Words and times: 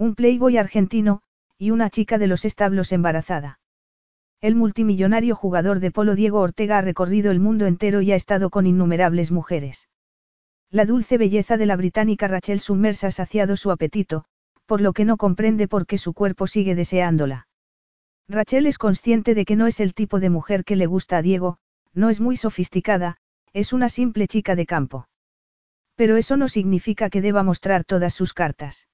Un 0.00 0.14
playboy 0.14 0.56
argentino, 0.56 1.20
y 1.58 1.72
una 1.72 1.90
chica 1.90 2.16
de 2.16 2.26
los 2.26 2.46
establos 2.46 2.90
embarazada. 2.90 3.60
El 4.40 4.54
multimillonario 4.54 5.36
jugador 5.36 5.78
de 5.78 5.90
polo 5.90 6.14
Diego 6.14 6.40
Ortega 6.40 6.78
ha 6.78 6.80
recorrido 6.80 7.30
el 7.30 7.38
mundo 7.38 7.66
entero 7.66 8.00
y 8.00 8.10
ha 8.10 8.14
estado 8.14 8.48
con 8.48 8.66
innumerables 8.66 9.30
mujeres. 9.30 9.90
La 10.70 10.86
dulce 10.86 11.18
belleza 11.18 11.58
de 11.58 11.66
la 11.66 11.76
británica 11.76 12.28
Rachel 12.28 12.60
Summers 12.60 13.04
ha 13.04 13.10
saciado 13.10 13.58
su 13.58 13.70
apetito, 13.70 14.24
por 14.64 14.80
lo 14.80 14.94
que 14.94 15.04
no 15.04 15.18
comprende 15.18 15.68
por 15.68 15.86
qué 15.86 15.98
su 15.98 16.14
cuerpo 16.14 16.46
sigue 16.46 16.74
deseándola. 16.74 17.46
Rachel 18.26 18.66
es 18.66 18.78
consciente 18.78 19.34
de 19.34 19.44
que 19.44 19.56
no 19.56 19.66
es 19.66 19.80
el 19.80 19.92
tipo 19.92 20.18
de 20.18 20.30
mujer 20.30 20.64
que 20.64 20.76
le 20.76 20.86
gusta 20.86 21.18
a 21.18 21.22
Diego, 21.22 21.58
no 21.92 22.08
es 22.08 22.20
muy 22.22 22.38
sofisticada, 22.38 23.18
es 23.52 23.74
una 23.74 23.90
simple 23.90 24.28
chica 24.28 24.56
de 24.56 24.64
campo. 24.64 25.08
Pero 25.94 26.16
eso 26.16 26.38
no 26.38 26.48
significa 26.48 27.10
que 27.10 27.20
deba 27.20 27.42
mostrar 27.42 27.84
todas 27.84 28.14
sus 28.14 28.32
cartas. 28.32 28.86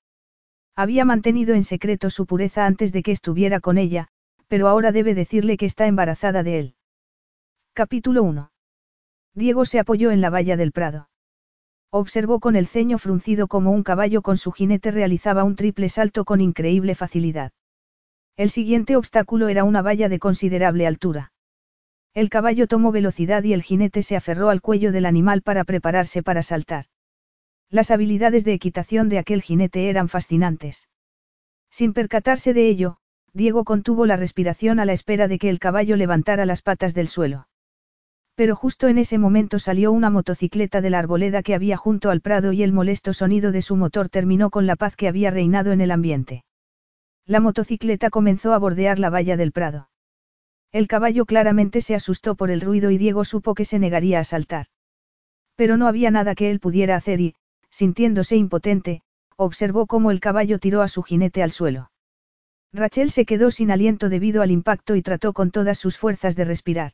Había 0.77 1.07
mantenido 1.07 1.55
en 1.55 1.65
secreto 1.65 2.11
su 2.11 2.27
pureza 2.27 2.67
antes 2.67 2.93
de 2.93 3.03
que 3.03 3.11
estuviera 3.11 3.61
con 3.61 3.79
ella, 3.79 4.09
pero 4.47 4.69
ahora 4.69 4.93
debe 4.93 5.15
decirle 5.15 5.57
que 5.57 5.65
está 5.65 5.87
embarazada 5.87 6.43
de 6.43 6.59
él. 6.59 6.75
Capítulo 7.73 8.23
1. 8.23 8.51
Diego 9.35 9.65
se 9.65 9.79
apoyó 9.79 10.11
en 10.11 10.21
la 10.21 10.29
valla 10.29 10.59
del 10.59 10.73
prado. 10.73 11.09
Observó 11.91 12.41
con 12.41 12.57
el 12.57 12.67
ceño 12.67 12.99
fruncido 12.99 13.49
como 13.49 13.71
un 13.71 13.83
caballo 13.83 14.21
con 14.21 14.37
su 14.37 14.53
jinete 14.53 14.91
realizaba 14.91 15.45
un 15.45 15.57
triple 15.57 15.89
salto 15.89 16.27
con 16.27 16.43
increíble 16.43 16.95
facilidad. 16.95 17.53
El 18.37 18.51
siguiente 18.51 18.97
obstáculo 18.97 19.49
era 19.49 19.65
una 19.65 19.81
valla 19.81 20.11
de 20.11 20.19
considerable 20.19 20.87
altura. 20.87 21.33
El 22.13 22.29
caballo 22.29 22.67
tomó 22.67 22.93
velocidad 22.93 23.43
y 23.45 23.55
el 23.55 23.63
jinete 23.63 24.03
se 24.03 24.17
aferró 24.17 24.51
al 24.51 24.61
cuello 24.61 24.93
del 24.93 25.07
animal 25.07 25.41
para 25.41 25.65
prepararse 25.65 26.23
para 26.23 26.43
saltar. 26.43 26.87
Las 27.71 27.91
habilidades 27.91 28.45
de 28.45 28.53
equitación 28.53 29.09
de 29.09 29.19
aquel 29.19 29.43
jinete 29.43 29.89
eran 29.89 30.09
fascinantes. 30.09 30.89
Sin 31.71 31.93
percatarse 31.93 32.55
de 32.55 32.69
ello, 32.69 32.99
Diego 33.33 33.65
contuvo 33.65 34.07
la 34.07 34.17
respiración 34.17 34.79
a 34.81 34.85
la 34.85 34.93
espera 34.93 35.29
de 35.29 35.39
que 35.39 35.51
el 35.51 35.59
caballo 35.59 35.97
levantara 35.97 36.47
las 36.47 36.63
patas 36.63 36.95
del 36.95 37.09
suelo. 37.09 37.49
Pero 38.35 38.55
justo 38.55 38.89
en 38.89 38.99
ese 38.99 39.19
momento 39.19 39.59
salió 39.59 39.93
una 39.93 40.11
motocicleta 40.11 40.81
de 40.81 40.91
la 40.91 40.99
arboleda 40.99 41.43
que 41.43 41.55
había 41.55 41.77
junto 41.77 42.11
al 42.11 42.21
prado 42.21 42.53
y 42.53 42.63
el 42.63 42.73
molesto 42.73 43.13
sonido 43.13 43.51
de 43.51 43.63
su 43.63 43.77
motor 43.77 44.09
terminó 44.09 44.51
con 44.51 44.67
la 44.67 44.77
paz 44.77 44.95
que 44.95 45.09
había 45.09 45.31
reinado 45.31 45.73
en 45.73 45.81
el 45.81 45.91
ambiente. 45.91 46.45
La 47.25 47.41
motocicleta 47.41 48.11
comenzó 48.11 48.53
a 48.53 48.59
bordear 48.59 48.99
la 48.99 49.11
valla 49.11 49.37
del 49.37 49.53
prado. 49.53 49.89
El 50.71 50.87
caballo 50.87 51.25
claramente 51.25 51.81
se 51.81 51.95
asustó 51.95 52.37
por 52.37 52.51
el 52.51 52.61
ruido 52.61 52.91
y 52.91 52.99
Diego 52.99 53.25
supo 53.25 53.55
que 53.55 53.65
se 53.65 53.79
negaría 53.79 54.21
a 54.21 54.25
saltar. 54.25 54.67
Pero 55.57 55.77
no 55.77 55.89
había 55.89 56.11
nada 56.11 56.35
que 56.35 56.51
él 56.51 56.61
pudiera 56.61 56.97
hacer 56.97 57.21
y, 57.21 57.35
sintiéndose 57.77 58.37
impotente, 58.37 59.03
observó 59.37 59.85
cómo 59.85 60.11
el 60.11 60.19
caballo 60.19 60.59
tiró 60.59 60.81
a 60.81 60.89
su 60.89 61.03
jinete 61.03 61.43
al 61.43 61.51
suelo. 61.51 61.91
Rachel 62.73 63.11
se 63.11 63.27
quedó 63.27 63.51
sin 63.51 63.71
aliento 63.71 64.09
debido 64.09 64.41
al 64.41 64.51
impacto 64.51 64.97
y 64.97 65.03
trató 65.03 65.35
con 65.35 65.51
todas 65.51 65.77
sus 65.77 65.99
fuerzas 65.99 66.37
de 66.37 66.47
respirar. 66.47 66.93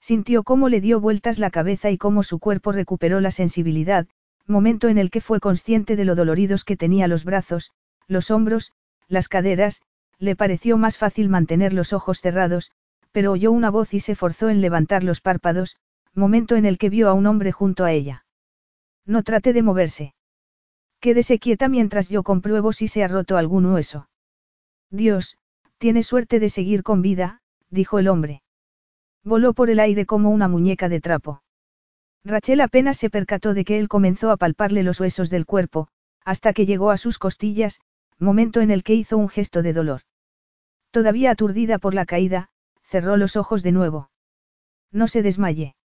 Sintió 0.00 0.42
cómo 0.42 0.70
le 0.70 0.80
dio 0.80 1.00
vueltas 1.00 1.38
la 1.38 1.50
cabeza 1.50 1.90
y 1.90 1.98
cómo 1.98 2.22
su 2.22 2.38
cuerpo 2.38 2.72
recuperó 2.72 3.20
la 3.20 3.30
sensibilidad, 3.30 4.06
momento 4.46 4.88
en 4.88 4.96
el 4.96 5.10
que 5.10 5.20
fue 5.20 5.38
consciente 5.38 5.96
de 5.96 6.06
lo 6.06 6.14
doloridos 6.14 6.64
que 6.64 6.78
tenía 6.78 7.06
los 7.06 7.26
brazos, 7.26 7.72
los 8.06 8.30
hombros, 8.30 8.72
las 9.06 9.28
caderas, 9.28 9.82
le 10.18 10.34
pareció 10.34 10.78
más 10.78 10.96
fácil 10.96 11.28
mantener 11.28 11.74
los 11.74 11.92
ojos 11.92 12.22
cerrados, 12.22 12.70
pero 13.12 13.32
oyó 13.32 13.52
una 13.52 13.68
voz 13.68 13.92
y 13.92 14.00
se 14.00 14.14
forzó 14.14 14.48
en 14.48 14.62
levantar 14.62 15.04
los 15.04 15.20
párpados, 15.20 15.76
momento 16.14 16.56
en 16.56 16.64
el 16.64 16.78
que 16.78 16.88
vio 16.88 17.10
a 17.10 17.12
un 17.12 17.26
hombre 17.26 17.52
junto 17.52 17.84
a 17.84 17.92
ella. 17.92 18.24
No 19.06 19.22
trate 19.22 19.52
de 19.52 19.62
moverse. 19.62 20.14
Quédese 21.00 21.38
quieta 21.38 21.68
mientras 21.68 22.08
yo 22.08 22.22
compruebo 22.22 22.72
si 22.72 22.88
se 22.88 23.02
ha 23.02 23.08
roto 23.08 23.36
algún 23.36 23.66
hueso. 23.66 24.08
Dios, 24.90 25.38
tiene 25.78 26.02
suerte 26.02 26.40
de 26.40 26.50
seguir 26.50 26.82
con 26.82 27.00
vida, 27.00 27.40
dijo 27.70 27.98
el 27.98 28.08
hombre. 28.08 28.42
Voló 29.24 29.54
por 29.54 29.70
el 29.70 29.80
aire 29.80 30.04
como 30.06 30.30
una 30.30 30.48
muñeca 30.48 30.88
de 30.88 31.00
trapo. 31.00 31.42
Rachel 32.24 32.60
apenas 32.60 32.98
se 32.98 33.08
percató 33.08 33.54
de 33.54 33.64
que 33.64 33.78
él 33.78 33.88
comenzó 33.88 34.30
a 34.30 34.36
palparle 34.36 34.82
los 34.82 35.00
huesos 35.00 35.30
del 35.30 35.46
cuerpo, 35.46 35.88
hasta 36.24 36.52
que 36.52 36.66
llegó 36.66 36.90
a 36.90 36.98
sus 36.98 37.18
costillas, 37.18 37.80
momento 38.18 38.60
en 38.60 38.70
el 38.70 38.82
que 38.82 38.94
hizo 38.94 39.16
un 39.16 39.28
gesto 39.28 39.62
de 39.62 39.72
dolor. 39.72 40.02
Todavía 40.90 41.30
aturdida 41.30 41.78
por 41.78 41.94
la 41.94 42.04
caída, 42.04 42.50
cerró 42.82 43.16
los 43.16 43.36
ojos 43.36 43.62
de 43.62 43.72
nuevo. 43.72 44.10
No 44.92 45.08
se 45.08 45.22
desmaye. 45.22 45.76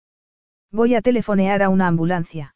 Voy 0.72 0.94
a 0.94 1.02
telefonear 1.02 1.62
a 1.62 1.68
una 1.68 1.86
ambulancia. 1.86 2.53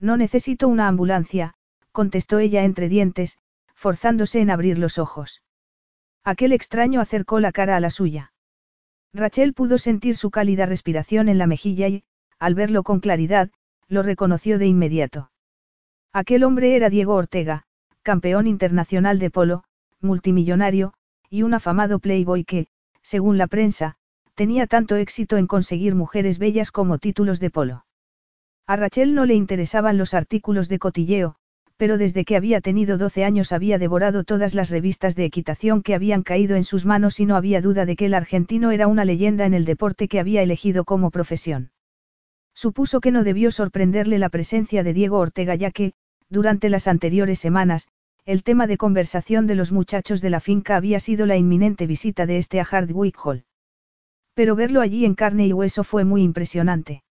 No 0.00 0.16
necesito 0.16 0.68
una 0.68 0.88
ambulancia, 0.88 1.54
contestó 1.92 2.38
ella 2.38 2.64
entre 2.64 2.88
dientes, 2.88 3.38
forzándose 3.74 4.40
en 4.40 4.50
abrir 4.50 4.78
los 4.78 4.98
ojos. 4.98 5.42
Aquel 6.24 6.52
extraño 6.52 7.00
acercó 7.00 7.40
la 7.40 7.52
cara 7.52 7.76
a 7.76 7.80
la 7.80 7.90
suya. 7.90 8.32
Rachel 9.12 9.54
pudo 9.54 9.78
sentir 9.78 10.16
su 10.16 10.30
cálida 10.30 10.66
respiración 10.66 11.28
en 11.28 11.38
la 11.38 11.46
mejilla 11.46 11.88
y, 11.88 12.04
al 12.38 12.54
verlo 12.54 12.82
con 12.82 13.00
claridad, 13.00 13.50
lo 13.88 14.02
reconoció 14.02 14.58
de 14.58 14.66
inmediato. 14.66 15.30
Aquel 16.12 16.44
hombre 16.44 16.76
era 16.76 16.90
Diego 16.90 17.14
Ortega, 17.14 17.64
campeón 18.02 18.46
internacional 18.46 19.18
de 19.18 19.30
polo, 19.30 19.64
multimillonario, 20.00 20.92
y 21.30 21.42
un 21.42 21.54
afamado 21.54 21.98
playboy 21.98 22.44
que, 22.44 22.68
según 23.02 23.38
la 23.38 23.46
prensa, 23.46 23.96
tenía 24.34 24.66
tanto 24.66 24.96
éxito 24.96 25.36
en 25.36 25.46
conseguir 25.46 25.94
mujeres 25.94 26.38
bellas 26.38 26.70
como 26.70 26.98
títulos 26.98 27.40
de 27.40 27.50
polo. 27.50 27.84
A 28.68 28.76
Rachel 28.76 29.14
no 29.14 29.24
le 29.24 29.32
interesaban 29.32 29.96
los 29.96 30.12
artículos 30.12 30.68
de 30.68 30.78
cotilleo, 30.78 31.36
pero 31.78 31.96
desde 31.96 32.26
que 32.26 32.36
había 32.36 32.60
tenido 32.60 32.98
12 32.98 33.24
años 33.24 33.50
había 33.52 33.78
devorado 33.78 34.24
todas 34.24 34.54
las 34.54 34.68
revistas 34.68 35.16
de 35.16 35.24
equitación 35.24 35.82
que 35.82 35.94
habían 35.94 36.22
caído 36.22 36.54
en 36.54 36.64
sus 36.64 36.84
manos 36.84 37.18
y 37.18 37.24
no 37.24 37.34
había 37.34 37.62
duda 37.62 37.86
de 37.86 37.96
que 37.96 38.04
el 38.04 38.12
argentino 38.12 38.70
era 38.70 38.86
una 38.86 39.06
leyenda 39.06 39.46
en 39.46 39.54
el 39.54 39.64
deporte 39.64 40.06
que 40.06 40.20
había 40.20 40.42
elegido 40.42 40.84
como 40.84 41.10
profesión. 41.10 41.70
Supuso 42.52 43.00
que 43.00 43.10
no 43.10 43.24
debió 43.24 43.50
sorprenderle 43.52 44.18
la 44.18 44.28
presencia 44.28 44.82
de 44.82 44.92
Diego 44.92 45.16
Ortega 45.16 45.54
ya 45.54 45.70
que, 45.70 45.94
durante 46.28 46.68
las 46.68 46.88
anteriores 46.88 47.38
semanas, 47.38 47.88
el 48.26 48.42
tema 48.42 48.66
de 48.66 48.76
conversación 48.76 49.46
de 49.46 49.54
los 49.54 49.72
muchachos 49.72 50.20
de 50.20 50.28
la 50.28 50.40
finca 50.40 50.76
había 50.76 51.00
sido 51.00 51.24
la 51.24 51.38
inminente 51.38 51.86
visita 51.86 52.26
de 52.26 52.36
este 52.36 52.60
a 52.60 52.66
Hardwick 52.66 53.16
Hall. 53.24 53.46
Pero 54.34 54.56
verlo 54.56 54.82
allí 54.82 55.06
en 55.06 55.14
carne 55.14 55.46
y 55.46 55.54
hueso 55.54 55.84
fue 55.84 56.04
muy 56.04 56.22
impresionante. 56.22 57.02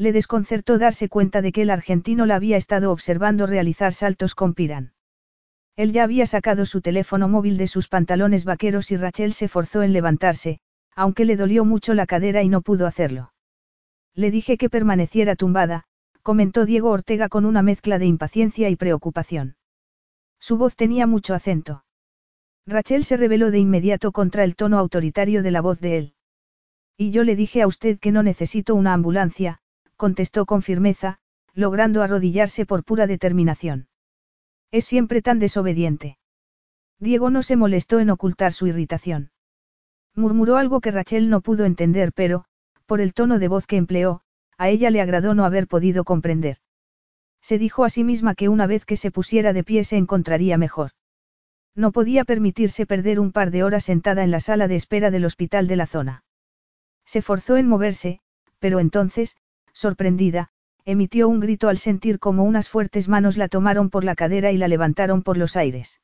Le 0.00 0.12
desconcertó 0.12 0.78
darse 0.78 1.10
cuenta 1.10 1.42
de 1.42 1.52
que 1.52 1.60
el 1.60 1.68
argentino 1.68 2.24
la 2.24 2.36
había 2.36 2.56
estado 2.56 2.90
observando 2.90 3.46
realizar 3.46 3.92
saltos 3.92 4.34
con 4.34 4.54
Piran. 4.54 4.94
Él 5.76 5.92
ya 5.92 6.04
había 6.04 6.24
sacado 6.24 6.64
su 6.64 6.80
teléfono 6.80 7.28
móvil 7.28 7.58
de 7.58 7.66
sus 7.66 7.86
pantalones 7.86 8.46
vaqueros 8.46 8.90
y 8.92 8.96
Rachel 8.96 9.34
se 9.34 9.46
forzó 9.46 9.82
en 9.82 9.92
levantarse, 9.92 10.60
aunque 10.96 11.26
le 11.26 11.36
dolió 11.36 11.66
mucho 11.66 11.92
la 11.92 12.06
cadera 12.06 12.42
y 12.42 12.48
no 12.48 12.62
pudo 12.62 12.86
hacerlo. 12.86 13.34
Le 14.14 14.30
dije 14.30 14.56
que 14.56 14.70
permaneciera 14.70 15.36
tumbada, 15.36 15.84
comentó 16.22 16.64
Diego 16.64 16.88
Ortega 16.88 17.28
con 17.28 17.44
una 17.44 17.60
mezcla 17.60 17.98
de 17.98 18.06
impaciencia 18.06 18.70
y 18.70 18.76
preocupación. 18.76 19.56
Su 20.38 20.56
voz 20.56 20.76
tenía 20.76 21.06
mucho 21.06 21.34
acento. 21.34 21.84
Rachel 22.66 23.04
se 23.04 23.18
rebeló 23.18 23.50
de 23.50 23.58
inmediato 23.58 24.12
contra 24.12 24.44
el 24.44 24.56
tono 24.56 24.78
autoritario 24.78 25.42
de 25.42 25.50
la 25.50 25.60
voz 25.60 25.78
de 25.78 25.98
él. 25.98 26.14
Y 26.96 27.10
yo 27.10 27.22
le 27.22 27.36
dije 27.36 27.60
a 27.60 27.66
usted 27.66 27.98
que 27.98 28.12
no 28.12 28.22
necesito 28.22 28.74
una 28.74 28.94
ambulancia, 28.94 29.60
contestó 30.00 30.46
con 30.46 30.62
firmeza, 30.62 31.18
logrando 31.52 32.02
arrodillarse 32.02 32.64
por 32.64 32.84
pura 32.84 33.06
determinación. 33.06 33.88
Es 34.70 34.86
siempre 34.86 35.20
tan 35.20 35.38
desobediente. 35.38 36.16
Diego 36.98 37.28
no 37.28 37.42
se 37.42 37.56
molestó 37.56 38.00
en 38.00 38.08
ocultar 38.08 38.54
su 38.54 38.66
irritación. 38.66 39.30
Murmuró 40.16 40.56
algo 40.56 40.80
que 40.80 40.90
Rachel 40.90 41.28
no 41.28 41.42
pudo 41.42 41.66
entender, 41.66 42.12
pero, 42.14 42.46
por 42.86 43.02
el 43.02 43.12
tono 43.12 43.38
de 43.38 43.48
voz 43.48 43.66
que 43.66 43.76
empleó, 43.76 44.22
a 44.56 44.70
ella 44.70 44.88
le 44.88 45.02
agradó 45.02 45.34
no 45.34 45.44
haber 45.44 45.66
podido 45.66 46.02
comprender. 46.04 46.56
Se 47.42 47.58
dijo 47.58 47.84
a 47.84 47.90
sí 47.90 48.02
misma 48.02 48.34
que 48.34 48.48
una 48.48 48.66
vez 48.66 48.86
que 48.86 48.96
se 48.96 49.10
pusiera 49.10 49.52
de 49.52 49.64
pie 49.64 49.84
se 49.84 49.98
encontraría 49.98 50.56
mejor. 50.56 50.92
No 51.74 51.92
podía 51.92 52.24
permitirse 52.24 52.86
perder 52.86 53.20
un 53.20 53.32
par 53.32 53.50
de 53.50 53.64
horas 53.64 53.84
sentada 53.84 54.24
en 54.24 54.30
la 54.30 54.40
sala 54.40 54.66
de 54.66 54.76
espera 54.76 55.10
del 55.10 55.26
hospital 55.26 55.66
de 55.66 55.76
la 55.76 55.86
zona. 55.86 56.24
Se 57.04 57.20
forzó 57.20 57.58
en 57.58 57.68
moverse, 57.68 58.20
pero 58.60 58.80
entonces, 58.80 59.36
sorprendida, 59.80 60.50
emitió 60.84 61.28
un 61.28 61.40
grito 61.40 61.68
al 61.68 61.78
sentir 61.78 62.18
como 62.18 62.44
unas 62.44 62.68
fuertes 62.68 63.08
manos 63.08 63.36
la 63.36 63.48
tomaron 63.48 63.90
por 63.90 64.04
la 64.04 64.14
cadera 64.14 64.52
y 64.52 64.58
la 64.58 64.68
levantaron 64.68 65.22
por 65.22 65.36
los 65.36 65.56
aires. 65.56 66.00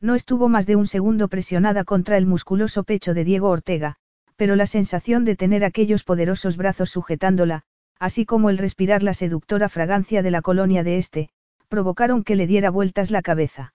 No 0.00 0.14
estuvo 0.14 0.48
más 0.48 0.66
de 0.66 0.76
un 0.76 0.86
segundo 0.86 1.28
presionada 1.28 1.84
contra 1.84 2.16
el 2.16 2.26
musculoso 2.26 2.84
pecho 2.84 3.14
de 3.14 3.24
Diego 3.24 3.48
Ortega, 3.48 3.96
pero 4.36 4.54
la 4.54 4.66
sensación 4.66 5.24
de 5.24 5.36
tener 5.36 5.64
aquellos 5.64 6.04
poderosos 6.04 6.56
brazos 6.56 6.90
sujetándola, 6.90 7.62
así 7.98 8.24
como 8.24 8.50
el 8.50 8.58
respirar 8.58 9.02
la 9.02 9.14
seductora 9.14 9.68
fragancia 9.68 10.22
de 10.22 10.30
la 10.30 10.42
colonia 10.42 10.84
de 10.84 10.98
este, 10.98 11.30
provocaron 11.68 12.22
que 12.22 12.36
le 12.36 12.46
diera 12.46 12.70
vueltas 12.70 13.10
la 13.10 13.22
cabeza. 13.22 13.74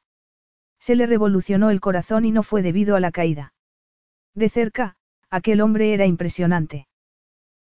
Se 0.79 0.95
le 0.95 1.05
revolucionó 1.05 1.69
el 1.69 1.81
corazón 1.81 2.25
y 2.25 2.31
no 2.31 2.43
fue 2.43 2.61
debido 2.61 2.95
a 2.95 2.99
la 2.99 3.11
caída. 3.11 3.53
De 4.33 4.49
cerca, 4.49 4.95
aquel 5.29 5.61
hombre 5.61 5.93
era 5.93 6.05
impresionante. 6.05 6.87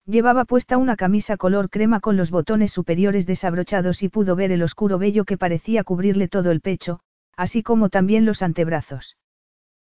Llevaba 0.10 0.44
puesta 0.46 0.80
una 0.80 0.96
camisa 0.96 1.38
color 1.38 1.70
crema 1.70 2.00
con 2.00 2.18
los 2.18 2.32
botones 2.32 2.72
superiores 2.72 3.28
desabrochados 3.28 4.02
y 4.02 4.10
pudo 4.10 4.36
ver 4.36 4.52
el 4.52 4.64
oscuro 4.64 4.98
vello 4.98 5.24
que 5.24 5.38
parecía 5.38 5.84
cubrirle 5.84 6.28
todo 6.28 6.50
el 6.50 6.62
pecho, 6.62 7.02
así 7.38 7.62
como 7.62 7.90
también 7.90 8.26
los 8.26 8.42
antebrazos. 8.42 9.18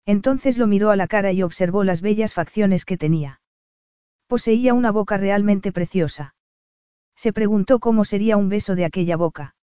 Entonces 0.06 0.56
lo 0.56 0.66
miró 0.66 0.88
a 0.88 0.96
la 0.96 1.06
cara 1.06 1.32
y 1.32 1.42
observó 1.42 1.84
las 1.84 2.00
bellas 2.00 2.32
facciones 2.32 2.86
que 2.86 2.96
tenía. 2.96 3.42
Poseía 4.26 4.72
una 4.72 4.90
boca 4.90 5.18
realmente 5.18 5.70
preciosa. 5.70 6.34
Se 7.14 7.34
preguntó 7.34 7.78
cómo 7.78 8.06
sería 8.06 8.38
un 8.38 8.48
beso 8.48 8.74
de 8.74 8.86
aquella 8.86 9.18
boca. 9.18 9.54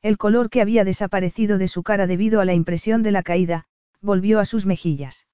El 0.00 0.16
color 0.16 0.48
que 0.48 0.60
había 0.60 0.84
desaparecido 0.84 1.58
de 1.58 1.66
su 1.66 1.82
cara 1.82 2.06
debido 2.06 2.40
a 2.40 2.44
la 2.44 2.54
impresión 2.54 3.02
de 3.02 3.10
la 3.10 3.24
caída, 3.24 3.64
volvió 4.00 4.38
a 4.38 4.44
sus 4.44 4.64
mejillas. 4.64 5.26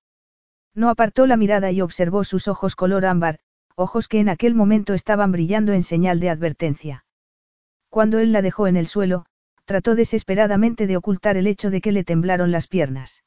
No 0.74 0.88
apartó 0.88 1.26
la 1.26 1.36
mirada 1.36 1.70
y 1.70 1.82
observó 1.82 2.24
sus 2.24 2.48
ojos 2.48 2.76
color 2.76 3.04
ámbar, 3.04 3.40
ojos 3.78 4.08
que 4.08 4.18
en 4.18 4.28
aquel 4.28 4.56
momento 4.56 4.92
estaban 4.92 5.30
brillando 5.30 5.72
en 5.72 5.84
señal 5.84 6.18
de 6.18 6.30
advertencia. 6.30 7.04
Cuando 7.88 8.18
él 8.18 8.32
la 8.32 8.42
dejó 8.42 8.66
en 8.66 8.76
el 8.76 8.88
suelo, 8.88 9.24
trató 9.66 9.94
desesperadamente 9.94 10.88
de 10.88 10.96
ocultar 10.96 11.36
el 11.36 11.46
hecho 11.46 11.70
de 11.70 11.80
que 11.80 11.92
le 11.92 12.02
temblaron 12.02 12.50
las 12.50 12.66
piernas. 12.66 13.22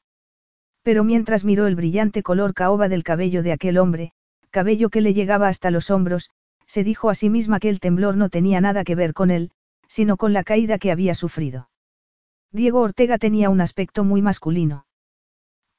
Pero 0.82 1.04
mientras 1.04 1.44
miró 1.44 1.66
el 1.66 1.74
brillante 1.74 2.22
color 2.22 2.52
caoba 2.52 2.88
del 2.88 3.02
cabello 3.02 3.42
de 3.42 3.52
aquel 3.52 3.78
hombre, 3.78 4.12
cabello 4.50 4.90
que 4.90 5.00
le 5.00 5.14
llegaba 5.14 5.48
hasta 5.48 5.70
los 5.70 5.90
hombros, 5.90 6.28
se 6.66 6.84
dijo 6.84 7.08
a 7.08 7.14
sí 7.14 7.30
misma 7.30 7.58
que 7.58 7.70
el 7.70 7.80
temblor 7.80 8.16
no 8.18 8.28
tenía 8.28 8.60
nada 8.60 8.84
que 8.84 8.94
ver 8.94 9.14
con 9.14 9.30
él, 9.30 9.52
sino 9.88 10.18
con 10.18 10.34
la 10.34 10.44
caída 10.44 10.78
que 10.78 10.92
había 10.92 11.14
sufrido. 11.14 11.70
Diego 12.50 12.80
Ortega 12.80 13.16
tenía 13.16 13.48
un 13.48 13.62
aspecto 13.62 14.04
muy 14.04 14.20
masculino. 14.20 14.84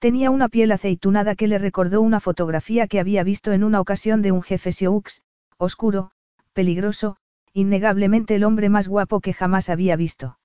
Tenía 0.04 0.32
una 0.32 0.50
piel 0.50 0.70
aceitunada 0.74 1.34
que 1.34 1.48
le 1.48 1.58
recordó 1.58 2.02
una 2.02 2.20
fotografía 2.20 2.88
que 2.88 3.00
había 3.00 3.24
visto 3.24 3.54
en 3.54 3.64
una 3.64 3.80
ocasión 3.80 4.22
de 4.22 4.34
un 4.34 4.42
jefe 4.42 4.74
Sioux, 4.74 5.22
oscuro, 5.58 6.12
peligroso, 6.52 7.16
innegablemente 7.54 8.36
el 8.36 8.44
hombre 8.44 8.68
más 8.68 8.90
guapo 8.90 9.22
que 9.22 9.32
jamás 9.32 9.70
había 9.70 9.96
visto. 9.96 10.38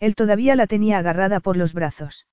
Él 0.00 0.16
todavía 0.16 0.56
la 0.56 0.66
tenía 0.66 0.98
agarrada 0.98 1.38
por 1.38 1.56
los 1.56 1.74
brazos. 1.74 2.26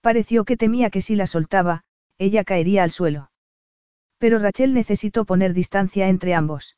Pareció 0.00 0.44
que 0.44 0.56
temía 0.56 0.90
que 0.90 1.02
si 1.02 1.14
la 1.14 1.28
soltaba, 1.28 1.84
ella 2.18 2.42
caería 2.42 2.82
al 2.82 2.90
suelo. 2.90 3.30
Pero 4.18 4.40
Rachel 4.40 4.74
necesitó 4.74 5.24
poner 5.24 5.54
distancia 5.54 6.08
entre 6.08 6.34
ambos. 6.34 6.76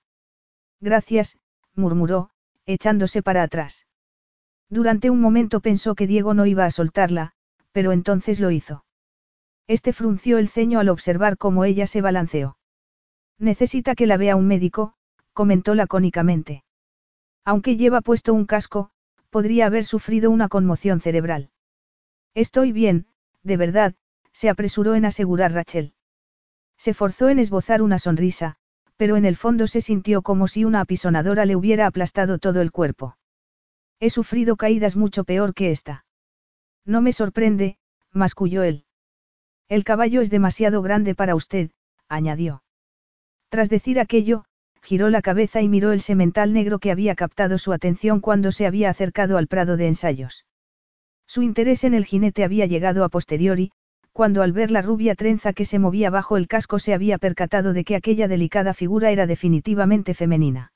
Gracias, 0.83 1.39
murmuró, 1.75 2.29
echándose 2.67 3.23
para 3.23 3.43
atrás. 3.43 3.87
Durante 4.69 5.09
un 5.09 5.23
momento 5.23 5.61
pensó 5.61 5.95
que 5.95 6.07
Diego 6.07 6.35
no 6.35 6.45
iba 6.45 6.67
a 6.67 6.71
soltarla, 6.71 7.33
pero 7.73 7.93
entonces 7.93 8.41
lo 8.41 8.51
hizo. 8.51 8.85
Este 9.67 9.93
frunció 9.93 10.39
el 10.39 10.49
ceño 10.49 10.81
al 10.81 10.89
observar 10.89 11.39
cómo 11.39 11.65
ella 11.65 11.87
se 11.87 12.01
balanceó. 12.01 12.57
Necesita 13.39 13.95
que 13.95 14.07
la 14.07 14.17
vea 14.17 14.37
un 14.37 14.47
médico, 14.47 14.95
comentó 15.33 15.75
lacónicamente. 15.75 16.65
Aunque 17.45 17.77
lleva 17.77 18.01
puesto 18.01 18.35
un 18.35 18.47
casco, 18.47 18.91
podría 19.31 19.67
haber 19.67 19.85
sufrido 19.85 20.31
una 20.31 20.49
conmoción 20.49 21.01
cerebral. 21.01 21.51
Estoy 22.35 22.73
bien, 22.73 23.07
de 23.43 23.57
verdad, 23.57 23.95
se 24.33 24.49
apresuró 24.49 24.95
en 24.95 25.05
asegurar 25.05 25.53
Rachel. 25.53 25.95
Se 26.77 26.95
forzó 26.95 27.29
en 27.29 27.39
esbozar 27.39 27.83
una 27.83 27.99
sonrisa, 27.99 28.57
pero 28.97 29.17
en 29.17 29.25
el 29.25 29.37
fondo 29.37 29.67
se 29.67 29.81
sintió 29.81 30.23
como 30.23 30.49
si 30.49 30.65
una 30.65 30.81
apisonadora 30.81 31.45
le 31.45 31.57
hubiera 31.57 31.87
aplastado 31.87 32.39
todo 32.39 32.61
el 32.61 32.71
cuerpo. 32.71 33.17
He 34.01 34.11
sufrido 34.11 34.57
caídas 34.57 34.97
mucho 34.97 35.25
peor 35.25 35.55
que 35.55 35.71
esta. 35.71 36.05
No 36.85 37.03
me 37.03 37.13
sorprende, 37.13 37.77
masculló 38.13 38.63
él. 38.63 38.85
El 39.69 39.85
caballo 39.85 40.21
es 40.21 40.31
demasiado 40.31 40.83
grande 40.83 41.15
para 41.15 41.35
usted, 41.35 41.71
añadió. 42.09 42.63
Tras 43.49 43.69
decir 43.69 44.01
aquello, 44.01 44.45
giró 44.83 45.09
la 45.09 45.23
cabeza 45.23 45.63
y 45.63 45.69
miró 45.69 45.93
el 45.93 46.01
semental 46.01 46.53
negro 46.53 46.79
que 46.79 46.91
había 46.91 47.15
captado 47.15 47.59
su 47.59 47.73
atención 47.73 48.21
cuando 48.21 48.53
se 48.53 48.67
había 48.67 48.91
acercado 48.91 49.39
al 49.39 49.47
prado 49.47 49.77
de 49.77 49.87
ensayos. 49.87 50.45
Su 51.27 51.43
interés 51.43 51.85
en 51.85 51.95
el 51.95 52.05
jinete 52.05 52.45
había 52.45 52.67
llegado 52.67 53.05
a 53.05 53.09
posteriori, 53.09 53.71
cuando 54.13 54.43
al 54.43 54.53
ver 54.53 54.71
la 54.71 54.83
rubia 54.83 55.15
trenza 55.15 55.53
que 55.53 55.65
se 55.65 55.79
movía 55.79 56.11
bajo 56.11 56.37
el 56.37 56.49
casco 56.49 56.79
se 56.79 56.93
había 56.93 57.17
percatado 57.19 57.73
de 57.73 57.85
que 57.85 57.97
aquella 57.97 58.29
delicada 58.29 58.75
figura 58.75 59.11
era 59.11 59.27
definitivamente 59.27 60.13
femenina. 60.15 60.73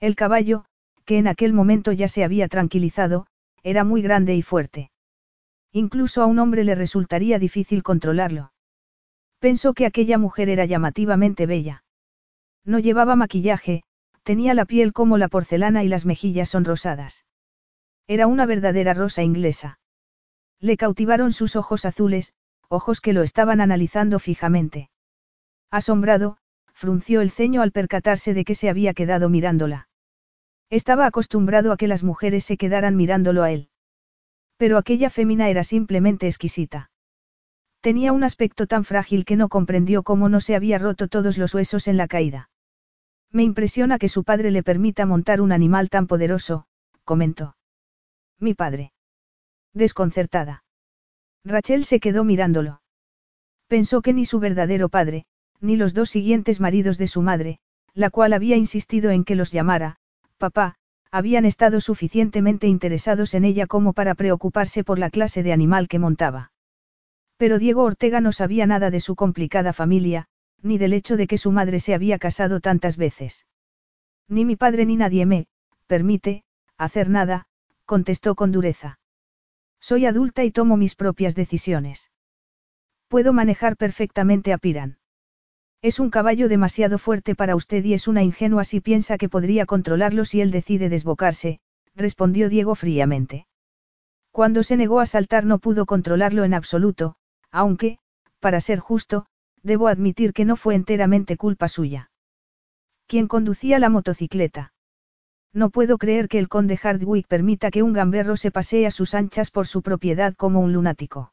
El 0.00 0.16
caballo, 0.16 0.64
que 1.04 1.18
en 1.18 1.28
aquel 1.28 1.52
momento 1.52 1.92
ya 1.92 2.08
se 2.08 2.24
había 2.24 2.48
tranquilizado, 2.48 3.26
era 3.62 3.84
muy 3.84 4.02
grande 4.02 4.34
y 4.34 4.42
fuerte. 4.42 4.90
Incluso 5.72 6.22
a 6.22 6.26
un 6.26 6.38
hombre 6.38 6.64
le 6.64 6.74
resultaría 6.74 7.38
difícil 7.38 7.82
controlarlo. 7.82 8.52
Pensó 9.38 9.74
que 9.74 9.86
aquella 9.86 10.18
mujer 10.18 10.48
era 10.48 10.64
llamativamente 10.64 11.46
bella. 11.46 11.84
No 12.64 12.78
llevaba 12.78 13.16
maquillaje, 13.16 13.82
tenía 14.22 14.54
la 14.54 14.64
piel 14.64 14.92
como 14.92 15.16
la 15.18 15.28
porcelana 15.28 15.84
y 15.84 15.88
las 15.88 16.04
mejillas 16.04 16.50
sonrosadas. 16.50 17.24
Era 18.06 18.26
una 18.26 18.46
verdadera 18.46 18.94
rosa 18.94 19.22
inglesa. 19.22 19.78
Le 20.60 20.76
cautivaron 20.76 21.32
sus 21.32 21.56
ojos 21.56 21.84
azules, 21.84 22.32
ojos 22.68 23.00
que 23.00 23.12
lo 23.12 23.22
estaban 23.22 23.60
analizando 23.60 24.18
fijamente. 24.18 24.90
Asombrado, 25.70 26.38
frunció 26.72 27.20
el 27.20 27.30
ceño 27.30 27.62
al 27.62 27.72
percatarse 27.72 28.34
de 28.34 28.44
que 28.44 28.54
se 28.54 28.68
había 28.68 28.94
quedado 28.94 29.28
mirándola. 29.28 29.88
Estaba 30.70 31.06
acostumbrado 31.06 31.72
a 31.72 31.76
que 31.76 31.88
las 31.88 32.02
mujeres 32.02 32.44
se 32.44 32.56
quedaran 32.56 32.96
mirándolo 32.96 33.42
a 33.42 33.50
él. 33.50 33.70
Pero 34.58 34.76
aquella 34.76 35.08
fémina 35.08 35.48
era 35.48 35.64
simplemente 35.64 36.26
exquisita. 36.26 36.90
Tenía 37.80 38.12
un 38.12 38.24
aspecto 38.24 38.66
tan 38.66 38.84
frágil 38.84 39.24
que 39.24 39.36
no 39.36 39.48
comprendió 39.48 40.02
cómo 40.02 40.28
no 40.28 40.40
se 40.40 40.56
había 40.56 40.78
roto 40.78 41.08
todos 41.08 41.38
los 41.38 41.54
huesos 41.54 41.88
en 41.88 41.96
la 41.96 42.08
caída. 42.08 42.50
Me 43.30 43.44
impresiona 43.44 43.98
que 43.98 44.08
su 44.08 44.24
padre 44.24 44.50
le 44.50 44.62
permita 44.62 45.06
montar 45.06 45.40
un 45.40 45.52
animal 45.52 45.88
tan 45.88 46.06
poderoso, 46.06 46.66
comentó. 47.04 47.56
Mi 48.40 48.54
padre. 48.54 48.92
Desconcertada. 49.74 50.64
Rachel 51.44 51.84
se 51.84 52.00
quedó 52.00 52.24
mirándolo. 52.24 52.82
Pensó 53.68 54.02
que 54.02 54.12
ni 54.12 54.24
su 54.24 54.40
verdadero 54.40 54.88
padre, 54.88 55.26
ni 55.60 55.76
los 55.76 55.94
dos 55.94 56.10
siguientes 56.10 56.58
maridos 56.58 56.98
de 56.98 57.06
su 57.06 57.22
madre, 57.22 57.60
la 57.94 58.10
cual 58.10 58.32
había 58.32 58.56
insistido 58.56 59.10
en 59.10 59.24
que 59.24 59.34
los 59.36 59.52
llamara, 59.52 59.96
papá, 60.36 60.76
habían 61.10 61.44
estado 61.44 61.80
suficientemente 61.80 62.66
interesados 62.66 63.34
en 63.34 63.44
ella 63.44 63.66
como 63.66 63.92
para 63.92 64.14
preocuparse 64.14 64.84
por 64.84 64.98
la 64.98 65.10
clase 65.10 65.42
de 65.42 65.52
animal 65.52 65.88
que 65.88 65.98
montaba. 65.98 66.52
Pero 67.36 67.58
Diego 67.58 67.84
Ortega 67.84 68.20
no 68.20 68.32
sabía 68.32 68.66
nada 68.66 68.90
de 68.90 69.00
su 69.00 69.14
complicada 69.14 69.72
familia, 69.72 70.26
ni 70.62 70.76
del 70.76 70.92
hecho 70.92 71.16
de 71.16 71.26
que 71.26 71.38
su 71.38 71.52
madre 71.52 71.80
se 71.80 71.94
había 71.94 72.18
casado 72.18 72.60
tantas 72.60 72.96
veces. 72.96 73.46
Ni 74.28 74.44
mi 74.44 74.56
padre 74.56 74.84
ni 74.86 74.96
nadie 74.96 75.24
me, 75.24 75.46
permite, 75.86 76.44
hacer 76.76 77.08
nada, 77.08 77.46
contestó 77.84 78.34
con 78.34 78.52
dureza. 78.52 78.98
Soy 79.80 80.06
adulta 80.06 80.44
y 80.44 80.50
tomo 80.50 80.76
mis 80.76 80.94
propias 80.94 81.34
decisiones. 81.34 82.10
Puedo 83.08 83.32
manejar 83.32 83.76
perfectamente 83.76 84.52
a 84.52 84.58
Piran. 84.58 84.98
Es 85.80 86.00
un 86.00 86.10
caballo 86.10 86.48
demasiado 86.48 86.98
fuerte 86.98 87.36
para 87.36 87.54
usted 87.54 87.84
y 87.84 87.94
es 87.94 88.08
una 88.08 88.24
ingenua 88.24 88.64
si 88.64 88.80
piensa 88.80 89.16
que 89.16 89.28
podría 89.28 89.64
controlarlo 89.64 90.24
si 90.24 90.40
él 90.40 90.50
decide 90.50 90.88
desbocarse, 90.88 91.60
respondió 91.94 92.48
Diego 92.48 92.74
fríamente. 92.74 93.46
Cuando 94.32 94.62
se 94.64 94.76
negó 94.76 94.98
a 94.98 95.06
saltar 95.06 95.44
no 95.44 95.60
pudo 95.60 95.86
controlarlo 95.86 96.42
en 96.42 96.54
absoluto, 96.54 97.14
aunque, 97.52 97.98
para 98.40 98.60
ser 98.60 98.80
justo, 98.80 99.26
debo 99.62 99.86
admitir 99.88 100.32
que 100.32 100.44
no 100.44 100.56
fue 100.56 100.74
enteramente 100.74 101.36
culpa 101.36 101.68
suya. 101.68 102.10
¿Quién 103.06 103.28
conducía 103.28 103.78
la 103.78 103.88
motocicleta? 103.88 104.72
No 105.52 105.70
puedo 105.70 105.96
creer 105.96 106.28
que 106.28 106.38
el 106.38 106.48
conde 106.48 106.76
Hardwick 106.76 107.26
permita 107.26 107.70
que 107.70 107.82
un 107.82 107.92
gamberro 107.92 108.36
se 108.36 108.50
pasee 108.50 108.86
a 108.86 108.90
sus 108.90 109.14
anchas 109.14 109.50
por 109.50 109.66
su 109.66 109.82
propiedad 109.82 110.34
como 110.34 110.60
un 110.60 110.72
lunático. 110.72 111.32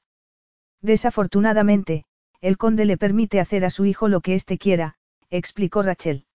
Desafortunadamente, 0.81 2.05
el 2.45 2.59
conde 2.59 2.85
le 2.85 2.95
permite 2.95 3.39
hacer 3.39 3.65
a 3.65 3.71
su 3.71 3.85
hijo 3.85 4.07
lo 4.07 4.21
que 4.21 4.35
éste 4.35 4.59
quiera, 4.59 4.93
explicó 5.31 5.81
Rachel. 5.81 6.25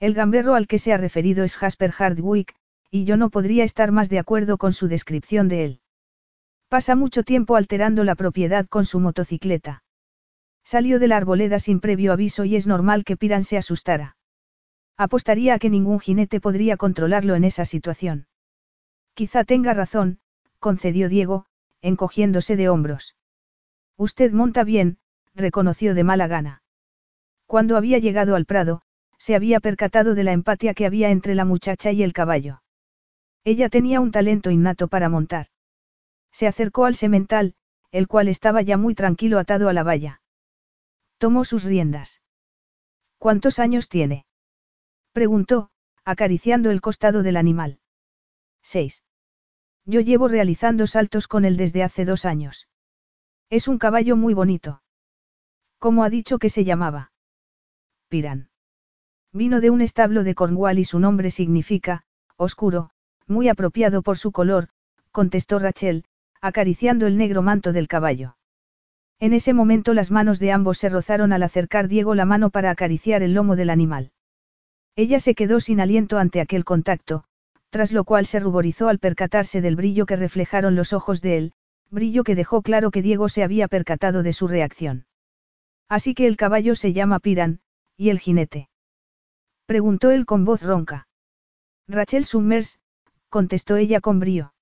El 0.00 0.14
gamberro 0.14 0.54
al 0.54 0.66
que 0.66 0.78
se 0.78 0.94
ha 0.94 0.96
referido 0.96 1.44
es 1.44 1.58
Jasper 1.58 1.90
Hardwick, 1.92 2.54
y 2.90 3.04
yo 3.04 3.18
no 3.18 3.28
podría 3.28 3.62
estar 3.62 3.92
más 3.92 4.08
de 4.08 4.18
acuerdo 4.18 4.56
con 4.56 4.72
su 4.72 4.88
descripción 4.88 5.48
de 5.48 5.64
él. 5.66 5.80
Pasa 6.68 6.96
mucho 6.96 7.22
tiempo 7.22 7.56
alterando 7.56 8.02
la 8.02 8.14
propiedad 8.14 8.66
con 8.66 8.86
su 8.86 8.98
motocicleta. 8.98 9.84
Salió 10.64 10.98
de 10.98 11.08
la 11.08 11.18
arboleda 11.18 11.58
sin 11.58 11.80
previo 11.80 12.14
aviso 12.14 12.46
y 12.46 12.56
es 12.56 12.66
normal 12.66 13.04
que 13.04 13.18
Piran 13.18 13.44
se 13.44 13.58
asustara. 13.58 14.16
Apostaría 14.96 15.52
a 15.52 15.58
que 15.58 15.68
ningún 15.68 16.00
jinete 16.00 16.40
podría 16.40 16.78
controlarlo 16.78 17.34
en 17.34 17.44
esa 17.44 17.66
situación. 17.66 18.26
Quizá 19.12 19.44
tenga 19.44 19.74
razón, 19.74 20.18
concedió 20.60 21.10
Diego, 21.10 21.44
encogiéndose 21.82 22.56
de 22.56 22.70
hombros. 22.70 23.16
Usted 23.98 24.32
monta 24.32 24.64
bien, 24.64 24.98
reconoció 25.36 25.94
de 25.94 26.02
mala 26.02 26.26
gana. 26.26 26.62
Cuando 27.46 27.76
había 27.76 27.98
llegado 27.98 28.34
al 28.34 28.46
prado, 28.46 28.82
se 29.18 29.34
había 29.34 29.60
percatado 29.60 30.14
de 30.14 30.24
la 30.24 30.32
empatía 30.32 30.74
que 30.74 30.86
había 30.86 31.10
entre 31.10 31.34
la 31.34 31.44
muchacha 31.44 31.92
y 31.92 32.02
el 32.02 32.12
caballo. 32.12 32.62
Ella 33.44 33.68
tenía 33.68 34.00
un 34.00 34.10
talento 34.10 34.50
innato 34.50 34.88
para 34.88 35.08
montar. 35.08 35.46
Se 36.32 36.46
acercó 36.46 36.84
al 36.84 36.96
semental, 36.96 37.54
el 37.92 38.08
cual 38.08 38.28
estaba 38.28 38.62
ya 38.62 38.76
muy 38.76 38.94
tranquilo 38.94 39.38
atado 39.38 39.68
a 39.68 39.72
la 39.72 39.84
valla. 39.84 40.20
Tomó 41.18 41.44
sus 41.44 41.64
riendas. 41.64 42.20
¿Cuántos 43.18 43.58
años 43.58 43.88
tiene? 43.88 44.26
Preguntó, 45.12 45.70
acariciando 46.04 46.70
el 46.70 46.80
costado 46.80 47.22
del 47.22 47.36
animal. 47.36 47.78
Seis. 48.62 49.04
Yo 49.84 50.00
llevo 50.00 50.28
realizando 50.28 50.86
saltos 50.86 51.28
con 51.28 51.44
él 51.44 51.56
desde 51.56 51.82
hace 51.84 52.04
dos 52.04 52.24
años. 52.24 52.68
Es 53.48 53.68
un 53.68 53.78
caballo 53.78 54.16
muy 54.16 54.34
bonito. 54.34 54.82
¿Cómo 55.78 56.04
ha 56.04 56.10
dicho 56.10 56.38
que 56.38 56.50
se 56.50 56.64
llamaba? 56.64 57.12
Piran. 58.08 58.48
Vino 59.32 59.60
de 59.60 59.70
un 59.70 59.82
establo 59.82 60.24
de 60.24 60.34
Cornwall 60.34 60.78
y 60.78 60.84
su 60.84 60.98
nombre 60.98 61.30
significa, 61.30 62.04
oscuro, 62.36 62.90
muy 63.26 63.48
apropiado 63.48 64.02
por 64.02 64.16
su 64.16 64.32
color, 64.32 64.68
contestó 65.12 65.58
Rachel, 65.58 66.04
acariciando 66.40 67.06
el 67.06 67.16
negro 67.16 67.42
manto 67.42 67.72
del 67.72 67.88
caballo. 67.88 68.36
En 69.18 69.32
ese 69.32 69.52
momento 69.52 69.94
las 69.94 70.10
manos 70.10 70.38
de 70.38 70.52
ambos 70.52 70.78
se 70.78 70.88
rozaron 70.88 71.32
al 71.32 71.42
acercar 71.42 71.88
Diego 71.88 72.14
la 72.14 72.24
mano 72.24 72.50
para 72.50 72.70
acariciar 72.70 73.22
el 73.22 73.34
lomo 73.34 73.56
del 73.56 73.70
animal. 73.70 74.12
Ella 74.94 75.20
se 75.20 75.34
quedó 75.34 75.60
sin 75.60 75.80
aliento 75.80 76.18
ante 76.18 76.40
aquel 76.40 76.64
contacto, 76.64 77.24
tras 77.70 77.92
lo 77.92 78.04
cual 78.04 78.26
se 78.26 78.40
ruborizó 78.40 78.88
al 78.88 78.98
percatarse 78.98 79.60
del 79.60 79.76
brillo 79.76 80.06
que 80.06 80.16
reflejaron 80.16 80.74
los 80.74 80.92
ojos 80.92 81.20
de 81.20 81.36
él, 81.36 81.52
brillo 81.90 82.24
que 82.24 82.34
dejó 82.34 82.62
claro 82.62 82.90
que 82.90 83.02
Diego 83.02 83.28
se 83.28 83.42
había 83.42 83.68
percatado 83.68 84.22
de 84.22 84.32
su 84.32 84.48
reacción. 84.48 85.06
Así 85.88 86.14
que 86.14 86.26
el 86.26 86.36
caballo 86.36 86.74
se 86.74 86.92
llama 86.92 87.20
Piran, 87.20 87.60
¿y 87.96 88.10
el 88.10 88.18
jinete? 88.18 88.68
Preguntó 89.66 90.10
él 90.10 90.26
con 90.26 90.44
voz 90.44 90.62
ronca. 90.62 91.06
Rachel 91.88 92.24
Summers, 92.24 92.80
contestó 93.28 93.76
ella 93.76 94.00
con 94.00 94.18
brío. 94.18 94.52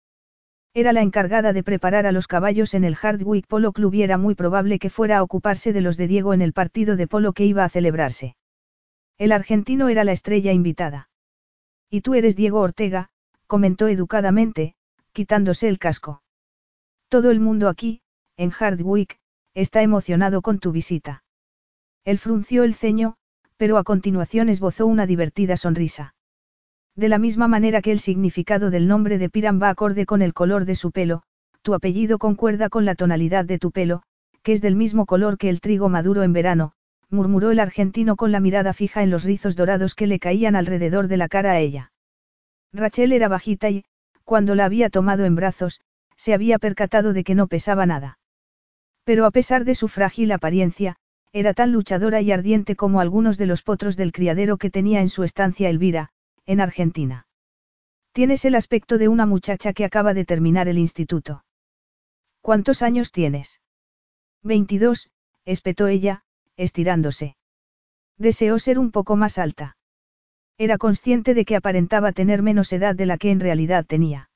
Era 0.75 0.93
la 0.93 1.03
encargada 1.03 1.53
de 1.53 1.63
preparar 1.63 2.07
a 2.07 2.13
los 2.13 2.27
caballos 2.27 2.75
en 2.75 2.85
el 2.85 2.97
Hardwick 2.97 3.47
Polo 3.47 3.73
Club 3.73 3.95
y 3.95 4.03
era 4.03 4.19
muy 4.19 4.35
probable 4.35 4.79
que 4.79 4.91
fuera 4.91 5.19
a 5.19 5.23
ocuparse 5.23 5.73
de 5.73 5.81
los 5.81 5.97
de 5.97 6.09
Diego 6.09 6.35
en 6.35 6.43
el 6.43 6.53
partido 6.53 6.97
de 6.97 7.07
polo 7.07 7.33
que 7.33 7.45
iba 7.45 7.65
a 7.65 7.69
celebrarse. 7.69 8.37
El 9.17 9.31
argentino 9.31 9.89
era 9.89 10.03
la 10.03 10.13
estrella 10.13 10.53
invitada. 10.53 11.09
Y 11.89 12.01
tú 12.01 12.15
eres 12.15 12.35
Diego 12.35 12.61
Ortega, 12.61 13.11
comentó 13.47 13.87
educadamente, 13.87 14.75
quitándose 15.13 15.69
el 15.69 15.79
casco. 15.79 16.23
Todo 17.09 17.31
el 17.31 17.39
mundo 17.39 17.69
aquí, 17.69 18.01
en 18.37 18.51
Hardwick, 18.51 19.21
está 19.55 19.83
emocionado 19.83 20.43
con 20.43 20.59
tu 20.59 20.73
visita. 20.73 21.23
Él 22.05 22.19
frunció 22.19 22.65
el 22.65 22.75
ceño, 22.75 23.15
pero 23.57 23.79
a 23.79 23.85
continuación 23.85 24.49
esbozó 24.49 24.87
una 24.87 25.07
divertida 25.07 25.57
sonrisa. 25.57 26.15
De 26.97 27.09
la 27.09 27.19
misma 27.19 27.49
manera 27.49 27.83
que 27.83 27.93
el 27.93 27.99
significado 27.99 28.71
del 28.71 28.87
nombre 28.87 29.19
de 29.19 29.31
Piran 29.31 29.61
va 29.61 29.71
acorde 29.71 30.07
con 30.07 30.23
el 30.23 30.35
color 30.35 30.65
de 30.65 30.75
su 30.75 30.93
pelo, 30.93 31.23
tu 31.63 31.75
apellido 31.75 32.19
concuerda 32.19 32.69
con 32.69 32.85
la 32.85 32.95
tonalidad 32.95 33.45
de 33.45 33.59
tu 33.59 33.71
pelo, 33.71 34.03
que 34.43 34.53
es 34.53 34.61
del 34.61 34.77
mismo 34.77 35.07
color 35.07 35.39
que 35.39 35.49
el 35.49 35.61
trigo 35.61 35.89
maduro 35.89 36.23
en 36.23 36.33
verano, 36.33 36.73
murmuró 37.11 37.51
el 37.51 37.59
argentino 37.59 38.17
con 38.17 38.33
la 38.33 38.41
mirada 38.41 38.73
fija 38.75 39.03
en 39.03 39.11
los 39.11 39.25
rizos 39.25 39.57
dorados 39.57 39.95
que 39.95 40.07
le 40.07 40.19
caían 40.19 40.57
alrededor 40.57 41.09
de 41.09 41.17
la 41.17 41.29
cara 41.29 41.53
a 41.53 41.59
ella. 41.59 41.93
Rachel 42.73 43.13
era 43.13 43.29
bajita 43.29 43.71
y, 43.71 43.85
cuando 44.25 44.55
la 44.55 44.65
había 44.65 44.91
tomado 44.91 45.25
en 45.25 45.37
brazos, 45.37 45.81
se 46.17 46.35
había 46.35 46.59
percatado 46.59 47.13
de 47.13 47.25
que 47.25 47.35
no 47.35 47.47
pesaba 47.47 47.87
nada. 47.87 48.19
Pero 49.05 49.27
a 49.27 49.31
pesar 49.31 49.65
de 49.65 49.75
su 49.75 49.89
frágil 49.89 50.33
apariencia, 50.33 50.97
era 51.33 51.53
tan 51.53 51.73
luchadora 51.73 52.21
y 52.21 52.33
ardiente 52.33 52.77
como 52.77 53.01
algunos 53.01 53.39
de 53.39 53.47
los 53.47 53.63
potros 53.63 53.97
del 53.97 54.13
criadero 54.13 54.57
que 54.57 54.71
tenía 54.71 55.01
en 55.01 55.09
su 55.09 55.25
estancia 55.25 55.69
Elvira, 55.69 56.11
en 56.47 56.61
Argentina. 56.61 57.27
Tienes 58.13 58.45
el 58.45 58.55
aspecto 58.55 58.99
de 58.99 59.09
una 59.09 59.27
muchacha 59.27 59.73
que 59.73 59.85
acaba 59.85 60.15
de 60.15 60.25
terminar 60.25 60.69
el 60.69 60.79
instituto. 60.79 61.45
¿Cuántos 62.41 62.83
años 62.83 63.11
tienes? 63.11 63.61
22, 64.43 65.11
espetó 65.45 65.89
ella, 65.89 66.23
estirándose. 66.57 67.37
Deseó 68.17 68.59
ser 68.59 68.79
un 68.79 68.93
poco 68.93 69.17
más 69.17 69.39
alta. 69.39 69.77
Era 70.57 70.79
consciente 70.79 71.35
de 71.35 71.45
que 71.45 71.57
aparentaba 71.57 72.13
tener 72.13 72.43
menos 72.43 72.73
edad 72.73 72.95
de 72.95 73.07
la 73.07 73.19
que 73.19 73.33
en 73.33 73.41
realidad 73.41 73.85
tenía. 73.85 74.31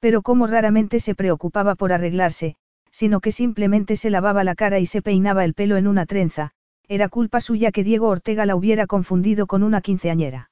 Pero 0.00 0.22
como 0.22 0.46
raramente 0.46 0.98
se 0.98 1.14
preocupaba 1.14 1.76
por 1.76 1.92
arreglarse, 1.92 2.56
sino 2.90 3.20
que 3.20 3.32
simplemente 3.32 3.96
se 3.96 4.10
lavaba 4.10 4.44
la 4.44 4.54
cara 4.54 4.78
y 4.78 4.86
se 4.86 5.02
peinaba 5.02 5.44
el 5.44 5.54
pelo 5.54 5.76
en 5.76 5.86
una 5.86 6.06
trenza, 6.06 6.52
era 6.88 7.08
culpa 7.08 7.40
suya 7.40 7.70
que 7.70 7.84
Diego 7.84 8.08
Ortega 8.08 8.46
la 8.46 8.56
hubiera 8.56 8.86
confundido 8.86 9.46
con 9.46 9.62
una 9.62 9.80
quinceañera. 9.80 10.50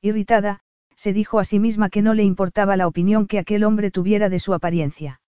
Irritada, 0.00 0.60
se 0.94 1.12
dijo 1.12 1.38
a 1.38 1.44
sí 1.44 1.58
misma 1.58 1.90
que 1.90 2.02
no 2.02 2.14
le 2.14 2.24
importaba 2.24 2.76
la 2.76 2.86
opinión 2.86 3.26
que 3.26 3.38
aquel 3.38 3.64
hombre 3.64 3.90
tuviera 3.90 4.28
de 4.28 4.38
su 4.38 4.54
apariencia. 4.54 5.20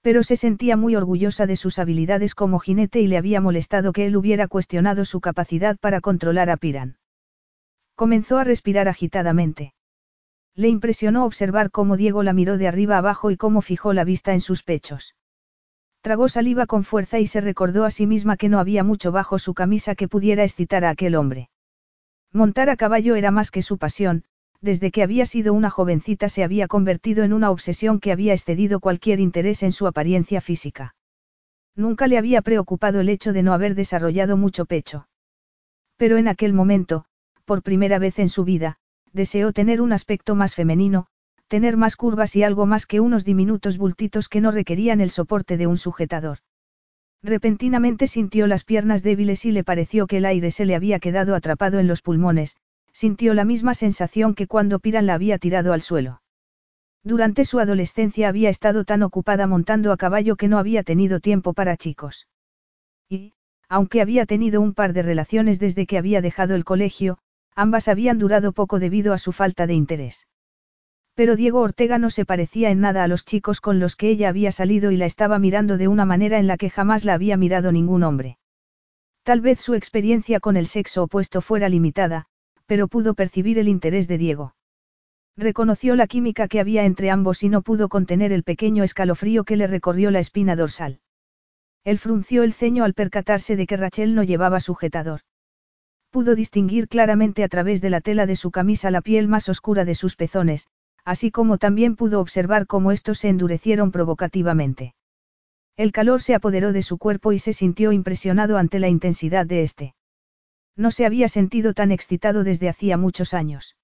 Pero 0.00 0.22
se 0.22 0.36
sentía 0.36 0.76
muy 0.76 0.96
orgullosa 0.96 1.46
de 1.46 1.56
sus 1.56 1.78
habilidades 1.78 2.34
como 2.34 2.58
jinete 2.58 3.00
y 3.00 3.06
le 3.06 3.18
había 3.18 3.40
molestado 3.40 3.92
que 3.92 4.06
él 4.06 4.16
hubiera 4.16 4.48
cuestionado 4.48 5.04
su 5.04 5.20
capacidad 5.20 5.78
para 5.78 6.00
controlar 6.00 6.50
a 6.50 6.56
Piran. 6.56 6.96
Comenzó 7.94 8.38
a 8.38 8.44
respirar 8.44 8.88
agitadamente. 8.88 9.74
Le 10.54 10.68
impresionó 10.68 11.24
observar 11.24 11.70
cómo 11.70 11.96
Diego 11.96 12.22
la 12.22 12.32
miró 12.32 12.58
de 12.58 12.68
arriba 12.68 12.98
abajo 12.98 13.30
y 13.30 13.36
cómo 13.36 13.62
fijó 13.62 13.92
la 13.92 14.04
vista 14.04 14.32
en 14.32 14.40
sus 14.40 14.62
pechos. 14.62 15.14
Tragó 16.02 16.28
saliva 16.28 16.66
con 16.66 16.82
fuerza 16.82 17.20
y 17.20 17.28
se 17.28 17.40
recordó 17.40 17.84
a 17.84 17.92
sí 17.92 18.08
misma 18.08 18.36
que 18.36 18.48
no 18.48 18.58
había 18.58 18.82
mucho 18.82 19.12
bajo 19.12 19.38
su 19.38 19.54
camisa 19.54 19.94
que 19.94 20.08
pudiera 20.08 20.42
excitar 20.42 20.84
a 20.84 20.90
aquel 20.90 21.14
hombre. 21.14 21.48
Montar 22.32 22.70
a 22.70 22.76
caballo 22.76 23.14
era 23.14 23.30
más 23.30 23.52
que 23.52 23.62
su 23.62 23.78
pasión, 23.78 24.24
desde 24.60 24.90
que 24.90 25.04
había 25.04 25.26
sido 25.26 25.54
una 25.54 25.70
jovencita 25.70 26.28
se 26.28 26.42
había 26.42 26.66
convertido 26.66 27.22
en 27.22 27.32
una 27.32 27.50
obsesión 27.50 28.00
que 28.00 28.10
había 28.10 28.32
excedido 28.32 28.80
cualquier 28.80 29.20
interés 29.20 29.62
en 29.62 29.70
su 29.70 29.86
apariencia 29.86 30.40
física. 30.40 30.96
Nunca 31.76 32.08
le 32.08 32.18
había 32.18 32.42
preocupado 32.42 33.00
el 33.00 33.08
hecho 33.08 33.32
de 33.32 33.44
no 33.44 33.52
haber 33.52 33.76
desarrollado 33.76 34.36
mucho 34.36 34.66
pecho. 34.66 35.06
Pero 35.96 36.16
en 36.16 36.26
aquel 36.26 36.52
momento, 36.52 37.04
por 37.44 37.62
primera 37.62 38.00
vez 38.00 38.18
en 38.18 38.28
su 38.28 38.42
vida, 38.42 38.78
deseó 39.12 39.52
tener 39.52 39.80
un 39.80 39.92
aspecto 39.92 40.34
más 40.34 40.56
femenino, 40.56 41.06
tener 41.52 41.76
más 41.76 41.96
curvas 41.96 42.34
y 42.34 42.42
algo 42.44 42.64
más 42.64 42.86
que 42.86 43.00
unos 43.00 43.26
diminutos 43.26 43.76
bultitos 43.76 44.30
que 44.30 44.40
no 44.40 44.52
requerían 44.52 45.02
el 45.02 45.10
soporte 45.10 45.58
de 45.58 45.66
un 45.66 45.76
sujetador. 45.76 46.38
Repentinamente 47.22 48.06
sintió 48.06 48.46
las 48.46 48.64
piernas 48.64 49.02
débiles 49.02 49.44
y 49.44 49.52
le 49.52 49.62
pareció 49.62 50.06
que 50.06 50.16
el 50.16 50.24
aire 50.24 50.50
se 50.50 50.64
le 50.64 50.74
había 50.74 50.98
quedado 50.98 51.34
atrapado 51.34 51.78
en 51.78 51.88
los 51.88 52.00
pulmones, 52.00 52.56
sintió 52.94 53.34
la 53.34 53.44
misma 53.44 53.74
sensación 53.74 54.34
que 54.34 54.46
cuando 54.46 54.78
Piran 54.78 55.04
la 55.04 55.12
había 55.12 55.36
tirado 55.36 55.74
al 55.74 55.82
suelo. 55.82 56.22
Durante 57.04 57.44
su 57.44 57.60
adolescencia 57.60 58.30
había 58.30 58.48
estado 58.48 58.84
tan 58.84 59.02
ocupada 59.02 59.46
montando 59.46 59.92
a 59.92 59.98
caballo 59.98 60.36
que 60.36 60.48
no 60.48 60.56
había 60.56 60.82
tenido 60.82 61.20
tiempo 61.20 61.52
para 61.52 61.76
chicos. 61.76 62.28
Y, 63.10 63.34
aunque 63.68 64.00
había 64.00 64.24
tenido 64.24 64.62
un 64.62 64.72
par 64.72 64.94
de 64.94 65.02
relaciones 65.02 65.58
desde 65.58 65.84
que 65.84 65.98
había 65.98 66.22
dejado 66.22 66.54
el 66.54 66.64
colegio, 66.64 67.18
ambas 67.54 67.88
habían 67.88 68.18
durado 68.18 68.52
poco 68.52 68.78
debido 68.78 69.12
a 69.12 69.18
su 69.18 69.32
falta 69.32 69.66
de 69.66 69.74
interés. 69.74 70.26
Pero 71.14 71.36
Diego 71.36 71.60
Ortega 71.60 71.98
no 71.98 72.10
se 72.10 72.24
parecía 72.24 72.70
en 72.70 72.80
nada 72.80 73.04
a 73.04 73.08
los 73.08 73.24
chicos 73.24 73.60
con 73.60 73.78
los 73.78 73.96
que 73.96 74.08
ella 74.08 74.28
había 74.28 74.50
salido 74.50 74.90
y 74.90 74.96
la 74.96 75.06
estaba 75.06 75.38
mirando 75.38 75.76
de 75.76 75.88
una 75.88 76.04
manera 76.06 76.38
en 76.38 76.46
la 76.46 76.56
que 76.56 76.70
jamás 76.70 77.04
la 77.04 77.14
había 77.14 77.36
mirado 77.36 77.70
ningún 77.70 78.02
hombre. 78.02 78.38
Tal 79.22 79.40
vez 79.40 79.60
su 79.60 79.74
experiencia 79.74 80.40
con 80.40 80.56
el 80.56 80.66
sexo 80.66 81.04
opuesto 81.04 81.42
fuera 81.42 81.68
limitada, 81.68 82.26
pero 82.66 82.88
pudo 82.88 83.14
percibir 83.14 83.58
el 83.58 83.68
interés 83.68 84.08
de 84.08 84.18
Diego. 84.18 84.54
Reconoció 85.36 85.96
la 85.96 86.06
química 86.06 86.48
que 86.48 86.60
había 86.60 86.84
entre 86.84 87.10
ambos 87.10 87.42
y 87.42 87.48
no 87.48 87.62
pudo 87.62 87.88
contener 87.88 88.32
el 88.32 88.42
pequeño 88.42 88.82
escalofrío 88.82 89.44
que 89.44 89.56
le 89.56 89.66
recorrió 89.66 90.10
la 90.10 90.18
espina 90.18 90.56
dorsal. 90.56 91.00
Él 91.84 91.98
frunció 91.98 92.42
el 92.42 92.52
ceño 92.52 92.84
al 92.84 92.94
percatarse 92.94 93.56
de 93.56 93.66
que 93.66 93.76
Rachel 93.76 94.14
no 94.14 94.22
llevaba 94.22 94.60
sujetador. 94.60 95.20
Pudo 96.10 96.34
distinguir 96.34 96.88
claramente 96.88 97.44
a 97.44 97.48
través 97.48 97.80
de 97.80 97.90
la 97.90 98.00
tela 98.00 98.26
de 98.26 98.36
su 98.36 98.50
camisa 98.50 98.90
la 98.90 99.00
piel 99.00 99.28
más 99.28 99.48
oscura 99.48 99.84
de 99.84 99.94
sus 99.94 100.14
pezones, 100.14 100.68
así 101.04 101.30
como 101.30 101.58
también 101.58 101.96
pudo 101.96 102.20
observar 102.20 102.66
cómo 102.66 102.92
estos 102.92 103.18
se 103.18 103.28
endurecieron 103.28 103.90
provocativamente. 103.90 104.94
El 105.76 105.92
calor 105.92 106.22
se 106.22 106.34
apoderó 106.34 106.72
de 106.72 106.82
su 106.82 106.98
cuerpo 106.98 107.32
y 107.32 107.38
se 107.38 107.52
sintió 107.52 107.92
impresionado 107.92 108.58
ante 108.58 108.78
la 108.78 108.88
intensidad 108.88 109.46
de 109.46 109.62
este. 109.62 109.94
No 110.76 110.90
se 110.90 111.06
había 111.06 111.28
sentido 111.28 111.74
tan 111.74 111.92
excitado 111.92 112.44
desde 112.44 112.68
hacía 112.68 112.96
muchos 112.96 113.34
años. 113.34 113.76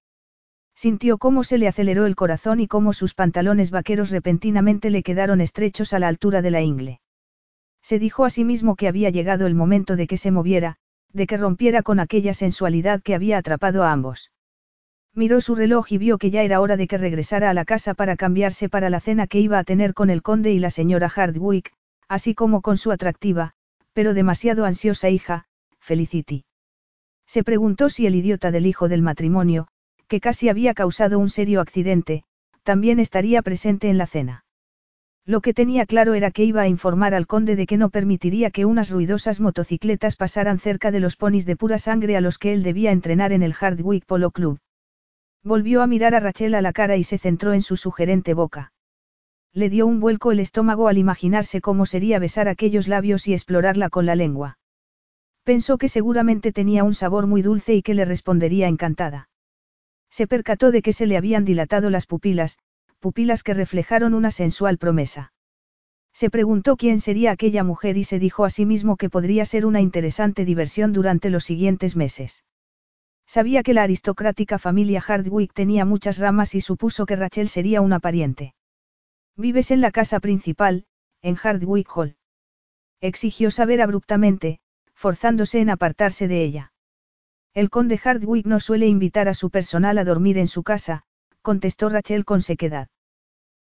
Sintió 0.75 1.17
cómo 1.17 1.43
se 1.43 1.57
le 1.57 1.67
aceleró 1.67 2.05
el 2.05 2.15
corazón 2.15 2.59
y 2.59 2.67
cómo 2.67 2.93
sus 2.93 3.13
pantalones 3.13 3.69
vaqueros 3.69 4.11
repentinamente 4.11 4.89
le 4.89 5.03
quedaron 5.03 5.41
estrechos 5.41 5.93
a 5.93 5.99
la 5.99 6.07
altura 6.07 6.41
de 6.41 6.51
la 6.51 6.61
ingle. 6.61 7.01
Se 7.81 7.99
dijo 7.99 8.23
a 8.23 8.29
sí 8.29 8.45
mismo 8.45 8.75
que 8.75 8.87
había 8.87 9.09
llegado 9.09 9.45
el 9.45 9.55
momento 9.55 9.95
de 9.95 10.07
que 10.07 10.17
se 10.17 10.31
moviera, 10.31 10.77
de 11.11 11.27
que 11.27 11.37
rompiera 11.37 11.81
con 11.81 11.99
aquella 11.99 12.33
sensualidad 12.33 13.01
que 13.01 13.15
había 13.15 13.37
atrapado 13.37 13.83
a 13.83 13.91
ambos. 13.91 14.31
Miró 15.15 15.41
su 15.41 15.55
reloj 15.55 15.91
y 15.91 15.97
vio 15.97 16.17
que 16.17 16.29
ya 16.29 16.43
era 16.43 16.61
hora 16.61 16.77
de 16.77 16.87
que 16.87 16.97
regresara 16.97 17.49
a 17.49 17.53
la 17.53 17.65
casa 17.65 17.93
para 17.93 18.15
cambiarse 18.15 18.69
para 18.69 18.89
la 18.89 18.99
cena 18.99 19.27
que 19.27 19.39
iba 19.39 19.57
a 19.57 19.63
tener 19.63 19.93
con 19.93 20.09
el 20.09 20.21
conde 20.21 20.51
y 20.51 20.59
la 20.59 20.69
señora 20.69 21.09
Hardwick, 21.09 21.73
así 22.07 22.35
como 22.35 22.61
con 22.61 22.77
su 22.77 22.91
atractiva, 22.91 23.53
pero 23.93 24.13
demasiado 24.13 24.65
ansiosa 24.65 25.09
hija, 25.09 25.45
Felicity. 25.79 26.45
Se 27.25 27.43
preguntó 27.43 27.89
si 27.89 28.05
el 28.05 28.15
idiota 28.15 28.51
del 28.51 28.65
hijo 28.65 28.87
del 28.87 29.01
matrimonio, 29.01 29.67
que 30.07 30.19
casi 30.19 30.49
había 30.49 30.73
causado 30.73 31.19
un 31.19 31.29
serio 31.29 31.61
accidente, 31.61 32.23
también 32.63 32.99
estaría 32.99 33.41
presente 33.41 33.89
en 33.89 33.97
la 33.97 34.07
cena. 34.07 34.45
Lo 35.25 35.41
que 35.41 35.53
tenía 35.53 35.85
claro 35.85 36.15
era 36.15 36.31
que 36.31 36.43
iba 36.43 36.61
a 36.61 36.67
informar 36.67 37.13
al 37.13 37.27
conde 37.27 37.55
de 37.55 37.67
que 37.67 37.77
no 37.77 37.89
permitiría 37.89 38.49
que 38.49 38.65
unas 38.65 38.89
ruidosas 38.89 39.39
motocicletas 39.39 40.15
pasaran 40.15 40.59
cerca 40.59 40.91
de 40.91 40.99
los 40.99 41.15
ponis 41.15 41.45
de 41.45 41.55
pura 41.55 41.77
sangre 41.77 42.17
a 42.17 42.21
los 42.21 42.37
que 42.39 42.53
él 42.53 42.63
debía 42.63 42.91
entrenar 42.91 43.31
en 43.31 43.43
el 43.43 43.53
Hardwick 43.53 44.05
Polo 44.05 44.31
Club. 44.31 44.59
Volvió 45.43 45.81
a 45.81 45.87
mirar 45.87 46.15
a 46.15 46.19
Rachel 46.19 46.53
a 46.55 46.61
la 46.61 46.73
cara 46.73 46.97
y 46.97 47.03
se 47.03 47.17
centró 47.17 47.53
en 47.53 47.61
su 47.61 47.77
sugerente 47.77 48.33
boca. 48.33 48.73
Le 49.53 49.69
dio 49.69 49.87
un 49.87 49.99
vuelco 49.99 50.31
el 50.31 50.39
estómago 50.39 50.87
al 50.87 50.97
imaginarse 50.97 51.61
cómo 51.61 51.85
sería 51.85 52.19
besar 52.19 52.47
aquellos 52.47 52.87
labios 52.87 53.27
y 53.27 53.33
explorarla 53.33 53.89
con 53.89 54.05
la 54.05 54.15
lengua. 54.15 54.59
Pensó 55.43 55.77
que 55.77 55.87
seguramente 55.87 56.51
tenía 56.51 56.83
un 56.83 56.93
sabor 56.93 57.25
muy 57.25 57.41
dulce 57.41 57.73
y 57.73 57.81
que 57.81 57.93
le 57.93 58.05
respondería 58.05 58.67
encantada. 58.67 59.29
Se 60.11 60.27
percató 60.27 60.71
de 60.71 60.81
que 60.81 60.93
se 60.93 61.07
le 61.07 61.17
habían 61.17 61.45
dilatado 61.45 61.89
las 61.89 62.05
pupilas, 62.05 62.59
pupilas 62.99 63.41
que 63.41 63.53
reflejaron 63.53 64.13
una 64.13 64.31
sensual 64.31 64.77
promesa. 64.77 65.33
Se 66.13 66.29
preguntó 66.29 66.75
quién 66.75 66.99
sería 66.99 67.31
aquella 67.31 67.63
mujer 67.63 67.97
y 67.97 68.03
se 68.03 68.19
dijo 68.19 68.43
a 68.43 68.49
sí 68.49 68.65
mismo 68.65 68.97
que 68.97 69.09
podría 69.09 69.45
ser 69.45 69.65
una 69.65 69.79
interesante 69.79 70.43
diversión 70.43 70.91
durante 70.91 71.29
los 71.29 71.45
siguientes 71.45 71.95
meses. 71.95 72.43
Sabía 73.29 73.61
que 73.61 73.75
la 73.75 73.83
aristocrática 73.83 74.57
familia 74.57 75.01
Hardwick 75.01 75.53
tenía 75.53 75.85
muchas 75.85 76.17
ramas 76.17 76.55
y 76.55 76.61
supuso 76.61 77.05
que 77.05 77.15
Rachel 77.15 77.47
sería 77.47 77.79
una 77.79 77.99
pariente. 77.99 78.55
Vives 79.35 79.69
en 79.69 79.81
la 79.81 79.91
casa 79.91 80.19
principal, 80.19 80.87
en 81.21 81.35
Hardwick 81.35 81.87
Hall. 81.95 82.17
Exigió 83.01 83.51
saber 83.51 83.83
abruptamente, 83.83 84.61
forzándose 84.95 85.59
en 85.59 85.69
apartarse 85.69 86.27
de 86.27 86.43
ella. 86.43 86.73
El 87.53 87.69
conde 87.69 87.99
Hardwick 88.03 88.47
no 88.47 88.59
suele 88.59 88.87
invitar 88.87 89.27
a 89.27 89.35
su 89.35 89.51
personal 89.51 89.99
a 89.99 90.05
dormir 90.05 90.39
en 90.39 90.47
su 90.47 90.63
casa, 90.63 91.03
contestó 91.43 91.89
Rachel 91.89 92.25
con 92.25 92.41
sequedad. 92.41 92.87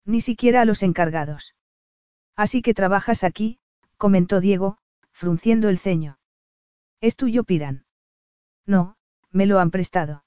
Ni 0.05 0.21
siquiera 0.21 0.63
a 0.63 0.65
los 0.65 0.83
encargados. 0.83 1.55
Así 2.35 2.63
que 2.63 2.75
trabajas 2.75 3.23
aquí, 3.23 3.61
comentó 3.97 4.41
Diego, 4.41 4.79
frunciendo 5.13 5.69
el 5.69 5.79
ceño. 5.79 6.19
¿Es 7.01 7.15
tuyo, 7.15 7.45
Piran? 7.45 7.85
No, 8.67 8.97
me 9.33 9.47
lo 9.47 9.59
han 9.59 9.71
prestado. 9.71 10.25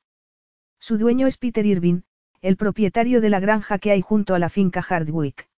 Su 0.79 0.97
dueño 0.97 1.27
es 1.27 1.37
Peter 1.37 1.65
Irving, 1.65 2.01
el 2.41 2.57
propietario 2.57 3.21
de 3.21 3.29
la 3.29 3.39
granja 3.39 3.79
que 3.79 3.91
hay 3.91 4.01
junto 4.01 4.35
a 4.35 4.39
la 4.39 4.49
finca 4.49 4.81
Hardwick. 4.81 5.49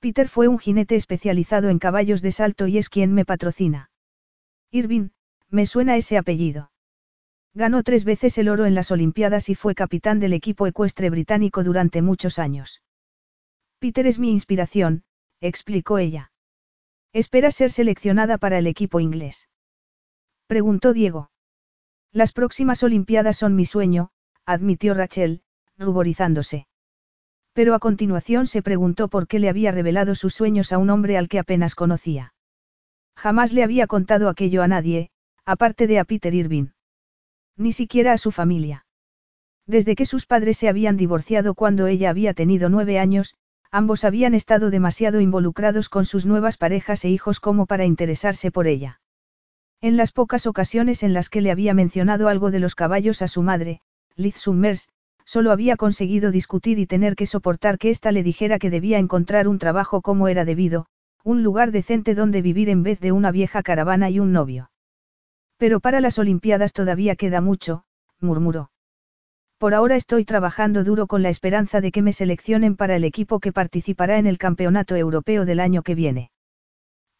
Peter 0.00 0.28
fue 0.28 0.48
un 0.48 0.58
jinete 0.58 0.96
especializado 0.96 1.68
en 1.68 1.78
caballos 1.78 2.22
de 2.22 2.32
salto 2.32 2.66
y 2.66 2.78
es 2.78 2.88
quien 2.88 3.12
me 3.12 3.24
patrocina. 3.24 3.90
Irving, 4.70 5.10
me 5.50 5.66
suena 5.66 5.96
ese 5.96 6.16
apellido. 6.16 6.70
Ganó 7.52 7.82
tres 7.82 8.04
veces 8.04 8.38
el 8.38 8.48
oro 8.48 8.64
en 8.64 8.74
las 8.74 8.90
Olimpiadas 8.90 9.48
y 9.48 9.54
fue 9.54 9.74
capitán 9.74 10.20
del 10.20 10.32
equipo 10.32 10.66
ecuestre 10.66 11.10
británico 11.10 11.64
durante 11.64 12.00
muchos 12.00 12.38
años. 12.38 12.82
Peter 13.78 14.06
es 14.06 14.18
mi 14.18 14.30
inspiración, 14.30 15.04
explicó 15.40 15.98
ella. 15.98 16.32
¿Espera 17.12 17.50
ser 17.50 17.72
seleccionada 17.72 18.38
para 18.38 18.58
el 18.58 18.66
equipo 18.68 19.00
inglés? 19.00 19.48
Preguntó 20.46 20.92
Diego. 20.92 21.29
Las 22.12 22.32
próximas 22.32 22.82
Olimpiadas 22.82 23.36
son 23.36 23.54
mi 23.54 23.64
sueño, 23.64 24.10
admitió 24.44 24.94
Rachel, 24.94 25.42
ruborizándose. 25.78 26.66
Pero 27.52 27.74
a 27.74 27.78
continuación 27.78 28.46
se 28.46 28.62
preguntó 28.62 29.08
por 29.08 29.28
qué 29.28 29.38
le 29.38 29.48
había 29.48 29.70
revelado 29.70 30.14
sus 30.14 30.34
sueños 30.34 30.72
a 30.72 30.78
un 30.78 30.90
hombre 30.90 31.16
al 31.16 31.28
que 31.28 31.38
apenas 31.38 31.74
conocía. 31.74 32.34
Jamás 33.16 33.52
le 33.52 33.62
había 33.62 33.86
contado 33.86 34.28
aquello 34.28 34.62
a 34.62 34.68
nadie, 34.68 35.10
aparte 35.44 35.86
de 35.86 35.98
a 36.00 36.04
Peter 36.04 36.34
Irving. 36.34 36.68
Ni 37.56 37.72
siquiera 37.72 38.12
a 38.12 38.18
su 38.18 38.32
familia. 38.32 38.86
Desde 39.66 39.94
que 39.94 40.06
sus 40.06 40.26
padres 40.26 40.58
se 40.58 40.68
habían 40.68 40.96
divorciado 40.96 41.54
cuando 41.54 41.86
ella 41.86 42.10
había 42.10 42.34
tenido 42.34 42.68
nueve 42.70 42.98
años, 42.98 43.36
ambos 43.70 44.04
habían 44.04 44.34
estado 44.34 44.70
demasiado 44.70 45.20
involucrados 45.20 45.88
con 45.88 46.04
sus 46.04 46.26
nuevas 46.26 46.56
parejas 46.56 47.04
e 47.04 47.10
hijos 47.10 47.38
como 47.38 47.66
para 47.66 47.84
interesarse 47.84 48.50
por 48.50 48.66
ella. 48.66 49.00
En 49.82 49.96
las 49.96 50.12
pocas 50.12 50.46
ocasiones 50.46 51.02
en 51.02 51.14
las 51.14 51.30
que 51.30 51.40
le 51.40 51.50
había 51.50 51.72
mencionado 51.72 52.28
algo 52.28 52.50
de 52.50 52.58
los 52.58 52.74
caballos 52.74 53.22
a 53.22 53.28
su 53.28 53.42
madre, 53.42 53.80
Liz 54.14 54.36
Summers, 54.36 54.88
solo 55.24 55.52
había 55.52 55.76
conseguido 55.76 56.30
discutir 56.30 56.78
y 56.78 56.86
tener 56.86 57.16
que 57.16 57.24
soportar 57.24 57.78
que 57.78 57.88
ésta 57.88 58.12
le 58.12 58.22
dijera 58.22 58.58
que 58.58 58.68
debía 58.68 58.98
encontrar 58.98 59.48
un 59.48 59.58
trabajo 59.58 60.02
como 60.02 60.28
era 60.28 60.44
debido, 60.44 60.86
un 61.24 61.42
lugar 61.42 61.70
decente 61.70 62.14
donde 62.14 62.42
vivir 62.42 62.68
en 62.68 62.82
vez 62.82 63.00
de 63.00 63.12
una 63.12 63.30
vieja 63.30 63.62
caravana 63.62 64.10
y 64.10 64.20
un 64.20 64.32
novio. 64.32 64.70
Pero 65.56 65.80
para 65.80 66.00
las 66.00 66.18
Olimpiadas 66.18 66.74
todavía 66.74 67.16
queda 67.16 67.40
mucho, 67.40 67.84
murmuró. 68.20 68.70
Por 69.56 69.72
ahora 69.72 69.96
estoy 69.96 70.26
trabajando 70.26 70.84
duro 70.84 71.06
con 71.06 71.22
la 71.22 71.30
esperanza 71.30 71.80
de 71.80 71.90
que 71.90 72.02
me 72.02 72.12
seleccionen 72.12 72.76
para 72.76 72.96
el 72.96 73.04
equipo 73.04 73.40
que 73.40 73.52
participará 73.52 74.18
en 74.18 74.26
el 74.26 74.36
Campeonato 74.36 74.94
Europeo 74.96 75.46
del 75.46 75.60
año 75.60 75.82
que 75.82 75.94
viene. 75.94 76.30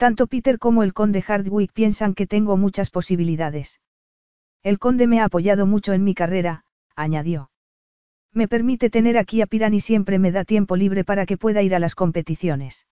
Tanto 0.00 0.28
Peter 0.28 0.58
como 0.58 0.82
el 0.82 0.94
conde 0.94 1.20
Hardwick 1.20 1.74
piensan 1.74 2.14
que 2.14 2.26
tengo 2.26 2.56
muchas 2.56 2.88
posibilidades. 2.88 3.80
El 4.62 4.78
conde 4.78 5.06
me 5.06 5.20
ha 5.20 5.26
apoyado 5.26 5.66
mucho 5.66 5.92
en 5.92 6.04
mi 6.04 6.14
carrera, 6.14 6.64
añadió. 6.96 7.50
Me 8.32 8.48
permite 8.48 8.88
tener 8.88 9.18
aquí 9.18 9.42
a 9.42 9.46
Piran 9.46 9.74
y 9.74 9.80
siempre 9.80 10.18
me 10.18 10.32
da 10.32 10.46
tiempo 10.46 10.74
libre 10.74 11.04
para 11.04 11.26
que 11.26 11.36
pueda 11.36 11.60
ir 11.60 11.74
a 11.74 11.78
las 11.78 11.94
competiciones. 11.94 12.86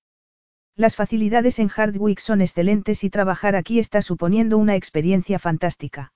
Las 0.76 0.96
facilidades 0.96 1.58
en 1.60 1.68
Hardwick 1.68 2.18
son 2.18 2.42
excelentes 2.42 3.02
y 3.02 3.08
trabajar 3.08 3.56
aquí 3.56 3.78
está 3.78 4.02
suponiendo 4.02 4.58
una 4.58 4.76
experiencia 4.76 5.38
fantástica. 5.38 6.12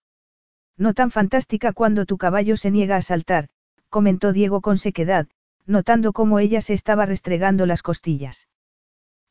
No 0.77 0.93
tan 0.93 1.11
fantástica 1.11 1.73
cuando 1.73 2.05
tu 2.05 2.19
caballo 2.19 2.59
se 2.59 2.71
niega 2.71 2.97
a 2.97 3.03
saltar, 3.03 3.49
comentó 3.89 4.35
Diego 4.35 4.61
con 4.61 4.77
sequedad, 4.77 5.27
notando 5.65 6.13
cómo 6.13 6.39
ella 6.39 6.61
se 6.61 6.75
estaba 6.75 7.07
restregando 7.07 7.65
las 7.65 7.81
costillas. 7.81 8.47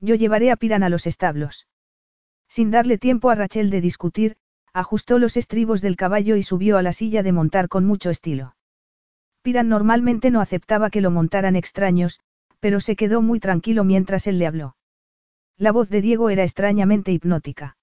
Yo 0.02 0.16
llevaré 0.16 0.52
a 0.52 0.56
Piran 0.56 0.84
a 0.84 0.90
los 0.90 1.08
establos. 1.08 1.68
Sin 2.50 2.72
darle 2.72 2.98
tiempo 2.98 3.30
a 3.30 3.36
Rachel 3.36 3.70
de 3.70 3.82
discutir, 3.82 4.36
ajustó 4.74 5.20
los 5.20 5.38
estribos 5.38 5.82
del 5.82 5.96
caballo 5.96 6.36
y 6.36 6.44
subió 6.44 6.78
a 6.78 6.82
la 6.82 6.92
silla 6.92 7.24
de 7.24 7.32
montar 7.32 7.70
con 7.70 7.86
mucho 7.86 8.10
estilo. 8.10 8.56
Piran 9.44 9.70
normalmente 9.70 10.32
no 10.32 10.42
aceptaba 10.42 10.90
que 10.90 11.02
lo 11.02 11.12
montaran 11.12 11.56
extraños, 11.56 12.20
pero 12.60 12.80
se 12.80 12.96
quedó 12.96 13.22
muy 13.22 13.40
tranquilo 13.40 13.84
mientras 13.84 14.28
él 14.28 14.40
le 14.40 14.48
habló. 14.48 14.76
La 15.58 15.72
voz 15.72 15.90
de 15.90 16.02
Diego 16.02 16.30
era 16.30 16.44
extrañamente 16.44 17.12
hipnótica. 17.12 17.78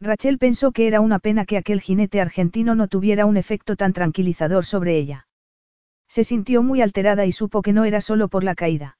Rachel 0.00 0.38
pensó 0.38 0.72
que 0.72 0.86
era 0.86 1.00
una 1.00 1.18
pena 1.18 1.44
que 1.44 1.56
aquel 1.56 1.80
jinete 1.80 2.20
argentino 2.20 2.74
no 2.74 2.88
tuviera 2.88 3.26
un 3.26 3.36
efecto 3.36 3.76
tan 3.76 3.92
tranquilizador 3.92 4.64
sobre 4.64 4.96
ella. 4.96 5.26
Se 6.08 6.24
sintió 6.24 6.62
muy 6.62 6.82
alterada 6.82 7.26
y 7.26 7.32
supo 7.32 7.62
que 7.62 7.72
no 7.72 7.84
era 7.84 8.00
solo 8.00 8.28
por 8.28 8.44
la 8.44 8.54
caída. 8.54 8.98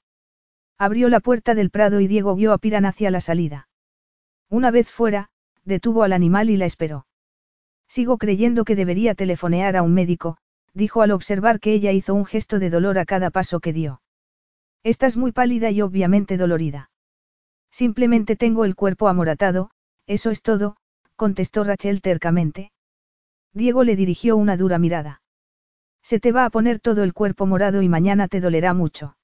Abrió 0.79 1.09
la 1.09 1.21
puerta 1.21 1.55
del 1.55 1.71
prado 1.71 2.01
y 2.01 2.07
Diego 2.07 2.35
guió 2.35 2.53
a 2.53 2.59
Piran 2.59 2.85
hacia 2.85 3.11
la 3.11 3.21
salida. 3.21 3.69
Una 4.51 4.71
vez 4.71 4.91
fuera, 4.91 5.31
detuvo 5.65 6.03
al 6.03 6.13
animal 6.13 6.51
y 6.51 6.57
la 6.57 6.67
esperó. 6.67 7.07
Sigo 7.89 8.19
creyendo 8.19 8.65
que 8.65 8.77
debería 8.77 9.15
telefonear 9.15 9.77
a 9.77 9.83
un 9.83 9.95
médico, 9.95 10.37
dijo 10.73 11.03
al 11.03 11.13
observar 11.13 11.61
que 11.61 11.73
ella 11.73 11.93
hizo 11.93 12.15
un 12.15 12.25
gesto 12.25 12.59
de 12.59 12.71
dolor 12.71 12.99
a 12.99 13.05
cada 13.05 13.31
paso 13.31 13.61
que 13.61 13.73
dio. 13.73 14.03
Estás 14.83 15.17
muy 15.17 15.33
pálida 15.33 15.71
y 15.71 15.81
obviamente 15.81 16.37
dolorida. 16.37 16.91
Simplemente 17.71 18.37
tengo 18.37 18.65
el 18.65 18.75
cuerpo 18.75 19.09
amoratado, 19.09 19.71
eso 20.07 20.31
es 20.31 20.43
todo, 20.43 20.77
contestó 21.17 21.65
Rachel 21.65 22.03
tercamente. 22.03 22.73
Diego 23.53 23.85
le 23.85 23.97
dirigió 23.97 24.37
una 24.37 24.57
dura 24.57 24.79
mirada. 24.79 25.23
Se 26.03 26.21
te 26.21 26.33
va 26.33 26.45
a 26.45 26.51
poner 26.51 26.81
todo 26.81 27.03
el 27.03 27.15
cuerpo 27.15 27.47
morado 27.47 27.81
y 27.81 27.89
mañana 27.89 28.29
te 28.29 28.41
dolerá 28.41 28.75
mucho. 28.75 29.17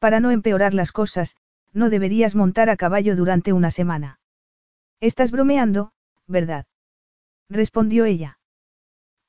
Para 0.00 0.18
no 0.18 0.30
empeorar 0.30 0.72
las 0.74 0.92
cosas, 0.92 1.36
no 1.72 1.90
deberías 1.90 2.34
montar 2.34 2.70
a 2.70 2.76
caballo 2.76 3.14
durante 3.14 3.52
una 3.52 3.70
semana. 3.70 4.18
Estás 4.98 5.30
bromeando, 5.30 5.92
¿verdad? 6.26 6.66
respondió 7.48 8.06
ella. 8.06 8.38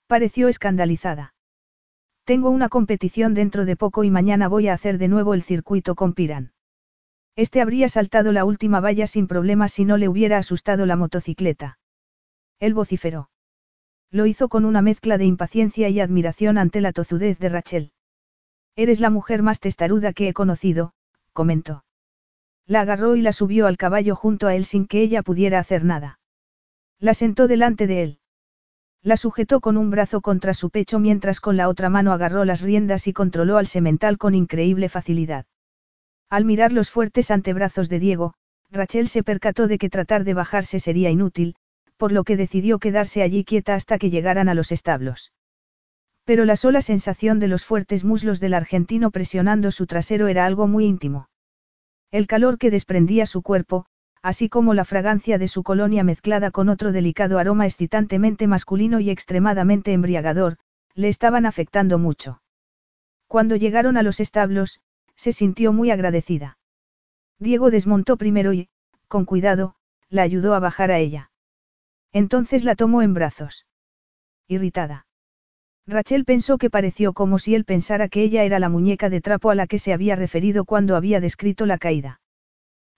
Pareció 0.08 0.48
escandalizada. 0.48 1.34
Tengo 2.24 2.50
una 2.50 2.70
competición 2.70 3.34
dentro 3.34 3.66
de 3.66 3.76
poco 3.76 4.06
y 4.06 4.12
mañana 4.12 4.48
voy 4.48 4.70
a 4.70 4.74
hacer 4.74 4.98
de 4.98 5.10
nuevo 5.10 5.34
el 5.34 5.44
circuito 5.44 5.96
con 5.96 6.14
Piran. 6.14 6.54
Este 7.36 7.62
habría 7.62 7.90
saltado 7.90 8.32
la 8.32 8.46
última 8.46 8.80
valla 8.80 9.08
sin 9.08 9.28
problemas 9.28 9.74
si 9.74 9.84
no 9.84 9.98
le 9.98 10.08
hubiera 10.08 10.38
asustado 10.38 10.86
la 10.86 10.96
motocicleta. 10.96 11.80
Él 12.60 12.74
vociferó. 12.74 13.30
Lo 14.10 14.26
hizo 14.26 14.48
con 14.48 14.66
una 14.66 14.82
mezcla 14.82 15.18
de 15.18 15.26
impaciencia 15.26 15.90
y 15.90 16.00
admiración 16.00 16.58
ante 16.58 16.80
la 16.80 16.94
tozudez 16.94 17.40
de 17.40 17.50
Rachel. 17.50 17.92
Eres 18.76 19.00
la 19.00 19.10
mujer 19.10 19.44
más 19.44 19.60
testaruda 19.60 20.14
que 20.14 20.30
he 20.30 20.34
conocido, 20.34 20.94
comentó. 21.34 21.84
La 22.66 22.82
agarró 22.82 23.16
y 23.16 23.22
la 23.22 23.34
subió 23.34 23.68
al 23.68 23.78
caballo 23.78 24.16
junto 24.16 24.48
a 24.48 24.56
él 24.56 24.66
sin 24.66 24.88
que 24.88 25.02
ella 25.02 25.24
pudiera 25.24 25.60
hacer 25.60 25.84
nada. 25.84 26.20
La 27.00 27.14
sentó 27.14 27.48
delante 27.48 27.88
de 27.88 28.04
él. 28.04 28.20
La 29.04 29.18
sujetó 29.18 29.60
con 29.60 29.78
un 29.78 29.90
brazo 29.90 30.22
contra 30.22 30.54
su 30.54 30.70
pecho 30.70 31.00
mientras 31.00 31.40
con 31.40 31.58
la 31.58 31.68
otra 31.68 31.90
mano 31.90 32.14
agarró 32.14 32.46
las 32.46 32.62
riendas 32.62 33.08
y 33.08 33.14
controló 33.14 33.58
al 33.58 33.68
semental 33.68 34.18
con 34.18 34.36
increíble 34.36 34.90
facilidad. 34.90 35.46
Al 36.30 36.46
mirar 36.46 36.72
los 36.72 36.90
fuertes 36.90 37.32
antebrazos 37.32 37.90
de 37.90 38.00
Diego, 38.00 38.36
Rachel 38.70 39.10
se 39.10 39.24
percató 39.24 39.68
de 39.68 39.78
que 39.78 39.90
tratar 39.90 40.24
de 40.24 40.34
bajarse 40.34 40.80
sería 40.80 41.10
inútil, 41.10 41.56
por 41.98 42.12
lo 42.12 42.24
que 42.24 42.38
decidió 42.38 42.80
quedarse 42.80 43.22
allí 43.22 43.44
quieta 43.44 43.74
hasta 43.74 43.98
que 43.98 44.10
llegaran 44.10 44.48
a 44.48 44.54
los 44.54 44.72
establos. 44.72 45.34
Pero 46.32 46.46
la 46.46 46.56
sola 46.56 46.80
sensación 46.80 47.40
de 47.40 47.50
los 47.50 47.66
fuertes 47.66 48.06
muslos 48.06 48.40
del 48.40 48.54
argentino 48.54 49.12
presionando 49.12 49.70
su 49.70 49.86
trasero 49.86 50.30
era 50.30 50.46
algo 50.46 50.66
muy 50.66 50.86
íntimo. 50.86 51.28
El 52.10 52.26
calor 52.26 52.58
que 52.58 52.72
desprendía 52.72 53.26
su 53.26 53.42
cuerpo, 53.42 53.86
así 54.22 54.48
como 54.48 54.74
la 54.74 54.86
fragancia 54.86 55.38
de 55.38 55.50
su 55.50 55.62
colonia 55.62 56.06
mezclada 56.06 56.50
con 56.50 56.70
otro 56.70 56.94
delicado 56.94 57.38
aroma 57.38 57.66
excitantemente 57.66 58.48
masculino 58.48 59.02
y 59.02 59.10
extremadamente 59.10 59.92
embriagador, 59.92 60.56
le 60.96 61.10
estaban 61.10 61.46
afectando 61.46 62.00
mucho. 62.00 62.42
Cuando 63.28 63.58
llegaron 63.58 63.98
a 63.98 64.02
los 64.02 64.22
establos, 64.22 64.80
se 65.18 65.34
sintió 65.34 65.74
muy 65.74 65.92
agradecida. 65.92 66.58
Diego 67.40 67.72
desmontó 67.72 68.16
primero 68.16 68.54
y, 68.54 68.70
con 69.10 69.26
cuidado, 69.26 69.76
la 70.08 70.22
ayudó 70.22 70.54
a 70.54 70.62
bajar 70.62 70.92
a 70.92 71.00
ella. 71.00 71.30
Entonces 72.14 72.64
la 72.64 72.76
tomó 72.76 73.02
en 73.02 73.14
brazos. 73.14 73.66
Irritada. 74.48 75.08
Rachel 75.92 76.24
pensó 76.24 76.58
que 76.58 76.70
pareció 76.70 77.12
como 77.12 77.38
si 77.38 77.54
él 77.54 77.66
pensara 77.66 78.08
que 78.08 78.24
ella 78.24 78.46
era 78.46 78.60
la 78.60 78.70
muñeca 78.70 79.10
de 79.10 79.20
trapo 79.20 79.50
a 79.50 79.56
la 79.56 79.68
que 79.68 79.78
se 79.78 79.92
había 79.92 80.16
referido 80.16 80.64
cuando 80.64 80.96
había 80.96 81.20
descrito 81.20 81.66
la 81.66 81.78
caída. 81.78 82.22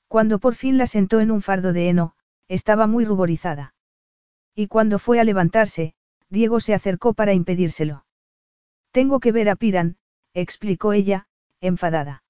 Cuando 0.07 0.37
por 0.37 0.53
fin 0.53 0.77
la 0.77 0.85
sentó 0.85 1.19
en 1.19 1.31
un 1.31 1.41
fardo 1.41 1.73
de 1.73 1.89
heno, 1.89 2.13
estaba 2.47 2.85
muy 2.85 3.03
ruborizada. 3.03 3.73
Y 4.53 4.67
cuando 4.67 4.99
fue 4.99 5.19
a 5.19 5.23
levantarse, 5.23 5.95
Diego 6.29 6.59
se 6.59 6.75
acercó 6.75 7.15
para 7.15 7.33
impedírselo. 7.33 8.05
Tengo 8.91 9.19
que 9.19 9.31
ver 9.31 9.49
a 9.49 9.55
Piran, 9.55 9.97
explicó 10.35 10.93
ella, 10.93 11.25
enfadada. 11.61 12.23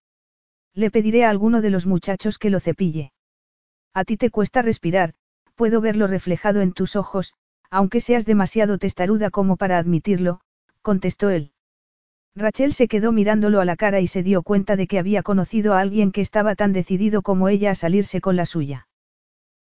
Le 0.73 0.89
pediré 0.91 1.25
a 1.25 1.29
alguno 1.29 1.61
de 1.61 1.71
los 1.71 1.85
muchachos 1.85 2.37
que 2.37 2.49
lo 2.49 2.61
cepille. 2.61 3.11
A 3.93 4.05
ti 4.05 4.15
te 4.15 4.29
cuesta 4.29 4.61
respirar, 4.61 5.13
puedo 5.55 5.81
verlo 5.81 6.07
reflejado 6.07 6.61
en 6.61 6.71
tus 6.71 6.95
ojos, 6.95 7.33
aunque 7.69 7.99
seas 7.99 8.25
demasiado 8.25 8.77
testaruda 8.77 9.29
como 9.29 9.57
para 9.57 9.77
admitirlo, 9.77 10.39
contestó 10.83 11.31
él. 11.31 11.51
Rachel 12.35 12.73
se 12.73 12.87
quedó 12.87 13.11
mirándolo 13.11 13.61
a 13.61 13.65
la 13.65 13.75
cara 13.75 13.99
y 13.99 14.07
se 14.07 14.21
dio 14.21 14.43
cuenta 14.43 14.75
de 14.75 14.85
que 14.85 14.99
había 14.99 15.23
conocido 15.23 15.73
a 15.73 15.79
alguien 15.79 16.11
que 16.11 16.21
estaba 16.21 16.55
tan 16.55 16.73
decidido 16.73 17.21
como 17.21 17.49
ella 17.49 17.71
a 17.71 17.75
salirse 17.75 18.21
con 18.21 18.35
la 18.35 18.45
suya. 18.45 18.87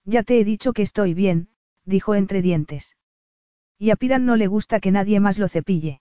Ya 0.05 0.23
te 0.23 0.41
he 0.41 0.45
dicho 0.45 0.73
que 0.73 0.83
estoy 0.83 1.13
bien, 1.13 1.49
dijo 1.85 2.15
entre 2.15 2.41
dientes. 2.41 2.97
Y 3.79 3.91
a 3.91 3.97
Piran 3.97 4.25
no 4.25 4.37
le 4.37 4.47
gusta 4.47 4.81
que 4.81 4.91
nadie 4.91 5.21
más 5.21 5.39
lo 5.39 5.49
cepille. 5.49 6.01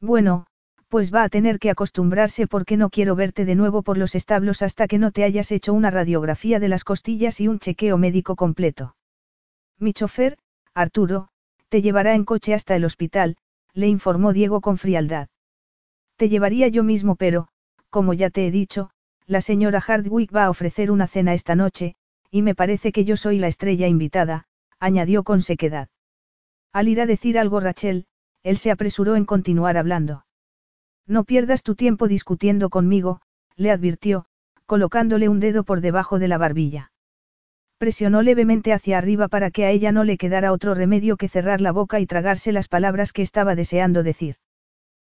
Bueno, 0.00 0.46
pues 0.88 1.12
va 1.14 1.24
a 1.24 1.28
tener 1.28 1.58
que 1.58 1.70
acostumbrarse 1.70 2.46
porque 2.46 2.76
no 2.76 2.90
quiero 2.90 3.16
verte 3.16 3.44
de 3.44 3.54
nuevo 3.54 3.82
por 3.82 3.98
los 3.98 4.14
establos 4.14 4.62
hasta 4.62 4.86
que 4.86 4.98
no 4.98 5.10
te 5.10 5.24
hayas 5.24 5.50
hecho 5.52 5.72
una 5.74 5.90
radiografía 5.90 6.60
de 6.60 6.68
las 6.68 6.84
costillas 6.84 7.40
y 7.40 7.48
un 7.48 7.58
chequeo 7.58 7.98
médico 7.98 8.36
completo. 8.36 8.96
Mi 9.78 9.92
chofer, 9.92 10.38
Arturo, 10.74 11.28
te 11.68 11.82
llevará 11.82 12.14
en 12.14 12.24
coche 12.24 12.54
hasta 12.54 12.76
el 12.76 12.84
hospital, 12.84 13.36
le 13.76 13.88
informó 13.88 14.32
Diego 14.32 14.62
con 14.62 14.78
frialdad. 14.78 15.28
Te 16.16 16.30
llevaría 16.30 16.66
yo 16.68 16.82
mismo, 16.82 17.14
pero, 17.14 17.48
como 17.90 18.14
ya 18.14 18.30
te 18.30 18.46
he 18.46 18.50
dicho, 18.50 18.90
la 19.26 19.42
señora 19.42 19.82
Hardwick 19.82 20.34
va 20.34 20.46
a 20.46 20.50
ofrecer 20.50 20.90
una 20.90 21.06
cena 21.06 21.34
esta 21.34 21.54
noche, 21.54 21.94
y 22.30 22.40
me 22.40 22.54
parece 22.54 22.90
que 22.90 23.04
yo 23.04 23.18
soy 23.18 23.38
la 23.38 23.48
estrella 23.48 23.86
invitada, 23.86 24.46
añadió 24.80 25.24
con 25.24 25.42
sequedad. 25.42 25.88
Al 26.72 26.88
ir 26.88 27.02
a 27.02 27.06
decir 27.06 27.38
algo 27.38 27.60
Rachel, 27.60 28.06
él 28.42 28.56
se 28.56 28.70
apresuró 28.70 29.14
en 29.14 29.26
continuar 29.26 29.76
hablando. 29.76 30.24
No 31.06 31.24
pierdas 31.24 31.62
tu 31.62 31.74
tiempo 31.74 32.08
discutiendo 32.08 32.70
conmigo, 32.70 33.20
le 33.56 33.70
advirtió, 33.70 34.24
colocándole 34.64 35.28
un 35.28 35.38
dedo 35.38 35.64
por 35.64 35.82
debajo 35.82 36.18
de 36.18 36.28
la 36.28 36.38
barbilla. 36.38 36.92
Presionó 37.78 38.22
levemente 38.22 38.72
hacia 38.72 38.96
arriba 38.96 39.28
para 39.28 39.50
que 39.50 39.66
a 39.66 39.70
ella 39.70 39.92
no 39.92 40.02
le 40.02 40.16
quedara 40.16 40.52
otro 40.52 40.74
remedio 40.74 41.16
que 41.16 41.28
cerrar 41.28 41.60
la 41.60 41.72
boca 41.72 42.00
y 42.00 42.06
tragarse 42.06 42.50
las 42.50 42.68
palabras 42.68 43.12
que 43.12 43.22
estaba 43.22 43.54
deseando 43.54 44.02
decir. 44.02 44.36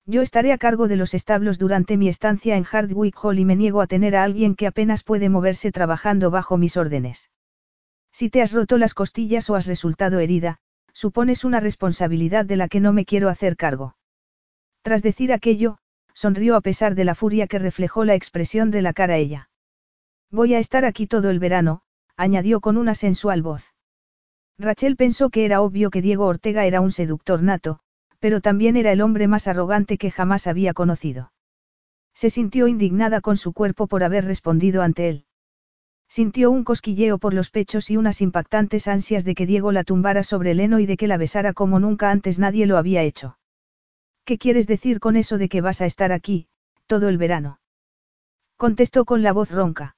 Yo 0.06 0.20
estaré 0.22 0.52
a 0.52 0.58
cargo 0.58 0.88
de 0.88 0.96
los 0.96 1.14
establos 1.14 1.58
durante 1.58 1.96
mi 1.96 2.08
estancia 2.08 2.56
en 2.56 2.64
Hardwick 2.64 3.16
Hall 3.22 3.38
y 3.38 3.44
me 3.44 3.56
niego 3.56 3.80
a 3.80 3.86
tener 3.86 4.16
a 4.16 4.24
alguien 4.24 4.56
que 4.56 4.66
apenas 4.66 5.04
puede 5.04 5.28
moverse 5.28 5.72
trabajando 5.72 6.30
bajo 6.30 6.58
mis 6.58 6.76
órdenes. 6.76 7.30
Si 8.12 8.28
te 8.28 8.42
has 8.42 8.52
roto 8.52 8.76
las 8.76 8.92
costillas 8.92 9.48
o 9.48 9.54
has 9.54 9.66
resultado 9.66 10.18
herida, 10.18 10.58
supones 10.92 11.44
una 11.44 11.60
responsabilidad 11.60 12.44
de 12.44 12.56
la 12.56 12.68
que 12.68 12.80
no 12.80 12.92
me 12.92 13.04
quiero 13.04 13.28
hacer 13.28 13.56
cargo. 13.56 13.96
Tras 14.82 15.02
decir 15.02 15.32
aquello, 15.32 15.78
sonrió 16.12 16.56
a 16.56 16.60
pesar 16.60 16.94
de 16.94 17.04
la 17.04 17.14
furia 17.14 17.46
que 17.46 17.58
reflejó 17.58 18.04
la 18.04 18.14
expresión 18.14 18.70
de 18.70 18.82
la 18.82 18.92
cara 18.92 19.16
ella. 19.16 19.48
Voy 20.30 20.54
a 20.54 20.58
estar 20.58 20.84
aquí 20.84 21.06
todo 21.06 21.30
el 21.30 21.38
verano, 21.38 21.82
añadió 22.20 22.60
con 22.60 22.76
una 22.76 22.94
sensual 22.94 23.40
voz. 23.40 23.72
Rachel 24.58 24.96
pensó 24.96 25.30
que 25.30 25.46
era 25.46 25.62
obvio 25.62 25.88
que 25.88 26.02
Diego 26.02 26.26
Ortega 26.26 26.66
era 26.66 26.82
un 26.82 26.92
seductor 26.92 27.42
nato, 27.42 27.80
pero 28.18 28.42
también 28.42 28.76
era 28.76 28.92
el 28.92 29.00
hombre 29.00 29.26
más 29.26 29.48
arrogante 29.48 29.96
que 29.96 30.10
jamás 30.10 30.46
había 30.46 30.74
conocido. 30.74 31.32
Se 32.14 32.28
sintió 32.28 32.68
indignada 32.68 33.22
con 33.22 33.38
su 33.38 33.54
cuerpo 33.54 33.86
por 33.86 34.04
haber 34.04 34.26
respondido 34.26 34.82
ante 34.82 35.08
él. 35.08 35.24
Sintió 36.10 36.50
un 36.50 36.62
cosquilleo 36.62 37.16
por 37.16 37.32
los 37.32 37.48
pechos 37.48 37.88
y 37.88 37.96
unas 37.96 38.20
impactantes 38.20 38.86
ansias 38.86 39.24
de 39.24 39.34
que 39.34 39.46
Diego 39.46 39.72
la 39.72 39.84
tumbara 39.84 40.22
sobre 40.22 40.50
el 40.50 40.60
heno 40.60 40.78
y 40.78 40.84
de 40.84 40.98
que 40.98 41.06
la 41.06 41.16
besara 41.16 41.54
como 41.54 41.80
nunca 41.80 42.10
antes 42.10 42.38
nadie 42.38 42.66
lo 42.66 42.76
había 42.76 43.02
hecho. 43.02 43.38
¿Qué 44.26 44.36
quieres 44.36 44.66
decir 44.66 45.00
con 45.00 45.16
eso 45.16 45.38
de 45.38 45.48
que 45.48 45.62
vas 45.62 45.80
a 45.80 45.86
estar 45.86 46.12
aquí, 46.12 46.48
todo 46.86 47.08
el 47.08 47.16
verano? 47.16 47.60
Contestó 48.58 49.06
con 49.06 49.22
la 49.22 49.32
voz 49.32 49.50
ronca. 49.50 49.96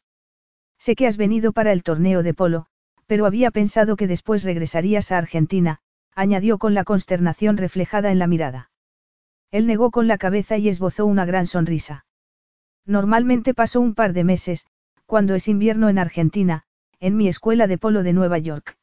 Sé 0.85 0.97
que 0.97 1.07
has 1.07 1.17
venido 1.17 1.53
para 1.53 1.71
el 1.71 1.85
torneo 1.85 2.25
de 2.25 2.35
polo, 2.35 2.67
pero 3.07 3.25
había 3.25 3.53
pensado 3.53 3.95
que 3.95 4.09
después 4.09 4.43
regresarías 4.43 5.13
a 5.13 5.19
Argentina, 5.19 5.79
añadió 6.13 6.59
con 6.59 6.75
la 6.75 6.83
consternación 6.83 7.57
reflejada 7.57 8.11
en 8.11 8.19
la 8.19 8.27
mirada. 8.27 8.73
Él 9.53 9.69
negó 9.69 9.93
con 9.93 10.09
la 10.09 10.19
cabeza 10.19 10.59
y 10.59 10.69
esbozó 10.69 11.07
una 11.07 11.25
gran 11.25 11.47
sonrisa. 11.47 12.05
Normalmente 12.85 13.55
paso 13.55 13.81
un 13.81 13.95
par 13.95 14.13
de 14.13 14.25
meses, 14.25 14.67
cuando 15.07 15.37
es 15.37 15.47
invierno 15.47 15.89
en 15.89 16.01
Argentina, 16.01 16.65
en 16.99 17.17
mi 17.17 17.29
escuela 17.29 17.69
de 17.69 17.79
polo 17.79 18.03
de 18.03 18.13
Nueva 18.13 18.39
York. 18.39 18.77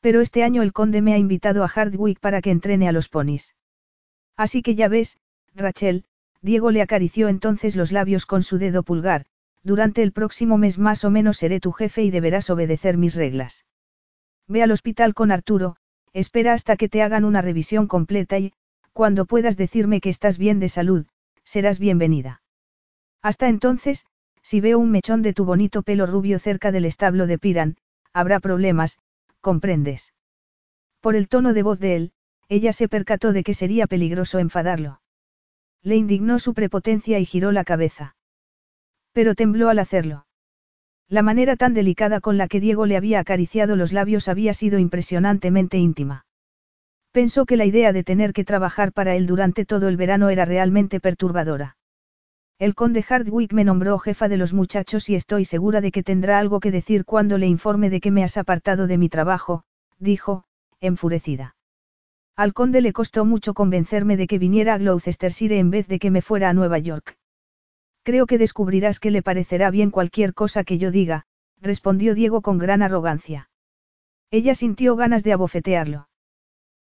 Pero 0.00 0.22
este 0.22 0.42
año 0.42 0.62
el 0.62 0.72
conde 0.72 1.02
me 1.02 1.12
ha 1.12 1.18
invitado 1.18 1.62
a 1.62 1.68
Hardwick 1.68 2.20
para 2.20 2.40
que 2.40 2.50
entrene 2.50 2.88
a 2.88 2.92
los 2.92 3.10
ponis. 3.10 3.54
Así 4.34 4.62
que 4.62 4.76
ya 4.76 4.88
ves, 4.88 5.18
Rachel, 5.54 6.06
Diego 6.40 6.70
le 6.70 6.80
acarició 6.80 7.28
entonces 7.28 7.76
los 7.76 7.92
labios 7.92 8.24
con 8.24 8.42
su 8.42 8.56
dedo 8.56 8.82
pulgar, 8.82 9.26
durante 9.62 10.02
el 10.02 10.12
próximo 10.12 10.58
mes 10.58 10.78
más 10.78 11.04
o 11.04 11.10
menos 11.10 11.38
seré 11.38 11.60
tu 11.60 11.72
jefe 11.72 12.02
y 12.02 12.10
deberás 12.10 12.50
obedecer 12.50 12.98
mis 12.98 13.14
reglas. 13.14 13.64
Ve 14.48 14.62
al 14.62 14.72
hospital 14.72 15.14
con 15.14 15.30
Arturo, 15.30 15.76
Espera 16.12 16.52
hasta 16.52 16.76
que 16.76 16.88
te 16.88 17.02
hagan 17.02 17.24
una 17.24 17.40
revisión 17.40 17.86
completa 17.86 18.38
y, 18.38 18.52
cuando 18.92 19.24
puedas 19.24 19.56
decirme 19.56 20.00
que 20.00 20.10
estás 20.10 20.36
bien 20.36 20.60
de 20.60 20.68
salud, 20.68 21.06
serás 21.42 21.78
bienvenida. 21.78 22.42
Hasta 23.22 23.48
entonces, 23.48 24.04
si 24.42 24.60
veo 24.60 24.78
un 24.78 24.90
mechón 24.90 25.22
de 25.22 25.32
tu 25.32 25.44
bonito 25.44 25.82
pelo 25.82 26.04
rubio 26.06 26.38
cerca 26.38 26.70
del 26.70 26.84
establo 26.84 27.26
de 27.26 27.38
Piran, 27.38 27.76
habrá 28.12 28.40
problemas, 28.40 28.98
comprendes. 29.40 30.12
Por 31.00 31.16
el 31.16 31.28
tono 31.28 31.54
de 31.54 31.62
voz 31.62 31.78
de 31.78 31.96
él, 31.96 32.12
ella 32.48 32.74
se 32.74 32.88
percató 32.88 33.32
de 33.32 33.42
que 33.42 33.54
sería 33.54 33.86
peligroso 33.86 34.38
enfadarlo. 34.38 35.00
Le 35.82 35.96
indignó 35.96 36.38
su 36.38 36.52
prepotencia 36.52 37.18
y 37.18 37.24
giró 37.24 37.52
la 37.52 37.64
cabeza. 37.64 38.16
Pero 39.12 39.34
tembló 39.34 39.68
al 39.68 39.78
hacerlo. 39.78 40.26
La 41.08 41.22
manera 41.22 41.56
tan 41.56 41.74
delicada 41.74 42.20
con 42.20 42.38
la 42.38 42.48
que 42.48 42.60
Diego 42.60 42.86
le 42.86 42.96
había 42.96 43.20
acariciado 43.20 43.76
los 43.76 43.92
labios 43.92 44.28
había 44.28 44.54
sido 44.54 44.78
impresionantemente 44.78 45.76
íntima. 45.76 46.24
Pensó 47.12 47.44
que 47.44 47.58
la 47.58 47.66
idea 47.66 47.92
de 47.92 48.04
tener 48.04 48.32
que 48.32 48.44
trabajar 48.44 48.92
para 48.92 49.14
él 49.14 49.26
durante 49.26 49.66
todo 49.66 49.88
el 49.88 49.98
verano 49.98 50.30
era 50.30 50.46
realmente 50.46 50.98
perturbadora. 50.98 51.76
El 52.58 52.74
conde 52.74 53.02
Hardwick 53.02 53.52
me 53.52 53.64
nombró 53.64 53.98
jefa 53.98 54.28
de 54.28 54.38
los 54.38 54.54
muchachos 54.54 55.10
y 55.10 55.14
estoy 55.14 55.44
segura 55.44 55.82
de 55.82 55.90
que 55.90 56.02
tendrá 56.02 56.38
algo 56.38 56.60
que 56.60 56.70
decir 56.70 57.04
cuando 57.04 57.36
le 57.36 57.48
informe 57.48 57.90
de 57.90 58.00
que 58.00 58.10
me 58.10 58.24
has 58.24 58.38
apartado 58.38 58.86
de 58.86 58.96
mi 58.96 59.10
trabajo, 59.10 59.64
dijo, 59.98 60.44
enfurecida. 60.80 61.56
Al 62.34 62.54
conde 62.54 62.80
le 62.80 62.94
costó 62.94 63.26
mucho 63.26 63.52
convencerme 63.52 64.16
de 64.16 64.26
que 64.26 64.38
viniera 64.38 64.74
a 64.74 64.78
Gloucestershire 64.78 65.58
en 65.58 65.70
vez 65.70 65.86
de 65.88 65.98
que 65.98 66.10
me 66.10 66.22
fuera 66.22 66.48
a 66.48 66.54
Nueva 66.54 66.78
York. 66.78 67.18
Creo 68.02 68.26
que 68.26 68.38
descubrirás 68.38 68.98
que 68.98 69.10
le 69.10 69.22
parecerá 69.22 69.70
bien 69.70 69.90
cualquier 69.90 70.34
cosa 70.34 70.64
que 70.64 70.78
yo 70.78 70.90
diga, 70.90 71.26
respondió 71.60 72.14
Diego 72.14 72.42
con 72.42 72.58
gran 72.58 72.82
arrogancia. 72.82 73.48
Ella 74.30 74.54
sintió 74.54 74.96
ganas 74.96 75.22
de 75.22 75.32
abofetearlo. 75.32 76.08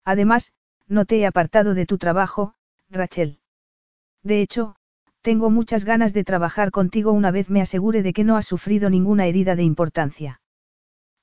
Además, 0.05 0.53
no 0.87 1.05
te 1.05 1.19
he 1.19 1.27
apartado 1.27 1.75
de 1.75 1.87
tu 1.87 1.97
trabajo, 1.97 2.55
Rachel. 2.91 3.39
De 4.23 4.43
hecho, 4.43 4.77
tengo 5.23 5.51
muchas 5.51 5.85
ganas 5.85 6.13
de 6.13 6.23
trabajar 6.23 6.71
contigo 6.71 7.13
una 7.13 7.31
vez 7.31 7.51
me 7.51 7.61
asegure 7.61 8.03
de 8.03 8.13
que 8.13 8.25
no 8.25 8.37
has 8.37 8.47
sufrido 8.47 8.91
ninguna 8.91 9.27
herida 9.27 9.57
de 9.57 9.63
importancia. 9.63 10.41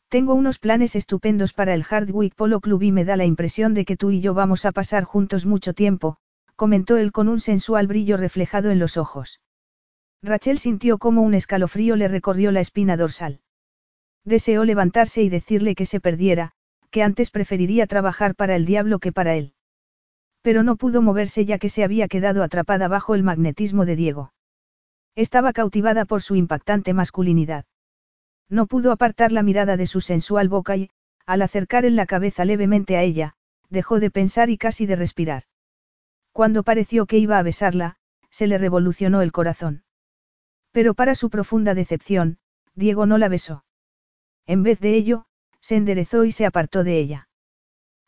Tengo 0.09 0.33
unos 0.33 0.59
planes 0.59 0.95
estupendos 0.95 1.53
para 1.53 1.73
el 1.73 1.83
Hardwick 1.83 2.35
Polo 2.35 2.59
Club 2.59 2.83
y 2.83 2.91
me 2.91 3.05
da 3.05 3.15
la 3.15 3.25
impresión 3.25 3.73
de 3.73 3.85
que 3.85 3.95
tú 3.95 4.11
y 4.11 4.21
yo 4.21 4.33
vamos 4.33 4.65
a 4.65 4.71
pasar 4.71 5.03
juntos 5.03 5.45
mucho 5.45 5.73
tiempo, 5.73 6.17
comentó 6.55 6.97
él 6.97 7.11
con 7.11 7.29
un 7.29 7.39
sensual 7.39 7.87
brillo 7.87 8.17
reflejado 8.17 8.71
en 8.71 8.79
los 8.79 8.97
ojos. 8.97 9.39
Rachel 10.23 10.57
sintió 10.57 10.99
como 10.99 11.21
un 11.21 11.33
escalofrío 11.33 11.97
le 11.97 12.07
recorrió 12.07 12.53
la 12.53 12.61
espina 12.61 12.95
dorsal. 12.95 13.41
Deseó 14.23 14.63
levantarse 14.63 15.21
y 15.21 15.27
decirle 15.27 15.75
que 15.75 15.85
se 15.85 15.99
perdiera, 15.99 16.53
que 16.91 17.03
antes 17.03 17.29
preferiría 17.29 17.87
trabajar 17.87 18.33
para 18.33 18.55
el 18.55 18.65
diablo 18.65 18.99
que 18.99 19.11
para 19.11 19.35
él. 19.35 19.53
Pero 20.41 20.63
no 20.63 20.77
pudo 20.77 21.01
moverse 21.01 21.43
ya 21.43 21.57
que 21.57 21.67
se 21.67 21.83
había 21.83 22.07
quedado 22.07 22.41
atrapada 22.41 22.87
bajo 22.87 23.15
el 23.15 23.23
magnetismo 23.23 23.85
de 23.85 23.97
Diego. 23.97 24.33
Estaba 25.15 25.51
cautivada 25.51 26.05
por 26.05 26.21
su 26.21 26.37
impactante 26.37 26.93
masculinidad. 26.93 27.65
No 28.49 28.65
pudo 28.65 28.93
apartar 28.93 29.33
la 29.33 29.43
mirada 29.43 29.75
de 29.75 29.87
su 29.87 29.99
sensual 29.99 30.47
boca 30.47 30.77
y, 30.77 30.89
al 31.25 31.41
acercar 31.41 31.83
en 31.83 31.97
la 31.97 32.05
cabeza 32.05 32.45
levemente 32.45 32.95
a 32.95 33.03
ella, 33.03 33.35
dejó 33.69 33.99
de 33.99 34.09
pensar 34.09 34.49
y 34.49 34.57
casi 34.57 34.85
de 34.85 34.95
respirar. 34.95 35.43
Cuando 36.31 36.63
pareció 36.63 37.07
que 37.07 37.17
iba 37.17 37.39
a 37.39 37.43
besarla, 37.43 37.97
se 38.29 38.47
le 38.47 38.57
revolucionó 38.57 39.21
el 39.21 39.31
corazón. 39.31 39.83
Pero 40.73 40.95
para 40.95 41.15
su 41.15 41.29
profunda 41.29 41.75
decepción, 41.75 42.39
Diego 42.75 43.05
no 43.05 43.17
la 43.17 43.29
besó. 43.29 43.63
En 44.45 44.63
vez 44.63 44.81
de 44.81 44.95
ello, 44.95 45.25
se 45.61 45.77
enderezó 45.77 46.25
y 46.25 46.33
se 46.33 46.45
apartó 46.45 46.83
de 46.83 46.97
ella. 46.97 47.29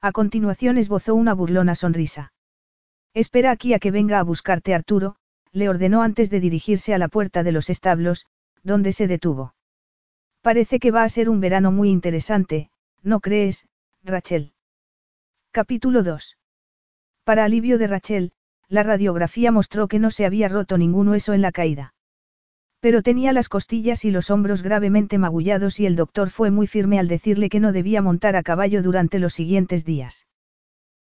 A 0.01 0.12
continuación 0.12 0.78
esbozó 0.78 1.15
una 1.15 1.34
burlona 1.34 1.75
sonrisa. 1.75 2.34
Espera 3.13 3.51
aquí 3.51 3.73
a 3.73 3.80
que 3.80 3.91
venga 3.91 4.19
a 4.19 4.23
buscarte 4.23 4.73
Arturo, 4.73 5.15
le 5.51 5.69
ordenó 5.69 6.01
antes 6.01 6.30
de 6.30 6.41
dirigirse 6.41 6.93
a 6.93 6.97
la 6.97 7.08
puerta 7.08 7.43
de 7.43 7.54
los 7.54 7.69
establos, 7.69 8.25
donde 8.62 8.91
se 8.91 9.08
detuvo. 9.08 9.56
Parece 10.41 10.80
que 10.80 10.91
va 10.91 11.04
a 11.04 11.10
ser 11.10 11.30
un 11.30 11.39
verano 11.39 11.71
muy 11.71 11.89
interesante, 11.89 12.69
¿no 13.04 13.19
crees, 13.19 13.67
Rachel? 14.04 14.54
Capítulo 15.51 16.04
2. 16.04 16.38
Para 17.23 17.45
alivio 17.45 17.78
de 17.78 17.88
Rachel, 17.88 18.34
la 18.67 18.84
radiografía 18.84 19.51
mostró 19.51 19.88
que 19.88 19.99
no 19.99 20.12
se 20.12 20.25
había 20.25 20.49
roto 20.49 20.78
ningún 20.78 21.08
hueso 21.08 21.34
en 21.34 21.41
la 21.41 21.51
caída. 21.51 21.94
Pero 22.86 23.02
tenía 23.02 23.34
las 23.34 23.50
costillas 23.50 24.06
y 24.06 24.12
los 24.12 24.30
hombros 24.30 24.62
gravemente 24.62 25.17
magullados 25.17 25.80
y 25.80 25.88
el 25.88 25.95
doctor 25.95 26.30
fue 26.30 26.52
muy 26.52 26.67
firme 26.67 27.00
al 27.00 27.08
decirle 27.08 27.50
que 27.50 27.60
no 27.60 27.71
debía 27.71 28.04
montar 28.04 28.36
a 28.36 28.43
caballo 28.43 28.84
durante 28.84 29.17
los 29.17 29.34
siguientes 29.34 29.86
días. 29.86 30.28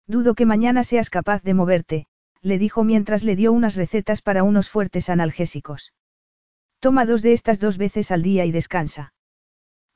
Dudo 0.07 0.33
que 0.33 0.45
mañana 0.45 0.85
seas 0.85 1.09
capaz 1.09 1.43
de 1.43 1.53
moverte, 1.53 2.05
le 2.41 2.57
dijo 2.57 2.85
mientras 2.85 3.25
le 3.25 3.35
dio 3.35 3.51
unas 3.51 3.75
recetas 3.75 4.21
para 4.21 4.43
unos 4.43 4.69
fuertes 4.69 5.09
analgésicos. 5.09 5.91
Toma 6.79 7.05
dos 7.05 7.21
de 7.21 7.33
estas 7.33 7.59
dos 7.59 7.77
veces 7.77 8.11
al 8.11 8.21
día 8.21 8.45
y 8.45 8.53
descansa. 8.53 9.13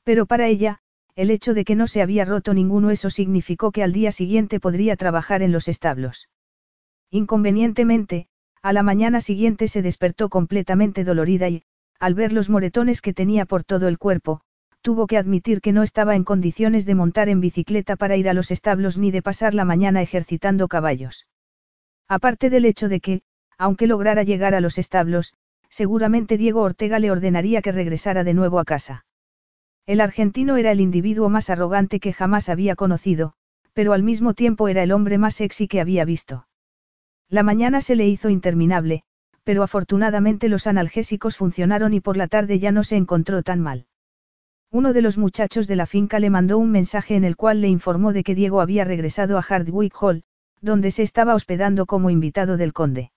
Pero 0.04 0.26
para 0.26 0.46
ella, 0.46 0.80
el 1.14 1.30
hecho 1.30 1.54
de 1.54 1.64
que 1.64 1.74
no 1.74 1.86
se 1.86 2.02
había 2.02 2.26
roto 2.26 2.52
ningún 2.52 2.84
hueso 2.84 3.08
significó 3.08 3.72
que 3.72 3.82
al 3.82 3.94
día 3.94 4.12
siguiente 4.12 4.60
podría 4.60 4.96
trabajar 4.96 5.40
en 5.40 5.52
los 5.52 5.68
establos. 5.68 6.28
Inconvenientemente, 7.08 8.28
a 8.60 8.74
la 8.74 8.82
mañana 8.82 9.22
siguiente 9.22 9.68
se 9.68 9.80
despertó 9.80 10.28
completamente 10.28 11.02
dolorida 11.02 11.48
y, 11.48 11.64
al 11.98 12.14
ver 12.14 12.32
los 12.32 12.48
moretones 12.48 13.02
que 13.02 13.12
tenía 13.12 13.44
por 13.44 13.64
todo 13.64 13.88
el 13.88 13.98
cuerpo, 13.98 14.40
tuvo 14.82 15.06
que 15.06 15.18
admitir 15.18 15.60
que 15.60 15.72
no 15.72 15.82
estaba 15.82 16.14
en 16.14 16.24
condiciones 16.24 16.86
de 16.86 16.94
montar 16.94 17.28
en 17.28 17.40
bicicleta 17.40 17.96
para 17.96 18.16
ir 18.16 18.28
a 18.28 18.34
los 18.34 18.50
establos 18.50 18.96
ni 18.98 19.10
de 19.10 19.22
pasar 19.22 19.54
la 19.54 19.64
mañana 19.64 20.02
ejercitando 20.02 20.68
caballos. 20.68 21.26
Aparte 22.08 22.50
del 22.50 22.64
hecho 22.64 22.88
de 22.88 23.00
que, 23.00 23.22
aunque 23.58 23.86
lograra 23.86 24.22
llegar 24.22 24.54
a 24.54 24.60
los 24.60 24.78
establos, 24.78 25.34
seguramente 25.68 26.38
Diego 26.38 26.62
Ortega 26.62 26.98
le 26.98 27.10
ordenaría 27.10 27.60
que 27.60 27.72
regresara 27.72 28.24
de 28.24 28.34
nuevo 28.34 28.60
a 28.60 28.64
casa. 28.64 29.04
El 29.86 30.00
argentino 30.00 30.56
era 30.56 30.70
el 30.70 30.80
individuo 30.80 31.28
más 31.28 31.50
arrogante 31.50 32.00
que 32.00 32.12
jamás 32.12 32.48
había 32.48 32.76
conocido, 32.76 33.34
pero 33.72 33.92
al 33.92 34.02
mismo 34.02 34.34
tiempo 34.34 34.68
era 34.68 34.82
el 34.82 34.92
hombre 34.92 35.18
más 35.18 35.34
sexy 35.34 35.68
que 35.68 35.80
había 35.80 36.04
visto. 36.04 36.46
La 37.28 37.42
mañana 37.42 37.80
se 37.80 37.96
le 37.96 38.06
hizo 38.06 38.30
interminable, 38.30 39.02
pero 39.48 39.62
afortunadamente 39.62 40.50
los 40.50 40.66
analgésicos 40.66 41.38
funcionaron 41.38 41.94
y 41.94 42.00
por 42.00 42.18
la 42.18 42.28
tarde 42.28 42.58
ya 42.58 42.70
no 42.70 42.84
se 42.84 42.96
encontró 42.96 43.42
tan 43.42 43.60
mal. 43.60 43.86
Uno 44.70 44.92
de 44.92 45.00
los 45.00 45.16
muchachos 45.16 45.66
de 45.66 45.74
la 45.74 45.86
finca 45.86 46.18
le 46.18 46.28
mandó 46.28 46.58
un 46.58 46.70
mensaje 46.70 47.14
en 47.14 47.24
el 47.24 47.34
cual 47.34 47.62
le 47.62 47.68
informó 47.68 48.12
de 48.12 48.24
que 48.24 48.34
Diego 48.34 48.60
había 48.60 48.84
regresado 48.84 49.38
a 49.38 49.42
Hardwick 49.42 49.94
Hall, 50.02 50.22
donde 50.60 50.90
se 50.90 51.02
estaba 51.02 51.34
hospedando 51.34 51.86
como 51.86 52.10
invitado 52.10 52.58
del 52.58 52.74
conde. 52.74 53.10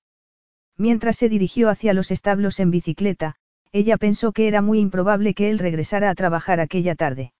Mientras 0.77 1.17
se 1.17 1.27
dirigió 1.27 1.67
hacia 1.67 1.93
los 1.93 2.11
establos 2.11 2.61
en 2.61 2.71
bicicleta, 2.71 3.35
ella 3.73 3.97
pensó 3.97 4.31
que 4.31 4.47
era 4.47 4.61
muy 4.61 4.79
improbable 4.79 5.33
que 5.33 5.49
él 5.49 5.59
regresara 5.59 6.09
a 6.09 6.15
trabajar 6.15 6.61
aquella 6.61 6.95
tarde. 6.95 7.33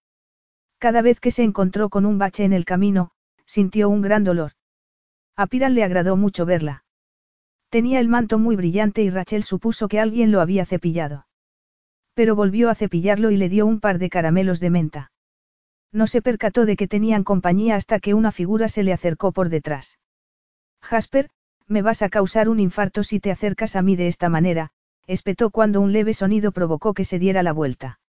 Cada 0.80 1.01
vez 1.01 1.21
que 1.21 1.32
se 1.32 1.43
encontró 1.43 1.88
con 1.88 2.06
un 2.06 2.17
bache 2.17 2.43
en 2.43 2.51
el 2.51 2.65
camino, 2.65 3.12
sintió 3.45 3.88
un 3.88 4.01
gran 4.01 4.25
dolor. 4.25 4.51
A 5.38 5.47
Piran 5.47 5.75
le 5.75 5.86
agradó 5.86 6.17
mucho 6.17 6.45
verla. 6.45 6.84
Tenía 7.71 8.01
el 8.01 8.10
manto 8.10 8.38
muy 8.38 8.57
brillante 8.57 9.01
y 9.01 9.10
Rachel 9.10 9.43
supuso 9.43 9.88
que 9.88 10.01
alguien 10.01 10.29
lo 10.29 10.41
había 10.41 10.65
cepillado. 10.65 11.25
Pero 12.13 12.36
volvió 12.36 12.69
a 12.69 12.75
cepillarlo 12.75 13.31
y 13.31 13.38
le 13.38 13.47
dio 13.47 13.65
un 13.65 13.79
par 13.79 13.97
de 13.97 14.10
caramelos 14.10 14.60
de 14.60 14.69
menta. 14.69 15.12
No 15.93 16.05
se 16.05 16.21
percató 16.21 16.65
de 16.65 16.75
que 16.75 16.89
tenían 16.89 17.23
compañía 17.23 17.77
hasta 17.77 18.01
que 18.01 18.13
una 18.13 18.34
figura 18.34 18.67
se 18.67 18.84
le 18.84 18.91
acercó 18.91 19.31
por 19.31 19.47
detrás. 19.47 19.99
Jasper, 20.81 21.29
me 21.65 21.81
vas 21.81 22.01
a 22.01 22.10
causar 22.10 22.49
un 22.49 22.60
infarto 22.60 23.05
si 23.05 23.21
te 23.21 23.31
acercas 23.31 23.77
a 23.77 23.81
mí 23.81 23.95
de 23.95 24.10
esta 24.10 24.27
manera, 24.27 24.71
espetó 25.07 25.49
cuando 25.49 25.79
un 25.79 25.93
leve 25.93 26.13
sonido 26.13 26.51
provocó 26.51 26.93
que 26.93 27.05
se 27.05 27.19
diera 27.19 27.41
la 27.41 27.53
vuelta. 27.53 28.01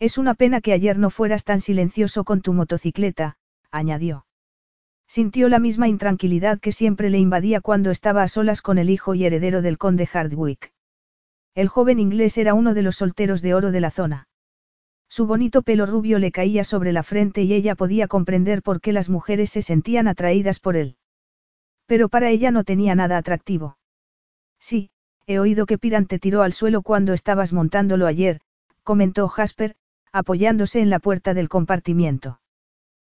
Es 0.00 0.18
una 0.18 0.34
pena 0.34 0.60
que 0.60 0.72
ayer 0.72 0.98
no 0.98 1.10
fueras 1.10 1.44
tan 1.44 1.60
silencioso 1.60 2.24
con 2.24 2.40
tu 2.40 2.54
motocicleta, 2.54 3.36
añadió. 3.70 4.26
Sintió 5.10 5.48
la 5.48 5.58
misma 5.58 5.88
intranquilidad 5.88 6.60
que 6.60 6.70
siempre 6.70 7.10
le 7.10 7.18
invadía 7.18 7.60
cuando 7.60 7.90
estaba 7.90 8.22
a 8.22 8.28
solas 8.28 8.62
con 8.62 8.78
el 8.78 8.90
hijo 8.90 9.16
y 9.16 9.24
heredero 9.24 9.60
del 9.60 9.76
conde 9.76 10.06
Hardwick. 10.06 10.72
El 11.56 11.66
joven 11.66 11.98
inglés 11.98 12.38
era 12.38 12.54
uno 12.54 12.74
de 12.74 12.82
los 12.82 12.94
solteros 12.94 13.42
de 13.42 13.54
oro 13.54 13.72
de 13.72 13.80
la 13.80 13.90
zona. 13.90 14.28
Su 15.08 15.26
bonito 15.26 15.62
pelo 15.62 15.84
rubio 15.84 16.20
le 16.20 16.30
caía 16.30 16.62
sobre 16.62 16.92
la 16.92 17.02
frente 17.02 17.42
y 17.42 17.52
ella 17.54 17.74
podía 17.74 18.06
comprender 18.06 18.62
por 18.62 18.80
qué 18.80 18.92
las 18.92 19.08
mujeres 19.08 19.50
se 19.50 19.62
sentían 19.62 20.06
atraídas 20.06 20.60
por 20.60 20.76
él. 20.76 20.96
Pero 21.86 22.08
para 22.08 22.30
ella 22.30 22.52
no 22.52 22.62
tenía 22.62 22.94
nada 22.94 23.16
atractivo. 23.16 23.78
Sí, 24.60 24.92
He 25.26 25.40
oído 25.40 25.66
que 25.66 25.76
Piran 25.76 26.06
te 26.06 26.20
tiró 26.20 26.42
al 26.42 26.52
suelo 26.52 26.82
cuando 26.82 27.14
estabas 27.14 27.52
montándolo 27.52 28.06
ayer, 28.06 28.40
comentó 28.84 29.26
Jasper, 29.26 29.74
apoyándose 30.12 30.80
en 30.80 30.88
la 30.88 31.00
puerta 31.00 31.34
del 31.34 31.48
compartimiento. 31.48 32.40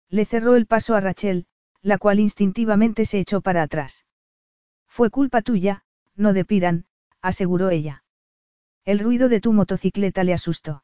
Le 0.09 0.25
cerró 0.25 0.55
el 0.55 0.67
paso 0.67 0.95
a 0.95 0.99
Rachel, 0.99 1.47
la 1.87 1.97
cual 1.97 2.19
instintivamente 2.19 3.05
se 3.05 3.17
echó 3.17 3.39
para 3.39 3.63
atrás. 3.63 4.03
Fue 4.87 5.09
culpa 5.09 5.41
tuya, 5.41 5.85
no 6.17 6.33
de 6.33 6.43
Piran, 6.43 6.85
aseguró 7.21 7.69
ella. 7.69 8.03
El 8.83 8.99
ruido 8.99 9.29
de 9.29 9.39
tu 9.39 9.53
motocicleta 9.53 10.25
le 10.25 10.33
asustó. 10.33 10.83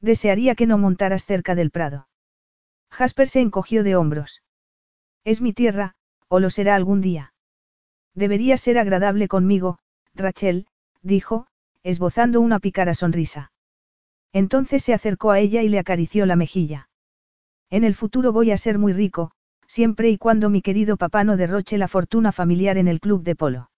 Desearía 0.00 0.54
que 0.54 0.68
no 0.68 0.78
montaras 0.78 1.24
cerca 1.24 1.56
del 1.56 1.72
prado. 1.72 2.06
Jasper 2.88 3.28
se 3.28 3.40
encogió 3.40 3.82
de 3.82 3.96
hombros. 3.96 4.44
Es 5.24 5.40
mi 5.40 5.52
tierra, 5.52 5.96
o 6.28 6.38
lo 6.38 6.50
será 6.50 6.76
algún 6.76 7.00
día. 7.00 7.34
Debería 8.14 8.56
ser 8.56 8.78
agradable 8.78 9.26
conmigo, 9.26 9.80
Rachel, 10.14 10.68
dijo, 11.02 11.48
esbozando 11.82 12.40
una 12.40 12.60
pícara 12.60 12.94
sonrisa. 12.94 13.50
Entonces 14.32 14.84
se 14.84 14.94
acercó 14.94 15.32
a 15.32 15.40
ella 15.40 15.62
y 15.62 15.68
le 15.68 15.80
acarició 15.80 16.26
la 16.26 16.36
mejilla. 16.36 16.88
En 17.70 17.82
el 17.82 17.96
futuro 17.96 18.30
voy 18.32 18.52
a 18.52 18.56
ser 18.56 18.78
muy 18.78 18.92
rico, 18.92 19.32
siempre 19.72 20.10
y 20.10 20.18
cuando 20.18 20.50
mi 20.50 20.60
querido 20.60 20.98
papá 20.98 21.24
no 21.24 21.38
derroche 21.38 21.78
la 21.78 21.88
fortuna 21.88 22.30
familiar 22.30 22.76
en 22.76 22.88
el 22.88 23.00
club 23.00 23.22
de 23.22 23.34
polo. 23.34 23.70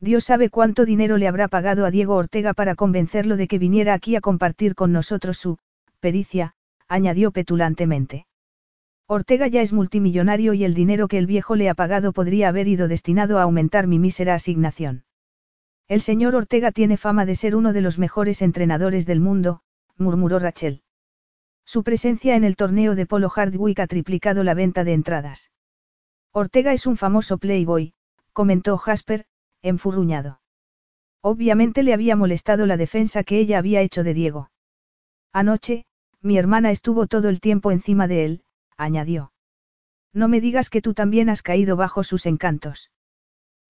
Dios 0.00 0.24
sabe 0.24 0.48
cuánto 0.48 0.86
dinero 0.86 1.18
le 1.18 1.28
habrá 1.28 1.46
pagado 1.46 1.84
a 1.84 1.90
Diego 1.90 2.14
Ortega 2.16 2.54
para 2.54 2.74
convencerlo 2.74 3.36
de 3.36 3.46
que 3.46 3.58
viniera 3.58 3.92
aquí 3.92 4.16
a 4.16 4.22
compartir 4.22 4.74
con 4.74 4.92
nosotros 4.92 5.36
su 5.36 5.58
pericia, 6.00 6.54
añadió 6.88 7.32
petulantemente. 7.32 8.26
Ortega 9.06 9.46
ya 9.46 9.60
es 9.60 9.74
multimillonario 9.74 10.54
y 10.54 10.64
el 10.64 10.72
dinero 10.72 11.06
que 11.06 11.18
el 11.18 11.26
viejo 11.26 11.54
le 11.54 11.68
ha 11.68 11.74
pagado 11.74 12.14
podría 12.14 12.48
haber 12.48 12.66
ido 12.66 12.88
destinado 12.88 13.38
a 13.38 13.42
aumentar 13.42 13.86
mi 13.86 13.98
mísera 13.98 14.34
asignación. 14.34 15.04
El 15.86 16.00
señor 16.00 16.34
Ortega 16.34 16.72
tiene 16.72 16.96
fama 16.96 17.26
de 17.26 17.34
ser 17.34 17.56
uno 17.56 17.74
de 17.74 17.82
los 17.82 17.98
mejores 17.98 18.40
entrenadores 18.40 19.04
del 19.04 19.20
mundo, 19.20 19.60
murmuró 19.98 20.38
Rachel. 20.38 20.80
Su 21.72 21.84
presencia 21.84 22.34
en 22.34 22.42
el 22.42 22.56
torneo 22.56 22.96
de 22.96 23.06
Polo 23.06 23.30
Hardwick 23.32 23.78
ha 23.78 23.86
triplicado 23.86 24.42
la 24.42 24.54
venta 24.54 24.82
de 24.82 24.92
entradas. 24.92 25.52
Ortega 26.32 26.72
es 26.72 26.84
un 26.84 26.96
famoso 26.96 27.38
playboy, 27.38 27.94
comentó 28.32 28.76
Jasper, 28.76 29.24
enfurruñado. 29.62 30.40
Obviamente 31.20 31.84
le 31.84 31.94
había 31.94 32.16
molestado 32.16 32.66
la 32.66 32.76
defensa 32.76 33.22
que 33.22 33.38
ella 33.38 33.58
había 33.58 33.82
hecho 33.82 34.02
de 34.02 34.14
Diego. 34.14 34.50
Anoche, 35.32 35.84
mi 36.20 36.38
hermana 36.38 36.72
estuvo 36.72 37.06
todo 37.06 37.28
el 37.28 37.38
tiempo 37.38 37.70
encima 37.70 38.08
de 38.08 38.24
él, 38.24 38.44
añadió. 38.76 39.32
No 40.12 40.26
me 40.26 40.40
digas 40.40 40.70
que 40.70 40.82
tú 40.82 40.92
también 40.92 41.28
has 41.28 41.42
caído 41.42 41.76
bajo 41.76 42.02
sus 42.02 42.26
encantos. 42.26 42.90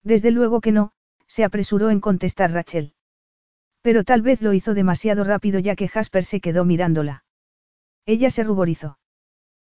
Desde 0.01 0.31
luego 0.31 0.59
que 0.59 0.71
no, 0.71 0.91
se 1.27 1.43
apresuró 1.43 1.91
en 1.91 1.99
contestar 1.99 2.51
Rachel. 2.51 2.95
Pero 3.83 4.03
tal 4.03 4.23
vez 4.23 4.41
lo 4.41 4.53
hizo 4.53 4.73
demasiado 4.73 5.23
rápido 5.23 5.59
ya 5.59 5.75
que 5.75 5.87
Jasper 5.87 6.23
se 6.25 6.41
quedó 6.41 6.65
mirándola. 6.65 7.25
Ella 8.05 8.29
se 8.29 8.43
ruborizó. 8.43 8.97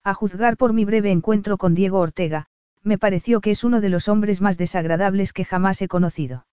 A 0.04 0.14
juzgar 0.14 0.58
por 0.58 0.74
mi 0.74 0.86
breve 0.86 1.12
encuentro 1.12 1.58
con 1.58 1.74
Diego 1.76 2.00
Ortega, 2.00 2.48
me 2.84 2.98
pareció 2.98 3.42
que 3.42 3.52
es 3.52 3.64
uno 3.64 3.82
de 3.82 3.90
los 3.90 4.08
hombres 4.08 4.42
más 4.42 4.58
desagradables 4.58 5.34
que 5.34 5.46
jamás 5.46 5.82
he 5.82 5.88
conocido. 5.88 6.46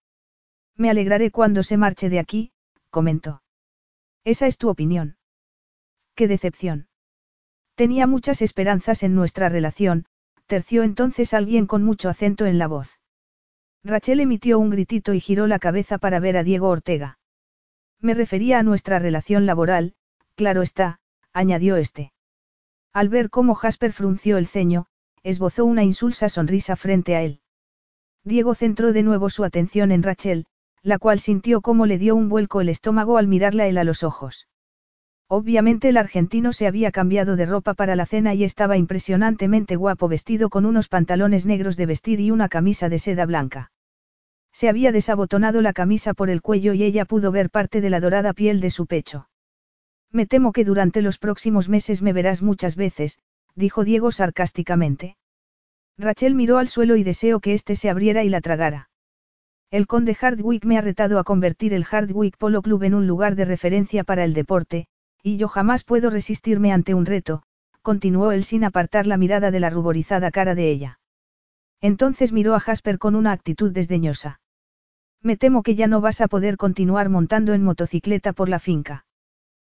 Me 0.76 0.88
alegraré 0.88 1.30
cuando 1.30 1.62
se 1.62 1.76
marche 1.76 2.08
de 2.08 2.18
aquí, 2.18 2.52
comentó. 2.90 3.42
Esa 4.24 4.46
es 4.46 4.56
tu 4.56 4.68
opinión. 4.68 5.16
Qué 6.14 6.28
decepción. 6.28 6.88
Tenía 7.74 8.06
muchas 8.06 8.42
esperanzas 8.42 9.02
en 9.02 9.14
nuestra 9.14 9.48
relación, 9.48 10.06
terció 10.46 10.82
entonces 10.82 11.34
alguien 11.34 11.66
con 11.66 11.82
mucho 11.82 12.08
acento 12.08 12.46
en 12.46 12.58
la 12.58 12.68
voz. 12.68 12.98
Rachel 13.84 14.20
emitió 14.20 14.58
un 14.58 14.70
gritito 14.70 15.12
y 15.12 15.20
giró 15.20 15.46
la 15.46 15.58
cabeza 15.58 15.98
para 15.98 16.20
ver 16.20 16.36
a 16.36 16.44
Diego 16.44 16.68
Ortega. 16.68 17.18
Me 18.00 18.14
refería 18.14 18.58
a 18.58 18.62
nuestra 18.62 18.98
relación 18.98 19.44
laboral, 19.44 19.94
claro 20.34 20.62
está, 20.62 21.00
añadió 21.32 21.76
este. 21.76 22.12
Al 22.92 23.08
ver 23.08 23.30
cómo 23.30 23.54
Jasper 23.54 23.92
frunció 23.92 24.38
el 24.38 24.46
ceño, 24.46 24.86
esbozó 25.22 25.64
una 25.64 25.84
insulsa 25.84 26.28
sonrisa 26.28 26.76
frente 26.76 27.16
a 27.16 27.22
él. 27.22 27.40
Diego 28.24 28.54
centró 28.54 28.92
de 28.92 29.02
nuevo 29.02 29.30
su 29.30 29.44
atención 29.44 29.92
en 29.92 30.02
Rachel, 30.02 30.46
la 30.82 30.98
cual 30.98 31.20
sintió 31.20 31.60
cómo 31.60 31.86
le 31.86 31.98
dio 31.98 32.14
un 32.14 32.28
vuelco 32.28 32.60
el 32.60 32.68
estómago 32.68 33.16
al 33.18 33.28
mirarla 33.28 33.66
él 33.66 33.78
a 33.78 33.84
los 33.84 34.02
ojos. 34.02 34.48
Obviamente 35.28 35.88
el 35.88 35.96
argentino 35.96 36.52
se 36.52 36.66
había 36.66 36.90
cambiado 36.90 37.36
de 37.36 37.46
ropa 37.46 37.72
para 37.72 37.96
la 37.96 38.04
cena 38.04 38.34
y 38.34 38.44
estaba 38.44 38.76
impresionantemente 38.76 39.76
guapo 39.76 40.06
vestido 40.06 40.50
con 40.50 40.66
unos 40.66 40.88
pantalones 40.88 41.46
negros 41.46 41.76
de 41.76 41.86
vestir 41.86 42.20
y 42.20 42.30
una 42.30 42.48
camisa 42.48 42.88
de 42.88 42.98
seda 42.98 43.24
blanca. 43.24 43.72
Se 44.52 44.68
había 44.68 44.92
desabotonado 44.92 45.62
la 45.62 45.72
camisa 45.72 46.12
por 46.12 46.28
el 46.28 46.42
cuello 46.42 46.74
y 46.74 46.82
ella 46.82 47.06
pudo 47.06 47.32
ver 47.32 47.48
parte 47.48 47.80
de 47.80 47.88
la 47.88 48.00
dorada 48.00 48.34
piel 48.34 48.60
de 48.60 48.70
su 48.70 48.86
pecho. 48.86 49.28
Me 50.12 50.26
temo 50.26 50.52
que 50.52 50.64
durante 50.64 51.00
los 51.00 51.18
próximos 51.18 51.68
meses 51.68 52.02
me 52.02 52.12
verás 52.12 52.42
muchas 52.42 52.76
veces, 52.76 53.18
dijo 53.54 53.82
Diego 53.84 54.12
sarcásticamente. 54.12 55.16
Rachel 55.98 56.34
miró 56.34 56.58
al 56.58 56.68
suelo 56.68 56.96
y 56.96 57.02
deseó 57.02 57.40
que 57.40 57.54
éste 57.54 57.76
se 57.76 57.88
abriera 57.88 58.22
y 58.22 58.28
la 58.28 58.40
tragara. 58.40 58.90
El 59.70 59.86
conde 59.86 60.14
Hardwick 60.14 60.66
me 60.66 60.76
ha 60.76 60.82
retado 60.82 61.18
a 61.18 61.24
convertir 61.24 61.72
el 61.72 61.84
Hardwick 61.84 62.36
Polo 62.36 62.60
Club 62.60 62.82
en 62.82 62.94
un 62.94 63.06
lugar 63.06 63.36
de 63.36 63.46
referencia 63.46 64.04
para 64.04 64.24
el 64.24 64.34
deporte, 64.34 64.86
y 65.22 65.38
yo 65.38 65.48
jamás 65.48 65.84
puedo 65.84 66.10
resistirme 66.10 66.72
ante 66.72 66.92
un 66.92 67.06
reto, 67.06 67.42
continuó 67.80 68.32
él 68.32 68.44
sin 68.44 68.64
apartar 68.64 69.06
la 69.06 69.16
mirada 69.16 69.50
de 69.50 69.60
la 69.60 69.70
ruborizada 69.70 70.30
cara 70.30 70.54
de 70.54 70.70
ella. 70.70 71.00
Entonces 71.80 72.32
miró 72.32 72.54
a 72.54 72.60
Jasper 72.60 72.98
con 72.98 73.14
una 73.14 73.32
actitud 73.32 73.72
desdeñosa. 73.72 74.40
Me 75.22 75.36
temo 75.36 75.62
que 75.62 75.74
ya 75.74 75.86
no 75.86 76.00
vas 76.00 76.20
a 76.20 76.28
poder 76.28 76.56
continuar 76.58 77.08
montando 77.08 77.54
en 77.54 77.62
motocicleta 77.62 78.32
por 78.32 78.48
la 78.48 78.58
finca. 78.58 79.06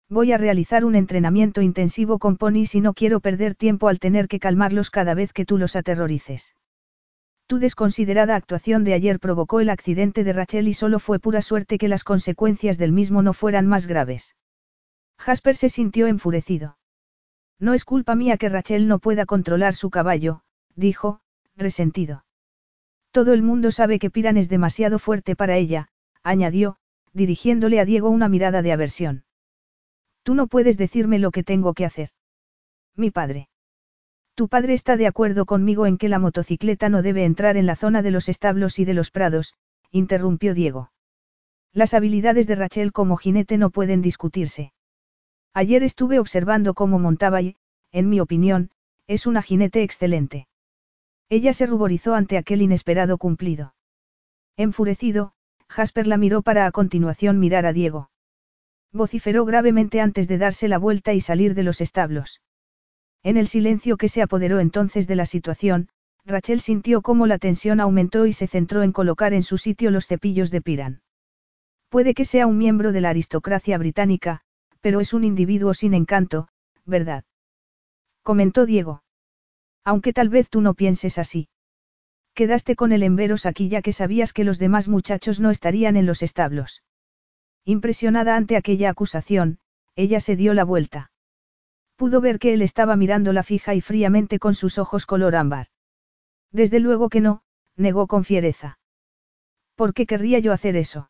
Voy 0.09 0.31
a 0.31 0.37
realizar 0.37 0.85
un 0.85 0.95
entrenamiento 0.95 1.61
intensivo 1.61 2.19
con 2.19 2.37
ponis 2.37 2.75
y 2.75 2.81
no 2.81 2.93
quiero 2.93 3.19
perder 3.21 3.55
tiempo 3.55 3.87
al 3.87 3.99
tener 3.99 4.27
que 4.27 4.39
calmarlos 4.39 4.91
cada 4.91 5.15
vez 5.15 5.33
que 5.33 5.45
tú 5.45 5.57
los 5.57 5.75
aterrorices. 5.75 6.55
Tu 7.47 7.57
desconsiderada 7.57 8.35
actuación 8.35 8.83
de 8.83 8.93
ayer 8.93 9.19
provocó 9.19 9.59
el 9.59 9.69
accidente 9.69 10.23
de 10.23 10.33
Rachel 10.33 10.67
y 10.67 10.73
solo 10.73 10.99
fue 10.99 11.19
pura 11.19 11.41
suerte 11.41 11.77
que 11.77 11.87
las 11.87 12.03
consecuencias 12.03 12.77
del 12.77 12.91
mismo 12.91 13.21
no 13.23 13.33
fueran 13.33 13.67
más 13.67 13.87
graves. 13.87 14.35
Jasper 15.17 15.55
se 15.55 15.69
sintió 15.69 16.07
enfurecido. 16.07 16.77
No 17.59 17.73
es 17.73 17.85
culpa 17.85 18.15
mía 18.15 18.37
que 18.37 18.49
Rachel 18.49 18.87
no 18.87 18.99
pueda 18.99 19.25
controlar 19.25 19.73
su 19.73 19.89
caballo, 19.89 20.41
dijo, 20.75 21.21
resentido. 21.55 22.25
Todo 23.11 23.33
el 23.33 23.41
mundo 23.41 23.71
sabe 23.71 23.97
que 23.97 24.09
Piran 24.09 24.37
es 24.37 24.49
demasiado 24.49 24.99
fuerte 24.99 25.35
para 25.35 25.55
ella, 25.55 25.87
añadió, 26.21 26.77
dirigiéndole 27.13 27.79
a 27.79 27.85
Diego 27.85 28.09
una 28.09 28.27
mirada 28.27 28.61
de 28.61 28.73
aversión. 28.73 29.23
Tú 30.25 30.33
no 30.33 30.47
puedes 30.47 30.79
decirme 30.79 31.19
lo 31.19 31.29
que 31.29 31.43
tengo 31.43 31.75
que 31.75 31.85
hacer. 31.85 32.09
Mi 32.95 33.11
padre. 33.11 33.47
Tu 34.33 34.47
padre 34.47 34.73
está 34.73 34.97
de 34.97 35.05
acuerdo 35.05 35.45
conmigo 35.45 35.85
en 35.85 35.99
que 35.99 36.09
la 36.09 36.17
motocicleta 36.17 36.89
no 36.89 37.03
debe 37.03 37.25
entrar 37.25 37.57
en 37.57 37.67
la 37.67 37.75
zona 37.75 38.01
de 38.01 38.09
los 38.09 38.27
establos 38.27 38.79
y 38.79 38.85
de 38.85 38.95
los 38.95 39.11
prados, 39.11 39.53
interrumpió 39.91 40.55
Diego. 40.55 40.91
Las 41.73 41.93
habilidades 41.93 42.47
de 42.47 42.55
Rachel 42.55 42.91
como 42.91 43.17
jinete 43.17 43.59
no 43.59 43.69
pueden 43.69 44.01
discutirse. 44.01 44.73
Ayer 45.53 45.83
estuve 45.83 46.17
observando 46.17 46.73
cómo 46.73 46.97
montaba 46.97 47.43
y, 47.43 47.55
en 47.91 48.09
mi 48.09 48.19
opinión, 48.19 48.71
es 49.05 49.27
una 49.27 49.43
jinete 49.43 49.83
excelente. 49.83 50.47
Ella 51.29 51.53
se 51.53 51.67
ruborizó 51.67 52.15
ante 52.15 52.39
aquel 52.39 52.63
inesperado 52.63 53.19
cumplido. 53.19 53.75
Enfurecido, 54.57 55.33
Jasper 55.69 56.07
la 56.07 56.17
miró 56.17 56.41
para 56.41 56.65
a 56.65 56.71
continuación 56.71 57.39
mirar 57.39 57.67
a 57.67 57.73
Diego. 57.73 58.09
Vociferó 58.95 59.43
gravemente 59.43 59.99
antes 59.99 60.29
de 60.29 60.37
darse 60.37 60.69
la 60.69 60.77
vuelta 60.77 61.13
y 61.13 61.19
salir 61.19 61.53
de 61.53 61.63
los 61.63 61.81
establos. 61.81 62.39
En 63.23 63.35
el 63.35 63.49
silencio 63.49 63.97
que 63.97 64.07
se 64.07 64.21
apoderó 64.21 64.61
entonces 64.61 65.05
de 65.05 65.17
la 65.17 65.25
situación, 65.25 65.89
Rachel 66.23 66.61
sintió 66.61 67.01
cómo 67.01 67.27
la 67.27 67.37
tensión 67.37 67.81
aumentó 67.81 68.25
y 68.25 68.31
se 68.31 68.47
centró 68.47 68.83
en 68.83 68.93
colocar 68.93 69.33
en 69.33 69.43
su 69.43 69.57
sitio 69.57 69.91
los 69.91 70.07
cepillos 70.07 70.49
de 70.49 70.61
Piran. 70.61 71.01
Puede 71.89 72.13
que 72.13 72.23
sea 72.23 72.47
un 72.47 72.57
miembro 72.57 72.93
de 72.93 73.01
la 73.01 73.09
aristocracia 73.09 73.77
británica, 73.77 74.39
pero 74.79 75.01
es 75.01 75.13
un 75.13 75.25
individuo 75.25 75.73
sin 75.73 75.93
encanto, 75.93 76.47
¿verdad? 76.85 77.25
Comentó 78.23 78.65
Diego. 78.65 79.03
Aunque 79.83 80.13
tal 80.13 80.29
vez 80.29 80.47
tú 80.47 80.61
no 80.61 80.73
pienses 80.73 81.17
así. 81.17 81.49
Quedaste 82.33 82.77
con 82.77 82.93
el 82.93 83.03
enveros 83.03 83.45
aquí 83.45 83.67
ya 83.67 83.81
que 83.81 83.91
sabías 83.91 84.31
que 84.31 84.45
los 84.45 84.57
demás 84.57 84.87
muchachos 84.87 85.41
no 85.41 85.51
estarían 85.51 85.97
en 85.97 86.05
los 86.05 86.21
establos. 86.21 86.84
Impresionada 87.65 88.35
ante 88.35 88.55
aquella 88.55 88.91
acusación, 88.91 89.57
ella 89.95 90.19
se 90.19 90.35
dio 90.35 90.53
la 90.53 90.63
vuelta. 90.63 91.11
Pudo 91.95 92.21
ver 92.21 92.37
que 92.37 92.53
él 92.53 92.61
estaba 92.61 92.95
mirándola 92.95 93.41
fija 93.41 93.73
y 93.73 93.81
fríamente 93.81 94.37
con 94.37 94.53
sus 94.53 94.77
ojos 94.77 95.05
color 95.05 95.35
ámbar. 95.35 95.67
Desde 96.51 96.79
luego 96.79 97.09
que 97.09 97.21
no, 97.21 97.41
negó 97.75 98.05
con 98.05 98.23
fiereza. 98.23 98.77
¿Por 99.75 99.93
qué 99.93 100.05
querría 100.05 100.39
yo 100.39 100.53
hacer 100.53 100.75
eso? 100.75 101.09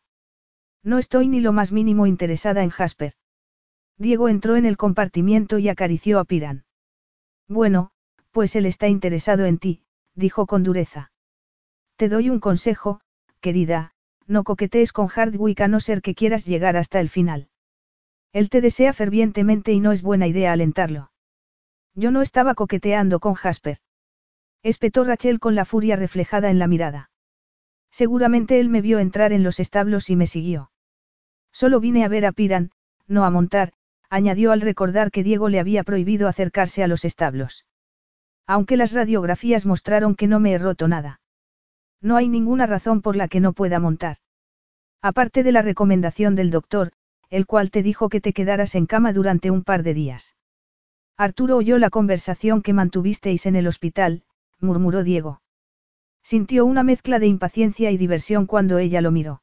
No 0.82 0.98
estoy 0.98 1.28
ni 1.28 1.40
lo 1.40 1.52
más 1.52 1.72
mínimo 1.72 2.06
interesada 2.06 2.62
en 2.62 2.70
Jasper. 2.70 3.12
Diego 3.98 4.28
entró 4.28 4.56
en 4.56 4.64
el 4.66 4.76
compartimiento 4.76 5.58
y 5.58 5.68
acarició 5.68 6.20
a 6.20 6.24
Piran. 6.24 6.64
Bueno, 7.48 7.90
pues 8.30 8.56
él 8.56 8.66
está 8.66 8.88
interesado 8.88 9.44
en 9.44 9.58
ti, 9.58 9.82
dijo 10.14 10.46
con 10.46 10.62
dureza. 10.62 11.10
Te 11.96 12.08
doy 12.08 12.30
un 12.30 12.40
consejo, 12.40 13.00
querida, 13.40 13.94
no 14.26 14.44
coquetees 14.44 14.92
con 14.92 15.08
Hardwick 15.08 15.60
a 15.60 15.68
no 15.68 15.80
ser 15.80 16.02
que 16.02 16.14
quieras 16.14 16.46
llegar 16.46 16.76
hasta 16.76 17.00
el 17.00 17.08
final. 17.08 17.48
Él 18.32 18.50
te 18.50 18.60
desea 18.60 18.92
fervientemente 18.92 19.72
y 19.72 19.80
no 19.80 19.92
es 19.92 20.02
buena 20.02 20.26
idea 20.26 20.52
alentarlo. 20.52 21.10
Yo 21.94 22.10
no 22.10 22.22
estaba 22.22 22.54
coqueteando 22.54 23.20
con 23.20 23.34
Jasper. 23.34 23.78
Espetó 24.62 25.04
Rachel 25.04 25.40
con 25.40 25.54
la 25.54 25.64
furia 25.64 25.96
reflejada 25.96 26.50
en 26.50 26.58
la 26.58 26.66
mirada. 26.66 27.10
Seguramente 27.90 28.60
él 28.60 28.68
me 28.68 28.82
vio 28.82 28.98
entrar 28.98 29.32
en 29.32 29.42
los 29.42 29.60
establos 29.60 30.10
y 30.10 30.16
me 30.16 30.26
siguió. 30.26 30.70
Solo 31.52 31.80
vine 31.80 32.04
a 32.04 32.08
ver 32.08 32.26
a 32.26 32.32
Piran, 32.32 32.72
no 33.06 33.24
a 33.24 33.30
montar, 33.30 33.72
añadió 34.10 34.52
al 34.52 34.60
recordar 34.60 35.10
que 35.10 35.22
Diego 35.22 35.48
le 35.48 35.60
había 35.60 35.84
prohibido 35.84 36.28
acercarse 36.28 36.82
a 36.82 36.88
los 36.88 37.04
establos. 37.04 37.64
Aunque 38.46 38.76
las 38.76 38.92
radiografías 38.92 39.66
mostraron 39.66 40.14
que 40.14 40.26
no 40.26 40.40
me 40.40 40.52
he 40.52 40.58
roto 40.58 40.88
nada. 40.88 41.20
No 42.00 42.16
hay 42.16 42.28
ninguna 42.28 42.66
razón 42.66 43.02
por 43.02 43.16
la 43.16 43.28
que 43.28 43.40
no 43.40 43.52
pueda 43.52 43.78
montar. 43.80 44.18
Aparte 45.02 45.42
de 45.42 45.52
la 45.52 45.62
recomendación 45.62 46.34
del 46.34 46.50
doctor, 46.50 46.92
el 47.30 47.46
cual 47.46 47.70
te 47.70 47.82
dijo 47.82 48.08
que 48.08 48.20
te 48.20 48.32
quedaras 48.32 48.74
en 48.74 48.86
cama 48.86 49.12
durante 49.12 49.50
un 49.50 49.64
par 49.64 49.82
de 49.82 49.94
días. 49.94 50.36
Arturo 51.16 51.56
oyó 51.56 51.78
la 51.78 51.90
conversación 51.90 52.62
que 52.62 52.72
mantuvisteis 52.72 53.46
en 53.46 53.56
el 53.56 53.66
hospital, 53.66 54.22
murmuró 54.60 55.02
Diego. 55.02 55.40
Sintió 56.22 56.66
una 56.66 56.82
mezcla 56.82 57.18
de 57.18 57.26
impaciencia 57.26 57.90
y 57.90 57.96
diversión 57.96 58.46
cuando 58.46 58.78
ella 58.78 59.00
lo 59.00 59.10
miró. 59.10 59.42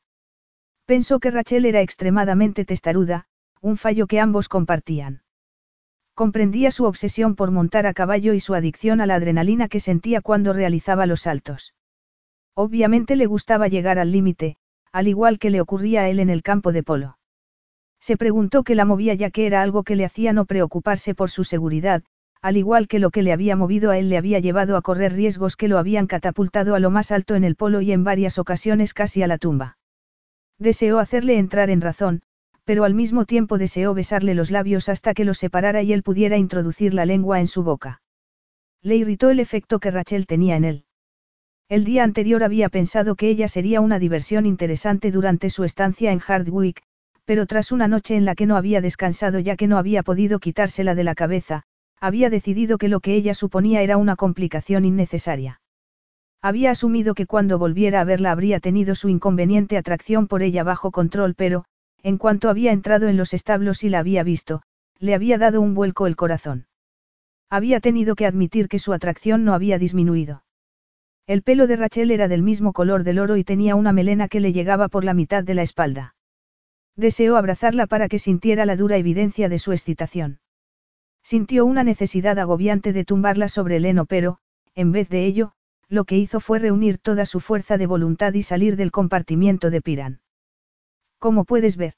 Pensó 0.86 1.20
que 1.20 1.32
Rachel 1.32 1.66
era 1.66 1.82
extremadamente 1.82 2.66
testaruda, 2.66 3.26
un 3.62 3.78
fallo 3.78 4.06
que 4.06 4.20
ambos 4.20 4.50
compartían. 4.50 5.24
Comprendía 6.14 6.72
su 6.72 6.84
obsesión 6.84 7.36
por 7.36 7.52
montar 7.52 7.88
a 7.88 7.94
caballo 7.94 8.34
y 8.34 8.40
su 8.40 8.54
adicción 8.54 9.02
a 9.02 9.06
la 9.06 9.16
adrenalina 9.16 9.68
que 9.68 9.80
sentía 9.80 10.22
cuando 10.22 10.54
realizaba 10.54 11.06
los 11.06 11.22
saltos. 11.22 11.74
Obviamente 12.56 13.16
le 13.16 13.26
gustaba 13.26 13.68
llegar 13.68 14.00
al 14.00 14.12
límite, 14.12 14.58
al 14.92 15.08
igual 15.08 15.40
que 15.40 15.50
le 15.50 15.60
ocurría 15.60 16.02
a 16.02 16.10
él 16.10 16.20
en 16.20 16.30
el 16.30 16.44
campo 16.44 16.72
de 16.72 16.84
polo. 16.84 17.18
Se 18.00 18.16
preguntó 18.18 18.64
qué 18.64 18.76
la 18.76 18.86
movía 18.86 19.14
ya 19.14 19.32
que 19.32 19.46
era 19.46 19.62
algo 19.62 19.84
que 19.84 19.96
le 19.96 20.06
hacía 20.06 20.34
no 20.34 20.46
preocuparse 20.46 21.16
por 21.16 21.30
su 21.30 21.44
seguridad, 21.44 22.04
al 22.42 22.58
igual 22.58 22.88
que 22.90 23.00
lo 23.00 23.10
que 23.10 23.24
le 23.24 23.32
había 23.32 23.56
movido 23.56 23.90
a 23.90 23.98
él 23.98 24.10
le 24.10 24.18
había 24.18 24.40
llevado 24.40 24.76
a 24.76 24.82
correr 24.82 25.14
riesgos 25.14 25.56
que 25.56 25.70
lo 25.70 25.78
habían 25.78 26.08
catapultado 26.08 26.76
a 26.76 26.80
lo 26.80 26.92
más 26.92 27.12
alto 27.12 27.36
en 27.36 27.46
el 27.46 27.56
polo 27.56 27.80
y 27.82 27.94
en 27.94 28.04
varias 28.04 28.38
ocasiones 28.38 28.94
casi 28.94 29.24
a 29.24 29.28
la 29.28 29.38
tumba. 29.38 29.78
Deseó 30.60 31.00
hacerle 31.00 31.40
entrar 31.40 31.70
en 31.70 31.82
razón, 31.82 32.22
pero 32.66 32.84
al 32.84 32.94
mismo 32.94 33.26
tiempo 33.26 33.58
deseó 33.58 33.94
besarle 33.94 34.36
los 34.36 34.52
labios 34.52 34.90
hasta 34.90 35.14
que 35.14 35.26
los 35.26 35.38
separara 35.38 35.82
y 35.82 35.94
él 35.94 36.04
pudiera 36.04 36.38
introducir 36.38 36.94
la 36.94 37.06
lengua 37.06 37.40
en 37.40 37.48
su 37.48 37.64
boca. 37.64 38.02
Le 38.82 38.98
irritó 38.98 39.30
el 39.30 39.40
efecto 39.40 39.80
que 39.80 39.92
Rachel 39.92 40.28
tenía 40.28 40.58
en 40.58 40.66
él. 40.66 40.86
El 41.74 41.86
día 41.86 42.04
anterior 42.04 42.44
había 42.44 42.70
pensado 42.70 43.16
que 43.16 43.30
ella 43.30 43.48
sería 43.48 43.82
una 43.82 43.98
diversión 43.98 44.46
interesante 44.46 45.10
durante 45.10 45.50
su 45.50 45.64
estancia 45.64 46.12
en 46.12 46.20
Hardwick, 46.20 46.84
pero 47.26 47.48
tras 47.48 47.72
una 47.72 47.88
noche 47.88 48.16
en 48.16 48.26
la 48.26 48.36
que 48.36 48.46
no 48.46 48.58
había 48.58 48.80
descansado 48.80 49.40
ya 49.40 49.56
que 49.56 49.66
no 49.66 49.80
había 49.80 50.04
podido 50.04 50.38
quitársela 50.38 50.94
de 50.94 51.04
la 51.04 51.16
cabeza, 51.16 51.64
había 52.00 52.30
decidido 52.30 52.78
que 52.78 52.90
lo 52.90 53.00
que 53.00 53.16
ella 53.16 53.34
suponía 53.34 53.82
era 53.82 53.98
una 53.98 54.16
complicación 54.16 54.86
innecesaria. 54.86 55.62
Había 56.44 56.70
asumido 56.70 57.16
que 57.16 57.26
cuando 57.26 57.58
volviera 57.58 58.02
a 58.02 58.04
verla 58.04 58.32
habría 58.32 58.60
tenido 58.60 58.94
su 58.94 59.10
inconveniente 59.10 59.76
atracción 59.76 60.28
por 60.28 60.44
ella 60.44 60.64
bajo 60.64 60.92
control, 60.92 61.34
pero, 61.34 61.66
en 62.04 62.20
cuanto 62.20 62.52
había 62.52 62.72
entrado 62.72 63.08
en 63.08 63.18
los 63.18 63.34
establos 63.34 63.84
y 63.84 63.90
la 63.90 63.98
había 63.98 64.22
visto, 64.22 64.62
le 65.00 65.16
había 65.16 65.40
dado 65.40 65.60
un 65.60 65.74
vuelco 65.74 66.06
el 66.06 66.16
corazón. 66.16 66.68
Había 67.50 67.80
tenido 67.80 68.14
que 68.14 68.28
admitir 68.28 68.68
que 68.68 68.78
su 68.78 68.94
atracción 68.94 69.44
no 69.44 69.56
había 69.56 69.80
disminuido. 69.80 70.43
El 71.26 71.42
pelo 71.42 71.68
de 71.68 71.78
Rachel 71.78 72.12
era 72.12 72.28
del 72.28 72.44
mismo 72.44 72.74
color 72.74 73.04
del 73.04 73.20
oro 73.20 73.38
y 73.38 73.46
tenía 73.46 73.76
una 73.76 73.94
melena 73.94 74.28
que 74.28 74.42
le 74.42 74.52
llegaba 74.52 74.90
por 74.90 75.06
la 75.06 75.14
mitad 75.14 75.44
de 75.44 75.54
la 75.54 75.62
espalda. 75.62 76.16
Deseó 76.98 77.38
abrazarla 77.38 77.88
para 77.88 78.10
que 78.10 78.20
sintiera 78.20 78.66
la 78.66 78.76
dura 78.76 78.98
evidencia 78.98 79.48
de 79.48 79.58
su 79.58 79.72
excitación. 79.72 80.40
Sintió 81.24 81.66
una 81.66 81.86
necesidad 81.86 82.38
agobiante 82.40 82.92
de 82.92 83.06
tumbarla 83.06 83.48
sobre 83.48 83.78
el 83.78 83.86
heno, 83.86 84.06
pero, 84.06 84.40
en 84.76 84.92
vez 84.92 85.08
de 85.08 85.26
ello, 85.26 85.54
lo 85.88 86.04
que 86.04 86.18
hizo 86.18 86.42
fue 86.42 86.60
reunir 86.60 86.98
toda 86.98 87.26
su 87.26 87.40
fuerza 87.40 87.78
de 87.78 87.88
voluntad 87.88 88.34
y 88.34 88.44
salir 88.44 88.76
del 88.76 88.92
compartimiento 88.92 89.70
de 89.70 89.82
Piran. 89.82 90.22
Como 91.20 91.46
puedes 91.46 91.78
ver. 91.78 91.94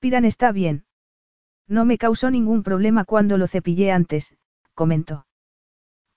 Piran 0.00 0.26
está 0.26 0.52
bien. 0.52 0.84
No 1.66 1.86
me 1.86 1.96
causó 1.96 2.30
ningún 2.30 2.62
problema 2.62 3.04
cuando 3.04 3.38
lo 3.38 3.46
cepillé 3.46 3.90
antes, 3.90 4.36
comentó. 4.74 5.26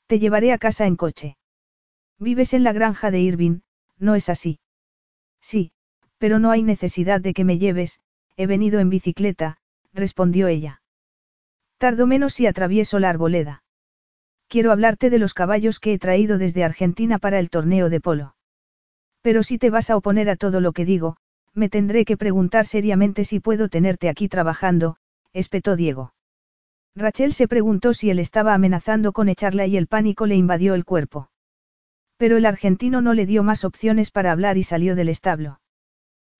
Te 0.07 0.19
llevaré 0.19 0.51
a 0.51 0.57
casa 0.57 0.85
en 0.87 0.97
coche. 0.97 1.37
Vives 2.21 2.53
en 2.53 2.63
la 2.63 2.71
granja 2.71 3.09
de 3.09 3.19
Irving, 3.19 3.61
¿no 3.97 4.13
es 4.13 4.29
así? 4.29 4.59
Sí, 5.41 5.71
pero 6.19 6.37
no 6.37 6.51
hay 6.51 6.61
necesidad 6.61 7.19
de 7.19 7.33
que 7.33 7.43
me 7.43 7.57
lleves, 7.57 7.99
he 8.37 8.45
venido 8.45 8.79
en 8.79 8.91
bicicleta, 8.91 9.57
respondió 9.91 10.47
ella. 10.47 10.83
Tardo 11.79 12.05
menos 12.05 12.33
si 12.35 12.45
atravieso 12.45 12.99
la 12.99 13.09
arboleda. 13.09 13.63
Quiero 14.47 14.71
hablarte 14.71 15.09
de 15.09 15.17
los 15.17 15.33
caballos 15.33 15.79
que 15.79 15.93
he 15.93 15.97
traído 15.97 16.37
desde 16.37 16.63
Argentina 16.63 17.17
para 17.17 17.39
el 17.39 17.49
torneo 17.49 17.89
de 17.89 17.99
polo. 17.99 18.35
Pero 19.23 19.41
si 19.41 19.57
te 19.57 19.71
vas 19.71 19.89
a 19.89 19.97
oponer 19.97 20.29
a 20.29 20.35
todo 20.35 20.61
lo 20.61 20.73
que 20.73 20.85
digo, 20.85 21.17
me 21.55 21.69
tendré 21.69 22.05
que 22.05 22.17
preguntar 22.17 22.67
seriamente 22.67 23.25
si 23.25 23.39
puedo 23.39 23.67
tenerte 23.67 24.09
aquí 24.09 24.29
trabajando, 24.29 24.97
espetó 25.33 25.75
Diego. 25.75 26.13
Rachel 26.95 27.33
se 27.33 27.47
preguntó 27.47 27.95
si 27.95 28.11
él 28.11 28.19
estaba 28.19 28.53
amenazando 28.53 29.11
con 29.11 29.27
echarla 29.27 29.65
y 29.65 29.75
el 29.75 29.87
pánico 29.87 30.27
le 30.27 30.35
invadió 30.35 30.75
el 30.75 30.85
cuerpo. 30.85 31.30
Pero 32.21 32.37
el 32.37 32.45
argentino 32.45 33.01
no 33.01 33.15
le 33.15 33.25
dio 33.25 33.41
más 33.41 33.65
opciones 33.65 34.11
para 34.11 34.31
hablar 34.31 34.55
y 34.59 34.61
salió 34.61 34.95
del 34.95 35.09
establo. 35.09 35.59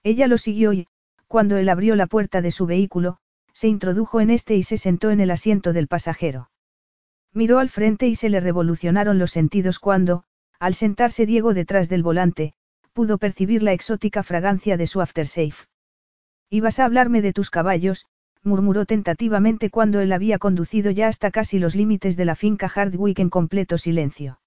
Ella 0.03 0.27
lo 0.27 0.37
siguió 0.37 0.73
y, 0.73 0.85
cuando 1.25 1.57
él 1.57 1.67
abrió 1.69 1.95
la 1.95 2.05
puerta 2.05 2.43
de 2.43 2.51
su 2.51 2.67
vehículo, 2.67 3.17
se 3.51 3.67
introdujo 3.67 4.21
en 4.21 4.29
este 4.29 4.55
y 4.55 4.61
se 4.61 4.77
sentó 4.77 5.09
en 5.09 5.21
el 5.21 5.31
asiento 5.31 5.73
del 5.73 5.87
pasajero. 5.87 6.51
Miró 7.33 7.57
al 7.57 7.67
frente 7.69 8.07
y 8.07 8.13
se 8.13 8.29
le 8.29 8.39
revolucionaron 8.39 9.17
los 9.17 9.31
sentidos 9.31 9.79
cuando, 9.79 10.23
al 10.59 10.75
sentarse 10.75 11.25
Diego 11.25 11.55
detrás 11.55 11.89
del 11.89 12.03
volante, 12.03 12.53
pudo 12.93 13.17
percibir 13.17 13.63
la 13.63 13.73
exótica 13.73 14.21
fragancia 14.21 14.77
de 14.77 14.85
su 14.85 15.01
aftershave. 15.01 15.55
Ibas 16.51 16.77
a 16.77 16.85
hablarme 16.85 17.23
de 17.23 17.33
tus 17.33 17.49
caballos, 17.49 18.05
murmuró 18.43 18.85
tentativamente 18.85 19.71
cuando 19.71 19.99
él 19.99 20.13
había 20.13 20.37
conducido 20.37 20.91
ya 20.91 21.07
hasta 21.07 21.31
casi 21.31 21.57
los 21.57 21.73
límites 21.73 22.17
de 22.17 22.25
la 22.25 22.35
finca 22.35 22.69
Hardwick 22.69 23.17
en 23.17 23.31
completo 23.31 23.79
silencio. 23.79 24.40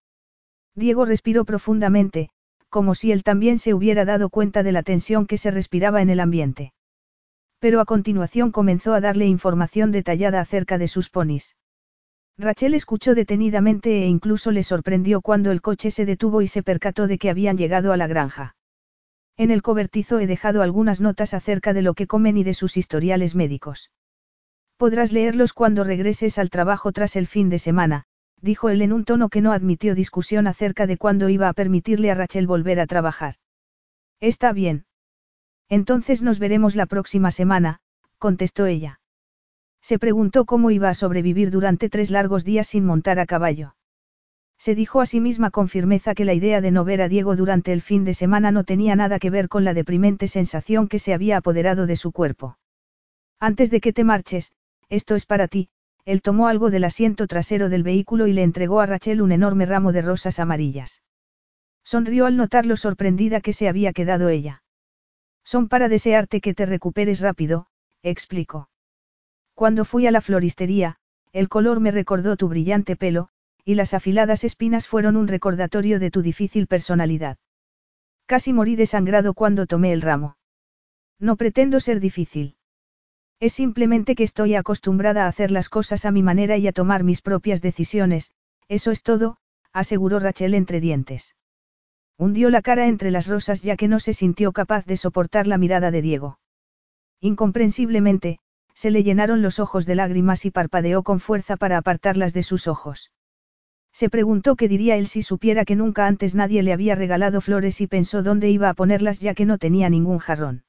Diego 0.74 1.04
respiró 1.04 1.44
profundamente, 1.44 2.30
como 2.68 2.94
si 2.94 3.12
él 3.12 3.22
también 3.22 3.58
se 3.58 3.74
hubiera 3.74 4.04
dado 4.04 4.30
cuenta 4.30 4.62
de 4.62 4.72
la 4.72 4.82
tensión 4.82 5.26
que 5.26 5.38
se 5.38 5.50
respiraba 5.50 6.02
en 6.02 6.10
el 6.10 6.20
ambiente. 6.20 6.72
Pero 7.60 7.80
a 7.80 7.84
continuación 7.84 8.50
comenzó 8.50 8.94
a 8.94 9.00
darle 9.00 9.26
información 9.26 9.92
detallada 9.92 10.40
acerca 10.40 10.76
de 10.76 10.88
sus 10.88 11.08
ponis. 11.08 11.56
Rachel 12.36 12.74
escuchó 12.74 13.14
detenidamente 13.14 14.02
e 14.02 14.06
incluso 14.06 14.50
le 14.50 14.64
sorprendió 14.64 15.20
cuando 15.20 15.52
el 15.52 15.62
coche 15.62 15.92
se 15.92 16.04
detuvo 16.04 16.42
y 16.42 16.48
se 16.48 16.64
percató 16.64 17.06
de 17.06 17.16
que 17.16 17.30
habían 17.30 17.56
llegado 17.56 17.92
a 17.92 17.96
la 17.96 18.08
granja. 18.08 18.56
En 19.36 19.52
el 19.52 19.62
cobertizo 19.62 20.18
he 20.18 20.26
dejado 20.26 20.62
algunas 20.62 21.00
notas 21.00 21.32
acerca 21.32 21.72
de 21.72 21.82
lo 21.82 21.94
que 21.94 22.08
comen 22.08 22.36
y 22.36 22.42
de 22.42 22.54
sus 22.54 22.76
historiales 22.76 23.36
médicos. 23.36 23.90
Podrás 24.76 25.12
leerlos 25.12 25.52
cuando 25.52 25.84
regreses 25.84 26.38
al 26.38 26.50
trabajo 26.50 26.90
tras 26.90 27.14
el 27.14 27.28
fin 27.28 27.48
de 27.48 27.60
semana, 27.60 28.06
dijo 28.44 28.68
él 28.68 28.82
en 28.82 28.92
un 28.92 29.04
tono 29.04 29.30
que 29.30 29.40
no 29.40 29.52
admitió 29.52 29.94
discusión 29.94 30.46
acerca 30.46 30.86
de 30.86 30.98
cuándo 30.98 31.28
iba 31.28 31.48
a 31.48 31.54
permitirle 31.54 32.10
a 32.10 32.14
Rachel 32.14 32.46
volver 32.46 32.78
a 32.78 32.86
trabajar. 32.86 33.36
Está 34.20 34.52
bien. 34.52 34.84
Entonces 35.68 36.22
nos 36.22 36.38
veremos 36.38 36.76
la 36.76 36.86
próxima 36.86 37.30
semana, 37.30 37.80
contestó 38.18 38.66
ella. 38.66 39.00
Se 39.80 39.98
preguntó 39.98 40.44
cómo 40.44 40.70
iba 40.70 40.88
a 40.88 40.94
sobrevivir 40.94 41.50
durante 41.50 41.88
tres 41.88 42.10
largos 42.10 42.44
días 42.44 42.68
sin 42.68 42.84
montar 42.84 43.18
a 43.18 43.26
caballo. 43.26 43.74
Se 44.58 44.74
dijo 44.74 45.00
a 45.00 45.06
sí 45.06 45.20
misma 45.20 45.50
con 45.50 45.68
firmeza 45.68 46.14
que 46.14 46.24
la 46.24 46.34
idea 46.34 46.60
de 46.60 46.70
no 46.70 46.84
ver 46.84 47.02
a 47.02 47.08
Diego 47.08 47.36
durante 47.36 47.72
el 47.72 47.82
fin 47.82 48.04
de 48.04 48.14
semana 48.14 48.52
no 48.52 48.64
tenía 48.64 48.94
nada 48.94 49.18
que 49.18 49.30
ver 49.30 49.48
con 49.48 49.64
la 49.64 49.74
deprimente 49.74 50.28
sensación 50.28 50.88
que 50.88 50.98
se 50.98 51.12
había 51.12 51.38
apoderado 51.38 51.86
de 51.86 51.96
su 51.96 52.12
cuerpo. 52.12 52.58
Antes 53.40 53.70
de 53.70 53.80
que 53.80 53.92
te 53.92 54.04
marches, 54.04 54.52
esto 54.88 55.16
es 55.16 55.26
para 55.26 55.48
ti, 55.48 55.68
él 56.04 56.22
tomó 56.22 56.48
algo 56.48 56.70
del 56.70 56.84
asiento 56.84 57.26
trasero 57.26 57.68
del 57.68 57.82
vehículo 57.82 58.26
y 58.26 58.32
le 58.32 58.42
entregó 58.42 58.80
a 58.80 58.86
Rachel 58.86 59.22
un 59.22 59.32
enorme 59.32 59.66
ramo 59.66 59.92
de 59.92 60.02
rosas 60.02 60.38
amarillas. 60.38 61.02
Sonrió 61.82 62.26
al 62.26 62.36
notar 62.36 62.66
lo 62.66 62.76
sorprendida 62.76 63.40
que 63.40 63.52
se 63.52 63.68
había 63.68 63.92
quedado 63.92 64.28
ella. 64.28 64.62
Son 65.44 65.68
para 65.68 65.88
desearte 65.88 66.40
que 66.40 66.54
te 66.54 66.66
recuperes 66.66 67.20
rápido, 67.20 67.66
explicó. 68.02 68.68
Cuando 69.54 69.84
fui 69.84 70.06
a 70.06 70.10
la 70.10 70.20
floristería, 70.20 70.96
el 71.32 71.48
color 71.48 71.80
me 71.80 71.90
recordó 71.90 72.36
tu 72.36 72.48
brillante 72.48 72.96
pelo, 72.96 73.28
y 73.64 73.74
las 73.74 73.94
afiladas 73.94 74.44
espinas 74.44 74.86
fueron 74.86 75.16
un 75.16 75.28
recordatorio 75.28 75.98
de 75.98 76.10
tu 76.10 76.22
difícil 76.22 76.66
personalidad. 76.66 77.38
Casi 78.26 78.52
morí 78.52 78.76
desangrado 78.76 79.34
cuando 79.34 79.66
tomé 79.66 79.92
el 79.92 80.02
ramo. 80.02 80.36
No 81.18 81.36
pretendo 81.36 81.80
ser 81.80 82.00
difícil. 82.00 82.56
Es 83.40 83.52
simplemente 83.52 84.14
que 84.14 84.24
estoy 84.24 84.54
acostumbrada 84.54 85.24
a 85.24 85.28
hacer 85.28 85.50
las 85.50 85.68
cosas 85.68 86.04
a 86.04 86.10
mi 86.10 86.22
manera 86.22 86.56
y 86.56 86.66
a 86.66 86.72
tomar 86.72 87.04
mis 87.04 87.20
propias 87.20 87.60
decisiones, 87.62 88.30
eso 88.68 88.90
es 88.90 89.02
todo, 89.02 89.36
aseguró 89.72 90.18
Rachel 90.20 90.54
entre 90.54 90.80
dientes. 90.80 91.36
Hundió 92.16 92.48
la 92.48 92.62
cara 92.62 92.86
entre 92.86 93.10
las 93.10 93.26
rosas 93.26 93.62
ya 93.62 93.76
que 93.76 93.88
no 93.88 93.98
se 93.98 94.12
sintió 94.12 94.52
capaz 94.52 94.86
de 94.86 94.96
soportar 94.96 95.46
la 95.46 95.58
mirada 95.58 95.90
de 95.90 96.00
Diego. 96.00 96.38
Incomprensiblemente, 97.20 98.38
se 98.74 98.90
le 98.90 99.02
llenaron 99.02 99.42
los 99.42 99.58
ojos 99.58 99.84
de 99.86 99.94
lágrimas 99.94 100.44
y 100.44 100.50
parpadeó 100.50 101.02
con 101.02 101.20
fuerza 101.20 101.56
para 101.56 101.78
apartarlas 101.78 102.32
de 102.32 102.42
sus 102.42 102.68
ojos. 102.68 103.10
Se 103.92 104.10
preguntó 104.10 104.56
qué 104.56 104.68
diría 104.68 104.96
él 104.96 105.06
si 105.06 105.22
supiera 105.22 105.64
que 105.64 105.76
nunca 105.76 106.06
antes 106.06 106.34
nadie 106.34 106.62
le 106.62 106.72
había 106.72 106.94
regalado 106.94 107.40
flores 107.40 107.80
y 107.80 107.86
pensó 107.86 108.22
dónde 108.22 108.50
iba 108.50 108.68
a 108.68 108.74
ponerlas 108.74 109.20
ya 109.20 109.34
que 109.34 109.44
no 109.44 109.58
tenía 109.58 109.88
ningún 109.88 110.18
jarrón. 110.18 110.64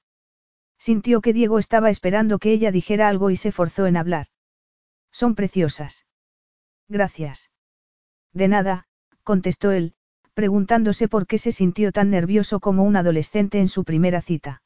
Sintió 0.78 1.21
que 1.21 1.34
Diego 1.34 1.59
estaba 1.59 1.89
esperando 1.89 2.39
que 2.39 2.51
ella 2.51 2.71
dijera 2.71 3.07
algo 3.07 3.30
y 3.32 3.38
se 3.38 3.51
forzó 3.51 3.88
en 3.88 3.97
hablar. 3.97 4.28
Son 5.11 5.36
preciosas. 5.36 6.05
Gracias. 6.88 7.49
De 8.34 8.47
nada, 8.47 8.86
contestó 9.23 9.71
él, 9.71 9.93
preguntándose 10.34 11.07
por 11.07 11.26
qué 11.26 11.38
se 11.38 11.51
sintió 11.51 11.91
tan 11.91 12.09
nervioso 12.09 12.59
como 12.59 12.84
un 12.84 12.97
adolescente 12.97 13.59
en 13.59 13.69
su 13.69 13.84
primera 13.84 14.21
cita. 14.21 14.61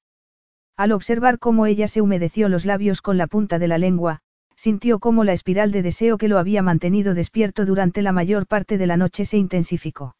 Al 0.76 0.92
observar 0.92 1.40
cómo 1.40 1.66
ella 1.66 1.88
se 1.88 2.02
humedeció 2.02 2.50
los 2.50 2.66
labios 2.66 3.02
con 3.02 3.18
la 3.18 3.28
punta 3.28 3.60
de 3.60 3.68
la 3.68 3.78
lengua, 3.78 4.22
sintió 4.56 5.00
cómo 5.00 5.24
la 5.24 5.34
espiral 5.34 5.72
de 5.72 5.84
deseo 5.84 6.18
que 6.18 6.28
lo 6.28 6.40
había 6.40 6.62
mantenido 6.62 7.14
despierto 7.14 7.66
durante 7.66 8.02
la 8.02 8.12
mayor 8.12 8.48
parte 8.48 8.78
de 8.78 8.88
la 8.88 8.98
noche 8.98 9.24
se 9.24 9.38
intensificó. 9.38 10.16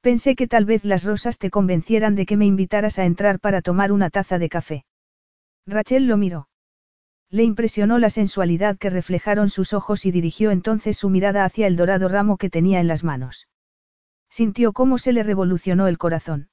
Pensé 0.00 0.36
que 0.36 0.46
tal 0.46 0.64
vez 0.64 0.84
las 0.84 1.04
rosas 1.04 1.38
te 1.38 1.50
convencieran 1.50 2.14
de 2.14 2.26
que 2.26 2.36
me 2.36 2.46
invitaras 2.46 2.98
a 2.98 3.04
entrar 3.04 3.40
para 3.40 3.62
tomar 3.62 3.90
una 3.90 4.10
taza 4.10 4.38
de 4.38 4.48
café. 4.48 4.84
Rachel 5.68 6.06
lo 6.06 6.16
miró. 6.16 6.48
Le 7.28 7.44
impresionó 7.44 7.98
la 7.98 8.08
sensualidad 8.08 8.78
que 8.78 8.88
reflejaron 8.88 9.50
sus 9.50 9.74
ojos 9.74 10.06
y 10.06 10.10
dirigió 10.10 10.50
entonces 10.50 10.96
su 10.96 11.10
mirada 11.10 11.44
hacia 11.44 11.66
el 11.66 11.76
dorado 11.76 12.08
ramo 12.08 12.38
que 12.38 12.48
tenía 12.48 12.80
en 12.80 12.88
las 12.88 13.04
manos. 13.04 13.48
Sintió 14.30 14.72
cómo 14.72 14.96
se 14.96 15.12
le 15.12 15.22
revolucionó 15.22 15.86
el 15.86 15.98
corazón. 15.98 16.48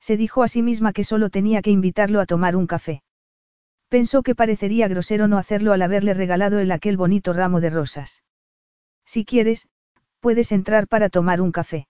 Se 0.00 0.18
dijo 0.18 0.42
a 0.42 0.48
sí 0.48 0.62
misma 0.62 0.92
que 0.92 1.02
solo 1.02 1.30
tenía 1.30 1.62
que 1.62 1.70
invitarlo 1.70 2.20
a 2.20 2.26
tomar 2.26 2.56
un 2.56 2.66
café. 2.66 3.02
Pensó 3.88 4.22
que 4.22 4.34
parecería 4.34 4.86
grosero 4.88 5.28
no 5.28 5.38
hacerlo 5.38 5.72
al 5.72 5.80
haberle 5.80 6.12
regalado 6.12 6.58
el 6.58 6.70
aquel 6.72 6.98
bonito 6.98 7.32
ramo 7.32 7.62
de 7.62 7.70
rosas. 7.70 8.22
Si 9.06 9.24
quieres, 9.24 9.68
puedes 10.20 10.52
entrar 10.52 10.88
para 10.88 11.08
tomar 11.08 11.40
un 11.40 11.52
café. 11.52 11.88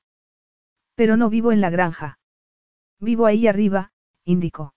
Pero 0.94 1.16
no 1.16 1.28
vivo 1.28 1.50
en 1.50 1.60
la 1.60 1.70
granja. 1.70 2.20
Vivo 3.00 3.26
ahí 3.26 3.48
arriba, 3.48 3.90
indicó. 4.24 4.75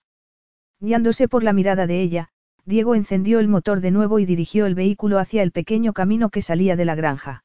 Guiándose 0.80 1.28
por 1.28 1.42
la 1.42 1.52
mirada 1.52 1.86
de 1.86 2.00
ella, 2.00 2.28
Diego 2.64 2.94
encendió 2.94 3.38
el 3.38 3.48
motor 3.48 3.80
de 3.80 3.90
nuevo 3.90 4.18
y 4.18 4.26
dirigió 4.26 4.66
el 4.66 4.74
vehículo 4.74 5.18
hacia 5.18 5.42
el 5.42 5.52
pequeño 5.52 5.92
camino 5.92 6.30
que 6.30 6.42
salía 6.42 6.76
de 6.76 6.84
la 6.86 6.94
granja. 6.94 7.44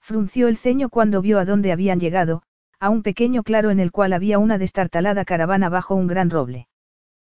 Frunció 0.00 0.48
el 0.48 0.56
ceño 0.56 0.88
cuando 0.88 1.20
vio 1.20 1.38
a 1.38 1.44
dónde 1.44 1.72
habían 1.72 2.00
llegado, 2.00 2.42
a 2.78 2.90
un 2.90 3.02
pequeño 3.02 3.42
claro 3.42 3.70
en 3.70 3.80
el 3.80 3.92
cual 3.92 4.12
había 4.12 4.38
una 4.38 4.56
destartalada 4.56 5.24
caravana 5.24 5.68
bajo 5.68 5.94
un 5.94 6.06
gran 6.06 6.30
roble. 6.30 6.68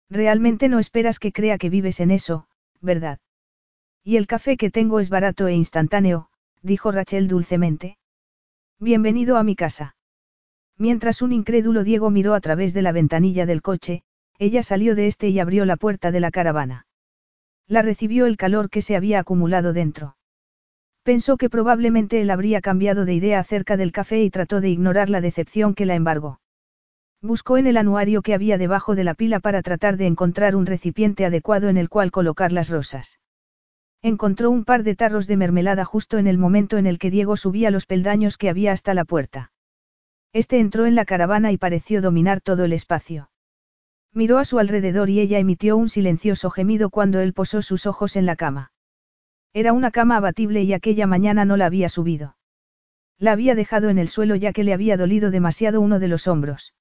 Realmente 0.09 0.69
no 0.69 0.79
esperas 0.79 1.19
que 1.19 1.31
crea 1.31 1.57
que 1.57 1.69
vives 1.69 1.99
en 1.99 2.11
eso, 2.11 2.47
¿verdad? 2.81 3.19
Y 4.03 4.17
el 4.17 4.27
café 4.27 4.57
que 4.57 4.71
tengo 4.71 4.99
es 4.99 5.09
barato 5.09 5.47
e 5.47 5.53
instantáneo, 5.53 6.29
dijo 6.61 6.91
Rachel 6.91 7.27
dulcemente. 7.27 7.97
Bienvenido 8.79 9.37
a 9.37 9.43
mi 9.43 9.55
casa. 9.55 9.95
Mientras 10.77 11.21
un 11.21 11.33
incrédulo 11.33 11.83
Diego 11.83 12.09
miró 12.11 12.33
a 12.33 12.41
través 12.41 12.73
de 12.73 12.83
la 12.83 12.91
ventanilla 12.91 13.45
del 13.45 13.61
coche, 13.61 14.03
ella 14.39 14.63
salió 14.63 14.95
de 14.95 15.07
este 15.07 15.29
y 15.29 15.39
abrió 15.39 15.65
la 15.65 15.77
puerta 15.77 16.11
de 16.11 16.19
la 16.19 16.31
caravana. 16.31 16.85
La 17.67 17.81
recibió 17.81 18.25
el 18.25 18.37
calor 18.37 18.69
que 18.69 18.81
se 18.81 18.95
había 18.95 19.19
acumulado 19.19 19.73
dentro. 19.73 20.15
Pensó 21.03 21.37
que 21.37 21.49
probablemente 21.49 22.21
él 22.21 22.29
habría 22.29 22.61
cambiado 22.61 23.05
de 23.05 23.13
idea 23.13 23.39
acerca 23.39 23.77
del 23.77 23.91
café 23.91 24.21
y 24.23 24.29
trató 24.29 24.61
de 24.61 24.69
ignorar 24.69 25.09
la 25.09 25.21
decepción 25.21 25.73
que 25.73 25.85
la 25.85 25.95
embargó. 25.95 26.39
Buscó 27.21 27.57
en 27.57 27.65
el 27.65 27.77
anuario 27.77 28.21
que 28.21 28.33
había 28.33 28.57
debajo 28.57 28.93
de 28.93 29.03
la 29.03 29.15
pila 29.15 29.39
para 29.39 29.61
tratar 29.61 29.97
de 29.97 30.05
encontrar 30.05 30.55
un 30.55 30.65
recipiente 30.65 31.25
adecuado 31.25 31.69
en 31.69 31.77
el 31.77 31.89
cual 31.89 32.11
colocar 32.11 32.51
las 32.51 32.69
rosas. 32.69 33.19
Encontró 34.03 34.51
un 34.51 34.65
par 34.65 34.83
de 34.83 34.95
tarros 34.95 35.25
de 35.27 35.37
mermelada 35.37 35.83
justo 35.83 36.19
en 36.19 36.27
el 36.27 36.37
momento 36.37 36.77
en 36.77 36.85
el 36.85 36.99
que 36.99 37.09
Diego 37.09 37.35
subía 37.35 37.71
los 37.71 37.85
peldaños 37.85 38.37
que 38.37 38.49
había 38.49 38.71
hasta 38.71 38.93
la 38.93 39.05
puerta. 39.05 39.51
Este 40.33 40.59
entró 40.59 40.85
en 40.85 40.95
la 40.95 41.05
caravana 41.05 41.51
y 41.51 41.57
pareció 41.57 42.01
dominar 42.01 42.41
todo 42.41 42.65
el 42.65 42.73
espacio. 42.73 43.29
Miró 44.17 44.39
a 44.39 44.45
su 44.45 44.57
alrededor 44.57 45.11
y 45.11 45.19
ella 45.19 45.37
emitió 45.37 45.77
un 45.77 45.89
silencioso 45.89 46.49
gemido 46.49 46.89
cuando 46.89 47.19
él 47.19 47.33
posó 47.33 47.61
sus 47.61 47.85
ojos 47.85 48.15
en 48.15 48.25
la 48.25 48.35
cama. 48.35 48.71
Era 49.53 49.73
una 49.73 49.91
cama 49.91 50.17
abatible 50.17 50.63
y 50.63 50.73
aquella 50.73 51.05
mañana 51.05 51.45
no 51.45 51.55
la 51.55 51.67
había 51.67 51.87
subido. 51.87 52.35
La 53.19 53.33
había 53.33 53.53
dejado 53.53 53.89
en 53.89 53.99
el 53.99 54.07
suelo 54.07 54.35
ya 54.35 54.53
que 54.53 54.63
le 54.63 54.73
había 54.73 54.97
dolido 54.97 55.29
demasiado 55.29 55.81
uno 55.81 55.99
de 55.99 56.07
los 56.07 56.27
hombros. 56.27 56.73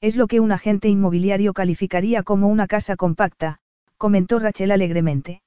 Es 0.00 0.14
lo 0.14 0.28
que 0.28 0.38
un 0.38 0.52
agente 0.52 0.88
inmobiliario 0.88 1.52
calificaría 1.52 2.22
como 2.22 2.46
una 2.46 2.68
casa 2.68 2.94
compacta, 2.94 3.58
comentó 3.98 4.38
Rachel 4.38 4.70
alegremente. 4.70 5.42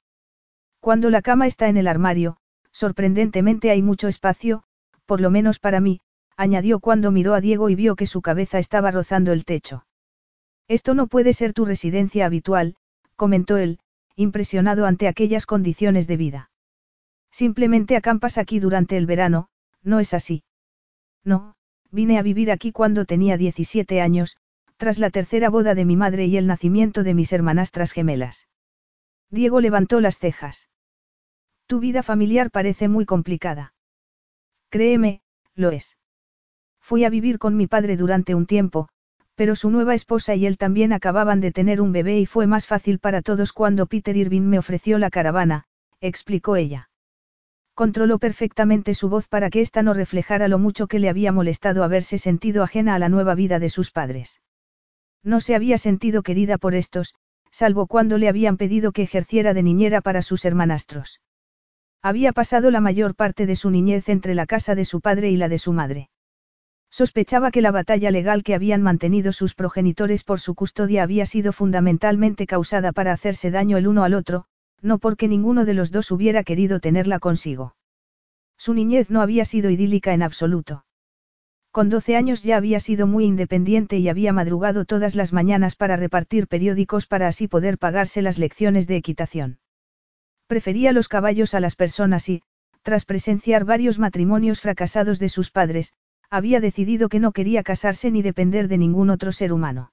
Cuando 0.80 1.08
la 1.08 1.22
cama 1.22 1.46
está 1.46 1.68
en 1.68 1.78
el 1.78 1.88
armario, 1.88 2.36
sorprendentemente 2.72 3.70
hay 3.70 3.80
mucho 3.80 4.08
espacio, 4.08 4.64
por 5.06 5.22
lo 5.22 5.30
menos 5.30 5.60
para 5.60 5.80
mí, 5.80 6.02
añadió 6.36 6.78
cuando 6.78 7.10
miró 7.10 7.32
a 7.32 7.40
Diego 7.40 7.70
y 7.70 7.74
vio 7.74 7.96
que 7.96 8.04
su 8.04 8.20
cabeza 8.20 8.58
estaba 8.58 8.90
rozando 8.90 9.32
el 9.32 9.46
techo. 9.46 9.86
Esto 10.68 10.94
no 10.94 11.06
puede 11.06 11.32
ser 11.32 11.52
tu 11.52 11.64
residencia 11.64 12.26
habitual, 12.26 12.76
comentó 13.14 13.56
él, 13.56 13.78
impresionado 14.16 14.86
ante 14.86 15.08
aquellas 15.08 15.46
condiciones 15.46 16.06
de 16.06 16.16
vida. 16.16 16.50
Simplemente 17.30 17.96
acampas 17.96 18.38
aquí 18.38 18.58
durante 18.58 18.96
el 18.96 19.06
verano, 19.06 19.48
¿no 19.82 20.00
es 20.00 20.14
así? 20.14 20.42
No, 21.22 21.54
vine 21.90 22.18
a 22.18 22.22
vivir 22.22 22.50
aquí 22.50 22.72
cuando 22.72 23.04
tenía 23.04 23.36
17 23.36 24.00
años, 24.00 24.36
tras 24.76 24.98
la 24.98 25.10
tercera 25.10 25.50
boda 25.50 25.74
de 25.74 25.84
mi 25.84 25.96
madre 25.96 26.26
y 26.26 26.36
el 26.36 26.46
nacimiento 26.46 27.02
de 27.02 27.14
mis 27.14 27.32
hermanastras 27.32 27.92
gemelas. 27.92 28.48
Diego 29.30 29.60
levantó 29.60 30.00
las 30.00 30.18
cejas. 30.18 30.68
Tu 31.66 31.80
vida 31.80 32.02
familiar 32.02 32.50
parece 32.50 32.88
muy 32.88 33.06
complicada. 33.06 33.74
Créeme, 34.70 35.22
lo 35.54 35.70
es. 35.70 35.96
Fui 36.80 37.04
a 37.04 37.10
vivir 37.10 37.38
con 37.38 37.56
mi 37.56 37.66
padre 37.66 37.96
durante 37.96 38.34
un 38.34 38.46
tiempo, 38.46 38.88
pero 39.36 39.54
su 39.54 39.70
nueva 39.70 39.94
esposa 39.94 40.34
y 40.34 40.46
él 40.46 40.56
también 40.56 40.92
acababan 40.92 41.40
de 41.40 41.52
tener 41.52 41.80
un 41.80 41.92
bebé 41.92 42.18
y 42.18 42.26
fue 42.26 42.46
más 42.46 42.66
fácil 42.66 42.98
para 42.98 43.22
todos 43.22 43.52
cuando 43.52 43.86
Peter 43.86 44.16
Irving 44.16 44.42
me 44.42 44.58
ofreció 44.58 44.98
la 44.98 45.10
caravana, 45.10 45.66
explicó 46.00 46.56
ella. 46.56 46.88
Controló 47.74 48.18
perfectamente 48.18 48.94
su 48.94 49.10
voz 49.10 49.28
para 49.28 49.50
que 49.50 49.60
ésta 49.60 49.82
no 49.82 49.92
reflejara 49.92 50.48
lo 50.48 50.58
mucho 50.58 50.86
que 50.86 50.98
le 50.98 51.10
había 51.10 51.30
molestado 51.30 51.84
haberse 51.84 52.16
sentido 52.16 52.62
ajena 52.62 52.94
a 52.94 52.98
la 52.98 53.10
nueva 53.10 53.34
vida 53.34 53.58
de 53.58 53.68
sus 53.68 53.90
padres. 53.90 54.40
No 55.22 55.40
se 55.40 55.54
había 55.54 55.76
sentido 55.76 56.22
querida 56.22 56.56
por 56.56 56.74
estos, 56.74 57.14
salvo 57.50 57.86
cuando 57.86 58.16
le 58.16 58.28
habían 58.28 58.56
pedido 58.56 58.92
que 58.92 59.02
ejerciera 59.02 59.52
de 59.52 59.62
niñera 59.62 60.00
para 60.00 60.22
sus 60.22 60.46
hermanastros. 60.46 61.20
Había 62.00 62.32
pasado 62.32 62.70
la 62.70 62.80
mayor 62.80 63.14
parte 63.14 63.44
de 63.44 63.56
su 63.56 63.70
niñez 63.70 64.08
entre 64.08 64.34
la 64.34 64.46
casa 64.46 64.74
de 64.74 64.86
su 64.86 65.02
padre 65.02 65.30
y 65.30 65.36
la 65.36 65.48
de 65.50 65.58
su 65.58 65.74
madre. 65.74 66.08
Sospechaba 66.98 67.50
que 67.50 67.60
la 67.60 67.72
batalla 67.72 68.10
legal 68.10 68.42
que 68.42 68.54
habían 68.54 68.80
mantenido 68.80 69.30
sus 69.30 69.54
progenitores 69.54 70.24
por 70.24 70.40
su 70.40 70.54
custodia 70.54 71.02
había 71.02 71.26
sido 71.26 71.52
fundamentalmente 71.52 72.46
causada 72.46 72.90
para 72.90 73.12
hacerse 73.12 73.50
daño 73.50 73.76
el 73.76 73.86
uno 73.86 74.02
al 74.02 74.14
otro, 74.14 74.46
no 74.80 74.96
porque 74.96 75.28
ninguno 75.28 75.66
de 75.66 75.74
los 75.74 75.90
dos 75.90 76.10
hubiera 76.10 76.42
querido 76.42 76.80
tenerla 76.80 77.18
consigo. 77.18 77.76
Su 78.56 78.72
niñez 78.72 79.10
no 79.10 79.20
había 79.20 79.44
sido 79.44 79.68
idílica 79.68 80.14
en 80.14 80.22
absoluto. 80.22 80.86
Con 81.70 81.90
12 81.90 82.16
años 82.16 82.42
ya 82.42 82.56
había 82.56 82.80
sido 82.80 83.06
muy 83.06 83.26
independiente 83.26 83.98
y 83.98 84.08
había 84.08 84.32
madrugado 84.32 84.86
todas 84.86 85.14
las 85.16 85.34
mañanas 85.34 85.76
para 85.76 85.96
repartir 85.96 86.48
periódicos 86.48 87.06
para 87.06 87.28
así 87.28 87.46
poder 87.46 87.76
pagarse 87.76 88.22
las 88.22 88.38
lecciones 88.38 88.86
de 88.86 88.96
equitación. 88.96 89.58
Prefería 90.46 90.92
los 90.92 91.08
caballos 91.08 91.52
a 91.52 91.60
las 91.60 91.76
personas 91.76 92.26
y, 92.30 92.40
tras 92.80 93.04
presenciar 93.04 93.66
varios 93.66 93.98
matrimonios 93.98 94.62
fracasados 94.62 95.18
de 95.18 95.28
sus 95.28 95.50
padres, 95.50 95.92
había 96.30 96.60
decidido 96.60 97.08
que 97.08 97.20
no 97.20 97.32
quería 97.32 97.62
casarse 97.62 98.10
ni 98.10 98.22
depender 98.22 98.68
de 98.68 98.78
ningún 98.78 99.10
otro 99.10 99.32
ser 99.32 99.52
humano. 99.52 99.92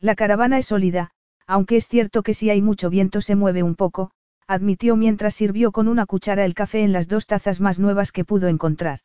La 0.00 0.14
caravana 0.14 0.58
es 0.58 0.66
sólida, 0.66 1.10
aunque 1.46 1.76
es 1.76 1.86
cierto 1.88 2.22
que 2.22 2.34
si 2.34 2.50
hay 2.50 2.62
mucho 2.62 2.90
viento 2.90 3.20
se 3.20 3.36
mueve 3.36 3.62
un 3.62 3.74
poco, 3.74 4.10
admitió 4.46 4.96
mientras 4.96 5.34
sirvió 5.34 5.72
con 5.72 5.88
una 5.88 6.06
cuchara 6.06 6.44
el 6.44 6.54
café 6.54 6.82
en 6.82 6.92
las 6.92 7.08
dos 7.08 7.26
tazas 7.26 7.60
más 7.60 7.78
nuevas 7.78 8.12
que 8.12 8.24
pudo 8.24 8.48
encontrar. 8.48 9.00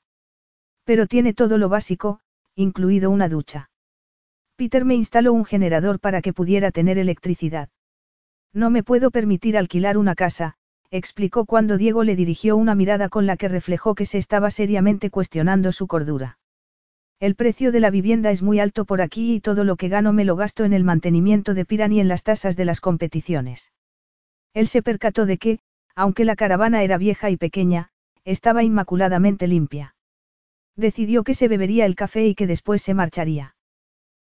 Pero 0.83 1.07
tiene 1.07 1.33
todo 1.33 1.57
lo 1.57 1.69
básico, 1.69 2.19
incluido 2.55 3.11
una 3.11 3.29
ducha. 3.29 3.69
Peter 4.55 4.85
me 4.85 4.95
instaló 4.95 5.33
un 5.33 5.45
generador 5.45 5.99
para 5.99 6.21
que 6.21 6.33
pudiera 6.33 6.71
tener 6.71 6.97
electricidad. 6.97 7.69
No 8.53 8.69
me 8.69 8.81
puedo 8.81 9.11
permitir 9.11 9.57
alquilar 9.57 9.97
una 9.97 10.15
casa, 10.15 10.55
explicó 10.91 11.45
cuando 11.45 11.77
Diego 11.77 12.03
le 12.03 12.15
dirigió 12.15 12.55
una 12.55 12.75
mirada 12.75 13.09
con 13.09 13.25
la 13.25 13.37
que 13.37 13.47
reflejó 13.47 13.95
que 13.95 14.05
se 14.05 14.17
estaba 14.17 14.51
seriamente 14.51 15.09
cuestionando 15.09 15.71
su 15.71 15.87
cordura. 15.87 16.39
El 17.19 17.35
precio 17.35 17.71
de 17.71 17.79
la 17.79 17.89
vivienda 17.89 18.29
es 18.29 18.43
muy 18.43 18.59
alto 18.59 18.85
por 18.85 19.01
aquí 19.01 19.33
y 19.33 19.39
todo 19.39 19.63
lo 19.63 19.75
que 19.75 19.89
gano 19.89 20.13
me 20.13 20.23
lo 20.23 20.35
gasto 20.35 20.65
en 20.65 20.73
el 20.73 20.83
mantenimiento 20.83 21.55
de 21.55 21.65
Piran 21.65 21.91
y 21.91 21.99
en 21.99 22.07
las 22.07 22.23
tasas 22.23 22.55
de 22.55 22.65
las 22.65 22.79
competiciones. 22.79 23.73
Él 24.53 24.67
se 24.67 24.83
percató 24.83 25.25
de 25.25 25.39
que, 25.39 25.59
aunque 25.95 26.25
la 26.25 26.35
caravana 26.35 26.83
era 26.83 26.99
vieja 26.99 27.31
y 27.31 27.37
pequeña, 27.37 27.89
estaba 28.23 28.63
inmaculadamente 28.63 29.47
limpia. 29.47 29.95
Decidió 30.75 31.23
que 31.23 31.33
se 31.33 31.47
bebería 31.47 31.85
el 31.87 31.95
café 31.95 32.27
y 32.27 32.35
que 32.35 32.45
después 32.45 32.83
se 32.83 32.93
marcharía. 32.93 33.55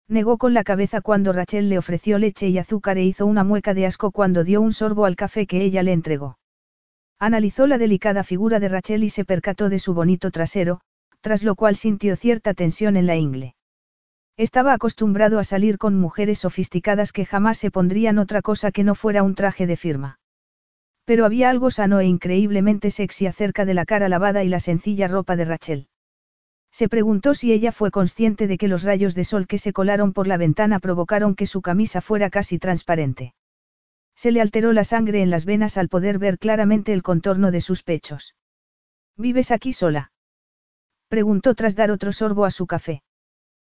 Negó 0.08 0.40
con 0.40 0.56
la 0.56 0.64
cabeza 0.64 1.02
cuando 1.02 1.32
Rachel 1.32 1.70
le 1.70 1.78
ofreció 1.78 2.18
leche 2.18 2.50
y 2.50 2.58
azúcar 2.58 2.98
e 2.98 3.04
hizo 3.04 3.28
una 3.28 3.44
mueca 3.44 3.76
de 3.76 3.86
asco 3.86 4.12
cuando 4.12 4.44
dio 4.44 4.62
un 4.62 4.74
sorbo 4.74 5.06
al 5.06 5.16
café 5.16 5.46
que 5.46 5.62
ella 5.62 5.84
le 5.84 5.94
entregó. 5.94 6.39
Analizó 7.20 7.68
la 7.68 7.78
delicada 7.78 8.24
figura 8.24 8.62
de 8.62 8.70
Rachel 8.70 9.04
y 9.04 9.10
se 9.10 9.26
percató 9.26 9.68
de 9.68 9.80
su 9.80 9.94
bonito 9.94 10.32
trasero, 10.32 10.80
tras 11.20 11.44
lo 11.44 11.56
cual 11.56 11.76
sintió 11.76 12.16
cierta 12.16 12.54
tensión 12.54 12.96
en 12.96 13.08
la 13.08 13.18
ingle. 13.18 13.56
Estaba 14.38 14.72
acostumbrado 14.72 15.38
a 15.38 15.44
salir 15.44 15.78
con 15.78 16.00
mujeres 16.00 16.40
sofisticadas 16.40 17.12
que 17.12 17.26
jamás 17.26 17.58
se 17.58 17.72
pondrían 17.72 18.20
otra 18.20 18.42
cosa 18.42 18.72
que 18.72 18.86
no 18.86 18.96
fuera 18.96 19.22
un 19.22 19.36
traje 19.36 19.68
de 19.68 19.76
firma. 19.76 20.20
Pero 21.04 21.26
había 21.26 21.50
algo 21.50 21.72
sano 21.72 22.00
e 22.00 22.06
increíblemente 22.06 22.90
sexy 22.90 23.28
acerca 23.28 23.66
de 23.66 23.74
la 23.74 23.84
cara 23.84 24.08
lavada 24.08 24.46
y 24.46 24.48
la 24.48 24.62
sencilla 24.62 25.10
ropa 25.10 25.36
de 25.36 25.44
Rachel. 25.44 25.88
Se 26.72 26.88
preguntó 26.88 27.34
si 27.34 27.52
ella 27.52 27.74
fue 27.74 27.92
consciente 27.92 28.48
de 28.48 28.58
que 28.58 28.70
los 28.70 28.84
rayos 28.84 29.14
de 29.14 29.26
sol 29.26 29.46
que 29.46 29.58
se 29.58 29.74
colaron 29.74 30.14
por 30.14 30.26
la 30.26 30.38
ventana 30.38 30.80
provocaron 30.80 31.36
que 31.36 31.48
su 31.48 31.62
camisa 31.62 32.00
fuera 32.00 32.30
casi 32.30 32.60
transparente. 32.60 33.34
Se 34.20 34.34
le 34.34 34.42
alteró 34.42 34.74
la 34.74 34.84
sangre 34.84 35.22
en 35.22 35.30
las 35.30 35.46
venas 35.46 35.78
al 35.78 35.88
poder 35.88 36.20
ver 36.20 36.40
claramente 36.40 36.92
el 36.92 37.04
contorno 37.04 37.52
de 37.52 37.62
sus 37.62 37.84
pechos. 37.84 38.36
¿Vives 39.16 39.50
aquí 39.50 39.72
sola? 39.72 40.12
Preguntó 41.08 41.56
tras 41.56 41.74
dar 41.74 41.90
otro 41.90 42.12
sorbo 42.12 42.44
a 42.44 42.52
su 42.52 42.68
café. 42.68 43.02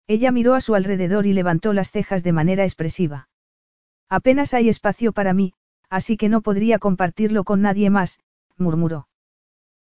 Ella 0.09 0.33
miró 0.33 0.55
a 0.55 0.61
su 0.61 0.75
alrededor 0.75 1.27
y 1.27 1.33
levantó 1.33 1.73
las 1.73 1.93
cejas 1.93 2.25
de 2.25 2.33
manera 2.33 2.65
expresiva. 2.65 3.29
Apenas 4.09 4.53
hay 4.53 4.69
espacio 4.69 5.13
para 5.13 5.33
mí, 5.33 5.53
así 5.89 6.17
que 6.17 6.29
no 6.29 6.41
podría 6.41 6.81
compartirlo 6.81 7.45
con 7.45 7.63
nadie 7.63 7.89
más, 7.89 8.19
murmuró. 8.57 9.07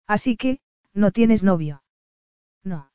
Así 0.07 0.37
que, 0.37 0.61
¿no 0.93 1.11
tienes 1.11 1.43
novio? 1.43 1.83
No. 2.63 2.93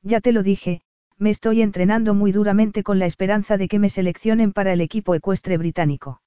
Ya 0.00 0.22
te 0.22 0.32
lo 0.32 0.42
dije, 0.42 0.80
me 1.18 1.28
estoy 1.28 1.60
entrenando 1.60 2.14
muy 2.14 2.32
duramente 2.32 2.82
con 2.82 2.98
la 2.98 3.04
esperanza 3.04 3.58
de 3.58 3.68
que 3.68 3.78
me 3.78 3.90
seleccionen 3.90 4.54
para 4.54 4.72
el 4.72 4.80
equipo 4.80 5.14
ecuestre 5.14 5.58
británico. 5.58 6.22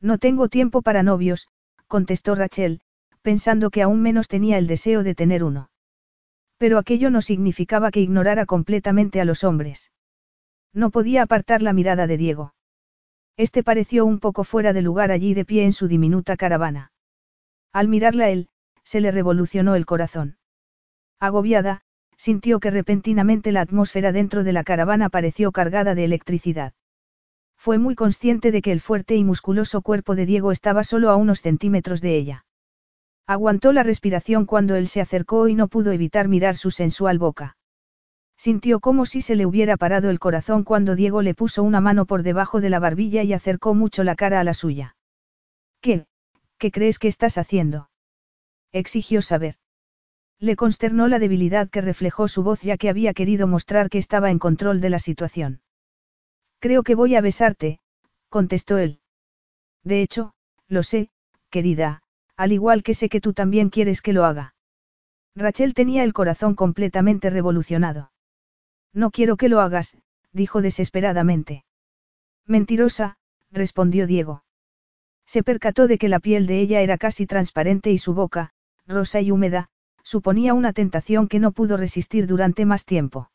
No 0.00 0.18
tengo 0.18 0.48
tiempo 0.48 0.82
para 0.82 1.02
novios, 1.02 1.48
contestó 1.86 2.34
Rachel, 2.34 2.80
pensando 3.22 3.70
que 3.70 3.82
aún 3.82 4.02
menos 4.02 4.28
tenía 4.28 4.58
el 4.58 4.66
deseo 4.66 5.02
de 5.02 5.14
tener 5.14 5.42
uno. 5.42 5.70
Pero 6.58 6.78
aquello 6.78 7.10
no 7.10 7.22
significaba 7.22 7.90
que 7.90 8.00
ignorara 8.00 8.46
completamente 8.46 9.20
a 9.20 9.24
los 9.24 9.44
hombres. 9.44 9.90
No 10.72 10.90
podía 10.90 11.22
apartar 11.22 11.62
la 11.62 11.72
mirada 11.72 12.06
de 12.06 12.16
Diego. 12.16 12.54
Este 13.36 13.62
pareció 13.62 14.06
un 14.06 14.18
poco 14.18 14.44
fuera 14.44 14.72
de 14.72 14.82
lugar 14.82 15.10
allí 15.10 15.34
de 15.34 15.44
pie 15.44 15.64
en 15.64 15.72
su 15.72 15.88
diminuta 15.88 16.36
caravana. 16.36 16.92
Al 17.72 17.88
mirarla 17.88 18.30
él, 18.30 18.48
se 18.82 19.00
le 19.00 19.10
revolucionó 19.10 19.74
el 19.74 19.84
corazón. 19.84 20.38
Agobiada, 21.18 21.82
sintió 22.16 22.60
que 22.60 22.70
repentinamente 22.70 23.52
la 23.52 23.60
atmósfera 23.60 24.12
dentro 24.12 24.44
de 24.44 24.52
la 24.52 24.64
caravana 24.64 25.10
pareció 25.10 25.52
cargada 25.52 25.94
de 25.94 26.04
electricidad. 26.04 26.72
Fue 27.56 27.78
muy 27.78 27.94
consciente 27.94 28.52
de 28.52 28.62
que 28.62 28.72
el 28.72 28.80
fuerte 28.80 29.16
y 29.16 29.24
musculoso 29.24 29.82
cuerpo 29.82 30.14
de 30.14 30.26
Diego 30.26 30.52
estaba 30.52 30.84
solo 30.84 31.10
a 31.10 31.16
unos 31.16 31.40
centímetros 31.40 32.00
de 32.00 32.16
ella. 32.16 32.44
Aguantó 33.26 33.72
la 33.72 33.82
respiración 33.82 34.46
cuando 34.46 34.76
él 34.76 34.86
se 34.86 35.00
acercó 35.00 35.48
y 35.48 35.54
no 35.54 35.66
pudo 35.66 35.90
evitar 35.90 36.28
mirar 36.28 36.54
su 36.54 36.70
sensual 36.70 37.18
boca. 37.18 37.56
Sintió 38.36 38.80
como 38.80 39.06
si 39.06 39.20
se 39.20 39.34
le 39.34 39.46
hubiera 39.46 39.76
parado 39.76 40.10
el 40.10 40.18
corazón 40.18 40.62
cuando 40.62 40.94
Diego 40.94 41.22
le 41.22 41.34
puso 41.34 41.62
una 41.62 41.80
mano 41.80 42.06
por 42.06 42.22
debajo 42.22 42.60
de 42.60 42.70
la 42.70 42.78
barbilla 42.78 43.22
y 43.22 43.32
acercó 43.32 43.74
mucho 43.74 44.04
la 44.04 44.14
cara 44.14 44.40
a 44.40 44.44
la 44.44 44.54
suya. 44.54 44.96
¿Qué? 45.80 46.06
¿Qué 46.58 46.70
crees 46.70 46.98
que 46.98 47.08
estás 47.08 47.38
haciendo? 47.38 47.90
exigió 48.72 49.22
saber. 49.22 49.56
Le 50.38 50.54
consternó 50.54 51.08
la 51.08 51.18
debilidad 51.18 51.70
que 51.70 51.80
reflejó 51.80 52.28
su 52.28 52.42
voz 52.42 52.60
ya 52.60 52.76
que 52.76 52.90
había 52.90 53.14
querido 53.14 53.46
mostrar 53.46 53.88
que 53.88 53.98
estaba 53.98 54.30
en 54.30 54.38
control 54.38 54.80
de 54.80 54.90
la 54.90 54.98
situación. 54.98 55.60
Creo 56.58 56.82
que 56.82 56.94
voy 56.94 57.14
a 57.14 57.20
besarte, 57.20 57.80
contestó 58.28 58.78
él. 58.78 59.00
De 59.82 60.02
hecho, 60.02 60.34
lo 60.68 60.82
sé, 60.82 61.10
querida, 61.50 62.02
al 62.36 62.52
igual 62.52 62.82
que 62.82 62.94
sé 62.94 63.08
que 63.08 63.20
tú 63.20 63.32
también 63.32 63.70
quieres 63.70 64.02
que 64.02 64.12
lo 64.12 64.24
haga. 64.24 64.54
Rachel 65.34 65.74
tenía 65.74 66.02
el 66.02 66.12
corazón 66.12 66.54
completamente 66.54 67.30
revolucionado. 67.30 68.10
No 68.92 69.10
quiero 69.10 69.36
que 69.36 69.48
lo 69.48 69.60
hagas, 69.60 69.96
dijo 70.32 70.62
desesperadamente. 70.62 71.64
Mentirosa, 72.46 73.18
respondió 73.50 74.06
Diego. 74.06 74.44
Se 75.26 75.42
percató 75.42 75.88
de 75.88 75.98
que 75.98 76.08
la 76.08 76.20
piel 76.20 76.46
de 76.46 76.60
ella 76.60 76.80
era 76.80 76.96
casi 76.98 77.26
transparente 77.26 77.90
y 77.90 77.98
su 77.98 78.14
boca, 78.14 78.52
rosa 78.86 79.20
y 79.20 79.30
húmeda, 79.30 79.68
suponía 80.02 80.54
una 80.54 80.72
tentación 80.72 81.28
que 81.28 81.40
no 81.40 81.52
pudo 81.52 81.76
resistir 81.76 82.26
durante 82.26 82.64
más 82.64 82.84
tiempo. 82.84 83.30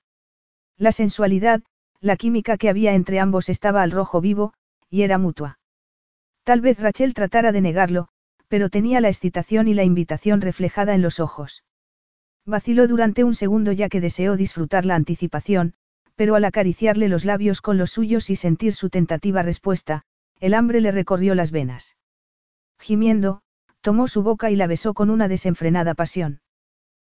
La 0.77 0.91
sensualidad, 0.91 1.61
la 2.01 2.17
química 2.17 2.57
que 2.57 2.69
había 2.69 2.95
entre 2.95 3.19
ambos 3.19 3.47
estaba 3.47 3.83
al 3.83 3.91
rojo 3.91 4.21
vivo, 4.21 4.53
y 4.89 5.03
era 5.03 5.17
mutua. 5.17 5.59
Tal 6.43 6.59
vez 6.59 6.79
Rachel 6.79 7.13
tratara 7.13 7.51
de 7.51 7.61
negarlo, 7.61 8.07
pero 8.47 8.69
tenía 8.69 8.99
la 8.99 9.07
excitación 9.07 9.67
y 9.67 9.73
la 9.75 9.83
invitación 9.83 10.41
reflejada 10.41 10.95
en 10.95 11.01
los 11.01 11.19
ojos. 11.19 11.63
Vaciló 12.45 12.87
durante 12.87 13.23
un 13.23 13.35
segundo 13.35 13.71
ya 13.71 13.87
que 13.87 14.01
deseó 14.01 14.35
disfrutar 14.35 14.85
la 14.85 14.95
anticipación, 14.95 15.75
pero 16.15 16.35
al 16.35 16.43
acariciarle 16.43 17.07
los 17.07 17.23
labios 17.23 17.61
con 17.61 17.77
los 17.77 17.91
suyos 17.91 18.29
y 18.29 18.35
sentir 18.35 18.73
su 18.73 18.89
tentativa 18.89 19.43
respuesta, 19.43 20.03
el 20.39 20.55
hambre 20.55 20.81
le 20.81 20.91
recorrió 20.91 21.35
las 21.35 21.51
venas. 21.51 21.95
Gimiendo, 22.79 23.43
tomó 23.81 24.07
su 24.07 24.23
boca 24.23 24.49
y 24.49 24.55
la 24.55 24.65
besó 24.65 24.95
con 24.95 25.11
una 25.11 25.27
desenfrenada 25.27 25.93
pasión. 25.93 26.41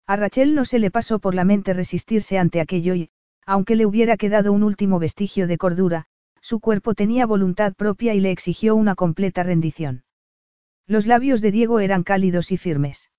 A 0.07 0.16
Rachel 0.16 0.55
no 0.55 0.66
se 0.66 0.78
le 0.78 0.91
pasó 0.91 1.18
por 1.18 1.35
la 1.35 1.45
mente 1.45 1.72
resistirse 1.72 2.39
ante 2.39 2.61
aquello 2.61 2.95
y, 2.95 3.11
aunque 3.47 3.77
le 3.77 3.87
hubiera 3.87 4.17
quedado 4.17 4.53
un 4.53 4.63
último 4.63 4.99
vestigio 4.99 5.47
de 5.47 5.59
cordura, 5.59 6.07
su 6.41 6.61
cuerpo 6.61 6.95
tenía 6.95 7.27
voluntad 7.27 7.75
propia 7.75 8.15
y 8.15 8.21
le 8.21 8.31
exigió 8.31 8.77
una 8.77 8.95
completa 8.95 9.43
rendición. 9.43 10.05
Los 10.87 11.07
labios 11.07 11.41
de 11.41 11.51
Diego 11.51 11.81
eran 11.81 12.03
cálidos 12.03 12.53
y 12.53 12.59
firmes. 12.59 13.11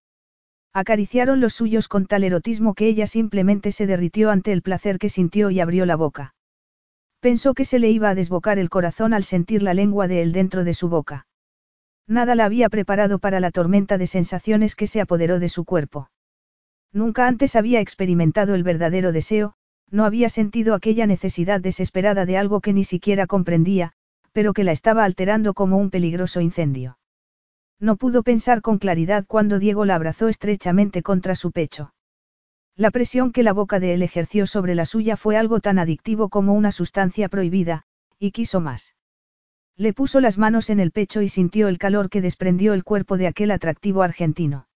Acariciaron 0.74 1.40
los 1.40 1.54
suyos 1.54 1.88
con 1.88 2.06
tal 2.06 2.24
erotismo 2.24 2.74
que 2.74 2.88
ella 2.88 3.08
simplemente 3.08 3.72
se 3.72 3.88
derritió 3.88 4.30
ante 4.30 4.52
el 4.52 4.62
placer 4.62 5.00
que 5.00 5.10
sintió 5.10 5.50
y 5.50 5.60
abrió 5.60 5.86
la 5.86 5.96
boca. 5.96 6.36
Pensó 7.20 7.54
que 7.54 7.66
se 7.66 7.80
le 7.80 7.90
iba 7.90 8.10
a 8.10 8.16
desbocar 8.16 8.60
el 8.60 8.70
corazón 8.70 9.14
al 9.14 9.24
sentir 9.24 9.64
la 9.64 9.74
lengua 9.74 10.08
de 10.08 10.22
él 10.22 10.32
dentro 10.32 10.64
de 10.64 10.74
su 10.74 10.90
boca. 10.90 11.26
Nada 12.08 12.36
la 12.36 12.46
había 12.46 12.70
preparado 12.70 13.18
para 13.18 13.40
la 13.40 13.50
tormenta 13.50 13.98
de 13.98 14.06
sensaciones 14.06 14.76
que 14.76 14.86
se 14.86 15.02
apoderó 15.02 15.40
de 15.40 15.50
su 15.50 15.66
cuerpo. 15.66 16.12
Nunca 16.92 17.26
antes 17.26 17.56
había 17.56 17.80
experimentado 17.80 18.54
el 18.54 18.64
verdadero 18.64 19.12
deseo, 19.12 19.56
no 19.92 20.06
había 20.06 20.30
sentido 20.30 20.74
aquella 20.74 21.06
necesidad 21.06 21.62
desesperada 21.62 22.26
de 22.26 22.38
algo 22.38 22.62
que 22.62 22.74
ni 22.74 22.84
siquiera 22.84 23.28
comprendía, 23.28 23.94
pero 24.32 24.54
que 24.54 24.64
la 24.64 24.72
estaba 24.72 25.04
alterando 25.04 25.54
como 25.54 25.78
un 25.78 25.90
peligroso 25.90 26.42
incendio. 26.42 26.98
No 27.80 27.98
pudo 27.98 28.24
pensar 28.24 28.62
con 28.62 28.78
claridad 28.78 29.26
cuando 29.28 29.60
Diego 29.60 29.86
la 29.86 29.96
abrazó 29.96 30.28
estrechamente 30.28 31.04
contra 31.04 31.36
su 31.36 31.52
pecho. 31.52 31.94
La 32.76 32.92
presión 32.92 33.32
que 33.32 33.44
la 33.44 33.54
boca 33.54 33.80
de 33.80 33.94
él 33.94 34.02
ejerció 34.04 34.48
sobre 34.48 34.76
la 34.76 34.86
suya 34.86 35.16
fue 35.16 35.38
algo 35.38 35.62
tan 35.62 35.80
adictivo 35.80 36.30
como 36.30 36.54
una 36.54 36.72
sustancia 36.72 37.30
prohibida, 37.30 37.84
y 38.20 38.32
quiso 38.32 38.60
más. 38.60 38.96
Le 39.78 39.94
puso 39.94 40.20
las 40.20 40.38
manos 40.38 40.70
en 40.70 40.80
el 40.80 40.92
pecho 40.92 41.22
y 41.22 41.30
sintió 41.30 41.68
el 41.68 41.78
calor 41.78 42.10
que 42.10 42.22
desprendió 42.22 42.74
el 42.74 42.84
cuerpo 42.84 43.18
de 43.18 43.28
aquel 43.28 43.52
atractivo 43.52 44.04
argentino. 44.04 44.68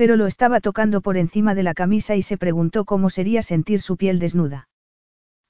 Pero 0.00 0.16
lo 0.16 0.26
estaba 0.26 0.62
tocando 0.62 1.02
por 1.02 1.18
encima 1.18 1.54
de 1.54 1.62
la 1.62 1.74
camisa 1.74 2.16
y 2.16 2.22
se 2.22 2.38
preguntó 2.38 2.86
cómo 2.86 3.10
sería 3.10 3.42
sentir 3.42 3.82
su 3.82 3.98
piel 3.98 4.18
desnuda. 4.18 4.66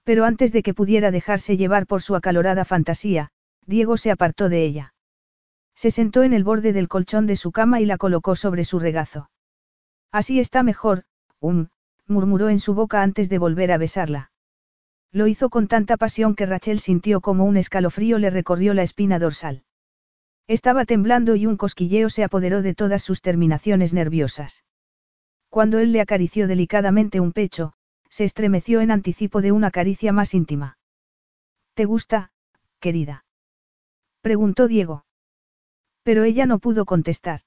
Pero 0.03 0.25
antes 0.25 0.51
de 0.51 0.65
que 0.65 0.75
pudiera 0.75 1.13
dejarse 1.13 1.57
llevar 1.57 1.87
por 1.87 2.03
su 2.03 2.17
acalorada 2.17 2.65
fantasía, 2.65 3.29
Diego 3.65 3.97
se 3.97 4.11
apartó 4.11 4.49
de 4.49 4.65
ella. 4.65 4.93
Se 5.77 5.93
sentó 5.93 6.25
en 6.25 6.33
el 6.33 6.43
borde 6.43 6.73
del 6.73 6.89
colchón 6.89 7.29
de 7.29 7.37
su 7.37 7.53
cama 7.53 7.81
y 7.81 7.85
la 7.85 7.97
colocó 7.97 8.35
sobre 8.35 8.65
su 8.65 8.81
regazo. 8.81 9.31
Así 10.11 10.41
está 10.41 10.65
mejor, 10.65 11.05
um, 11.39 11.69
murmuró 12.09 12.49
en 12.49 12.59
su 12.59 12.75
boca 12.75 13.05
antes 13.05 13.29
de 13.29 13.39
volver 13.39 13.71
a 13.71 13.79
besarla. 13.79 14.33
Lo 15.13 15.29
hizo 15.29 15.49
con 15.49 15.69
tanta 15.69 15.97
pasión 15.97 16.35
que 16.35 16.47
Rachel 16.47 16.81
sintió 16.81 17.21
como 17.21 17.45
un 17.45 17.57
escalofrío 17.57 18.19
le 18.19 18.31
recorrió 18.31 18.75
la 18.75 18.83
espina 18.83 19.21
dorsal. 19.21 19.63
Estaba 20.51 20.85
temblando 20.85 21.37
y 21.37 21.47
un 21.47 21.57
cosquilleo 21.57 22.09
se 22.09 22.25
apoderó 22.25 22.61
de 22.61 22.75
todas 22.75 23.05
sus 23.05 23.23
terminaciones 23.23 23.93
nerviosas. 23.93 24.65
Cuando 25.49 25.79
él 25.79 25.93
le 25.93 26.01
acarició 26.01 26.49
delicadamente 26.49 27.21
un 27.21 27.31
pecho, 27.31 27.75
se 28.09 28.25
estremeció 28.25 28.81
en 28.81 28.91
anticipo 28.91 29.43
de 29.43 29.53
una 29.53 29.71
caricia 29.71 30.13
más 30.13 30.35
íntima. 30.35 30.77
¿Te 31.75 31.85
gusta, 31.85 32.33
querida? 32.81 33.25
preguntó 34.23 34.67
Diego. 34.67 35.05
Pero 36.03 36.25
ella 36.25 36.47
no 36.47 36.59
pudo 36.59 36.85
contestar. 36.85 37.43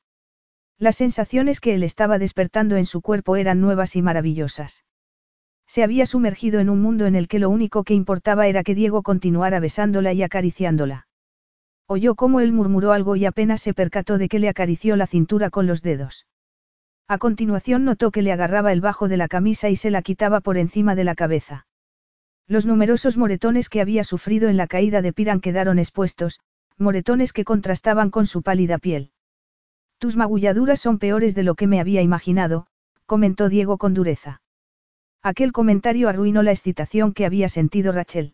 Las 0.78 0.96
sensaciones 0.96 1.60
que 1.60 1.76
él 1.76 1.84
estaba 1.84 2.20
despertando 2.20 2.78
en 2.78 2.86
su 2.86 3.02
cuerpo 3.02 3.36
eran 3.36 3.60
nuevas 3.60 3.98
y 3.98 4.02
maravillosas. 4.02 4.86
Se 5.68 5.84
había 5.84 6.06
sumergido 6.06 6.62
en 6.62 6.70
un 6.70 6.82
mundo 6.82 7.06
en 7.06 7.16
el 7.16 7.28
que 7.28 7.40
lo 7.40 7.50
único 7.50 7.84
que 7.84 7.96
importaba 7.96 8.48
era 8.48 8.64
que 8.64 8.76
Diego 8.76 9.04
continuara 9.04 9.60
besándola 9.60 10.14
y 10.14 10.24
acariciándola. 10.24 11.08
Oyó 11.94 12.16
cómo 12.16 12.40
él 12.40 12.52
murmuró 12.54 12.92
algo 12.92 13.16
y 13.16 13.26
apenas 13.26 13.62
se 13.62 13.76
percató 13.76 14.18
de 14.18 14.28
que 14.28 14.40
le 14.40 14.50
acarició 14.50 14.96
la 14.96 15.06
cintura 15.06 15.52
con 15.52 15.68
los 15.68 15.84
dedos. 15.84 16.26
A 17.08 17.20
continuación 17.20 17.86
notó 17.86 18.10
que 18.10 18.24
le 18.24 18.32
agarraba 18.32 18.72
el 18.72 18.82
bajo 18.82 19.08
de 19.08 19.16
la 19.16 19.28
camisa 19.28 19.70
y 19.70 19.76
se 19.76 19.92
la 19.92 20.02
quitaba 20.02 20.42
por 20.42 20.58
encima 20.58 20.96
de 20.96 21.04
la 21.04 21.14
cabeza. 21.14 21.68
Los 22.48 22.66
numerosos 22.66 23.16
moretones 23.16 23.70
que 23.70 23.80
había 23.80 24.04
sufrido 24.04 24.50
en 24.50 24.58
la 24.58 24.66
caída 24.66 25.04
de 25.04 25.14
Piran 25.14 25.40
quedaron 25.40 25.78
expuestos, 25.78 26.40
moretones 26.80 27.32
que 27.32 27.46
contrastaban 27.46 28.10
con 28.10 28.26
su 28.26 28.42
pálida 28.42 28.80
piel. 28.80 29.12
Tus 30.00 30.18
magulladuras 30.18 30.82
son 30.82 30.98
peores 30.98 31.36
de 31.36 31.44
lo 31.44 31.54
que 31.54 31.68
me 31.68 31.80
había 31.80 32.02
imaginado, 32.02 32.66
comentó 33.06 33.50
Diego 33.50 33.78
con 33.78 33.94
dureza. 33.94 34.42
Aquel 35.22 35.52
comentario 35.52 36.10
arruinó 36.10 36.42
la 36.42 36.54
excitación 36.54 37.14
que 37.14 37.28
había 37.28 37.50
sentido 37.50 37.92
Rachel. 37.92 38.34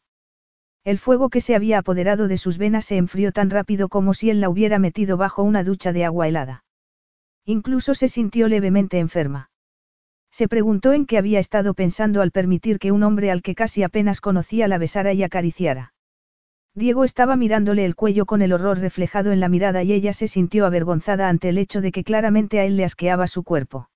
El 0.84 0.98
fuego 0.98 1.30
que 1.30 1.42
se 1.42 1.56
había 1.56 1.80
apoderado 1.80 2.28
de 2.28 2.38
sus 2.38 2.58
venas 2.58 2.86
se 2.86 2.98
enfrió 2.98 3.32
tan 3.32 3.50
rápido 3.50 3.90
como 3.90 4.14
si 4.14 4.30
él 4.30 4.40
la 4.40 4.50
hubiera 4.50 4.80
metido 4.80 5.18
bajo 5.18 5.44
una 5.44 5.64
ducha 5.64 5.94
de 5.94 6.06
agua 6.06 6.28
helada. 6.28 6.64
Incluso 7.46 7.96
se 7.96 8.08
sintió 8.08 8.48
levemente 8.48 9.00
enferma. 9.00 9.50
Se 10.32 10.48
preguntó 10.48 10.94
en 10.94 11.06
qué 11.06 11.18
había 11.18 11.40
estado 11.40 11.74
pensando 11.74 12.22
al 12.22 12.32
permitir 12.32 12.80
que 12.80 12.92
un 12.92 13.04
hombre 13.04 13.32
al 13.32 13.42
que 13.42 13.56
casi 13.56 13.84
apenas 13.84 14.22
conocía 14.22 14.68
la 14.68 14.78
besara 14.78 15.14
y 15.14 15.24
acariciara. 15.24 15.94
Diego 16.76 17.04
estaba 17.04 17.36
mirándole 17.36 17.84
el 17.84 17.96
cuello 17.96 18.26
con 18.26 18.42
el 18.42 18.54
horror 18.54 18.80
reflejado 18.80 19.32
en 19.32 19.40
la 19.40 19.50
mirada 19.50 19.84
y 19.84 19.92
ella 19.92 20.14
se 20.14 20.28
sintió 20.28 20.66
avergonzada 20.66 21.28
ante 21.28 21.50
el 21.50 21.58
hecho 21.58 21.82
de 21.82 21.92
que 21.92 22.04
claramente 22.04 22.60
a 22.60 22.66
él 22.66 22.78
le 22.78 22.86
asqueaba 22.86 23.28
su 23.28 23.44
cuerpo. 23.44 23.90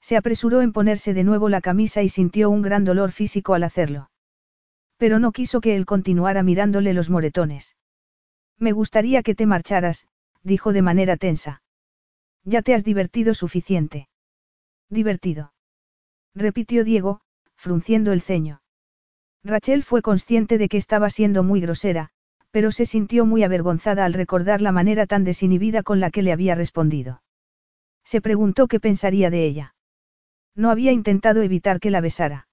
Se 0.00 0.16
apresuró 0.16 0.62
en 0.62 0.72
ponerse 0.72 1.12
de 1.12 1.24
nuevo 1.24 1.48
la 1.48 1.60
camisa 1.60 2.02
y 2.02 2.08
sintió 2.08 2.50
un 2.50 2.62
gran 2.62 2.84
dolor 2.84 3.10
físico 3.10 3.54
al 3.54 3.64
hacerlo. 3.64 4.10
Pero 4.98 5.18
no 5.18 5.32
quiso 5.32 5.60
que 5.60 5.74
él 5.76 5.86
continuara 5.86 6.42
mirándole 6.42 6.92
los 6.92 7.08
moretones. 7.08 7.76
Me 8.58 8.72
gustaría 8.72 9.22
que 9.22 9.34
te 9.34 9.46
marcharas, 9.46 10.08
dijo 10.42 10.72
de 10.72 10.82
manera 10.82 11.16
tensa. 11.16 11.62
Ya 12.44 12.62
te 12.62 12.74
has 12.74 12.84
divertido 12.84 13.34
suficiente. 13.34 14.08
Divertido. 14.90 15.52
Repitió 16.34 16.84
Diego, 16.84 17.20
frunciendo 17.56 18.12
el 18.12 18.20
ceño. 18.20 18.60
Rachel 19.44 19.82
fue 19.82 20.02
consciente 20.02 20.58
de 20.58 20.68
que 20.68 20.76
estaba 20.76 21.10
siendo 21.10 21.42
muy 21.42 21.60
grosera, 21.60 22.10
pero 22.50 22.72
se 22.72 22.86
sintió 22.86 23.24
muy 23.24 23.44
avergonzada 23.44 24.04
al 24.04 24.14
recordar 24.14 24.60
la 24.60 24.72
manera 24.72 25.06
tan 25.06 25.24
desinhibida 25.24 25.82
con 25.82 26.00
la 26.00 26.10
que 26.10 26.22
le 26.22 26.32
había 26.32 26.54
respondido. 26.54 27.22
Se 28.04 28.20
preguntó 28.20 28.66
qué 28.66 28.80
pensaría 28.80 29.30
de 29.30 29.44
ella. 29.44 29.74
No 30.56 30.70
había 30.70 30.92
intentado 30.92 31.42
evitar 31.42 31.78
que 31.78 31.90
la 31.90 32.00
besara. 32.00 32.48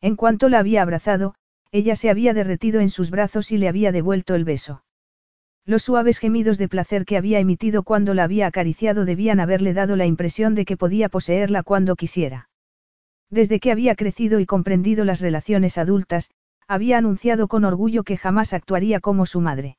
En 0.00 0.16
cuanto 0.16 0.48
la 0.48 0.58
había 0.58 0.82
abrazado, 0.82 1.34
ella 1.72 1.96
se 1.96 2.10
había 2.10 2.34
derretido 2.34 2.80
en 2.80 2.90
sus 2.90 3.10
brazos 3.10 3.52
y 3.52 3.58
le 3.58 3.68
había 3.68 3.92
devuelto 3.92 4.34
el 4.34 4.44
beso. 4.44 4.84
Los 5.64 5.82
suaves 5.82 6.18
gemidos 6.18 6.58
de 6.58 6.68
placer 6.68 7.04
que 7.04 7.16
había 7.16 7.38
emitido 7.38 7.82
cuando 7.82 8.14
la 8.14 8.24
había 8.24 8.46
acariciado 8.46 9.04
debían 9.04 9.40
haberle 9.40 9.74
dado 9.74 9.96
la 9.96 10.06
impresión 10.06 10.54
de 10.54 10.64
que 10.64 10.76
podía 10.76 11.08
poseerla 11.08 11.62
cuando 11.62 11.96
quisiera. 11.96 12.48
Desde 13.30 13.60
que 13.60 13.70
había 13.70 13.94
crecido 13.94 14.40
y 14.40 14.46
comprendido 14.46 15.04
las 15.04 15.20
relaciones 15.20 15.78
adultas, 15.78 16.30
Había 16.70 16.98
anunciado 16.98 17.48
con 17.48 17.64
orgullo 17.64 18.04
que 18.04 18.16
jamás 18.16 18.52
actuaría 18.52 19.00
como 19.00 19.26
su 19.26 19.40
madre. 19.40 19.76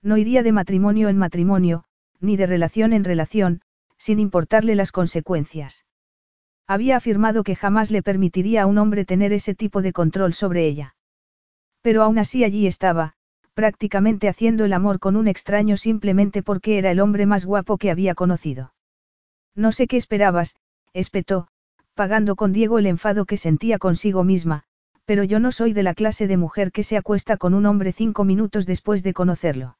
No 0.00 0.16
iría 0.16 0.44
de 0.44 0.52
matrimonio 0.52 1.08
en 1.08 1.18
matrimonio, 1.18 1.86
ni 2.20 2.36
de 2.36 2.46
relación 2.46 2.92
en 2.92 3.02
relación, 3.02 3.62
sin 3.98 4.20
importarle 4.20 4.76
las 4.76 4.92
consecuencias. 4.92 5.86
Había 6.68 6.98
afirmado 6.98 7.42
que 7.42 7.56
jamás 7.56 7.90
le 7.90 8.04
permitiría 8.04 8.62
a 8.62 8.66
un 8.66 8.78
hombre 8.78 9.04
tener 9.04 9.32
ese 9.32 9.56
tipo 9.56 9.82
de 9.82 9.92
control 9.92 10.34
sobre 10.34 10.68
ella. 10.68 10.94
Pero 11.84 12.02
aún 12.02 12.18
así 12.18 12.44
allí 12.44 12.66
estaba, 12.66 13.12
prácticamente 13.52 14.26
haciendo 14.26 14.64
el 14.64 14.72
amor 14.72 14.98
con 14.98 15.16
un 15.16 15.28
extraño 15.28 15.76
simplemente 15.76 16.42
porque 16.42 16.78
era 16.78 16.90
el 16.90 16.98
hombre 16.98 17.26
más 17.26 17.44
guapo 17.44 17.76
que 17.76 17.90
había 17.90 18.14
conocido. 18.14 18.72
No 19.54 19.70
sé 19.70 19.86
qué 19.86 19.98
esperabas, 19.98 20.56
espetó, 20.94 21.48
pagando 21.92 22.36
con 22.36 22.54
Diego 22.54 22.78
el 22.78 22.86
enfado 22.86 23.26
que 23.26 23.36
sentía 23.36 23.78
consigo 23.78 24.24
misma, 24.24 24.62
pero 25.04 25.24
yo 25.24 25.40
no 25.40 25.52
soy 25.52 25.74
de 25.74 25.82
la 25.82 25.92
clase 25.92 26.26
de 26.26 26.38
mujer 26.38 26.72
que 26.72 26.84
se 26.84 26.96
acuesta 26.96 27.36
con 27.36 27.52
un 27.52 27.66
hombre 27.66 27.92
cinco 27.92 28.24
minutos 28.24 28.64
después 28.64 29.02
de 29.02 29.12
conocerlo. 29.12 29.76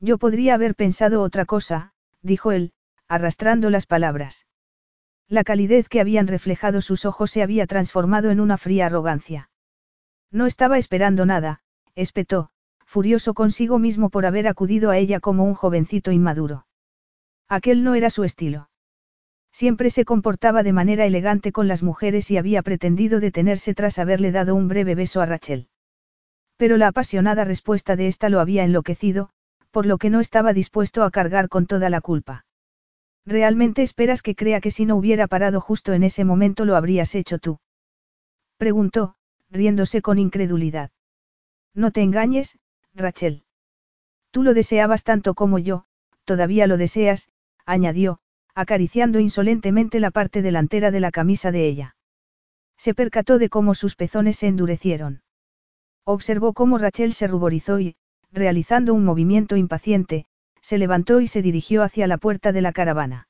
Yo 0.00 0.18
podría 0.18 0.52
haber 0.52 0.74
pensado 0.74 1.22
otra 1.22 1.46
cosa, 1.46 1.94
dijo 2.20 2.52
él, 2.52 2.74
arrastrando 3.08 3.70
las 3.70 3.86
palabras. 3.86 4.46
La 5.26 5.42
calidez 5.42 5.88
que 5.88 6.02
habían 6.02 6.26
reflejado 6.26 6.82
sus 6.82 7.06
ojos 7.06 7.30
se 7.30 7.42
había 7.42 7.66
transformado 7.66 8.30
en 8.30 8.40
una 8.40 8.58
fría 8.58 8.84
arrogancia. 8.84 9.48
No 10.34 10.46
estaba 10.46 10.78
esperando 10.78 11.26
nada, 11.26 11.60
espetó, 11.94 12.50
furioso 12.84 13.34
consigo 13.34 13.78
mismo 13.78 14.10
por 14.10 14.26
haber 14.26 14.48
acudido 14.48 14.90
a 14.90 14.98
ella 14.98 15.20
como 15.20 15.44
un 15.44 15.54
jovencito 15.54 16.10
inmaduro. 16.10 16.66
Aquel 17.48 17.84
no 17.84 17.94
era 17.94 18.10
su 18.10 18.24
estilo. 18.24 18.68
Siempre 19.52 19.90
se 19.90 20.04
comportaba 20.04 20.64
de 20.64 20.72
manera 20.72 21.06
elegante 21.06 21.52
con 21.52 21.68
las 21.68 21.84
mujeres 21.84 22.32
y 22.32 22.36
había 22.36 22.62
pretendido 22.62 23.20
detenerse 23.20 23.74
tras 23.74 24.00
haberle 24.00 24.32
dado 24.32 24.56
un 24.56 24.66
breve 24.66 24.96
beso 24.96 25.20
a 25.20 25.26
Rachel. 25.26 25.68
Pero 26.56 26.78
la 26.78 26.88
apasionada 26.88 27.44
respuesta 27.44 27.94
de 27.94 28.08
ésta 28.08 28.28
lo 28.28 28.40
había 28.40 28.64
enloquecido, 28.64 29.30
por 29.70 29.86
lo 29.86 29.98
que 29.98 30.10
no 30.10 30.18
estaba 30.18 30.52
dispuesto 30.52 31.04
a 31.04 31.12
cargar 31.12 31.48
con 31.48 31.66
toda 31.66 31.90
la 31.90 32.00
culpa. 32.00 32.44
¿Realmente 33.24 33.82
esperas 33.82 34.20
que 34.20 34.34
crea 34.34 34.60
que 34.60 34.72
si 34.72 34.84
no 34.84 34.96
hubiera 34.96 35.28
parado 35.28 35.60
justo 35.60 35.92
en 35.92 36.02
ese 36.02 36.24
momento 36.24 36.64
lo 36.64 36.74
habrías 36.74 37.14
hecho 37.14 37.38
tú? 37.38 37.60
Preguntó, 38.58 39.14
riéndose 39.54 40.02
con 40.02 40.18
incredulidad. 40.18 40.90
No 41.74 41.92
te 41.92 42.02
engañes, 42.02 42.58
Rachel. 42.92 43.44
Tú 44.32 44.42
lo 44.42 44.52
deseabas 44.52 45.04
tanto 45.04 45.34
como 45.34 45.58
yo, 45.58 45.84
todavía 46.24 46.66
lo 46.66 46.76
deseas, 46.76 47.28
añadió, 47.64 48.18
acariciando 48.54 49.20
insolentemente 49.20 50.00
la 50.00 50.10
parte 50.10 50.42
delantera 50.42 50.90
de 50.90 51.00
la 51.00 51.12
camisa 51.12 51.52
de 51.52 51.66
ella. 51.66 51.96
Se 52.76 52.94
percató 52.94 53.38
de 53.38 53.48
cómo 53.48 53.74
sus 53.74 53.94
pezones 53.94 54.36
se 54.36 54.48
endurecieron. 54.48 55.22
Observó 56.04 56.52
cómo 56.52 56.76
Rachel 56.76 57.14
se 57.14 57.28
ruborizó 57.28 57.78
y, 57.78 57.96
realizando 58.32 58.92
un 58.92 59.04
movimiento 59.04 59.56
impaciente, 59.56 60.26
se 60.60 60.78
levantó 60.78 61.20
y 61.20 61.28
se 61.28 61.42
dirigió 61.42 61.84
hacia 61.84 62.08
la 62.08 62.18
puerta 62.18 62.50
de 62.50 62.60
la 62.60 62.72
caravana. 62.72 63.28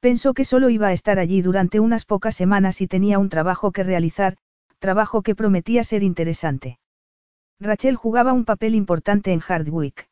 Pensó 0.00 0.34
que 0.34 0.44
solo 0.44 0.68
iba 0.68 0.88
a 0.88 0.92
estar 0.92 1.18
allí 1.18 1.40
durante 1.40 1.80
unas 1.80 2.04
pocas 2.04 2.36
semanas 2.36 2.80
y 2.82 2.86
tenía 2.86 3.18
un 3.18 3.30
trabajo 3.30 3.72
que 3.72 3.84
realizar, 3.84 4.36
trabajo 4.80 5.22
que 5.22 5.36
prometía 5.36 5.84
ser 5.84 6.02
interesante. 6.02 6.80
Rachel 7.60 7.94
jugaba 7.94 8.32
un 8.32 8.44
papel 8.44 8.74
importante 8.74 9.32
en 9.32 9.40
Hardwick. 9.40 10.08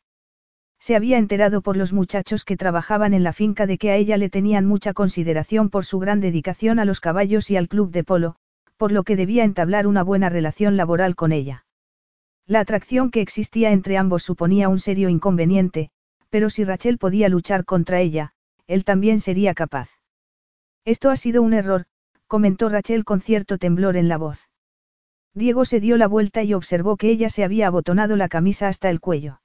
Se 0.79 0.95
había 0.95 1.19
enterado 1.19 1.63
por 1.63 1.77
los 1.77 1.93
muchachos 1.93 2.45
que 2.45 2.57
trabajaban 2.57 3.15
en 3.15 3.25
la 3.25 3.33
finca 3.33 3.67
de 3.67 3.79
que 3.79 3.91
a 3.91 3.97
ella 3.97 4.17
le 4.17 4.29
tenían 4.29 4.67
mucha 4.67 4.93
consideración 4.93 5.71
por 5.71 5.85
su 5.85 5.99
gran 5.99 6.21
dedicación 6.21 6.79
a 6.79 6.85
los 6.85 7.01
caballos 7.01 7.51
y 7.51 7.57
al 7.57 7.69
club 7.69 7.91
de 7.91 8.05
polo, 8.05 8.37
por 8.77 8.93
lo 8.93 9.03
que 9.03 9.17
debía 9.17 9.43
entablar 9.43 9.87
una 9.87 10.05
buena 10.05 10.29
relación 10.29 10.77
laboral 10.77 11.17
con 11.17 11.33
ella. 11.33 11.65
La 12.47 12.61
atracción 12.61 13.11
que 13.11 13.23
existía 13.23 13.73
entre 13.73 13.97
ambos 13.97 14.23
suponía 14.23 14.69
un 14.69 14.79
serio 14.79 15.09
inconveniente, 15.09 15.91
pero 16.31 16.51
si 16.51 16.63
Rachel 16.65 16.99
podía 16.99 17.29
luchar 17.29 17.65
contra 17.65 18.01
ella, 18.01 18.33
él 18.67 18.85
también 18.85 19.19
sería 19.19 19.55
capaz. 19.55 19.89
Esto 20.85 21.11
ha 21.11 21.17
sido 21.17 21.43
un 21.43 21.55
error, 21.55 21.87
comentó 22.27 22.69
Rachel 22.69 23.05
con 23.05 23.21
cierto 23.21 23.59
temblor 23.59 23.97
en 23.97 24.09
la 24.09 24.19
voz. 24.19 24.48
Diego 25.39 25.65
se 25.65 25.79
dio 25.79 25.97
la 25.97 26.09
vuelta 26.09 26.43
y 26.43 26.53
observó 26.53 26.97
que 26.97 27.11
ella 27.11 27.31
se 27.31 27.45
había 27.45 27.69
abotonado 27.69 28.17
la 28.17 28.29
camisa 28.29 28.67
hasta 28.67 28.91
el 28.91 28.99
cuello. 28.99 29.41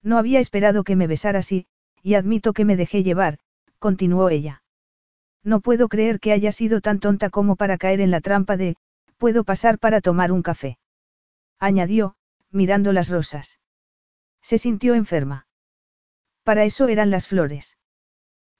No 0.00 0.16
había 0.16 0.38
esperado 0.38 0.84
que 0.84 0.94
me 0.94 1.08
besara 1.08 1.40
así, 1.40 1.66
y 2.04 2.14
admito 2.14 2.52
que 2.52 2.64
me 2.64 2.76
dejé 2.76 3.02
llevar, 3.02 3.40
continuó 3.80 4.30
ella. 4.30 4.62
No 5.42 5.60
puedo 5.60 5.88
creer 5.88 6.20
que 6.20 6.30
haya 6.32 6.52
sido 6.52 6.80
tan 6.80 7.00
tonta 7.00 7.30
como 7.30 7.56
para 7.56 7.78
caer 7.78 8.00
en 8.00 8.12
la 8.12 8.20
trampa 8.20 8.56
de, 8.56 8.76
puedo 9.16 9.42
pasar 9.42 9.80
para 9.80 10.00
tomar 10.00 10.30
un 10.30 10.42
café. 10.42 10.78
Añadió, 11.58 12.14
mirando 12.52 12.92
las 12.92 13.08
rosas. 13.08 13.58
Se 14.40 14.56
sintió 14.56 14.94
enferma. 14.94 15.48
Para 16.44 16.62
eso 16.62 16.86
eran 16.86 17.10
las 17.10 17.26
flores. 17.26 17.76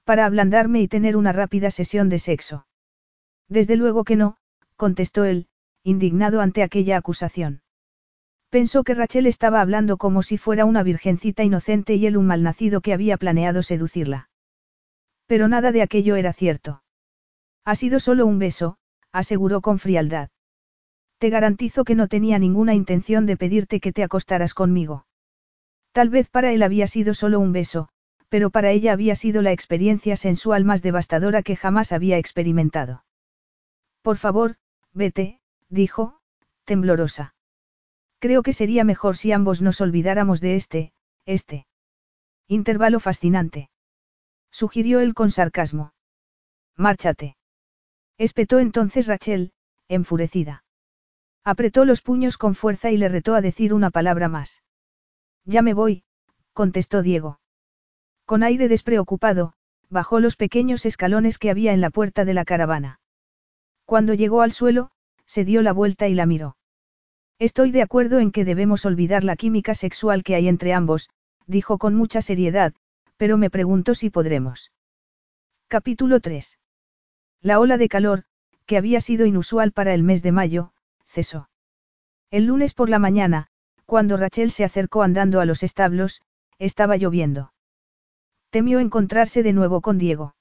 Para 0.03 0.27
ablandarme 0.27 0.81
y 0.81 0.89
tener 0.89 1.17
una 1.17 1.31
rápida 1.31 1.71
sesión 1.71 2.09
de 2.09 2.19
sexo. 2.19 2.67
Desde 3.49 3.77
luego 3.77 4.03
que 4.03 4.17
no, 4.17 4.39
contestó 4.77 5.25
él, 5.25 5.47
indignado 5.89 6.41
ante 6.41 6.63
aquella 6.63 6.97
acusación. 6.97 7.63
Pensó 8.51 8.83
que 8.83 8.95
Rachel 8.95 9.27
estaba 9.27 9.61
hablando 9.61 9.97
como 9.97 10.23
si 10.23 10.39
fuera 10.39 10.65
una 10.65 10.83
virgencita 10.83 11.45
inocente 11.45 11.95
y 11.95 12.07
él 12.07 12.17
un 12.17 12.27
malnacido 12.27 12.81
que 12.81 12.93
había 12.93 13.17
planeado 13.17 13.63
seducirla. 13.63 14.31
Pero 15.27 15.49
nada 15.49 15.73
de 15.73 15.83
aquello 15.83 16.17
era 16.17 16.33
cierto. 16.33 16.83
Ha 17.65 17.75
sido 17.75 18.01
solo 18.01 18.27
un 18.27 18.39
beso, 18.39 18.79
aseguró 19.13 19.61
con 19.61 19.79
frialdad. 19.79 20.31
Te 21.19 21.31
garantizo 21.31 21.85
que 21.85 21.95
no 21.95 22.09
tenía 22.09 22.39
ninguna 22.39 22.75
intención 22.75 23.27
de 23.27 23.37
pedirte 23.37 23.81
que 23.81 23.93
te 23.93 24.03
acostaras 24.03 24.55
conmigo. 24.55 25.07
Tal 25.93 26.09
vez 26.09 26.29
para 26.31 26.53
él 26.53 26.63
había 26.63 26.87
sido 26.87 27.13
solo 27.13 27.41
un 27.41 27.53
beso, 27.53 27.89
pero 28.29 28.51
para 28.51 28.71
ella 28.71 28.93
había 28.93 29.15
sido 29.17 29.43
la 29.43 29.53
experiencia 29.53 30.17
sensual 30.17 30.65
más 30.65 30.83
devastadora 30.83 31.43
que 31.43 31.57
jamás 31.57 31.93
había 31.93 32.19
experimentado. 32.19 33.05
Por 34.03 34.17
favor, 34.17 34.57
vete, 34.93 35.38
dijo, 35.69 36.21
temblorosa. 36.65 37.35
Creo 38.19 38.43
que 38.43 38.53
sería 38.53 38.85
mejor 38.85 39.17
si 39.17 39.33
ambos 39.33 39.63
nos 39.63 39.81
olvidáramos 39.81 40.41
de 40.41 40.57
este, 40.57 40.93
este. 41.25 41.67
Intervalo 42.49 43.01
fascinante. 43.01 43.71
Sugirió 44.51 45.01
él 45.01 45.15
con 45.15 45.31
sarcasmo. 45.31 45.93
Márchate. 46.77 47.37
Espetó 48.17 48.59
entonces 48.59 49.07
Rachel, 49.07 49.53
enfurecida. 49.89 50.65
Apretó 51.45 51.85
los 51.85 52.03
puños 52.03 52.37
con 52.37 52.55
fuerza 52.55 52.91
y 52.91 52.97
le 52.97 53.09
retó 53.09 53.35
a 53.35 53.41
decir 53.41 53.73
una 53.73 53.91
palabra 53.91 54.29
más. 54.29 54.63
Ya 55.45 55.63
me 55.63 55.75
voy, 55.75 56.05
contestó 56.53 57.03
Diego. 57.03 57.41
Con 58.25 58.43
aire 58.43 58.69
despreocupado, 58.69 59.55
bajó 59.89 60.21
los 60.21 60.37
pequeños 60.37 60.85
escalones 60.85 61.39
que 61.39 61.51
había 61.51 61.73
en 61.73 61.81
la 61.81 61.91
puerta 61.91 62.25
de 62.25 62.35
la 62.35 62.45
caravana. 62.45 63.01
Cuando 63.85 64.13
llegó 64.13 64.43
al 64.43 64.53
suelo, 64.53 64.91
se 65.29 65.45
dio 65.45 65.63
la 65.63 65.73
vuelta 65.73 66.09
y 66.09 66.15
la 66.15 66.27
miró. 66.27 66.57
Estoy 67.39 67.71
de 67.71 67.83
acuerdo 67.83 68.19
en 68.19 68.33
que 68.33 68.45
debemos 68.45 68.85
olvidar 68.87 69.23
la 69.23 69.37
química 69.37 69.75
sexual 69.75 70.25
que 70.25 70.35
hay 70.35 70.49
entre 70.49 70.73
ambos, 70.73 71.11
dijo 71.47 71.79
con 71.79 71.95
mucha 71.95 72.23
seriedad, 72.23 72.75
pero 73.17 73.37
me 73.37 73.51
pregunto 73.51 73.95
si 73.95 74.11
podremos. 74.11 74.73
Capítulo 75.69 76.21
3. 76.21 76.59
La 77.43 77.61
ola 77.61 77.77
de 77.77 77.89
calor, 77.89 78.25
que 78.67 78.79
había 78.79 79.01
sido 79.01 79.27
inusual 79.27 79.71
para 79.71 79.95
el 79.95 80.03
mes 80.03 80.23
de 80.23 80.33
mayo, 80.33 80.73
cesó. 81.05 81.51
El 82.31 82.47
lunes 82.47 82.73
por 82.75 82.89
la 82.89 82.99
mañana, 82.99 83.49
cuando 83.85 84.17
Rachel 84.17 84.51
se 84.51 84.65
acercó 84.65 85.03
andando 85.03 85.41
a 85.41 85.45
los 85.45 85.63
establos, 85.63 86.23
estaba 86.59 86.97
lloviendo. 86.97 87.53
Temió 88.51 88.81
encontrarse 88.81 89.43
de 89.43 89.53
nuevo 89.53 89.83
con 89.83 89.99
Diego. 89.99 90.35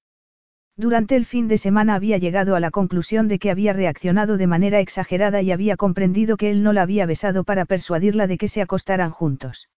Durante 0.80 1.16
el 1.16 1.26
fin 1.26 1.48
de 1.48 1.58
semana 1.58 1.96
había 1.96 2.20
llegado 2.20 2.56
a 2.56 2.60
la 2.60 2.70
conclusión 2.70 3.28
de 3.28 3.40
que 3.40 3.50
había 3.50 3.74
reaccionado 3.74 4.38
de 4.38 4.46
manera 4.46 4.80
exagerada 4.80 5.42
y 5.42 5.52
había 5.52 5.76
comprendido 5.76 6.38
que 6.38 6.52
él 6.52 6.62
no 6.62 6.72
la 6.72 6.84
había 6.84 7.08
besado 7.08 7.44
para 7.44 7.66
persuadirla 7.66 8.28
de 8.28 8.38
que 8.38 8.48
se 8.48 8.62
acostaran 8.62 9.10
juntos. 9.10 9.70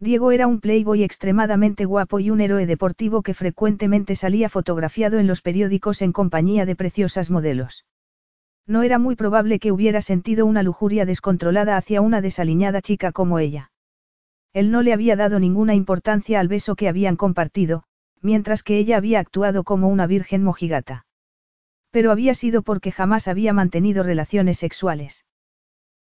Diego 0.00 0.32
era 0.32 0.48
un 0.48 0.60
playboy 0.60 1.04
extremadamente 1.04 1.84
guapo 1.84 2.18
y 2.18 2.30
un 2.30 2.40
héroe 2.40 2.66
deportivo 2.66 3.22
que 3.22 3.34
frecuentemente 3.34 4.16
salía 4.16 4.48
fotografiado 4.48 5.20
en 5.20 5.28
los 5.28 5.42
periódicos 5.42 6.02
en 6.02 6.10
compañía 6.10 6.66
de 6.66 6.74
preciosas 6.74 7.30
modelos. 7.30 7.86
No 8.66 8.82
era 8.82 8.98
muy 8.98 9.14
probable 9.14 9.60
que 9.60 9.70
hubiera 9.70 10.02
sentido 10.02 10.44
una 10.44 10.64
lujuria 10.64 11.06
descontrolada 11.06 11.76
hacia 11.76 12.00
una 12.00 12.20
desaliñada 12.20 12.82
chica 12.82 13.12
como 13.12 13.38
ella. 13.38 13.70
Él 14.52 14.72
no 14.72 14.82
le 14.82 14.92
había 14.92 15.14
dado 15.14 15.38
ninguna 15.38 15.74
importancia 15.74 16.40
al 16.40 16.48
beso 16.48 16.74
que 16.74 16.88
habían 16.88 17.14
compartido, 17.14 17.84
mientras 18.22 18.62
que 18.62 18.78
ella 18.78 18.96
había 18.96 19.20
actuado 19.20 19.64
como 19.64 19.88
una 19.88 20.06
virgen 20.06 20.42
mojigata. 20.42 21.06
Pero 21.90 22.10
había 22.10 22.34
sido 22.34 22.62
porque 22.62 22.92
jamás 22.92 23.28
había 23.28 23.52
mantenido 23.52 24.02
relaciones 24.02 24.58
sexuales. 24.58 25.24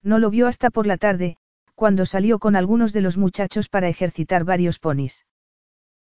No 0.02 0.18
lo 0.18 0.30
vio 0.30 0.46
hasta 0.46 0.70
por 0.70 0.86
la 0.86 0.96
tarde, 0.96 1.36
cuando 1.74 2.06
salió 2.06 2.38
con 2.38 2.56
algunos 2.56 2.92
de 2.92 3.00
los 3.00 3.16
muchachos 3.16 3.68
para 3.68 3.88
ejercitar 3.88 4.44
varios 4.44 4.78
ponis. 4.78 5.26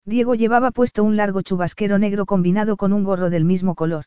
Diego 0.04 0.34
llevaba 0.34 0.70
puesto 0.70 1.04
un 1.04 1.16
largo 1.16 1.42
chubasquero 1.42 1.98
negro 1.98 2.26
combinado 2.26 2.76
con 2.76 2.92
un 2.92 3.04
gorro 3.04 3.30
del 3.30 3.44
mismo 3.44 3.74
color. 3.74 4.06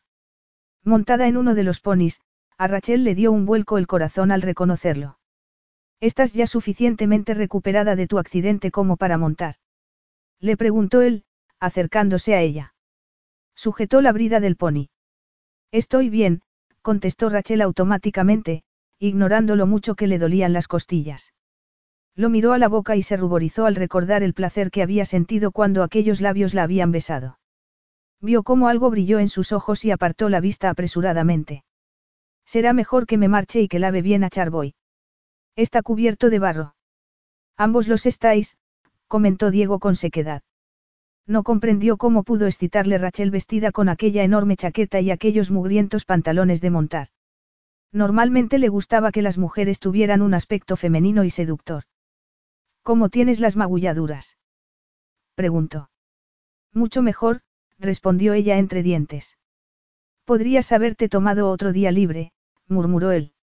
Montada 0.83 1.27
en 1.27 1.37
uno 1.37 1.55
de 1.55 1.63
los 1.63 1.79
ponis, 1.79 2.19
a 2.57 2.67
Rachel 2.67 3.03
le 3.03 3.15
dio 3.15 3.31
un 3.31 3.45
vuelco 3.45 3.77
el 3.77 3.87
corazón 3.87 4.31
al 4.31 4.41
reconocerlo. 4.41 5.17
Estás 5.99 6.33
ya 6.33 6.47
suficientemente 6.47 7.33
recuperada 7.33 7.95
de 7.95 8.07
tu 8.07 8.19
accidente 8.19 8.71
como 8.71 8.97
para 8.97 9.17
montar. 9.17 9.55
Le 10.39 10.57
preguntó 10.57 11.01
él, 11.01 11.23
acercándose 11.63 12.35
a 12.35 12.41
ella. 12.41 12.73
Sujetó 13.55 14.01
la 14.01 14.11
brida 14.11 14.41
del 14.41 14.57
pony. 14.57 14.89
Estoy 15.71 16.09
bien, 16.09 16.41
contestó 16.81 17.29
Rachel 17.29 17.61
automáticamente, 17.61 18.63
ignorando 18.99 19.55
lo 19.55 19.65
mucho 19.65 19.95
que 19.95 20.07
le 20.07 20.19
dolían 20.19 20.51
las 20.51 20.67
costillas. 20.67 21.33
Lo 22.15 22.29
miró 22.29 22.51
a 22.51 22.57
la 22.57 22.67
boca 22.67 22.97
y 22.97 23.01
se 23.01 23.15
ruborizó 23.15 23.65
al 23.65 23.75
recordar 23.75 24.23
el 24.23 24.33
placer 24.33 24.71
que 24.71 24.83
había 24.83 25.05
sentido 25.05 25.51
cuando 25.51 25.83
aquellos 25.83 26.19
labios 26.19 26.53
la 26.53 26.63
habían 26.63 26.91
besado. 26.91 27.39
Vio 28.19 28.43
cómo 28.43 28.67
algo 28.67 28.89
brilló 28.89 29.19
en 29.19 29.29
sus 29.29 29.53
ojos 29.53 29.85
y 29.85 29.91
apartó 29.91 30.27
la 30.27 30.41
vista 30.41 30.69
apresuradamente. 30.69 31.63
Será 32.45 32.73
mejor 32.73 33.07
que 33.07 33.17
me 33.17 33.29
marche 33.29 33.61
y 33.61 33.69
que 33.69 33.79
lave 33.79 34.01
bien 34.01 34.25
a 34.25 34.29
Charboy. 34.29 34.75
Está 35.55 35.81
cubierto 35.81 36.29
de 36.29 36.39
barro. 36.39 36.75
Ambos 37.55 37.87
los 37.87 38.05
estáis, 38.05 38.57
comentó 39.07 39.49
Diego 39.49 39.79
con 39.79 39.95
sequedad. 39.95 40.41
No 41.25 41.43
comprendió 41.43 41.97
cómo 41.97 42.23
pudo 42.23 42.47
excitarle 42.47 42.97
Rachel 42.97 43.31
vestida 43.31 43.71
con 43.71 43.87
aquella 43.87 44.23
enorme 44.23 44.57
chaqueta 44.57 44.99
y 44.99 45.09
aquellos 45.11 45.51
mugrientos 45.51 46.05
pantalones 46.05 46.59
de 46.59 46.69
montar. 46.69 47.07
Normalmente 47.91 48.57
le 48.57 48.69
gustaba 48.69 49.11
que 49.11 49.21
las 49.21 49.37
mujeres 49.37 49.79
tuvieran 49.79 50.21
un 50.21 50.33
aspecto 50.33 50.75
femenino 50.75 51.23
y 51.23 51.29
seductor. 51.29 51.83
¿Cómo 52.81 53.09
tienes 53.09 53.39
las 53.39 53.55
magulladuras? 53.55 54.37
preguntó. 55.35 55.89
Mucho 56.73 57.01
mejor, 57.01 57.41
respondió 57.79 58.33
ella 58.33 58.57
entre 58.57 58.83
dientes. 58.83 59.37
Podrías 60.25 60.71
haberte 60.71 61.07
tomado 61.07 61.49
otro 61.49 61.71
día 61.71 61.91
libre, 61.91 62.33
murmuró 62.67 63.11
él. 63.11 63.33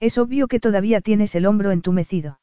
Es 0.00 0.18
obvio 0.18 0.48
que 0.48 0.60
todavía 0.60 1.00
tienes 1.00 1.34
el 1.34 1.46
hombro 1.46 1.70
entumecido. 1.70 2.40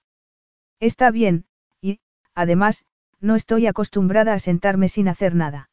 Está 0.80 1.12
bien, 1.12 1.46
y, 1.82 2.00
además, 2.36 2.86
no 3.24 3.38
estoy 3.38 3.68
acostumbrada 3.68 4.34
a 4.34 4.40
sentarme 4.40 4.90
sin 4.90 5.08
hacer 5.08 5.34
nada. 5.34 5.70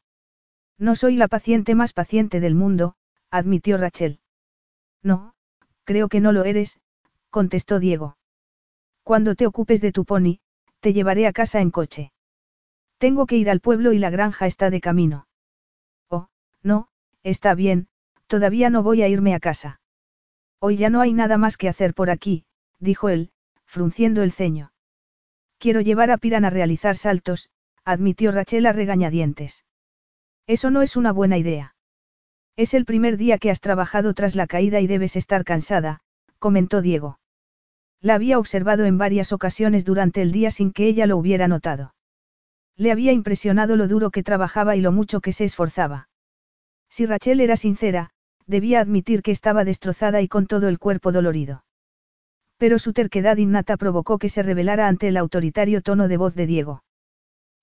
No 0.77 0.95
soy 0.95 1.17
la 1.17 1.27
paciente 1.27 1.75
más 1.75 1.91
paciente 1.91 2.39
del 2.39 2.55
mundo, 2.55 2.95
admitió 3.29 3.77
Rachel. 3.77 4.21
No, 5.03 5.33
creo 5.83 6.07
que 6.07 6.21
no 6.21 6.31
lo 6.31 6.45
eres, 6.45 6.79
contestó 7.29 7.79
Diego. 7.79 8.15
Cuando 9.03 9.35
te 9.35 9.47
ocupes 9.47 9.81
de 9.81 9.91
tu 9.91 10.05
pony, 10.05 10.39
te 10.79 10.93
llevaré 10.93 11.27
a 11.27 11.33
casa 11.33 11.59
en 11.59 11.71
coche. 11.71 12.13
Tengo 12.97 13.25
que 13.25 13.35
ir 13.35 13.49
al 13.49 13.59
pueblo 13.59 13.91
y 13.91 13.99
la 13.99 14.09
granja 14.09 14.45
está 14.45 14.69
de 14.69 14.79
camino. 14.79 15.27
Oh, 16.07 16.29
no, 16.63 16.87
está 17.21 17.53
bien, 17.53 17.89
todavía 18.27 18.69
no 18.69 18.81
voy 18.81 19.01
a 19.01 19.09
irme 19.09 19.35
a 19.35 19.41
casa. 19.41 19.81
Hoy 20.59 20.77
ya 20.77 20.89
no 20.89 21.01
hay 21.01 21.11
nada 21.11 21.37
más 21.37 21.57
que 21.57 21.67
hacer 21.67 21.93
por 21.93 22.09
aquí, 22.09 22.45
dijo 22.79 23.09
él, 23.09 23.31
frunciendo 23.65 24.23
el 24.23 24.31
ceño. 24.31 24.70
Quiero 25.61 25.81
llevar 25.81 26.09
a 26.09 26.17
Piran 26.17 26.43
a 26.43 26.49
realizar 26.49 26.97
saltos, 26.97 27.47
admitió 27.85 28.31
Rachel 28.31 28.65
a 28.65 28.73
regañadientes. 28.73 29.63
Eso 30.47 30.71
no 30.71 30.81
es 30.81 30.95
una 30.95 31.11
buena 31.11 31.37
idea. 31.37 31.75
Es 32.57 32.73
el 32.73 32.83
primer 32.83 33.15
día 33.15 33.37
que 33.37 33.51
has 33.51 33.61
trabajado 33.61 34.15
tras 34.15 34.35
la 34.35 34.47
caída 34.47 34.79
y 34.79 34.87
debes 34.87 35.15
estar 35.15 35.43
cansada, 35.43 35.99
comentó 36.39 36.81
Diego. 36.81 37.19
La 38.01 38.15
había 38.15 38.39
observado 38.39 38.85
en 38.85 38.97
varias 38.97 39.31
ocasiones 39.31 39.85
durante 39.85 40.23
el 40.23 40.31
día 40.31 40.49
sin 40.49 40.71
que 40.73 40.87
ella 40.87 41.05
lo 41.05 41.15
hubiera 41.15 41.47
notado. 41.47 41.93
Le 42.75 42.91
había 42.91 43.11
impresionado 43.11 43.75
lo 43.75 43.87
duro 43.87 44.09
que 44.09 44.23
trabajaba 44.23 44.75
y 44.75 44.81
lo 44.81 44.91
mucho 44.91 45.21
que 45.21 45.31
se 45.31 45.45
esforzaba. 45.45 46.09
Si 46.89 47.05
Rachel 47.05 47.39
era 47.39 47.55
sincera, 47.55 48.09
debía 48.47 48.79
admitir 48.81 49.21
que 49.21 49.29
estaba 49.29 49.63
destrozada 49.63 50.21
y 50.21 50.27
con 50.27 50.47
todo 50.47 50.69
el 50.69 50.79
cuerpo 50.79 51.11
dolorido. 51.11 51.63
Pero 52.61 52.77
su 52.77 52.93
terquedad 52.93 53.37
innata 53.37 53.75
provocó 53.75 54.19
que 54.19 54.29
se 54.29 54.43
rebelara 54.43 54.87
ante 54.87 55.07
el 55.07 55.17
autoritario 55.17 55.81
tono 55.81 56.07
de 56.07 56.17
voz 56.17 56.35
de 56.35 56.45
Diego. 56.45 56.83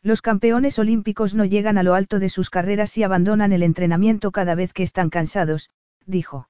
Los 0.02 0.22
campeones 0.22 0.76
olímpicos 0.80 1.36
no 1.36 1.44
llegan 1.44 1.78
a 1.78 1.84
lo 1.84 1.94
alto 1.94 2.18
de 2.18 2.28
sus 2.28 2.50
carreras 2.50 2.98
y 2.98 3.04
abandonan 3.04 3.52
el 3.52 3.62
entrenamiento 3.62 4.32
cada 4.32 4.56
vez 4.56 4.72
que 4.72 4.82
están 4.82 5.08
cansados, 5.08 5.70
dijo. 6.04 6.48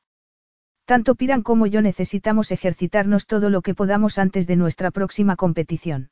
Tanto 0.87 1.15
Piran 1.15 1.43
como 1.43 1.67
yo 1.67 1.83
necesitamos 1.83 2.51
ejercitarnos 2.51 3.27
todo 3.27 3.51
lo 3.51 3.61
que 3.61 3.75
podamos 3.75 4.17
antes 4.17 4.47
de 4.47 4.57
nuestra 4.57 4.93
próxima 4.93 5.37
competición. 5.37 6.09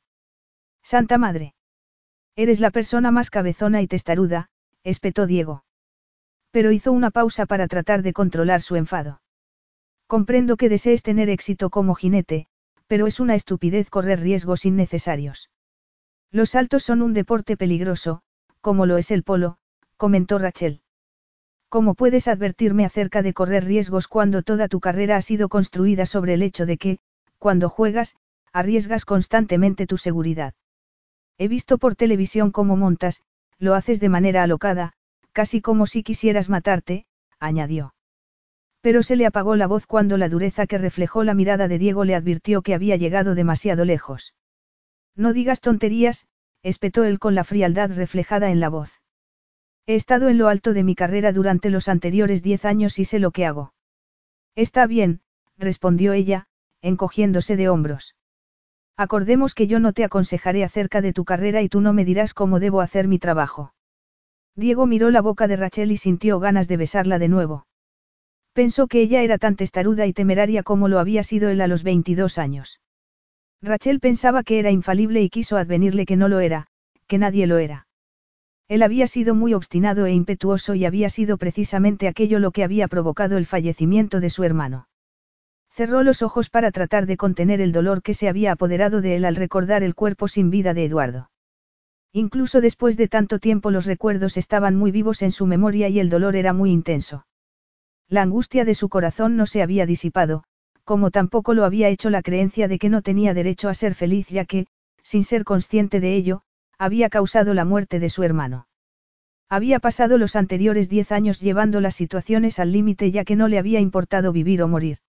Santa 0.83 1.17
Madre. 1.17 1.55
Eres 2.35 2.59
la 2.59 2.69
persona 2.69 3.09
más 3.09 3.31
cabezona 3.31 3.81
y 3.81 3.87
testaruda, 3.87 4.49
espetó 4.83 5.25
Diego. 5.25 5.63
Pero 6.51 6.71
hizo 6.71 6.91
una 6.91 7.09
pausa 7.09 7.47
para 7.47 7.67
tratar 7.67 8.03
de 8.03 8.13
controlar 8.13 8.61
su 8.61 8.75
enfado. 8.75 9.21
Comprendo 10.07 10.55
que 10.55 10.69
desees 10.69 11.03
tener 11.03 11.29
éxito 11.29 11.69
como 11.69 11.93
jinete, 11.93 12.47
pero 12.87 13.07
es 13.07 13.19
una 13.19 13.35
estupidez 13.35 13.89
correr 13.89 14.21
riesgos 14.21 14.65
innecesarios. 14.65 15.49
Los 16.31 16.51
saltos 16.51 16.83
son 16.83 17.01
un 17.01 17.13
deporte 17.13 17.57
peligroso, 17.57 18.21
como 18.61 18.85
lo 18.85 18.97
es 18.97 19.11
el 19.11 19.23
polo, 19.23 19.57
comentó 19.97 20.39
Rachel. 20.39 20.81
¿Cómo 21.69 21.95
puedes 21.95 22.29
advertirme 22.29 22.85
acerca 22.85 23.21
de 23.21 23.33
correr 23.33 23.65
riesgos 23.65 24.07
cuando 24.07 24.41
toda 24.41 24.69
tu 24.69 24.79
carrera 24.79 25.17
ha 25.17 25.21
sido 25.21 25.49
construida 25.49 26.05
sobre 26.05 26.35
el 26.35 26.41
hecho 26.41 26.65
de 26.65 26.77
que, 26.77 26.99
cuando 27.37 27.69
juegas, 27.69 28.15
arriesgas 28.53 29.03
constantemente 29.03 29.85
tu 29.85 29.97
seguridad? 29.97 30.53
He 31.37 31.49
visto 31.49 31.77
por 31.77 31.95
televisión 31.95 32.51
cómo 32.51 32.77
montas, 32.77 33.23
lo 33.59 33.73
haces 33.73 33.99
de 33.99 34.09
manera 34.09 34.43
alocada, 34.43 34.93
casi 35.33 35.61
como 35.61 35.85
si 35.85 36.03
quisieras 36.03 36.47
matarte, 36.47 37.05
añadió. 37.39 37.93
Pero 38.81 39.03
se 39.03 39.15
le 39.15 39.25
apagó 39.25 39.55
la 39.55 39.67
voz 39.67 39.85
cuando 39.85 40.17
la 40.17 40.29
dureza 40.29 40.67
que 40.67 40.77
reflejó 40.77 41.23
la 41.23 41.33
mirada 41.33 41.67
de 41.67 41.77
Diego 41.77 42.05
le 42.05 42.15
advirtió 42.15 42.61
que 42.61 42.73
había 42.73 42.95
llegado 42.95 43.35
demasiado 43.35 43.85
lejos. 43.85 44.33
No 45.15 45.33
digas 45.33 45.61
tonterías, 45.61 46.27
espetó 46.63 47.03
él 47.03 47.19
con 47.19 47.35
la 47.35 47.43
frialdad 47.43 47.91
reflejada 47.91 48.51
en 48.51 48.59
la 48.59 48.69
voz. 48.69 49.01
He 49.85 49.95
estado 49.95 50.29
en 50.29 50.37
lo 50.37 50.47
alto 50.47 50.73
de 50.73 50.83
mi 50.83 50.95
carrera 50.95 51.31
durante 51.31 51.69
los 51.69 51.87
anteriores 51.87 52.43
diez 52.43 52.65
años 52.65 52.99
y 52.99 53.05
sé 53.05 53.19
lo 53.19 53.31
que 53.31 53.45
hago. 53.45 53.73
Está 54.55 54.85
bien, 54.85 55.21
respondió 55.57 56.13
ella, 56.13 56.47
encogiéndose 56.81 57.55
de 57.55 57.69
hombros. 57.69 58.15
Acordemos 58.97 59.53
que 59.53 59.67
yo 59.67 59.79
no 59.79 59.93
te 59.93 60.03
aconsejaré 60.03 60.63
acerca 60.63 61.01
de 61.01 61.13
tu 61.13 61.23
carrera 61.23 61.61
y 61.61 61.69
tú 61.69 61.81
no 61.81 61.93
me 61.93 62.03
dirás 62.03 62.33
cómo 62.33 62.59
debo 62.59 62.81
hacer 62.81 63.07
mi 63.07 63.19
trabajo. 63.19 63.73
Diego 64.55 64.87
miró 64.87 65.11
la 65.11 65.21
boca 65.21 65.47
de 65.47 65.55
Rachel 65.55 65.91
y 65.91 65.97
sintió 65.97 66.39
ganas 66.39 66.67
de 66.67 66.77
besarla 66.77 67.19
de 67.19 67.27
nuevo. 67.27 67.66
Pensó 68.57 68.87
que 68.87 69.01
ella 69.01 69.21
era 69.21 69.37
tan 69.37 69.55
testaruda 69.55 70.07
y 70.07 70.13
temeraria 70.13 70.63
como 70.63 70.87
lo 70.87 70.97
había 70.97 71.21
sido 71.21 71.49
él 71.49 71.61
a 71.61 71.67
los 71.67 71.83
22 71.83 72.39
años. 72.39 72.81
Rachel 73.61 73.99
pensaba 73.99 74.41
que 74.41 74.57
era 74.57 74.71
infalible 74.71 75.21
y 75.21 75.29
quiso 75.29 75.57
advenirle 75.57 76.07
que 76.07 76.15
no 76.15 76.27
lo 76.27 76.39
era, 76.39 76.65
que 77.05 77.19
nadie 77.19 77.45
lo 77.45 77.59
era. 77.59 77.85
Él 78.67 78.81
había 78.81 79.05
sido 79.05 79.35
muy 79.35 79.53
obstinado 79.53 80.07
e 80.07 80.11
impetuoso 80.11 80.73
y 80.73 80.85
había 80.85 81.11
sido 81.11 81.37
precisamente 81.37 82.07
aquello 82.07 82.39
lo 82.39 82.49
que 82.49 82.63
había 82.63 82.87
provocado 82.87 83.37
el 83.37 83.45
fallecimiento 83.45 84.19
de 84.21 84.31
su 84.31 84.43
hermano. 84.43 84.87
Cerró 85.69 86.01
los 86.01 86.23
ojos 86.23 86.49
para 86.49 86.71
tratar 86.71 87.05
de 87.05 87.15
contener 87.15 87.61
el 87.61 87.71
dolor 87.71 88.01
que 88.01 88.15
se 88.15 88.27
había 88.27 88.53
apoderado 88.53 89.01
de 89.01 89.17
él 89.17 89.25
al 89.25 89.35
recordar 89.35 89.83
el 89.83 89.93
cuerpo 89.93 90.27
sin 90.27 90.49
vida 90.49 90.73
de 90.73 90.85
Eduardo. 90.85 91.29
Incluso 92.11 92.59
después 92.59 92.97
de 92.97 93.07
tanto 93.07 93.37
tiempo 93.37 93.69
los 93.69 93.85
recuerdos 93.85 94.35
estaban 94.35 94.75
muy 94.75 94.89
vivos 94.89 95.21
en 95.21 95.31
su 95.31 95.45
memoria 95.45 95.89
y 95.89 95.99
el 95.99 96.09
dolor 96.09 96.35
era 96.35 96.53
muy 96.53 96.71
intenso. 96.71 97.27
La 98.09 98.21
angustia 98.21 98.63
de 98.63 98.73
su 98.73 98.87
corazón 98.87 99.35
no 99.35 99.45
se 99.45 99.61
había 99.61 99.85
disipado, 99.85 100.43
como 100.85 101.11
tampoco 101.11 101.53
lo 101.53 101.65
había 101.65 101.89
hecho 101.89 102.09
la 102.09 102.21
creencia 102.21 102.69
de 102.69 102.79
que 102.79 102.89
no 102.89 103.01
tenía 103.01 103.33
derecho 103.33 103.67
a 103.67 103.73
ser 103.73 103.95
feliz 103.95 104.29
ya 104.29 104.45
que, 104.45 104.67
sin 105.03 105.25
ser 105.25 105.43
consciente 105.43 105.99
de 105.99 106.15
ello, 106.15 106.41
había 106.77 107.09
causado 107.09 107.53
la 107.53 107.65
muerte 107.65 107.99
de 107.99 108.09
su 108.09 108.23
hermano. 108.23 108.67
Había 109.49 109.79
pasado 109.79 110.17
los 110.17 110.35
anteriores 110.35 110.87
diez 110.87 111.11
años 111.11 111.41
llevando 111.41 111.81
las 111.81 111.95
situaciones 111.95 112.59
al 112.59 112.71
límite 112.71 113.11
ya 113.11 113.25
que 113.25 113.35
no 113.35 113.47
le 113.47 113.57
había 113.59 113.81
importado 113.81 114.31
vivir 114.31 114.61
o 114.61 114.67
morir. 114.67 114.99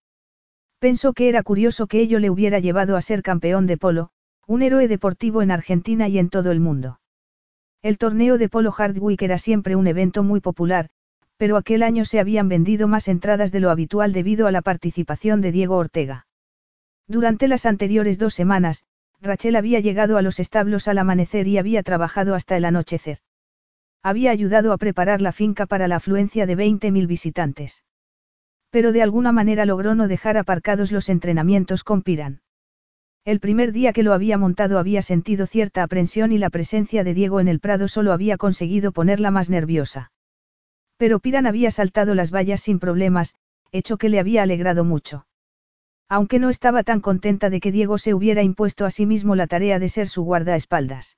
Pensó 0.79 1.13
que 1.13 1.29
era 1.29 1.43
curioso 1.43 1.87
que 1.87 2.01
ello 2.01 2.19
le 2.19 2.29
hubiera 2.29 2.59
llevado 2.59 2.97
a 2.97 3.01
ser 3.01 3.21
campeón 3.21 3.67
de 3.67 3.77
polo, 3.77 4.11
un 4.47 4.61
héroe 4.61 4.87
deportivo 4.87 5.41
en 5.41 5.51
Argentina 5.51 6.07
y 6.07 6.19
en 6.19 6.29
todo 6.29 6.51
el 6.51 6.59
mundo. 6.59 6.99
El 7.81 7.97
torneo 7.97 8.37
de 8.37 8.49
polo 8.49 8.71
Hardwick 8.71 9.21
era 9.21 9.37
siempre 9.37 9.75
un 9.75 9.87
evento 9.87 10.23
muy 10.23 10.41
popular, 10.41 10.89
pero 11.39 11.55
aquel 11.55 11.83
año 11.83 12.03
se 12.03 12.19
habían 12.19 12.49
vendido 12.49 12.89
más 12.89 13.07
entradas 13.07 13.53
de 13.53 13.61
lo 13.61 13.69
habitual 13.69 14.11
debido 14.11 14.45
a 14.45 14.51
la 14.51 14.61
participación 14.61 15.39
de 15.39 15.53
Diego 15.53 15.77
Ortega. 15.77 16.27
Durante 17.07 17.47
las 17.47 17.65
anteriores 17.65 18.19
dos 18.19 18.33
semanas, 18.33 18.83
Rachel 19.21 19.55
había 19.55 19.79
llegado 19.79 20.17
a 20.17 20.21
los 20.21 20.41
establos 20.41 20.89
al 20.89 20.97
amanecer 20.97 21.47
y 21.47 21.57
había 21.57 21.81
trabajado 21.81 22.35
hasta 22.35 22.57
el 22.57 22.65
anochecer. 22.65 23.19
Había 24.03 24.31
ayudado 24.31 24.73
a 24.73 24.77
preparar 24.77 25.21
la 25.21 25.31
finca 25.31 25.65
para 25.65 25.87
la 25.87 25.95
afluencia 25.95 26.45
de 26.45 26.57
20.000 26.57 27.07
visitantes. 27.07 27.85
Pero 28.69 28.91
de 28.91 29.01
alguna 29.01 29.31
manera 29.31 29.65
logró 29.65 29.95
no 29.95 30.09
dejar 30.09 30.37
aparcados 30.37 30.91
los 30.91 31.07
entrenamientos 31.07 31.85
con 31.85 32.01
Piran. 32.01 32.41
El 33.23 33.39
primer 33.39 33.71
día 33.71 33.93
que 33.93 34.03
lo 34.03 34.11
había 34.11 34.37
montado 34.37 34.77
había 34.77 35.01
sentido 35.01 35.47
cierta 35.47 35.83
aprensión 35.83 36.33
y 36.33 36.37
la 36.37 36.49
presencia 36.49 37.05
de 37.05 37.13
Diego 37.13 37.39
en 37.39 37.47
el 37.47 37.61
prado 37.61 37.87
solo 37.87 38.11
había 38.11 38.35
conseguido 38.35 38.91
ponerla 38.91 39.31
más 39.31 39.49
nerviosa. 39.49 40.11
Pero 40.99 41.19
Piran 41.19 41.47
había 41.47 41.71
saltado 41.71 42.13
las 42.13 42.29
vallas 42.29 42.59
sin 42.59 42.77
problemas, 42.77 43.33
hecho 43.71 43.97
que 43.97 44.09
le 44.09 44.19
había 44.19 44.43
alegrado 44.43 44.83
mucho. 44.83 45.25
Aunque 46.09 46.39
no 46.39 46.49
estaba 46.49 46.83
tan 46.83 46.99
contenta 46.99 47.49
de 47.49 47.61
que 47.61 47.71
Diego 47.71 47.97
se 47.97 48.13
hubiera 48.13 48.43
impuesto 48.43 48.85
a 48.85 48.91
sí 48.91 49.05
mismo 49.05 49.35
la 49.35 49.47
tarea 49.47 49.79
de 49.79 49.87
ser 49.87 50.09
su 50.09 50.23
guardaespaldas. 50.23 51.17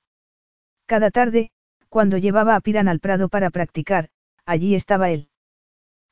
Cada 0.86 1.10
tarde, 1.10 1.50
cuando 1.88 2.16
llevaba 2.16 2.54
a 2.54 2.60
Piran 2.60 2.86
al 2.86 3.00
prado 3.00 3.28
para 3.28 3.50
practicar, 3.50 4.08
allí 4.46 4.76
estaba 4.76 5.10
él. 5.10 5.30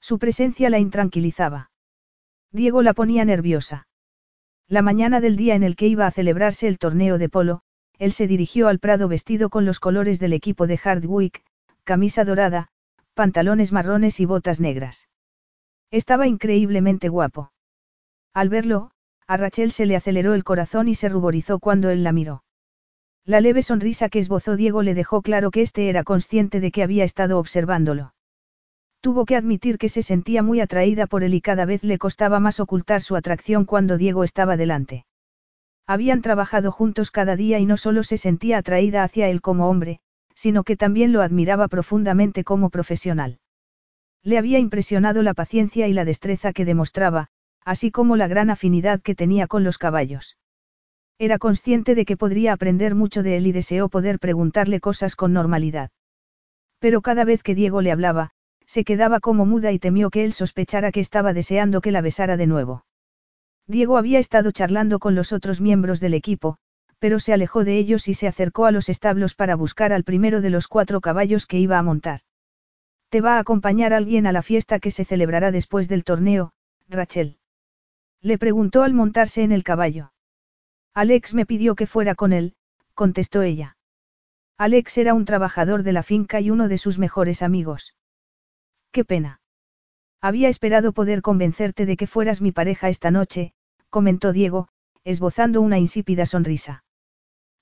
Su 0.00 0.18
presencia 0.18 0.68
la 0.68 0.80
intranquilizaba. 0.80 1.70
Diego 2.50 2.82
la 2.82 2.92
ponía 2.92 3.24
nerviosa. 3.24 3.86
La 4.66 4.82
mañana 4.82 5.20
del 5.20 5.36
día 5.36 5.54
en 5.54 5.62
el 5.62 5.76
que 5.76 5.86
iba 5.86 6.08
a 6.08 6.10
celebrarse 6.10 6.66
el 6.66 6.78
torneo 6.78 7.18
de 7.18 7.28
polo, 7.28 7.62
él 8.00 8.10
se 8.10 8.26
dirigió 8.26 8.66
al 8.66 8.80
prado 8.80 9.06
vestido 9.06 9.48
con 9.48 9.64
los 9.64 9.78
colores 9.78 10.18
del 10.18 10.32
equipo 10.32 10.66
de 10.66 10.76
Hardwick, 10.76 11.44
camisa 11.84 12.24
dorada, 12.24 12.70
pantalones 13.20 13.70
marrones 13.70 14.18
y 14.18 14.24
botas 14.24 14.60
negras. 14.60 15.10
Estaba 15.90 16.26
increíblemente 16.26 17.10
guapo. 17.10 17.52
Al 18.32 18.48
verlo, 18.48 18.92
a 19.26 19.36
Rachel 19.36 19.72
se 19.72 19.84
le 19.84 19.94
aceleró 19.94 20.32
el 20.32 20.42
corazón 20.42 20.88
y 20.88 20.94
se 20.94 21.10
ruborizó 21.10 21.58
cuando 21.58 21.90
él 21.90 22.02
la 22.02 22.12
miró. 22.12 22.44
La 23.26 23.42
leve 23.42 23.60
sonrisa 23.60 24.08
que 24.08 24.20
esbozó 24.20 24.56
Diego 24.56 24.80
le 24.80 24.94
dejó 24.94 25.20
claro 25.20 25.50
que 25.50 25.60
éste 25.60 25.90
era 25.90 26.02
consciente 26.02 26.60
de 26.60 26.70
que 26.70 26.82
había 26.82 27.04
estado 27.04 27.38
observándolo. 27.38 28.14
Tuvo 29.02 29.26
que 29.26 29.36
admitir 29.36 29.76
que 29.76 29.90
se 29.90 30.02
sentía 30.02 30.42
muy 30.42 30.62
atraída 30.62 31.06
por 31.06 31.22
él 31.22 31.34
y 31.34 31.42
cada 31.42 31.66
vez 31.66 31.84
le 31.84 31.98
costaba 31.98 32.40
más 32.40 32.58
ocultar 32.58 33.02
su 33.02 33.16
atracción 33.16 33.66
cuando 33.66 33.98
Diego 33.98 34.24
estaba 34.24 34.56
delante. 34.56 35.04
Habían 35.86 36.22
trabajado 36.22 36.72
juntos 36.72 37.10
cada 37.10 37.36
día 37.36 37.58
y 37.58 37.66
no 37.66 37.76
solo 37.76 38.02
se 38.02 38.16
sentía 38.16 38.56
atraída 38.56 39.02
hacia 39.02 39.28
él 39.28 39.42
como 39.42 39.68
hombre, 39.68 40.00
sino 40.40 40.64
que 40.64 40.74
también 40.74 41.12
lo 41.12 41.20
admiraba 41.20 41.68
profundamente 41.68 42.44
como 42.44 42.70
profesional. 42.70 43.40
Le 44.22 44.38
había 44.38 44.58
impresionado 44.58 45.20
la 45.20 45.34
paciencia 45.34 45.86
y 45.86 45.92
la 45.92 46.06
destreza 46.06 46.54
que 46.54 46.64
demostraba, 46.64 47.26
así 47.62 47.90
como 47.90 48.16
la 48.16 48.26
gran 48.26 48.48
afinidad 48.48 49.02
que 49.02 49.14
tenía 49.14 49.46
con 49.48 49.64
los 49.64 49.76
caballos. 49.76 50.38
Era 51.18 51.38
consciente 51.38 51.94
de 51.94 52.06
que 52.06 52.16
podría 52.16 52.54
aprender 52.54 52.94
mucho 52.94 53.22
de 53.22 53.36
él 53.36 53.48
y 53.48 53.52
deseó 53.52 53.90
poder 53.90 54.18
preguntarle 54.18 54.80
cosas 54.80 55.14
con 55.14 55.34
normalidad. 55.34 55.90
Pero 56.78 57.02
cada 57.02 57.24
vez 57.24 57.42
que 57.42 57.54
Diego 57.54 57.82
le 57.82 57.92
hablaba, 57.92 58.30
se 58.64 58.82
quedaba 58.82 59.20
como 59.20 59.44
muda 59.44 59.72
y 59.72 59.78
temió 59.78 60.08
que 60.08 60.24
él 60.24 60.32
sospechara 60.32 60.90
que 60.90 61.00
estaba 61.00 61.34
deseando 61.34 61.82
que 61.82 61.90
la 61.90 62.00
besara 62.00 62.38
de 62.38 62.46
nuevo. 62.46 62.86
Diego 63.66 63.98
había 63.98 64.18
estado 64.18 64.52
charlando 64.52 65.00
con 65.00 65.14
los 65.14 65.34
otros 65.34 65.60
miembros 65.60 66.00
del 66.00 66.14
equipo, 66.14 66.56
pero 67.00 67.18
se 67.18 67.32
alejó 67.32 67.64
de 67.64 67.78
ellos 67.78 68.06
y 68.08 68.14
se 68.14 68.28
acercó 68.28 68.66
a 68.66 68.70
los 68.70 68.88
establos 68.88 69.34
para 69.34 69.56
buscar 69.56 69.92
al 69.92 70.04
primero 70.04 70.40
de 70.42 70.50
los 70.50 70.68
cuatro 70.68 71.00
caballos 71.00 71.46
que 71.46 71.58
iba 71.58 71.78
a 71.78 71.82
montar. 71.82 72.20
Te 73.08 73.20
va 73.20 73.36
a 73.36 73.38
acompañar 73.40 73.92
alguien 73.92 74.26
a 74.26 74.32
la 74.32 74.42
fiesta 74.42 74.78
que 74.78 74.90
se 74.90 75.04
celebrará 75.04 75.50
después 75.50 75.88
del 75.88 76.04
torneo, 76.04 76.52
Rachel. 76.88 77.38
Le 78.20 78.38
preguntó 78.38 78.82
al 78.82 78.92
montarse 78.92 79.42
en 79.42 79.50
el 79.50 79.64
caballo. 79.64 80.12
Alex 80.92 81.34
me 81.34 81.46
pidió 81.46 81.74
que 81.74 81.86
fuera 81.86 82.14
con 82.14 82.32
él, 82.34 82.54
contestó 82.94 83.42
ella. 83.42 83.78
Alex 84.58 84.98
era 84.98 85.14
un 85.14 85.24
trabajador 85.24 85.82
de 85.82 85.94
la 85.94 86.02
finca 86.02 86.38
y 86.40 86.50
uno 86.50 86.68
de 86.68 86.76
sus 86.76 86.98
mejores 86.98 87.42
amigos. 87.42 87.94
Qué 88.92 89.06
pena. 89.06 89.40
Había 90.20 90.50
esperado 90.50 90.92
poder 90.92 91.22
convencerte 91.22 91.86
de 91.86 91.96
que 91.96 92.06
fueras 92.06 92.42
mi 92.42 92.52
pareja 92.52 92.90
esta 92.90 93.10
noche, 93.10 93.54
comentó 93.88 94.32
Diego, 94.34 94.68
esbozando 95.02 95.62
una 95.62 95.78
insípida 95.78 96.26
sonrisa. 96.26 96.84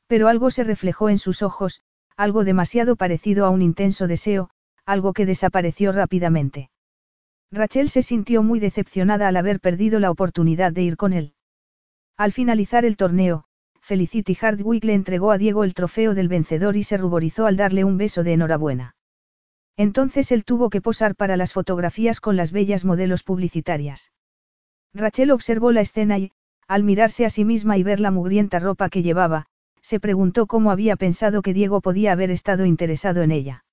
Pero 0.09 0.27
algo 0.27 0.51
se 0.51 0.65
reflejó 0.65 1.11
en 1.11 1.19
sus 1.19 1.43
ojos, 1.43 1.83
algo 2.17 2.43
demasiado 2.43 2.97
parecido 2.97 3.47
a 3.47 3.51
un 3.51 3.63
intenso 3.63 4.09
deseo, 4.09 4.51
algo 4.85 5.13
que 5.13 5.27
desapareció 5.27 5.93
rápidamente. 5.93 6.71
Rachel 7.53 7.89
se 7.91 8.03
sintió 8.03 8.43
muy 8.43 8.59
decepcionada 8.59 9.29
al 9.29 9.37
haber 9.37 9.61
perdido 9.61 10.01
la 10.01 10.11
oportunidad 10.11 10.73
de 10.73 10.83
ir 10.83 10.97
con 10.97 11.13
él. 11.13 11.35
Al 12.17 12.33
finalizar 12.33 12.85
el 12.85 12.97
torneo, 12.97 13.45
Felicity 13.81 14.35
Hardwick 14.35 14.85
le 14.85 14.95
entregó 14.95 15.31
a 15.31 15.39
Diego 15.39 15.63
el 15.63 15.75
trofeo 15.75 16.15
del 16.15 16.29
vencedor 16.29 16.77
y 16.77 16.83
se 16.83 16.97
ruborizó 16.97 17.47
al 17.47 17.57
darle 17.57 17.85
un 17.85 17.97
beso 17.97 18.23
de 18.23 18.33
enhorabuena. 18.33 18.97
Entonces 19.77 20.33
él 20.33 20.45
tuvo 20.45 20.71
que 20.71 20.81
posar 20.81 21.15
para 21.15 21.37
las 21.37 21.53
fotografías 21.53 22.21
con 22.21 22.37
las 22.37 22.51
bellas 22.51 22.85
modelos 22.85 23.23
publicitarias. 23.23 24.11
Rachel 24.93 25.31
observó 25.31 25.71
la 25.71 25.83
escena 25.83 26.19
y, 26.19 26.33
al 26.67 26.83
mirarse 26.83 27.25
a 27.25 27.31
sí 27.31 27.45
misma 27.45 27.79
y 27.79 27.83
ver 27.83 28.01
la 28.01 28.11
mugrienta 28.11 28.59
ropa 28.59 28.89
que 28.91 29.03
llevaba, 29.03 29.47
se 29.89 30.01
preguntó 30.01 30.47
cómo 30.47 30.71
había 30.71 30.97
pensado 30.97 31.41
que 31.41 31.55
Diego 31.55 31.81
podía 31.81 32.13
haber 32.13 32.31
estado 32.31 32.67
interesado 32.67 33.23
en 33.23 33.31
ella. 33.31 33.65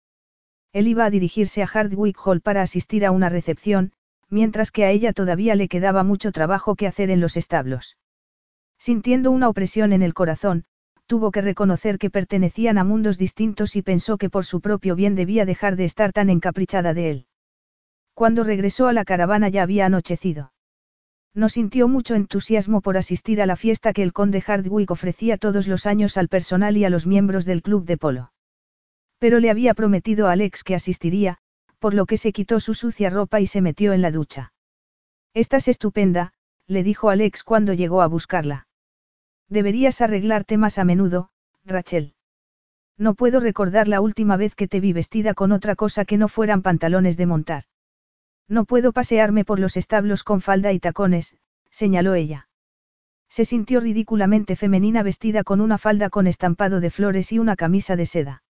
Él 0.72 0.88
iba 0.88 1.04
a 1.04 1.10
dirigirse 1.10 1.62
a 1.62 1.68
Hardwick 1.68 2.18
Hall 2.26 2.40
para 2.40 2.62
asistir 2.62 3.06
a 3.06 3.12
una 3.12 3.28
recepción, 3.28 3.92
mientras 4.30 4.72
que 4.72 4.86
a 4.86 4.92
ella 4.92 5.12
todavía 5.12 5.56
le 5.56 5.68
quedaba 5.68 6.06
mucho 6.06 6.32
trabajo 6.32 6.76
que 6.76 6.88
hacer 6.88 7.10
en 7.10 7.20
los 7.20 7.36
establos. 7.36 7.98
Sintiendo 8.80 9.30
una 9.30 9.50
opresión 9.50 9.92
en 9.92 10.04
el 10.04 10.14
corazón, 10.14 10.64
tuvo 11.06 11.32
que 11.32 11.42
reconocer 11.42 11.98
que 11.98 12.10
pertenecían 12.10 12.78
a 12.78 12.86
mundos 12.86 13.18
distintos 13.18 13.76
y 13.76 13.82
pensó 13.82 14.18
que 14.18 14.30
por 14.30 14.46
su 14.46 14.62
propio 14.62 14.96
bien 14.96 15.16
debía 15.16 15.44
dejar 15.44 15.76
de 15.76 15.84
estar 15.84 16.14
tan 16.14 16.30
encaprichada 16.30 16.94
de 16.94 17.12
él. 17.12 17.26
Cuando 18.14 18.46
regresó 18.46 18.88
a 18.88 18.94
la 18.94 19.04
caravana 19.04 19.50
ya 19.50 19.64
había 19.64 19.88
anochecido. 19.88 20.54
No 21.36 21.50
sintió 21.50 21.90
mucho 21.90 22.16
entusiasmo 22.16 22.80
por 22.80 22.98
asistir 22.98 23.42
a 23.42 23.46
la 23.46 23.58
fiesta 23.58 23.92
que 23.92 24.04
el 24.04 24.14
conde 24.14 24.42
Hardwick 24.42 24.90
ofrecía 24.90 25.38
todos 25.38 25.68
los 25.68 25.86
años 25.86 26.16
al 26.16 26.30
personal 26.30 26.78
y 26.78 26.86
a 26.86 26.90
los 26.90 27.06
miembros 27.06 27.44
del 27.44 27.62
club 27.62 27.84
de 27.86 27.98
polo. 27.98 28.32
Pero 29.20 29.42
le 29.42 29.50
había 29.50 29.74
prometido 29.74 30.28
a 30.28 30.32
Alex 30.32 30.64
que 30.64 30.76
asistiría, 30.76 31.40
por 31.80 31.94
lo 31.94 32.06
que 32.06 32.18
se 32.18 32.32
quitó 32.32 32.62
su 32.62 32.74
sucia 32.74 33.10
ropa 33.10 33.42
y 33.42 33.48
se 33.48 33.62
metió 33.62 33.92
en 33.92 34.02
la 34.02 34.12
ducha. 34.12 34.54
Estás 35.34 35.68
estupenda, 35.68 36.32
le 36.68 36.84
dijo 36.84 37.10
Alex 37.10 37.44
cuando 37.44 37.74
llegó 37.74 38.02
a 38.02 38.08
buscarla. 38.08 38.68
Deberías 39.50 40.00
arreglarte 40.00 40.58
más 40.58 40.78
a 40.78 40.86
menudo, 40.86 41.30
Rachel. 41.66 42.14
No 42.98 43.14
puedo 43.14 43.42
recordar 43.42 43.90
la 43.90 44.00
última 44.00 44.38
vez 44.38 44.56
que 44.56 44.70
te 44.70 44.80
vi 44.80 44.94
vestida 44.94 45.34
con 45.34 45.52
otra 45.52 45.76
cosa 45.76 46.06
que 46.06 46.18
no 46.18 46.30
fueran 46.30 46.62
pantalones 46.62 47.18
de 47.18 47.26
montar. 47.26 47.64
No 48.48 48.66
puedo 48.66 48.94
pasearme 48.94 49.46
por 49.46 49.60
los 49.60 49.78
establos 49.78 50.24
con 50.24 50.42
falda 50.42 50.72
y 50.72 50.80
tacones, 50.80 51.36
señaló 51.70 52.14
ella. 52.14 52.48
Se 53.28 53.46
sintió 53.46 53.80
ridículamente 53.80 54.56
femenina 54.56 55.04
vestida 55.04 55.44
con 55.44 55.62
una 55.62 55.78
falda 55.78 56.10
con 56.10 56.28
estampado 56.28 56.80
de 56.80 56.90
flores 56.90 57.32
y 57.32 57.40
una 57.40 57.56
camisa 57.56 57.96
de 57.96 58.06
seda. 58.06 58.44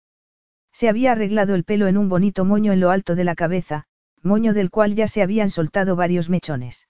Se 0.72 0.90
había 0.90 1.12
arreglado 1.12 1.56
el 1.56 1.64
pelo 1.64 1.88
en 1.88 1.98
un 1.98 2.10
bonito 2.10 2.46
moño 2.46 2.74
en 2.74 2.80
lo 2.80 2.90
alto 2.90 3.16
de 3.16 3.24
la 3.24 3.36
cabeza, 3.36 3.86
moño 4.24 4.54
del 4.54 4.72
cual 4.72 4.96
ya 4.96 5.08
se 5.08 5.22
habían 5.22 5.50
soltado 5.50 5.96
varios 5.96 6.30
mechones. 6.30 6.88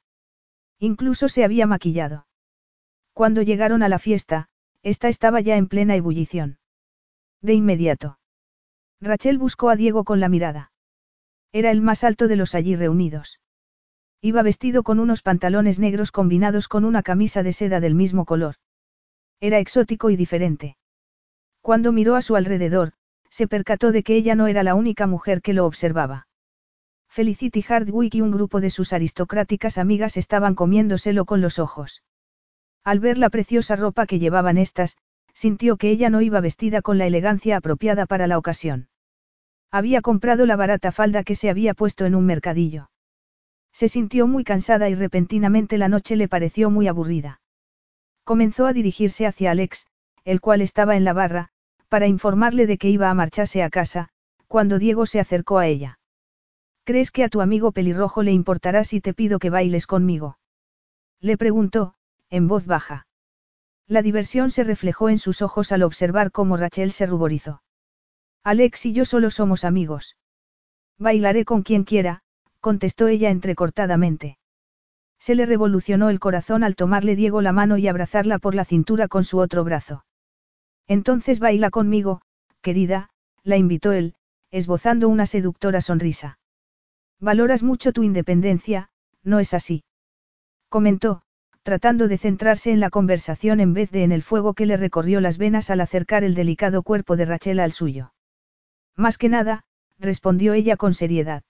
Incluso 0.79 1.29
se 1.29 1.43
había 1.43 1.67
maquillado. 1.67 2.27
Cuando 3.13 3.41
llegaron 3.41 3.83
a 3.83 3.89
la 3.89 3.99
fiesta, 3.99 4.49
esta 4.81 5.07
estaba 5.07 5.39
ya 5.41 5.55
en 5.55 5.67
plena 5.67 5.95
ebullición. 5.95 6.59
De 7.41 7.53
inmediato. 7.53 8.19
Rachel 8.99 9.37
buscó 9.37 9.69
a 9.69 9.75
Diego 9.75 10.03
con 10.03 10.19
la 10.19 10.29
mirada. 10.29 10.72
Era 11.53 11.69
el 11.69 11.81
más 11.81 12.03
alto 12.03 12.27
de 12.27 12.35
los 12.35 12.55
allí 12.55 12.75
reunidos. 12.75 13.39
Iba 14.21 14.41
vestido 14.41 14.81
con 14.81 14.99
unos 14.99 15.21
pantalones 15.21 15.77
negros 15.77 16.11
combinados 16.11 16.67
con 16.67 16.83
una 16.83 17.03
camisa 17.03 17.43
de 17.43 17.53
seda 17.53 17.79
del 17.79 17.93
mismo 17.93 18.25
color. 18.25 18.55
Era 19.39 19.59
exótico 19.59 20.09
y 20.09 20.15
diferente. 20.15 20.77
Cuando 21.61 21.91
miró 21.91 22.15
a 22.15 22.23
su 22.23 22.35
alrededor, 22.35 22.93
se 23.29 23.47
percató 23.47 23.91
de 23.91 24.01
que 24.01 24.15
ella 24.15 24.33
no 24.33 24.47
era 24.47 24.63
la 24.63 24.73
única 24.73 25.05
mujer 25.05 25.41
que 25.41 25.53
lo 25.53 25.65
observaba. 25.65 26.27
Felicity 27.07 27.61
Hardwick 27.61 28.15
y 28.15 28.21
un 28.21 28.31
grupo 28.31 28.59
de 28.59 28.71
sus 28.71 28.91
aristocráticas 28.91 29.77
amigas 29.77 30.17
estaban 30.17 30.55
comiéndoselo 30.55 31.25
con 31.25 31.39
los 31.41 31.59
ojos. 31.59 32.01
Al 32.83 32.99
ver 32.99 33.19
la 33.19 33.29
preciosa 33.29 33.75
ropa 33.75 34.07
que 34.07 34.17
llevaban 34.17 34.57
estas, 34.57 34.97
sintió 35.35 35.77
que 35.77 35.91
ella 35.91 36.09
no 36.09 36.21
iba 36.21 36.41
vestida 36.41 36.81
con 36.81 36.97
la 36.97 37.05
elegancia 37.05 37.57
apropiada 37.57 38.07
para 38.07 38.25
la 38.25 38.39
ocasión. 38.39 38.87
Había 39.73 40.03
comprado 40.03 40.45
la 40.45 40.55
barata 40.55 40.91
falda 40.91 41.23
que 41.23 41.33
se 41.33 41.49
había 41.49 41.73
puesto 41.73 42.05
en 42.05 42.13
un 42.13 42.27
mercadillo. 42.27 42.91
Se 43.71 43.87
sintió 43.87 44.27
muy 44.27 44.43
cansada 44.43 44.87
y 44.87 44.93
repentinamente 44.93 45.79
la 45.79 45.89
noche 45.89 46.15
le 46.15 46.27
pareció 46.27 46.69
muy 46.69 46.87
aburrida. 46.87 47.41
Comenzó 48.23 48.67
a 48.67 48.73
dirigirse 48.73 49.25
hacia 49.25 49.49
Alex, 49.49 49.87
el 50.25 50.41
cual 50.41 50.61
estaba 50.61 50.95
en 50.95 51.03
la 51.03 51.13
barra, 51.13 51.49
para 51.89 52.05
informarle 52.05 52.67
de 52.67 52.77
que 52.77 52.91
iba 52.91 53.09
a 53.09 53.15
marcharse 53.15 53.63
a 53.63 53.71
casa, 53.71 54.09
cuando 54.47 54.77
Diego 54.77 55.07
se 55.07 55.19
acercó 55.19 55.57
a 55.57 55.65
ella. 55.65 55.97
¿Crees 56.83 57.09
que 57.09 57.23
a 57.23 57.29
tu 57.29 57.41
amigo 57.41 57.71
pelirrojo 57.71 58.21
le 58.21 58.31
importará 58.31 58.83
si 58.83 59.01
te 59.01 59.15
pido 59.15 59.39
que 59.39 59.49
bailes 59.49 59.87
conmigo? 59.87 60.37
Le 61.19 61.35
preguntó, 61.35 61.95
en 62.29 62.47
voz 62.47 62.67
baja. 62.67 63.07
La 63.87 64.03
diversión 64.03 64.51
se 64.51 64.63
reflejó 64.63 65.09
en 65.09 65.17
sus 65.17 65.41
ojos 65.41 65.71
al 65.71 65.81
observar 65.81 66.29
cómo 66.29 66.57
Rachel 66.57 66.91
se 66.91 67.07
ruborizó. 67.07 67.63
Alex 68.45 68.85
y 68.85 68.91
yo 68.93 69.05
solo 69.05 69.31
somos 69.31 69.63
amigos. 69.63 70.17
Bailaré 70.99 71.45
con 71.45 71.63
quien 71.63 71.85
quiera, 71.85 72.23
contestó 72.59 73.07
ella 73.07 73.29
entrecortadamente. 73.29 74.37
Se 75.17 75.35
le 75.35 75.45
revolucionó 75.45 76.09
el 76.09 76.19
corazón 76.19 76.65
al 76.65 76.75
tomarle 76.75 77.15
Diego 77.15 77.41
la 77.41 77.53
mano 77.53 77.77
y 77.77 77.87
abrazarla 77.87 78.39
por 78.39 78.53
la 78.53 78.65
cintura 78.65 79.07
con 79.07 79.23
su 79.23 79.37
otro 79.37 79.63
brazo. 79.63 80.03
Entonces 80.87 81.39
baila 81.39 81.69
conmigo, 81.69 82.21
querida, 82.61 83.09
la 83.43 83.55
invitó 83.55 83.93
él, 83.93 84.15
esbozando 84.51 85.07
una 85.07 85.25
seductora 85.25 85.79
sonrisa. 85.79 86.37
Valoras 87.21 87.63
mucho 87.63 87.93
tu 87.93 88.03
independencia, 88.03 88.89
¿no 89.23 89.39
es 89.39 89.53
así? 89.53 89.85
Comentó, 90.67 91.21
tratando 91.61 92.09
de 92.09 92.17
centrarse 92.17 92.71
en 92.73 92.81
la 92.81 92.89
conversación 92.89 93.61
en 93.61 93.73
vez 93.73 93.89
de 93.91 94.03
en 94.03 94.11
el 94.11 94.21
fuego 94.21 94.53
que 94.53 94.65
le 94.65 94.75
recorrió 94.75 95.21
las 95.21 95.37
venas 95.37 95.69
al 95.69 95.79
acercar 95.79 96.25
el 96.25 96.35
delicado 96.35 96.83
cuerpo 96.83 97.15
de 97.15 97.23
Rachel 97.23 97.61
al 97.61 97.71
suyo. 97.71 98.13
Más 98.95 99.17
que 99.17 99.29
nada, 99.29 99.63
respondió 99.99 100.53
ella 100.53 100.77
con 100.77 100.93
seriedad. 100.93 101.43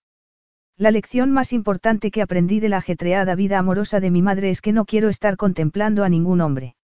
La 0.78 0.92
lección 0.92 1.32
más 1.32 1.54
importante 1.54 2.10
que 2.10 2.22
aprendí 2.22 2.60
de 2.60 2.70
la 2.70 2.78
ajetreada 2.78 3.36
vida 3.36 3.60
amorosa 3.60 4.00
de 4.00 4.10
mi 4.10 4.22
madre 4.22 4.50
es 4.50 4.62
que 4.62 4.72
no 4.72 4.86
quiero 4.86 5.10
estar 5.10 5.38
contemplando 5.38 6.04
a 6.04 6.10
ningún 6.10 6.42
hombre. 6.42 6.76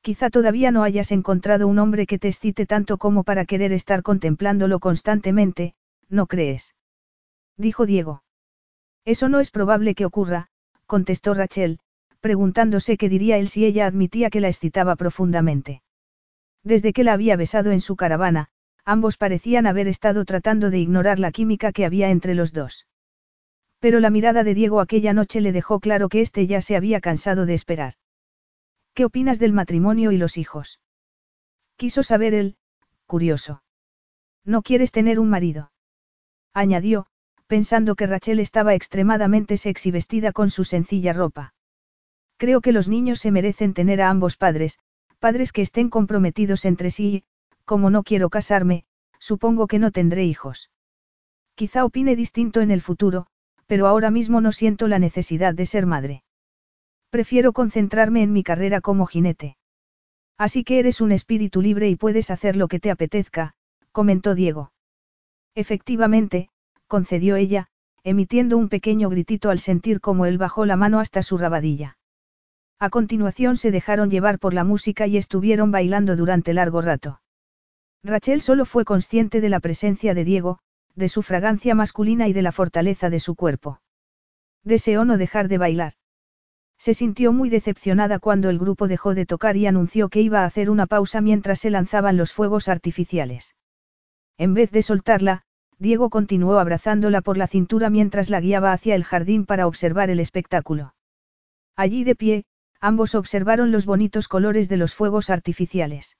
Quizá 0.00 0.30
todavía 0.30 0.70
no 0.70 0.82
hayas 0.82 1.12
encontrado 1.12 1.68
un 1.68 1.78
hombre 1.78 2.06
que 2.06 2.18
te 2.18 2.28
excite 2.28 2.66
tanto 2.66 2.98
como 2.98 3.24
para 3.24 3.44
querer 3.44 3.72
estar 3.72 4.02
contemplándolo 4.02 4.80
constantemente, 4.80 5.74
¿no 6.08 6.26
crees? 6.26 6.74
Dijo 7.56 7.86
Diego. 7.86 8.22
Eso 9.04 9.28
no 9.28 9.40
es 9.40 9.50
probable 9.50 9.94
que 9.94 10.04
ocurra, 10.04 10.48
contestó 10.86 11.34
Rachel, 11.34 11.78
preguntándose 12.20 12.96
qué 12.96 13.08
diría 13.08 13.38
él 13.38 13.48
si 13.48 13.64
ella 13.64 13.86
admitía 13.86 14.28
que 14.30 14.40
la 14.40 14.48
excitaba 14.48 14.96
profundamente. 14.96 15.82
Desde 16.62 16.92
que 16.92 17.04
la 17.04 17.12
había 17.12 17.36
besado 17.36 17.70
en 17.70 17.80
su 17.80 17.96
caravana, 17.96 18.48
ambos 18.84 19.16
parecían 19.16 19.66
haber 19.66 19.88
estado 19.88 20.24
tratando 20.24 20.70
de 20.70 20.78
ignorar 20.78 21.18
la 21.18 21.32
química 21.32 21.72
que 21.72 21.84
había 21.84 22.10
entre 22.10 22.34
los 22.34 22.52
dos. 22.52 22.86
Pero 23.78 24.00
la 24.00 24.10
mirada 24.10 24.44
de 24.44 24.54
Diego 24.54 24.80
aquella 24.80 25.12
noche 25.12 25.40
le 25.40 25.52
dejó 25.52 25.80
claro 25.80 26.08
que 26.08 26.20
éste 26.20 26.46
ya 26.46 26.60
se 26.60 26.76
había 26.76 27.00
cansado 27.00 27.46
de 27.46 27.54
esperar. 27.54 27.94
¿Qué 28.94 29.04
opinas 29.04 29.38
del 29.38 29.52
matrimonio 29.52 30.12
y 30.12 30.18
los 30.18 30.36
hijos? 30.36 30.80
Quiso 31.76 32.02
saber 32.02 32.34
él, 32.34 32.56
curioso. 33.06 33.62
¿No 34.44 34.62
quieres 34.62 34.92
tener 34.92 35.18
un 35.18 35.28
marido? 35.28 35.72
Añadió, 36.52 37.06
pensando 37.46 37.96
que 37.96 38.06
Rachel 38.06 38.40
estaba 38.40 38.74
extremadamente 38.74 39.56
sexy 39.56 39.90
vestida 39.90 40.32
con 40.32 40.50
su 40.50 40.64
sencilla 40.64 41.12
ropa. 41.12 41.54
Creo 42.36 42.60
que 42.60 42.72
los 42.72 42.88
niños 42.88 43.20
se 43.20 43.30
merecen 43.30 43.74
tener 43.74 44.00
a 44.00 44.10
ambos 44.10 44.36
padres, 44.36 44.78
padres 45.18 45.52
que 45.52 45.62
estén 45.62 45.88
comprometidos 45.90 46.64
entre 46.64 46.90
sí 46.90 47.24
como 47.64 47.90
no 47.90 48.02
quiero 48.02 48.30
casarme, 48.30 48.84
supongo 49.18 49.66
que 49.66 49.78
no 49.78 49.90
tendré 49.90 50.24
hijos. 50.24 50.70
Quizá 51.54 51.84
opine 51.84 52.16
distinto 52.16 52.60
en 52.60 52.70
el 52.70 52.80
futuro, 52.80 53.26
pero 53.66 53.86
ahora 53.86 54.10
mismo 54.10 54.40
no 54.40 54.52
siento 54.52 54.88
la 54.88 54.98
necesidad 54.98 55.54
de 55.54 55.66
ser 55.66 55.86
madre. 55.86 56.24
Prefiero 57.10 57.52
concentrarme 57.52 58.22
en 58.22 58.32
mi 58.32 58.42
carrera 58.42 58.80
como 58.80 59.06
jinete. 59.06 59.56
Así 60.36 60.64
que 60.64 60.78
eres 60.80 61.00
un 61.00 61.12
espíritu 61.12 61.62
libre 61.62 61.88
y 61.88 61.96
puedes 61.96 62.30
hacer 62.30 62.56
lo 62.56 62.68
que 62.68 62.80
te 62.80 62.90
apetezca, 62.90 63.54
comentó 63.92 64.34
Diego. 64.34 64.72
Efectivamente, 65.54 66.50
concedió 66.88 67.36
ella, 67.36 67.68
emitiendo 68.02 68.58
un 68.58 68.68
pequeño 68.68 69.08
gritito 69.08 69.50
al 69.50 69.60
sentir 69.60 70.00
cómo 70.00 70.26
él 70.26 70.38
bajó 70.38 70.66
la 70.66 70.76
mano 70.76 70.98
hasta 70.98 71.22
su 71.22 71.38
rabadilla. 71.38 71.96
A 72.80 72.90
continuación 72.90 73.56
se 73.56 73.70
dejaron 73.70 74.10
llevar 74.10 74.38
por 74.38 74.52
la 74.52 74.64
música 74.64 75.06
y 75.06 75.16
estuvieron 75.16 75.70
bailando 75.70 76.16
durante 76.16 76.52
largo 76.52 76.82
rato. 76.82 77.20
Rachel 78.04 78.42
solo 78.42 78.66
fue 78.66 78.84
consciente 78.84 79.40
de 79.40 79.48
la 79.48 79.60
presencia 79.60 80.12
de 80.12 80.24
Diego, 80.24 80.58
de 80.94 81.08
su 81.08 81.22
fragancia 81.22 81.74
masculina 81.74 82.28
y 82.28 82.34
de 82.34 82.42
la 82.42 82.52
fortaleza 82.52 83.08
de 83.08 83.18
su 83.18 83.34
cuerpo. 83.34 83.80
Deseó 84.62 85.06
no 85.06 85.16
dejar 85.16 85.48
de 85.48 85.56
bailar. 85.56 85.94
Se 86.76 86.92
sintió 86.92 87.32
muy 87.32 87.48
decepcionada 87.48 88.18
cuando 88.18 88.50
el 88.50 88.58
grupo 88.58 88.88
dejó 88.88 89.14
de 89.14 89.24
tocar 89.24 89.56
y 89.56 89.66
anunció 89.66 90.10
que 90.10 90.20
iba 90.20 90.42
a 90.42 90.44
hacer 90.44 90.68
una 90.68 90.86
pausa 90.86 91.22
mientras 91.22 91.60
se 91.60 91.70
lanzaban 91.70 92.18
los 92.18 92.34
fuegos 92.34 92.68
artificiales. 92.68 93.56
En 94.36 94.52
vez 94.52 94.70
de 94.70 94.82
soltarla, 94.82 95.44
Diego 95.78 96.10
continuó 96.10 96.58
abrazándola 96.58 97.22
por 97.22 97.38
la 97.38 97.46
cintura 97.46 97.88
mientras 97.88 98.28
la 98.28 98.40
guiaba 98.40 98.72
hacia 98.72 98.96
el 98.96 99.04
jardín 99.04 99.46
para 99.46 99.66
observar 99.66 100.10
el 100.10 100.20
espectáculo. 100.20 100.94
Allí 101.74 102.04
de 102.04 102.14
pie, 102.14 102.44
ambos 102.80 103.14
observaron 103.14 103.72
los 103.72 103.86
bonitos 103.86 104.28
colores 104.28 104.68
de 104.68 104.76
los 104.76 104.94
fuegos 104.94 105.30
artificiales. 105.30 106.18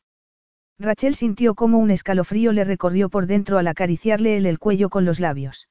Rachel 0.79 1.14
sintió 1.14 1.55
como 1.55 1.79
un 1.79 1.91
escalofrío 1.91 2.53
le 2.53 2.64
recorrió 2.64 3.09
por 3.09 3.27
dentro 3.27 3.59
al 3.59 3.68
acariciarle 3.68 4.37
el, 4.37 4.47
el 4.47 4.59
cuello 4.59 4.91
con 4.91 5.05
los 5.05 5.20
labios. 5.20 5.68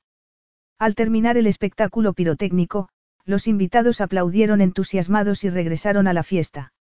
Al 0.80 0.96
terminar 0.96 1.38
el 1.38 1.48
espectáculo 1.48 2.14
pirotécnico, 2.14 2.90
los 3.26 3.48
invitados 3.48 4.02
aplaudieron 4.02 4.62
entusiasmados 4.62 5.44
y 5.44 5.50
regresaron 5.50 6.08
a 6.08 6.14
la 6.14 6.24
fiesta. 6.24 6.74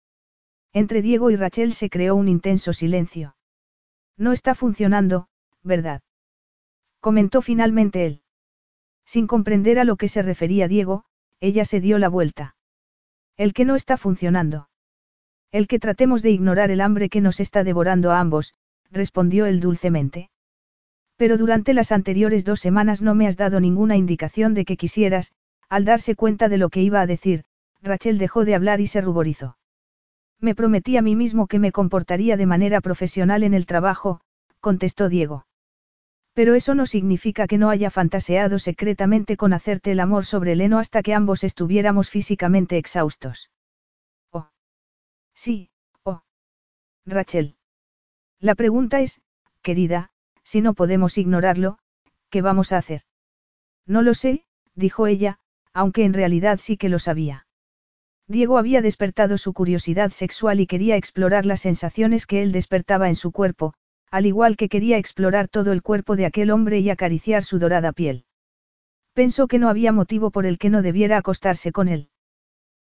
Entre 0.72 1.02
Diego 1.02 1.30
y 1.30 1.36
Rachel 1.36 1.72
se 1.74 1.90
creó 1.90 2.16
un 2.16 2.28
intenso 2.28 2.72
silencio. 2.72 3.36
No 4.16 4.32
está 4.32 4.54
funcionando, 4.54 5.28
¿verdad? 5.62 6.02
Comentó 7.00 7.42
finalmente 7.42 8.06
él. 8.06 8.22
Sin 9.04 9.26
comprender 9.26 9.78
a 9.78 9.84
lo 9.84 9.96
que 9.96 10.08
se 10.08 10.22
refería 10.22 10.68
Diego, 10.68 11.04
ella 11.40 11.64
se 11.64 11.80
dio 11.80 11.98
la 11.98 12.08
vuelta. 12.08 12.56
El 13.36 13.52
que 13.52 13.64
no 13.64 13.74
está 13.74 13.96
funcionando. 13.96 14.68
El 15.52 15.68
que 15.68 15.78
tratemos 15.78 16.22
de 16.22 16.30
ignorar 16.30 16.70
el 16.70 16.80
hambre 16.80 17.10
que 17.10 17.20
nos 17.20 17.38
está 17.38 17.62
devorando 17.62 18.10
a 18.10 18.20
ambos, 18.20 18.54
respondió 18.90 19.44
él 19.44 19.60
dulcemente. 19.60 20.30
Pero 21.16 21.36
durante 21.36 21.74
las 21.74 21.92
anteriores 21.92 22.46
dos 22.46 22.58
semanas 22.58 23.02
no 23.02 23.14
me 23.14 23.28
has 23.28 23.36
dado 23.36 23.60
ninguna 23.60 23.96
indicación 23.98 24.54
de 24.54 24.64
que 24.64 24.78
quisieras, 24.78 25.32
al 25.68 25.84
darse 25.84 26.16
cuenta 26.16 26.48
de 26.48 26.56
lo 26.56 26.70
que 26.70 26.80
iba 26.80 27.02
a 27.02 27.06
decir, 27.06 27.44
Rachel 27.82 28.16
dejó 28.16 28.46
de 28.46 28.54
hablar 28.54 28.80
y 28.80 28.86
se 28.86 29.02
ruborizó. 29.02 29.58
Me 30.40 30.54
prometí 30.54 30.96
a 30.96 31.02
mí 31.02 31.16
mismo 31.16 31.46
que 31.46 31.58
me 31.58 31.70
comportaría 31.70 32.38
de 32.38 32.46
manera 32.46 32.80
profesional 32.80 33.42
en 33.42 33.52
el 33.52 33.66
trabajo, 33.66 34.22
contestó 34.60 35.10
Diego. 35.10 35.46
Pero 36.32 36.54
eso 36.54 36.74
no 36.74 36.86
significa 36.86 37.46
que 37.46 37.58
no 37.58 37.68
haya 37.68 37.90
fantaseado 37.90 38.58
secretamente 38.58 39.36
con 39.36 39.52
hacerte 39.52 39.92
el 39.92 40.00
amor 40.00 40.24
sobre 40.24 40.52
el 40.52 40.62
heno 40.62 40.78
hasta 40.78 41.02
que 41.02 41.12
ambos 41.12 41.44
estuviéramos 41.44 42.08
físicamente 42.08 42.78
exhaustos. 42.78 43.50
Sí, 45.34 45.70
oh. 46.04 46.22
Rachel. 47.06 47.56
La 48.40 48.54
pregunta 48.54 49.00
es, 49.00 49.20
querida, 49.62 50.10
si 50.42 50.60
no 50.60 50.74
podemos 50.74 51.18
ignorarlo, 51.18 51.78
¿qué 52.30 52.42
vamos 52.42 52.72
a 52.72 52.78
hacer? 52.78 53.02
No 53.86 54.02
lo 54.02 54.14
sé, 54.14 54.44
dijo 54.74 55.06
ella, 55.06 55.38
aunque 55.72 56.04
en 56.04 56.12
realidad 56.12 56.58
sí 56.60 56.76
que 56.76 56.88
lo 56.88 56.98
sabía. 56.98 57.46
Diego 58.28 58.58
había 58.58 58.82
despertado 58.82 59.36
su 59.38 59.52
curiosidad 59.52 60.10
sexual 60.10 60.60
y 60.60 60.66
quería 60.66 60.96
explorar 60.96 61.44
las 61.44 61.60
sensaciones 61.60 62.26
que 62.26 62.42
él 62.42 62.52
despertaba 62.52 63.08
en 63.08 63.16
su 63.16 63.32
cuerpo, 63.32 63.74
al 64.10 64.26
igual 64.26 64.56
que 64.56 64.68
quería 64.68 64.98
explorar 64.98 65.48
todo 65.48 65.72
el 65.72 65.82
cuerpo 65.82 66.16
de 66.16 66.26
aquel 66.26 66.50
hombre 66.50 66.78
y 66.80 66.90
acariciar 66.90 67.44
su 67.44 67.58
dorada 67.58 67.92
piel. 67.92 68.24
Pensó 69.12 69.48
que 69.48 69.58
no 69.58 69.68
había 69.68 69.92
motivo 69.92 70.30
por 70.30 70.46
el 70.46 70.58
que 70.58 70.70
no 70.70 70.82
debiera 70.82 71.18
acostarse 71.18 71.72
con 71.72 71.88
él. 71.88 72.10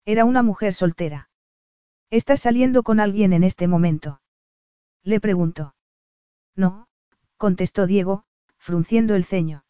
Era 0.07 0.25
una 0.25 0.43
mujer 0.43 0.73
soltera. 0.75 1.29
¿Estás 2.15 2.43
saliendo 2.43 2.85
con 2.85 3.01
alguien 3.01 3.33
en 3.33 3.43
este 3.43 3.67
momento? 3.67 4.21
Le 5.03 5.19
preguntó. 5.19 5.75
No, 6.55 6.87
contestó 7.39 7.89
Diego, 7.89 8.23
frunciendo 8.57 9.17
el 9.17 9.25
ceño. 9.25 9.65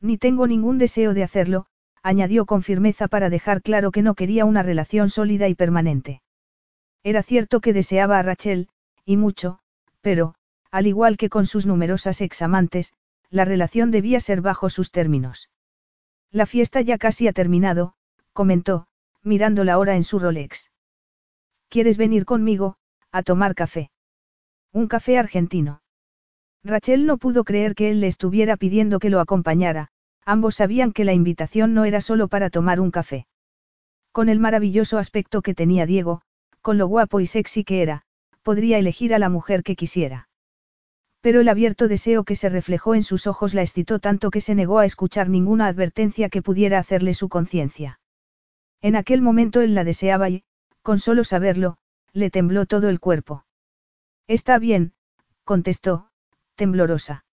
Ni 0.00 0.16
tengo 0.16 0.46
ningún 0.46 0.78
deseo 0.78 1.12
de 1.12 1.24
hacerlo, 1.24 1.66
añadió 2.02 2.46
con 2.46 2.62
firmeza 2.62 3.06
para 3.06 3.28
dejar 3.28 3.60
claro 3.60 3.90
que 3.90 4.00
no 4.00 4.14
quería 4.14 4.46
una 4.46 4.62
relación 4.62 5.10
sólida 5.10 5.46
y 5.46 5.54
permanente. 5.54 6.22
Era 7.02 7.22
cierto 7.22 7.60
que 7.60 7.74
deseaba 7.74 8.18
a 8.18 8.22
Rachel, 8.22 8.70
y 9.04 9.18
mucho, 9.18 9.58
pero, 10.00 10.36
al 10.70 10.86
igual 10.86 11.18
que 11.18 11.28
con 11.28 11.44
sus 11.44 11.66
numerosas 11.66 12.22
examantes, 12.22 12.94
la 13.28 13.44
relación 13.44 13.90
debía 13.90 14.20
ser 14.20 14.40
bajo 14.40 14.70
sus 14.70 14.90
términos. 14.90 15.50
La 16.30 16.46
fiesta 16.46 16.80
ya 16.80 16.96
casi 16.96 17.28
ha 17.28 17.34
terminado, 17.34 17.92
comentó, 18.32 18.86
mirando 19.22 19.64
la 19.64 19.76
hora 19.76 19.96
en 19.96 20.04
su 20.04 20.18
Rolex. 20.18 20.70
¿Quieres 21.68 21.96
venir 21.96 22.24
conmigo, 22.24 22.76
a 23.12 23.22
tomar 23.22 23.54
café? 23.54 23.90
Un 24.72 24.88
café 24.88 25.18
argentino. 25.18 25.82
Rachel 26.64 27.06
no 27.06 27.18
pudo 27.18 27.44
creer 27.44 27.74
que 27.74 27.90
él 27.90 28.00
le 28.00 28.08
estuviera 28.08 28.56
pidiendo 28.56 28.98
que 28.98 29.10
lo 29.10 29.20
acompañara, 29.20 29.90
Ambos 30.30 30.56
sabían 30.56 30.92
que 30.92 31.06
la 31.06 31.14
invitación 31.14 31.72
no 31.72 31.86
era 31.86 32.02
solo 32.02 32.28
para 32.28 32.50
tomar 32.50 32.80
un 32.80 32.90
café. 32.90 33.26
Con 34.12 34.28
el 34.28 34.38
maravilloso 34.38 34.98
aspecto 34.98 35.40
que 35.40 35.54
tenía 35.54 35.86
Diego, 35.86 36.20
con 36.60 36.76
lo 36.76 36.86
guapo 36.86 37.20
y 37.20 37.26
sexy 37.26 37.64
que 37.64 37.80
era, 37.80 38.02
podría 38.42 38.78
elegir 38.78 39.14
a 39.14 39.18
la 39.18 39.30
mujer 39.30 39.62
que 39.62 39.74
quisiera. 39.74 40.28
Pero 41.22 41.40
el 41.40 41.48
abierto 41.48 41.88
deseo 41.88 42.24
que 42.24 42.36
se 42.36 42.50
reflejó 42.50 42.94
en 42.94 43.04
sus 43.04 43.26
ojos 43.26 43.54
la 43.54 43.62
excitó 43.62 44.00
tanto 44.00 44.30
que 44.30 44.42
se 44.42 44.54
negó 44.54 44.80
a 44.80 44.84
escuchar 44.84 45.30
ninguna 45.30 45.66
advertencia 45.66 46.28
que 46.28 46.42
pudiera 46.42 46.78
hacerle 46.78 47.14
su 47.14 47.30
conciencia. 47.30 47.98
En 48.82 48.96
aquel 48.96 49.22
momento 49.22 49.62
él 49.62 49.74
la 49.74 49.84
deseaba 49.84 50.28
y, 50.28 50.44
con 50.88 51.00
solo 51.00 51.22
saberlo, 51.22 51.76
le 52.14 52.30
tembló 52.30 52.64
todo 52.64 52.88
el 52.88 52.98
cuerpo. 52.98 53.44
Está 54.26 54.58
bien, 54.58 54.94
contestó, 55.44 56.08
temblorosa. 56.54 57.26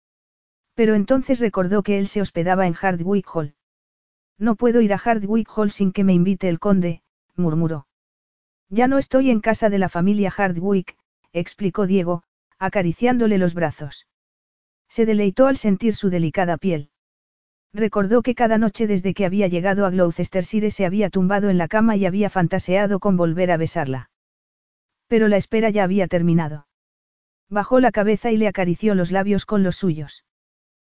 Pero 0.73 0.95
entonces 0.95 1.39
recordó 1.39 1.83
que 1.83 1.99
él 1.99 2.09
se 2.09 2.23
hospedaba 2.23 2.67
en 2.67 2.73
Hardwick 2.73 3.29
Hall. 3.31 3.55
No 4.39 4.55
puedo 4.55 4.81
ir 4.81 4.95
a 4.95 4.99
Hardwick 4.99 5.51
Hall 5.55 5.71
sin 5.71 5.93
que 5.93 6.03
me 6.03 6.15
invite 6.15 6.49
el 6.49 6.61
conde, 6.61 7.03
murmuró. 7.37 7.87
Ya 8.71 8.89
no 8.89 8.97
estoy 8.97 9.29
en 9.29 9.41
casa 9.41 9.69
de 9.69 9.79
la 9.79 9.91
familia 9.91 10.31
Hardwick, 10.31 10.97
explicó 11.35 11.87
Diego, 11.87 12.23
acariciándole 12.59 13.37
los 13.37 13.53
brazos. 13.53 14.07
Se 14.89 15.05
deleitó 15.05 15.47
al 15.47 15.59
sentir 15.59 15.95
su 15.95 16.09
delicada 16.09 16.57
piel. 16.57 16.91
Recordó 17.75 18.23
que 18.23 18.35
cada 18.35 18.59
noche 18.59 18.87
desde 18.87 19.15
que 19.15 19.25
había 19.25 19.49
llegado 19.49 19.87
a 19.87 19.91
Gloucestershire 19.91 20.71
se 20.71 20.85
había 20.85 21.09
tumbado 21.09 21.49
en 21.49 21.57
la 21.57 21.69
cama 21.69 21.97
y 21.97 22.05
había 22.05 22.29
fantaseado 22.29 23.01
con 23.01 23.17
volver 23.17 23.51
a 23.51 23.57
besarla. 23.57 24.11
Pero 25.09 25.29
la 25.29 25.37
espera 25.37 25.71
ya 25.71 25.85
había 25.85 26.07
terminado. 26.07 26.67
Bajó 27.49 27.81
la 27.81 27.93
cabeza 27.93 28.31
y 28.31 28.37
le 28.37 28.49
acarició 28.49 28.95
los 28.95 29.11
labios 29.11 29.47
con 29.47 29.63
los 29.63 29.77
suyos. 29.77 30.25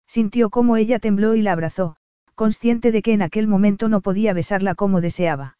Sintió 0.07 0.49
cómo 0.49 0.77
ella 0.77 0.99
tembló 0.99 1.35
y 1.35 1.41
la 1.41 1.51
abrazó, 1.51 1.95
consciente 2.35 2.91
de 2.91 3.01
que 3.01 3.13
en 3.13 3.21
aquel 3.21 3.47
momento 3.47 3.89
no 3.89 4.01
podía 4.01 4.33
besarla 4.33 4.75
como 4.75 5.01
deseaba. 5.01 5.57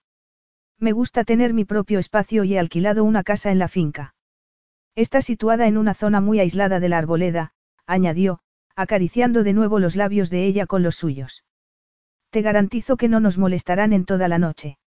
Me 0.80 0.91
gusta 0.91 1.23
tener 1.23 1.53
mi 1.53 1.65
propio 1.65 1.99
espacio 1.99 2.44
y 2.44 2.56
he 2.56 2.60
alquilado 2.60 3.03
una 3.03 3.23
casa 3.23 3.52
en 3.52 3.60
la 3.60 3.68
finca. 3.68 4.15
Está 4.95 5.22
situada 5.22 5.68
en 5.68 5.77
una 5.77 5.94
zona 5.94 6.22
muy 6.22 6.40
aislada 6.40 6.80
de 6.80 6.90
la 6.90 6.98
arboleda, 6.99 7.53
añadió, 7.88 8.41
acariciando 8.76 9.44
de 9.44 9.54
nuevo 9.54 9.80
los 9.80 9.95
labios 9.95 10.30
de 10.30 10.45
ella 10.45 10.66
con 10.66 10.84
los 10.84 10.95
suyos. 10.95 11.44
Te 12.30 12.41
garantizo 12.41 12.98
que 12.98 13.10
no 13.10 13.20
nos 13.20 13.38
molestarán 13.38 13.94
en 13.94 14.06
toda 14.06 14.28
la 14.28 14.40
noche. 14.40 14.78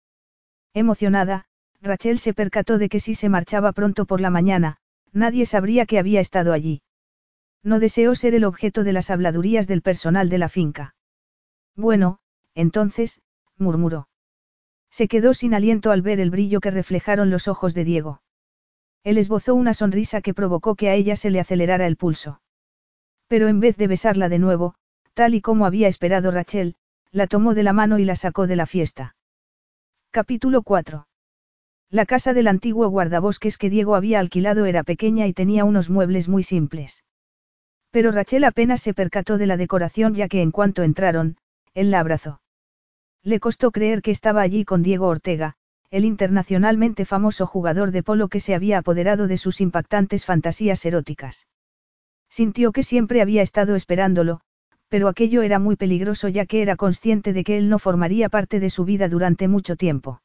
Emocionada, 0.73 1.45
Rachel 1.81 2.19
se 2.19 2.33
percató 2.33 2.77
de 2.77 2.89
que 2.89 2.99
si 2.99 3.15
se 3.15 3.29
marchaba 3.29 3.71
pronto 3.71 4.05
por 4.05 4.19
la 4.19 4.29
mañana, 4.29 4.77
nadie 5.13 5.45
sabría 5.45 5.85
que 5.85 5.99
había 5.99 6.19
estado 6.19 6.53
allí. 6.53 6.81
No 7.63 7.79
deseó 7.79 8.15
ser 8.15 8.35
el 8.35 8.43
objeto 8.43 8.83
de 8.83 8.93
las 8.93 9.09
habladurías 9.09 9.67
del 9.67 9.81
personal 9.81 10.29
de 10.29 10.37
la 10.37 10.49
finca. 10.49 10.95
Bueno, 11.75 12.19
entonces, 12.55 13.21
murmuró. 13.57 14.09
Se 14.89 15.07
quedó 15.07 15.33
sin 15.33 15.53
aliento 15.53 15.91
al 15.91 16.01
ver 16.01 16.19
el 16.19 16.31
brillo 16.31 16.59
que 16.59 16.71
reflejaron 16.71 17.29
los 17.29 17.47
ojos 17.47 17.73
de 17.73 17.83
Diego. 17.83 18.21
Él 19.03 19.17
esbozó 19.17 19.55
una 19.55 19.73
sonrisa 19.73 20.21
que 20.21 20.33
provocó 20.33 20.75
que 20.75 20.89
a 20.89 20.95
ella 20.95 21.15
se 21.15 21.29
le 21.29 21.39
acelerara 21.39 21.87
el 21.87 21.97
pulso. 21.97 22.41
Pero 23.27 23.47
en 23.47 23.59
vez 23.59 23.77
de 23.77 23.87
besarla 23.87 24.29
de 24.29 24.39
nuevo, 24.39 24.75
tal 25.13 25.35
y 25.35 25.41
como 25.41 25.65
había 25.65 25.87
esperado 25.87 26.31
Rachel, 26.31 26.75
la 27.11 27.27
tomó 27.27 27.53
de 27.53 27.63
la 27.63 27.73
mano 27.73 27.99
y 27.99 28.05
la 28.05 28.15
sacó 28.15 28.47
de 28.47 28.55
la 28.55 28.65
fiesta. 28.65 29.15
Capítulo 30.11 30.61
4. 30.61 31.07
La 31.89 32.05
casa 32.05 32.33
del 32.33 32.47
antiguo 32.47 32.89
guardabosques 32.89 33.57
que 33.57 33.69
Diego 33.69 33.95
había 33.95 34.19
alquilado 34.19 34.65
era 34.65 34.83
pequeña 34.83 35.27
y 35.27 35.33
tenía 35.33 35.65
unos 35.65 35.89
muebles 35.89 36.27
muy 36.27 36.43
simples. 36.43 37.03
Pero 37.91 38.11
Rachel 38.11 38.43
apenas 38.43 38.81
se 38.81 38.93
percató 38.93 39.37
de 39.37 39.47
la 39.47 39.57
decoración 39.57 40.13
ya 40.13 40.27
que 40.27 40.41
en 40.41 40.51
cuanto 40.51 40.83
entraron, 40.83 41.37
él 41.73 41.91
la 41.91 41.99
abrazó. 41.99 42.41
Le 43.23 43.39
costó 43.39 43.71
creer 43.71 44.01
que 44.01 44.11
estaba 44.11 44.41
allí 44.41 44.65
con 44.65 44.83
Diego 44.83 45.07
Ortega, 45.07 45.55
el 45.89 46.05
internacionalmente 46.05 47.05
famoso 47.05 47.47
jugador 47.47 47.91
de 47.91 48.03
polo 48.03 48.27
que 48.27 48.39
se 48.39 48.53
había 48.53 48.77
apoderado 48.79 49.27
de 49.27 49.37
sus 49.37 49.61
impactantes 49.61 50.25
fantasías 50.25 50.85
eróticas. 50.85 51.47
Sintió 52.29 52.71
que 52.71 52.83
siempre 52.83 53.21
había 53.21 53.41
estado 53.41 53.75
esperándolo, 53.75 54.41
pero 54.89 55.07
aquello 55.07 55.41
era 55.41 55.59
muy 55.59 55.75
peligroso 55.75 56.27
ya 56.27 56.45
que 56.45 56.61
era 56.61 56.75
consciente 56.75 57.33
de 57.33 57.43
que 57.43 57.57
él 57.57 57.69
no 57.69 57.79
formaría 57.79 58.29
parte 58.29 58.59
de 58.59 58.69
su 58.69 58.85
vida 58.85 59.09
durante 59.09 59.47
mucho 59.47 59.75
tiempo. 59.75 60.21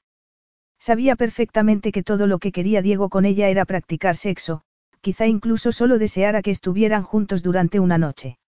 Sabía 0.79 1.17
perfectamente 1.17 1.93
que 1.93 2.03
todo 2.03 2.27
lo 2.27 2.39
que 2.39 2.53
quería 2.53 2.83
Diego 2.83 3.09
con 3.09 3.25
ella 3.25 3.49
era 3.49 3.65
practicar 3.65 4.17
sexo, 4.17 4.63
quizá 5.01 5.27
incluso 5.27 5.73
solo 5.73 5.99
deseara 5.99 6.43
que 6.43 6.51
estuvieran 6.51 7.03
juntos 7.03 7.43
durante 7.43 7.81
una 7.81 7.99
noche. 7.99 8.39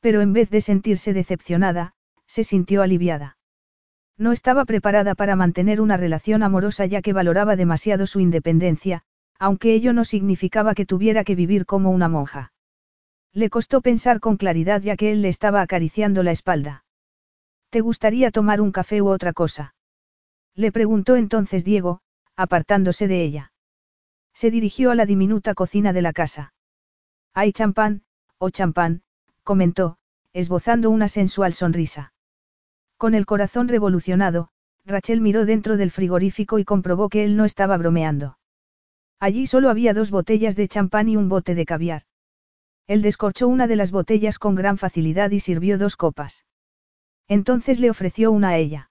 Pero 0.00 0.20
en 0.20 0.32
vez 0.32 0.50
de 0.50 0.60
sentirse 0.60 1.12
decepcionada, 1.12 1.94
se 2.26 2.44
sintió 2.44 2.82
aliviada. 2.82 3.38
No 4.16 4.32
estaba 4.32 4.64
preparada 4.64 5.14
para 5.14 5.36
mantener 5.36 5.80
una 5.80 5.96
relación 5.96 6.42
amorosa 6.42 6.86
ya 6.86 7.02
que 7.02 7.12
valoraba 7.12 7.56
demasiado 7.56 8.06
su 8.06 8.20
independencia, 8.20 9.02
aunque 9.38 9.72
ello 9.74 9.92
no 9.92 10.04
significaba 10.04 10.74
que 10.74 10.86
tuviera 10.86 11.24
que 11.24 11.36
vivir 11.36 11.66
como 11.66 11.90
una 11.90 12.08
monja. 12.08 12.52
Le 13.32 13.50
costó 13.50 13.80
pensar 13.80 14.20
con 14.20 14.36
claridad 14.36 14.80
ya 14.82 14.96
que 14.96 15.12
él 15.12 15.22
le 15.22 15.28
estaba 15.28 15.60
acariciando 15.60 16.22
la 16.22 16.32
espalda. 16.32 16.84
¿Te 17.70 17.80
gustaría 17.80 18.30
tomar 18.30 18.60
un 18.60 18.72
café 18.72 19.02
u 19.02 19.08
otra 19.08 19.32
cosa? 19.32 19.74
Le 20.54 20.72
preguntó 20.72 21.16
entonces 21.16 21.64
Diego, 21.64 22.00
apartándose 22.34 23.08
de 23.08 23.22
ella. 23.22 23.52
Se 24.32 24.50
dirigió 24.50 24.90
a 24.90 24.94
la 24.94 25.06
diminuta 25.06 25.54
cocina 25.54 25.92
de 25.92 26.02
la 26.02 26.12
casa. 26.12 26.54
Hay 27.34 27.52
champán, 27.52 28.02
o 28.38 28.50
champán, 28.50 29.02
comentó, 29.44 29.98
esbozando 30.32 30.90
una 30.90 31.08
sensual 31.08 31.52
sonrisa. 31.52 32.12
Con 32.96 33.14
el 33.14 33.26
corazón 33.26 33.68
revolucionado, 33.68 34.48
Rachel 34.84 35.20
miró 35.20 35.44
dentro 35.44 35.76
del 35.76 35.90
frigorífico 35.90 36.58
y 36.58 36.64
comprobó 36.64 37.08
que 37.08 37.24
él 37.24 37.36
no 37.36 37.44
estaba 37.44 37.76
bromeando. 37.76 38.38
Allí 39.20 39.46
solo 39.46 39.68
había 39.70 39.94
dos 39.94 40.10
botellas 40.10 40.56
de 40.56 40.68
champán 40.68 41.08
y 41.08 41.16
un 41.16 41.28
bote 41.28 41.54
de 41.54 41.66
caviar. 41.66 42.02
Él 42.88 43.02
descorchó 43.02 43.46
una 43.46 43.66
de 43.66 43.76
las 43.76 43.92
botellas 43.92 44.38
con 44.38 44.54
gran 44.54 44.78
facilidad 44.78 45.30
y 45.30 45.40
sirvió 45.40 45.76
dos 45.76 45.94
copas. 45.94 46.46
Entonces 47.28 47.80
le 47.80 47.90
ofreció 47.90 48.32
una 48.32 48.48
a 48.48 48.56
ella. 48.56 48.90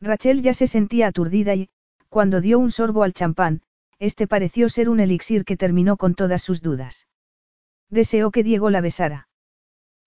Rachel 0.00 0.40
ya 0.40 0.54
se 0.54 0.68
sentía 0.68 1.08
aturdida 1.08 1.56
y, 1.56 1.68
cuando 2.08 2.40
dio 2.40 2.60
un 2.60 2.70
sorbo 2.70 3.02
al 3.02 3.12
champán, 3.12 3.62
este 3.98 4.28
pareció 4.28 4.68
ser 4.68 4.88
un 4.88 5.00
elixir 5.00 5.44
que 5.44 5.56
terminó 5.56 5.96
con 5.96 6.14
todas 6.14 6.42
sus 6.42 6.62
dudas. 6.62 7.08
Deseó 7.90 8.30
que 8.30 8.44
Diego 8.44 8.70
la 8.70 8.80
besara. 8.80 9.28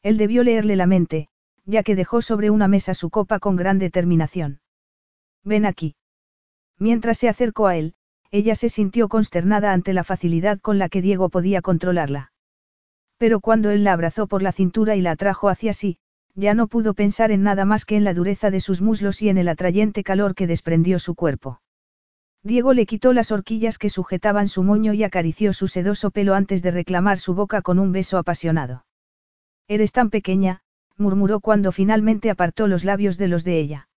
Él 0.02 0.18
debió 0.18 0.44
leerle 0.44 0.78
la 0.78 0.88
mente, 0.88 1.28
ya 1.66 1.84
que 1.84 1.96
dejó 1.98 2.22
sobre 2.22 2.50
una 2.50 2.70
mesa 2.70 2.94
su 2.94 3.10
copa 3.10 3.40
con 3.40 3.58
gran 3.58 3.78
determinación. 3.78 4.62
Ven 5.44 5.66
aquí. 5.66 5.96
Mientras 6.80 7.18
se 7.18 7.28
acercó 7.28 7.68
a 7.68 7.76
él, 7.76 7.94
ella 8.32 8.56
se 8.56 8.70
sintió 8.70 9.10
consternada 9.10 9.74
ante 9.74 9.92
la 9.92 10.06
facilidad 10.06 10.62
con 10.62 10.80
la 10.80 10.88
que 10.88 11.02
Diego 11.02 11.28
podía 11.28 11.62
controlarla. 11.62 12.31
Pero 13.22 13.40
cuando 13.40 13.70
él 13.70 13.84
la 13.84 13.94
abrazó 13.94 14.26
por 14.26 14.42
la 14.42 14.52
cintura 14.52 14.96
y 14.96 15.02
la 15.02 15.12
atrajo 15.12 15.48
hacia 15.48 15.74
sí, 15.74 16.00
ya 16.34 16.56
no 16.56 16.66
pudo 16.66 16.96
pensar 16.96 17.30
en 17.32 17.44
nada 17.44 17.66
más 17.66 17.86
que 17.86 17.96
en 17.96 18.04
la 18.04 18.16
dureza 18.16 18.50
de 18.50 18.60
sus 18.60 18.82
muslos 18.82 19.22
y 19.22 19.30
en 19.30 19.38
el 19.38 19.48
atrayente 19.48 20.04
calor 20.04 20.34
que 20.34 20.48
desprendió 20.48 20.98
su 20.98 21.14
cuerpo. 21.14 21.62
Diego 22.42 22.74
le 22.74 22.88
quitó 22.88 23.14
las 23.14 23.32
horquillas 23.32 23.78
que 23.78 23.92
sujetaban 23.92 24.48
su 24.48 24.64
moño 24.64 24.94
y 24.94 25.04
acarició 25.04 25.54
su 25.54 25.68
sedoso 25.68 26.10
pelo 26.10 26.34
antes 26.34 26.64
de 26.64 26.72
reclamar 26.72 27.20
su 27.20 27.36
boca 27.36 27.62
con 27.62 27.78
un 27.78 27.92
beso 27.92 28.18
apasionado. 28.18 28.86
Eres 29.68 29.92
tan 29.92 30.10
pequeña, 30.10 30.62
murmuró 30.98 31.42
cuando 31.42 31.72
finalmente 31.72 32.32
apartó 32.32 32.66
los 32.66 32.84
labios 32.84 33.20
de 33.20 33.28
los 33.28 33.44
de 33.44 33.60
ella. 33.60 33.88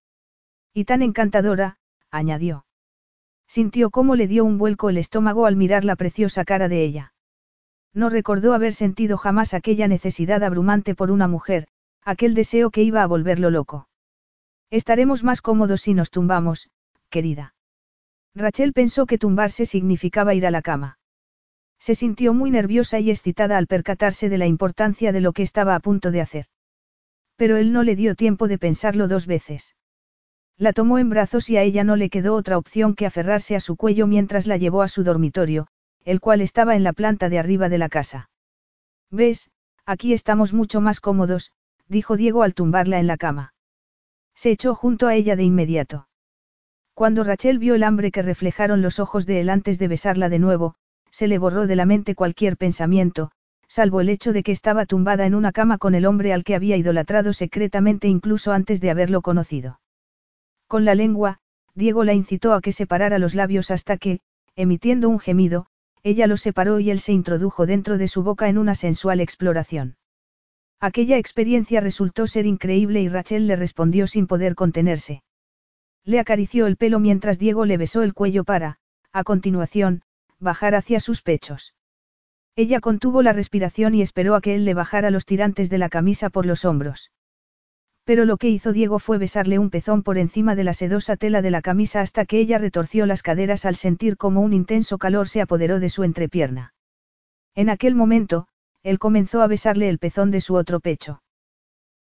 Y 0.71 0.85
tan 0.85 1.01
encantadora, 1.01 1.79
añadió. 2.11 2.67
Sintió 3.47 3.89
cómo 3.89 4.15
le 4.15 4.27
dio 4.27 4.45
un 4.45 4.59
vuelco 4.59 4.91
el 4.91 4.99
estómago 4.99 5.47
al 5.47 5.55
mirar 5.55 5.83
la 5.83 5.95
preciosa 5.95 6.45
cara 6.45 6.67
de 6.67 6.83
ella. 6.83 7.14
No 7.95 8.09
recordó 8.09 8.53
haber 8.53 8.73
sentido 8.73 9.17
jamás 9.17 9.53
aquella 9.53 9.87
necesidad 9.87 10.43
abrumante 10.43 10.93
por 10.95 11.11
una 11.11 11.29
mujer, 11.29 11.67
aquel 12.03 12.35
deseo 12.35 12.69
que 12.69 12.83
iba 12.83 13.01
a 13.01 13.07
volverlo 13.07 13.49
loco. 13.49 13.87
Estaremos 14.69 15.23
más 15.23 15.41
cómodos 15.41 15.81
si 15.81 15.93
nos 15.93 16.11
tumbamos, 16.11 16.69
querida. 17.09 17.55
Rachel 18.35 18.73
pensó 18.73 19.05
que 19.05 19.17
tumbarse 19.17 19.65
significaba 19.65 20.33
ir 20.33 20.45
a 20.45 20.51
la 20.51 20.61
cama. 20.61 20.99
Se 21.79 21.95
sintió 21.95 22.33
muy 22.33 22.51
nerviosa 22.51 22.99
y 22.99 23.11
excitada 23.11 23.57
al 23.57 23.67
percatarse 23.67 24.27
de 24.27 24.37
la 24.37 24.45
importancia 24.45 25.13
de 25.13 25.21
lo 25.21 25.31
que 25.31 25.43
estaba 25.43 25.73
a 25.73 25.79
punto 25.79 26.11
de 26.11 26.19
hacer. 26.19 26.45
Pero 27.37 27.55
él 27.55 27.71
no 27.71 27.83
le 27.83 27.95
dio 27.95 28.15
tiempo 28.15 28.49
de 28.49 28.57
pensarlo 28.57 29.07
dos 29.07 29.25
veces. 29.25 29.75
La 30.57 30.73
tomó 30.73 30.99
en 30.99 31.09
brazos 31.09 31.49
y 31.49 31.57
a 31.57 31.63
ella 31.63 31.85
no 31.85 31.95
le 31.95 32.09
quedó 32.09 32.35
otra 32.35 32.57
opción 32.57 32.93
que 32.93 33.05
aferrarse 33.05 33.55
a 33.55 33.61
su 33.61 33.77
cuello 33.77 34.05
mientras 34.07 34.47
la 34.47 34.57
llevó 34.57 34.81
a 34.81 34.87
su 34.89 35.03
dormitorio, 35.03 35.67
el 36.05 36.21
cual 36.21 36.41
estaba 36.41 36.75
en 36.75 36.83
la 36.83 36.93
planta 36.93 37.29
de 37.29 37.39
arriba 37.39 37.67
de 37.67 37.77
la 37.79 37.89
casa. 37.89 38.29
¿Ves? 39.11 39.49
Aquí 39.85 40.13
estamos 40.13 40.53
mucho 40.53 40.79
más 40.79 41.01
cómodos, 41.01 41.51
dijo 41.87 42.15
Diego 42.15 42.43
al 42.43 42.53
tumbarla 42.53 42.99
en 42.99 43.07
la 43.07 43.17
cama. 43.17 43.53
Se 44.35 44.51
echó 44.51 44.75
junto 44.75 45.07
a 45.07 45.15
ella 45.15 45.35
de 45.35 45.43
inmediato. 45.43 46.07
Cuando 46.93 47.23
Rachel 47.23 47.59
vio 47.59 47.75
el 47.75 47.83
hambre 47.83 48.11
que 48.11 48.21
reflejaron 48.21 48.81
los 48.81 48.99
ojos 48.99 49.25
de 49.25 49.41
él 49.41 49.49
antes 49.49 49.79
de 49.79 49.87
besarla 49.87 50.29
de 50.29 50.39
nuevo, 50.39 50.75
se 51.11 51.27
le 51.27 51.37
borró 51.37 51.67
de 51.67 51.75
la 51.75 51.85
mente 51.85 52.15
cualquier 52.15 52.57
pensamiento, 52.57 53.31
salvo 53.67 53.99
el 54.01 54.09
hecho 54.09 54.31
de 54.31 54.43
que 54.43 54.51
estaba 54.51 54.85
tumbada 54.85 55.25
en 55.25 55.35
una 55.35 55.51
cama 55.51 55.77
con 55.77 55.95
el 55.95 56.05
hombre 56.05 56.33
al 56.33 56.43
que 56.43 56.55
había 56.55 56.77
idolatrado 56.77 57.33
secretamente 57.33 58.07
incluso 58.07 58.51
antes 58.51 58.79
de 58.79 58.91
haberlo 58.91 59.21
conocido. 59.21 59.79
Con 60.67 60.85
la 60.85 60.95
lengua, 60.95 61.39
Diego 61.73 62.03
la 62.03 62.13
incitó 62.13 62.53
a 62.53 62.61
que 62.61 62.71
separara 62.71 63.19
los 63.19 63.35
labios 63.35 63.71
hasta 63.71 63.97
que, 63.97 64.19
emitiendo 64.55 65.09
un 65.09 65.19
gemido, 65.19 65.67
ella 66.05 66.27
lo 66.27 66.37
separó 66.37 66.79
y 66.79 66.91
él 66.91 66.99
se 66.99 67.13
introdujo 67.13 67.65
dentro 67.65 67.97
de 67.97 68.07
su 68.07 68.21
boca 68.21 68.47
en 68.47 68.59
una 68.59 68.75
sensual 68.75 69.19
exploración. 69.19 69.97
Aquella 70.79 71.17
experiencia 71.17 71.81
resultó 71.81 72.27
ser 72.27 72.45
increíble 72.45 73.01
y 73.01 73.07
Rachel 73.09 73.47
le 73.47 73.55
respondió 73.55 74.05
sin 74.05 74.27
poder 74.27 74.53
contenerse. 74.53 75.23
Le 76.03 76.19
acarició 76.19 76.67
el 76.67 76.77
pelo 76.77 76.99
mientras 76.99 77.39
Diego 77.39 77.65
le 77.65 77.77
besó 77.77 78.03
el 78.03 78.13
cuello 78.13 78.43
para, 78.43 78.77
a 79.11 79.23
continuación, 79.23 80.03
bajar 80.37 80.75
hacia 80.75 80.99
sus 80.99 81.23
pechos. 81.23 81.73
Ella 82.55 82.81
contuvo 82.81 83.23
la 83.23 83.33
respiración 83.33 83.95
y 83.95 84.03
esperó 84.03 84.35
a 84.35 84.41
que 84.41 84.53
él 84.53 84.63
le 84.63 84.75
bajara 84.75 85.09
los 85.09 85.25
tirantes 85.25 85.71
de 85.71 85.79
la 85.79 85.89
camisa 85.89 86.29
por 86.29 86.45
los 86.45 86.65
hombros. 86.65 87.09
Pero 88.05 88.25
lo 88.25 88.37
que 88.37 88.49
hizo 88.49 88.71
Diego 88.71 88.99
fue 88.99 89.17
besarle 89.17 89.57
un 89.57 89.71
pezón 89.71 90.03
por 90.03 90.19
encima 90.19 90.55
de 90.55 90.63
la 90.63 90.75
sedosa 90.75 91.17
tela 91.17 91.41
de 91.41 91.49
la 91.49 91.61
camisa 91.61 92.01
hasta 92.01 92.25
que 92.25 92.39
ella 92.39 92.59
retorció 92.59 93.07
las 93.07 93.23
caderas 93.23 93.65
al 93.65 93.75
sentir 93.75 94.15
como 94.15 94.41
un 94.41 94.53
intenso 94.53 94.99
calor 94.99 95.27
se 95.27 95.41
apoderó 95.41 95.79
de 95.79 95.89
su 95.89 96.03
entrepierna. 96.03 96.73
En 97.55 97.69
aquel 97.69 97.95
momento, 97.95 98.47
él 98.83 98.99
comenzó 98.99 99.41
a 99.41 99.47
besarle 99.47 99.89
el 99.89 99.97
pezón 99.97 100.29
de 100.29 100.39
su 100.39 100.53
otro 100.53 100.79
pecho. 100.79 101.23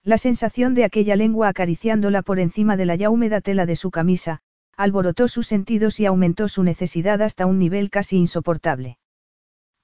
La 0.03 0.19
sensación 0.19 0.75
de 0.75 0.85
aquella 0.85 1.17
lengua 1.17 1.49
acariciándola 1.49 2.21
por 2.21 2.39
encima 2.39 2.77
de 2.77 2.85
la 2.85 2.97
ya 2.97 3.09
húmeda 3.09 3.41
tela 3.41 3.65
de 3.65 3.75
su 3.75 3.91
camisa, 3.91 4.41
alborotó 4.77 5.29
sus 5.29 5.47
sentidos 5.47 5.99
y 6.01 6.05
aumentó 6.05 6.49
su 6.49 6.63
necesidad 6.63 7.23
hasta 7.23 7.47
un 7.47 7.59
nivel 7.59 7.89
casi 7.89 8.19
insoportable. 8.19 8.99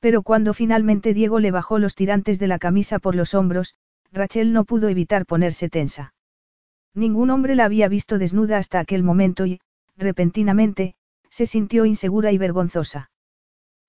Pero 0.00 0.22
cuando 0.22 0.52
finalmente 0.52 1.14
Diego 1.14 1.40
le 1.40 1.50
bajó 1.50 1.78
los 1.78 1.94
tirantes 1.94 2.38
de 2.38 2.48
la 2.48 2.58
camisa 2.58 2.98
por 2.98 3.14
los 3.14 3.32
hombros, 3.32 3.76
Rachel 4.12 4.52
no 4.52 4.64
pudo 4.64 4.88
evitar 4.88 5.26
ponerse 5.26 5.68
tensa. 5.68 6.14
Ningún 6.94 7.30
hombre 7.30 7.54
la 7.54 7.64
había 7.64 7.88
visto 7.88 8.18
desnuda 8.18 8.58
hasta 8.58 8.80
aquel 8.80 9.02
momento 9.02 9.46
y, 9.46 9.60
repentinamente, 9.96 10.94
se 11.28 11.46
sintió 11.46 11.84
insegura 11.84 12.32
y 12.32 12.38
vergonzosa. 12.38 13.10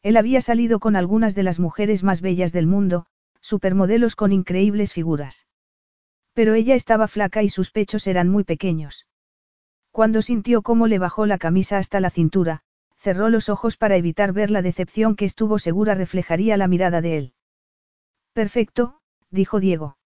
Él 0.03 0.17
había 0.17 0.41
salido 0.41 0.79
con 0.79 0.95
algunas 0.95 1.35
de 1.35 1.43
las 1.43 1.59
mujeres 1.59 2.03
más 2.03 2.21
bellas 2.21 2.51
del 2.51 2.67
mundo, 2.67 3.05
supermodelos 3.39 4.15
con 4.15 4.31
increíbles 4.31 4.93
figuras. 4.93 5.47
Pero 6.33 6.53
ella 6.53 6.75
estaba 6.75 7.07
flaca 7.07 7.43
y 7.43 7.49
sus 7.49 7.71
pechos 7.71 8.07
eran 8.07 8.29
muy 8.29 8.43
pequeños. 8.43 9.07
Cuando 9.91 10.21
sintió 10.21 10.61
cómo 10.61 10.87
le 10.87 10.99
bajó 10.99 11.25
la 11.25 11.37
camisa 11.37 11.77
hasta 11.77 11.99
la 11.99 12.09
cintura, 12.09 12.61
cerró 12.95 13.29
los 13.29 13.49
ojos 13.49 13.77
para 13.77 13.97
evitar 13.97 14.31
ver 14.31 14.51
la 14.51 14.61
decepción 14.61 15.15
que 15.15 15.25
estuvo 15.25 15.59
segura 15.59 15.95
reflejaría 15.95 16.55
la 16.55 16.67
mirada 16.67 17.01
de 17.01 17.17
él. 17.17 17.33
Perfecto, 18.33 19.01
dijo 19.31 19.59
Diego. 19.59 19.97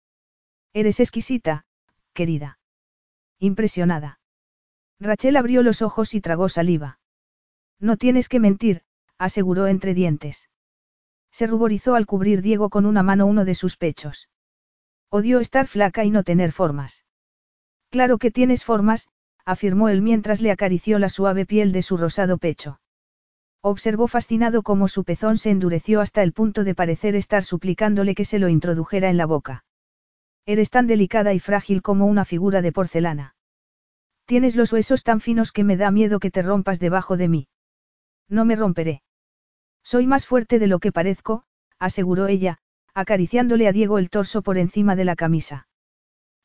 Eres 0.75 0.99
exquisita, 0.99 1.63
querida. 2.13 2.59
Impresionada. 3.39 4.19
Rachel 4.99 5.37
abrió 5.37 5.63
los 5.63 5.81
ojos 5.81 6.13
y 6.13 6.19
tragó 6.19 6.49
saliva. 6.49 6.99
No 7.79 7.95
tienes 7.95 8.27
que 8.27 8.41
mentir, 8.41 8.81
aseguró 9.17 9.67
entre 9.67 9.93
dientes. 9.93 10.49
Se 11.31 11.47
ruborizó 11.47 11.95
al 11.95 12.05
cubrir 12.05 12.41
Diego 12.41 12.69
con 12.69 12.85
una 12.85 13.03
mano 13.03 13.25
uno 13.25 13.45
de 13.45 13.55
sus 13.55 13.77
pechos. 13.77 14.27
Odió 15.09 15.39
estar 15.39 15.65
flaca 15.65 16.03
y 16.03 16.11
no 16.11 16.23
tener 16.23 16.51
formas. 16.51 17.05
Claro 17.89 18.17
que 18.17 18.29
tienes 18.29 18.65
formas, 18.65 19.07
afirmó 19.45 19.87
él 19.87 20.01
mientras 20.01 20.41
le 20.41 20.51
acarició 20.51 20.99
la 20.99 21.07
suave 21.07 21.45
piel 21.45 21.71
de 21.71 21.83
su 21.83 21.95
rosado 21.95 22.37
pecho. 22.37 22.81
Observó 23.61 24.09
fascinado 24.09 24.61
cómo 24.61 24.89
su 24.89 25.05
pezón 25.05 25.37
se 25.37 25.51
endureció 25.51 26.01
hasta 26.01 26.21
el 26.21 26.33
punto 26.33 26.65
de 26.65 26.75
parecer 26.75 27.15
estar 27.15 27.45
suplicándole 27.45 28.13
que 28.13 28.25
se 28.25 28.39
lo 28.39 28.49
introdujera 28.49 29.09
en 29.09 29.15
la 29.15 29.25
boca. 29.25 29.63
Eres 30.45 30.69
tan 30.69 30.85
delicada 30.85 31.33
y 31.33 31.39
frágil 31.39 31.81
como 31.81 32.05
una 32.05 32.23
figura 32.23 32.61
de 32.61 32.71
porcelana. 32.71 33.35
Tienes 34.25 34.55
los 34.55 34.71
huesos 34.71 35.03
tan 35.03 35.19
finos 35.19 35.51
que 35.51 35.63
me 35.63 35.75
da 35.75 35.89
miedo 35.89 36.19
que 36.19 36.31
te 36.31 36.43
rompas 36.43 36.79
debajo 36.79 37.17
de 37.17 37.27
mí. 37.27 37.47
No 38.29 38.45
me 38.45 38.55
romperé. 38.55 39.01
Soy 39.83 40.07
más 40.07 40.25
fuerte 40.25 40.59
de 40.59 40.67
lo 40.67 40.79
que 40.79 40.91
parezco, 40.91 41.43
aseguró 41.79 42.27
ella, 42.27 42.59
acariciándole 42.93 43.67
a 43.67 43.71
Diego 43.71 43.97
el 43.97 44.09
torso 44.09 44.41
por 44.41 44.57
encima 44.57 44.95
de 44.95 45.05
la 45.05 45.15
camisa. 45.15 45.67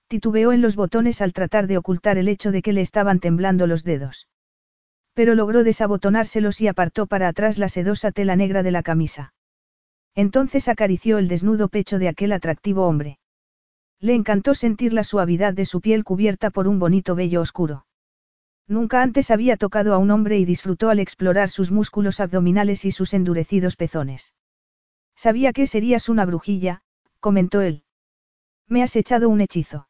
Titubeó 0.09 0.52
en 0.52 0.60
los 0.60 0.77
botones 0.77 1.20
al 1.22 1.32
tratar 1.32 1.68
de 1.68 1.78
ocultar 1.78 2.18
el 2.18 2.27
hecho 2.27 2.51
de 2.51 2.62
que 2.62 2.72
le 2.72 2.81
estaban 2.81 3.20
temblando 3.20 3.68
los 3.68 3.85
dedos. 3.85 4.28
Pero 5.14 5.35
logró 5.35 5.62
desabotonárselos 5.62 6.60
y 6.60 6.68
apartó 6.68 7.06
para 7.06 7.28
atrás 7.28 7.59
la 7.59 7.68
sedosa 7.68 8.10
tela 8.10 8.35
negra 8.35 8.62
de 8.62 8.72
la 8.72 8.82
camisa. 8.82 9.35
Entonces 10.14 10.68
acarició 10.68 11.18
el 11.18 11.28
desnudo 11.28 11.68
pecho 11.68 11.98
de 11.98 12.09
aquel 12.09 12.32
atractivo 12.32 12.86
hombre. 12.89 13.20
Le 14.01 14.14
encantó 14.14 14.55
sentir 14.55 14.93
la 14.94 15.05
suavidad 15.05 15.52
de 15.52 15.66
su 15.66 15.81
piel 15.81 16.05
cubierta 16.05 16.51
por 16.51 16.66
un 16.66 16.78
bonito 16.78 17.14
vello 17.14 17.40
oscuro. 17.43 17.86
Nunca 18.66 19.02
antes 19.02 19.31
había 19.31 19.56
tocado 19.56 19.94
a 19.94 19.98
un 19.98 20.10
hombre 20.10 20.39
y 20.39 20.44
disfrutó 20.44 20.89
al 20.89 21.01
explorar 21.01 21.51
sus 21.51 21.70
músculos 21.70 22.20
abdominales 22.20 22.85
y 22.85 22.93
sus 22.93 23.12
endurecidos 23.12 23.77
pezones. 23.77 24.32
Sabía 25.16 25.52
que 25.52 25.66
serías 25.66 26.09
una 26.09 26.24
brujilla, 26.24 26.82
comentó 27.18 27.60
él. 27.60 27.85
Me 28.68 28.82
has 28.82 28.97
echado 28.97 29.28
un 29.28 29.40
hechizo. 29.40 29.89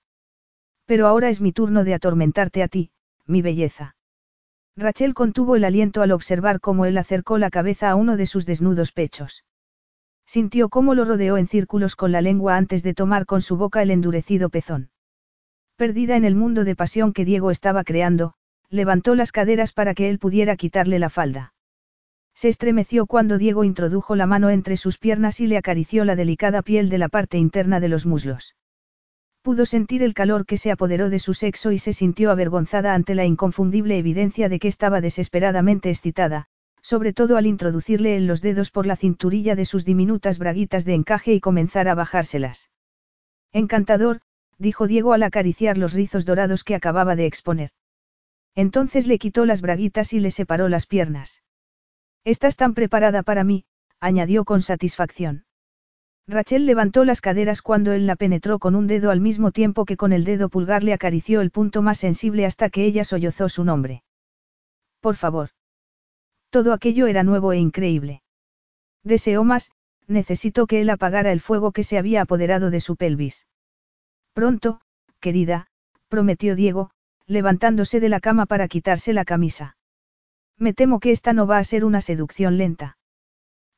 Pero 0.87 1.07
ahora 1.07 1.29
es 1.29 1.41
mi 1.41 1.53
turno 1.53 1.85
de 1.85 1.95
atormentarte 1.95 2.63
a 2.63 2.69
ti, 2.69 2.91
mi 3.27 3.43
belleza. 3.43 3.95
Rachel 4.77 5.15
contuvo 5.15 5.55
el 5.55 5.65
aliento 5.65 6.03
al 6.03 6.11
observar 6.11 6.59
cómo 6.59 6.85
él 6.85 6.99
acercó 6.99 7.39
la 7.39 7.51
cabeza 7.51 7.91
a 7.91 7.95
uno 7.95 8.17
de 8.17 8.27
sus 8.27 8.47
desnudos 8.47 8.91
pechos. 8.91 9.45
Sintió 10.33 10.69
cómo 10.69 10.95
lo 10.95 11.05
rodeó 11.05 11.39
en 11.39 11.49
círculos 11.49 11.97
con 11.97 12.13
la 12.13 12.21
lengua 12.21 12.57
antes 12.57 12.85
de 12.85 12.95
tomar 12.95 13.27
con 13.27 13.43
su 13.43 13.57
boca 13.57 13.83
el 13.83 13.91
endurecido 13.91 14.49
pezón. 14.49 14.91
Perdida 15.75 16.15
en 16.17 16.25
el 16.25 16.37
mundo 16.37 16.63
de 16.63 16.77
pasión 16.77 17.13
que 17.13 17.25
Diego 17.25 17.51
estaba 17.51 17.83
creando, 17.83 18.35
levantó 18.69 19.17
las 19.17 19.33
caderas 19.33 19.73
para 19.73 19.93
que 19.93 20.09
él 20.09 20.21
pudiera 20.21 20.55
quitarle 20.55 21.01
la 21.01 21.11
falda. 21.11 21.53
Se 22.33 22.49
estremeció 22.49 23.07
cuando 23.07 23.39
Diego 23.39 23.65
introdujo 23.65 24.15
la 24.15 24.27
mano 24.27 24.51
entre 24.51 24.77
sus 24.77 24.99
piernas 24.99 25.41
y 25.41 25.49
le 25.49 25.57
acarició 25.57 26.05
la 26.05 26.15
delicada 26.15 26.63
piel 26.63 26.91
de 26.91 26.99
la 26.99 27.09
parte 27.09 27.37
interna 27.37 27.81
de 27.81 27.89
los 27.89 28.07
muslos. 28.07 28.55
Pudo 29.43 29.67
sentir 29.67 30.05
el 30.05 30.15
calor 30.15 30.47
que 30.47 30.59
se 30.59 30.71
apoderó 30.71 31.11
de 31.11 31.19
su 31.19 31.35
sexo 31.35 31.73
y 31.73 31.81
se 31.81 31.93
sintió 31.93 32.31
avergonzada 32.31 32.95
ante 32.95 33.17
la 33.17 33.25
inconfundible 33.25 33.99
evidencia 33.99 34.49
de 34.49 34.61
que 34.61 34.69
estaba 34.69 35.01
desesperadamente 35.01 35.91
excitada, 35.91 36.47
sobre 36.91 37.13
todo 37.13 37.37
al 37.37 37.47
introducirle 37.47 38.17
en 38.17 38.27
los 38.27 38.41
dedos 38.43 38.73
por 38.73 38.85
la 38.85 38.97
cinturilla 38.97 39.55
de 39.55 39.65
sus 39.65 39.85
diminutas 39.85 40.41
braguitas 40.41 40.85
de 40.85 40.95
encaje 40.95 41.33
y 41.33 41.39
comenzar 41.39 41.87
a 41.87 41.95
bajárselas. 41.95 42.69
Encantador, 43.53 44.23
dijo 44.59 44.89
Diego 44.89 45.13
al 45.13 45.23
acariciar 45.23 45.79
los 45.79 45.93
rizos 45.93 46.25
dorados 46.25 46.65
que 46.65 46.75
acababa 46.75 47.15
de 47.15 47.27
exponer. 47.27 47.71
Entonces 48.57 49.07
le 49.07 49.21
quitó 49.21 49.47
las 49.47 49.61
braguitas 49.63 50.13
y 50.13 50.19
le 50.19 50.33
separó 50.33 50.69
las 50.69 50.87
piernas. 50.87 51.45
Estás 52.25 52.57
tan 52.57 52.75
preparada 52.75 53.23
para 53.23 53.45
mí, 53.45 53.67
añadió 54.01 54.45
con 54.45 54.61
satisfacción. 54.61 55.45
Rachel 56.27 56.67
levantó 56.67 57.05
las 57.05 57.21
caderas 57.21 57.63
cuando 57.63 57.93
él 57.93 58.09
la 58.09 58.17
penetró 58.17 58.59
con 58.59 58.75
un 58.75 58.89
dedo 58.89 59.13
al 59.13 59.21
mismo 59.21 59.53
tiempo 59.53 59.85
que 59.85 59.97
con 59.97 60.13
el 60.13 60.25
dedo 60.25 60.49
pulgar 60.49 60.83
le 60.83 60.93
acarició 60.93 61.41
el 61.41 61.53
punto 61.53 61.83
más 61.83 61.99
sensible 61.99 62.47
hasta 62.47 62.69
que 62.69 62.85
ella 62.85 63.05
sollozó 63.05 63.49
su 63.49 63.63
nombre. 63.63 64.03
Por 65.01 65.15
favor. 65.15 65.51
Todo 66.51 66.73
aquello 66.73 67.07
era 67.07 67.23
nuevo 67.23 67.53
e 67.53 67.59
increíble. 67.59 68.23
Deseó 69.05 69.45
más, 69.45 69.71
necesitó 70.07 70.67
que 70.67 70.81
él 70.81 70.91
apagara 70.91 71.33
el 71.33 71.41
fuego 71.41 71.73
que 71.73 71.85
se 71.85 71.97
había 71.97 72.23
apoderado 72.23 72.71
de 72.71 72.81
su 72.81 72.97
pelvis. 72.97 73.47
Pronto, 74.33 74.81
querida, 75.21 75.69
prometió 76.09 76.57
Diego, 76.57 76.91
levantándose 77.27 78.01
de 78.01 78.09
la 78.09 78.19
cama 78.19 78.47
para 78.47 78.67
quitarse 78.67 79.13
la 79.13 79.25
camisa. 79.25 79.77
Me 80.59 80.75
temo 80.75 80.99
que 80.99 81.13
esta 81.13 81.33
no 81.33 81.47
va 81.47 81.59
a 81.59 81.65
ser 81.65 81.85
una 81.85 82.01
seducción 82.01 82.59
lenta. 82.59 82.99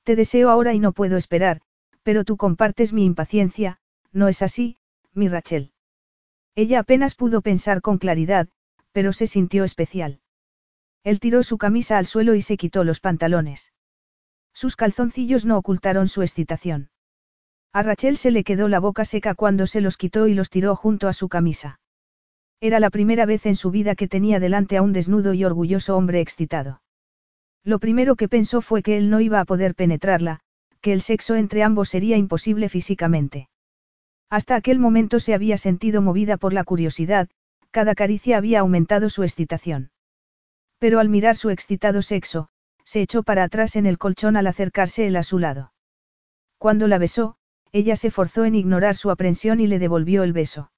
Te 0.03 0.17
deseo 0.17 0.49
ahora 0.49 0.73
y 0.73 0.79
no 0.79 0.93
puedo 0.93 1.19
esperar, 1.19 1.61
pero 2.03 2.25
tú 2.25 2.39
compartes 2.39 2.95
mi 2.95 3.05
impaciencia, 3.05 3.79
¿no 4.11 4.29
es 4.29 4.41
así, 4.41 4.79
mi 5.13 5.29
Rachel? 5.29 5.73
Ella 6.55 6.81
apenas 6.81 7.15
pudo 7.15 7.43
pensar 7.43 7.83
con 7.83 7.99
claridad, 7.99 8.49
pero 8.93 9.13
se 9.13 9.27
sintió 9.27 9.65
especial. 9.65 10.22
Él 11.05 11.21
tiró 11.21 11.43
su 11.43 11.59
camisa 11.59 11.99
al 11.99 12.07
suelo 12.07 12.35
y 12.35 12.43
se 12.43 12.57
quitó 12.57 12.85
los 12.85 13.01
pantalones. 13.01 13.73
Sus 14.53 14.77
calzoncillos 14.77 15.45
no 15.45 15.57
ocultaron 15.57 16.09
su 16.09 16.23
excitación. 16.23 16.91
A 17.73 17.83
Rachel 17.83 18.17
se 18.17 18.31
le 18.31 18.45
quedó 18.45 18.69
la 18.69 18.81
boca 18.81 19.05
seca 19.05 19.35
cuando 19.35 19.67
se 19.67 19.81
los 19.81 19.97
quitó 19.97 20.27
y 20.29 20.35
los 20.35 20.51
tiró 20.51 20.77
junto 20.77 21.09
a 21.09 21.13
su 21.13 21.29
camisa. 21.29 21.81
Era 22.61 22.81
la 22.81 22.91
primera 22.91 23.25
vez 23.27 23.47
en 23.47 23.57
su 23.57 23.71
vida 23.71 23.95
que 23.95 24.09
tenía 24.09 24.39
delante 24.39 24.77
a 24.77 24.83
un 24.83 24.93
desnudo 24.93 25.33
y 25.35 25.45
orgulloso 25.45 25.97
hombre 25.97 26.21
excitado. 26.21 26.83
Lo 27.65 27.79
primero 27.79 28.15
que 28.17 28.29
pensó 28.29 28.61
fue 28.61 28.83
que 28.83 28.97
él 28.97 29.09
no 29.09 29.21
iba 29.21 29.41
a 29.41 29.45
poder 29.45 29.75
penetrarla, 29.75 30.41
que 30.81 30.93
el 30.93 31.01
sexo 31.01 31.37
entre 31.37 31.63
ambos 31.63 31.89
sería 31.89 32.17
imposible 32.17 32.69
físicamente. 32.69 33.49
Hasta 34.29 34.57
aquel 34.57 34.79
momento 34.79 35.21
se 35.21 35.33
había 35.33 35.57
sentido 35.57 36.03
movida 36.03 36.37
por 36.37 36.53
la 36.53 36.65
curiosidad, 36.65 37.29
cada 37.71 37.95
caricia 37.95 38.37
había 38.37 38.61
aumentado 38.61 39.09
su 39.09 39.23
excitación. 39.23 39.92
Pero 40.83 40.99
al 40.99 41.09
mirar 41.09 41.37
su 41.37 41.51
excitado 41.51 42.03
sexo, 42.03 42.49
se 42.85 43.03
echó 43.03 43.23
para 43.23 43.45
atrás 43.45 43.77
en 43.77 43.87
el 43.87 43.99
colchón 43.99 44.37
al 44.37 44.49
acercarse 44.49 45.07
él 45.07 45.15
a 45.15 45.23
su 45.23 45.39
lado. 45.39 45.73
Cuando 46.59 46.89
la 46.89 46.99
besó, 46.99 47.37
ella 47.71 47.95
se 47.95 48.11
forzó 48.11 48.45
en 48.45 48.57
ignorar 48.57 48.97
su 48.97 49.13
aprensión 49.13 49.61
y 49.61 49.69
le 49.69 49.79
devolvió 49.79 50.25
el 50.25 50.33
beso. 50.33 50.73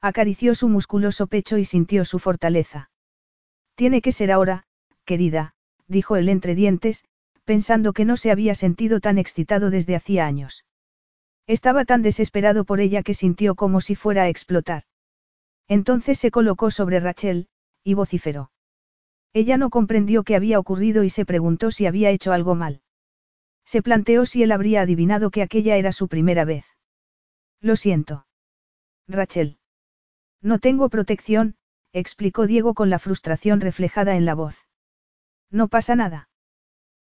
Acarició 0.00 0.56
su 0.56 0.68
musculoso 0.68 1.28
pecho 1.28 1.58
y 1.58 1.64
sintió 1.64 2.04
su 2.04 2.18
fortaleza. 2.18 2.90
Tiene 3.76 4.02
que 4.02 4.10
ser 4.10 4.32
ahora, 4.32 4.64
querida, 5.04 5.54
dijo 5.86 6.16
él 6.16 6.28
entre 6.28 6.56
dientes, 6.56 7.04
pensando 7.44 7.92
que 7.92 8.04
no 8.04 8.16
se 8.16 8.32
había 8.32 8.56
sentido 8.56 8.98
tan 8.98 9.16
excitado 9.16 9.70
desde 9.70 9.94
hacía 9.94 10.26
años. 10.26 10.64
Estaba 11.46 11.84
tan 11.84 12.02
desesperado 12.02 12.64
por 12.64 12.80
ella 12.80 13.04
que 13.04 13.14
sintió 13.14 13.54
como 13.54 13.80
si 13.80 13.94
fuera 13.94 14.24
a 14.24 14.28
explotar. 14.28 14.86
Entonces 15.68 16.18
se 16.18 16.32
colocó 16.32 16.72
sobre 16.72 16.98
Rachel, 16.98 17.46
y 17.84 17.94
vociferó. 17.94 18.50
Ella 19.32 19.56
no 19.56 19.70
comprendió 19.70 20.24
qué 20.24 20.34
había 20.34 20.58
ocurrido 20.58 21.04
y 21.04 21.10
se 21.10 21.24
preguntó 21.24 21.70
si 21.70 21.86
había 21.86 22.10
hecho 22.10 22.32
algo 22.32 22.54
mal. 22.54 22.82
Se 23.64 23.82
planteó 23.82 24.26
si 24.26 24.42
él 24.42 24.50
habría 24.50 24.82
adivinado 24.82 25.30
que 25.30 25.42
aquella 25.42 25.76
era 25.76 25.92
su 25.92 26.08
primera 26.08 26.44
vez. 26.44 26.64
Lo 27.60 27.76
siento. 27.76 28.26
Rachel. 29.06 29.58
No 30.42 30.58
tengo 30.58 30.88
protección, 30.88 31.54
explicó 31.92 32.46
Diego 32.46 32.74
con 32.74 32.90
la 32.90 32.98
frustración 32.98 33.60
reflejada 33.60 34.16
en 34.16 34.24
la 34.24 34.34
voz. 34.34 34.66
No 35.50 35.68
pasa 35.68 35.94
nada. 35.94 36.28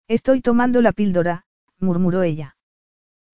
Estoy 0.08 0.40
tomando 0.40 0.82
la 0.82 0.92
píldora, 0.92 1.44
murmuró 1.78 2.22
ella. 2.22 2.56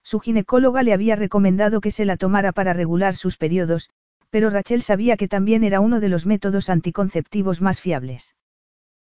Su 0.02 0.20
ginecóloga 0.20 0.82
le 0.82 0.92
había 0.92 1.16
recomendado 1.16 1.80
que 1.80 1.90
se 1.90 2.04
la 2.04 2.16
tomara 2.16 2.52
para 2.52 2.72
regular 2.72 3.16
sus 3.16 3.36
periodos, 3.36 3.90
Pero 4.30 4.50
Rachel 4.50 4.82
sabía 4.82 5.16
que 5.16 5.28
también 5.28 5.62
era 5.64 5.80
uno 5.80 6.00
de 6.00 6.08
los 6.08 6.26
métodos 6.26 6.68
anticonceptivos 6.68 7.60
más 7.60 7.80
fiables. 7.80 8.34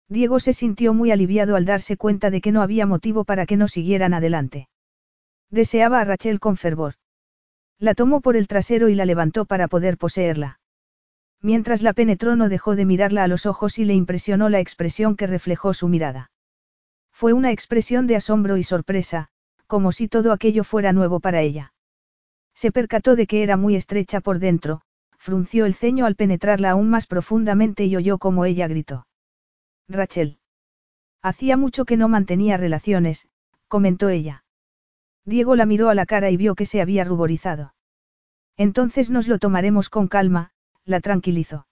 Diego 0.07 0.39
se 0.39 0.53
sintió 0.53 0.93
muy 0.93 1.11
aliviado 1.11 1.55
al 1.55 1.65
darse 1.65 1.97
cuenta 1.97 2.29
de 2.29 2.41
que 2.41 2.51
no 2.51 2.61
había 2.61 2.85
motivo 2.85 3.23
para 3.23 3.45
que 3.45 3.57
no 3.57 3.67
siguieran 3.67 4.13
adelante. 4.13 4.69
Deseaba 5.49 5.99
a 5.99 6.03
Rachel 6.03 6.39
con 6.39 6.57
fervor. 6.57 6.95
La 7.79 7.95
tomó 7.95 8.21
por 8.21 8.35
el 8.35 8.47
trasero 8.47 8.89
y 8.89 8.95
la 8.95 9.05
levantó 9.05 9.45
para 9.45 9.67
poder 9.67 9.97
poseerla. 9.97 10.59
Mientras 11.41 11.81
la 11.81 11.93
penetró 11.93 12.35
no 12.35 12.49
dejó 12.49 12.75
de 12.75 12.85
mirarla 12.85 13.23
a 13.23 13.27
los 13.27 13.45
ojos 13.45 13.77
y 13.77 13.85
le 13.85 13.93
impresionó 13.93 14.49
la 14.49 14.59
expresión 14.59 15.15
que 15.15 15.27
reflejó 15.27 15.73
su 15.73 15.87
mirada. 15.87 16.31
Fue 17.11 17.33
una 17.33 17.51
expresión 17.51 18.07
de 18.07 18.15
asombro 18.15 18.57
y 18.57 18.63
sorpresa, 18.63 19.29
como 19.67 19.91
si 19.91 20.07
todo 20.07 20.31
aquello 20.31 20.63
fuera 20.63 20.93
nuevo 20.93 21.19
para 21.19 21.41
ella. 21.41 21.73
Se 22.53 22.71
percató 22.71 23.15
de 23.15 23.27
que 23.27 23.43
era 23.43 23.57
muy 23.57 23.75
estrecha 23.75 24.21
por 24.21 24.39
dentro, 24.39 24.81
frunció 25.17 25.65
el 25.65 25.73
ceño 25.73 26.05
al 26.05 26.15
penetrarla 26.15 26.71
aún 26.71 26.89
más 26.89 27.07
profundamente 27.07 27.85
y 27.85 27.95
oyó 27.95 28.17
como 28.17 28.45
ella 28.45 28.67
gritó. 28.67 29.05
Rachel. 29.87 30.39
Hacía 31.21 31.57
mucho 31.57 31.85
que 31.85 31.97
no 31.97 32.07
mantenía 32.07 32.57
relaciones, 32.57 33.27
comentó 33.67 34.09
ella. 34.09 34.43
Diego 35.25 35.55
la 35.55 35.65
miró 35.65 35.89
a 35.89 35.95
la 35.95 36.05
cara 36.05 36.29
y 36.29 36.37
vio 36.37 36.55
que 36.55 36.65
se 36.65 36.81
había 36.81 37.03
ruborizado. 37.03 37.73
Entonces 38.57 39.09
nos 39.09 39.27
lo 39.27 39.39
tomaremos 39.39 39.89
con 39.89 40.07
calma, 40.07 40.51
la 40.85 40.99
tranquilizó. 41.01 41.67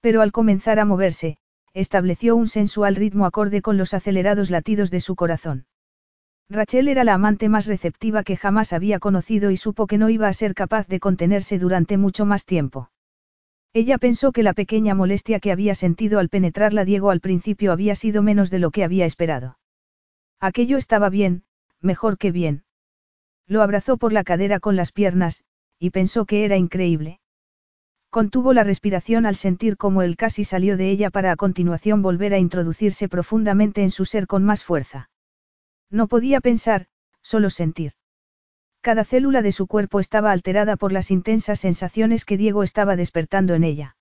Pero 0.00 0.20
al 0.20 0.32
comenzar 0.32 0.78
a 0.78 0.84
moverse, 0.84 1.38
estableció 1.74 2.36
un 2.36 2.48
sensual 2.48 2.96
ritmo 2.96 3.24
acorde 3.24 3.62
con 3.62 3.76
los 3.76 3.94
acelerados 3.94 4.50
latidos 4.50 4.90
de 4.90 5.00
su 5.00 5.16
corazón. 5.16 5.66
Rachel 6.50 6.88
era 6.88 7.04
la 7.04 7.14
amante 7.14 7.48
más 7.48 7.66
receptiva 7.66 8.24
que 8.24 8.36
jamás 8.36 8.74
había 8.74 8.98
conocido 8.98 9.50
y 9.50 9.56
supo 9.56 9.86
que 9.86 9.96
no 9.96 10.10
iba 10.10 10.28
a 10.28 10.32
ser 10.34 10.54
capaz 10.54 10.86
de 10.86 11.00
contenerse 11.00 11.58
durante 11.58 11.96
mucho 11.96 12.26
más 12.26 12.44
tiempo. 12.44 12.90
Ella 13.74 13.96
pensó 13.96 14.32
que 14.32 14.42
la 14.42 14.52
pequeña 14.52 14.94
molestia 14.94 15.40
que 15.40 15.50
había 15.50 15.74
sentido 15.74 16.18
al 16.18 16.28
penetrarla 16.28 16.84
Diego 16.84 17.10
al 17.10 17.20
principio 17.20 17.72
había 17.72 17.94
sido 17.94 18.22
menos 18.22 18.50
de 18.50 18.58
lo 18.58 18.70
que 18.70 18.84
había 18.84 19.06
esperado. 19.06 19.58
Aquello 20.40 20.76
estaba 20.76 21.08
bien, 21.08 21.44
mejor 21.80 22.18
que 22.18 22.32
bien. 22.32 22.64
Lo 23.46 23.62
abrazó 23.62 23.96
por 23.96 24.12
la 24.12 24.24
cadera 24.24 24.60
con 24.60 24.76
las 24.76 24.92
piernas, 24.92 25.42
y 25.78 25.90
pensó 25.90 26.26
que 26.26 26.44
era 26.44 26.56
increíble. 26.56 27.20
Contuvo 28.10 28.52
la 28.52 28.62
respiración 28.62 29.24
al 29.24 29.36
sentir 29.36 29.78
cómo 29.78 30.02
él 30.02 30.16
casi 30.16 30.44
salió 30.44 30.76
de 30.76 30.90
ella 30.90 31.08
para 31.08 31.32
a 31.32 31.36
continuación 31.36 32.02
volver 32.02 32.34
a 32.34 32.38
introducirse 32.38 33.08
profundamente 33.08 33.82
en 33.82 33.90
su 33.90 34.04
ser 34.04 34.26
con 34.26 34.44
más 34.44 34.64
fuerza. 34.64 35.08
No 35.90 36.08
podía 36.08 36.42
pensar, 36.42 36.88
solo 37.22 37.48
sentir. 37.48 37.92
Cada 38.82 39.04
célula 39.04 39.42
de 39.42 39.52
su 39.52 39.68
cuerpo 39.68 40.00
estaba 40.00 40.32
alterada 40.32 40.76
por 40.76 40.90
las 40.90 41.12
intensas 41.12 41.60
sensaciones 41.60 42.24
que 42.24 42.36
Diego 42.36 42.64
estaba 42.64 42.96
despertando 42.96 43.54
en 43.54 43.62
ella. 43.62 43.96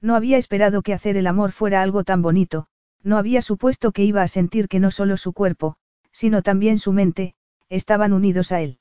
No 0.00 0.14
había 0.14 0.38
esperado 0.38 0.82
que 0.82 0.94
hacer 0.94 1.16
el 1.16 1.26
amor 1.26 1.50
fuera 1.50 1.82
algo 1.82 2.04
tan 2.04 2.22
bonito, 2.22 2.68
no 3.02 3.18
había 3.18 3.42
supuesto 3.42 3.90
que 3.90 4.04
iba 4.04 4.22
a 4.22 4.28
sentir 4.28 4.68
que 4.68 4.78
no 4.78 4.92
solo 4.92 5.16
su 5.16 5.32
cuerpo, 5.32 5.76
sino 6.12 6.42
también 6.42 6.78
su 6.78 6.92
mente, 6.92 7.34
estaban 7.68 8.12
unidos 8.12 8.52
a 8.52 8.60
él. 8.60 8.78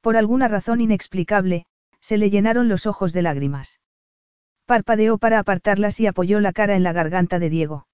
Por 0.00 0.16
alguna 0.16 0.48
razón 0.48 0.80
inexplicable, 0.80 1.66
se 2.00 2.16
le 2.16 2.30
llenaron 2.30 2.70
los 2.70 2.86
ojos 2.86 3.12
de 3.12 3.20
lágrimas. 3.20 3.78
Parpadeó 4.64 5.18
para 5.18 5.38
apartarlas 5.38 6.00
y 6.00 6.06
apoyó 6.06 6.40
la 6.40 6.54
cara 6.54 6.76
en 6.76 6.82
la 6.82 6.94
garganta 6.94 7.38
de 7.38 7.50
Diego. 7.50 7.88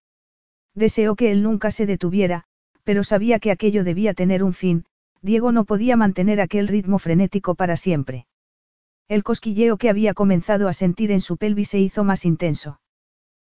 Deseó 0.74 1.16
que 1.16 1.32
él 1.32 1.43
nunca 1.43 1.73
se 1.73 1.86
detuviera, 1.86 2.44
pero 2.85 3.02
sabía 3.02 3.40
que 3.40 3.51
aquello 3.51 3.82
debía 3.82 4.14
tener 4.14 4.44
un 4.44 4.52
fin, 4.52 4.85
Diego 5.23 5.53
no 5.53 5.65
podía 5.65 5.97
mantener 5.97 6.41
aquel 6.41 6.69
ritmo 6.69 6.99
frenético 6.99 7.55
para 7.55 7.77
siempre. 7.77 8.27
El 9.09 9.23
cosquilleo 9.23 9.77
que 9.77 9.91
había 9.91 10.15
comenzado 10.15 10.69
a 10.69 10.73
sentir 10.73 11.11
en 11.11 11.21
su 11.21 11.37
pelvis 11.37 11.69
se 11.71 11.79
hizo 11.79 12.05
más 12.05 12.25
intenso. 12.25 12.81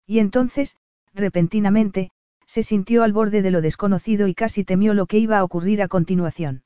Y 0.07 0.19
entonces, 0.19 0.77
repentinamente, 1.12 2.11
se 2.47 2.62
sintió 2.62 3.03
al 3.03 3.12
borde 3.12 3.43
de 3.43 3.51
lo 3.51 3.61
desconocido 3.61 4.27
y 4.27 4.35
casi 4.35 4.65
temió 4.65 4.95
lo 4.95 5.07
que 5.07 5.19
iba 5.19 5.39
a 5.39 5.45
ocurrir 5.45 5.82
a 5.82 5.89
continuación. 5.89 6.65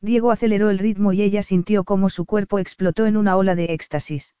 Diego 0.00 0.30
aceleró 0.30 0.70
el 0.70 0.78
ritmo 0.78 1.12
y 1.12 1.22
ella 1.22 1.42
sintió 1.42 1.84
cómo 1.84 2.10
su 2.10 2.26
cuerpo 2.26 2.58
explotó 2.58 3.06
en 3.06 3.16
una 3.16 3.36
ola 3.36 3.54
de 3.54 3.72
éxtasis. 3.72 4.34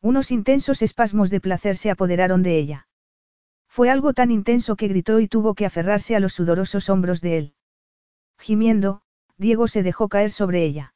Unos 0.00 0.30
intensos 0.30 0.80
espasmos 0.82 1.28
de 1.30 1.40
placer 1.40 1.76
se 1.76 1.90
apoderaron 1.90 2.42
de 2.42 2.58
ella. 2.58 2.88
Fue 3.66 3.90
algo 3.90 4.14
tan 4.14 4.30
intenso 4.30 4.76
que 4.76 4.88
gritó 4.88 5.20
y 5.20 5.28
tuvo 5.28 5.54
que 5.54 5.66
aferrarse 5.66 6.16
a 6.16 6.20
los 6.20 6.32
sudorosos 6.32 6.88
hombros 6.88 7.20
de 7.20 7.38
él. 7.38 7.54
Gimiendo, 8.38 9.02
Diego 9.36 9.68
se 9.68 9.82
dejó 9.82 10.08
caer 10.08 10.30
sobre 10.30 10.64
ella. 10.64 10.94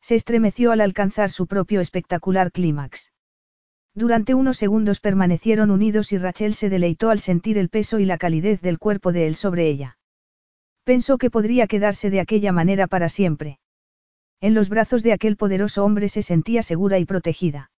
Se 0.00 0.14
estremeció 0.14 0.72
al 0.72 0.80
alcanzar 0.80 1.30
su 1.30 1.46
propio 1.46 1.80
espectacular 1.80 2.52
clímax. 2.52 3.12
Durante 3.94 4.34
unos 4.34 4.58
segundos 4.58 5.00
permanecieron 5.00 5.70
unidos 5.70 6.12
y 6.12 6.18
Rachel 6.18 6.54
se 6.54 6.68
deleitó 6.68 7.10
al 7.10 7.20
sentir 7.20 7.58
el 7.58 7.68
peso 7.68 8.00
y 8.00 8.04
la 8.04 8.18
calidez 8.18 8.60
del 8.60 8.78
cuerpo 8.78 9.12
de 9.12 9.26
él 9.26 9.36
sobre 9.36 9.68
ella. 9.68 9.98
Pensó 10.82 11.16
que 11.16 11.30
podría 11.30 11.66
quedarse 11.66 12.10
de 12.10 12.20
aquella 12.20 12.52
manera 12.52 12.86
para 12.86 13.08
siempre. 13.08 13.60
En 14.40 14.52
los 14.52 14.68
brazos 14.68 15.02
de 15.02 15.12
aquel 15.12 15.36
poderoso 15.36 15.84
hombre 15.84 16.08
se 16.08 16.22
sentía 16.22 16.62
segura 16.62 16.98
y 16.98 17.06
protegida. 17.06 17.70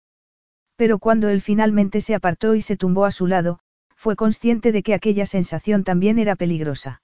Pero 0.77 0.99
cuando 0.99 1.29
él 1.29 1.43
finalmente 1.43 2.01
se 2.01 2.15
apartó 2.15 2.55
y 2.55 2.63
se 2.63 2.77
tumbó 2.77 3.05
a 3.05 3.11
su 3.11 3.27
lado, 3.27 3.61
fue 3.95 4.17
consciente 4.17 4.73
de 4.73 4.83
que 4.83 4.95
aquella 4.95 5.27
sensación 5.27 5.85
también 5.85 6.19
era 6.19 6.37
peligrosa. 6.37 7.03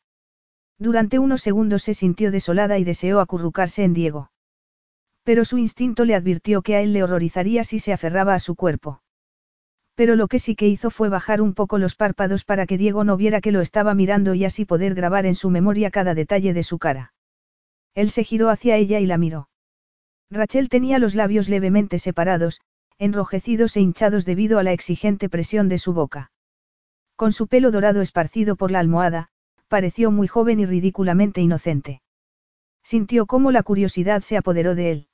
Durante 0.81 1.19
unos 1.19 1.43
segundos 1.43 1.83
se 1.83 1.93
sintió 1.93 2.31
desolada 2.31 2.79
y 2.79 2.85
deseó 2.85 3.21
acurrucarse 3.21 3.85
en 3.85 3.93
Diego. 3.93 4.31
Pero 5.25 5.45
su 5.45 5.59
instinto 5.59 6.07
le 6.07 6.15
advirtió 6.15 6.63
que 6.63 6.75
a 6.75 6.81
él 6.81 6.95
le 6.95 7.03
horrorizaría 7.03 7.65
si 7.65 7.79
se 7.79 7.93
aferraba 7.93 8.33
a 8.33 8.41
su 8.41 8.55
cuerpo. 8.55 9.03
Pero 9.95 10.17
lo 10.17 10.27
que 10.27 10.39
sí 10.39 10.57
que 10.57 10.69
hizo 10.69 10.91
fue 10.91 11.11
bajar 11.11 11.43
un 11.43 11.53
poco 11.53 11.77
los 11.77 11.97
párpados 11.97 12.47
para 12.47 12.65
que 12.65 12.79
Diego 12.79 13.05
no 13.05 13.19
viera 13.19 13.43
que 13.43 13.53
lo 13.53 13.61
estaba 13.61 13.93
mirando 13.93 14.33
y 14.33 14.47
así 14.47 14.65
poder 14.65 14.95
grabar 14.95 15.27
en 15.27 15.35
su 15.35 15.51
memoria 15.51 15.91
cada 15.91 16.15
detalle 16.15 16.55
de 16.55 16.63
su 16.63 16.79
cara. 16.79 17.13
Él 17.95 18.11
se 18.11 18.25
giró 18.25 18.49
hacia 18.49 18.77
ella 18.77 19.01
y 19.01 19.07
la 19.07 19.19
miró. 19.19 19.51
Rachel 20.31 20.71
tenía 20.71 20.99
los 20.99 21.15
labios 21.15 21.51
levemente 21.51 21.99
separados, 21.99 22.63
enrojecidos 22.97 23.77
e 23.77 23.81
hinchados 23.81 24.25
debido 24.25 24.59
a 24.59 24.63
la 24.63 24.73
exigente 24.73 25.29
presión 25.29 25.69
de 25.69 25.77
su 25.77 25.93
boca. 25.93 26.33
Con 27.17 27.33
su 27.33 27.49
pelo 27.49 27.71
dorado 27.71 28.01
esparcido 28.01 28.57
por 28.57 28.71
la 28.71 28.79
almohada, 28.79 29.30
pareció 29.71 30.11
muy 30.11 30.27
joven 30.27 30.59
y 30.59 30.67
ridículamente 30.67 31.41
inocente. 31.41 32.03
Sintió 32.83 33.27
cómo 33.27 33.53
la 33.53 33.63
curiosidad 33.63 34.21
se 34.23 34.37
apoderó 34.37 34.75
de 34.75 34.91
él. 34.91 35.09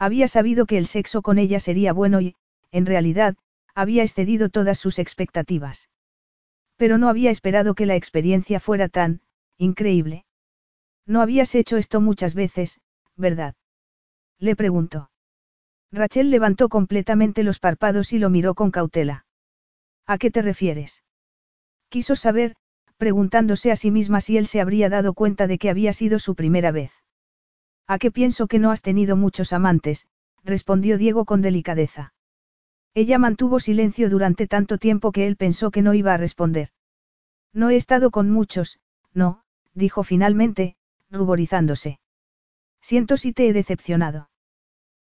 Había 0.00 0.26
sabido 0.26 0.66
que 0.66 0.78
el 0.78 0.86
sexo 0.86 1.22
con 1.22 1.38
ella 1.38 1.60
sería 1.60 1.92
bueno 1.92 2.20
y, 2.20 2.34
en 2.72 2.86
realidad, 2.86 3.36
había 3.76 4.02
excedido 4.02 4.48
todas 4.48 4.78
sus 4.78 4.98
expectativas. 4.98 5.88
Pero 6.76 6.98
no 6.98 7.08
había 7.08 7.30
esperado 7.30 7.74
que 7.74 7.86
la 7.86 7.94
experiencia 7.94 8.58
fuera 8.58 8.88
tan, 8.88 9.20
increíble. 9.58 10.24
No 11.06 11.22
habías 11.22 11.54
hecho 11.54 11.76
esto 11.76 12.00
muchas 12.00 12.34
veces, 12.34 12.80
¿verdad? 13.16 13.54
Le 14.40 14.56
preguntó. 14.56 15.10
Rachel 15.92 16.30
levantó 16.30 16.68
completamente 16.68 17.44
los 17.44 17.60
párpados 17.60 18.12
y 18.12 18.18
lo 18.18 18.28
miró 18.28 18.54
con 18.54 18.72
cautela. 18.72 19.24
¿A 20.04 20.18
qué 20.18 20.32
te 20.32 20.42
refieres? 20.42 21.04
Quiso 21.88 22.16
saber, 22.16 22.56
preguntándose 22.98 23.70
a 23.72 23.76
sí 23.76 23.90
misma 23.90 24.20
si 24.20 24.36
él 24.36 24.46
se 24.46 24.60
habría 24.60 24.90
dado 24.90 25.14
cuenta 25.14 25.46
de 25.46 25.58
que 25.58 25.70
había 25.70 25.92
sido 25.92 26.18
su 26.18 26.34
primera 26.34 26.70
vez. 26.72 26.92
¿A 27.86 27.98
qué 27.98 28.10
pienso 28.10 28.48
que 28.48 28.58
no 28.58 28.70
has 28.70 28.82
tenido 28.82 29.16
muchos 29.16 29.54
amantes? 29.54 30.08
respondió 30.44 30.98
Diego 30.98 31.24
con 31.24 31.40
delicadeza. 31.40 32.12
Ella 32.94 33.18
mantuvo 33.18 33.60
silencio 33.60 34.10
durante 34.10 34.46
tanto 34.46 34.76
tiempo 34.78 35.12
que 35.12 35.26
él 35.26 35.36
pensó 35.36 35.70
que 35.70 35.82
no 35.82 35.94
iba 35.94 36.12
a 36.12 36.16
responder. 36.16 36.70
No 37.52 37.70
he 37.70 37.76
estado 37.76 38.10
con 38.10 38.30
muchos, 38.30 38.80
no, 39.14 39.42
dijo 39.72 40.02
finalmente, 40.02 40.76
ruborizándose. 41.10 42.00
Siento 42.80 43.16
si 43.16 43.32
te 43.32 43.48
he 43.48 43.52
decepcionado. 43.52 44.30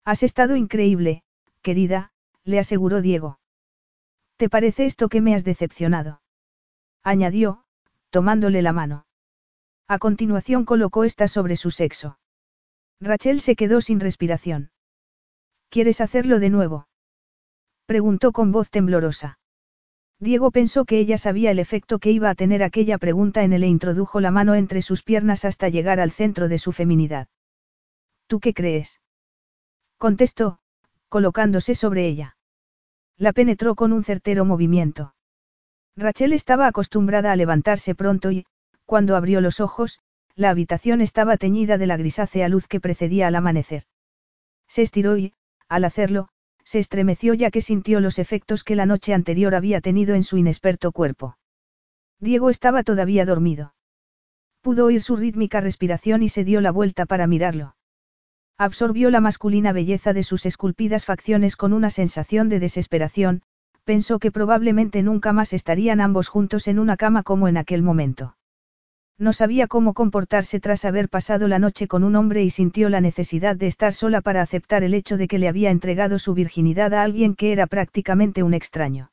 Has 0.06 0.24
estado 0.24 0.56
increíble, 0.56 1.24
querida, 1.62 2.12
le 2.44 2.60
aseguró 2.60 3.02
Diego. 3.02 3.40
¿Te 4.38 4.50
parece 4.50 4.86
esto 4.86 5.10
que 5.10 5.22
me 5.22 5.36
has 5.36 5.44
decepcionado? 5.44 6.22
añadió, 7.04 7.61
tomándole 8.12 8.62
la 8.62 8.74
mano. 8.74 9.06
A 9.88 9.98
continuación 9.98 10.64
colocó 10.64 11.04
esta 11.04 11.28
sobre 11.28 11.56
su 11.56 11.72
sexo. 11.72 12.20
Rachel 13.00 13.42
se 13.42 13.56
quedó 13.56 13.82
sin 13.82 14.00
respiración. 14.00 14.70
¿Quieres 15.70 16.02
hacerlo 16.02 16.40
de 16.40 16.50
nuevo? 16.50 16.88
Preguntó 17.88 18.32
con 18.32 18.52
voz 18.52 18.70
temblorosa. 18.70 19.40
Diego 20.20 20.52
pensó 20.52 20.86
que 20.86 21.00
ella 21.00 21.18
sabía 21.18 21.50
el 21.50 21.58
efecto 21.58 21.98
que 21.98 22.12
iba 22.12 22.30
a 22.30 22.36
tener 22.36 22.62
aquella 22.62 23.00
pregunta 23.00 23.44
en 23.44 23.54
él 23.54 23.64
e 23.64 23.68
introdujo 23.68 24.22
la 24.22 24.30
mano 24.30 24.54
entre 24.54 24.84
sus 24.84 25.02
piernas 25.02 25.46
hasta 25.46 25.70
llegar 25.70 26.00
al 26.00 26.12
centro 26.12 26.48
de 26.48 26.60
su 26.60 26.72
feminidad. 26.74 27.28
¿Tú 28.28 28.40
qué 28.40 28.54
crees? 28.54 29.02
Contestó, 29.98 30.60
colocándose 31.10 31.74
sobre 31.74 32.06
ella. 32.06 32.38
La 33.18 33.34
penetró 33.34 33.76
con 33.76 33.94
un 33.94 34.04
certero 34.04 34.46
movimiento. 34.46 35.16
Rachel 35.96 36.34
estaba 36.34 36.68
acostumbrada 36.68 37.32
a 37.32 37.36
levantarse 37.36 37.96
pronto 37.96 38.32
y, 38.32 38.46
cuando 38.86 39.16
abrió 39.16 39.42
los 39.42 39.60
ojos, 39.60 40.00
la 40.36 40.50
habitación 40.50 41.02
estaba 41.02 41.38
teñida 41.38 41.78
de 41.78 41.88
la 41.88 41.98
grisácea 41.98 42.48
luz 42.50 42.68
que 42.68 42.80
precedía 42.80 43.28
al 43.28 43.36
amanecer. 43.36 43.84
Se 44.68 44.82
estiró 44.82 45.18
y, 45.18 45.34
al 45.68 45.86
hacerlo, 45.86 46.30
se 46.64 46.80
estremeció 46.80 47.34
ya 47.34 47.52
que 47.52 47.62
sintió 47.62 48.00
los 48.00 48.20
efectos 48.20 48.64
que 48.64 48.76
la 48.76 48.86
noche 48.86 49.14
anterior 49.14 49.56
había 49.56 49.82
tenido 49.82 50.16
en 50.16 50.24
su 50.24 50.38
inexperto 50.38 50.92
cuerpo. 50.92 51.38
Diego 52.20 52.50
estaba 52.50 52.84
todavía 52.84 53.26
dormido. 53.26 53.74
Pudo 54.62 54.86
oír 54.86 55.02
su 55.02 55.16
rítmica 55.16 55.60
respiración 55.60 56.22
y 56.24 56.30
se 56.30 56.44
dio 56.44 56.62
la 56.62 56.72
vuelta 56.72 57.06
para 57.06 57.28
mirarlo. 57.28 57.76
Absorbió 58.58 59.10
la 59.10 59.22
masculina 59.22 59.74
belleza 59.74 60.14
de 60.14 60.24
sus 60.24 60.46
esculpidas 60.46 61.06
facciones 61.06 61.56
con 61.56 61.74
una 61.74 61.90
sensación 61.90 62.48
de 62.48 62.60
desesperación, 62.60 63.42
pensó 63.84 64.20
que 64.20 64.32
probablemente 64.32 65.04
nunca 65.04 65.34
más 65.34 65.54
estarían 65.54 66.02
ambos 66.02 66.28
juntos 66.28 66.68
en 66.68 66.80
una 66.80 66.98
cama 66.98 67.24
como 67.24 67.48
en 67.48 67.58
aquel 67.58 67.82
momento. 67.82 68.36
No 69.18 69.34
sabía 69.34 69.68
cómo 69.68 69.94
comportarse 69.94 70.60
tras 70.60 70.84
haber 70.84 71.08
pasado 71.08 71.48
la 71.48 71.60
noche 71.60 71.88
con 71.88 72.04
un 72.04 72.16
hombre 72.16 72.44
y 72.44 72.50
sintió 72.50 72.90
la 72.90 73.02
necesidad 73.02 73.56
de 73.56 73.68
estar 73.68 73.94
sola 73.94 74.22
para 74.22 74.42
aceptar 74.42 74.84
el 74.84 74.96
hecho 74.96 75.16
de 75.16 75.28
que 75.28 75.38
le 75.38 75.48
había 75.48 75.70
entregado 75.70 76.18
su 76.18 76.34
virginidad 76.34 76.96
a 76.96 77.04
alguien 77.04 77.36
que 77.36 77.52
era 77.52 77.68
prácticamente 77.68 78.42
un 78.42 78.56
extraño. 78.56 79.12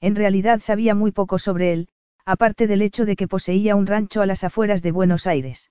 En 0.00 0.14
realidad 0.14 0.60
sabía 0.60 0.94
muy 0.94 1.12
poco 1.12 1.38
sobre 1.38 1.74
él, 1.74 1.88
aparte 2.24 2.66
del 2.66 2.80
hecho 2.80 3.04
de 3.04 3.16
que 3.16 3.28
poseía 3.28 3.76
un 3.76 3.86
rancho 3.86 4.22
a 4.22 4.26
las 4.26 4.44
afueras 4.44 4.80
de 4.80 4.92
Buenos 4.92 5.26
Aires. 5.26 5.70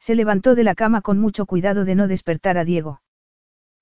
Se 0.00 0.16
levantó 0.16 0.56
de 0.56 0.64
la 0.64 0.74
cama 0.74 1.00
con 1.00 1.20
mucho 1.20 1.46
cuidado 1.46 1.84
de 1.84 1.94
no 1.94 2.08
despertar 2.08 2.58
a 2.58 2.64
Diego. 2.64 3.02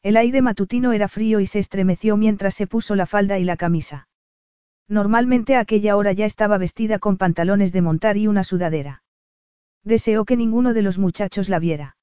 El 0.03 0.17
aire 0.17 0.43
matutino 0.43 0.93
era 0.93 1.07
frío 1.07 1.39
y 1.39 1.47
se 1.47 1.61
estremeció 1.61 2.17
mientras 2.17 2.55
se 2.55 2.67
puso 2.67 2.97
la 2.97 3.07
falda 3.07 3.39
y 3.39 3.45
la 3.45 3.57
camisa. 3.57 4.09
Normalmente 4.89 5.55
a 5.57 5.61
aquella 5.61 5.97
hora 5.97 6.13
ya 6.13 6.27
estaba 6.27 6.59
vestida 6.59 6.99
con 6.99 7.17
pantalones 7.17 7.73
de 7.73 7.83
montar 7.83 8.17
y 8.17 8.27
una 8.27 8.45
sudadera. 8.45 9.05
Deseó 9.85 10.25
que 10.25 10.37
ninguno 10.37 10.75
de 10.75 10.83
los 10.83 10.99
muchachos 10.99 11.49
la 11.49 11.59
viera. 11.59 11.97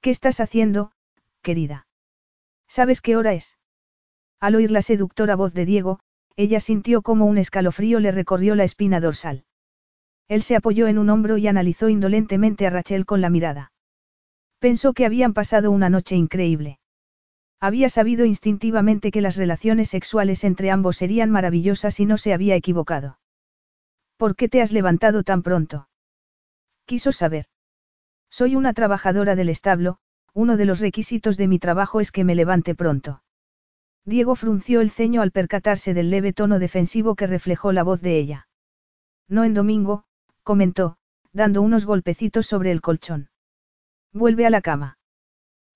¿Qué 0.00 0.10
estás 0.10 0.40
haciendo, 0.40 0.92
querida? 1.42 1.86
¿Sabes 2.68 3.00
qué 3.00 3.16
hora 3.16 3.34
es? 3.34 3.58
Al 4.38 4.54
oír 4.54 4.70
la 4.70 4.80
seductora 4.80 5.36
voz 5.36 5.52
de 5.52 5.66
Diego, 5.66 6.00
ella 6.36 6.60
sintió 6.60 7.02
como 7.02 7.26
un 7.26 7.38
escalofrío 7.38 8.00
le 8.00 8.12
recorrió 8.12 8.54
la 8.54 8.64
espina 8.64 9.00
dorsal. 9.00 9.44
Él 10.28 10.42
se 10.42 10.56
apoyó 10.56 10.86
en 10.86 10.96
un 10.96 11.10
hombro 11.10 11.36
y 11.36 11.48
analizó 11.48 11.88
indolentemente 11.88 12.66
a 12.66 12.70
Rachel 12.70 13.04
con 13.04 13.20
la 13.20 13.30
mirada. 13.30 13.72
Pensó 14.60 14.92
que 14.92 15.04
habían 15.04 15.34
pasado 15.34 15.70
una 15.70 15.90
noche 15.90 16.16
increíble. 16.16 16.79
Había 17.60 17.90
sabido 17.90 18.24
instintivamente 18.24 19.10
que 19.10 19.20
las 19.20 19.36
relaciones 19.36 19.90
sexuales 19.90 20.44
entre 20.44 20.70
ambos 20.70 20.96
serían 20.96 21.30
maravillosas 21.30 22.00
y 22.00 22.06
no 22.06 22.16
se 22.16 22.32
había 22.32 22.56
equivocado. 22.56 23.18
¿Por 24.16 24.34
qué 24.34 24.48
te 24.48 24.62
has 24.62 24.72
levantado 24.72 25.22
tan 25.22 25.42
pronto? 25.42 25.88
Quiso 26.86 27.12
saber. 27.12 27.46
Soy 28.30 28.56
una 28.56 28.72
trabajadora 28.72 29.34
del 29.34 29.50
establo, 29.50 29.98
uno 30.32 30.56
de 30.56 30.64
los 30.64 30.80
requisitos 30.80 31.36
de 31.36 31.48
mi 31.48 31.58
trabajo 31.58 32.00
es 32.00 32.12
que 32.12 32.24
me 32.24 32.34
levante 32.34 32.74
pronto. 32.74 33.22
Diego 34.04 34.34
frunció 34.36 34.80
el 34.80 34.90
ceño 34.90 35.20
al 35.20 35.30
percatarse 35.30 35.92
del 35.92 36.10
leve 36.10 36.32
tono 36.32 36.58
defensivo 36.58 37.14
que 37.14 37.26
reflejó 37.26 37.72
la 37.72 37.82
voz 37.82 38.00
de 38.00 38.18
ella. 38.18 38.48
No 39.28 39.44
en 39.44 39.52
domingo, 39.52 40.04
comentó, 40.42 40.96
dando 41.32 41.60
unos 41.60 41.84
golpecitos 41.84 42.46
sobre 42.46 42.72
el 42.72 42.80
colchón. 42.80 43.28
Vuelve 44.12 44.46
a 44.46 44.50
la 44.50 44.62
cama. 44.62 44.99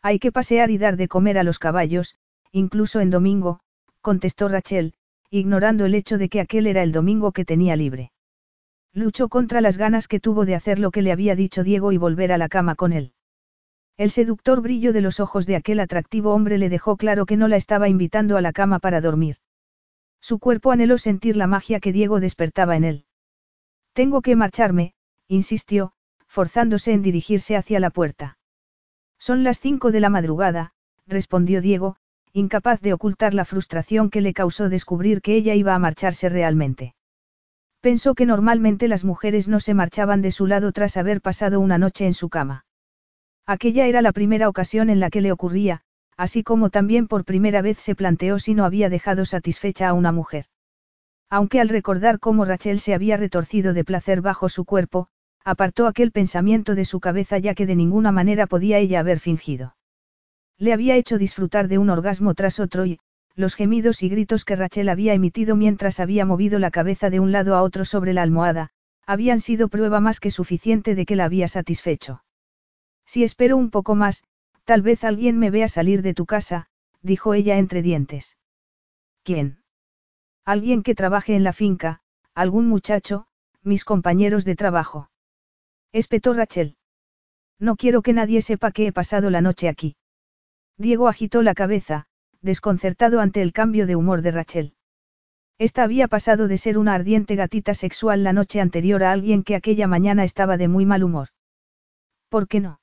Hay 0.06 0.18
que 0.18 0.32
pasear 0.32 0.70
y 0.70 0.76
dar 0.76 0.98
de 0.98 1.08
comer 1.08 1.38
a 1.38 1.44
los 1.44 1.58
caballos, 1.58 2.14
incluso 2.52 3.00
en 3.00 3.08
domingo, 3.08 3.60
contestó 4.02 4.48
Rachel, 4.48 4.92
ignorando 5.30 5.86
el 5.86 5.94
hecho 5.94 6.18
de 6.18 6.28
que 6.28 6.40
aquel 6.40 6.66
era 6.66 6.82
el 6.82 6.92
domingo 6.92 7.32
que 7.32 7.46
tenía 7.46 7.74
libre. 7.74 8.12
Luchó 8.92 9.30
contra 9.30 9.62
las 9.62 9.78
ganas 9.78 10.06
que 10.06 10.20
tuvo 10.20 10.44
de 10.44 10.56
hacer 10.56 10.78
lo 10.78 10.90
que 10.90 11.00
le 11.00 11.10
había 11.10 11.34
dicho 11.34 11.64
Diego 11.64 11.90
y 11.90 11.96
volver 11.96 12.32
a 12.32 12.38
la 12.38 12.50
cama 12.50 12.74
con 12.74 12.92
él. 12.92 13.14
El 13.96 14.10
seductor 14.10 14.60
brillo 14.60 14.92
de 14.92 15.00
los 15.00 15.20
ojos 15.20 15.46
de 15.46 15.56
aquel 15.56 15.80
atractivo 15.80 16.34
hombre 16.34 16.58
le 16.58 16.68
dejó 16.68 16.98
claro 16.98 17.24
que 17.24 17.38
no 17.38 17.48
la 17.48 17.56
estaba 17.56 17.88
invitando 17.88 18.36
a 18.36 18.42
la 18.42 18.52
cama 18.52 18.80
para 18.80 19.00
dormir. 19.00 19.36
Su 20.20 20.38
cuerpo 20.38 20.70
anheló 20.70 20.98
sentir 20.98 21.34
la 21.34 21.46
magia 21.46 21.80
que 21.80 21.92
Diego 21.92 22.20
despertaba 22.20 22.76
en 22.76 22.84
él. 22.84 23.06
Tengo 23.94 24.20
que 24.20 24.36
marcharme, 24.36 24.92
insistió, 25.28 25.92
forzándose 26.26 26.92
en 26.92 27.00
dirigirse 27.00 27.56
hacia 27.56 27.80
la 27.80 27.88
puerta. 27.88 28.36
Son 29.18 29.44
las 29.44 29.60
cinco 29.60 29.90
de 29.92 30.00
la 30.00 30.10
madrugada, 30.10 30.72
respondió 31.06 31.60
Diego, 31.60 31.96
incapaz 32.32 32.80
de 32.80 32.92
ocultar 32.92 33.32
la 33.32 33.44
frustración 33.44 34.10
que 34.10 34.20
le 34.20 34.34
causó 34.34 34.68
descubrir 34.68 35.22
que 35.22 35.36
ella 35.36 35.54
iba 35.54 35.74
a 35.74 35.78
marcharse 35.78 36.28
realmente. 36.28 36.94
Pensó 37.80 38.14
que 38.14 38.26
normalmente 38.26 38.88
las 38.88 39.04
mujeres 39.04 39.46
no 39.46 39.60
se 39.60 39.74
marchaban 39.74 40.22
de 40.22 40.30
su 40.30 40.46
lado 40.46 40.72
tras 40.72 40.96
haber 40.96 41.20
pasado 41.20 41.60
una 41.60 41.78
noche 41.78 42.06
en 42.06 42.14
su 42.14 42.28
cama. 42.28 42.64
Aquella 43.46 43.86
era 43.86 44.00
la 44.00 44.12
primera 44.12 44.48
ocasión 44.48 44.88
en 44.88 45.00
la 45.00 45.10
que 45.10 45.20
le 45.20 45.30
ocurría, 45.30 45.82
así 46.16 46.42
como 46.42 46.70
también 46.70 47.08
por 47.08 47.24
primera 47.24 47.60
vez 47.60 47.78
se 47.78 47.94
planteó 47.94 48.38
si 48.38 48.54
no 48.54 48.64
había 48.64 48.88
dejado 48.88 49.24
satisfecha 49.26 49.88
a 49.88 49.92
una 49.92 50.12
mujer. 50.12 50.46
Aunque 51.28 51.60
al 51.60 51.68
recordar 51.68 52.20
cómo 52.20 52.44
Rachel 52.44 52.80
se 52.80 52.94
había 52.94 53.16
retorcido 53.16 53.74
de 53.74 53.84
placer 53.84 54.22
bajo 54.22 54.48
su 54.48 54.64
cuerpo, 54.64 55.08
apartó 55.44 55.86
aquel 55.86 56.10
pensamiento 56.10 56.74
de 56.74 56.84
su 56.84 57.00
cabeza 57.00 57.38
ya 57.38 57.54
que 57.54 57.66
de 57.66 57.76
ninguna 57.76 58.12
manera 58.12 58.46
podía 58.46 58.78
ella 58.78 59.00
haber 59.00 59.20
fingido. 59.20 59.76
Le 60.58 60.72
había 60.72 60.96
hecho 60.96 61.18
disfrutar 61.18 61.68
de 61.68 61.78
un 61.78 61.90
orgasmo 61.90 62.34
tras 62.34 62.60
otro 62.60 62.86
y, 62.86 62.98
los 63.34 63.54
gemidos 63.54 64.02
y 64.02 64.08
gritos 64.08 64.44
que 64.44 64.56
Rachel 64.56 64.88
había 64.88 65.12
emitido 65.12 65.56
mientras 65.56 66.00
había 66.00 66.24
movido 66.24 66.58
la 66.58 66.70
cabeza 66.70 67.10
de 67.10 67.20
un 67.20 67.32
lado 67.32 67.54
a 67.56 67.62
otro 67.62 67.84
sobre 67.84 68.12
la 68.12 68.22
almohada, 68.22 68.70
habían 69.06 69.40
sido 69.40 69.68
prueba 69.68 70.00
más 70.00 70.20
que 70.20 70.30
suficiente 70.30 70.94
de 70.94 71.04
que 71.04 71.16
la 71.16 71.24
había 71.24 71.48
satisfecho. 71.48 72.24
Si 73.04 73.22
espero 73.22 73.56
un 73.56 73.70
poco 73.70 73.94
más, 73.94 74.24
tal 74.64 74.80
vez 74.80 75.04
alguien 75.04 75.38
me 75.38 75.50
vea 75.50 75.68
salir 75.68 76.00
de 76.02 76.14
tu 76.14 76.24
casa, 76.26 76.68
dijo 77.02 77.34
ella 77.34 77.58
entre 77.58 77.82
dientes. 77.82 78.38
¿Quién? 79.24 79.58
Alguien 80.44 80.82
que 80.82 80.94
trabaje 80.94 81.34
en 81.34 81.44
la 81.44 81.52
finca, 81.52 82.00
algún 82.34 82.66
muchacho, 82.66 83.26
mis 83.62 83.84
compañeros 83.84 84.44
de 84.44 84.56
trabajo. 84.56 85.10
Espetó 85.94 86.34
Rachel. 86.34 86.74
No 87.60 87.76
quiero 87.76 88.02
que 88.02 88.12
nadie 88.12 88.42
sepa 88.42 88.72
que 88.72 88.88
he 88.88 88.92
pasado 88.92 89.30
la 89.30 89.40
noche 89.40 89.68
aquí. 89.68 89.94
Diego 90.76 91.06
agitó 91.06 91.40
la 91.40 91.54
cabeza, 91.54 92.06
desconcertado 92.40 93.20
ante 93.20 93.42
el 93.42 93.52
cambio 93.52 93.86
de 93.86 93.94
humor 93.94 94.20
de 94.20 94.32
Rachel. 94.32 94.74
Esta 95.56 95.84
había 95.84 96.08
pasado 96.08 96.48
de 96.48 96.58
ser 96.58 96.78
una 96.78 96.94
ardiente 96.94 97.36
gatita 97.36 97.74
sexual 97.74 98.24
la 98.24 98.32
noche 98.32 98.60
anterior 98.60 99.04
a 99.04 99.12
alguien 99.12 99.44
que 99.44 99.54
aquella 99.54 99.86
mañana 99.86 100.24
estaba 100.24 100.56
de 100.56 100.66
muy 100.66 100.84
mal 100.84 101.04
humor. 101.04 101.28
¿Por 102.28 102.48
qué 102.48 102.58
no? 102.58 102.80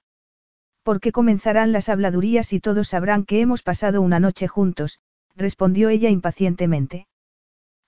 Porque 0.82 1.12
comenzarán 1.12 1.74
las 1.74 1.90
habladurías 1.90 2.54
y 2.54 2.62
todos 2.62 2.88
sabrán 2.88 3.26
que 3.26 3.42
hemos 3.42 3.62
pasado 3.62 4.02
una 4.02 4.22
noche 4.22 4.48
juntos, 4.48 5.02
respondió 5.36 5.90
ella 5.90 6.10
impacientemente. 6.10 7.08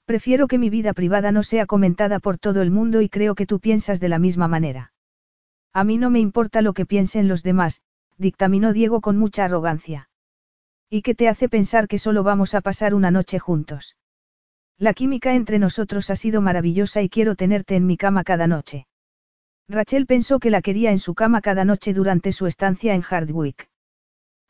Prefiero 0.03 0.49
que 0.49 0.57
mi 0.57 0.69
vida 0.69 0.91
privada 0.91 1.31
no 1.31 1.43
sea 1.43 1.65
comentada 1.65 2.19
por 2.19 2.37
todo 2.37 2.61
el 2.61 2.71
mundo 2.71 2.99
y 3.01 3.07
creo 3.07 3.35
que 3.35 3.45
tú 3.45 3.61
piensas 3.61 4.01
de 4.01 4.09
la 4.09 4.19
misma 4.19 4.49
manera. 4.49 4.92
A 5.73 5.83
mí 5.83 5.97
no 5.97 6.11
me 6.11 6.19
importa 6.19 6.61
lo 6.61 6.73
que 6.73 6.85
piensen 6.85 7.27
los 7.27 7.41
demás, 7.41 7.81
dictaminó 8.17 8.73
Diego 8.73 9.01
con 9.01 9.17
mucha 9.17 9.45
arrogancia. 9.45 10.07
¿Y 10.87 11.01
qué 11.01 11.15
te 11.15 11.27
hace 11.27 11.49
pensar 11.49 11.87
que 11.87 11.97
solo 11.97 12.21
vamos 12.21 12.53
a 12.53 12.61
pasar 12.61 12.93
una 12.93 13.09
noche 13.09 13.39
juntos? 13.39 13.97
La 14.77 14.93
química 14.93 15.33
entre 15.33 15.57
nosotros 15.57 16.11
ha 16.11 16.15
sido 16.15 16.41
maravillosa 16.41 17.01
y 17.01 17.09
quiero 17.09 17.35
tenerte 17.35 17.75
en 17.75 17.87
mi 17.87 17.97
cama 17.97 18.23
cada 18.23 18.45
noche. 18.45 18.85
Rachel 19.67 20.05
pensó 20.05 20.39
que 20.39 20.51
la 20.51 20.61
quería 20.61 20.91
en 20.91 20.99
su 20.99 21.15
cama 21.15 21.41
cada 21.41 21.65
noche 21.65 21.93
durante 21.93 22.31
su 22.31 22.45
estancia 22.45 22.93
en 22.93 23.01
Hardwick. 23.01 23.69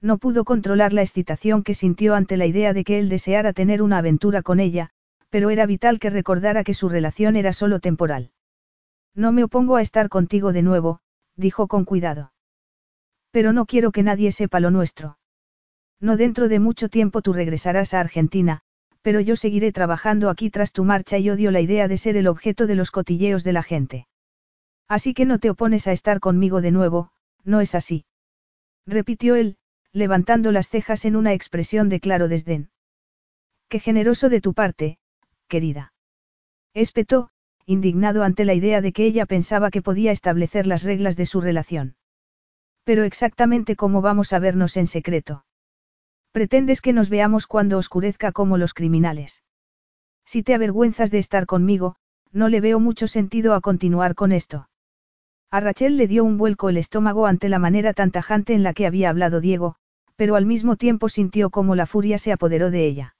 No 0.01 0.17
pudo 0.17 0.43
controlar 0.43 0.91
la 0.91 1.03
excitación 1.03 1.63
que 1.63 1.73
sintió 1.73 2.15
ante 2.15 2.35
la 2.35 2.45
idea 2.45 2.73
de 2.73 2.83
que 2.83 2.99
él 2.99 3.07
deseara 3.07 3.53
tener 3.53 3.81
una 3.81 3.99
aventura 3.99 4.41
con 4.41 4.59
ella, 4.59 4.89
pero 5.29 5.49
era 5.49 5.65
vital 5.65 5.99
que 5.99 6.09
recordara 6.09 6.65
que 6.65 6.73
su 6.73 6.89
relación 6.89 7.37
era 7.37 7.53
solo 7.53 7.79
temporal. 7.79 8.31
No 9.15 9.31
me 9.31 9.45
opongo 9.45 9.77
a 9.77 9.81
estar 9.81 10.09
contigo 10.09 10.51
de 10.51 10.63
nuevo, 10.63 10.99
dijo 11.35 11.67
con 11.67 11.85
cuidado. 11.85 12.33
Pero 13.31 13.53
no 13.53 13.65
quiero 13.65 13.91
que 13.91 14.03
nadie 14.03 14.31
sepa 14.31 14.59
lo 14.59 14.71
nuestro. 14.71 15.17
No 15.99 16.17
dentro 16.17 16.47
de 16.49 16.59
mucho 16.59 16.89
tiempo 16.89 17.21
tú 17.21 17.33
regresarás 17.33 17.93
a 17.93 17.99
Argentina, 17.99 18.61
pero 19.01 19.19
yo 19.19 19.35
seguiré 19.35 19.71
trabajando 19.71 20.29
aquí 20.29 20.49
tras 20.49 20.71
tu 20.71 20.83
marcha 20.83 21.17
y 21.17 21.29
odio 21.29 21.51
la 21.51 21.61
idea 21.61 21.87
de 21.87 21.97
ser 21.97 22.17
el 22.17 22.27
objeto 22.27 22.67
de 22.67 22.75
los 22.75 22.91
cotilleos 22.91 23.43
de 23.43 23.53
la 23.53 23.63
gente. 23.63 24.07
Así 24.87 25.13
que 25.13 25.25
no 25.25 25.39
te 25.39 25.49
opones 25.49 25.87
a 25.87 25.91
estar 25.91 26.19
conmigo 26.19 26.61
de 26.61 26.71
nuevo, 26.71 27.11
no 27.43 27.61
es 27.61 27.75
así. 27.75 28.05
Repitió 28.85 29.35
él, 29.35 29.57
levantando 29.91 30.51
las 30.51 30.69
cejas 30.69 31.05
en 31.05 31.15
una 31.15 31.33
expresión 31.33 31.89
de 31.89 31.99
claro 31.99 32.27
desdén. 32.27 32.69
Qué 33.69 33.79
generoso 33.79 34.29
de 34.29 34.41
tu 34.41 34.53
parte, 34.53 34.99
querida. 35.47 35.93
Espetó, 36.73 37.29
indignado 37.65 38.23
ante 38.23 38.45
la 38.45 38.53
idea 38.53 38.81
de 38.81 38.91
que 38.91 39.05
ella 39.05 39.25
pensaba 39.25 39.71
que 39.71 39.81
podía 39.81 40.11
establecer 40.11 40.67
las 40.67 40.83
reglas 40.83 41.15
de 41.15 41.25
su 41.25 41.41
relación. 41.41 41.95
Pero 42.83 43.03
exactamente 43.03 43.75
cómo 43.75 44.01
vamos 44.01 44.33
a 44.33 44.39
vernos 44.39 44.77
en 44.77 44.87
secreto. 44.87 45.45
Pretendes 46.31 46.81
que 46.81 46.93
nos 46.93 47.09
veamos 47.09 47.47
cuando 47.47 47.77
oscurezca 47.77 48.31
como 48.31 48.57
los 48.57 48.73
criminales. 48.73 49.43
Si 50.25 50.43
te 50.43 50.53
avergüenzas 50.53 51.11
de 51.11 51.19
estar 51.19 51.45
conmigo, 51.45 51.95
no 52.31 52.49
le 52.49 52.61
veo 52.61 52.79
mucho 52.79 53.07
sentido 53.07 53.53
a 53.53 53.61
continuar 53.61 54.15
con 54.15 54.31
esto. 54.31 54.67
A 55.51 55.59
Rachel 55.59 55.97
le 55.97 56.07
dio 56.07 56.23
un 56.23 56.37
vuelco 56.37 56.69
el 56.69 56.77
estómago 56.77 57.27
ante 57.27 57.47
la 57.49 57.59
manera 57.59 57.93
tan 57.93 58.09
tajante 58.09 58.53
en 58.53 58.63
la 58.63 58.73
que 58.73 58.87
había 58.87 59.09
hablado 59.09 59.39
Diego, 59.39 59.75
pero 60.15 60.35
al 60.35 60.45
mismo 60.45 60.75
tiempo 60.75 61.09
sintió 61.09 61.51
como 61.51 61.75
la 61.75 61.85
furia 61.85 62.17
se 62.17 62.31
apoderó 62.31 62.71
de 62.71 62.85
ella. 62.85 63.15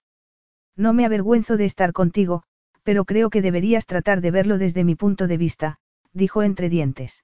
No 0.75 0.93
me 0.93 1.05
avergüenzo 1.05 1.57
de 1.57 1.65
estar 1.65 1.93
contigo, 1.93 2.43
pero 2.83 3.05
creo 3.05 3.29
que 3.29 3.41
deberías 3.41 3.85
tratar 3.85 4.21
de 4.21 4.31
verlo 4.31 4.57
desde 4.57 4.83
mi 4.83 4.95
punto 4.95 5.27
de 5.27 5.37
vista, 5.37 5.79
dijo 6.13 6.43
entre 6.43 6.69
dientes. 6.69 7.23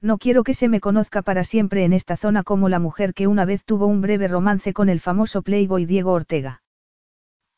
No 0.00 0.18
quiero 0.18 0.44
que 0.44 0.54
se 0.54 0.68
me 0.68 0.80
conozca 0.80 1.22
para 1.22 1.42
siempre 1.42 1.84
en 1.84 1.92
esta 1.92 2.16
zona 2.16 2.44
como 2.44 2.68
la 2.68 2.78
mujer 2.78 3.14
que 3.14 3.26
una 3.26 3.44
vez 3.44 3.64
tuvo 3.64 3.86
un 3.86 4.00
breve 4.00 4.28
romance 4.28 4.72
con 4.72 4.88
el 4.88 5.00
famoso 5.00 5.42
playboy 5.42 5.86
Diego 5.86 6.12
Ortega. 6.12 6.62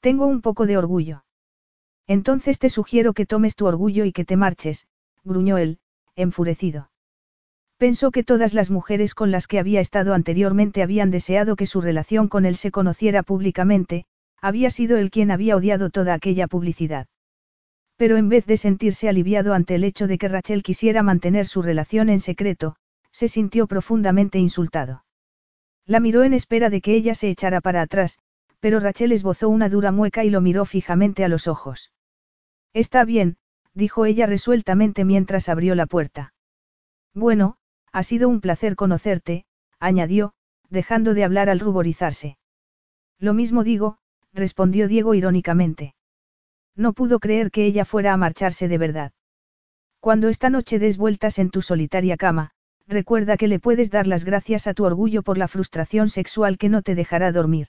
Tengo 0.00 0.26
un 0.26 0.40
poco 0.40 0.66
de 0.66 0.78
orgullo. 0.78 1.24
Entonces 2.06 2.58
te 2.58 2.70
sugiero 2.70 3.12
que 3.12 3.26
tomes 3.26 3.56
tu 3.56 3.66
orgullo 3.66 4.06
y 4.06 4.12
que 4.12 4.24
te 4.24 4.36
marches, 4.36 4.88
gruñó 5.22 5.58
él, 5.58 5.78
enfurecido. 6.16 6.90
Pensó 7.76 8.10
que 8.10 8.24
todas 8.24 8.54
las 8.54 8.70
mujeres 8.70 9.14
con 9.14 9.30
las 9.30 9.46
que 9.46 9.58
había 9.58 9.80
estado 9.80 10.14
anteriormente 10.14 10.82
habían 10.82 11.10
deseado 11.10 11.56
que 11.56 11.66
su 11.66 11.80
relación 11.80 12.28
con 12.28 12.46
él 12.46 12.56
se 12.56 12.70
conociera 12.70 13.22
públicamente, 13.22 14.06
había 14.40 14.70
sido 14.70 14.96
él 14.96 15.10
quien 15.10 15.30
había 15.30 15.56
odiado 15.56 15.90
toda 15.90 16.14
aquella 16.14 16.46
publicidad. 16.46 17.06
Pero 17.96 18.16
en 18.16 18.28
vez 18.28 18.46
de 18.46 18.56
sentirse 18.56 19.08
aliviado 19.08 19.52
ante 19.52 19.74
el 19.74 19.84
hecho 19.84 20.06
de 20.06 20.18
que 20.18 20.28
Rachel 20.28 20.62
quisiera 20.62 21.02
mantener 21.02 21.46
su 21.46 21.60
relación 21.62 22.08
en 22.08 22.20
secreto, 22.20 22.76
se 23.12 23.28
sintió 23.28 23.66
profundamente 23.66 24.38
insultado. 24.38 25.04
La 25.86 26.00
miró 26.00 26.22
en 26.22 26.32
espera 26.32 26.70
de 26.70 26.80
que 26.80 26.94
ella 26.94 27.14
se 27.14 27.28
echara 27.28 27.60
para 27.60 27.82
atrás, 27.82 28.18
pero 28.60 28.80
Rachel 28.80 29.12
esbozó 29.12 29.48
una 29.48 29.68
dura 29.68 29.92
mueca 29.92 30.24
y 30.24 30.30
lo 30.30 30.40
miró 30.40 30.64
fijamente 30.64 31.24
a 31.24 31.28
los 31.28 31.46
ojos. 31.48 31.92
Está 32.72 33.04
bien, 33.04 33.36
dijo 33.74 34.04
ella 34.06 34.26
resueltamente 34.26 35.04
mientras 35.04 35.48
abrió 35.48 35.74
la 35.74 35.86
puerta. 35.86 36.32
Bueno, 37.14 37.56
ha 37.92 38.02
sido 38.02 38.28
un 38.28 38.40
placer 38.40 38.76
conocerte, 38.76 39.44
añadió, 39.80 40.32
dejando 40.68 41.14
de 41.14 41.24
hablar 41.24 41.48
al 41.48 41.58
ruborizarse. 41.58 42.38
Lo 43.18 43.34
mismo 43.34 43.64
digo, 43.64 43.98
respondió 44.32 44.88
Diego 44.88 45.14
irónicamente. 45.14 45.94
No 46.76 46.92
pudo 46.92 47.18
creer 47.18 47.50
que 47.50 47.66
ella 47.66 47.84
fuera 47.84 48.12
a 48.12 48.16
marcharse 48.16 48.68
de 48.68 48.78
verdad. 48.78 49.12
Cuando 50.00 50.28
esta 50.28 50.50
noche 50.50 50.78
des 50.78 50.96
vueltas 50.96 51.38
en 51.38 51.50
tu 51.50 51.62
solitaria 51.62 52.16
cama, 52.16 52.52
recuerda 52.86 53.36
que 53.36 53.48
le 53.48 53.60
puedes 53.60 53.90
dar 53.90 54.06
las 54.06 54.24
gracias 54.24 54.66
a 54.66 54.74
tu 54.74 54.84
orgullo 54.84 55.22
por 55.22 55.38
la 55.38 55.48
frustración 55.48 56.08
sexual 56.08 56.58
que 56.58 56.68
no 56.68 56.82
te 56.82 56.94
dejará 56.94 57.32
dormir. 57.32 57.68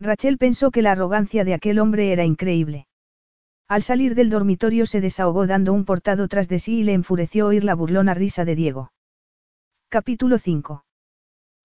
Rachel 0.00 0.38
pensó 0.38 0.70
que 0.70 0.82
la 0.82 0.92
arrogancia 0.92 1.44
de 1.44 1.54
aquel 1.54 1.78
hombre 1.78 2.12
era 2.12 2.24
increíble. 2.24 2.86
Al 3.66 3.82
salir 3.82 4.14
del 4.14 4.30
dormitorio 4.30 4.86
se 4.86 5.00
desahogó 5.00 5.46
dando 5.46 5.72
un 5.72 5.84
portado 5.84 6.28
tras 6.28 6.48
de 6.48 6.58
sí 6.58 6.78
y 6.78 6.82
le 6.84 6.94
enfureció 6.94 7.46
oír 7.46 7.64
la 7.64 7.74
burlona 7.74 8.14
risa 8.14 8.44
de 8.44 8.54
Diego. 8.54 8.92
Capítulo 9.88 10.38
5. 10.38 10.84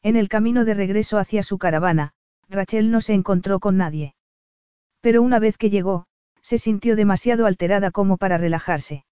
En 0.02 0.16
el 0.16 0.28
camino 0.28 0.66
de 0.66 0.74
regreso 0.74 1.18
hacia 1.18 1.44
su 1.44 1.58
caravana, 1.58 2.14
Rachel 2.50 2.92
no 2.92 3.02
se 3.02 3.14
encontró 3.14 3.60
con 3.60 3.78
nadie. 3.78 4.16
Pero 5.02 5.22
una 5.22 5.40
vez 5.40 5.58
que 5.58 5.70
llegó, 5.70 6.06
se 6.42 6.58
sintió 6.58 6.96
demasiado 6.96 7.46
alterada 7.46 7.92
como 7.92 8.18
para 8.18 8.38
relajarse. 8.38 9.06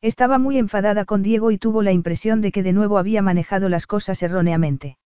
Estaba 0.00 0.38
muy 0.38 0.58
enfadada 0.58 1.04
con 1.04 1.22
Diego 1.22 1.50
y 1.50 1.58
tuvo 1.58 1.82
la 1.82 1.92
impresión 1.92 2.40
de 2.40 2.52
que 2.52 2.62
de 2.62 2.72
nuevo 2.72 2.98
había 2.98 3.22
manejado 3.22 3.68
las 3.68 3.86
cosas 3.86 4.22
erróneamente. 4.22 4.98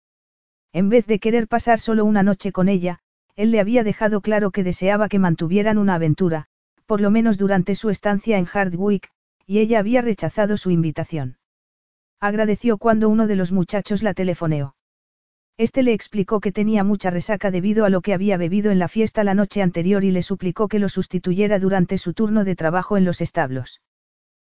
En 0.73 0.89
vez 0.89 1.07
de 1.07 1.19
querer 1.19 1.47
pasar 1.47 1.79
solo 1.79 2.05
una 2.05 2.23
noche 2.23 2.51
con 2.51 2.69
ella, 2.69 2.99
él 3.35 3.51
le 3.51 3.59
había 3.59 3.83
dejado 3.83 4.21
claro 4.21 4.51
que 4.51 4.63
deseaba 4.63 5.07
que 5.07 5.19
mantuvieran 5.19 5.77
una 5.77 5.95
aventura, 5.95 6.47
por 6.85 6.99
lo 6.99 7.11
menos 7.11 7.37
durante 7.37 7.75
su 7.75 7.89
estancia 7.89 8.37
en 8.37 8.45
Hardwick, 8.45 9.09
y 9.45 9.59
ella 9.59 9.79
había 9.79 10.01
rechazado 10.01 10.57
su 10.57 10.71
invitación. 10.71 11.37
Agradeció 12.19 12.77
cuando 12.77 13.09
uno 13.09 13.27
de 13.27 13.35
los 13.35 13.51
muchachos 13.51 14.03
la 14.03 14.13
telefoneó. 14.13 14.75
Este 15.57 15.83
le 15.83 15.93
explicó 15.93 16.39
que 16.39 16.51
tenía 16.51 16.83
mucha 16.83 17.09
resaca 17.09 17.51
debido 17.51 17.85
a 17.85 17.89
lo 17.89 18.01
que 18.01 18.13
había 18.13 18.37
bebido 18.37 18.71
en 18.71 18.79
la 18.79 18.87
fiesta 18.87 19.23
la 19.23 19.33
noche 19.33 19.61
anterior 19.61 20.03
y 20.03 20.11
le 20.11 20.21
suplicó 20.21 20.67
que 20.67 20.79
lo 20.79 20.89
sustituyera 20.89 21.59
durante 21.59 21.97
su 21.97 22.13
turno 22.13 22.43
de 22.43 22.55
trabajo 22.55 22.97
en 22.97 23.05
los 23.05 23.21
establos. 23.21 23.81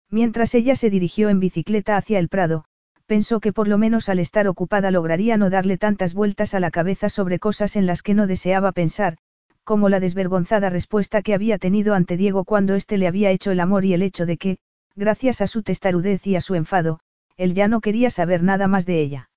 Mientras 0.10 0.54
ella 0.56 0.76
se 0.76 0.90
dirigió 0.90 1.30
en 1.30 1.40
bicicleta 1.40 1.98
hacia 1.98 2.20
el 2.20 2.30
Prado, 2.30 2.66
pensó 3.06 3.40
que 3.40 3.54
por 3.54 3.68
lo 3.68 3.78
menos 3.78 4.10
al 4.10 4.20
estar 4.20 4.48
ocupada 4.48 4.92
lograría 4.92 5.38
no 5.38 5.50
darle 5.50 5.78
tantas 5.78 6.14
vueltas 6.14 6.54
a 6.54 6.60
la 6.60 6.72
cabeza 6.72 7.10
sobre 7.10 7.40
cosas 7.40 7.76
en 7.76 7.86
las 7.86 8.02
que 8.02 8.14
no 8.14 8.28
deseaba 8.28 8.72
pensar, 8.72 9.18
como 9.64 9.90
la 9.90 10.00
desvergonzada 10.00 10.70
respuesta 10.70 11.22
que 11.22 11.34
había 11.34 11.58
tenido 11.58 11.94
ante 11.94 12.18
Diego 12.18 12.46
cuando 12.46 12.76
éste 12.76 12.98
le 12.98 13.08
había 13.08 13.32
hecho 13.32 13.52
el 13.52 13.60
amor 13.60 13.86
y 13.86 13.94
el 13.94 14.02
hecho 14.02 14.26
de 14.26 14.38
que, 14.38 14.58
gracias 14.96 15.42
a 15.42 15.48
su 15.48 15.64
testarudez 15.64 16.26
y 16.28 16.36
a 16.36 16.42
su 16.42 16.56
enfado, 16.56 17.00
él 17.36 17.54
ya 17.54 17.68
no 17.68 17.82
quería 17.82 18.10
saber 18.10 18.44
nada 18.44 18.68
más 18.68 18.86
de 18.86 19.02
ella. 19.02 19.30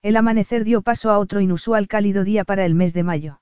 El 0.00 0.16
amanecer 0.16 0.62
dio 0.62 0.82
paso 0.82 1.10
a 1.10 1.18
otro 1.18 1.40
inusual 1.40 1.88
cálido 1.88 2.22
día 2.22 2.44
para 2.44 2.64
el 2.64 2.74
mes 2.74 2.94
de 2.94 3.02
mayo. 3.02 3.40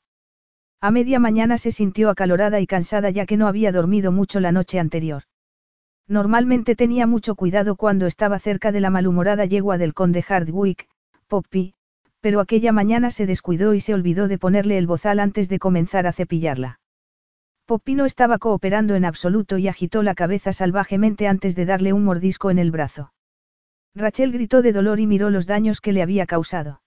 A 0.80 0.90
media 0.90 1.18
mañana 1.18 1.58
se 1.58 1.70
sintió 1.70 2.08
acalorada 2.08 2.60
y 2.60 2.66
cansada 2.66 3.10
ya 3.10 3.26
que 3.26 3.36
no 3.36 3.46
había 3.46 3.72
dormido 3.72 4.10
mucho 4.10 4.40
la 4.40 4.52
noche 4.52 4.78
anterior. 4.78 5.24
Normalmente 6.08 6.76
tenía 6.76 7.06
mucho 7.06 7.34
cuidado 7.34 7.76
cuando 7.76 8.06
estaba 8.06 8.38
cerca 8.38 8.72
de 8.72 8.80
la 8.80 8.90
malhumorada 8.90 9.44
yegua 9.44 9.76
del 9.76 9.92
conde 9.92 10.22
Hardwick, 10.22 10.88
Poppy, 11.26 11.74
pero 12.20 12.40
aquella 12.40 12.72
mañana 12.72 13.10
se 13.10 13.26
descuidó 13.26 13.74
y 13.74 13.80
se 13.80 13.92
olvidó 13.92 14.28
de 14.28 14.38
ponerle 14.38 14.78
el 14.78 14.86
bozal 14.86 15.20
antes 15.20 15.48
de 15.48 15.58
comenzar 15.58 16.06
a 16.06 16.12
cepillarla. 16.12 16.80
Poppy 17.66 17.96
no 17.96 18.06
estaba 18.06 18.38
cooperando 18.38 18.94
en 18.94 19.04
absoluto 19.04 19.58
y 19.58 19.68
agitó 19.68 20.02
la 20.02 20.14
cabeza 20.14 20.52
salvajemente 20.52 21.26
antes 21.26 21.56
de 21.56 21.66
darle 21.66 21.92
un 21.92 22.04
mordisco 22.04 22.50
en 22.50 22.60
el 22.60 22.70
brazo. 22.70 23.12
Rachel 23.96 24.30
gritó 24.30 24.60
de 24.60 24.72
dolor 24.72 25.00
y 25.00 25.06
miró 25.06 25.30
los 25.30 25.46
daños 25.46 25.80
que 25.80 25.92
le 25.92 26.02
había 26.02 26.26
causado. 26.26 26.82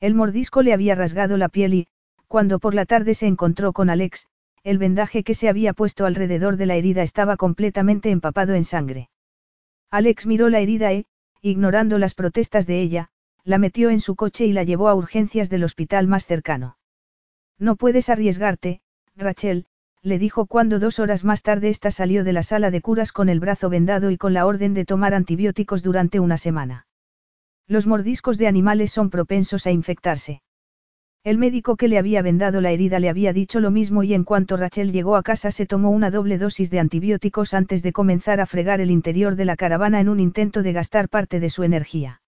El 0.00 0.14
mordisco 0.14 0.62
le 0.62 0.72
había 0.72 0.94
rasgado 0.94 1.36
la 1.36 1.50
piel 1.50 1.74
y, 1.74 1.88
cuando 2.26 2.58
por 2.58 2.74
la 2.74 2.86
tarde 2.86 3.12
se 3.12 3.26
encontró 3.26 3.74
con 3.74 3.90
Alex, 3.90 4.26
el 4.64 4.78
vendaje 4.78 5.24
que 5.24 5.34
se 5.34 5.50
había 5.50 5.74
puesto 5.74 6.06
alrededor 6.06 6.56
de 6.56 6.64
la 6.64 6.76
herida 6.76 7.02
estaba 7.02 7.36
completamente 7.36 8.10
empapado 8.10 8.54
en 8.54 8.64
sangre. 8.64 9.10
Alex 9.90 10.26
miró 10.26 10.48
la 10.48 10.60
herida 10.60 10.92
e, 10.94 11.04
ignorando 11.42 11.98
las 11.98 12.14
protestas 12.14 12.66
de 12.66 12.80
ella, 12.80 13.10
la 13.44 13.58
metió 13.58 13.90
en 13.90 14.00
su 14.00 14.16
coche 14.16 14.46
y 14.46 14.52
la 14.52 14.64
llevó 14.64 14.88
a 14.88 14.94
urgencias 14.94 15.50
del 15.50 15.64
hospital 15.64 16.06
más 16.06 16.26
cercano. 16.26 16.78
No 17.58 17.76
puedes 17.76 18.08
arriesgarte, 18.08 18.80
Rachel, 19.16 19.66
le 20.02 20.18
dijo 20.18 20.46
cuando 20.46 20.80
dos 20.80 20.98
horas 20.98 21.24
más 21.24 21.42
tarde 21.42 21.68
ésta 21.68 21.92
salió 21.92 22.24
de 22.24 22.32
la 22.32 22.42
sala 22.42 22.70
de 22.70 22.80
curas 22.80 23.12
con 23.12 23.28
el 23.28 23.38
brazo 23.38 23.70
vendado 23.70 24.10
y 24.10 24.18
con 24.18 24.34
la 24.34 24.46
orden 24.46 24.74
de 24.74 24.84
tomar 24.84 25.14
antibióticos 25.14 25.82
durante 25.82 26.18
una 26.18 26.38
semana. 26.38 26.86
Los 27.68 27.86
mordiscos 27.86 28.36
de 28.36 28.48
animales 28.48 28.90
son 28.90 29.10
propensos 29.10 29.66
a 29.66 29.70
infectarse. 29.70 30.42
El 31.24 31.38
médico 31.38 31.76
que 31.76 31.86
le 31.86 31.98
había 31.98 32.20
vendado 32.20 32.60
la 32.60 32.72
herida 32.72 32.98
le 32.98 33.08
había 33.08 33.32
dicho 33.32 33.60
lo 33.60 33.70
mismo 33.70 34.02
y 34.02 34.12
en 34.12 34.24
cuanto 34.24 34.56
Rachel 34.56 34.90
llegó 34.90 35.14
a 35.14 35.22
casa 35.22 35.52
se 35.52 35.66
tomó 35.66 35.90
una 35.90 36.10
doble 36.10 36.36
dosis 36.36 36.68
de 36.68 36.80
antibióticos 36.80 37.54
antes 37.54 37.84
de 37.84 37.92
comenzar 37.92 38.40
a 38.40 38.46
fregar 38.46 38.80
el 38.80 38.90
interior 38.90 39.36
de 39.36 39.44
la 39.44 39.54
caravana 39.54 40.00
en 40.00 40.08
un 40.08 40.18
intento 40.18 40.64
de 40.64 40.72
gastar 40.72 41.08
parte 41.08 41.38
de 41.38 41.48
su 41.48 41.62
energía. 41.62 42.22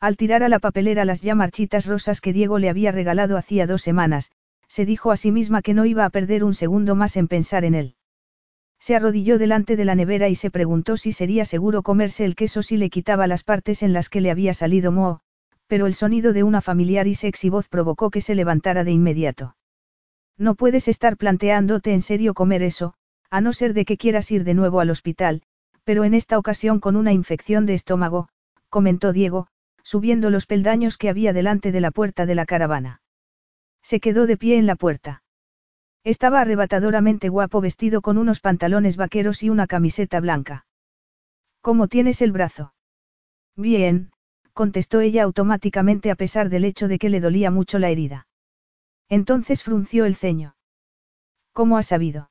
Al 0.00 0.18
tirar 0.18 0.42
a 0.42 0.50
la 0.50 0.58
papelera 0.58 1.06
las 1.06 1.22
ya 1.22 1.34
marchitas 1.34 1.86
rosas 1.86 2.20
que 2.20 2.34
Diego 2.34 2.58
le 2.58 2.68
había 2.68 2.92
regalado 2.92 3.38
hacía 3.38 3.66
dos 3.66 3.80
semanas, 3.80 4.30
se 4.70 4.86
dijo 4.86 5.10
a 5.10 5.16
sí 5.16 5.32
misma 5.32 5.62
que 5.62 5.74
no 5.74 5.84
iba 5.84 6.04
a 6.04 6.10
perder 6.10 6.44
un 6.44 6.54
segundo 6.54 6.94
más 6.94 7.16
en 7.16 7.26
pensar 7.26 7.64
en 7.64 7.74
él. 7.74 7.96
Se 8.78 8.94
arrodilló 8.94 9.36
delante 9.36 9.74
de 9.74 9.84
la 9.84 9.96
nevera 9.96 10.28
y 10.28 10.36
se 10.36 10.50
preguntó 10.50 10.96
si 10.96 11.12
sería 11.12 11.44
seguro 11.44 11.82
comerse 11.82 12.24
el 12.24 12.36
queso 12.36 12.62
si 12.62 12.76
le 12.76 12.88
quitaba 12.88 13.26
las 13.26 13.42
partes 13.42 13.82
en 13.82 13.92
las 13.92 14.08
que 14.08 14.20
le 14.20 14.30
había 14.30 14.54
salido 14.54 14.92
moho, 14.92 15.20
pero 15.66 15.86
el 15.86 15.94
sonido 15.94 16.32
de 16.32 16.44
una 16.44 16.60
familiar 16.60 17.08
y 17.08 17.16
sexy 17.16 17.50
voz 17.50 17.68
provocó 17.68 18.10
que 18.10 18.20
se 18.20 18.36
levantara 18.36 18.84
de 18.84 18.92
inmediato. 18.92 19.56
No 20.38 20.54
puedes 20.54 20.86
estar 20.86 21.16
planteándote 21.16 21.92
en 21.92 22.00
serio 22.00 22.32
comer 22.32 22.62
eso, 22.62 22.94
a 23.28 23.40
no 23.40 23.52
ser 23.52 23.74
de 23.74 23.84
que 23.84 23.96
quieras 23.96 24.30
ir 24.30 24.44
de 24.44 24.54
nuevo 24.54 24.78
al 24.78 24.90
hospital, 24.90 25.42
pero 25.82 26.04
en 26.04 26.14
esta 26.14 26.38
ocasión 26.38 26.78
con 26.78 26.94
una 26.94 27.12
infección 27.12 27.66
de 27.66 27.74
estómago, 27.74 28.28
comentó 28.68 29.12
Diego, 29.12 29.48
subiendo 29.82 30.30
los 30.30 30.46
peldaños 30.46 30.96
que 30.96 31.08
había 31.08 31.32
delante 31.32 31.72
de 31.72 31.80
la 31.80 31.90
puerta 31.90 32.24
de 32.24 32.36
la 32.36 32.46
caravana. 32.46 33.00
Se 33.82 34.00
quedó 34.00 34.26
de 34.26 34.36
pie 34.36 34.58
en 34.58 34.66
la 34.66 34.76
puerta. 34.76 35.22
Estaba 36.04 36.40
arrebatadoramente 36.40 37.28
guapo 37.28 37.60
vestido 37.60 38.00
con 38.00 38.18
unos 38.18 38.40
pantalones 38.40 38.96
vaqueros 38.96 39.42
y 39.42 39.50
una 39.50 39.66
camiseta 39.66 40.20
blanca. 40.20 40.66
¿Cómo 41.60 41.88
tienes 41.88 42.22
el 42.22 42.32
brazo? 42.32 42.72
Bien, 43.56 44.10
contestó 44.54 45.00
ella 45.00 45.24
automáticamente 45.24 46.10
a 46.10 46.14
pesar 46.14 46.48
del 46.48 46.64
hecho 46.64 46.88
de 46.88 46.98
que 46.98 47.10
le 47.10 47.20
dolía 47.20 47.50
mucho 47.50 47.78
la 47.78 47.90
herida. 47.90 48.26
Entonces 49.08 49.62
frunció 49.62 50.04
el 50.06 50.16
ceño. 50.16 50.56
¿Cómo 51.52 51.76
ha 51.76 51.82
sabido? 51.82 52.30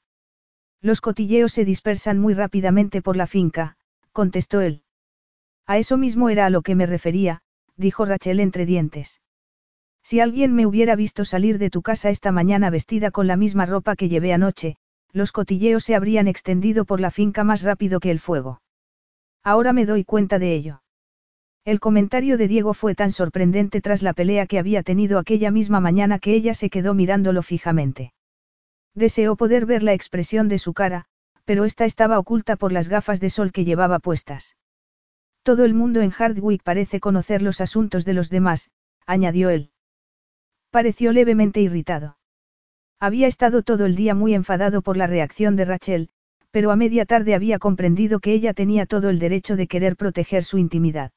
Los 0.82 1.02
cotilleos 1.02 1.52
se 1.52 1.66
dispersan 1.66 2.20
muy 2.20 2.34
rápidamente 2.34 3.02
por 3.02 3.18
la 3.18 3.28
finca, 3.28 3.78
contestó 4.14 4.62
él. 4.62 4.84
A 5.68 5.78
eso 5.78 5.98
mismo 5.98 6.30
era 6.30 6.46
a 6.46 6.50
lo 6.50 6.62
que 6.62 6.74
me 6.74 6.86
refería, 6.86 7.42
dijo 7.76 8.06
Rachel 8.06 8.40
entre 8.40 8.66
dientes. 8.66 9.22
Si 10.10 10.20
alguien 10.20 10.56
me 10.56 10.66
hubiera 10.66 10.96
visto 10.96 11.24
salir 11.24 11.60
de 11.60 11.70
tu 11.70 11.84
casa 11.84 12.10
esta 12.10 12.32
mañana 12.32 12.72
vestida 12.72 13.12
con 13.12 13.28
la 13.28 13.38
misma 13.38 13.68
ropa 13.68 13.96
que 13.96 14.10
llevé 14.10 14.34
anoche, 14.34 14.76
los 15.14 15.32
cotilleos 15.32 15.84
se 15.84 15.94
habrían 15.94 16.28
extendido 16.28 16.84
por 16.86 17.00
la 17.00 17.12
finca 17.12 17.44
más 17.44 17.62
rápido 17.62 18.00
que 18.00 18.10
el 18.10 18.20
fuego. 18.20 18.60
Ahora 19.44 19.72
me 19.72 19.86
doy 19.86 20.06
cuenta 20.06 20.40
de 20.40 20.56
ello. 20.56 20.82
El 21.64 21.80
comentario 21.80 22.40
de 22.40 22.48
Diego 22.48 22.74
fue 22.74 22.96
tan 22.96 23.12
sorprendente 23.12 23.82
tras 23.82 24.02
la 24.02 24.14
pelea 24.14 24.48
que 24.48 24.58
había 24.58 24.82
tenido 24.82 25.20
aquella 25.20 25.52
misma 25.52 25.80
mañana 25.80 26.18
que 26.18 26.34
ella 26.34 26.56
se 26.56 26.72
quedó 26.72 26.96
mirándolo 26.96 27.44
fijamente. 27.44 28.12
Deseó 28.96 29.36
poder 29.36 29.68
ver 29.68 29.84
la 29.84 29.94
expresión 29.94 30.48
de 30.50 30.58
su 30.58 30.74
cara, 30.74 31.06
pero 31.46 31.66
esta 31.66 31.86
estaba 31.86 32.18
oculta 32.18 32.56
por 32.56 32.72
las 32.72 32.90
gafas 32.90 33.20
de 33.20 33.30
sol 33.30 33.52
que 33.52 33.64
llevaba 33.64 34.00
puestas. 34.00 34.56
Todo 35.44 35.66
el 35.66 35.76
mundo 35.76 36.02
en 36.02 36.10
Hardwick 36.10 36.64
parece 36.64 37.00
conocer 37.00 37.44
los 37.44 37.62
asuntos 37.62 38.06
de 38.06 38.14
los 38.14 38.32
demás, 38.32 38.72
añadió 39.06 39.52
él. 39.52 39.70
Pareció 40.72 41.12
levemente 41.12 41.62
irritado. 41.62 42.18
Había 43.00 43.28
estado 43.28 43.64
todo 43.64 43.86
el 43.86 43.96
día 43.96 44.14
muy 44.14 44.36
enfadado 44.36 44.82
por 44.82 44.98
la 44.98 45.08
reacción 45.08 45.56
de 45.56 45.66
Rachel, 45.66 46.10
pero 46.52 46.70
a 46.72 46.76
media 46.76 47.06
tarde 47.06 47.34
había 47.34 47.58
comprendido 47.58 48.20
que 48.20 48.34
ella 48.34 48.54
tenía 48.54 48.86
todo 48.86 49.10
el 49.10 49.20
derecho 49.20 49.56
de 49.56 49.68
querer 49.68 49.96
proteger 49.96 50.44
su 50.44 50.58
intimidad. 50.58 51.12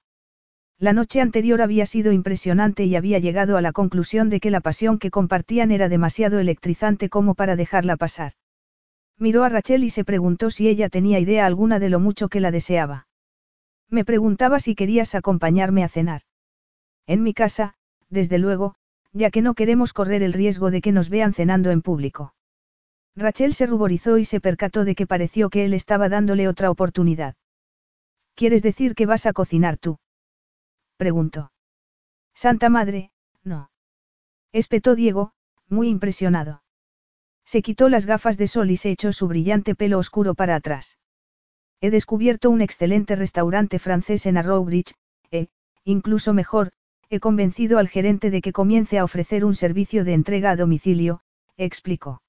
La 0.79 0.93
noche 0.93 1.21
anterior 1.21 1.61
había 1.61 1.87
sido 1.87 2.13
impresionante 2.13 2.85
y 2.85 2.97
había 2.97 3.19
llegado 3.19 3.57
a 3.57 3.63
la 3.63 3.73
conclusión 3.73 4.31
de 4.31 4.41
que 4.41 4.51
la 4.51 4.61
pasión 4.61 4.99
que 4.99 5.11
compartían 5.11 5.71
era 5.71 5.89
demasiado 5.89 6.39
electrizante 6.39 7.09
como 7.09 7.35
para 7.35 7.55
dejarla 7.55 7.97
pasar. 7.97 8.33
Miró 9.19 9.45
a 9.45 9.49
Rachel 9.49 9.85
y 9.85 9.91
se 9.91 10.05
preguntó 10.05 10.51
si 10.51 10.69
ella 10.69 10.89
tenía 10.89 11.19
idea 11.19 11.47
alguna 11.47 11.79
de 11.79 11.89
lo 11.89 12.01
mucho 12.01 12.29
que 12.29 12.41
la 12.41 12.51
deseaba. 12.51 13.07
Me 13.89 14.05
preguntaba 14.05 14.59
si 14.61 14.75
querías 14.75 15.15
acompañarme 15.15 15.85
a 15.85 15.89
cenar. 15.89 16.23
En 17.07 17.23
mi 17.23 17.35
casa, 17.35 17.75
desde 18.09 18.39
luego, 18.39 18.75
ya 19.13 19.31
que 19.31 19.43
no 19.43 19.55
queremos 19.55 19.93
correr 19.93 20.23
el 20.23 20.33
riesgo 20.33 20.71
de 20.71 20.81
que 20.81 20.93
nos 20.93 21.09
vean 21.09 21.35
cenando 21.35 21.71
en 21.71 21.83
público. 21.83 22.35
Rachel 23.15 23.55
se 23.55 23.67
ruborizó 23.67 24.19
y 24.19 24.25
se 24.25 24.41
percató 24.41 24.85
de 24.85 24.95
que 24.95 25.07
pareció 25.07 25.51
que 25.51 25.65
él 25.65 25.75
estaba 25.75 26.09
dándole 26.09 26.49
otra 26.49 26.71
oportunidad. 26.71 27.35
¿Quieres 28.35 28.63
decir 28.63 28.95
que 28.95 29.07
vas 29.07 29.27
a 29.27 29.33
cocinar 29.33 29.77
tú? 29.77 29.99
preguntó. 30.97 31.53
Santa 32.35 32.71
Madre, 32.71 33.11
no. 33.45 33.71
Espetó 34.53 34.95
Diego, 34.95 35.33
muy 35.69 35.89
impresionado. 35.89 36.63
Se 37.45 37.61
quitó 37.61 37.89
las 37.89 38.07
gafas 38.07 38.39
de 38.39 38.49
sol 38.49 38.71
y 38.71 38.77
se 38.77 38.91
echó 38.91 39.13
su 39.13 39.29
brillante 39.29 39.75
pelo 39.75 39.99
oscuro 39.99 40.35
para 40.35 40.55
atrás. 40.55 40.99
He 41.81 41.91
descubierto 41.91 42.49
un 42.49 42.63
excelente 42.63 43.17
restaurante 43.17 43.79
francés 43.79 44.25
en 44.27 44.37
Arrowbridge, 44.39 44.95
e, 45.31 45.49
incluso 45.85 46.33
mejor, 46.33 46.73
he 47.13 47.21
convencido 47.21 47.77
al 47.77 47.89
gerente 47.89 48.31
de 48.31 48.41
que 48.41 48.55
comience 48.55 48.99
a 48.99 49.05
ofrecer 49.05 49.45
un 49.45 49.55
servicio 49.55 50.03
de 50.03 50.15
entrega 50.15 50.51
a 50.51 50.57
domicilio, 50.57 51.21
explicó. 51.59 52.23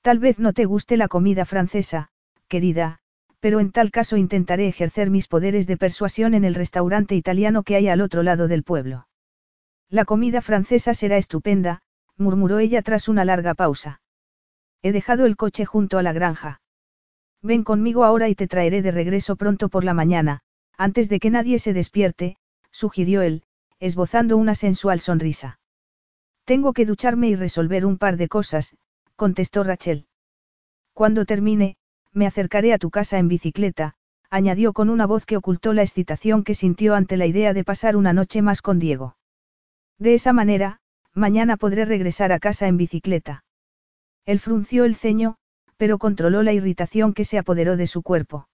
Tal 0.00 0.20
vez 0.20 0.38
no 0.38 0.52
te 0.52 0.64
guste 0.64 0.96
la 0.96 1.08
comida 1.08 1.44
francesa, 1.44 2.10
querida, 2.46 3.00
pero 3.40 3.58
en 3.58 3.72
tal 3.72 3.90
caso 3.90 4.16
intentaré 4.16 4.68
ejercer 4.68 5.10
mis 5.10 5.26
poderes 5.26 5.66
de 5.66 5.76
persuasión 5.76 6.34
en 6.34 6.44
el 6.44 6.54
restaurante 6.54 7.16
italiano 7.16 7.64
que 7.64 7.74
hay 7.74 7.88
al 7.88 8.00
otro 8.00 8.22
lado 8.22 8.46
del 8.46 8.62
pueblo. 8.62 9.08
La 9.88 10.04
comida 10.04 10.40
francesa 10.40 10.94
será 10.94 11.16
estupenda, 11.16 11.82
murmuró 12.16 12.60
ella 12.60 12.82
tras 12.82 13.08
una 13.08 13.24
larga 13.24 13.54
pausa. 13.54 14.02
He 14.82 14.92
dejado 14.92 15.26
el 15.26 15.36
coche 15.36 15.64
junto 15.64 15.98
a 15.98 16.04
la 16.04 16.12
granja. 16.12 16.60
Ven 17.42 17.64
conmigo 17.64 18.04
ahora 18.04 18.28
y 18.28 18.36
te 18.36 18.46
traeré 18.46 18.82
de 18.82 18.92
regreso 18.92 19.34
pronto 19.34 19.68
por 19.68 19.82
la 19.82 19.94
mañana, 19.94 20.42
antes 20.78 21.08
de 21.08 21.18
que 21.18 21.30
nadie 21.30 21.58
se 21.58 21.72
despierte, 21.72 22.36
sugirió 22.70 23.22
él, 23.22 23.42
esbozando 23.78 24.36
una 24.36 24.54
sensual 24.54 25.00
sonrisa. 25.00 25.58
Tengo 26.44 26.72
que 26.72 26.86
ducharme 26.86 27.28
y 27.28 27.34
resolver 27.34 27.84
un 27.84 27.98
par 27.98 28.16
de 28.16 28.28
cosas, 28.28 28.76
contestó 29.16 29.64
Rachel. 29.64 30.06
Cuando 30.94 31.24
termine, 31.24 31.76
me 32.12 32.26
acercaré 32.26 32.72
a 32.72 32.78
tu 32.78 32.90
casa 32.90 33.18
en 33.18 33.28
bicicleta, 33.28 33.94
añadió 34.30 34.72
con 34.72 34.88
una 34.88 35.06
voz 35.06 35.26
que 35.26 35.36
ocultó 35.36 35.72
la 35.72 35.82
excitación 35.82 36.44
que 36.44 36.54
sintió 36.54 36.94
ante 36.94 37.16
la 37.16 37.26
idea 37.26 37.52
de 37.52 37.64
pasar 37.64 37.96
una 37.96 38.12
noche 38.12 38.42
más 38.42 38.62
con 38.62 38.78
Diego. 38.78 39.16
De 39.98 40.14
esa 40.14 40.32
manera, 40.32 40.80
mañana 41.14 41.56
podré 41.56 41.84
regresar 41.84 42.32
a 42.32 42.38
casa 42.38 42.68
en 42.68 42.76
bicicleta. 42.76 43.44
Él 44.24 44.40
frunció 44.40 44.84
el 44.84 44.96
ceño, 44.96 45.36
pero 45.76 45.98
controló 45.98 46.42
la 46.42 46.52
irritación 46.52 47.12
que 47.12 47.24
se 47.24 47.38
apoderó 47.38 47.76
de 47.76 47.86
su 47.86 48.02
cuerpo. 48.02 48.48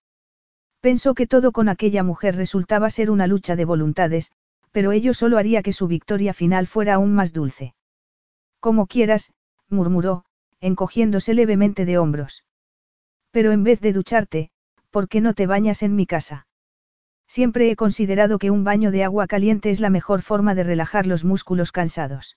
Pensó 0.81 1.15
que 1.15 1.27
todo 1.27 1.53
con 1.53 1.69
aquella 1.69 2.03
mujer 2.03 2.37
resultaba 2.37 2.91
ser 2.91 3.11
una 3.11 3.27
lucha 3.27 3.55
de 3.55 3.65
voluntades, 3.65 4.33
pero 4.73 4.93
ello 4.93 5.15
solo 5.15 5.39
haría 5.39 5.63
que 5.63 5.73
su 5.73 5.87
victoria 5.87 6.35
final 6.35 6.67
fuera 6.67 6.95
aún 6.95 7.15
más 7.15 7.33
dulce. 7.33 7.75
Como 8.59 8.87
quieras, 8.87 9.33
murmuró, 9.69 10.25
encogiéndose 10.61 11.35
levemente 11.35 11.85
de 11.85 11.99
hombros. 11.99 12.45
Pero 13.31 13.53
en 13.53 13.65
vez 13.65 13.81
de 13.81 13.93
ducharte, 13.93 14.51
¿por 14.91 15.09
qué 15.09 15.21
no 15.21 15.35
te 15.35 15.47
bañas 15.47 15.83
en 15.83 15.95
mi 15.95 16.07
casa? 16.07 16.47
Siempre 17.27 17.71
he 17.71 17.77
considerado 17.77 18.39
que 18.39 18.51
un 18.51 18.63
baño 18.63 18.91
de 18.91 19.05
agua 19.05 19.27
caliente 19.27 19.71
es 19.71 19.81
la 19.81 19.91
mejor 19.91 20.23
forma 20.23 20.55
de 20.55 20.65
relajar 20.65 21.07
los 21.07 21.25
músculos 21.25 21.73
cansados. 21.73 22.37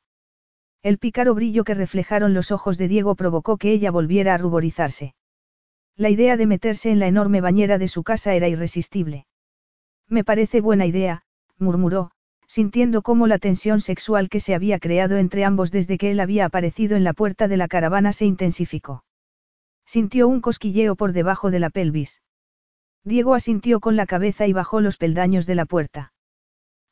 El 0.81 0.99
pícaro 0.99 1.35
brillo 1.35 1.63
que 1.63 1.73
reflejaron 1.73 2.33
los 2.33 2.51
ojos 2.51 2.77
de 2.77 2.87
Diego 2.87 3.15
provocó 3.15 3.57
que 3.57 3.71
ella 3.71 3.91
volviera 3.91 4.33
a 4.33 4.37
ruborizarse. 4.37 5.15
La 5.97 6.09
idea 6.09 6.37
de 6.37 6.45
meterse 6.45 6.91
en 6.91 6.99
la 6.99 7.07
enorme 7.07 7.41
bañera 7.41 7.77
de 7.77 7.87
su 7.87 8.03
casa 8.03 8.35
era 8.35 8.47
irresistible. 8.47 9.25
Me 10.07 10.23
parece 10.23 10.61
buena 10.61 10.85
idea, 10.85 11.23
murmuró, 11.57 12.11
sintiendo 12.55 13.01
cómo 13.01 13.27
la 13.27 13.37
tensión 13.37 13.81
sexual 13.81 14.29
que 14.29 14.39
se 14.39 14.55
había 14.55 14.79
creado 14.79 15.17
entre 15.17 15.43
ambos 15.43 15.71
desde 15.71 15.97
que 15.97 16.11
él 16.11 16.21
había 16.21 16.45
aparecido 16.45 16.95
en 16.95 17.03
la 17.03 17.11
puerta 17.11 17.49
de 17.49 17.57
la 17.57 17.67
caravana 17.67 18.13
se 18.13 18.23
intensificó. 18.23 19.03
Sintió 19.85 20.29
un 20.29 20.39
cosquilleo 20.39 20.95
por 20.95 21.11
debajo 21.11 21.51
de 21.51 21.59
la 21.59 21.69
pelvis. 21.69 22.21
Diego 23.03 23.33
asintió 23.33 23.81
con 23.81 23.97
la 23.97 24.05
cabeza 24.05 24.47
y 24.47 24.53
bajó 24.53 24.79
los 24.79 24.95
peldaños 24.95 25.45
de 25.47 25.55
la 25.55 25.65
puerta. 25.65 26.13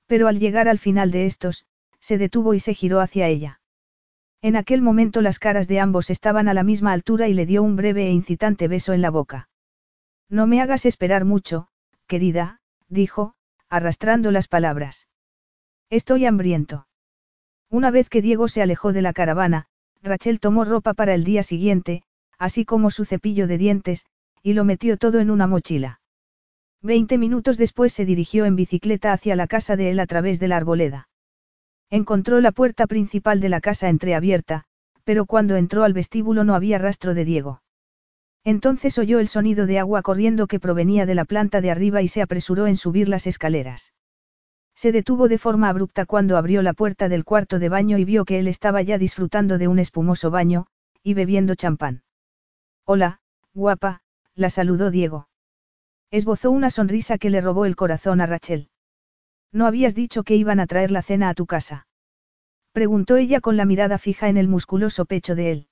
Pero 0.06 0.28
al 0.28 0.38
llegar 0.38 0.68
al 0.68 0.80
final 0.80 1.12
de 1.12 1.28
estos, 1.28 1.66
se 2.02 2.18
detuvo 2.18 2.54
y 2.54 2.60
se 2.60 2.74
giró 2.74 3.00
hacia 3.00 3.30
ella. 3.30 3.62
En 4.42 4.58
aquel 4.58 4.82
momento 4.82 5.22
las 5.22 5.40
caras 5.40 5.70
de 5.70 5.80
ambos 5.80 6.10
estaban 6.10 6.50
a 6.50 6.54
la 6.54 6.64
misma 6.64 6.92
altura 6.92 7.30
y 7.30 7.34
le 7.34 7.46
dio 7.46 7.64
un 7.64 7.78
breve 7.78 8.08
e 8.08 8.12
incitante 8.12 8.68
beso 8.68 8.92
en 8.92 9.02
la 9.02 9.12
boca. 9.12 9.48
No 10.28 10.46
me 10.46 10.60
hagas 10.60 10.86
esperar 10.86 11.24
mucho, 11.24 11.70
querida, 12.06 12.60
dijo, 12.90 13.36
arrastrando 13.70 14.30
las 14.30 14.50
palabras. 14.50 15.08
Estoy 15.94 16.26
hambriento. 16.26 16.88
Una 17.70 17.92
vez 17.92 18.10
que 18.10 18.24
Diego 18.24 18.48
se 18.48 18.64
alejó 18.64 18.94
de 18.94 19.04
la 19.04 19.14
caravana, 19.14 19.68
Rachel 20.02 20.40
tomó 20.40 20.66
ropa 20.66 20.96
para 20.96 21.14
el 21.14 21.24
día 21.24 21.44
siguiente, 21.44 22.02
así 22.40 22.66
como 22.66 22.90
su 22.90 23.06
cepillo 23.06 23.46
de 23.46 23.60
dientes, 23.60 24.08
y 24.42 24.54
lo 24.54 24.66
metió 24.66 24.98
todo 24.98 25.20
en 25.20 25.30
una 25.30 25.46
mochila. 25.46 26.02
Veinte 26.82 27.20
minutos 27.20 27.60
después 27.60 27.94
se 27.94 28.06
dirigió 28.06 28.46
en 28.46 28.56
bicicleta 28.56 29.14
hacia 29.14 29.36
la 29.36 29.46
casa 29.46 29.76
de 29.76 29.92
él 29.92 30.00
a 30.00 30.08
través 30.08 30.40
de 30.40 30.48
la 30.48 30.58
arboleda. 30.58 31.10
Encontró 31.92 32.42
la 32.42 32.52
puerta 32.52 32.88
principal 32.88 33.40
de 33.40 33.50
la 33.50 33.62
casa 33.62 33.88
entreabierta, 33.88 34.64
pero 35.04 35.28
cuando 35.28 35.58
entró 35.58 35.84
al 35.84 35.94
vestíbulo 35.94 36.44
no 36.44 36.56
había 36.56 36.80
rastro 36.80 37.14
de 37.14 37.24
Diego. 37.24 37.62
Entonces 38.44 38.98
oyó 38.98 39.20
el 39.20 39.28
sonido 39.28 39.68
de 39.68 39.78
agua 39.78 40.02
corriendo 40.02 40.48
que 40.48 40.60
provenía 40.60 41.06
de 41.06 41.14
la 41.14 41.26
planta 41.26 41.62
de 41.62 41.70
arriba 41.70 42.02
y 42.02 42.08
se 42.08 42.24
apresuró 42.24 42.66
en 42.66 42.78
subir 42.78 43.10
las 43.10 43.28
escaleras. 43.28 43.94
Se 44.76 44.92
detuvo 44.92 45.28
de 45.28 45.38
forma 45.38 45.70
abrupta 45.70 46.06
cuando 46.06 46.38
abrió 46.38 46.62
la 46.62 46.74
puerta 46.74 47.10
del 47.10 47.24
cuarto 47.24 47.60
de 47.60 47.70
baño 47.70 47.98
y 47.98 48.06
vio 48.06 48.26
que 48.26 48.40
él 48.40 48.48
estaba 48.48 48.82
ya 48.82 48.98
disfrutando 48.98 49.58
de 49.58 49.68
un 49.68 49.80
espumoso 49.80 50.32
baño, 50.32 50.68
y 51.04 51.14
bebiendo 51.14 51.56
champán. 51.56 52.04
Hola, 52.86 53.20
guapa, 53.54 54.02
la 54.36 54.50
saludó 54.50 54.92
Diego. 54.92 55.28
Esbozó 56.12 56.52
una 56.52 56.70
sonrisa 56.70 57.18
que 57.18 57.30
le 57.30 57.42
robó 57.42 57.66
el 57.66 57.76
corazón 57.76 58.22
a 58.22 58.26
Rachel. 58.26 58.70
¿No 59.52 59.68
habías 59.68 59.96
dicho 59.96 60.24
que 60.24 60.36
iban 60.36 60.60
a 60.60 60.68
traer 60.68 60.92
la 60.92 61.02
cena 61.02 61.30
a 61.30 61.34
tu 61.34 61.46
casa? 61.46 61.88
Preguntó 62.72 63.18
ella 63.18 63.40
con 63.40 63.56
la 63.56 63.66
mirada 63.66 64.00
fija 64.00 64.30
en 64.30 64.38
el 64.38 64.48
musculoso 64.48 65.06
pecho 65.06 65.36
de 65.36 65.52
él. 65.52 65.68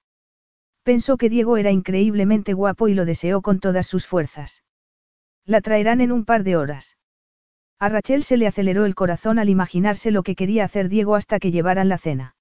Pensó 0.83 1.17
que 1.17 1.29
Diego 1.29 1.57
era 1.57 1.71
increíblemente 1.71 2.53
guapo 2.53 2.87
y 2.87 2.93
lo 2.93 3.05
deseó 3.05 3.41
con 3.41 3.59
todas 3.59 3.87
sus 3.87 4.05
fuerzas. 4.05 4.63
La 5.45 5.61
traerán 5.61 6.01
en 6.01 6.11
un 6.11 6.25
par 6.25 6.43
de 6.43 6.57
horas. 6.57 6.97
A 7.81 7.89
Rachel 7.89 8.21
se 8.21 8.37
le 8.37 8.45
aceleró 8.45 8.85
el 8.85 8.93
corazón 8.93 9.39
al 9.39 9.49
imaginarse 9.49 10.11
lo 10.11 10.21
que 10.21 10.35
quería 10.35 10.65
hacer 10.65 10.87
Diego 10.87 11.15
hasta 11.15 11.39
que 11.39 11.49
llevaran 11.49 11.89
la 11.89 11.97
cena. 11.97 12.35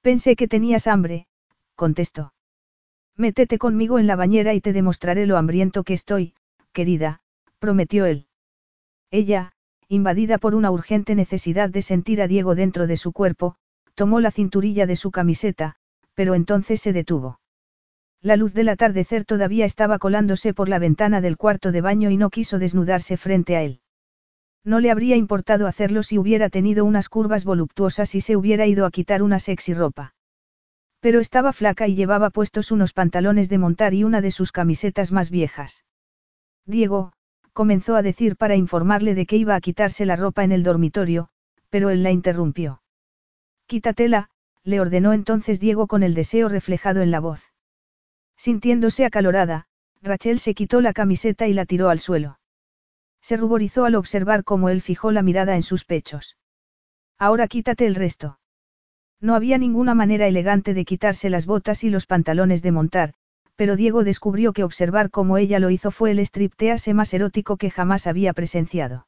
Pensé 0.00 0.34
que 0.34 0.48
tenías 0.48 0.88
hambre, 0.88 1.28
contestó. 1.76 2.34
Métete 3.16 3.58
conmigo 3.58 4.00
en 4.00 4.08
la 4.08 4.16
bañera 4.16 4.52
y 4.52 4.60
te 4.60 4.72
demostraré 4.72 5.26
lo 5.26 5.36
hambriento 5.36 5.84
que 5.84 5.94
estoy, 5.94 6.34
querida, 6.72 7.20
prometió 7.60 8.06
él. 8.06 8.26
Ella, 9.12 9.52
invadida 9.86 10.36
por 10.36 10.56
una 10.56 10.72
urgente 10.72 11.14
necesidad 11.14 11.70
de 11.70 11.82
sentir 11.82 12.20
a 12.20 12.26
Diego 12.26 12.56
dentro 12.56 12.88
de 12.88 12.96
su 12.96 13.12
cuerpo, 13.12 13.54
tomó 13.94 14.18
la 14.18 14.32
cinturilla 14.32 14.84
de 14.84 14.96
su 14.96 15.12
camiseta, 15.12 15.76
pero 16.14 16.34
entonces 16.34 16.80
se 16.80 16.92
detuvo. 16.92 17.38
La 18.20 18.34
luz 18.34 18.52
del 18.52 18.70
atardecer 18.70 19.24
todavía 19.24 19.64
estaba 19.64 20.00
colándose 20.00 20.54
por 20.54 20.68
la 20.68 20.80
ventana 20.80 21.20
del 21.20 21.36
cuarto 21.36 21.70
de 21.70 21.82
baño 21.82 22.10
y 22.10 22.16
no 22.16 22.30
quiso 22.30 22.58
desnudarse 22.58 23.16
frente 23.16 23.54
a 23.54 23.62
él. 23.62 23.80
No 24.64 24.80
le 24.80 24.90
habría 24.90 25.16
importado 25.16 25.66
hacerlo 25.66 26.02
si 26.02 26.18
hubiera 26.18 26.50
tenido 26.50 26.84
unas 26.84 27.08
curvas 27.08 27.44
voluptuosas 27.44 28.14
y 28.14 28.20
se 28.20 28.36
hubiera 28.36 28.66
ido 28.66 28.84
a 28.84 28.90
quitar 28.90 29.22
una 29.22 29.38
sexy 29.38 29.74
ropa. 29.74 30.14
Pero 31.00 31.20
estaba 31.20 31.52
flaca 31.52 31.88
y 31.88 31.94
llevaba 31.94 32.28
puestos 32.28 32.70
unos 32.70 32.92
pantalones 32.92 33.48
de 33.48 33.58
montar 33.58 33.94
y 33.94 34.04
una 34.04 34.20
de 34.20 34.30
sus 34.30 34.52
camisetas 34.52 35.12
más 35.12 35.30
viejas. 35.30 35.84
Diego, 36.66 37.12
comenzó 37.54 37.96
a 37.96 38.02
decir 38.02 38.36
para 38.36 38.56
informarle 38.56 39.14
de 39.14 39.24
que 39.24 39.36
iba 39.36 39.54
a 39.54 39.60
quitarse 39.60 40.04
la 40.04 40.16
ropa 40.16 40.44
en 40.44 40.52
el 40.52 40.62
dormitorio, 40.62 41.30
pero 41.70 41.88
él 41.88 42.02
la 42.02 42.10
interrumpió. 42.10 42.82
Quítatela, 43.66 44.28
le 44.62 44.80
ordenó 44.80 45.14
entonces 45.14 45.58
Diego 45.58 45.86
con 45.86 46.02
el 46.02 46.14
deseo 46.14 46.48
reflejado 46.48 47.00
en 47.00 47.10
la 47.10 47.20
voz. 47.20 47.52
Sintiéndose 48.36 49.04
acalorada, 49.06 49.68
Rachel 50.02 50.38
se 50.38 50.54
quitó 50.54 50.80
la 50.80 50.92
camiseta 50.92 51.46
y 51.46 51.54
la 51.54 51.64
tiró 51.64 51.88
al 51.88 51.98
suelo. 51.98 52.39
Se 53.20 53.36
ruborizó 53.36 53.84
al 53.84 53.94
observar 53.94 54.44
cómo 54.44 54.68
él 54.68 54.80
fijó 54.80 55.12
la 55.12 55.22
mirada 55.22 55.56
en 55.56 55.62
sus 55.62 55.84
pechos. 55.84 56.36
Ahora 57.18 57.48
quítate 57.48 57.86
el 57.86 57.94
resto. 57.94 58.38
No 59.20 59.34
había 59.34 59.58
ninguna 59.58 59.94
manera 59.94 60.26
elegante 60.26 60.72
de 60.72 60.84
quitarse 60.84 61.28
las 61.28 61.44
botas 61.46 61.84
y 61.84 61.90
los 61.90 62.06
pantalones 62.06 62.62
de 62.62 62.72
montar, 62.72 63.14
pero 63.54 63.76
Diego 63.76 64.04
descubrió 64.04 64.54
que 64.54 64.64
observar 64.64 65.10
cómo 65.10 65.36
ella 65.36 65.58
lo 65.58 65.68
hizo 65.68 65.90
fue 65.90 66.12
el 66.12 66.18
striptease 66.20 66.94
más 66.94 67.12
erótico 67.12 67.58
que 67.58 67.70
jamás 67.70 68.06
había 68.06 68.32
presenciado. 68.32 69.06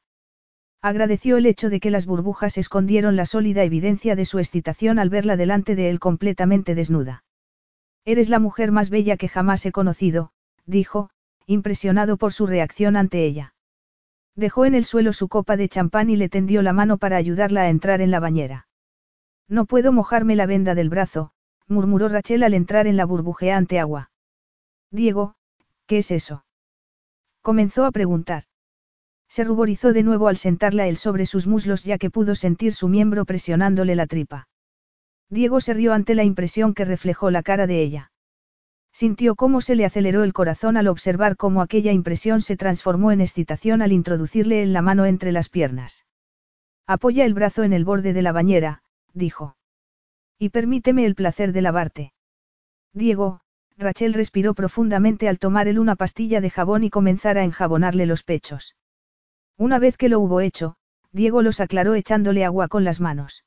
Agradeció 0.79 1.37
el 1.37 1.47
hecho 1.47 1.71
de 1.71 1.79
que 1.79 1.89
las 1.89 2.05
burbujas 2.05 2.59
escondieron 2.59 3.15
la 3.15 3.25
sólida 3.25 3.63
evidencia 3.63 4.15
de 4.15 4.25
su 4.25 4.37
excitación 4.37 4.99
al 4.99 5.09
verla 5.09 5.37
delante 5.37 5.75
de 5.75 5.89
él 5.89 5.99
completamente 5.99 6.75
desnuda. 6.75 7.23
Eres 8.05 8.29
la 8.29 8.37
mujer 8.37 8.71
más 8.71 8.89
bella 8.91 9.17
que 9.17 9.29
jamás 9.29 9.65
he 9.65 9.71
conocido, 9.71 10.33
dijo, 10.67 11.09
impresionado 11.47 12.17
por 12.17 12.33
su 12.33 12.45
reacción 12.45 12.95
ante 12.95 13.25
ella. 13.25 13.52
Dejó 14.35 14.65
en 14.65 14.73
el 14.73 14.85
suelo 14.85 15.13
su 15.13 15.27
copa 15.27 15.57
de 15.57 15.69
champán 15.69 16.09
y 16.09 16.15
le 16.15 16.29
tendió 16.29 16.61
la 16.61 16.73
mano 16.73 16.97
para 16.97 17.17
ayudarla 17.17 17.61
a 17.61 17.69
entrar 17.69 18.01
en 18.01 18.11
la 18.11 18.19
bañera. 18.19 18.67
No 19.47 19.65
puedo 19.65 19.91
mojarme 19.91 20.35
la 20.35 20.45
venda 20.45 20.73
del 20.73 20.89
brazo, 20.89 21.31
murmuró 21.67 22.09
Rachel 22.09 22.43
al 22.43 22.53
entrar 22.53 22.87
en 22.87 22.97
la 22.97 23.05
burbujeante 23.05 23.79
agua. 23.79 24.11
Diego, 24.89 25.35
¿qué 25.85 25.99
es 25.99 26.11
eso? 26.11 26.45
Comenzó 27.41 27.85
a 27.85 27.91
preguntar. 27.91 28.43
Se 29.27 29.43
ruborizó 29.43 29.93
de 29.93 30.03
nuevo 30.03 30.27
al 30.27 30.37
sentarla 30.37 30.87
él 30.87 30.97
sobre 30.97 31.25
sus 31.25 31.47
muslos 31.47 31.83
ya 31.83 31.97
que 31.97 32.09
pudo 32.09 32.35
sentir 32.35 32.73
su 32.73 32.87
miembro 32.87 33.25
presionándole 33.25 33.95
la 33.95 34.07
tripa. 34.07 34.47
Diego 35.29 35.59
se 35.59 35.73
rió 35.73 35.93
ante 35.93 36.15
la 36.15 36.23
impresión 36.23 36.73
que 36.73 36.85
reflejó 36.85 37.31
la 37.31 37.43
cara 37.43 37.67
de 37.67 37.81
ella. 37.81 38.12
Sintió 38.93 39.35
cómo 39.35 39.59
se 39.59 39.75
le 39.75 39.85
aceleró 39.85 40.23
el 40.23 40.33
corazón 40.33 40.77
al 40.77 40.87
observar 40.87 41.35
cómo 41.35 41.61
aquella 41.61 41.91
impresión 41.91 42.41
se 42.41 42.55
transformó 42.55 43.11
en 43.11 43.21
excitación 43.21 43.81
al 43.81 43.91
introducirle 43.91 44.61
en 44.61 44.71
la 44.71 44.83
mano 44.83 45.05
entre 45.05 45.31
las 45.31 45.49
piernas. 45.49 46.05
Apoya 46.85 47.25
el 47.25 47.33
brazo 47.33 47.63
en 47.63 47.73
el 47.73 47.85
borde 47.85 48.13
de 48.13 48.21
la 48.21 48.31
bañera, 48.31 48.83
dijo. 49.13 49.57
Y 50.37 50.49
permíteme 50.49 51.05
el 51.05 51.15
placer 51.15 51.53
de 51.53 51.61
lavarte. 51.63 52.13
Diego, 52.93 53.39
Rachel 53.77 54.13
respiró 54.13 54.53
profundamente 54.53 55.27
al 55.27 55.39
tomar 55.39 55.67
él 55.67 55.79
una 55.79 55.95
pastilla 55.95 56.39
de 56.39 56.51
jabón 56.51 56.83
y 56.83 56.91
comenzar 56.91 57.39
a 57.39 57.43
enjabonarle 57.43 58.05
los 58.05 58.23
pechos. 58.23 58.75
Una 59.57 59.79
vez 59.79 59.97
que 59.97 60.09
lo 60.09 60.19
hubo 60.19 60.39
hecho, 60.39 60.75
Diego 61.11 61.41
los 61.41 61.59
aclaró 61.59 61.95
echándole 61.95 62.45
agua 62.45 62.67
con 62.67 62.83
las 62.83 62.99
manos. 62.99 63.43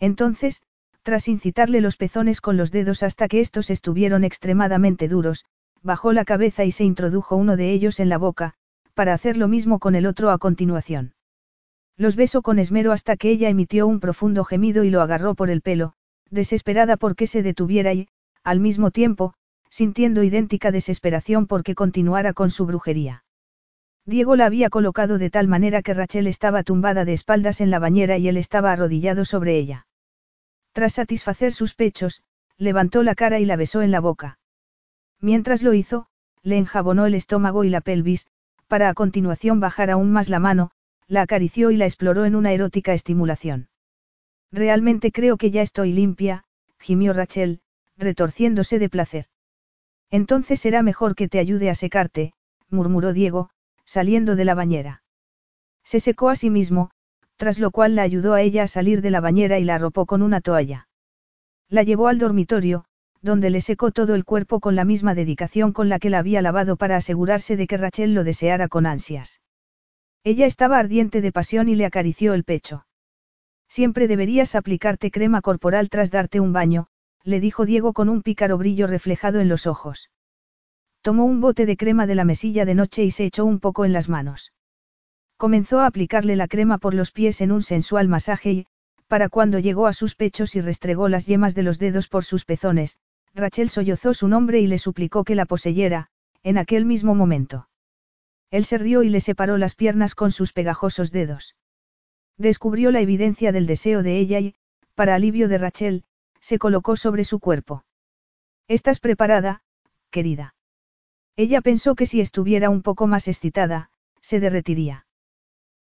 Entonces, 0.00 0.62
tras 1.06 1.28
incitarle 1.28 1.80
los 1.80 1.96
pezones 1.96 2.40
con 2.40 2.56
los 2.56 2.72
dedos 2.72 3.04
hasta 3.04 3.28
que 3.28 3.38
estos 3.38 3.70
estuvieron 3.70 4.24
extremadamente 4.24 5.06
duros, 5.06 5.44
bajó 5.80 6.12
la 6.12 6.24
cabeza 6.24 6.64
y 6.64 6.72
se 6.72 6.82
introdujo 6.82 7.36
uno 7.36 7.56
de 7.56 7.70
ellos 7.70 8.00
en 8.00 8.08
la 8.08 8.18
boca, 8.18 8.54
para 8.92 9.14
hacer 9.14 9.36
lo 9.36 9.46
mismo 9.46 9.78
con 9.78 9.94
el 9.94 10.04
otro 10.04 10.32
a 10.32 10.38
continuación. 10.38 11.14
Los 11.96 12.16
besó 12.16 12.42
con 12.42 12.58
esmero 12.58 12.90
hasta 12.90 13.16
que 13.16 13.30
ella 13.30 13.48
emitió 13.48 13.86
un 13.86 14.00
profundo 14.00 14.42
gemido 14.42 14.82
y 14.82 14.90
lo 14.90 15.00
agarró 15.00 15.36
por 15.36 15.48
el 15.48 15.62
pelo, 15.62 15.92
desesperada 16.28 16.96
por 16.96 17.14
que 17.14 17.28
se 17.28 17.44
detuviera 17.44 17.92
y, 17.92 18.08
al 18.42 18.58
mismo 18.58 18.90
tiempo, 18.90 19.34
sintiendo 19.70 20.24
idéntica 20.24 20.72
desesperación 20.72 21.46
porque 21.46 21.76
continuara 21.76 22.32
con 22.32 22.50
su 22.50 22.66
brujería. 22.66 23.22
Diego 24.06 24.34
la 24.34 24.46
había 24.46 24.70
colocado 24.70 25.18
de 25.18 25.30
tal 25.30 25.46
manera 25.46 25.82
que 25.82 25.94
Rachel 25.94 26.26
estaba 26.26 26.64
tumbada 26.64 27.04
de 27.04 27.12
espaldas 27.12 27.60
en 27.60 27.70
la 27.70 27.78
bañera 27.78 28.18
y 28.18 28.26
él 28.26 28.38
estaba 28.38 28.72
arrodillado 28.72 29.24
sobre 29.24 29.56
ella. 29.56 29.85
Tras 30.76 30.92
satisfacer 30.92 31.54
sus 31.54 31.72
pechos, 31.72 32.22
levantó 32.58 33.02
la 33.02 33.14
cara 33.14 33.38
y 33.38 33.46
la 33.46 33.56
besó 33.56 33.80
en 33.80 33.90
la 33.90 33.98
boca. 33.98 34.38
Mientras 35.22 35.62
lo 35.62 35.72
hizo, 35.72 36.06
le 36.42 36.58
enjabonó 36.58 37.06
el 37.06 37.14
estómago 37.14 37.64
y 37.64 37.70
la 37.70 37.80
pelvis, 37.80 38.26
para 38.68 38.90
a 38.90 38.92
continuación 38.92 39.58
bajar 39.58 39.90
aún 39.90 40.12
más 40.12 40.28
la 40.28 40.38
mano, 40.38 40.72
la 41.08 41.22
acarició 41.22 41.70
y 41.70 41.78
la 41.78 41.86
exploró 41.86 42.26
en 42.26 42.34
una 42.34 42.52
erótica 42.52 42.92
estimulación. 42.92 43.70
Realmente 44.52 45.12
creo 45.12 45.38
que 45.38 45.50
ya 45.50 45.62
estoy 45.62 45.94
limpia, 45.94 46.44
gimió 46.78 47.14
Rachel, 47.14 47.62
retorciéndose 47.96 48.78
de 48.78 48.90
placer. 48.90 49.28
Entonces 50.10 50.60
será 50.60 50.82
mejor 50.82 51.14
que 51.14 51.26
te 51.26 51.38
ayude 51.38 51.70
a 51.70 51.74
secarte, 51.74 52.34
murmuró 52.68 53.14
Diego, 53.14 53.48
saliendo 53.86 54.36
de 54.36 54.44
la 54.44 54.54
bañera. 54.54 55.02
Se 55.84 56.00
secó 56.00 56.28
a 56.28 56.36
sí 56.36 56.50
mismo, 56.50 56.90
tras 57.36 57.58
lo 57.58 57.70
cual 57.70 57.94
la 57.94 58.02
ayudó 58.02 58.34
a 58.34 58.42
ella 58.42 58.64
a 58.64 58.68
salir 58.68 59.02
de 59.02 59.10
la 59.10 59.20
bañera 59.20 59.58
y 59.58 59.64
la 59.64 59.76
arropó 59.76 60.06
con 60.06 60.22
una 60.22 60.40
toalla. 60.40 60.88
La 61.68 61.82
llevó 61.82 62.08
al 62.08 62.18
dormitorio, 62.18 62.84
donde 63.22 63.50
le 63.50 63.60
secó 63.60 63.90
todo 63.90 64.14
el 64.14 64.24
cuerpo 64.24 64.60
con 64.60 64.76
la 64.76 64.84
misma 64.84 65.14
dedicación 65.14 65.72
con 65.72 65.88
la 65.88 65.98
que 65.98 66.10
la 66.10 66.18
había 66.18 66.42
lavado 66.42 66.76
para 66.76 66.96
asegurarse 66.96 67.56
de 67.56 67.66
que 67.66 67.76
Rachel 67.76 68.14
lo 68.14 68.24
deseara 68.24 68.68
con 68.68 68.86
ansias. 68.86 69.40
Ella 70.24 70.46
estaba 70.46 70.78
ardiente 70.78 71.20
de 71.20 71.32
pasión 71.32 71.68
y 71.68 71.76
le 71.76 71.86
acarició 71.86 72.34
el 72.34 72.44
pecho. 72.44 72.86
Siempre 73.68 74.08
deberías 74.08 74.54
aplicarte 74.54 75.10
crema 75.10 75.40
corporal 75.42 75.88
tras 75.88 76.10
darte 76.10 76.40
un 76.40 76.52
baño, 76.52 76.86
le 77.24 77.40
dijo 77.40 77.66
Diego 77.66 77.92
con 77.92 78.08
un 78.08 78.22
pícaro 78.22 78.58
brillo 78.58 78.86
reflejado 78.86 79.40
en 79.40 79.48
los 79.48 79.66
ojos. 79.66 80.10
Tomó 81.02 81.24
un 81.24 81.40
bote 81.40 81.66
de 81.66 81.76
crema 81.76 82.06
de 82.06 82.14
la 82.14 82.24
mesilla 82.24 82.64
de 82.64 82.74
noche 82.74 83.04
y 83.04 83.10
se 83.10 83.24
echó 83.24 83.44
un 83.44 83.60
poco 83.60 83.84
en 83.84 83.92
las 83.92 84.08
manos. 84.08 84.52
Comenzó 85.36 85.80
a 85.80 85.86
aplicarle 85.86 86.34
la 86.36 86.48
crema 86.48 86.78
por 86.78 86.94
los 86.94 87.10
pies 87.10 87.40
en 87.40 87.52
un 87.52 87.62
sensual 87.62 88.08
masaje 88.08 88.52
y, 88.52 88.66
para 89.06 89.28
cuando 89.28 89.58
llegó 89.58 89.86
a 89.86 89.92
sus 89.92 90.14
pechos 90.14 90.56
y 90.56 90.60
restregó 90.60 91.08
las 91.08 91.26
yemas 91.26 91.54
de 91.54 91.62
los 91.62 91.78
dedos 91.78 92.08
por 92.08 92.24
sus 92.24 92.44
pezones, 92.44 92.98
Rachel 93.34 93.68
sollozó 93.68 94.14
su 94.14 94.28
nombre 94.28 94.60
y 94.60 94.66
le 94.66 94.78
suplicó 94.78 95.24
que 95.24 95.34
la 95.34 95.44
poseyera, 95.44 96.08
en 96.42 96.58
aquel 96.58 96.86
mismo 96.86 97.14
momento. 97.14 97.68
Él 98.50 98.64
se 98.64 98.78
rió 98.78 99.02
y 99.02 99.10
le 99.10 99.20
separó 99.20 99.58
las 99.58 99.74
piernas 99.74 100.14
con 100.14 100.30
sus 100.30 100.52
pegajosos 100.52 101.12
dedos. 101.12 101.54
Descubrió 102.38 102.90
la 102.90 103.00
evidencia 103.00 103.52
del 103.52 103.66
deseo 103.66 104.02
de 104.02 104.18
ella 104.18 104.40
y, 104.40 104.54
para 104.94 105.14
alivio 105.14 105.48
de 105.48 105.58
Rachel, 105.58 106.04
se 106.40 106.58
colocó 106.58 106.96
sobre 106.96 107.24
su 107.24 107.40
cuerpo. 107.40 107.84
¿Estás 108.68 109.00
preparada, 109.00 109.62
querida? 110.10 110.54
Ella 111.36 111.60
pensó 111.60 111.94
que 111.94 112.06
si 112.06 112.20
estuviera 112.20 112.70
un 112.70 112.82
poco 112.82 113.06
más 113.06 113.28
excitada, 113.28 113.90
se 114.20 114.40
derretiría. 114.40 115.05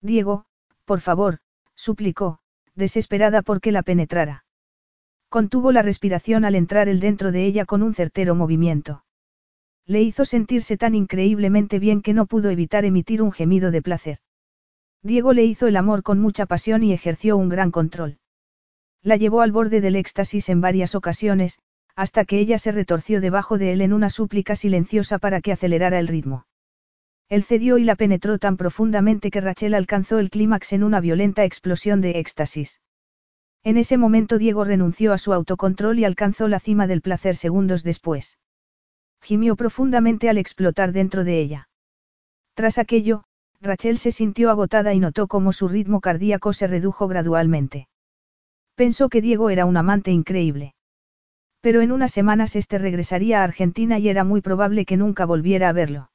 Diego, 0.02 0.46
por 0.86 1.00
favor, 1.00 1.40
suplicó, 1.76 2.40
desesperada 2.76 3.42
porque 3.42 3.72
la 3.72 3.84
penetrara. 3.84 4.46
Contuvo 5.30 5.72
la 5.72 5.82
respiración 5.82 6.44
al 6.44 6.56
entrar 6.56 6.90
él 6.90 7.00
dentro 7.00 7.32
de 7.32 7.46
ella 7.46 7.66
con 7.66 7.84
un 7.84 7.94
certero 7.94 8.36
movimiento. 8.36 9.06
Le 9.86 10.02
hizo 10.02 10.26
sentirse 10.26 10.78
tan 10.78 10.96
increíblemente 10.96 11.80
bien 11.80 12.02
que 12.02 12.14
no 12.14 12.26
pudo 12.26 12.50
evitar 12.50 12.86
emitir 12.86 13.22
un 13.22 13.32
gemido 13.32 13.72
de 13.72 13.82
placer. 13.82 14.20
Diego 15.04 15.34
le 15.34 15.46
hizo 15.46 15.68
el 15.68 15.78
amor 15.78 16.04
con 16.04 16.20
mucha 16.20 16.46
pasión 16.46 16.84
y 16.84 16.94
ejerció 16.94 17.38
un 17.38 17.50
gran 17.50 17.72
control. 17.72 18.20
La 19.02 19.16
llevó 19.16 19.42
al 19.42 19.52
borde 19.52 19.82
del 19.82 19.96
éxtasis 19.96 20.50
en 20.50 20.62
varias 20.62 20.94
ocasiones, 20.94 21.60
hasta 21.96 22.26
que 22.26 22.40
ella 22.40 22.58
se 22.58 22.72
retorció 22.72 23.20
debajo 23.22 23.58
de 23.58 23.74
él 23.74 23.82
en 23.82 23.94
una 23.94 24.10
súplica 24.10 24.56
silenciosa 24.56 25.18
para 25.18 25.42
que 25.42 25.52
acelerara 25.52 26.00
el 26.00 26.08
ritmo. 26.08 26.46
Él 27.32 27.44
cedió 27.46 27.78
y 27.78 27.86
la 27.86 27.96
penetró 27.96 28.40
tan 28.40 28.58
profundamente 28.58 29.32
que 29.32 29.40
Rachel 29.40 29.74
alcanzó 29.74 30.20
el 30.20 30.30
clímax 30.30 30.74
en 30.74 30.84
una 30.84 31.00
violenta 31.00 31.46
explosión 31.46 32.02
de 32.02 32.20
éxtasis. 32.20 32.82
En 33.64 33.78
ese 33.78 33.96
momento 33.96 34.38
Diego 34.38 34.66
renunció 34.66 35.14
a 35.14 35.18
su 35.18 35.32
autocontrol 35.32 35.98
y 35.98 36.04
alcanzó 36.04 36.50
la 36.50 36.60
cima 36.60 36.88
del 36.88 37.02
placer 37.02 37.38
segundos 37.38 37.84
después. 37.84 38.38
Gimió 39.22 39.56
profundamente 39.56 40.28
al 40.28 40.38
explotar 40.38 40.92
dentro 40.92 41.24
de 41.24 41.40
ella. 41.40 41.70
Tras 42.54 42.78
aquello, 42.78 43.24
Rachel 43.62 43.98
se 43.98 44.12
sintió 44.12 44.50
agotada 44.50 44.94
y 44.94 45.00
notó 45.00 45.28
cómo 45.28 45.54
su 45.54 45.70
ritmo 45.70 46.02
cardíaco 46.02 46.52
se 46.52 46.68
redujo 46.68 47.08
gradualmente. 47.08 47.88
Pensó 48.76 49.08
que 49.08 49.22
Diego 49.22 49.50
era 49.50 49.66
un 49.66 49.78
amante 49.78 50.12
increíble. 50.12 50.76
Pero 51.62 51.80
en 51.80 51.94
unas 51.94 52.12
semanas 52.12 52.58
este 52.58 52.78
regresaría 52.78 53.40
a 53.40 53.46
Argentina 53.46 54.00
y 54.00 54.10
era 54.10 54.26
muy 54.26 54.42
probable 54.42 54.84
que 54.84 54.98
nunca 54.98 55.24
volviera 55.24 55.70
a 55.70 55.72
verlo. 55.72 56.11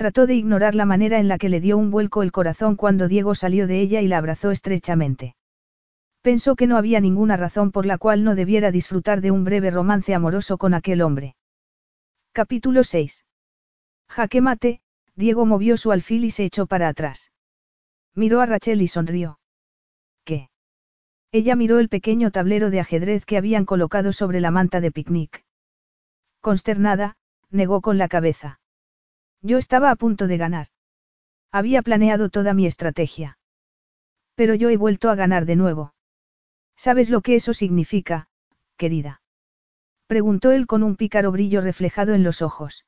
Trató 0.00 0.26
de 0.26 0.34
ignorar 0.34 0.74
la 0.74 0.86
manera 0.86 1.18
en 1.18 1.28
la 1.28 1.36
que 1.36 1.50
le 1.50 1.60
dio 1.60 1.76
un 1.76 1.90
vuelco 1.90 2.22
el 2.22 2.32
corazón 2.32 2.74
cuando 2.74 3.06
Diego 3.06 3.34
salió 3.34 3.66
de 3.66 3.82
ella 3.82 4.00
y 4.00 4.08
la 4.08 4.16
abrazó 4.16 4.50
estrechamente. 4.50 5.36
Pensó 6.22 6.56
que 6.56 6.66
no 6.66 6.78
había 6.78 7.00
ninguna 7.00 7.36
razón 7.36 7.70
por 7.70 7.84
la 7.84 7.98
cual 7.98 8.24
no 8.24 8.34
debiera 8.34 8.70
disfrutar 8.70 9.20
de 9.20 9.30
un 9.30 9.44
breve 9.44 9.70
romance 9.70 10.14
amoroso 10.14 10.56
con 10.56 10.72
aquel 10.72 11.02
hombre. 11.02 11.36
Capítulo 12.32 12.82
6. 12.82 13.26
Jaque 14.08 14.40
mate, 14.40 14.80
Diego 15.16 15.44
movió 15.44 15.76
su 15.76 15.92
alfil 15.92 16.24
y 16.24 16.30
se 16.30 16.46
echó 16.46 16.66
para 16.66 16.88
atrás. 16.88 17.30
Miró 18.14 18.40
a 18.40 18.46
Rachel 18.46 18.80
y 18.80 18.88
sonrió. 18.88 19.38
¿Qué? 20.24 20.48
Ella 21.30 21.56
miró 21.56 21.78
el 21.78 21.90
pequeño 21.90 22.30
tablero 22.30 22.70
de 22.70 22.80
ajedrez 22.80 23.26
que 23.26 23.36
habían 23.36 23.66
colocado 23.66 24.14
sobre 24.14 24.40
la 24.40 24.50
manta 24.50 24.80
de 24.80 24.92
picnic. 24.92 25.44
Consternada, 26.40 27.18
negó 27.50 27.82
con 27.82 27.98
la 27.98 28.08
cabeza. 28.08 28.59
Yo 29.42 29.58
estaba 29.58 29.90
a 29.90 29.96
punto 29.96 30.26
de 30.26 30.36
ganar. 30.36 30.66
Había 31.50 31.82
planeado 31.82 32.28
toda 32.28 32.54
mi 32.54 32.66
estrategia. 32.66 33.38
Pero 34.34 34.54
yo 34.54 34.70
he 34.70 34.76
vuelto 34.76 35.10
a 35.10 35.14
ganar 35.14 35.46
de 35.46 35.56
nuevo. 35.56 35.94
¿Sabes 36.76 37.10
lo 37.10 37.20
que 37.20 37.34
eso 37.34 37.52
significa, 37.52 38.28
querida? 38.76 39.22
Preguntó 40.06 40.50
él 40.50 40.66
con 40.66 40.82
un 40.82 40.96
pícaro 40.96 41.30
brillo 41.32 41.60
reflejado 41.60 42.14
en 42.14 42.22
los 42.22 42.42
ojos. 42.42 42.84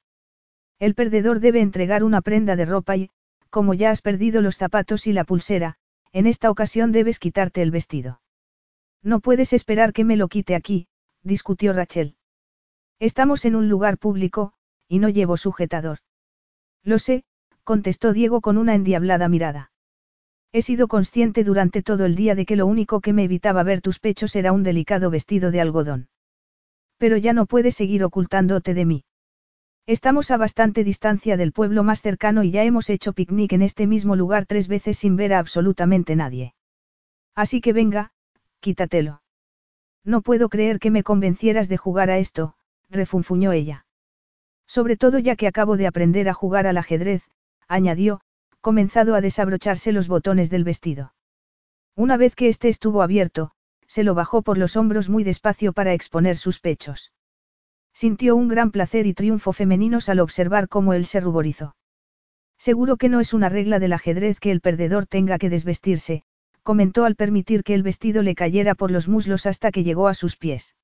El 0.78 0.94
perdedor 0.94 1.40
debe 1.40 1.60
entregar 1.60 2.02
una 2.02 2.20
prenda 2.20 2.56
de 2.56 2.64
ropa 2.64 2.96
y, 2.96 3.10
como 3.50 3.74
ya 3.74 3.90
has 3.90 4.02
perdido 4.02 4.40
los 4.40 4.56
zapatos 4.56 5.06
y 5.06 5.12
la 5.12 5.24
pulsera, 5.24 5.76
en 6.12 6.26
esta 6.26 6.50
ocasión 6.50 6.90
debes 6.92 7.18
quitarte 7.18 7.62
el 7.62 7.70
vestido. 7.70 8.20
No 9.02 9.20
puedes 9.20 9.52
esperar 9.52 9.92
que 9.92 10.04
me 10.04 10.16
lo 10.16 10.28
quite 10.28 10.54
aquí, 10.54 10.88
discutió 11.22 11.72
Rachel. 11.72 12.16
Estamos 12.98 13.44
en 13.44 13.56
un 13.56 13.68
lugar 13.68 13.98
público, 13.98 14.52
y 14.88 14.98
no 14.98 15.08
llevo 15.08 15.36
sujetador. 15.36 15.98
Lo 16.84 16.98
sé, 16.98 17.24
contestó 17.64 18.12
Diego 18.12 18.40
con 18.40 18.58
una 18.58 18.74
endiablada 18.74 19.28
mirada. 19.28 19.70
He 20.52 20.62
sido 20.62 20.88
consciente 20.88 21.44
durante 21.44 21.82
todo 21.82 22.04
el 22.04 22.14
día 22.14 22.34
de 22.34 22.44
que 22.44 22.56
lo 22.56 22.66
único 22.66 23.00
que 23.00 23.12
me 23.12 23.24
evitaba 23.24 23.62
ver 23.62 23.80
tus 23.80 23.98
pechos 23.98 24.36
era 24.36 24.52
un 24.52 24.62
delicado 24.62 25.10
vestido 25.10 25.50
de 25.50 25.60
algodón. 25.60 26.08
Pero 26.98 27.16
ya 27.16 27.32
no 27.32 27.46
puedes 27.46 27.74
seguir 27.74 28.04
ocultándote 28.04 28.74
de 28.74 28.84
mí. 28.84 29.04
Estamos 29.86 30.30
a 30.30 30.36
bastante 30.36 30.84
distancia 30.84 31.36
del 31.36 31.52
pueblo 31.52 31.82
más 31.82 32.02
cercano 32.02 32.44
y 32.44 32.50
ya 32.50 32.62
hemos 32.62 32.90
hecho 32.90 33.12
picnic 33.12 33.52
en 33.52 33.62
este 33.62 33.86
mismo 33.86 34.14
lugar 34.14 34.46
tres 34.46 34.68
veces 34.68 34.98
sin 34.98 35.16
ver 35.16 35.32
a 35.32 35.38
absolutamente 35.38 36.14
nadie. 36.14 36.54
Así 37.34 37.60
que 37.60 37.72
venga, 37.72 38.12
quítatelo. 38.60 39.22
No 40.04 40.20
puedo 40.20 40.48
creer 40.48 40.78
que 40.78 40.90
me 40.90 41.02
convencieras 41.02 41.68
de 41.68 41.78
jugar 41.78 42.10
a 42.10 42.18
esto, 42.18 42.54
refunfuñó 42.90 43.52
ella. 43.52 43.86
Sobre 44.66 44.96
todo 44.96 45.18
ya 45.18 45.36
que 45.36 45.46
acabo 45.46 45.76
de 45.76 45.86
aprender 45.86 46.28
a 46.28 46.34
jugar 46.34 46.66
al 46.66 46.78
ajedrez, 46.78 47.22
añadió, 47.68 48.20
comenzado 48.60 49.14
a 49.14 49.20
desabrocharse 49.20 49.92
los 49.92 50.08
botones 50.08 50.50
del 50.50 50.64
vestido. 50.64 51.14
Una 51.94 52.16
vez 52.16 52.34
que 52.34 52.48
éste 52.48 52.68
estuvo 52.68 53.02
abierto, 53.02 53.52
se 53.86 54.04
lo 54.04 54.14
bajó 54.14 54.42
por 54.42 54.56
los 54.56 54.76
hombros 54.76 55.08
muy 55.08 55.24
despacio 55.24 55.72
para 55.72 55.92
exponer 55.92 56.36
sus 56.36 56.60
pechos. 56.60 57.12
Sintió 57.92 58.36
un 58.36 58.48
gran 58.48 58.70
placer 58.70 59.06
y 59.06 59.12
triunfo 59.12 59.52
femeninos 59.52 60.08
al 60.08 60.20
observar 60.20 60.68
cómo 60.68 60.94
él 60.94 61.04
se 61.04 61.20
ruborizó. 61.20 61.76
Seguro 62.56 62.96
que 62.96 63.08
no 63.08 63.20
es 63.20 63.34
una 63.34 63.48
regla 63.48 63.78
del 63.80 63.92
ajedrez 63.92 64.40
que 64.40 64.50
el 64.50 64.60
perdedor 64.60 65.06
tenga 65.06 65.36
que 65.38 65.50
desvestirse, 65.50 66.22
comentó 66.62 67.04
al 67.04 67.16
permitir 67.16 67.64
que 67.64 67.74
el 67.74 67.82
vestido 67.82 68.22
le 68.22 68.34
cayera 68.34 68.74
por 68.74 68.90
los 68.90 69.08
muslos 69.08 69.46
hasta 69.46 69.72
que 69.72 69.84
llegó 69.84 70.08
a 70.08 70.14
sus 70.14 70.36
pies. 70.36 70.74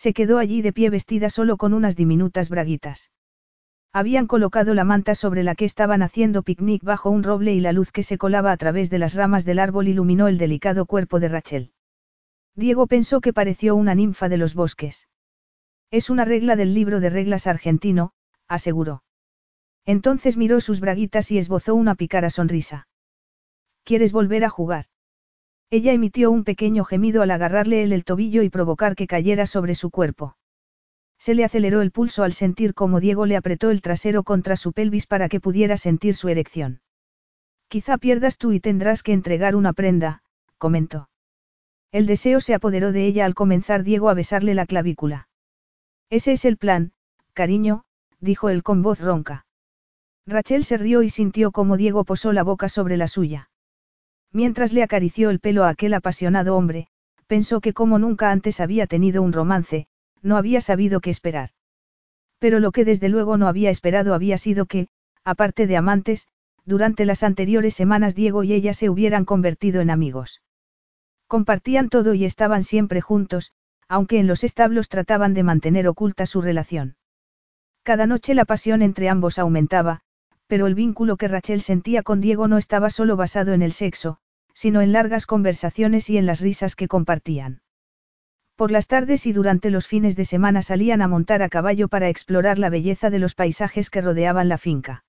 Se 0.00 0.14
quedó 0.14 0.38
allí 0.38 0.62
de 0.62 0.72
pie 0.72 0.88
vestida 0.88 1.28
solo 1.28 1.58
con 1.58 1.74
unas 1.74 1.94
diminutas 1.94 2.48
braguitas. 2.48 3.10
Habían 3.92 4.26
colocado 4.26 4.72
la 4.72 4.84
manta 4.84 5.14
sobre 5.14 5.42
la 5.42 5.54
que 5.54 5.66
estaban 5.66 6.00
haciendo 6.00 6.42
picnic 6.42 6.82
bajo 6.82 7.10
un 7.10 7.22
roble 7.22 7.52
y 7.52 7.60
la 7.60 7.72
luz 7.72 7.92
que 7.92 8.02
se 8.02 8.16
colaba 8.16 8.50
a 8.50 8.56
través 8.56 8.88
de 8.88 8.98
las 8.98 9.12
ramas 9.12 9.44
del 9.44 9.58
árbol 9.58 9.88
iluminó 9.88 10.26
el 10.26 10.38
delicado 10.38 10.86
cuerpo 10.86 11.20
de 11.20 11.28
Rachel. 11.28 11.72
Diego 12.54 12.86
pensó 12.86 13.20
que 13.20 13.34
pareció 13.34 13.76
una 13.76 13.94
ninfa 13.94 14.30
de 14.30 14.38
los 14.38 14.54
bosques. 14.54 15.06
Es 15.90 16.08
una 16.08 16.24
regla 16.24 16.56
del 16.56 16.72
libro 16.72 17.00
de 17.00 17.10
reglas 17.10 17.46
argentino, 17.46 18.12
aseguró. 18.48 19.02
Entonces 19.84 20.38
miró 20.38 20.62
sus 20.62 20.80
braguitas 20.80 21.30
y 21.30 21.36
esbozó 21.36 21.74
una 21.74 21.94
picara 21.94 22.30
sonrisa. 22.30 22.88
¿Quieres 23.84 24.12
volver 24.12 24.44
a 24.46 24.48
jugar? 24.48 24.86
Ella 25.72 25.92
emitió 25.92 26.32
un 26.32 26.42
pequeño 26.42 26.84
gemido 26.84 27.22
al 27.22 27.30
agarrarle 27.30 27.82
el 27.82 28.04
tobillo 28.04 28.42
y 28.42 28.50
provocar 28.50 28.96
que 28.96 29.06
cayera 29.06 29.46
sobre 29.46 29.76
su 29.76 29.90
cuerpo. 29.90 30.36
Se 31.16 31.34
le 31.34 31.44
aceleró 31.44 31.80
el 31.80 31.92
pulso 31.92 32.24
al 32.24 32.32
sentir 32.32 32.74
cómo 32.74 32.98
Diego 32.98 33.24
le 33.24 33.36
apretó 33.36 33.70
el 33.70 33.80
trasero 33.80 34.24
contra 34.24 34.56
su 34.56 34.72
pelvis 34.72 35.06
para 35.06 35.28
que 35.28 35.38
pudiera 35.38 35.76
sentir 35.76 36.16
su 36.16 36.28
erección. 36.28 36.80
Quizá 37.68 37.98
pierdas 37.98 38.36
tú 38.36 38.50
y 38.50 38.58
tendrás 38.58 39.04
que 39.04 39.12
entregar 39.12 39.54
una 39.54 39.72
prenda, 39.72 40.22
comentó. 40.58 41.08
El 41.92 42.06
deseo 42.06 42.40
se 42.40 42.54
apoderó 42.54 42.90
de 42.90 43.06
ella 43.06 43.24
al 43.24 43.34
comenzar 43.34 43.84
Diego 43.84 44.08
a 44.08 44.14
besarle 44.14 44.54
la 44.54 44.66
clavícula. 44.66 45.28
Ese 46.08 46.32
es 46.32 46.44
el 46.44 46.56
plan, 46.56 46.92
cariño, 47.32 47.84
dijo 48.18 48.48
él 48.48 48.64
con 48.64 48.82
voz 48.82 48.98
ronca. 48.98 49.46
Rachel 50.26 50.64
se 50.64 50.78
rió 50.78 51.02
y 51.02 51.10
sintió 51.10 51.52
cómo 51.52 51.76
Diego 51.76 52.04
posó 52.04 52.32
la 52.32 52.42
boca 52.42 52.68
sobre 52.68 52.96
la 52.96 53.06
suya. 53.06 53.49
Mientras 54.32 54.72
le 54.72 54.82
acarició 54.82 55.30
el 55.30 55.40
pelo 55.40 55.64
a 55.64 55.70
aquel 55.70 55.94
apasionado 55.94 56.56
hombre, 56.56 56.88
pensó 57.26 57.60
que 57.60 57.72
como 57.72 57.98
nunca 57.98 58.30
antes 58.30 58.60
había 58.60 58.86
tenido 58.86 59.22
un 59.22 59.32
romance, 59.32 59.86
no 60.22 60.36
había 60.36 60.60
sabido 60.60 61.00
qué 61.00 61.10
esperar. 61.10 61.50
Pero 62.38 62.60
lo 62.60 62.72
que 62.72 62.84
desde 62.84 63.08
luego 63.08 63.36
no 63.36 63.48
había 63.48 63.70
esperado 63.70 64.14
había 64.14 64.38
sido 64.38 64.66
que, 64.66 64.88
aparte 65.24 65.66
de 65.66 65.76
amantes, 65.76 66.28
durante 66.64 67.04
las 67.04 67.22
anteriores 67.22 67.74
semanas 67.74 68.14
Diego 68.14 68.44
y 68.44 68.52
ella 68.52 68.74
se 68.74 68.88
hubieran 68.88 69.24
convertido 69.24 69.80
en 69.80 69.90
amigos. 69.90 70.42
Compartían 71.26 71.88
todo 71.88 72.14
y 72.14 72.24
estaban 72.24 72.64
siempre 72.64 73.00
juntos, 73.00 73.52
aunque 73.88 74.18
en 74.18 74.26
los 74.26 74.44
establos 74.44 74.88
trataban 74.88 75.34
de 75.34 75.42
mantener 75.42 75.88
oculta 75.88 76.26
su 76.26 76.40
relación. 76.40 76.96
Cada 77.82 78.06
noche 78.06 78.34
la 78.34 78.44
pasión 78.44 78.82
entre 78.82 79.08
ambos 79.08 79.38
aumentaba, 79.38 80.02
pero 80.50 80.66
el 80.66 80.74
vínculo 80.74 81.16
que 81.16 81.28
Rachel 81.28 81.60
sentía 81.60 82.02
con 82.02 82.20
Diego 82.20 82.48
no 82.48 82.58
estaba 82.58 82.90
solo 82.90 83.14
basado 83.14 83.52
en 83.52 83.62
el 83.62 83.70
sexo, 83.70 84.18
sino 84.52 84.80
en 84.80 84.90
largas 84.90 85.24
conversaciones 85.24 86.10
y 86.10 86.18
en 86.18 86.26
las 86.26 86.40
risas 86.40 86.74
que 86.74 86.88
compartían. 86.88 87.62
Por 88.56 88.72
las 88.72 88.88
tardes 88.88 89.28
y 89.28 89.32
durante 89.32 89.70
los 89.70 89.86
fines 89.86 90.16
de 90.16 90.24
semana 90.24 90.60
salían 90.62 91.02
a 91.02 91.06
montar 91.06 91.42
a 91.42 91.48
caballo 91.48 91.86
para 91.86 92.08
explorar 92.08 92.58
la 92.58 92.68
belleza 92.68 93.10
de 93.10 93.20
los 93.20 93.36
paisajes 93.36 93.90
que 93.90 94.00
rodeaban 94.00 94.48
la 94.48 94.58
finca. 94.58 95.04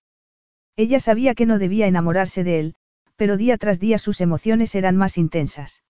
Ella 0.75 0.99
sabía 0.99 1.33
que 1.33 1.47
no 1.47 1.57
debía 1.57 1.87
enamorarse 1.87 2.43
de 2.43 2.59
él, 2.59 2.75
pero 3.15 3.35
día 3.35 3.57
tras 3.57 3.79
día 3.79 3.97
sus 3.97 4.21
emociones 4.21 4.75
eran 4.75 4.95
más 4.95 5.17
intensas. 5.17 5.81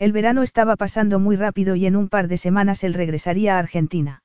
El 0.00 0.10
verano 0.10 0.42
estaba 0.42 0.74
pasando 0.74 1.20
muy 1.20 1.36
rápido 1.36 1.76
y 1.76 1.86
en 1.86 1.94
un 1.94 2.08
par 2.08 2.26
de 2.26 2.38
semanas 2.38 2.82
él 2.82 2.94
regresaría 2.94 3.54
a 3.54 3.60
Argentina. 3.60 4.23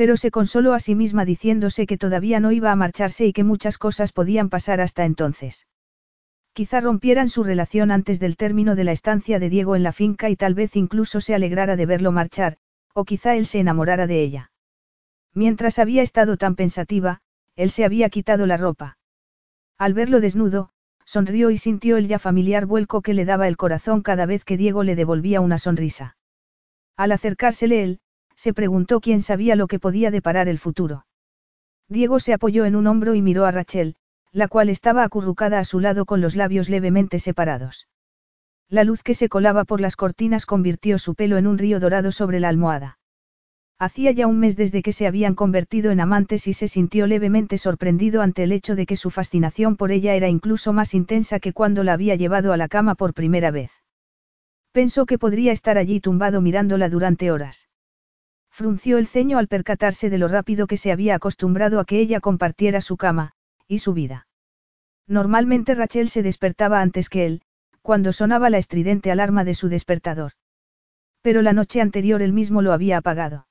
Pero 0.00 0.16
se 0.16 0.30
consoló 0.30 0.72
a 0.72 0.80
sí 0.80 0.94
misma 0.94 1.26
diciéndose 1.26 1.86
que 1.86 1.98
todavía 1.98 2.40
no 2.40 2.52
iba 2.52 2.72
a 2.72 2.74
marcharse 2.74 3.26
y 3.26 3.34
que 3.34 3.44
muchas 3.44 3.76
cosas 3.76 4.12
podían 4.12 4.48
pasar 4.48 4.80
hasta 4.80 5.04
entonces. 5.04 5.66
Quizá 6.54 6.80
rompieran 6.80 7.28
su 7.28 7.44
relación 7.44 7.90
antes 7.90 8.18
del 8.18 8.38
término 8.38 8.76
de 8.76 8.84
la 8.84 8.92
estancia 8.92 9.38
de 9.38 9.50
Diego 9.50 9.76
en 9.76 9.82
la 9.82 9.92
finca 9.92 10.30
y 10.30 10.36
tal 10.36 10.54
vez 10.54 10.74
incluso 10.74 11.20
se 11.20 11.34
alegrara 11.34 11.76
de 11.76 11.84
verlo 11.84 12.12
marchar, 12.12 12.56
o 12.94 13.04
quizá 13.04 13.36
él 13.36 13.44
se 13.44 13.60
enamorara 13.60 14.06
de 14.06 14.22
ella. 14.22 14.52
Mientras 15.34 15.78
había 15.78 16.00
estado 16.00 16.38
tan 16.38 16.56
pensativa, 16.56 17.20
él 17.54 17.70
se 17.70 17.84
había 17.84 18.08
quitado 18.08 18.46
la 18.46 18.56
ropa. 18.56 18.96
Al 19.76 19.92
verlo 19.92 20.20
desnudo, 20.20 20.70
sonrió 21.04 21.50
y 21.50 21.58
sintió 21.58 21.98
el 21.98 22.08
ya 22.08 22.18
familiar 22.18 22.64
vuelco 22.64 23.02
que 23.02 23.12
le 23.12 23.26
daba 23.26 23.48
el 23.48 23.58
corazón 23.58 24.00
cada 24.00 24.24
vez 24.24 24.46
que 24.46 24.56
Diego 24.56 24.82
le 24.82 24.96
devolvía 24.96 25.42
una 25.42 25.58
sonrisa. 25.58 26.16
Al 26.96 27.12
acercársele 27.12 27.82
él, 27.82 28.00
se 28.40 28.54
preguntó 28.54 29.00
quién 29.00 29.20
sabía 29.20 29.54
lo 29.54 29.66
que 29.66 29.78
podía 29.78 30.10
deparar 30.10 30.48
el 30.48 30.58
futuro. 30.58 31.04
Diego 31.90 32.20
se 32.20 32.32
apoyó 32.32 32.64
en 32.64 32.74
un 32.74 32.86
hombro 32.86 33.14
y 33.14 33.20
miró 33.20 33.44
a 33.44 33.50
Rachel, 33.50 33.96
la 34.32 34.48
cual 34.48 34.70
estaba 34.70 35.04
acurrucada 35.04 35.58
a 35.58 35.66
su 35.66 35.78
lado 35.78 36.06
con 36.06 36.22
los 36.22 36.36
labios 36.36 36.70
levemente 36.70 37.18
separados. 37.18 37.86
La 38.70 38.82
luz 38.82 39.02
que 39.02 39.12
se 39.12 39.28
colaba 39.28 39.64
por 39.64 39.82
las 39.82 39.94
cortinas 39.94 40.46
convirtió 40.46 40.98
su 40.98 41.14
pelo 41.14 41.36
en 41.36 41.46
un 41.46 41.58
río 41.58 41.80
dorado 41.80 42.12
sobre 42.12 42.40
la 42.40 42.48
almohada. 42.48 42.98
Hacía 43.78 44.10
ya 44.12 44.26
un 44.26 44.38
mes 44.38 44.56
desde 44.56 44.82
que 44.82 44.92
se 44.92 45.06
habían 45.06 45.34
convertido 45.34 45.90
en 45.90 46.00
amantes 46.00 46.46
y 46.46 46.54
se 46.54 46.66
sintió 46.66 47.06
levemente 47.06 47.58
sorprendido 47.58 48.22
ante 48.22 48.44
el 48.44 48.52
hecho 48.52 48.74
de 48.74 48.86
que 48.86 48.96
su 48.96 49.10
fascinación 49.10 49.76
por 49.76 49.90
ella 49.90 50.14
era 50.14 50.30
incluso 50.30 50.72
más 50.72 50.94
intensa 50.94 51.40
que 51.40 51.52
cuando 51.52 51.84
la 51.84 51.92
había 51.92 52.14
llevado 52.14 52.54
a 52.54 52.56
la 52.56 52.68
cama 52.68 52.94
por 52.94 53.12
primera 53.12 53.50
vez. 53.50 53.70
Pensó 54.72 55.04
que 55.04 55.18
podría 55.18 55.52
estar 55.52 55.76
allí 55.76 56.00
tumbado 56.00 56.40
mirándola 56.40 56.88
durante 56.88 57.30
horas. 57.30 57.69
Frunció 58.60 58.98
el 58.98 59.06
ceño 59.06 59.38
al 59.38 59.48
percatarse 59.48 60.10
de 60.10 60.18
lo 60.18 60.28
rápido 60.28 60.66
que 60.66 60.76
se 60.76 60.92
había 60.92 61.14
acostumbrado 61.14 61.80
a 61.80 61.86
que 61.86 61.98
ella 61.98 62.20
compartiera 62.20 62.82
su 62.82 62.98
cama, 62.98 63.32
y 63.66 63.78
su 63.78 63.94
vida. 63.94 64.28
Normalmente 65.06 65.74
Rachel 65.74 66.10
se 66.10 66.22
despertaba 66.22 66.82
antes 66.82 67.08
que 67.08 67.24
él, 67.24 67.40
cuando 67.80 68.12
sonaba 68.12 68.50
la 68.50 68.58
estridente 68.58 69.10
alarma 69.10 69.44
de 69.44 69.54
su 69.54 69.70
despertador. 69.70 70.32
Pero 71.22 71.40
la 71.40 71.54
noche 71.54 71.80
anterior 71.80 72.20
él 72.20 72.34
mismo 72.34 72.60
lo 72.60 72.74
había 72.74 72.98
apagado. 72.98 73.46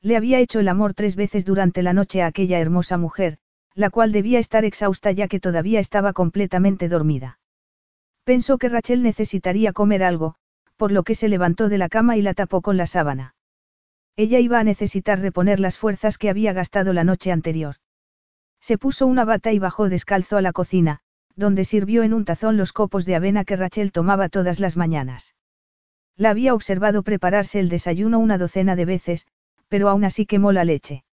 Le 0.00 0.16
había 0.16 0.38
hecho 0.38 0.60
el 0.60 0.68
amor 0.68 0.94
tres 0.94 1.14
veces 1.14 1.44
durante 1.44 1.82
la 1.82 1.92
noche 1.92 2.22
a 2.22 2.26
aquella 2.28 2.58
hermosa 2.58 2.96
mujer, 2.96 3.36
la 3.74 3.90
cual 3.90 4.12
debía 4.12 4.38
estar 4.38 4.64
exhausta 4.64 5.12
ya 5.12 5.28
que 5.28 5.40
todavía 5.40 5.78
estaba 5.78 6.14
completamente 6.14 6.88
dormida. 6.88 7.38
Pensó 8.24 8.56
que 8.56 8.70
Rachel 8.70 9.02
necesitaría 9.02 9.74
comer 9.74 10.02
algo, 10.02 10.36
por 10.78 10.90
lo 10.90 11.02
que 11.02 11.14
se 11.14 11.28
levantó 11.28 11.68
de 11.68 11.76
la 11.76 11.90
cama 11.90 12.16
y 12.16 12.22
la 12.22 12.32
tapó 12.32 12.62
con 12.62 12.78
la 12.78 12.86
sábana. 12.86 13.34
Ella 14.16 14.40
iba 14.40 14.58
a 14.58 14.64
necesitar 14.64 15.20
reponer 15.20 15.60
las 15.60 15.78
fuerzas 15.78 16.18
que 16.18 16.28
había 16.28 16.52
gastado 16.52 16.92
la 16.92 17.04
noche 17.04 17.32
anterior. 17.32 17.76
Se 18.60 18.78
puso 18.78 19.06
una 19.06 19.24
bata 19.24 19.52
y 19.52 19.58
bajó 19.58 19.88
descalzo 19.88 20.36
a 20.36 20.42
la 20.42 20.52
cocina, 20.52 21.00
donde 21.34 21.64
sirvió 21.64 22.02
en 22.02 22.12
un 22.12 22.24
tazón 22.24 22.56
los 22.56 22.72
copos 22.72 23.06
de 23.06 23.16
avena 23.16 23.44
que 23.44 23.56
Rachel 23.56 23.90
tomaba 23.90 24.28
todas 24.28 24.60
las 24.60 24.76
mañanas. 24.76 25.34
La 26.16 26.30
había 26.30 26.54
observado 26.54 27.02
prepararse 27.02 27.58
el 27.58 27.68
desayuno 27.68 28.18
una 28.18 28.38
docena 28.38 28.76
de 28.76 28.84
veces, 28.84 29.26
pero 29.68 29.88
aún 29.88 30.04
así 30.04 30.26
quemó 30.26 30.52
la 30.52 30.64
leche. 30.64 31.04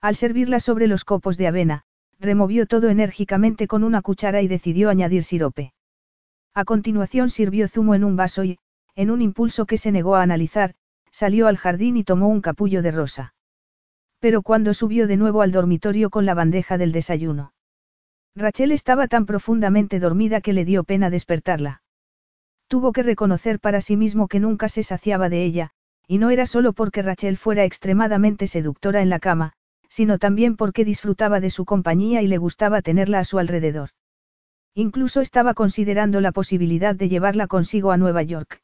Al 0.00 0.14
servirla 0.14 0.60
sobre 0.60 0.86
los 0.86 1.04
copos 1.04 1.38
de 1.38 1.46
avena, 1.46 1.84
removió 2.20 2.66
todo 2.66 2.90
enérgicamente 2.90 3.66
con 3.66 3.84
una 3.84 4.02
cuchara 4.02 4.42
y 4.42 4.48
decidió 4.48 4.90
añadir 4.90 5.24
sirope. 5.24 5.72
A 6.54 6.64
continuación 6.64 7.30
sirvió 7.30 7.68
zumo 7.68 7.94
en 7.94 8.04
un 8.04 8.16
vaso 8.16 8.44
y, 8.44 8.58
en 8.94 9.10
un 9.10 9.22
impulso 9.22 9.64
que 9.64 9.78
se 9.78 9.92
negó 9.92 10.16
a 10.16 10.22
analizar, 10.22 10.74
salió 11.18 11.48
al 11.48 11.56
jardín 11.56 11.96
y 11.96 12.04
tomó 12.04 12.28
un 12.28 12.40
capullo 12.40 12.80
de 12.80 12.92
rosa. 12.92 13.34
Pero 14.20 14.42
cuando 14.42 14.72
subió 14.72 15.08
de 15.08 15.16
nuevo 15.16 15.42
al 15.42 15.50
dormitorio 15.50 16.10
con 16.10 16.24
la 16.26 16.34
bandeja 16.34 16.78
del 16.78 16.92
desayuno. 16.92 17.52
Rachel 18.36 18.70
estaba 18.70 19.08
tan 19.08 19.26
profundamente 19.26 19.98
dormida 19.98 20.40
que 20.40 20.52
le 20.52 20.64
dio 20.64 20.84
pena 20.84 21.10
despertarla. 21.10 21.82
Tuvo 22.68 22.92
que 22.92 23.02
reconocer 23.02 23.58
para 23.58 23.80
sí 23.80 23.96
mismo 23.96 24.28
que 24.28 24.38
nunca 24.38 24.68
se 24.68 24.84
saciaba 24.84 25.28
de 25.28 25.42
ella, 25.42 25.70
y 26.06 26.18
no 26.18 26.30
era 26.30 26.46
solo 26.46 26.72
porque 26.72 27.02
Rachel 27.02 27.36
fuera 27.36 27.64
extremadamente 27.64 28.46
seductora 28.46 29.02
en 29.02 29.08
la 29.08 29.18
cama, 29.18 29.54
sino 29.88 30.18
también 30.18 30.56
porque 30.56 30.84
disfrutaba 30.84 31.40
de 31.40 31.50
su 31.50 31.64
compañía 31.64 32.22
y 32.22 32.28
le 32.28 32.38
gustaba 32.38 32.80
tenerla 32.80 33.18
a 33.18 33.24
su 33.24 33.40
alrededor. 33.40 33.90
Incluso 34.72 35.20
estaba 35.20 35.54
considerando 35.54 36.20
la 36.20 36.30
posibilidad 36.30 36.94
de 36.94 37.08
llevarla 37.08 37.48
consigo 37.48 37.90
a 37.90 37.96
Nueva 37.96 38.22
York. 38.22 38.62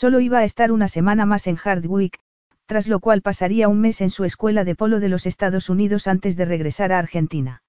Solo 0.00 0.20
iba 0.20 0.38
a 0.38 0.44
estar 0.44 0.70
una 0.70 0.86
semana 0.86 1.26
más 1.26 1.48
en 1.48 1.56
Hardwick, 1.56 2.20
tras 2.66 2.86
lo 2.86 3.00
cual 3.00 3.20
pasaría 3.20 3.66
un 3.66 3.80
mes 3.80 4.00
en 4.00 4.10
su 4.10 4.22
escuela 4.24 4.62
de 4.62 4.76
polo 4.76 5.00
de 5.00 5.08
los 5.08 5.26
Estados 5.26 5.68
Unidos 5.68 6.06
antes 6.06 6.36
de 6.36 6.44
regresar 6.44 6.92
a 6.92 7.00
Argentina. 7.00 7.64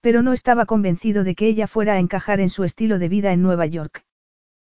Pero 0.00 0.22
no 0.22 0.32
estaba 0.32 0.64
convencido 0.64 1.24
de 1.24 1.34
que 1.34 1.48
ella 1.48 1.66
fuera 1.66 1.94
a 1.94 1.98
encajar 1.98 2.38
en 2.38 2.50
su 2.50 2.62
estilo 2.62 3.00
de 3.00 3.08
vida 3.08 3.32
en 3.32 3.42
Nueva 3.42 3.66
York. 3.66 4.04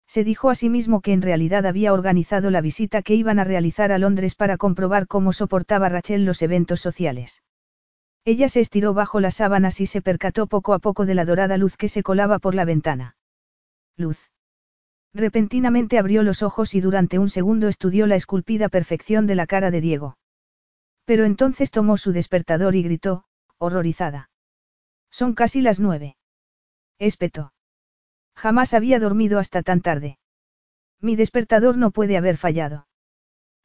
Se 0.06 0.22
dijo 0.22 0.48
a 0.48 0.54
sí 0.54 0.70
mismo 0.70 1.00
que 1.00 1.12
en 1.12 1.22
realidad 1.22 1.66
había 1.66 1.92
organizado 1.92 2.52
la 2.52 2.60
visita 2.60 3.02
que 3.02 3.16
iban 3.16 3.40
a 3.40 3.44
realizar 3.44 3.90
a 3.90 3.98
Londres 3.98 4.36
para 4.36 4.56
comprobar 4.56 5.08
cómo 5.08 5.32
soportaba 5.32 5.88
Rachel 5.88 6.24
los 6.24 6.40
eventos 6.40 6.80
sociales. 6.80 7.42
Ella 8.24 8.48
se 8.48 8.60
estiró 8.60 8.94
bajo 8.94 9.18
las 9.18 9.34
sábanas 9.34 9.80
y 9.80 9.86
se 9.86 10.02
percató 10.02 10.46
poco 10.46 10.72
a 10.74 10.78
poco 10.78 11.04
de 11.04 11.16
la 11.16 11.24
dorada 11.24 11.56
luz 11.56 11.76
que 11.76 11.88
se 11.88 12.04
colaba 12.04 12.38
por 12.38 12.54
la 12.54 12.64
ventana. 12.64 13.16
Luz. 13.96 14.30
Repentinamente 15.12 15.98
abrió 15.98 16.22
los 16.22 16.42
ojos 16.42 16.74
y 16.74 16.80
durante 16.80 17.18
un 17.18 17.28
segundo 17.28 17.68
estudió 17.68 18.06
la 18.06 18.14
esculpida 18.14 18.68
perfección 18.68 19.26
de 19.26 19.34
la 19.34 19.46
cara 19.46 19.70
de 19.70 19.80
Diego. 19.80 20.16
Pero 21.04 21.24
entonces 21.24 21.70
tomó 21.70 21.96
su 21.96 22.12
despertador 22.12 22.76
y 22.76 22.82
gritó, 22.82 23.24
horrorizada. 23.58 24.30
Son 25.10 25.34
casi 25.34 25.60
las 25.60 25.80
nueve. 25.80 26.16
Espetó. 26.98 27.52
Jamás 28.36 28.74
había 28.74 29.00
dormido 29.00 29.38
hasta 29.40 29.62
tan 29.62 29.80
tarde. 29.80 30.18
Mi 31.00 31.16
despertador 31.16 31.76
no 31.76 31.90
puede 31.90 32.16
haber 32.16 32.36
fallado. 32.36 32.86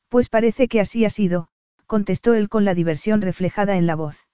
Pues 0.09 0.30
parece 0.30 0.67
que 0.67 0.80
así 0.80 1.05
ha 1.05 1.09
sido, 1.09 1.49
contestó 1.85 2.34
él 2.34 2.49
con 2.49 2.65
la 2.65 2.73
diversión 2.73 3.22
reflejada 3.22 3.77
en 3.77 3.85
la 3.85 3.95
voz. 3.95 4.26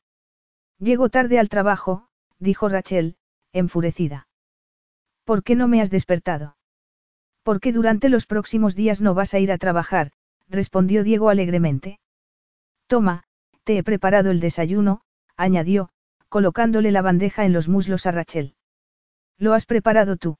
Llego 0.79 1.09
tarde 1.09 1.39
al 1.39 1.49
trabajo, 1.49 2.07
dijo 2.39 2.69
Rachel, 2.69 3.17
enfurecida. 3.51 4.27
¿Por 5.25 5.43
qué 5.43 5.55
no 5.55 5.67
me 5.67 5.81
has 5.81 5.91
despertado? 5.91 6.55
Porque 7.43 7.73
durante 7.73 8.09
los 8.09 8.25
próximos 8.25 8.75
días 8.75 9.01
no 9.01 9.13
vas 9.13 9.33
a 9.33 9.39
ir 9.39 9.51
a 9.51 9.57
trabajar, 9.57 10.11
respondió 10.47 11.03
Diego 11.03 11.29
alegremente. 11.29 11.99
Toma, 12.87 13.23
te 13.63 13.77
he 13.77 13.83
preparado 13.83 14.31
el 14.31 14.39
desayuno, 14.39 15.01
añadió, 15.37 15.89
colocándole 16.29 16.91
la 16.91 17.01
bandeja 17.01 17.45
en 17.45 17.53
los 17.53 17.67
muslos 17.67 18.05
a 18.05 18.11
Rachel. 18.11 18.55
¿Lo 19.37 19.53
has 19.53 19.65
preparado 19.65 20.17
tú? 20.17 20.37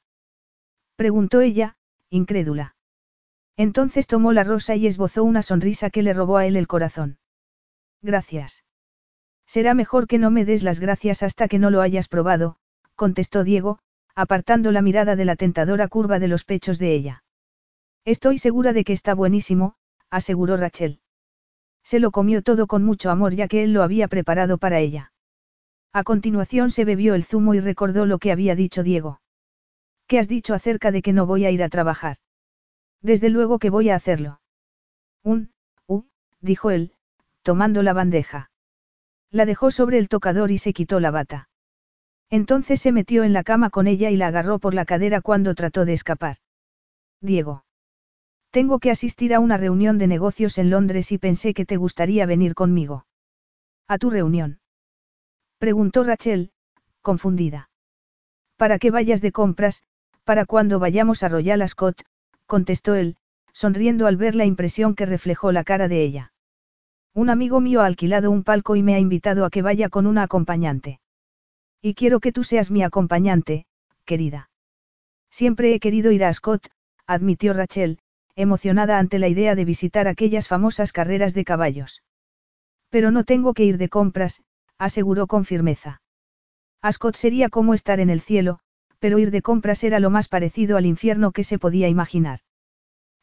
Preguntó 0.95 1.41
ella, 1.41 1.75
incrédula. 2.09 2.75
Entonces 3.57 4.07
tomó 4.07 4.31
la 4.33 4.43
rosa 4.43 4.75
y 4.75 4.87
esbozó 4.87 5.23
una 5.23 5.41
sonrisa 5.41 5.89
que 5.89 6.03
le 6.03 6.13
robó 6.13 6.37
a 6.37 6.45
él 6.45 6.55
el 6.55 6.67
corazón. 6.67 7.17
Gracias. 8.01 8.63
Será 9.45 9.73
mejor 9.73 10.07
que 10.07 10.17
no 10.17 10.31
me 10.31 10.45
des 10.45 10.63
las 10.63 10.79
gracias 10.79 11.23
hasta 11.23 11.47
que 11.47 11.59
no 11.59 11.69
lo 11.69 11.81
hayas 11.81 12.07
probado, 12.07 12.57
contestó 12.95 13.43
Diego, 13.43 13.79
apartando 14.15 14.71
la 14.71 14.81
mirada 14.81 15.15
de 15.15 15.25
la 15.25 15.35
tentadora 15.35 15.87
curva 15.87 16.19
de 16.19 16.27
los 16.27 16.43
pechos 16.43 16.79
de 16.79 16.93
ella. 16.93 17.23
Estoy 18.05 18.39
segura 18.39 18.73
de 18.73 18.83
que 18.83 18.93
está 18.93 19.13
buenísimo, 19.13 19.75
aseguró 20.09 20.57
Rachel. 20.57 20.99
Se 21.83 21.99
lo 21.99 22.11
comió 22.11 22.41
todo 22.41 22.67
con 22.67 22.83
mucho 22.83 23.09
amor 23.09 23.33
ya 23.33 23.47
que 23.47 23.63
él 23.63 23.73
lo 23.73 23.83
había 23.83 24.07
preparado 24.07 24.57
para 24.57 24.79
ella. 24.79 25.13
A 25.93 26.03
continuación 26.03 26.71
se 26.71 26.85
bebió 26.85 27.15
el 27.15 27.23
zumo 27.23 27.53
y 27.53 27.59
recordó 27.59 28.05
lo 28.05 28.17
que 28.17 28.31
había 28.31 28.55
dicho 28.55 28.81
Diego. 28.81 29.21
¿Qué 30.07 30.19
has 30.19 30.27
dicho 30.27 30.53
acerca 30.53 30.91
de 30.91 31.01
que 31.01 31.13
no 31.13 31.25
voy 31.25 31.45
a 31.45 31.51
ir 31.51 31.63
a 31.63 31.69
trabajar? 31.69 32.17
Desde 33.01 33.29
luego 33.29 33.59
que 33.59 33.69
voy 33.69 33.89
a 33.89 33.95
hacerlo. 33.95 34.41
Un, 35.23 35.51
uh, 35.87 36.03
dijo 36.39 36.71
él, 36.71 36.93
tomando 37.43 37.83
la 37.83 37.93
bandeja. 37.93 38.51
La 39.31 39.45
dejó 39.45 39.71
sobre 39.71 39.97
el 39.97 40.09
tocador 40.09 40.51
y 40.51 40.57
se 40.57 40.73
quitó 40.73 40.99
la 40.99 41.11
bata. 41.11 41.49
Entonces 42.31 42.81
se 42.81 42.93
metió 42.93 43.25
en 43.25 43.33
la 43.33 43.43
cama 43.43 43.69
con 43.69 43.87
ella 43.87 44.09
y 44.09 44.15
la 44.15 44.27
agarró 44.27 44.57
por 44.57 44.73
la 44.73 44.85
cadera 44.85 45.19
cuando 45.19 45.53
trató 45.53 45.83
de 45.83 45.93
escapar. 45.93 46.37
Diego. 47.19 47.65
Tengo 48.51 48.79
que 48.79 48.89
asistir 48.89 49.33
a 49.33 49.41
una 49.41 49.57
reunión 49.57 49.97
de 49.97 50.07
negocios 50.07 50.57
en 50.57 50.69
Londres 50.69 51.11
y 51.11 51.17
pensé 51.17 51.53
que 51.53 51.65
te 51.65 51.75
gustaría 51.75 52.25
venir 52.25 52.55
conmigo. 52.55 53.05
A 53.87 53.97
tu 53.97 54.09
reunión. 54.09 54.59
Preguntó 55.59 56.05
Rachel, 56.05 56.51
confundida. 57.01 57.69
¿Para 58.55 58.79
qué 58.79 58.91
vayas 58.91 59.21
de 59.21 59.33
compras? 59.33 59.83
Para 60.23 60.45
cuando 60.45 60.79
vayamos 60.79 61.23
a 61.23 61.29
Royal 61.29 61.61
Ascot, 61.61 62.01
contestó 62.45 62.95
él, 62.95 63.17
sonriendo 63.51 64.07
al 64.07 64.15
ver 64.15 64.35
la 64.35 64.45
impresión 64.45 64.95
que 64.95 65.05
reflejó 65.05 65.51
la 65.51 65.65
cara 65.65 65.89
de 65.89 66.01
ella. 66.01 66.31
Un 67.13 67.29
amigo 67.29 67.59
mío 67.59 67.81
ha 67.81 67.87
alquilado 67.87 68.31
un 68.31 68.43
palco 68.43 68.77
y 68.77 68.83
me 68.83 68.95
ha 68.95 68.99
invitado 68.99 69.43
a 69.43 69.49
que 69.49 69.61
vaya 69.61 69.89
con 69.89 70.07
una 70.07 70.23
acompañante. 70.23 71.01
Y 71.81 71.95
quiero 71.95 72.19
que 72.19 72.31
tú 72.31 72.43
seas 72.43 72.69
mi 72.69 72.83
acompañante, 72.83 73.65
querida. 74.05 74.49
Siempre 75.31 75.73
he 75.73 75.79
querido 75.79 76.11
ir 76.11 76.23
a 76.23 76.29
Ascot, 76.29 76.69
admitió 77.07 77.53
Rachel, 77.53 77.99
emocionada 78.35 78.99
ante 78.99 79.17
la 79.17 79.27
idea 79.27 79.55
de 79.55 79.65
visitar 79.65 80.07
aquellas 80.07 80.47
famosas 80.47 80.91
carreras 80.93 81.33
de 81.33 81.43
caballos. 81.43 82.03
Pero 82.89 83.11
no 83.11 83.23
tengo 83.23 83.53
que 83.53 83.65
ir 83.65 83.77
de 83.77 83.89
compras, 83.89 84.43
aseguró 84.77 85.27
con 85.27 85.45
firmeza. 85.45 86.01
Ascot 86.81 87.15
sería 87.15 87.49
como 87.49 87.73
estar 87.73 87.99
en 87.99 88.09
el 88.09 88.21
cielo, 88.21 88.59
pero 88.99 89.17
ir 89.17 89.31
de 89.31 89.41
compras 89.41 89.83
era 89.83 89.99
lo 89.99 90.09
más 90.09 90.27
parecido 90.27 90.77
al 90.77 90.85
infierno 90.85 91.31
que 91.31 91.43
se 91.43 91.57
podía 91.57 91.87
imaginar. 91.89 92.39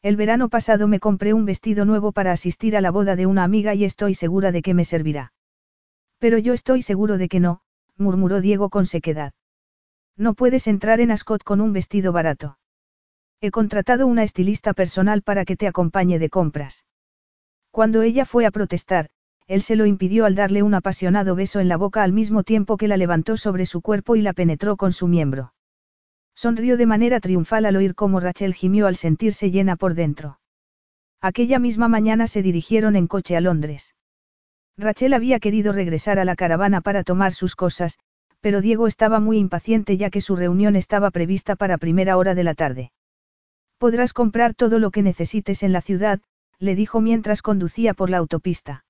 El 0.01 0.15
verano 0.15 0.49
pasado 0.49 0.87
me 0.87 0.99
compré 0.99 1.33
un 1.33 1.45
vestido 1.45 1.85
nuevo 1.85 2.11
para 2.11 2.31
asistir 2.31 2.75
a 2.75 2.81
la 2.81 2.91
boda 2.91 3.15
de 3.15 3.25
una 3.25 3.43
amiga 3.43 3.75
y 3.75 3.85
estoy 3.85 4.15
segura 4.15 4.51
de 4.51 4.61
que 4.61 4.73
me 4.73 4.85
servirá. 4.85 5.33
Pero 6.19 6.37
yo 6.37 6.53
estoy 6.53 6.81
seguro 6.81 7.17
de 7.17 7.27
que 7.27 7.39
no, 7.39 7.61
murmuró 7.99 8.41
Diego 8.41 8.69
con 8.69 8.85
sequedad. 8.85 9.33
No 10.17 10.33
puedes 10.33 10.67
entrar 10.67 10.99
en 10.99 11.11
Ascot 11.11 11.43
con 11.43 11.61
un 11.61 11.73
vestido 11.73 12.11
barato. 12.11 12.57
He 13.41 13.51
contratado 13.51 14.07
una 14.07 14.23
estilista 14.23 14.73
personal 14.73 15.21
para 15.21 15.45
que 15.45 15.55
te 15.55 15.67
acompañe 15.67 16.19
de 16.19 16.29
compras. 16.29 16.85
Cuando 17.71 18.01
ella 18.01 18.25
fue 18.25 18.45
a 18.45 18.51
protestar, 18.51 19.09
él 19.47 19.61
se 19.61 19.75
lo 19.75 19.85
impidió 19.85 20.25
al 20.25 20.35
darle 20.35 20.61
un 20.61 20.73
apasionado 20.73 21.35
beso 21.35 21.59
en 21.59 21.69
la 21.69 21.77
boca 21.77 22.03
al 22.03 22.11
mismo 22.11 22.43
tiempo 22.43 22.77
que 22.77 22.87
la 22.87 22.97
levantó 22.97 23.37
sobre 23.37 23.65
su 23.65 23.81
cuerpo 23.81 24.15
y 24.15 24.21
la 24.21 24.33
penetró 24.33 24.77
con 24.77 24.91
su 24.91 25.07
miembro. 25.07 25.53
Sonrió 26.35 26.77
de 26.77 26.85
manera 26.85 27.19
triunfal 27.19 27.65
al 27.65 27.75
oír 27.75 27.95
cómo 27.95 28.19
Rachel 28.19 28.53
gimió 28.53 28.87
al 28.87 28.95
sentirse 28.95 29.51
llena 29.51 29.75
por 29.75 29.93
dentro. 29.93 30.39
Aquella 31.21 31.59
misma 31.59 31.87
mañana 31.87 32.27
se 32.27 32.41
dirigieron 32.41 32.95
en 32.95 33.07
coche 33.07 33.35
a 33.35 33.41
Londres. 33.41 33.95
Rachel 34.79 35.13
había 35.13 35.39
querido 35.39 35.73
regresar 35.73 36.19
a 36.19 36.25
la 36.25 36.37
caravana 36.37 36.79
para 36.79 37.03
tomar 37.03 37.33
sus 37.33 37.57
cosas, 37.57 37.99
pero 38.39 38.61
Diego 38.61 38.87
estaba 38.87 39.19
muy 39.19 39.37
impaciente 39.37 39.97
ya 39.97 40.09
que 40.09 40.21
su 40.21 40.37
reunión 40.37 40.77
estaba 40.77 41.11
prevista 41.11 41.57
para 41.57 41.77
primera 41.77 42.15
hora 42.15 42.33
de 42.33 42.43
la 42.45 42.53
tarde. 42.53 42.91
Podrás 43.77 44.13
comprar 44.13 44.53
todo 44.53 44.79
lo 44.79 44.91
que 44.91 45.03
necesites 45.03 45.63
en 45.63 45.73
la 45.73 45.81
ciudad, 45.81 46.21
le 46.59 46.75
dijo 46.75 47.01
mientras 47.01 47.41
conducía 47.41 47.93
por 47.93 48.09
la 48.09 48.17
autopista. 48.17 48.85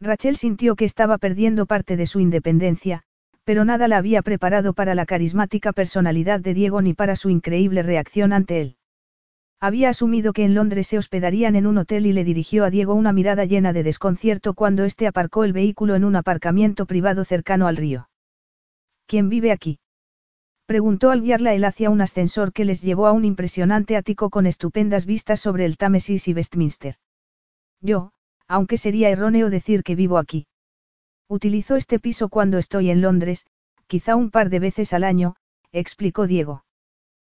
Rachel 0.00 0.36
sintió 0.36 0.74
que 0.74 0.84
estaba 0.84 1.18
perdiendo 1.18 1.66
parte 1.66 1.96
de 1.96 2.06
su 2.06 2.18
independencia, 2.18 3.04
pero 3.44 3.64
nada 3.64 3.86
la 3.86 3.98
había 3.98 4.20
preparado 4.22 4.72
para 4.72 4.96
la 4.96 5.06
carismática 5.06 5.72
personalidad 5.72 6.40
de 6.40 6.54
Diego 6.54 6.82
ni 6.82 6.92
para 6.92 7.14
su 7.14 7.30
increíble 7.30 7.84
reacción 7.84 8.32
ante 8.32 8.60
él. 8.60 8.76
Había 9.64 9.88
asumido 9.88 10.34
que 10.34 10.44
en 10.44 10.52
Londres 10.52 10.88
se 10.88 10.98
hospedarían 10.98 11.56
en 11.56 11.66
un 11.66 11.78
hotel 11.78 12.04
y 12.04 12.12
le 12.12 12.22
dirigió 12.22 12.64
a 12.64 12.70
Diego 12.70 12.92
una 12.92 13.14
mirada 13.14 13.46
llena 13.46 13.72
de 13.72 13.82
desconcierto 13.82 14.52
cuando 14.52 14.84
éste 14.84 15.06
aparcó 15.06 15.42
el 15.42 15.54
vehículo 15.54 15.94
en 15.94 16.04
un 16.04 16.16
aparcamiento 16.16 16.84
privado 16.84 17.24
cercano 17.24 17.66
al 17.66 17.78
río. 17.78 18.10
¿Quién 19.06 19.30
vive 19.30 19.52
aquí? 19.52 19.78
Preguntó 20.66 21.10
al 21.10 21.22
guiarla 21.22 21.54
él 21.54 21.64
hacia 21.64 21.88
un 21.88 22.02
ascensor 22.02 22.52
que 22.52 22.66
les 22.66 22.82
llevó 22.82 23.06
a 23.06 23.12
un 23.12 23.24
impresionante 23.24 23.96
ático 23.96 24.28
con 24.28 24.44
estupendas 24.44 25.06
vistas 25.06 25.40
sobre 25.40 25.64
el 25.64 25.78
Támesis 25.78 26.28
y 26.28 26.34
Westminster. 26.34 26.96
Yo, 27.80 28.12
aunque 28.46 28.76
sería 28.76 29.08
erróneo 29.08 29.48
decir 29.48 29.82
que 29.82 29.94
vivo 29.94 30.18
aquí. 30.18 30.46
Utilizo 31.26 31.76
este 31.76 31.98
piso 31.98 32.28
cuando 32.28 32.58
estoy 32.58 32.90
en 32.90 33.00
Londres, 33.00 33.46
quizá 33.86 34.14
un 34.14 34.30
par 34.30 34.50
de 34.50 34.58
veces 34.58 34.92
al 34.92 35.04
año, 35.04 35.36
explicó 35.72 36.26
Diego. 36.26 36.66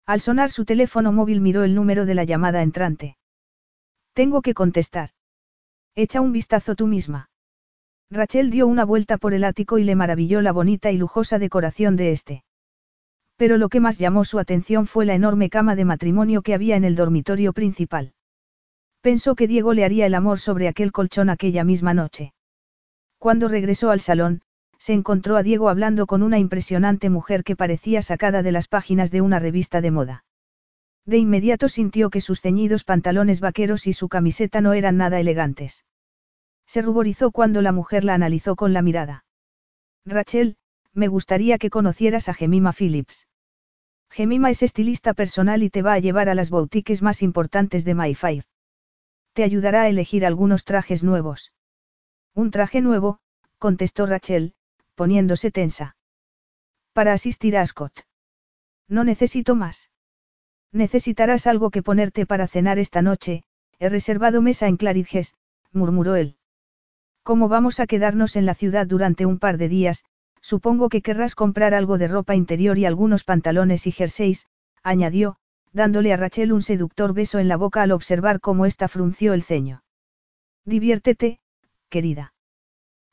Al 0.07 0.21
sonar 0.21 0.51
su 0.51 0.65
teléfono 0.65 1.13
móvil 1.13 1.41
miró 1.41 1.65
el 1.65 1.75
número 1.75 2.05
de 2.05 2.15
la 2.15 2.25
llamada 2.25 2.63
entrante. 2.63 3.17
Tengo 4.13 4.43
que 4.43 4.55
contestar. 4.55 5.11
Echa 5.95 6.21
un 6.21 6.33
vistazo 6.33 6.75
tú 6.75 6.87
misma. 6.87 7.31
Rachel 8.11 8.51
dio 8.51 8.67
una 8.67 8.85
vuelta 8.85 9.17
por 9.17 9.33
el 9.33 9.45
ático 9.45 9.79
y 9.79 9.85
le 9.85 9.97
maravilló 9.97 10.43
la 10.43 10.53
bonita 10.53 10.91
y 10.91 10.99
lujosa 10.99 11.39
decoración 11.39 11.97
de 11.97 12.13
este. 12.13 12.45
Pero 13.37 13.57
lo 13.57 13.69
que 13.69 13.81
más 13.81 13.99
llamó 13.99 14.25
su 14.25 14.39
atención 14.39 14.87
fue 14.87 15.07
la 15.07 15.15
enorme 15.15 15.51
cama 15.51 15.75
de 15.75 15.85
matrimonio 15.85 16.43
que 16.43 16.55
había 16.55 16.77
en 16.77 16.85
el 16.85 16.97
dormitorio 16.97 17.53
principal. 17.53 18.13
Pensó 19.01 19.35
que 19.35 19.49
Diego 19.49 19.75
le 19.75 19.85
haría 19.85 20.07
el 20.07 20.15
amor 20.15 20.39
sobre 20.39 20.69
aquel 20.69 20.93
colchón 20.93 21.31
aquella 21.31 21.65
misma 21.65 21.95
noche. 21.95 22.35
Cuando 23.19 23.49
regresó 23.49 23.91
al 23.91 24.01
salón, 24.01 24.43
se 24.85 24.93
encontró 24.93 25.39
a 25.39 25.43
Diego 25.43 25.71
hablando 25.71 26.07
con 26.07 26.23
una 26.23 26.39
impresionante 26.39 27.09
mujer 27.09 27.43
que 27.43 27.57
parecía 27.57 28.03
sacada 28.03 28.43
de 28.43 28.53
las 28.53 28.69
páginas 28.69 29.11
de 29.11 29.23
una 29.23 29.39
revista 29.39 29.81
de 29.81 29.91
moda. 29.91 30.25
De 31.07 31.17
inmediato 31.17 31.71
sintió 31.71 32.11
que 32.11 32.21
sus 32.21 32.43
ceñidos 32.43 32.85
pantalones 32.85 33.41
vaqueros 33.41 33.87
y 33.87 33.95
su 33.95 34.11
camiseta 34.11 34.61
no 34.61 34.75
eran 34.75 34.99
nada 34.99 35.19
elegantes. 35.19 35.87
Se 36.67 36.83
ruborizó 36.83 37.31
cuando 37.31 37.63
la 37.63 37.73
mujer 37.73 38.05
la 38.05 38.13
analizó 38.13 38.57
con 38.57 38.75
la 38.75 38.83
mirada. 38.83 39.25
Rachel, 40.05 40.59
me 40.93 41.09
gustaría 41.09 41.57
que 41.57 41.71
conocieras 41.71 42.29
a 42.29 42.35
Gemima 42.35 42.75
Phillips. 42.75 43.27
Gemima 44.11 44.51
es 44.51 44.63
estilista 44.63 45.15
personal 45.15 45.63
y 45.63 45.71
te 45.71 45.81
va 45.81 45.95
a 45.95 45.99
llevar 45.99 46.29
a 46.29 46.35
las 46.35 46.51
boutiques 46.51 47.01
más 47.01 47.23
importantes 47.23 47.87
de 47.87 47.95
Mayfair. 47.95 48.45
Te 49.33 49.45
ayudará 49.45 49.85
a 49.85 49.89
elegir 49.89 50.27
algunos 50.27 50.67
trajes 50.67 51.03
nuevos. 51.03 51.55
Un 52.35 52.51
traje 52.51 52.83
nuevo, 52.83 53.21
contestó 53.57 54.05
Rachel, 54.05 54.53
poniéndose 54.95 55.51
tensa. 55.51 55.97
Para 56.93 57.13
asistir 57.13 57.57
a 57.57 57.67
Scott. 57.67 58.07
No 58.89 59.05
necesito 59.05 59.55
más. 59.55 59.91
Necesitarás 60.73 61.47
algo 61.47 61.71
que 61.71 61.83
ponerte 61.83 62.27
para 62.27 62.47
cenar 62.47 62.79
esta 62.79 63.01
noche, 63.01 63.45
he 63.79 63.89
reservado 63.89 64.43
mesa 64.43 64.69
en 64.69 64.77
Claridges, 64.77 65.35
murmuró 65.73 66.17
él. 66.17 66.37
Como 67.23 67.49
vamos 67.49 67.81
a 67.81 67.87
quedarnos 67.87 68.37
en 68.37 68.45
la 68.45 68.55
ciudad 68.55 68.87
durante 68.87 69.25
un 69.25 69.39
par 69.39 69.57
de 69.57 69.69
días, 69.69 70.05
supongo 70.41 70.89
que 70.89 71.01
querrás 71.01 71.35
comprar 71.35 71.73
algo 71.73 71.97
de 71.97 72.09
ropa 72.09 72.35
interior 72.35 72.77
y 72.77 72.85
algunos 72.85 73.25
pantalones 73.25 73.87
y 73.87 73.93
jerseys, 73.93 74.47
añadió, 74.83 75.37
dándole 75.73 76.13
a 76.13 76.17
Rachel 76.19 76.53
un 76.53 76.61
seductor 76.61 77.15
beso 77.15 77.39
en 77.39 77.49
la 77.49 77.57
boca 77.57 77.83
al 77.83 77.93
observar 77.93 78.41
cómo 78.41 78.67
ésta 78.67 78.89
frunció 78.89 79.33
el 79.33 79.43
ceño. 79.43 79.83
Diviértete, 80.67 81.41
querida. 81.89 82.34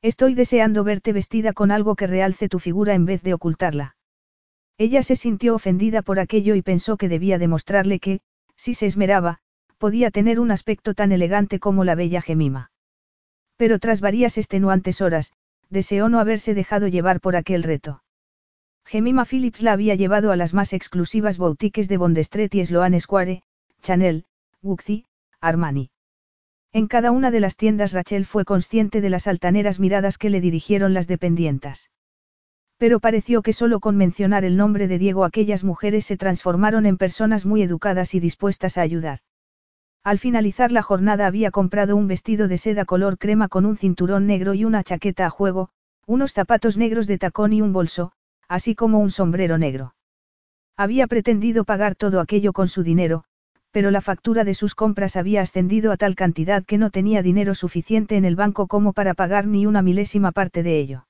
Estoy 0.01 0.33
deseando 0.33 0.83
verte 0.83 1.13
vestida 1.13 1.53
con 1.53 1.69
algo 1.69 1.95
que 1.95 2.07
realce 2.07 2.49
tu 2.49 2.57
figura 2.57 2.95
en 2.95 3.05
vez 3.05 3.21
de 3.21 3.33
ocultarla. 3.35 3.95
Ella 4.77 5.03
se 5.03 5.15
sintió 5.15 5.53
ofendida 5.53 6.01
por 6.01 6.19
aquello 6.19 6.55
y 6.55 6.63
pensó 6.63 6.97
que 6.97 7.07
debía 7.07 7.37
demostrarle 7.37 7.99
que, 7.99 8.21
si 8.55 8.73
se 8.73 8.87
esmeraba, 8.87 9.39
podía 9.77 10.09
tener 10.09 10.39
un 10.39 10.49
aspecto 10.49 10.95
tan 10.95 11.11
elegante 11.11 11.59
como 11.59 11.83
la 11.83 11.93
bella 11.93 12.21
Gemima. 12.21 12.71
Pero 13.57 13.77
tras 13.77 14.01
varias 14.01 14.39
extenuantes 14.39 15.01
horas, 15.01 15.33
deseó 15.69 16.09
no 16.09 16.19
haberse 16.19 16.55
dejado 16.55 16.87
llevar 16.87 17.21
por 17.21 17.35
aquel 17.35 17.61
reto. 17.61 18.03
Gemima 18.85 19.25
Phillips 19.25 19.61
la 19.61 19.73
había 19.73 19.93
llevado 19.93 20.31
a 20.31 20.35
las 20.35 20.55
más 20.55 20.73
exclusivas 20.73 21.37
boutiques 21.37 21.87
de 21.87 21.97
Bond 21.97 22.17
Street 22.17 22.53
y 22.53 22.65
Sloane 22.65 22.99
Square, 22.99 23.43
Chanel, 23.83 24.25
Gucci, 24.63 25.05
Armani. 25.39 25.91
En 26.73 26.87
cada 26.87 27.11
una 27.11 27.31
de 27.31 27.41
las 27.41 27.57
tiendas 27.57 27.91
Rachel 27.91 28.25
fue 28.25 28.45
consciente 28.45 29.01
de 29.01 29.09
las 29.09 29.27
altaneras 29.27 29.79
miradas 29.79 30.17
que 30.17 30.29
le 30.29 30.39
dirigieron 30.39 30.93
las 30.93 31.05
dependientas. 31.05 31.91
Pero 32.77 33.01
pareció 33.01 33.41
que 33.41 33.51
solo 33.51 33.81
con 33.81 33.97
mencionar 33.97 34.45
el 34.45 34.55
nombre 34.55 34.87
de 34.87 34.97
Diego 34.97 35.25
aquellas 35.25 35.65
mujeres 35.65 36.05
se 36.05 36.15
transformaron 36.15 36.85
en 36.85 36.97
personas 36.97 37.45
muy 37.45 37.61
educadas 37.61 38.15
y 38.15 38.21
dispuestas 38.21 38.77
a 38.77 38.81
ayudar. 38.81 39.19
Al 40.03 40.17
finalizar 40.17 40.71
la 40.71 40.81
jornada 40.81 41.27
había 41.27 41.51
comprado 41.51 41.95
un 41.95 42.07
vestido 42.07 42.47
de 42.47 42.57
seda 42.57 42.85
color 42.85 43.17
crema 43.17 43.49
con 43.49 43.65
un 43.65 43.75
cinturón 43.75 44.25
negro 44.25 44.53
y 44.53 44.63
una 44.63 44.83
chaqueta 44.83 45.25
a 45.25 45.29
juego, 45.29 45.69
unos 46.07 46.31
zapatos 46.31 46.77
negros 46.77 47.05
de 47.05 47.17
tacón 47.17 47.53
y 47.53 47.61
un 47.61 47.73
bolso, 47.73 48.13
así 48.47 48.75
como 48.75 48.99
un 48.99 49.11
sombrero 49.11 49.57
negro. 49.57 49.93
Había 50.77 51.05
pretendido 51.05 51.65
pagar 51.65 51.95
todo 51.95 52.19
aquello 52.19 52.53
con 52.53 52.67
su 52.67 52.81
dinero, 52.81 53.25
pero 53.71 53.89
la 53.89 54.01
factura 54.01 54.43
de 54.43 54.53
sus 54.53 54.75
compras 54.75 55.15
había 55.15 55.41
ascendido 55.41 55.91
a 55.91 55.97
tal 55.97 56.15
cantidad 56.15 56.63
que 56.63 56.77
no 56.77 56.89
tenía 56.89 57.23
dinero 57.23 57.55
suficiente 57.55 58.17
en 58.17 58.25
el 58.25 58.35
banco 58.35 58.67
como 58.67 58.93
para 58.93 59.13
pagar 59.13 59.47
ni 59.47 59.65
una 59.65 59.81
milésima 59.81 60.31
parte 60.31 60.61
de 60.61 60.79
ello. 60.79 61.07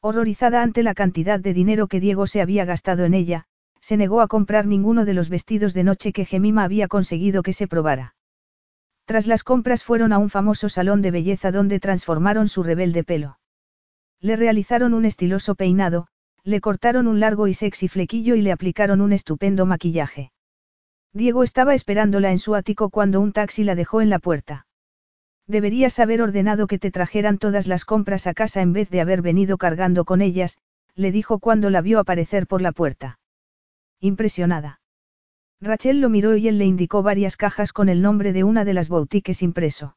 Horrorizada 0.00 0.62
ante 0.62 0.82
la 0.82 0.94
cantidad 0.94 1.40
de 1.40 1.54
dinero 1.54 1.86
que 1.86 2.00
Diego 2.00 2.26
se 2.26 2.42
había 2.42 2.64
gastado 2.64 3.04
en 3.04 3.14
ella, 3.14 3.46
se 3.80 3.96
negó 3.96 4.20
a 4.20 4.28
comprar 4.28 4.66
ninguno 4.66 5.04
de 5.04 5.14
los 5.14 5.28
vestidos 5.28 5.72
de 5.74 5.84
noche 5.84 6.12
que 6.12 6.24
Gemima 6.24 6.64
había 6.64 6.88
conseguido 6.88 7.42
que 7.42 7.52
se 7.52 7.68
probara. 7.68 8.14
Tras 9.06 9.26
las 9.26 9.44
compras 9.44 9.82
fueron 9.82 10.12
a 10.12 10.18
un 10.18 10.30
famoso 10.30 10.68
salón 10.68 11.02
de 11.02 11.10
belleza 11.10 11.52
donde 11.52 11.80
transformaron 11.80 12.48
su 12.48 12.62
rebelde 12.62 13.04
pelo. 13.04 13.38
Le 14.20 14.36
realizaron 14.36 14.94
un 14.94 15.04
estiloso 15.04 15.54
peinado, 15.54 16.06
le 16.42 16.60
cortaron 16.60 17.06
un 17.06 17.20
largo 17.20 17.46
y 17.46 17.54
sexy 17.54 17.88
flequillo 17.88 18.34
y 18.34 18.42
le 18.42 18.52
aplicaron 18.52 19.00
un 19.00 19.12
estupendo 19.12 19.66
maquillaje. 19.66 20.32
Diego 21.14 21.44
estaba 21.44 21.76
esperándola 21.76 22.32
en 22.32 22.40
su 22.40 22.56
ático 22.56 22.90
cuando 22.90 23.20
un 23.20 23.32
taxi 23.32 23.62
la 23.62 23.76
dejó 23.76 24.00
en 24.00 24.10
la 24.10 24.18
puerta. 24.18 24.66
Deberías 25.46 26.00
haber 26.00 26.20
ordenado 26.20 26.66
que 26.66 26.80
te 26.80 26.90
trajeran 26.90 27.38
todas 27.38 27.68
las 27.68 27.84
compras 27.84 28.26
a 28.26 28.34
casa 28.34 28.62
en 28.62 28.72
vez 28.72 28.90
de 28.90 29.00
haber 29.00 29.22
venido 29.22 29.56
cargando 29.56 30.04
con 30.04 30.22
ellas, 30.22 30.58
le 30.96 31.12
dijo 31.12 31.38
cuando 31.38 31.70
la 31.70 31.82
vio 31.82 32.00
aparecer 32.00 32.48
por 32.48 32.60
la 32.60 32.72
puerta 32.72 33.18
impresionada. 34.00 34.80
Rachel 35.60 36.00
lo 36.00 36.10
miró 36.10 36.36
y 36.36 36.48
él 36.48 36.58
le 36.58 36.66
indicó 36.66 37.02
varias 37.02 37.36
cajas 37.36 37.72
con 37.72 37.88
el 37.88 38.02
nombre 38.02 38.32
de 38.32 38.44
una 38.44 38.64
de 38.64 38.74
las 38.74 38.88
boutiques 38.88 39.40
impreso. 39.40 39.96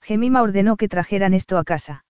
Gemima 0.00 0.42
ordenó 0.42 0.76
que 0.76 0.88
trajeran 0.88 1.34
esto 1.34 1.58
a 1.58 1.64
casa. 1.64 2.04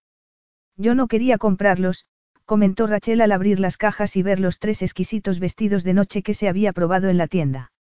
Yo 0.76 0.94
no 0.94 1.06
quería 1.06 1.38
comprarlos, 1.38 2.04
comentó 2.44 2.86
Rachel 2.86 3.22
al 3.22 3.32
abrir 3.32 3.60
las 3.60 3.78
cajas 3.78 4.16
y 4.16 4.22
ver 4.22 4.40
los 4.40 4.58
tres 4.58 4.82
exquisitos 4.82 5.38
vestidos 5.38 5.84
de 5.84 5.94
noche 5.94 6.22
que 6.22 6.34
se 6.34 6.48
había 6.48 6.72
probado 6.74 7.08
en 7.08 7.16
la 7.16 7.28
tienda. 7.28 7.72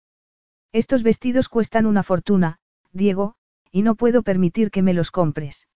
Estos 0.75 1.03
vestidos 1.03 1.47
cuestan 1.47 1.85
una 1.85 2.03
fortuna, 2.03 2.59
Diego, 2.91 3.35
y 3.71 3.81
no 3.81 3.95
puedo 3.95 4.23
permitir 4.23 4.71
que 4.71 4.81
me 4.81 4.93
los 4.93 5.09
compres. 5.09 5.69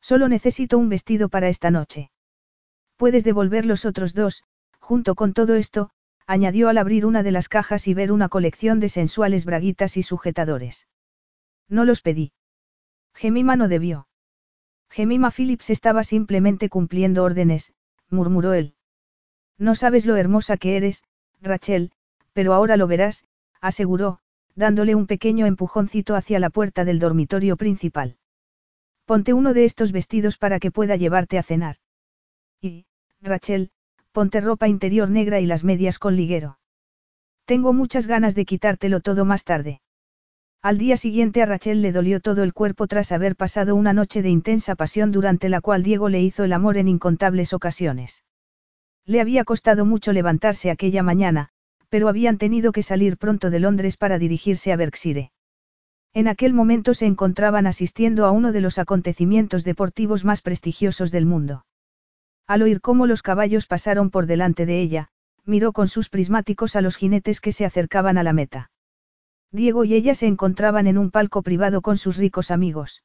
Solo 0.00 0.28
necesito 0.28 0.78
un 0.78 0.88
vestido 0.88 1.28
para 1.28 1.48
esta 1.48 1.70
noche. 1.70 2.10
Puedes 2.96 3.22
devolver 3.22 3.64
los 3.64 3.84
otros 3.84 4.14
dos, 4.14 4.42
junto 4.80 5.14
con 5.14 5.32
todo 5.32 5.54
esto, 5.54 5.90
añadió 6.26 6.68
al 6.68 6.78
abrir 6.78 7.06
una 7.06 7.22
de 7.22 7.30
las 7.30 7.48
cajas 7.48 7.86
y 7.86 7.94
ver 7.94 8.10
una 8.10 8.28
colección 8.28 8.80
de 8.80 8.88
sensuales 8.88 9.44
braguitas 9.44 9.96
y 9.96 10.02
sujetadores. 10.02 10.88
No 11.68 11.84
los 11.84 12.00
pedí. 12.00 12.32
Gemima 13.14 13.54
no 13.54 13.68
debió. 13.68 14.08
Gemima 14.90 15.30
Phillips 15.30 15.70
estaba 15.70 16.02
simplemente 16.02 16.68
cumpliendo 16.68 17.22
órdenes, 17.22 17.74
murmuró 18.10 18.54
él. 18.54 18.74
No 19.56 19.76
sabes 19.76 20.04
lo 20.04 20.16
hermosa 20.16 20.56
que 20.56 20.76
eres, 20.76 21.04
Rachel, 21.40 21.92
pero 22.32 22.54
ahora 22.54 22.76
lo 22.76 22.88
verás, 22.88 23.22
aseguró, 23.60 24.20
dándole 24.54 24.94
un 24.94 25.06
pequeño 25.06 25.46
empujoncito 25.46 26.14
hacia 26.14 26.40
la 26.40 26.50
puerta 26.50 26.84
del 26.84 26.98
dormitorio 26.98 27.56
principal. 27.56 28.16
Ponte 29.04 29.32
uno 29.32 29.54
de 29.54 29.64
estos 29.64 29.92
vestidos 29.92 30.38
para 30.38 30.58
que 30.58 30.70
pueda 30.70 30.96
llevarte 30.96 31.38
a 31.38 31.42
cenar. 31.42 31.76
Y, 32.60 32.86
Rachel, 33.20 33.70
ponte 34.12 34.40
ropa 34.40 34.66
interior 34.66 35.10
negra 35.10 35.40
y 35.40 35.46
las 35.46 35.62
medias 35.62 35.98
con 35.98 36.16
liguero. 36.16 36.58
Tengo 37.44 37.72
muchas 37.72 38.06
ganas 38.06 38.34
de 38.34 38.44
quitártelo 38.44 39.00
todo 39.00 39.24
más 39.24 39.44
tarde. 39.44 39.80
Al 40.62 40.78
día 40.78 40.96
siguiente 40.96 41.42
a 41.42 41.46
Rachel 41.46 41.80
le 41.80 41.92
dolió 41.92 42.20
todo 42.20 42.42
el 42.42 42.52
cuerpo 42.52 42.88
tras 42.88 43.12
haber 43.12 43.36
pasado 43.36 43.76
una 43.76 43.92
noche 43.92 44.22
de 44.22 44.30
intensa 44.30 44.74
pasión 44.74 45.12
durante 45.12 45.48
la 45.48 45.60
cual 45.60 45.84
Diego 45.84 46.08
le 46.08 46.20
hizo 46.22 46.42
el 46.42 46.52
amor 46.52 46.76
en 46.76 46.88
incontables 46.88 47.52
ocasiones. 47.52 48.24
Le 49.04 49.20
había 49.20 49.44
costado 49.44 49.84
mucho 49.84 50.12
levantarse 50.12 50.70
aquella 50.70 51.04
mañana, 51.04 51.50
pero 51.96 52.10
habían 52.10 52.36
tenido 52.36 52.72
que 52.72 52.82
salir 52.82 53.16
pronto 53.16 53.48
de 53.48 53.58
Londres 53.58 53.96
para 53.96 54.18
dirigirse 54.18 54.70
a 54.70 54.76
Berkshire. 54.76 55.32
En 56.12 56.28
aquel 56.28 56.52
momento 56.52 56.92
se 56.92 57.06
encontraban 57.06 57.66
asistiendo 57.66 58.26
a 58.26 58.32
uno 58.32 58.52
de 58.52 58.60
los 58.60 58.78
acontecimientos 58.78 59.64
deportivos 59.64 60.22
más 60.22 60.42
prestigiosos 60.42 61.10
del 61.10 61.24
mundo. 61.24 61.64
Al 62.46 62.60
oír 62.60 62.82
cómo 62.82 63.06
los 63.06 63.22
caballos 63.22 63.66
pasaron 63.66 64.10
por 64.10 64.26
delante 64.26 64.66
de 64.66 64.78
ella, 64.78 65.08
miró 65.46 65.72
con 65.72 65.88
sus 65.88 66.10
prismáticos 66.10 66.76
a 66.76 66.82
los 66.82 66.96
jinetes 66.96 67.40
que 67.40 67.52
se 67.52 67.64
acercaban 67.64 68.18
a 68.18 68.22
la 68.22 68.34
meta. 68.34 68.70
Diego 69.50 69.84
y 69.84 69.94
ella 69.94 70.14
se 70.14 70.26
encontraban 70.26 70.86
en 70.86 70.98
un 70.98 71.10
palco 71.10 71.40
privado 71.40 71.80
con 71.80 71.96
sus 71.96 72.18
ricos 72.18 72.50
amigos. 72.50 73.04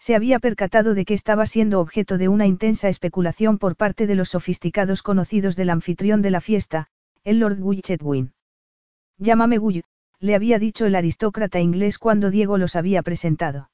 Se 0.00 0.16
había 0.16 0.40
percatado 0.40 0.94
de 0.94 1.04
que 1.04 1.14
estaba 1.14 1.46
siendo 1.46 1.78
objeto 1.78 2.18
de 2.18 2.26
una 2.26 2.48
intensa 2.48 2.88
especulación 2.88 3.58
por 3.58 3.76
parte 3.76 4.08
de 4.08 4.16
los 4.16 4.30
sofisticados 4.30 5.02
conocidos 5.04 5.54
del 5.54 5.70
anfitrión 5.70 6.22
de 6.22 6.32
la 6.32 6.40
fiesta, 6.40 6.88
el 7.24 7.38
Lord 7.38 7.58
Guy. 7.58 7.82
Llámame 9.18 9.58
Guy, 9.58 9.84
le 10.20 10.34
había 10.34 10.58
dicho 10.58 10.86
el 10.86 10.94
aristócrata 10.94 11.60
inglés 11.60 11.98
cuando 11.98 12.30
Diego 12.30 12.56
los 12.56 12.76
había 12.76 13.02
presentado. 13.02 13.70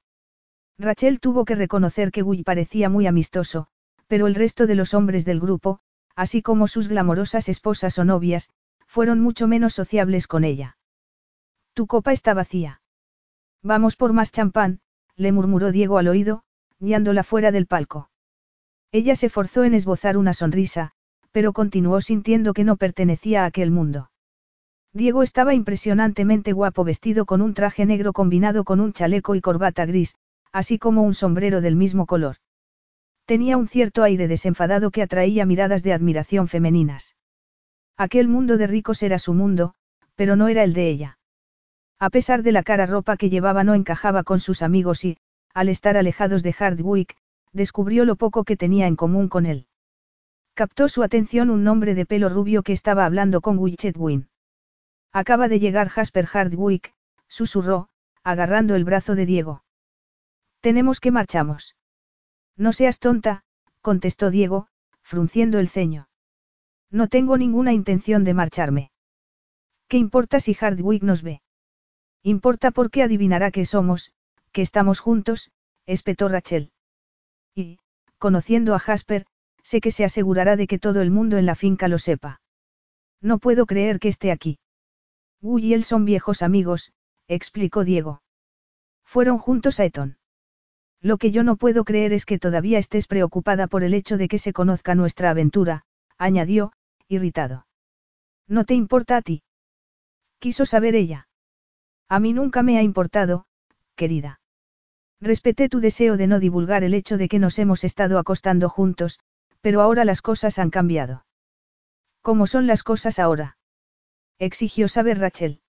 Rachel 0.79 1.21
tuvo 1.21 1.45
que 1.45 1.55
reconocer 1.55 2.11
que 2.11 2.23
Guy 2.23 2.43
parecía 2.43 2.89
muy 2.89 3.07
amistoso, 3.07 3.69
pero 4.09 4.27
el 4.27 4.35
resto 4.35 4.67
de 4.67 4.75
los 4.75 4.95
hombres 4.95 5.25
del 5.25 5.41
grupo, 5.41 5.81
así 6.17 6.43
como 6.43 6.67
sus 6.67 6.89
glamorosas 6.89 7.49
esposas 7.49 7.99
o 7.99 8.05
novias, 8.05 8.51
fueron 8.87 9.21
mucho 9.21 9.47
menos 9.47 9.75
sociables 9.75 10.27
con 10.27 10.45
ella. 10.45 10.77
Tu 11.73 11.87
copa 11.87 12.13
está 12.13 12.35
vacía. 12.35 12.81
Vamos 13.63 13.97
por 13.97 14.13
más 14.13 14.33
champán, 14.33 14.81
le 15.17 15.33
murmuró 15.33 15.73
Diego 15.73 15.99
al 15.99 16.09
oído, 16.09 16.43
guiándola 16.79 17.23
fuera 17.23 17.53
del 17.53 17.67
palco. 17.67 18.11
Ella 18.93 19.15
se 19.17 19.29
forzó 19.29 19.65
en 19.65 19.75
esbozar 19.75 20.17
una 20.17 20.35
sonrisa, 20.35 20.95
pero 21.37 21.53
continuó 21.53 22.01
sintiendo 22.01 22.55
que 22.55 22.65
no 22.65 22.79
pertenecía 22.79 23.43
a 23.43 23.45
aquel 23.45 23.71
mundo. 23.71 24.11
Diego 24.95 25.23
estaba 25.23 25.53
impresionantemente 25.53 26.55
guapo 26.55 26.83
vestido 26.83 27.27
con 27.27 27.43
un 27.43 27.53
traje 27.53 27.85
negro 27.85 28.15
combinado 28.15 28.65
con 28.65 28.81
un 28.81 28.95
chaleco 28.95 29.35
y 29.35 29.43
corbata 29.43 29.85
gris, 29.85 30.17
así 30.51 30.79
como 30.79 31.03
un 31.03 31.13
sombrero 31.13 31.61
del 31.61 31.77
mismo 31.77 32.07
color. 32.07 32.37
Tenía 33.27 33.59
un 33.59 33.69
cierto 33.69 34.03
aire 34.03 34.29
desenfadado 34.29 34.91
que 34.91 35.03
atraía 35.03 35.45
miradas 35.45 35.83
de 35.83 35.93
admiración 35.93 36.49
femeninas. 36.49 37.17
Aquel 37.99 38.29
mundo 38.29 38.57
de 38.57 38.67
ricos 38.67 39.03
era 39.03 39.19
su 39.19 39.35
mundo, 39.35 39.75
pero 40.15 40.37
no 40.37 40.49
era 40.49 40.65
el 40.65 40.73
de 40.73 40.89
ella. 40.89 41.19
A 41.99 42.09
pesar 42.09 42.43
de 42.43 42.53
la 42.53 42.63
cara 42.63 42.87
ropa 42.87 43.19
que 43.19 43.29
llevaba 43.29 43.63
no 43.63 43.75
encajaba 43.75 44.23
con 44.23 44.41
sus 44.41 44.63
amigos 44.63 45.05
y, 45.05 45.19
al 45.53 45.69
estar 45.69 45.99
alejados 45.99 46.43
de 46.43 46.55
Hardwick, 46.55 47.15
descubrió 47.53 48.07
lo 48.07 48.17
poco 48.17 48.45
que 48.45 48.57
tenía 48.57 48.87
en 48.87 48.97
común 48.97 49.29
con 49.29 49.45
él. 49.45 49.67
Captó 50.57 50.89
su 50.89 51.03
atención 51.03 51.51
un 51.51 51.69
hombre 51.69 51.95
de 51.95 52.07
pelo 52.07 52.31
rubio 52.31 52.63
que 52.63 52.73
estaba 52.73 53.05
hablando 53.05 53.43
con 53.43 53.59
Win. 53.59 54.31
Acaba 55.13 55.49
de 55.49 55.59
llegar 55.59 55.91
Jasper 55.91 56.25
Hardwick, 56.25 56.95
susurró, 57.29 57.91
agarrando 58.25 58.75
el 58.75 58.83
brazo 58.83 59.15
de 59.17 59.27
Diego. 59.27 59.65
Tenemos 60.63 60.99
que 60.99 61.11
marchamos. 61.11 61.77
No 62.57 62.73
seas 62.73 63.01
tonta, 63.01 63.45
contestó 63.83 64.31
Diego, 64.31 64.69
frunciendo 65.03 65.59
el 65.59 65.69
ceño. 65.69 66.09
No 66.91 67.09
tengo 67.09 67.37
ninguna 67.37 67.75
intención 67.75 68.25
de 68.25 68.33
marcharme. 68.33 68.91
¿Qué 69.89 69.99
importa 69.99 70.41
si 70.41 70.55
Hardwick 70.55 71.03
nos 71.03 71.23
ve? 71.23 71.43
Importa 72.23 72.71
porque 72.71 73.03
adivinará 73.03 73.51
que 73.51 73.67
somos, 73.67 74.15
que 74.53 74.63
estamos 74.63 75.01
juntos, 75.01 75.51
espetó 75.85 76.31
Rachel. 76.31 76.73
Y, 77.55 77.79
conociendo 78.17 78.75
a 78.75 78.79
Jasper, 78.79 79.27
sé 79.71 79.81
que 79.81 79.91
se 79.91 80.05
asegurará 80.05 80.55
de 80.55 80.69
que 80.69 80.79
todo 80.79 81.01
el 81.01 81.11
mundo 81.11 81.39
en 81.39 81.47
la 81.47 81.57
finca 81.57 81.89
lo 81.89 81.99
sepa. 81.99 82.41
No 83.21 83.39
puedo 83.39 83.67
creer 83.67 83.99
que 83.99 84.07
esté 84.07 84.31
aquí. 84.31 84.61
Guy 85.41 85.67
y 85.67 85.75
él 85.75 85.83
son 85.83 86.05
viejos 86.05 86.43
amigos, 86.43 86.93
explicó 87.27 87.83
Diego. 87.83 88.23
Fueron 89.05 89.39
juntos 89.39 89.81
a 89.81 89.85
Eton. 89.85 90.19
Lo 91.01 91.19
que 91.19 91.33
yo 91.33 91.43
no 91.43 91.57
puedo 91.57 91.85
creer 91.85 92.13
es 92.13 92.25
que 92.25 92.39
todavía 92.39 92.79
estés 92.79 93.09
preocupada 93.09 93.67
por 93.67 93.83
el 93.83 93.93
hecho 93.93 94.17
de 94.17 94.29
que 94.29 94.39
se 94.39 94.53
conozca 94.53 94.95
nuestra 94.95 95.31
aventura, 95.31 95.83
añadió, 96.17 96.73
irritado. 97.09 97.67
¿No 98.47 98.65
te 98.65 98.75
importa 98.75 99.17
a 99.17 99.23
ti? 99.23 99.43
Quiso 100.39 100.65
saber 100.65 100.95
ella. 100.95 101.29
A 102.09 102.21
mí 102.21 102.33
nunca 102.33 102.63
me 102.63 102.79
ha 102.79 102.83
importado, 102.83 103.47
querida. 103.97 104.41
Respeté 105.21 105.69
tu 105.69 105.81
deseo 105.81 106.17
de 106.17 106.29
no 106.29 106.39
divulgar 106.39 106.85
el 106.85 106.95
hecho 106.95 107.17
de 107.17 107.29
que 107.29 107.41
nos 107.41 107.59
hemos 107.59 107.83
estado 107.83 108.21
acostando 108.21 108.69
juntos, 108.69 109.19
pero 109.67 109.81
ahora 109.81 110.05
las 110.05 110.23
cosas 110.23 110.61
han 110.61 110.71
cambiado. 110.71 111.27
¿Cómo 112.23 112.47
son 112.47 112.69
las 112.69 112.85
cosas 112.85 113.19
ahora? 113.19 113.59
Exigió 114.39 114.87
saber 114.87 115.19
Rachel. 115.19 115.61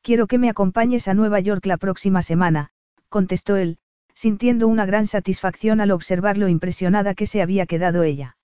Quiero 0.00 0.26
que 0.26 0.38
me 0.38 0.48
acompañes 0.48 1.06
a 1.06 1.12
Nueva 1.12 1.38
York 1.38 1.66
la 1.66 1.76
próxima 1.76 2.22
semana, 2.22 2.70
contestó 3.10 3.56
él, 3.56 3.76
sintiendo 4.14 4.68
una 4.68 4.86
gran 4.86 5.06
satisfacción 5.06 5.82
al 5.82 5.90
observar 5.90 6.38
lo 6.38 6.48
impresionada 6.48 7.12
que 7.12 7.26
se 7.26 7.42
había 7.42 7.66
quedado 7.66 8.04
ella. 8.04 8.38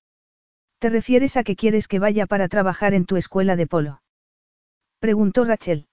¿Te 0.78 0.90
refieres 0.90 1.38
a 1.38 1.42
que 1.42 1.56
quieres 1.56 1.88
que 1.88 1.98
vaya 1.98 2.26
para 2.26 2.46
trabajar 2.46 2.92
en 2.92 3.06
tu 3.06 3.16
escuela 3.16 3.56
de 3.56 3.66
polo? 3.66 4.02
Preguntó 4.98 5.46
Rachel. 5.46 5.88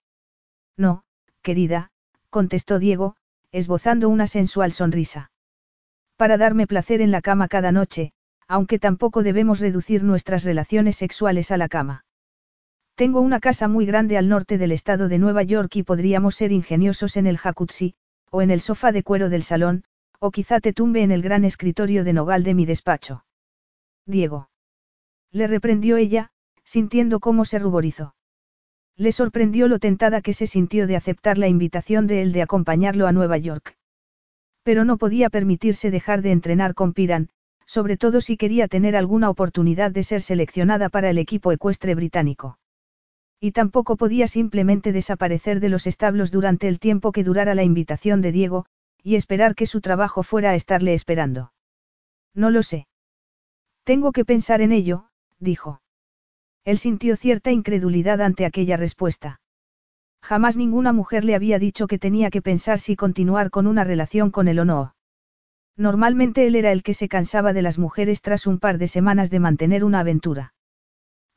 No, 0.76 1.05
querida, 1.41 1.89
contestó 2.30 2.80
Diego, 2.80 3.15
esbozando 3.53 4.10
una 4.10 4.27
sensual 4.27 4.73
sonrisa. 4.73 5.31
Para 6.18 6.35
darme 6.35 6.68
placer 6.68 6.99
en 6.99 7.11
la 7.11 7.22
cama 7.22 7.47
cada 7.47 7.72
noche, 7.72 8.11
aunque 8.53 8.77
tampoco 8.77 9.23
debemos 9.23 9.59
reducir 9.59 10.03
nuestras 10.03 10.43
relaciones 10.43 10.95
sexuales 10.97 11.49
a 11.49 11.57
la 11.57 11.67
cama. 11.67 12.05
Tengo 12.93 13.19
una 13.19 13.39
casa 13.39 13.67
muy 13.67 13.88
grande 13.88 14.15
al 14.15 14.30
norte 14.30 14.59
del 14.59 14.71
estado 14.71 15.09
de 15.09 15.17
Nueva 15.17 15.41
York 15.41 15.75
y 15.75 15.81
podríamos 15.81 16.35
ser 16.35 16.51
ingeniosos 16.51 17.17
en 17.17 17.25
el 17.25 17.39
jacuzzi, 17.39 17.95
o 18.30 18.43
en 18.43 18.51
el 18.51 18.61
sofá 18.61 18.91
de 18.91 19.01
cuero 19.01 19.30
del 19.30 19.41
salón, 19.41 19.85
o 20.19 20.30
quizá 20.30 20.59
te 20.59 20.71
tumbe 20.71 21.01
en 21.01 21.09
el 21.09 21.23
gran 21.23 21.45
escritorio 21.45 22.03
de 22.03 22.13
nogal 22.13 22.43
de 22.43 22.53
mi 22.53 22.67
despacho. 22.67 23.25
Diego. 24.05 24.51
Le 25.31 25.47
reprendió 25.47 25.97
ella, 25.97 26.30
sintiendo 26.63 27.19
cómo 27.19 27.45
se 27.45 27.57
ruborizó. 27.57 28.13
Le 28.95 29.11
sorprendió 29.11 29.67
lo 29.67 29.80
tentada 29.80 30.21
que 30.21 30.34
se 30.34 30.45
sintió 30.45 30.85
de 30.85 30.95
aceptar 30.95 31.39
la 31.39 31.47
invitación 31.47 32.05
de 32.05 32.21
él 32.21 32.31
de 32.34 32.43
acompañarlo 32.43 33.07
a 33.07 33.13
Nueva 33.13 33.39
York. 33.39 33.80
Pero 34.61 34.85
no 34.85 34.99
podía 34.99 35.31
permitirse 35.31 35.89
dejar 35.89 36.21
de 36.21 36.31
entrenar 36.31 36.75
con 36.75 36.93
Piran, 36.93 37.31
sobre 37.73 37.97
todo 37.97 38.21
si 38.21 38.37
quería 38.37 38.67
tener 38.67 38.95
alguna 38.95 39.31
oportunidad 39.31 39.89
de 39.89 40.03
ser 40.03 40.21
seleccionada 40.21 40.89
para 40.89 41.09
el 41.09 41.17
equipo 41.17 41.51
ecuestre 41.51 41.95
británico. 41.95 42.59
Y 43.39 43.51
tampoco 43.51 43.97
podía 43.97 44.27
simplemente 44.27 44.91
desaparecer 44.91 45.59
de 45.59 45.69
los 45.69 45.87
establos 45.87 46.29
durante 46.29 46.67
el 46.67 46.77
tiempo 46.77 47.11
que 47.11 47.23
durara 47.23 47.55
la 47.55 47.63
invitación 47.63 48.21
de 48.21 48.31
Diego, 48.31 48.67
y 49.01 49.15
esperar 49.15 49.55
que 49.55 49.65
su 49.65 49.81
trabajo 49.81 50.21
fuera 50.21 50.51
a 50.51 50.55
estarle 50.55 50.93
esperando. 50.93 51.51
No 52.35 52.51
lo 52.51 52.61
sé. 52.61 52.85
Tengo 53.83 54.11
que 54.11 54.23
pensar 54.23 54.61
en 54.61 54.71
ello, 54.71 55.07
dijo. 55.39 55.81
Él 56.65 56.77
sintió 56.77 57.15
cierta 57.15 57.51
incredulidad 57.51 58.21
ante 58.21 58.45
aquella 58.45 58.77
respuesta. 58.77 59.41
Jamás 60.21 60.57
ninguna 60.57 60.93
mujer 60.93 61.25
le 61.25 61.33
había 61.33 61.57
dicho 61.57 61.87
que 61.87 61.97
tenía 61.97 62.29
que 62.29 62.43
pensar 62.43 62.79
si 62.79 62.95
continuar 62.95 63.49
con 63.49 63.65
una 63.65 63.83
relación 63.83 64.29
con 64.29 64.47
él 64.47 64.59
o 64.59 64.65
no. 64.65 64.93
Normalmente 65.75 66.45
él 66.45 66.55
era 66.55 66.71
el 66.71 66.83
que 66.83 66.93
se 66.93 67.07
cansaba 67.07 67.53
de 67.53 67.61
las 67.61 67.79
mujeres 67.79 68.21
tras 68.21 68.45
un 68.45 68.59
par 68.59 68.77
de 68.77 68.87
semanas 68.87 69.29
de 69.29 69.39
mantener 69.39 69.83
una 69.83 70.01
aventura. 70.01 70.53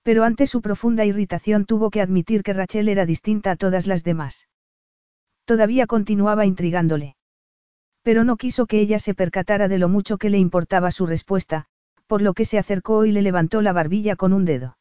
Pero 0.03 0.25
ante 0.25 0.47
su 0.47 0.61
profunda 0.61 1.05
irritación 1.05 1.65
tuvo 1.65 1.91
que 1.91 2.01
admitir 2.01 2.43
que 2.43 2.53
Rachel 2.53 2.89
era 2.89 3.07
distinta 3.07 3.53
a 3.53 3.57
todas 3.57 3.87
las 3.87 4.05
demás. 4.05 4.49
Todavía 5.45 5.87
continuaba 5.87 6.45
intrigándole. 6.45 7.17
Pero 8.03 8.23
no 8.25 8.37
quiso 8.37 8.67
que 8.67 8.79
ella 8.81 8.99
se 8.99 9.15
percatara 9.15 9.69
de 9.69 9.79
lo 9.79 9.89
mucho 9.89 10.19
que 10.19 10.31
le 10.31 10.39
importaba 10.39 10.91
su 10.91 11.07
respuesta, 11.07 11.67
por 12.07 12.23
lo 12.23 12.35
que 12.35 12.45
se 12.45 12.59
acercó 12.59 13.05
y 13.05 13.13
le 13.13 13.23
levantó 13.23 13.63
la 13.63 13.73
barbilla 13.73 14.17
con 14.17 14.33
un 14.33 14.45
dedo. 14.45 14.77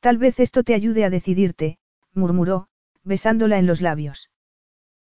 Tal 0.00 0.18
vez 0.18 0.40
esto 0.40 0.64
te 0.64 0.74
ayude 0.74 1.04
a 1.04 1.10
decidirte, 1.10 1.78
murmuró, 2.14 2.66
besándola 3.04 3.58
en 3.58 3.66
los 3.66 3.80
labios. 3.80 4.30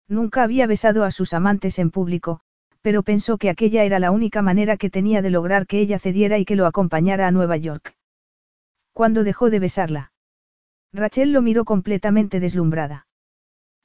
Nunca 0.07 0.43
había 0.43 0.67
besado 0.67 1.05
a 1.05 1.11
sus 1.11 1.33
amantes 1.33 1.79
en 1.79 1.91
público, 1.91 2.41
pero 2.81 3.03
pensó 3.03 3.37
que 3.37 3.49
aquella 3.49 3.83
era 3.83 3.99
la 3.99 4.11
única 4.11 4.41
manera 4.41 4.77
que 4.77 4.89
tenía 4.89 5.21
de 5.21 5.29
lograr 5.29 5.67
que 5.67 5.79
ella 5.79 5.99
cediera 5.99 6.37
y 6.37 6.45
que 6.45 6.55
lo 6.55 6.65
acompañara 6.65 7.27
a 7.27 7.31
Nueva 7.31 7.57
York. 7.57 7.95
Cuando 8.93 9.23
dejó 9.23 9.49
de 9.49 9.59
besarla? 9.59 10.11
Rachel 10.91 11.31
lo 11.31 11.41
miró 11.41 11.65
completamente 11.65 12.39
deslumbrada. 12.39 13.07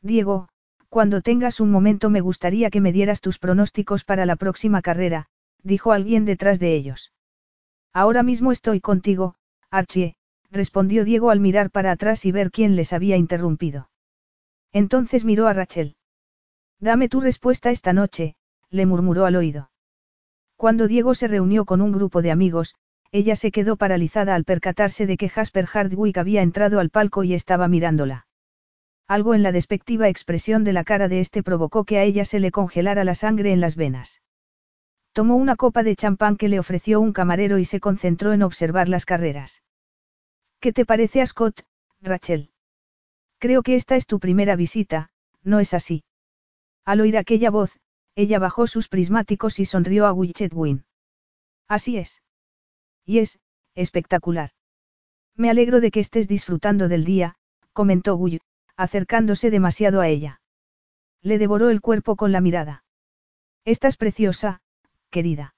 Diego, 0.00 0.48
cuando 0.88 1.22
tengas 1.22 1.60
un 1.60 1.70
momento 1.70 2.08
me 2.08 2.20
gustaría 2.20 2.70
que 2.70 2.80
me 2.80 2.92
dieras 2.92 3.20
tus 3.20 3.38
pronósticos 3.38 4.04
para 4.04 4.26
la 4.26 4.36
próxima 4.36 4.80
carrera, 4.80 5.26
dijo 5.62 5.92
alguien 5.92 6.24
detrás 6.24 6.60
de 6.60 6.74
ellos. 6.74 7.12
Ahora 7.92 8.22
mismo 8.22 8.52
estoy 8.52 8.80
contigo, 8.80 9.34
Archie, 9.70 10.16
respondió 10.50 11.04
Diego 11.04 11.30
al 11.30 11.40
mirar 11.40 11.70
para 11.70 11.90
atrás 11.90 12.24
y 12.24 12.32
ver 12.32 12.50
quién 12.50 12.76
les 12.76 12.92
había 12.92 13.16
interrumpido. 13.16 13.90
Entonces 14.72 15.24
miró 15.24 15.46
a 15.46 15.52
Rachel. 15.52 15.96
Dame 16.80 17.08
tu 17.08 17.20
respuesta 17.20 17.70
esta 17.70 17.92
noche, 17.92 18.36
le 18.74 18.86
murmuró 18.86 19.24
al 19.24 19.36
oído. 19.36 19.70
Cuando 20.56 20.88
Diego 20.88 21.14
se 21.14 21.28
reunió 21.28 21.64
con 21.64 21.80
un 21.80 21.92
grupo 21.92 22.22
de 22.22 22.30
amigos, 22.30 22.74
ella 23.12 23.36
se 23.36 23.52
quedó 23.52 23.76
paralizada 23.76 24.34
al 24.34 24.44
percatarse 24.44 25.06
de 25.06 25.16
que 25.16 25.28
Jasper 25.28 25.66
Hardwick 25.66 26.18
había 26.18 26.42
entrado 26.42 26.80
al 26.80 26.90
palco 26.90 27.22
y 27.22 27.34
estaba 27.34 27.68
mirándola. 27.68 28.26
Algo 29.06 29.34
en 29.34 29.42
la 29.44 29.52
despectiva 29.52 30.08
expresión 30.08 30.64
de 30.64 30.72
la 30.72 30.82
cara 30.82 31.08
de 31.08 31.20
este 31.20 31.42
provocó 31.42 31.84
que 31.84 31.98
a 31.98 32.02
ella 32.02 32.24
se 32.24 32.40
le 32.40 32.50
congelara 32.50 33.04
la 33.04 33.14
sangre 33.14 33.52
en 33.52 33.60
las 33.60 33.76
venas. 33.76 34.22
Tomó 35.12 35.36
una 35.36 35.54
copa 35.54 35.84
de 35.84 35.94
champán 35.94 36.36
que 36.36 36.48
le 36.48 36.58
ofreció 36.58 37.00
un 37.00 37.12
camarero 37.12 37.58
y 37.58 37.64
se 37.64 37.78
concentró 37.78 38.32
en 38.32 38.42
observar 38.42 38.88
las 38.88 39.06
carreras. 39.06 39.62
¿Qué 40.58 40.72
te 40.72 40.84
parece 40.84 41.22
a 41.22 41.26
Scott, 41.26 41.62
Rachel? 42.00 42.50
Creo 43.38 43.62
que 43.62 43.76
esta 43.76 43.94
es 43.94 44.06
tu 44.06 44.18
primera 44.18 44.56
visita, 44.56 45.10
¿no 45.44 45.60
es 45.60 45.74
así? 45.74 46.02
Al 46.84 47.00
oír 47.00 47.16
aquella 47.16 47.50
voz, 47.50 47.78
ella 48.16 48.38
bajó 48.38 48.66
sus 48.66 48.88
prismáticos 48.88 49.58
y 49.58 49.64
sonrió 49.64 50.06
a 50.06 50.12
Win. 50.12 50.84
Así 51.68 51.96
es. 51.96 52.22
Y 53.04 53.18
es, 53.18 53.40
espectacular. 53.74 54.50
Me 55.36 55.50
alegro 55.50 55.80
de 55.80 55.90
que 55.90 56.00
estés 56.00 56.28
disfrutando 56.28 56.88
del 56.88 57.04
día, 57.04 57.36
comentó 57.72 58.16
Guy, 58.16 58.40
acercándose 58.76 59.50
demasiado 59.50 60.00
a 60.00 60.08
ella. 60.08 60.40
Le 61.22 61.38
devoró 61.38 61.70
el 61.70 61.80
cuerpo 61.80 62.16
con 62.16 62.32
la 62.32 62.40
mirada. 62.40 62.84
Estás 63.64 63.96
preciosa, 63.96 64.60
querida. 65.10 65.54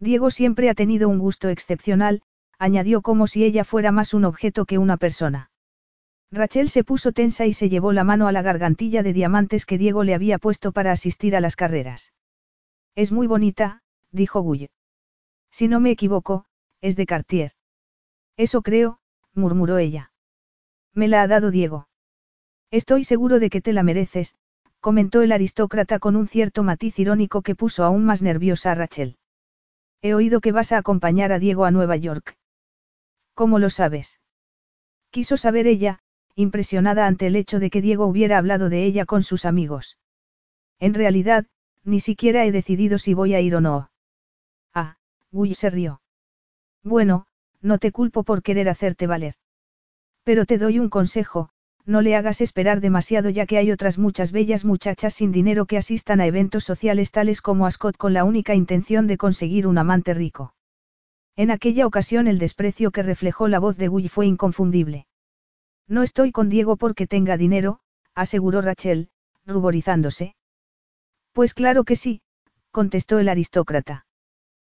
Diego 0.00 0.30
siempre 0.30 0.70
ha 0.70 0.74
tenido 0.74 1.08
un 1.08 1.18
gusto 1.18 1.48
excepcional, 1.48 2.22
añadió 2.58 3.02
como 3.02 3.26
si 3.26 3.44
ella 3.44 3.64
fuera 3.64 3.92
más 3.92 4.14
un 4.14 4.24
objeto 4.24 4.64
que 4.64 4.78
una 4.78 4.96
persona. 4.96 5.50
Rachel 6.30 6.68
se 6.68 6.84
puso 6.84 7.12
tensa 7.12 7.46
y 7.46 7.54
se 7.54 7.68
llevó 7.68 7.92
la 7.92 8.04
mano 8.04 8.28
a 8.28 8.32
la 8.32 8.42
gargantilla 8.42 9.02
de 9.02 9.12
diamantes 9.12 9.64
que 9.64 9.78
Diego 9.78 10.04
le 10.04 10.14
había 10.14 10.38
puesto 10.38 10.72
para 10.72 10.92
asistir 10.92 11.34
a 11.34 11.40
las 11.40 11.56
carreras. 11.56 12.12
Es 12.94 13.12
muy 13.12 13.26
bonita, 13.26 13.82
dijo 14.12 14.42
Guy. 14.42 14.68
Si 15.50 15.68
no 15.68 15.80
me 15.80 15.90
equivoco, 15.90 16.44
es 16.80 16.96
de 16.96 17.06
Cartier. 17.06 17.52
Eso 18.36 18.62
creo, 18.62 19.00
murmuró 19.34 19.78
ella. 19.78 20.12
Me 20.94 21.08
la 21.08 21.22
ha 21.22 21.26
dado 21.26 21.50
Diego. 21.50 21.88
Estoy 22.70 23.04
seguro 23.04 23.40
de 23.40 23.48
que 23.48 23.62
te 23.62 23.72
la 23.72 23.82
mereces, 23.82 24.36
comentó 24.80 25.22
el 25.22 25.32
aristócrata 25.32 25.98
con 25.98 26.16
un 26.16 26.28
cierto 26.28 26.62
matiz 26.62 26.98
irónico 26.98 27.42
que 27.42 27.54
puso 27.54 27.84
aún 27.84 28.04
más 28.04 28.20
nerviosa 28.20 28.72
a 28.72 28.74
Rachel. 28.74 29.16
He 30.02 30.14
oído 30.14 30.40
que 30.40 30.52
vas 30.52 30.72
a 30.72 30.78
acompañar 30.78 31.32
a 31.32 31.38
Diego 31.38 31.64
a 31.64 31.70
Nueva 31.70 31.96
York. 31.96 32.36
¿Cómo 33.34 33.58
lo 33.58 33.70
sabes? 33.70 34.20
Quiso 35.10 35.36
saber 35.36 35.66
ella, 35.66 36.00
impresionada 36.38 37.08
ante 37.08 37.26
el 37.26 37.34
hecho 37.34 37.58
de 37.58 37.68
que 37.68 37.82
Diego 37.82 38.06
hubiera 38.06 38.38
hablado 38.38 38.68
de 38.68 38.84
ella 38.84 39.06
con 39.06 39.24
sus 39.24 39.44
amigos. 39.44 39.98
En 40.78 40.94
realidad, 40.94 41.46
ni 41.82 41.98
siquiera 41.98 42.44
he 42.44 42.52
decidido 42.52 42.98
si 42.98 43.12
voy 43.12 43.34
a 43.34 43.40
ir 43.40 43.56
o 43.56 43.60
no. 43.60 43.90
Ah, 44.72 44.98
Guy 45.32 45.56
se 45.56 45.68
rió. 45.68 46.00
Bueno, 46.84 47.26
no 47.60 47.78
te 47.78 47.90
culpo 47.90 48.22
por 48.22 48.44
querer 48.44 48.68
hacerte 48.68 49.08
valer. 49.08 49.34
Pero 50.22 50.46
te 50.46 50.58
doy 50.58 50.78
un 50.78 50.90
consejo, 50.90 51.50
no 51.84 52.02
le 52.02 52.14
hagas 52.14 52.40
esperar 52.40 52.80
demasiado 52.80 53.30
ya 53.30 53.44
que 53.44 53.58
hay 53.58 53.72
otras 53.72 53.98
muchas 53.98 54.30
bellas 54.30 54.64
muchachas 54.64 55.14
sin 55.14 55.32
dinero 55.32 55.66
que 55.66 55.76
asistan 55.76 56.20
a 56.20 56.26
eventos 56.26 56.62
sociales 56.62 57.10
tales 57.10 57.42
como 57.42 57.66
a 57.66 57.70
Scott 57.72 57.96
con 57.96 58.12
la 58.12 58.22
única 58.22 58.54
intención 58.54 59.08
de 59.08 59.16
conseguir 59.16 59.66
un 59.66 59.76
amante 59.76 60.14
rico. 60.14 60.54
En 61.34 61.50
aquella 61.50 61.84
ocasión 61.84 62.28
el 62.28 62.38
desprecio 62.38 62.92
que 62.92 63.02
reflejó 63.02 63.48
la 63.48 63.58
voz 63.58 63.76
de 63.76 63.88
Guy 63.88 64.08
fue 64.08 64.26
inconfundible. 64.26 65.06
No 65.88 66.02
estoy 66.02 66.32
con 66.32 66.50
Diego 66.50 66.76
porque 66.76 67.06
tenga 67.06 67.36
dinero, 67.36 67.80
aseguró 68.14 68.60
Rachel, 68.60 69.08
ruborizándose. 69.46 70.36
Pues 71.32 71.54
claro 71.54 71.84
que 71.84 71.96
sí, 71.96 72.20
contestó 72.70 73.18
el 73.18 73.28
aristócrata. 73.28 74.06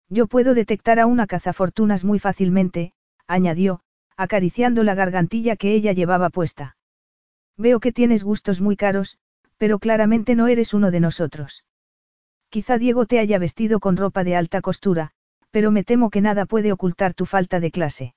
Yo 0.08 0.28
puedo 0.28 0.54
detectar 0.54 1.00
a 1.00 1.08
una 1.08 1.28
cazafortunas 1.28 2.04
muy 2.04 2.20
fácilmente, 2.20 2.94
añadió, 3.28 3.82
acariciando 4.18 4.84
la 4.84 4.96
gargantilla 4.96 5.56
que 5.56 5.74
ella 5.74 5.94
llevaba 5.94 6.30
puesta. 6.30 6.78
Veo 7.58 7.80
que 7.80 7.92
tienes 7.92 8.24
gustos 8.24 8.62
muy 8.62 8.76
caros, 8.76 9.18
pero 9.58 9.80
claramente 9.80 10.36
no 10.36 10.48
eres 10.48 10.74
uno 10.74 10.92
de 10.92 11.00
nosotros. 11.00 11.66
Quizá 12.50 12.78
Diego 12.78 13.06
te 13.06 13.20
haya 13.20 13.38
vestido 13.38 13.80
con 13.80 13.98
ropa 13.98 14.24
de 14.24 14.36
alta 14.36 14.62
costura, 14.62 15.12
pero 15.52 15.72
me 15.72 15.84
temo 15.84 16.10
que 16.10 16.22
nada 16.22 16.46
puede 16.46 16.72
ocultar 16.72 17.14
tu 17.14 17.26
falta 17.26 17.60
de 17.60 17.72
clase. 17.72 18.14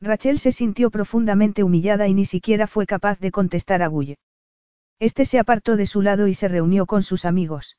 Rachel 0.00 0.38
se 0.38 0.52
sintió 0.52 0.90
profundamente 0.90 1.62
humillada 1.62 2.08
y 2.08 2.14
ni 2.14 2.24
siquiera 2.24 2.66
fue 2.66 2.86
capaz 2.86 3.18
de 3.20 3.30
contestar 3.30 3.82
a 3.82 3.88
Guy. 3.88 4.16
Este 5.00 5.24
se 5.24 5.38
apartó 5.38 5.76
de 5.76 5.86
su 5.86 6.02
lado 6.02 6.28
y 6.28 6.34
se 6.34 6.48
reunió 6.48 6.86
con 6.86 7.02
sus 7.02 7.24
amigos. 7.24 7.76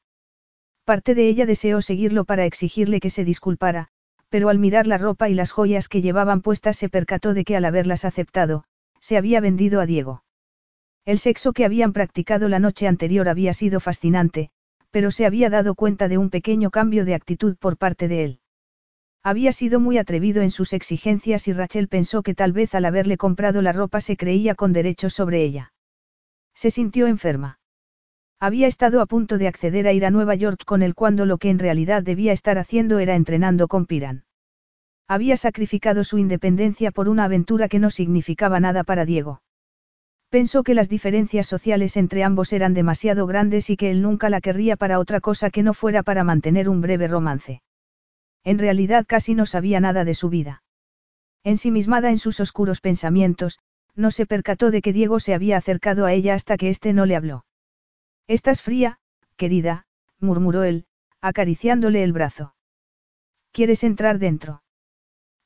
Parte 0.84 1.16
de 1.16 1.28
ella 1.28 1.46
deseó 1.46 1.82
seguirlo 1.82 2.26
para 2.26 2.46
exigirle 2.46 3.00
que 3.00 3.10
se 3.10 3.24
disculpara, 3.24 3.90
pero 4.30 4.50
al 4.50 4.60
mirar 4.60 4.88
la 4.88 4.98
ropa 4.98 5.30
y 5.30 5.34
las 5.34 5.52
joyas 5.52 5.88
que 5.88 6.02
llevaban 6.02 6.42
puestas 6.42 6.78
se 6.78 6.90
percató 6.90 7.34
de 7.34 7.44
que 7.44 7.56
al 7.56 7.66
haberlas 7.66 8.06
aceptado, 8.06 8.66
se 9.00 9.18
había 9.18 9.40
vendido 9.40 9.82
a 9.82 9.86
Diego. 9.86 10.24
El 11.06 11.20
sexo 11.20 11.54
que 11.54 11.66
habían 11.66 11.94
practicado 11.94 12.50
la 12.50 12.60
noche 12.60 12.88
anterior 12.88 13.30
había 13.30 13.54
sido 13.54 13.80
fascinante, 13.80 14.50
pero 14.92 15.12
se 15.12 15.26
había 15.26 15.50
dado 15.50 15.76
cuenta 15.76 16.08
de 16.08 16.18
un 16.18 16.30
pequeño 16.30 16.72
cambio 16.72 17.06
de 17.06 17.16
actitud 17.16 17.56
por 17.58 17.78
parte 17.78 18.08
de 18.08 18.24
él. 18.24 18.40
Había 19.26 19.54
sido 19.54 19.80
muy 19.80 19.98
atrevido 19.98 20.44
en 20.44 20.52
sus 20.52 20.72
exigencias 20.72 21.48
y 21.48 21.54
Rachel 21.54 21.88
pensó 21.88 22.22
que 22.22 22.36
tal 22.36 22.54
vez 22.54 22.76
al 22.76 22.86
haberle 22.86 23.18
comprado 23.18 23.64
la 23.64 23.72
ropa 23.72 24.00
se 24.00 24.18
creía 24.18 24.54
con 24.54 24.72
derechos 24.72 25.16
sobre 25.16 25.42
ella. 25.42 25.74
Se 26.54 26.70
sintió 26.70 27.08
enferma. 27.08 27.58
Había 28.40 28.68
estado 28.68 29.02
a 29.02 29.08
punto 29.08 29.40
de 29.40 29.48
acceder 29.48 29.88
a 29.88 29.94
ir 29.94 30.06
a 30.06 30.12
Nueva 30.12 30.36
York 30.36 30.64
con 30.64 30.84
él 30.84 30.94
cuando 30.94 31.26
lo 31.26 31.40
que 31.40 31.50
en 31.50 31.58
realidad 31.58 32.04
debía 32.04 32.34
estar 32.34 32.60
haciendo 32.60 33.00
era 33.00 33.16
entrenando 33.16 33.68
con 33.68 33.88
Piran. 33.88 34.26
Había 35.08 35.38
sacrificado 35.38 36.04
su 36.04 36.20
independencia 36.20 36.92
por 36.92 37.10
una 37.10 37.24
aventura 37.24 37.68
que 37.68 37.80
no 37.80 37.90
significaba 37.90 38.60
nada 38.60 38.84
para 38.84 39.06
Diego. 39.06 39.42
Pensó 40.30 40.62
que 40.62 40.76
las 40.76 40.88
diferencias 40.88 41.48
sociales 41.48 41.98
entre 41.98 42.24
ambos 42.24 42.54
eran 42.54 42.76
demasiado 42.76 43.26
grandes 43.26 43.72
y 43.72 43.76
que 43.76 43.90
él 43.90 44.04
nunca 44.04 44.30
la 44.30 44.40
querría 44.40 44.76
para 44.76 45.00
otra 45.00 45.20
cosa 45.20 45.50
que 45.50 45.64
no 45.64 45.74
fuera 45.74 46.04
para 46.04 46.24
mantener 46.24 46.70
un 46.70 46.82
breve 46.82 47.08
romance. 47.08 47.64
En 48.46 48.60
realidad 48.60 49.06
casi 49.06 49.36
no 49.36 49.46
sabía 49.46 49.82
nada 49.82 50.06
de 50.06 50.14
su 50.14 50.30
vida. 50.30 50.64
Ensimismada 51.44 52.12
en 52.12 52.20
sus 52.20 52.40
oscuros 52.40 52.80
pensamientos, 52.80 53.60
no 53.96 54.12
se 54.12 54.26
percató 54.26 54.72
de 54.72 54.82
que 54.82 54.94
Diego 54.94 55.20
se 55.20 55.34
había 55.34 55.58
acercado 55.58 56.06
a 56.06 56.14
ella 56.14 56.36
hasta 56.36 56.56
que 56.56 56.70
éste 56.70 56.94
no 56.94 57.06
le 57.06 57.16
habló. 57.16 57.46
Estás 58.28 58.62
fría, 58.62 59.00
querida, 59.36 59.88
murmuró 60.20 60.64
él, 60.64 60.86
acariciándole 61.22 62.04
el 62.04 62.14
brazo. 62.14 62.56
¿Quieres 63.52 63.84
entrar 63.84 64.20
dentro? 64.20 64.64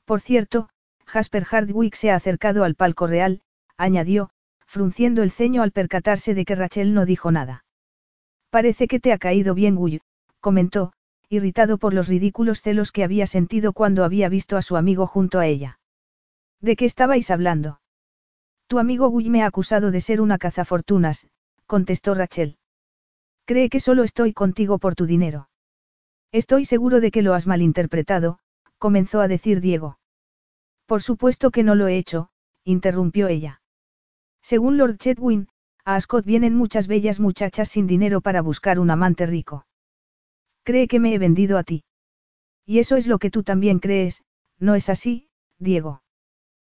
Por 0.05 0.19
cierto, 0.19 0.69
Jasper 1.05 1.45
Hardwick 1.45 1.95
se 1.95 2.11
ha 2.11 2.15
acercado 2.15 2.63
al 2.63 2.75
palco 2.75 3.07
real, 3.07 3.41
añadió, 3.77 4.29
frunciendo 4.65 5.23
el 5.23 5.31
ceño 5.31 5.61
al 5.63 5.71
percatarse 5.71 6.33
de 6.33 6.45
que 6.45 6.55
Rachel 6.55 6.93
no 6.93 7.05
dijo 7.05 7.31
nada. 7.31 7.65
Parece 8.49 8.87
que 8.87 8.99
te 8.99 9.13
ha 9.13 9.17
caído 9.17 9.53
bien 9.53 9.75
Guy, 9.75 10.01
comentó, 10.39 10.93
irritado 11.29 11.77
por 11.77 11.93
los 11.93 12.07
ridículos 12.07 12.61
celos 12.61 12.91
que 12.91 13.03
había 13.03 13.27
sentido 13.27 13.71
cuando 13.71 14.03
había 14.03 14.29
visto 14.29 14.57
a 14.57 14.63
su 14.63 14.77
amigo 14.77 15.05
junto 15.05 15.39
a 15.39 15.45
ella. 15.45 15.79
¿De 16.59 16.75
qué 16.75 16.85
estabais 16.85 17.29
hablando? 17.29 17.79
Tu 18.67 18.79
amigo 18.79 19.09
Guy 19.09 19.29
me 19.29 19.43
ha 19.43 19.45
acusado 19.45 19.91
de 19.91 20.01
ser 20.01 20.21
una 20.21 20.37
cazafortunas, 20.37 21.27
contestó 21.67 22.15
Rachel. 22.15 22.57
Cree 23.45 23.69
que 23.69 23.79
solo 23.79 24.03
estoy 24.03 24.33
contigo 24.33 24.79
por 24.79 24.95
tu 24.95 25.05
dinero. 25.05 25.49
Estoy 26.31 26.65
seguro 26.65 26.99
de 26.99 27.11
que 27.11 27.21
lo 27.21 27.33
has 27.33 27.47
malinterpretado, 27.47 28.39
comenzó 28.77 29.21
a 29.21 29.27
decir 29.27 29.61
Diego. 29.61 29.99
Por 30.85 31.01
supuesto 31.03 31.51
que 31.51 31.63
no 31.63 31.75
lo 31.75 31.87
he 31.87 31.97
hecho, 31.97 32.29
interrumpió 32.63 33.27
ella. 33.27 33.61
Según 34.41 34.77
Lord 34.77 34.97
Chetwin, 34.97 35.47
a 35.85 35.95
Ascot 35.95 36.25
vienen 36.25 36.55
muchas 36.55 36.87
bellas 36.87 37.19
muchachas 37.19 37.69
sin 37.69 37.87
dinero 37.87 38.21
para 38.21 38.41
buscar 38.41 38.79
un 38.79 38.89
amante 38.89 39.25
rico. 39.25 39.65
Cree 40.69 40.87
que 40.87 40.99
me 40.99 41.15
he 41.15 41.17
vendido 41.17 41.57
a 41.57 41.63
ti. 41.63 41.83
Y 42.63 42.77
eso 42.77 42.95
es 42.95 43.07
lo 43.07 43.17
que 43.17 43.31
tú 43.31 43.41
también 43.41 43.79
crees, 43.79 44.23
¿no 44.59 44.75
es 44.75 44.87
así, 44.89 45.27
Diego? 45.57 46.03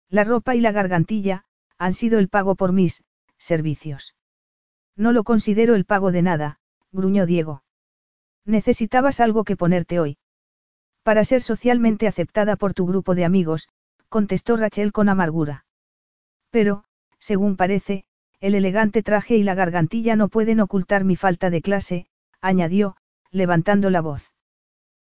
La 0.08 0.24
ropa 0.24 0.56
y 0.56 0.60
la 0.60 0.72
gargantilla, 0.72 1.44
han 1.78 1.92
sido 1.92 2.18
el 2.18 2.28
pago 2.28 2.56
por 2.56 2.72
mis, 2.72 3.04
servicios. 3.38 4.16
No 4.96 5.12
lo 5.12 5.22
considero 5.22 5.76
el 5.76 5.84
pago 5.84 6.10
de 6.10 6.22
nada, 6.22 6.58
gruñó 6.90 7.24
Diego. 7.24 7.62
Necesitabas 8.44 9.20
algo 9.20 9.44
que 9.44 9.56
ponerte 9.56 10.00
hoy. 10.00 10.18
Para 11.04 11.22
ser 11.22 11.40
socialmente 11.40 12.08
aceptada 12.08 12.56
por 12.56 12.74
tu 12.74 12.86
grupo 12.86 13.14
de 13.14 13.24
amigos, 13.24 13.68
contestó 14.08 14.56
Rachel 14.56 14.90
con 14.90 15.08
amargura. 15.08 15.66
Pero, 16.50 16.82
según 17.20 17.56
parece, 17.56 18.06
el 18.40 18.56
elegante 18.56 19.04
traje 19.04 19.36
y 19.36 19.44
la 19.44 19.54
gargantilla 19.54 20.16
no 20.16 20.28
pueden 20.30 20.58
ocultar 20.58 21.04
mi 21.04 21.14
falta 21.14 21.48
de 21.48 21.62
clase, 21.62 22.06
añadió, 22.40 22.96
levantando 23.34 23.90
la 23.90 24.00
voz. 24.00 24.32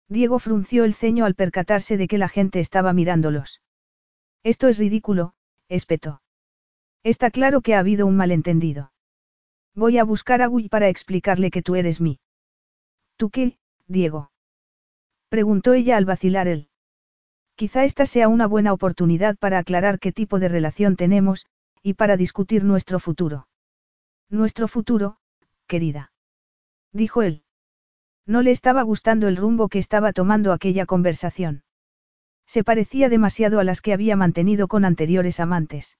Diego 0.09 0.39
frunció 0.39 0.83
el 0.83 0.95
ceño 0.95 1.25
al 1.25 1.35
percatarse 1.35 1.95
de 1.95 2.07
que 2.07 2.17
la 2.17 2.27
gente 2.27 2.59
estaba 2.59 2.91
mirándolos. 2.91 3.61
Esto 4.43 4.67
es 4.67 4.79
ridículo, 4.79 5.35
espetó. 5.69 6.21
Está 7.03 7.29
claro 7.29 7.61
que 7.61 7.75
ha 7.75 7.79
habido 7.79 8.07
un 8.07 8.15
malentendido. 8.17 8.91
Voy 9.75 9.99
a 9.99 10.03
buscar 10.03 10.41
a 10.41 10.47
Guy 10.47 10.69
para 10.69 10.89
explicarle 10.89 11.51
que 11.51 11.61
tú 11.61 11.75
eres 11.75 12.01
mí. 12.01 12.19
¿Tú 13.15 13.29
qué, 13.29 13.59
Diego? 13.87 14.31
Preguntó 15.29 15.73
ella 15.73 15.95
al 15.95 16.05
vacilar 16.05 16.47
él. 16.47 16.69
Quizá 17.55 17.83
esta 17.83 18.07
sea 18.07 18.27
una 18.27 18.47
buena 18.47 18.73
oportunidad 18.73 19.37
para 19.37 19.59
aclarar 19.59 19.99
qué 19.99 20.11
tipo 20.11 20.39
de 20.39 20.49
relación 20.49 20.95
tenemos, 20.95 21.45
y 21.83 21.93
para 21.93 22.17
discutir 22.17 22.63
nuestro 22.63 22.99
futuro. 22.99 23.47
Nuestro 24.29 24.67
futuro, 24.67 25.19
querida. 25.67 26.11
Dijo 26.91 27.21
él. 27.21 27.44
No 28.27 28.41
le 28.41 28.51
estaba 28.51 28.81
gustando 28.81 29.27
el 29.27 29.37
rumbo 29.37 29.69
que 29.69 29.79
estaba 29.79 30.13
tomando 30.13 30.51
aquella 30.51 30.85
conversación. 30.85 31.63
Se 32.47 32.63
parecía 32.63 33.09
demasiado 33.09 33.59
a 33.59 33.63
las 33.63 33.81
que 33.81 33.93
había 33.93 34.15
mantenido 34.15 34.67
con 34.67 34.85
anteriores 34.85 35.39
amantes. 35.39 35.97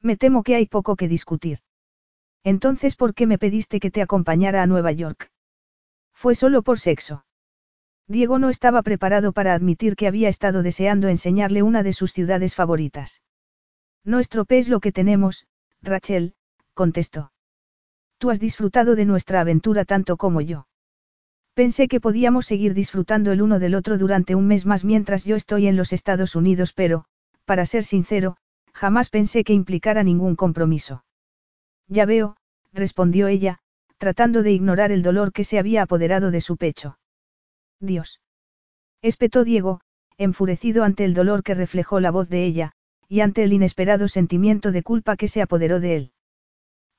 Me 0.00 0.16
temo 0.16 0.42
que 0.42 0.54
hay 0.56 0.66
poco 0.66 0.96
que 0.96 1.08
discutir. 1.08 1.60
Entonces, 2.44 2.96
¿por 2.96 3.14
qué 3.14 3.26
me 3.26 3.38
pediste 3.38 3.80
que 3.80 3.90
te 3.90 4.02
acompañara 4.02 4.62
a 4.62 4.66
Nueva 4.66 4.92
York? 4.92 5.30
Fue 6.12 6.34
solo 6.34 6.62
por 6.62 6.78
sexo. 6.78 7.24
Diego 8.08 8.38
no 8.38 8.50
estaba 8.50 8.82
preparado 8.82 9.32
para 9.32 9.54
admitir 9.54 9.96
que 9.96 10.06
había 10.06 10.28
estado 10.28 10.62
deseando 10.62 11.08
enseñarle 11.08 11.62
una 11.62 11.82
de 11.82 11.92
sus 11.92 12.12
ciudades 12.12 12.54
favoritas. 12.54 13.22
No 14.04 14.20
estropees 14.20 14.68
lo 14.68 14.78
que 14.78 14.92
tenemos, 14.92 15.46
Rachel, 15.82 16.34
contestó. 16.74 17.32
Tú 18.18 18.30
has 18.30 18.38
disfrutado 18.38 18.94
de 18.94 19.04
nuestra 19.04 19.40
aventura 19.40 19.84
tanto 19.84 20.16
como 20.16 20.40
yo. 20.40 20.68
Pensé 21.56 21.88
que 21.88 22.00
podíamos 22.00 22.44
seguir 22.44 22.74
disfrutando 22.74 23.32
el 23.32 23.40
uno 23.40 23.58
del 23.58 23.74
otro 23.74 23.96
durante 23.96 24.34
un 24.34 24.46
mes 24.46 24.66
más 24.66 24.84
mientras 24.84 25.24
yo 25.24 25.36
estoy 25.36 25.68
en 25.68 25.74
los 25.74 25.94
Estados 25.94 26.36
Unidos, 26.36 26.74
pero, 26.74 27.06
para 27.46 27.64
ser 27.64 27.84
sincero, 27.84 28.36
jamás 28.74 29.08
pensé 29.08 29.42
que 29.42 29.54
implicara 29.54 30.02
ningún 30.02 30.36
compromiso. 30.36 31.06
Ya 31.88 32.04
veo, 32.04 32.36
respondió 32.74 33.26
ella, 33.26 33.60
tratando 33.96 34.42
de 34.42 34.52
ignorar 34.52 34.92
el 34.92 35.02
dolor 35.02 35.32
que 35.32 35.44
se 35.44 35.58
había 35.58 35.80
apoderado 35.80 36.30
de 36.30 36.42
su 36.42 36.58
pecho. 36.58 36.98
Dios. 37.80 38.20
Espetó 39.00 39.42
Diego, 39.42 39.80
enfurecido 40.18 40.84
ante 40.84 41.06
el 41.06 41.14
dolor 41.14 41.42
que 41.42 41.54
reflejó 41.54 42.00
la 42.00 42.10
voz 42.10 42.28
de 42.28 42.44
ella, 42.44 42.72
y 43.08 43.20
ante 43.20 43.44
el 43.44 43.54
inesperado 43.54 44.08
sentimiento 44.08 44.72
de 44.72 44.82
culpa 44.82 45.16
que 45.16 45.28
se 45.28 45.40
apoderó 45.40 45.80
de 45.80 45.96
él. 45.96 46.12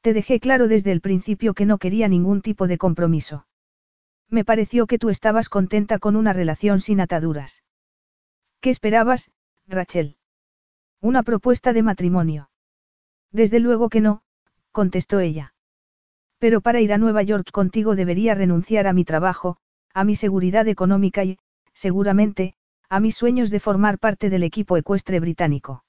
Te 0.02 0.14
dejé 0.14 0.40
claro 0.40 0.68
desde 0.68 0.94
el 0.94 1.02
principio 1.02 1.54
que 1.54 1.68
no 1.68 1.78
quería 1.78 2.08
ningún 2.08 2.42
tipo 2.42 2.66
de 2.66 2.80
compromiso. 2.80 3.47
Me 4.30 4.44
pareció 4.44 4.88
que 4.88 4.99
tú 4.99 5.10
estabas 5.10 5.49
contenta 5.49 5.99
con 5.99 6.16
una 6.16 6.34
relación 6.34 6.80
sin 6.82 6.99
ataduras. 6.99 7.64
¿Qué 8.60 8.70
esperabas, 8.70 9.32
Rachel? 9.68 10.18
Una 11.02 11.24
propuesta 11.24 11.74
de 11.74 11.84
matrimonio. 11.84 12.49
Desde 13.32 13.60
luego 13.60 13.90
que 13.90 14.02
no, 14.02 14.24
contestó 14.72 15.20
ella. 15.20 15.54
Pero 16.40 16.62
para 16.62 16.82
ir 16.82 16.94
a 16.94 16.98
Nueva 16.98 17.24
York 17.24 17.52
contigo 17.52 17.95
debería 17.95 18.36
renunciar 18.36 18.88
a 18.88 18.94
mi 18.94 19.06
trabajo, 19.06 19.58
a 19.94 20.04
mi 20.04 20.16
seguridad 20.16 20.68
económica 20.68 21.24
y, 21.24 21.40
seguramente, 21.74 22.56
a 22.90 22.99
mis 22.99 23.16
sueños 23.16 23.49
de 23.49 23.60
formar 23.60 23.99
parte 23.99 24.30
del 24.30 24.44
equipo 24.44 24.78
ecuestre 24.78 25.20
británico. 25.20 25.84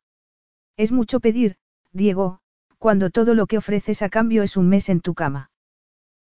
Es 0.77 0.93
mucho 0.93 1.21
pedir, 1.21 1.57
Diego, 1.93 2.41
cuando 2.79 3.11
todo 3.11 3.35
lo 3.35 3.47
que 3.47 3.59
ofreces 3.59 4.03
a 4.03 4.09
cambio 4.09 4.43
es 4.43 4.57
un 4.57 4.69
mes 4.69 4.89
en 4.89 5.01
tu 5.01 5.15
cama. 5.15 5.48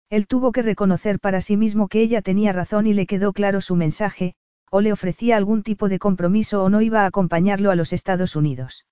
Él 0.09 0.27
tuvo 0.27 0.53
que 0.53 0.63
reconocer 0.63 1.19
para 1.19 1.41
sí 1.41 1.57
mismo 1.57 1.89
que 1.89 2.01
ella 2.01 2.23
tenía 2.23 2.53
razón 2.53 2.87
y 2.87 2.95
le 2.95 3.07
quedó 3.07 3.33
claro 3.33 3.61
su 3.61 3.75
mensaje, 3.75 4.35
o 4.71 4.81
le 4.81 4.93
ofrecía 4.93 5.37
algún 5.37 5.63
tipo 5.63 5.89
de 5.89 5.99
compromiso 5.99 6.63
o 6.63 6.69
no 6.71 6.81
iba 6.81 7.03
a 7.03 7.07
acompañarlo 7.07 7.71
a 7.71 7.77
los 7.77 7.93
Estados 7.93 8.37
Unidos. 8.37 8.87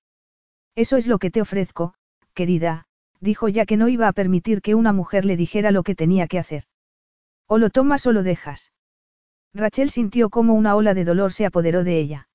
Eso 0.75 0.97
es 0.97 1.07
lo 1.07 1.19
que 1.19 1.31
te 1.31 1.41
ofrezco, 1.41 1.95
querida, 2.35 2.87
dijo 3.21 3.49
ya 3.49 3.65
que 3.65 3.77
no 3.77 3.89
iba 3.89 4.09
a 4.09 4.13
permitir 4.13 4.61
que 4.61 4.75
una 4.75 4.93
mujer 4.93 5.25
le 5.25 5.37
dijera 5.37 5.71
lo 5.71 5.83
que 5.83 5.95
tenía 5.95 6.27
que 6.27 6.39
hacer. 6.39 6.65
O 7.47 7.59
lo 7.59 7.71
tomas 7.71 8.07
o 8.07 8.13
lo 8.13 8.23
dejas. 8.23 8.73
Rachel 9.53 9.91
sintió 9.91 10.31
como 10.31 10.55
una 10.55 10.75
ola 10.75 10.95
de 10.95 11.05
dolor 11.05 11.33
se 11.33 11.47
apoderó 11.47 11.85
de 11.85 11.99
ella. 11.99 12.29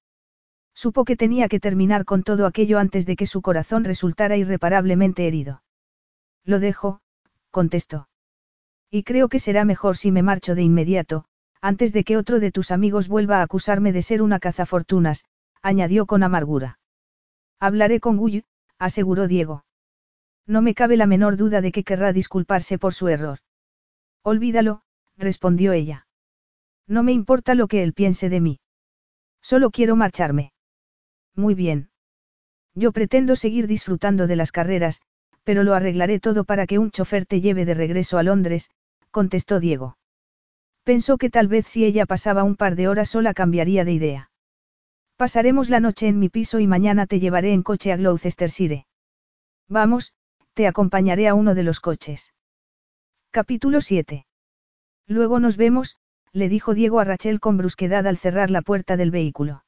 Supo 0.73 1.03
que 1.03 1.17
tenía 1.17 1.49
que 1.49 1.59
terminar 1.59 2.05
con 2.05 2.23
todo 2.23 2.45
aquello 2.45 2.79
antes 2.79 3.05
de 3.05 3.17
que 3.17 3.25
su 3.25 3.41
corazón 3.41 3.83
resultara 3.83 4.37
irreparablemente 4.37 5.27
herido. 5.27 5.63
Lo 6.45 6.59
dejo, 6.59 7.01
contestó. 7.51 8.08
Y 8.91 9.03
creo 9.03 9.29
que 9.29 9.39
será 9.39 9.65
mejor 9.65 9.97
si 9.97 10.11
me 10.11 10.23
marcho 10.23 10.55
de 10.55 10.63
inmediato, 10.63 11.25
antes 11.61 11.93
de 11.93 12.03
que 12.03 12.17
otro 12.17 12.39
de 12.39 12.51
tus 12.51 12.71
amigos 12.71 13.07
vuelva 13.07 13.39
a 13.39 13.43
acusarme 13.43 13.91
de 13.91 14.01
ser 14.01 14.21
una 14.21 14.39
cazafortunas, 14.39 15.25
añadió 15.61 16.05
con 16.05 16.23
amargura. 16.23 16.79
Hablaré 17.59 17.99
con 17.99 18.17
Guy, 18.17 18.45
aseguró 18.79 19.27
Diego. 19.27 19.65
No 20.47 20.61
me 20.61 20.73
cabe 20.73 20.97
la 20.97 21.05
menor 21.05 21.37
duda 21.37 21.61
de 21.61 21.71
que 21.71 21.83
querrá 21.83 22.13
disculparse 22.13 22.79
por 22.79 22.93
su 22.93 23.07
error. 23.09 23.39
Olvídalo, 24.23 24.81
respondió 25.17 25.73
ella. 25.73 26.07
No 26.87 27.03
me 27.03 27.11
importa 27.11 27.53
lo 27.53 27.67
que 27.67 27.83
él 27.83 27.93
piense 27.93 28.29
de 28.29 28.41
mí. 28.41 28.59
Solo 29.41 29.69
quiero 29.69 29.95
marcharme. 29.95 30.53
Muy 31.35 31.53
bien. 31.53 31.91
Yo 32.73 32.91
pretendo 32.91 33.35
seguir 33.35 33.67
disfrutando 33.67 34.25
de 34.25 34.35
las 34.35 34.51
carreras, 34.51 35.01
pero 35.43 35.63
lo 35.63 35.73
arreglaré 35.73 36.19
todo 36.19 36.43
para 36.45 36.65
que 36.65 36.79
un 36.79 36.91
chofer 36.91 37.25
te 37.25 37.41
lleve 37.41 37.65
de 37.65 37.73
regreso 37.73 38.17
a 38.17 38.23
Londres, 38.23 38.69
contestó 39.11 39.59
Diego. 39.59 39.97
Pensó 40.83 41.17
que 41.17 41.29
tal 41.29 41.47
vez 41.47 41.67
si 41.67 41.85
ella 41.85 42.05
pasaba 42.05 42.43
un 42.43 42.55
par 42.55 42.75
de 42.75 42.87
horas 42.87 43.09
sola 43.09 43.33
cambiaría 43.33 43.85
de 43.85 43.93
idea. 43.93 44.31
Pasaremos 45.17 45.69
la 45.69 45.79
noche 45.79 46.07
en 46.07 46.19
mi 46.19 46.29
piso 46.29 46.59
y 46.59 46.67
mañana 46.67 47.05
te 47.05 47.19
llevaré 47.19 47.53
en 47.53 47.63
coche 47.63 47.91
a 47.91 47.97
Gloucestershire. 47.97 48.85
Vamos, 49.67 50.13
te 50.53 50.65
acompañaré 50.65 51.27
a 51.27 51.33
uno 51.33 51.55
de 51.55 51.63
los 51.63 51.79
coches. 51.79 52.33
Capítulo 53.31 53.81
7. 53.81 54.25
Luego 55.07 55.39
nos 55.39 55.57
vemos, 55.57 55.97
le 56.31 56.49
dijo 56.49 56.73
Diego 56.73 56.99
a 56.99 57.03
Rachel 57.03 57.39
con 57.39 57.57
brusquedad 57.57 58.07
al 58.07 58.17
cerrar 58.17 58.49
la 58.49 58.61
puerta 58.61 58.97
del 58.97 59.11
vehículo. 59.11 59.63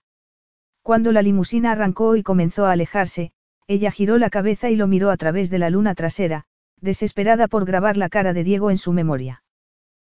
Cuando 0.82 1.12
la 1.12 1.22
limusina 1.22 1.72
arrancó 1.72 2.16
y 2.16 2.24
comenzó 2.24 2.66
a 2.66 2.72
alejarse, 2.72 3.34
ella 3.68 3.92
giró 3.92 4.18
la 4.18 4.30
cabeza 4.30 4.70
y 4.70 4.76
lo 4.76 4.88
miró 4.88 5.12
a 5.12 5.18
través 5.18 5.50
de 5.50 5.60
la 5.60 5.70
luna 5.70 5.96
trasera, 5.96 6.46
desesperada 6.82 7.48
por 7.48 7.66
grabar 7.66 7.96
la 7.96 8.10
cara 8.10 8.34
de 8.34 8.44
Diego 8.44 8.72
en 8.72 8.78
su 8.78 8.92
memoria. 8.92 9.44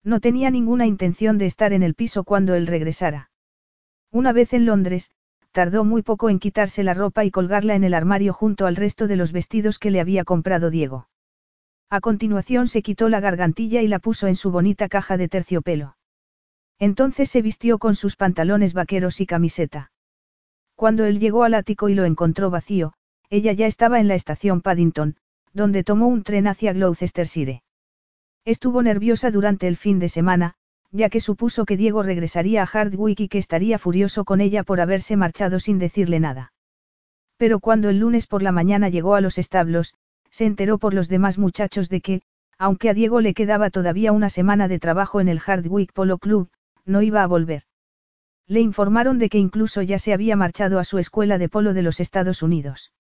No 0.04 0.20
tenía 0.20 0.50
ninguna 0.50 0.88
intención 0.88 1.38
de 1.38 1.46
estar 1.46 1.74
en 1.74 1.84
el 1.84 1.96
piso 1.96 2.24
cuando 2.24 2.56
él 2.56 2.68
regresara. 2.68 3.30
Una 4.12 4.34
vez 4.34 4.54
en 4.54 4.66
Londres, 4.66 5.12
tardó 5.52 5.84
muy 5.84 6.02
poco 6.02 6.30
en 6.30 6.40
quitarse 6.40 6.84
la 6.84 6.94
ropa 6.94 7.26
y 7.26 7.32
colgarla 7.32 7.76
en 7.76 7.84
el 7.84 7.94
armario 7.94 8.34
junto 8.34 8.66
al 8.66 8.76
resto 8.76 9.08
de 9.08 9.16
los 9.16 9.32
vestidos 9.32 9.80
que 9.80 9.92
le 9.92 10.00
había 10.00 10.24
comprado 10.24 10.70
Diego. 10.70 11.08
A 11.90 12.00
continuación 12.00 12.68
se 12.68 12.82
quitó 12.82 13.10
la 13.10 13.20
gargantilla 13.20 13.82
y 13.82 13.88
la 13.88 14.00
puso 14.00 14.28
en 14.28 14.36
su 14.36 14.50
bonita 14.50 14.88
caja 14.88 15.18
de 15.18 15.28
terciopelo. 15.28 15.98
Entonces 16.80 17.30
se 17.30 17.42
vistió 17.42 17.80
con 17.80 17.96
sus 17.96 18.16
pantalones 18.16 18.74
vaqueros 18.74 19.20
y 19.20 19.26
camiseta. 19.26 19.92
Cuando 20.76 21.06
él 21.06 21.20
llegó 21.20 21.44
al 21.44 21.54
ático 21.54 21.90
y 21.90 21.94
lo 21.94 22.06
encontró 22.06 22.50
vacío, 22.50 22.94
ella 23.30 23.52
ya 23.52 23.68
estaba 23.68 24.00
en 24.00 24.08
la 24.08 24.16
estación 24.16 24.62
Paddington, 24.62 25.16
donde 25.54 25.84
tomó 25.84 26.08
un 26.08 26.24
tren 26.24 26.48
hacia 26.48 26.74
Gloucestershire. 26.74 27.64
Estuvo 28.46 28.82
nerviosa 28.82 29.32
durante 29.32 29.68
el 29.68 29.78
fin 29.78 30.00
de 30.00 30.10
semana, 30.10 30.56
ya 30.92 31.10
que 31.10 31.20
supuso 31.20 31.66
que 31.66 31.78
Diego 31.78 32.04
regresaría 32.04 32.64
a 32.64 32.66
Hardwick 32.66 33.20
y 33.20 33.28
que 33.28 33.38
estaría 33.38 33.80
furioso 33.80 34.26
con 34.26 34.42
ella 34.42 34.64
por 34.64 34.82
haberse 34.82 35.16
marchado 35.16 35.60
sin 35.60 35.80
decirle 35.80 36.20
nada. 36.20 36.54
Pero 37.38 37.60
cuando 37.60 37.90
el 37.90 38.00
lunes 38.00 38.28
por 38.28 38.44
la 38.44 38.52
mañana 38.52 38.90
llegó 38.90 39.16
a 39.16 39.22
los 39.22 39.38
establos, 39.38 39.94
se 40.30 40.46
enteró 40.46 40.78
por 40.78 40.94
los 40.94 41.08
demás 41.08 41.38
muchachos 41.38 41.90
de 41.90 42.02
que, 42.02 42.22
aunque 42.58 42.90
a 42.90 42.94
Diego 42.94 43.22
le 43.22 43.34
quedaba 43.34 43.70
todavía 43.70 44.12
una 44.12 44.30
semana 44.30 44.68
de 44.68 44.80
trabajo 44.80 45.22
en 45.22 45.28
el 45.28 45.40
Hardwick 45.40 45.94
Polo 45.94 46.18
Club, 46.18 46.50
no 46.86 47.02
iba 47.02 47.24
a 47.24 47.28
volver. 47.28 47.64
Le 48.48 48.60
informaron 48.60 49.18
de 49.18 49.30
que 49.30 49.38
incluso 49.38 49.82
ya 49.82 49.98
se 49.98 50.14
había 50.14 50.36
marchado 50.36 50.78
a 50.80 50.84
su 50.84 50.98
escuela 50.98 51.38
de 51.38 51.50
polo 51.50 51.74
de 51.74 51.82
los 51.82 52.00
Estados 52.00 52.44
Unidos. 52.44 52.92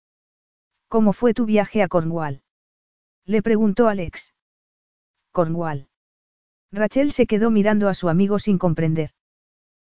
¿Cómo 0.92 1.14
fue 1.14 1.34
tu 1.34 1.46
viaje 1.46 1.82
a 1.84 1.88
Cornwall? 1.88 2.42
Le 3.26 3.42
preguntó 3.42 3.88
Alex. 3.88 4.34
Cornwall. 5.32 5.88
Rachel 6.70 7.14
se 7.14 7.28
quedó 7.28 7.50
mirando 7.50 7.88
a 7.88 7.94
su 7.94 8.10
amigo 8.10 8.40
sin 8.40 8.58
comprender. 8.58 9.12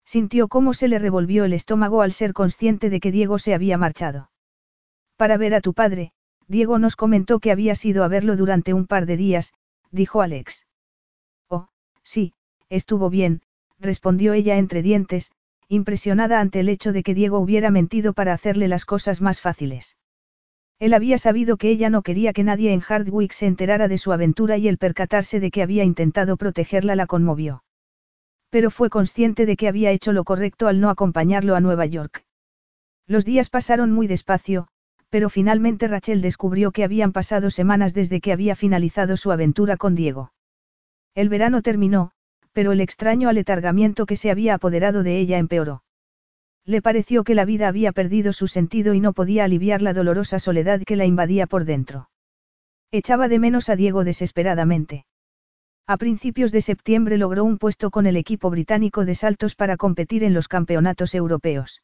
Sintió 0.06 0.48
cómo 0.48 0.76
se 0.76 0.88
le 0.88 1.00
revolvió 1.00 1.44
el 1.44 1.54
estómago 1.54 2.04
al 2.04 2.12
ser 2.12 2.34
consciente 2.34 2.92
de 2.92 3.00
que 3.00 3.12
Diego 3.12 3.40
se 3.40 3.56
había 3.56 3.80
marchado. 3.80 4.30
Para 5.16 5.38
ver 5.38 5.56
a 5.56 5.62
tu 5.62 5.74
padre, 5.74 6.12
Diego 6.48 6.78
nos 6.78 6.96
comentó 6.96 7.40
que 7.40 7.52
había 7.52 7.74
ido 7.82 8.04
a 8.04 8.08
verlo 8.08 8.36
durante 8.36 8.76
un 8.76 8.86
par 8.86 9.08
de 9.08 9.18
días, 9.18 9.54
dijo 9.90 10.22
Alex. 10.22 10.68
Oh, 11.48 11.68
sí, 12.04 12.36
estuvo 12.70 13.10
bien, 13.10 13.42
respondió 13.80 14.34
ella 14.34 14.60
entre 14.60 14.84
dientes, 14.84 15.32
impresionada 15.68 16.40
ante 16.40 16.60
el 16.60 16.70
hecho 16.70 16.94
de 16.94 17.02
que 17.02 17.16
Diego 17.16 17.40
hubiera 17.40 17.72
mentido 17.72 18.14
para 18.14 18.34
hacerle 18.34 18.68
las 18.68 18.86
cosas 18.86 19.20
más 19.20 19.42
fáciles. 19.42 19.98
Él 20.82 20.96
había 20.96 21.20
sabido 21.20 21.58
que 21.58 21.70
ella 21.70 21.92
no 21.92 22.02
quería 22.02 22.34
que 22.34 22.44
nadie 22.44 22.74
en 22.74 22.80
Hardwick 22.80 23.34
se 23.34 23.46
enterara 23.46 23.88
de 23.88 24.00
su 24.00 24.14
aventura 24.14 24.58
y 24.58 24.68
el 24.68 24.80
percatarse 24.80 25.40
de 25.40 25.52
que 25.52 25.62
había 25.62 25.84
intentado 25.84 26.38
protegerla 26.38 26.96
la 26.96 27.06
conmovió. 27.06 27.64
Pero 28.50 28.72
fue 28.72 28.90
consciente 28.90 29.46
de 29.46 29.58
que 29.58 29.68
había 29.68 29.92
hecho 29.92 30.12
lo 30.12 30.24
correcto 30.24 30.68
al 30.68 30.80
no 30.80 30.90
acompañarlo 30.90 31.56
a 31.56 31.60
Nueva 31.60 31.86
York. 31.86 32.26
Los 33.06 33.26
días 33.26 33.52
pasaron 33.52 33.92
muy 33.92 34.08
despacio, 34.08 34.70
pero 35.12 35.30
finalmente 35.30 35.88
Rachel 35.88 36.20
descubrió 36.20 36.72
que 36.72 36.84
habían 36.84 37.12
pasado 37.12 37.52
semanas 37.52 37.94
desde 37.94 38.20
que 38.20 38.34
había 38.34 38.56
finalizado 38.56 39.18
su 39.18 39.32
aventura 39.32 39.78
con 39.78 39.94
Diego. 39.94 40.34
El 41.14 41.30
verano 41.30 41.62
terminó, 41.62 42.10
pero 42.54 42.72
el 42.72 42.82
extraño 42.82 43.30
aletargamiento 43.30 44.08
que 44.08 44.16
se 44.16 44.32
había 44.32 44.56
apoderado 44.56 45.04
de 45.04 45.20
ella 45.20 45.38
empeoró. 45.38 45.84
Le 46.66 46.82
pareció 46.82 47.24
que 47.24 47.36
la 47.36 47.46
vida 47.46 47.68
había 47.68 47.92
perdido 47.92 48.34
su 48.34 48.48
sentido 48.48 48.94
y 48.94 49.00
no 49.00 49.14
podía 49.14 49.44
aliviar 49.44 49.82
la 49.82 49.94
dolorosa 49.94 50.40
soledad 50.40 50.82
que 50.86 50.96
la 50.96 51.06
invadía 51.06 51.48
por 51.48 51.66
dentro. 51.66 52.10
Echaba 52.92 53.28
de 53.28 53.40
menos 53.40 53.70
a 53.70 53.76
Diego 53.76 54.04
desesperadamente. 54.04 55.06
A 55.88 55.98
principios 55.98 56.52
de 56.52 56.62
septiembre 56.62 57.18
logró 57.18 57.44
un 57.44 57.58
puesto 57.58 57.90
con 57.90 58.06
el 58.06 58.16
equipo 58.16 58.50
británico 58.50 59.06
de 59.06 59.16
saltos 59.16 59.56
para 59.56 59.78
competir 59.78 60.24
en 60.24 60.34
los 60.34 60.48
campeonatos 60.48 61.16
europeos. 61.16 61.82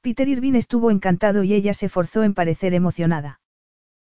Peter 0.00 0.28
Irvine 0.28 0.58
estuvo 0.58 0.90
encantado 0.90 1.44
y 1.44 1.54
ella 1.54 1.72
se 1.72 1.88
forzó 1.88 2.24
en 2.24 2.34
parecer 2.34 2.74
emocionada. 2.74 3.40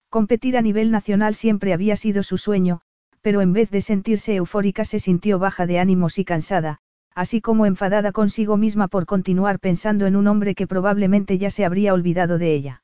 Competir 0.10 0.58
a 0.58 0.62
nivel 0.62 0.92
nacional 0.92 1.36
siempre 1.36 1.74
había 1.74 1.96
sido 1.96 2.22
su 2.24 2.38
sueño, 2.38 2.82
pero 3.22 3.42
en 3.42 3.54
vez 3.54 3.72
de 3.72 3.82
sentirse 3.82 4.36
eufórica 4.36 4.86
se 4.86 5.00
sintió 5.00 5.40
baja 5.40 5.66
de 5.66 5.80
ánimos 5.80 6.20
y 6.20 6.26
cansada, 6.26 6.80
así 7.20 7.42
como 7.42 7.66
enfadada 7.66 8.14
consigo 8.14 8.56
misma 8.56 8.88
por 8.88 9.06
continuar 9.06 9.60
pensando 9.60 10.06
en 10.06 10.16
un 10.16 10.26
hombre 10.28 10.56
que 10.56 10.68
probablemente 10.68 11.38
ya 11.38 11.50
se 11.50 11.66
habría 11.66 11.94
olvidado 11.94 12.38
de 12.38 12.54
ella. 12.54 12.82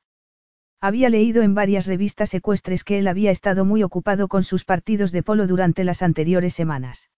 Había 0.78 1.08
leído 1.08 1.40
en 1.40 1.54
varias 1.54 1.86
revistas 1.86 2.34
ecuestres 2.34 2.84
que 2.84 2.98
él 2.98 3.08
había 3.08 3.30
estado 3.30 3.64
muy 3.64 3.82
ocupado 3.82 4.28
con 4.28 4.42
sus 4.42 4.66
partidos 4.66 5.10
de 5.10 5.22
polo 5.22 5.46
durante 5.46 5.84
las 5.84 6.02
anteriores 6.02 6.52
semanas. 6.52 7.08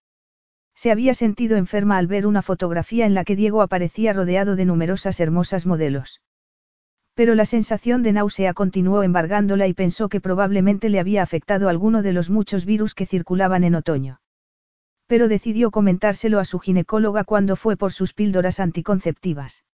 Se 0.75 0.91
había 0.91 1.13
sentido 1.13 1.57
enferma 1.57 1.97
al 1.97 2.07
ver 2.07 2.25
una 2.25 2.41
fotografía 2.41 3.05
en 3.05 3.13
la 3.13 3.25
que 3.25 3.35
Diego 3.35 3.61
aparecía 3.61 4.13
rodeado 4.13 4.55
de 4.55 4.63
numerosas 4.63 5.19
hermosas 5.19 5.65
modelos. 5.65 6.21
Pero 7.15 7.35
la 7.35 7.43
sensación 7.43 8.01
de 8.01 8.13
náusea 8.13 8.53
continuó 8.53 9.03
embargándola 9.03 9.67
y 9.67 9.73
pensó 9.73 10.07
que 10.07 10.21
probablemente 10.21 10.87
le 10.87 11.01
había 11.01 11.21
afectado 11.21 11.67
alguno 11.67 12.01
de 12.01 12.13
los 12.13 12.29
muchos 12.29 12.63
virus 12.63 12.95
que 12.95 13.05
circulaban 13.05 13.65
en 13.65 13.75
otoño. 13.75 14.21
Pero 15.09 15.27
decidió 15.27 15.71
comentárselo 15.71 16.37
a 16.37 16.45
su 16.45 16.59
ginecóloga 16.59 17.23
cuando 17.23 17.55
fue 17.55 17.75
por 17.75 17.91
sus 17.91 18.13
píldoras 18.13 18.59
anticonceptivas. 18.59 19.65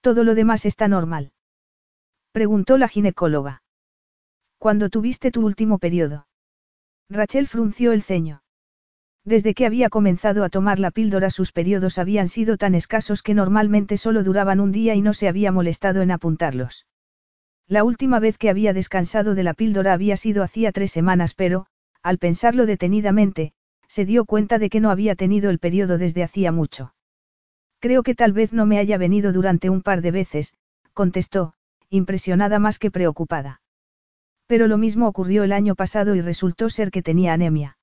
Todo 0.00 0.24
lo 0.24 0.34
demás 0.34 0.64
está 0.64 0.88
normal. 0.88 1.32
Preguntó 2.32 2.78
la 2.78 2.88
ginecóloga. 2.88 3.62
¿Cuándo 4.56 4.88
tuviste 4.88 5.30
tu 5.30 5.44
último 5.44 5.78
periodo? 5.78 6.28
Rachel 7.10 7.46
frunció 7.46 7.92
el 7.92 8.02
ceño. 8.02 8.42
Desde 9.22 9.52
que 9.52 9.66
había 9.66 9.90
comenzado 9.90 10.42
a 10.44 10.48
tomar 10.48 10.78
la 10.78 10.92
píldora 10.92 11.28
sus 11.28 11.52
periodos 11.52 11.98
habían 11.98 12.30
sido 12.30 12.56
tan 12.56 12.74
escasos 12.74 13.22
que 13.22 13.34
normalmente 13.34 13.98
solo 13.98 14.24
duraban 14.24 14.60
un 14.60 14.72
día 14.72 14.94
y 14.94 15.02
no 15.02 15.12
se 15.12 15.28
había 15.28 15.52
molestado 15.52 16.00
en 16.00 16.10
apuntarlos. 16.10 16.86
La 17.66 17.84
última 17.84 18.18
vez 18.18 18.38
que 18.38 18.48
había 18.48 18.72
descansado 18.72 19.34
de 19.34 19.42
la 19.42 19.52
píldora 19.52 19.92
había 19.92 20.16
sido 20.16 20.42
hacía 20.42 20.72
tres 20.72 20.90
semanas, 20.90 21.34
pero, 21.34 21.66
al 22.02 22.16
pensarlo 22.16 22.64
detenidamente, 22.64 23.52
se 23.88 24.04
dio 24.04 24.24
cuenta 24.24 24.58
de 24.58 24.70
que 24.70 24.80
no 24.80 24.90
había 24.90 25.16
tenido 25.16 25.50
el 25.50 25.58
periodo 25.58 25.98
desde 25.98 26.22
hacía 26.22 26.52
mucho. 26.52 26.94
Creo 27.80 28.02
que 28.02 28.14
tal 28.14 28.32
vez 28.32 28.52
no 28.52 28.66
me 28.66 28.78
haya 28.78 28.98
venido 28.98 29.32
durante 29.32 29.70
un 29.70 29.82
par 29.82 30.02
de 30.02 30.10
veces, 30.10 30.54
contestó, 30.92 31.54
impresionada 31.90 32.58
más 32.58 32.78
que 32.78 32.90
preocupada. 32.90 33.60
Pero 34.46 34.66
lo 34.66 34.78
mismo 34.78 35.06
ocurrió 35.08 35.44
el 35.44 35.52
año 35.52 35.74
pasado 35.74 36.14
y 36.14 36.20
resultó 36.20 36.70
ser 36.70 36.90
que 36.90 37.02
tenía 37.02 37.32
anemia. 37.32 37.78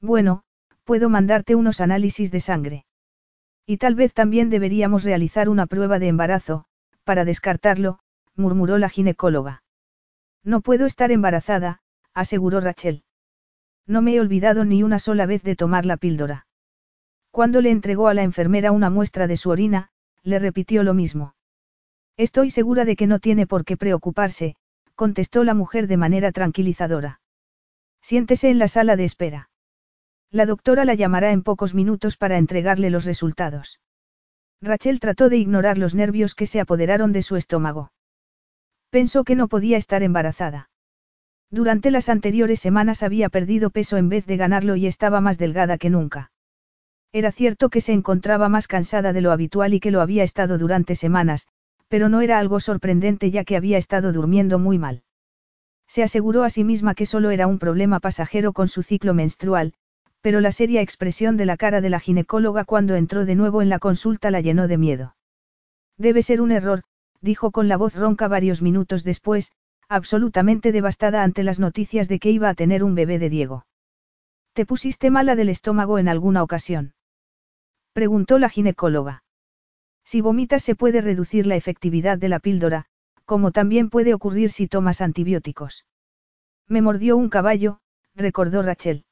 Bueno, 0.00 0.42
puedo 0.84 1.08
mandarte 1.08 1.54
unos 1.54 1.80
análisis 1.80 2.30
de 2.30 2.40
sangre. 2.40 2.84
Y 3.66 3.76
tal 3.76 3.94
vez 3.94 4.14
también 4.14 4.50
deberíamos 4.50 5.04
realizar 5.04 5.48
una 5.48 5.66
prueba 5.66 5.98
de 5.98 6.08
embarazo, 6.08 6.64
para 7.04 7.24
descartarlo, 7.24 7.98
murmuró 8.34 8.78
la 8.78 8.88
ginecóloga. 8.88 9.62
No 10.42 10.60
puedo 10.60 10.86
estar 10.86 11.12
embarazada, 11.12 11.80
aseguró 12.14 12.60
Rachel. 12.60 13.04
No 13.86 14.02
me 14.02 14.14
he 14.14 14.20
olvidado 14.20 14.64
ni 14.64 14.82
una 14.82 14.98
sola 14.98 15.26
vez 15.26 15.42
de 15.42 15.56
tomar 15.56 15.86
la 15.86 15.96
píldora. 15.96 16.46
Cuando 17.30 17.60
le 17.60 17.70
entregó 17.70 18.08
a 18.08 18.14
la 18.14 18.22
enfermera 18.22 18.72
una 18.72 18.90
muestra 18.90 19.26
de 19.26 19.36
su 19.36 19.50
orina, 19.50 19.90
le 20.22 20.38
repitió 20.38 20.82
lo 20.82 20.94
mismo. 20.94 21.34
Estoy 22.16 22.50
segura 22.50 22.84
de 22.84 22.96
que 22.96 23.06
no 23.06 23.18
tiene 23.18 23.46
por 23.46 23.64
qué 23.64 23.76
preocuparse, 23.76 24.56
contestó 24.94 25.44
la 25.44 25.54
mujer 25.54 25.86
de 25.86 25.96
manera 25.96 26.32
tranquilizadora. 26.32 27.20
Siéntese 28.02 28.50
en 28.50 28.58
la 28.58 28.68
sala 28.68 28.96
de 28.96 29.04
espera. 29.04 29.50
La 30.30 30.46
doctora 30.46 30.84
la 30.84 30.94
llamará 30.94 31.32
en 31.32 31.42
pocos 31.42 31.74
minutos 31.74 32.16
para 32.16 32.38
entregarle 32.38 32.90
los 32.90 33.04
resultados. 33.04 33.80
Rachel 34.62 35.00
trató 35.00 35.28
de 35.28 35.38
ignorar 35.38 35.78
los 35.78 35.94
nervios 35.94 36.34
que 36.34 36.46
se 36.46 36.60
apoderaron 36.60 37.12
de 37.12 37.22
su 37.22 37.36
estómago. 37.36 37.92
Pensó 38.90 39.24
que 39.24 39.36
no 39.36 39.48
podía 39.48 39.76
estar 39.76 40.02
embarazada. 40.02 40.69
Durante 41.50 41.90
las 41.90 42.08
anteriores 42.08 42.60
semanas 42.60 43.02
había 43.02 43.28
perdido 43.28 43.70
peso 43.70 43.96
en 43.96 44.08
vez 44.08 44.24
de 44.26 44.36
ganarlo 44.36 44.76
y 44.76 44.86
estaba 44.86 45.20
más 45.20 45.36
delgada 45.36 45.78
que 45.78 45.90
nunca. 45.90 46.30
Era 47.12 47.32
cierto 47.32 47.70
que 47.70 47.80
se 47.80 47.92
encontraba 47.92 48.48
más 48.48 48.68
cansada 48.68 49.12
de 49.12 49.20
lo 49.20 49.32
habitual 49.32 49.74
y 49.74 49.80
que 49.80 49.90
lo 49.90 50.00
había 50.00 50.22
estado 50.22 50.58
durante 50.58 50.94
semanas, 50.94 51.48
pero 51.88 52.08
no 52.08 52.20
era 52.20 52.38
algo 52.38 52.60
sorprendente 52.60 53.32
ya 53.32 53.42
que 53.42 53.56
había 53.56 53.78
estado 53.78 54.12
durmiendo 54.12 54.60
muy 54.60 54.78
mal. 54.78 55.02
Se 55.88 56.04
aseguró 56.04 56.44
a 56.44 56.50
sí 56.50 56.62
misma 56.62 56.94
que 56.94 57.04
solo 57.04 57.30
era 57.30 57.48
un 57.48 57.58
problema 57.58 57.98
pasajero 57.98 58.52
con 58.52 58.68
su 58.68 58.84
ciclo 58.84 59.12
menstrual, 59.12 59.74
pero 60.20 60.40
la 60.40 60.52
seria 60.52 60.82
expresión 60.82 61.36
de 61.36 61.46
la 61.46 61.56
cara 61.56 61.80
de 61.80 61.90
la 61.90 61.98
ginecóloga 61.98 62.64
cuando 62.64 62.94
entró 62.94 63.24
de 63.24 63.34
nuevo 63.34 63.60
en 63.60 63.70
la 63.70 63.80
consulta 63.80 64.30
la 64.30 64.40
llenó 64.40 64.68
de 64.68 64.78
miedo. 64.78 65.16
Debe 65.98 66.22
ser 66.22 66.40
un 66.40 66.52
error, 66.52 66.82
dijo 67.20 67.50
con 67.50 67.66
la 67.66 67.76
voz 67.76 67.96
ronca 67.96 68.28
varios 68.28 68.62
minutos 68.62 69.02
después, 69.02 69.50
absolutamente 69.90 70.70
devastada 70.70 71.24
ante 71.24 71.42
las 71.42 71.58
noticias 71.58 72.08
de 72.08 72.20
que 72.20 72.30
iba 72.30 72.48
a 72.48 72.54
tener 72.54 72.84
un 72.84 72.94
bebé 72.94 73.18
de 73.18 73.28
Diego. 73.28 73.66
¿Te 74.52 74.64
pusiste 74.64 75.10
mala 75.10 75.34
del 75.34 75.48
estómago 75.48 75.98
en 75.98 76.08
alguna 76.08 76.44
ocasión? 76.44 76.94
Preguntó 77.92 78.38
la 78.38 78.48
ginecóloga. 78.48 79.24
Si 80.04 80.20
vomitas 80.20 80.62
se 80.62 80.76
puede 80.76 81.00
reducir 81.00 81.48
la 81.48 81.56
efectividad 81.56 82.18
de 82.18 82.28
la 82.28 82.38
píldora, 82.38 82.86
como 83.24 83.50
también 83.50 83.90
puede 83.90 84.14
ocurrir 84.14 84.50
si 84.50 84.68
tomas 84.68 85.00
antibióticos. 85.00 85.86
Me 86.68 86.82
mordió 86.82 87.16
un 87.16 87.28
caballo, 87.28 87.80
recordó 88.14 88.62
Rachel. 88.62 89.04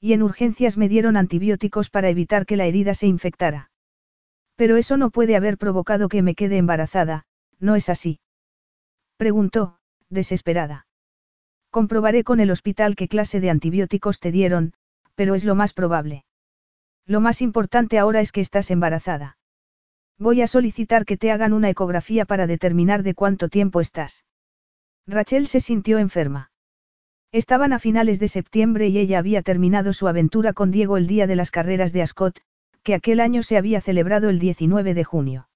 Y 0.00 0.14
en 0.14 0.24
urgencias 0.24 0.76
me 0.76 0.88
dieron 0.88 1.16
antibióticos 1.16 1.90
para 1.90 2.08
evitar 2.08 2.44
que 2.44 2.56
la 2.56 2.66
herida 2.66 2.94
se 2.94 3.06
infectara. 3.06 3.70
Pero 4.56 4.76
eso 4.76 4.96
no 4.96 5.10
puede 5.10 5.36
haber 5.36 5.58
provocado 5.58 6.08
que 6.08 6.22
me 6.22 6.34
quede 6.34 6.56
embarazada, 6.56 7.24
¿no 7.60 7.76
es 7.76 7.88
así? 7.88 8.18
Preguntó, 9.16 9.78
desesperada. 10.12 10.86
Comprobaré 11.70 12.22
con 12.22 12.40
el 12.40 12.50
hospital 12.50 12.96
qué 12.96 13.08
clase 13.08 13.40
de 13.40 13.50
antibióticos 13.50 14.20
te 14.20 14.30
dieron, 14.30 14.74
pero 15.14 15.34
es 15.34 15.44
lo 15.44 15.54
más 15.54 15.72
probable. 15.72 16.24
Lo 17.06 17.20
más 17.20 17.42
importante 17.42 17.98
ahora 17.98 18.20
es 18.20 18.30
que 18.30 18.40
estás 18.40 18.70
embarazada. 18.70 19.38
Voy 20.18 20.42
a 20.42 20.46
solicitar 20.46 21.04
que 21.04 21.16
te 21.16 21.32
hagan 21.32 21.52
una 21.52 21.70
ecografía 21.70 22.24
para 22.26 22.46
determinar 22.46 23.02
de 23.02 23.14
cuánto 23.14 23.48
tiempo 23.48 23.80
estás. 23.80 24.24
Rachel 25.06 25.48
se 25.48 25.60
sintió 25.60 25.98
enferma. 25.98 26.52
Estaban 27.32 27.72
a 27.72 27.78
finales 27.78 28.20
de 28.20 28.28
septiembre 28.28 28.88
y 28.88 28.98
ella 28.98 29.18
había 29.18 29.42
terminado 29.42 29.92
su 29.94 30.06
aventura 30.06 30.52
con 30.52 30.70
Diego 30.70 30.96
el 30.96 31.06
día 31.06 31.26
de 31.26 31.34
las 31.34 31.50
carreras 31.50 31.92
de 31.92 32.02
Ascot, 32.02 32.40
que 32.82 32.94
aquel 32.94 33.20
año 33.20 33.42
se 33.42 33.56
había 33.56 33.80
celebrado 33.80 34.28
el 34.28 34.38
19 34.38 34.94
de 34.94 35.04
junio. 35.04 35.48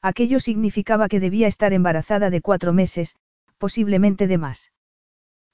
Aquello 0.00 0.40
significaba 0.40 1.08
que 1.08 1.20
debía 1.20 1.46
estar 1.46 1.72
embarazada 1.72 2.30
de 2.30 2.40
cuatro 2.40 2.72
meses, 2.72 3.16
posiblemente 3.64 4.26
de 4.26 4.36
más. 4.36 4.72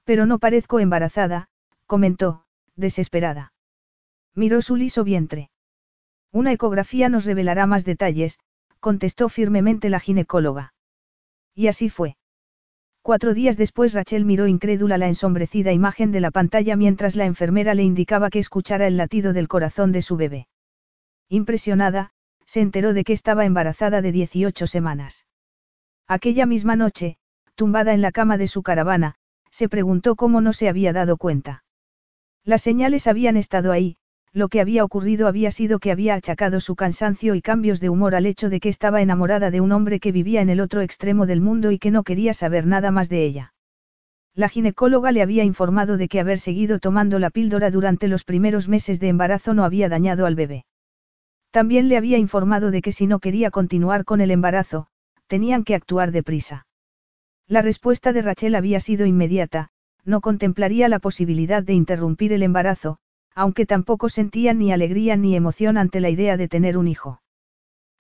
Pero 0.03 0.27
no 0.27 0.41
parezco 0.41 0.81
embarazada, 0.81 1.47
comentó, 1.87 2.43
desesperada. 2.75 3.53
Miró 4.35 4.63
su 4.63 4.75
liso 4.75 5.05
vientre. 5.05 5.49
Una 6.33 6.51
ecografía 6.51 7.09
nos 7.09 7.25
revelará 7.25 7.69
más 7.69 7.85
detalles, 7.85 8.41
contestó 8.81 9.29
firmemente 9.29 9.91
la 9.91 10.01
ginecóloga. 10.01 10.75
Y 11.55 11.69
así 11.69 11.89
fue. 11.89 12.17
Cuatro 13.01 13.33
días 13.33 13.57
después 13.57 13.95
Rachel 13.95 14.25
miró 14.25 14.49
incrédula 14.49 14.99
la 14.99 15.07
ensombrecida 15.07 15.71
imagen 15.71 16.11
de 16.11 16.19
la 16.19 16.33
pantalla 16.33 16.75
mientras 16.75 17.15
la 17.15 17.27
enfermera 17.27 17.75
le 17.75 17.85
indicaba 17.85 18.29
que 18.29 18.41
escuchara 18.41 18.89
el 18.89 18.97
latido 18.97 19.33
del 19.33 19.47
corazón 19.47 19.93
de 19.93 20.03
su 20.03 20.17
bebé. 20.17 20.49
Impresionada, 21.29 22.11
se 22.45 22.61
enteró 22.61 22.93
de 22.93 23.05
que 23.05 23.13
estaba 23.13 23.45
embarazada 23.45 24.03
de 24.03 24.11
18 24.11 24.67
semanas. 24.67 25.27
Aquella 26.09 26.45
misma 26.45 26.75
noche, 26.75 27.20
tumbada 27.61 27.93
en 27.93 28.01
la 28.01 28.11
cama 28.11 28.39
de 28.39 28.47
su 28.47 28.63
caravana, 28.63 29.17
se 29.51 29.69
preguntó 29.69 30.17
cómo 30.17 30.41
no 30.41 30.55
se 30.55 30.71
había 30.71 30.95
dado 30.95 31.19
cuenta. 31.19 31.63
Las 32.43 32.63
señales 32.63 33.07
habían 33.07 33.37
estado 33.37 33.71
ahí, 33.71 33.99
lo 34.33 34.49
que 34.49 34.63
había 34.63 34.83
ocurrido 34.83 35.29
había 35.29 35.51
sido 35.51 35.79
que 35.79 35.93
había 35.93 36.15
achacado 36.15 36.61
su 36.61 36.75
cansancio 36.75 37.35
y 37.35 37.43
cambios 37.43 37.79
de 37.79 37.91
humor 37.91 38.15
al 38.15 38.25
hecho 38.25 38.49
de 38.49 38.61
que 38.61 38.71
estaba 38.71 39.03
enamorada 39.03 39.51
de 39.51 39.61
un 39.61 39.73
hombre 39.73 40.01
que 40.01 40.11
vivía 40.11 40.41
en 40.41 40.49
el 40.49 40.59
otro 40.59 40.81
extremo 40.81 41.27
del 41.27 41.43
mundo 41.43 41.71
y 41.71 41.79
que 41.79 41.91
no 41.91 42.03
quería 42.03 42.33
saber 42.33 42.67
nada 42.67 42.93
más 42.93 43.11
de 43.11 43.27
ella. 43.27 43.53
La 44.35 44.49
ginecóloga 44.49 45.13
le 45.13 45.21
había 45.21 45.45
informado 45.45 45.99
de 45.99 46.09
que 46.09 46.19
haber 46.19 46.39
seguido 46.39 46.79
tomando 46.79 47.19
la 47.19 47.29
píldora 47.29 47.71
durante 47.71 48.09
los 48.09 48.25
primeros 48.25 48.69
meses 48.69 49.01
de 49.01 49.09
embarazo 49.09 49.53
no 49.53 49.65
había 49.65 49.91
dañado 49.91 50.25
al 50.25 50.35
bebé. 50.35 50.65
También 51.51 51.91
le 51.91 51.99
había 51.99 52.17
informado 52.17 52.71
de 52.71 52.81
que 52.81 52.93
si 52.93 53.07
no 53.07 53.19
quería 53.19 53.51
continuar 53.51 54.07
con 54.07 54.23
el 54.23 54.31
embarazo, 54.31 54.87
tenían 55.27 55.63
que 55.63 55.75
actuar 55.75 56.11
deprisa. 56.11 56.65
La 57.51 57.63
respuesta 57.63 58.13
de 58.13 58.23
Rachel 58.23 58.55
había 58.55 58.79
sido 58.79 59.07
inmediata, 59.07 59.71
no 60.05 60.21
contemplaría 60.21 60.89
la 60.89 61.01
posibilidad 61.01 61.65
de 61.65 61.73
interrumpir 61.73 62.33
el 62.33 62.45
embarazo, 62.45 62.99
aunque 63.35 63.67
tampoco 63.67 64.09
sentían 64.09 64.59
ni 64.59 64.71
alegría 64.71 65.17
ni 65.17 65.35
emoción 65.35 65.77
ante 65.77 65.99
la 65.99 66.11
idea 66.11 66.37
de 66.37 66.47
tener 66.47 66.79
un 66.79 66.87
hijo. 66.87 67.21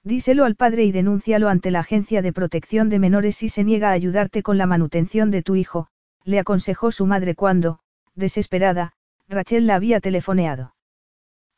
Díselo 0.04 0.44
al 0.44 0.54
padre 0.54 0.84
y 0.84 0.92
denúncialo 0.92 1.48
ante 1.48 1.72
la 1.72 1.80
Agencia 1.80 2.22
de 2.22 2.32
Protección 2.32 2.88
de 2.90 3.00
Menores 3.00 3.34
si 3.34 3.48
se 3.48 3.64
niega 3.64 3.88
a 3.88 3.94
ayudarte 3.94 4.44
con 4.44 4.56
la 4.56 4.66
manutención 4.66 5.32
de 5.32 5.42
tu 5.42 5.56
hijo, 5.56 5.88
le 6.22 6.38
aconsejó 6.38 6.92
su 6.92 7.06
madre 7.06 7.34
cuando, 7.34 7.80
desesperada, 8.14 8.92
Rachel 9.28 9.66
la 9.66 9.74
había 9.74 9.98
telefoneado. 9.98 10.76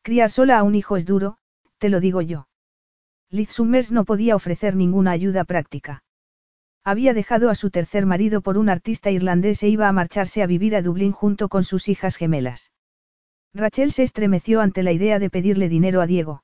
Criar 0.01 0.31
sola 0.31 0.59
a 0.59 0.63
un 0.63 0.77
hijo 0.77 0.97
es 0.97 1.05
duro, 1.05 1.37
te 1.77 1.91
lo 1.91 2.01
digo 2.01 2.23
yo. 2.23 2.49
Liz 3.29 3.51
Summers 3.51 3.93
no 3.93 4.07
podía 4.07 4.35
ofrecer 4.35 4.77
ninguna 4.77 5.11
ayuda 5.11 5.45
práctica. 5.45 6.03
Había 6.85 7.15
dejado 7.15 7.49
a 7.49 7.55
su 7.55 7.71
tercer 7.71 8.07
marido 8.07 8.41
por 8.41 8.59
un 8.59 8.69
artista 8.69 9.11
irlandés 9.11 9.63
e 9.63 9.69
iba 9.69 9.89
a 9.89 9.93
marcharse 9.93 10.43
a 10.43 10.47
vivir 10.47 10.75
a 10.75 10.83
Dublín 10.83 11.13
junto 11.13 11.49
con 11.49 11.63
sus 11.63 11.89
hijas 11.89 12.17
gemelas. 12.17 12.73
Rachel 13.55 13.93
se 13.93 14.03
estremeció 14.03 14.61
ante 14.61 14.83
la 14.83 14.93
idea 14.93 15.19
de 15.19 15.31
pedirle 15.31 15.69
dinero 15.69 16.01
a 16.01 16.07
Diego. 16.07 16.43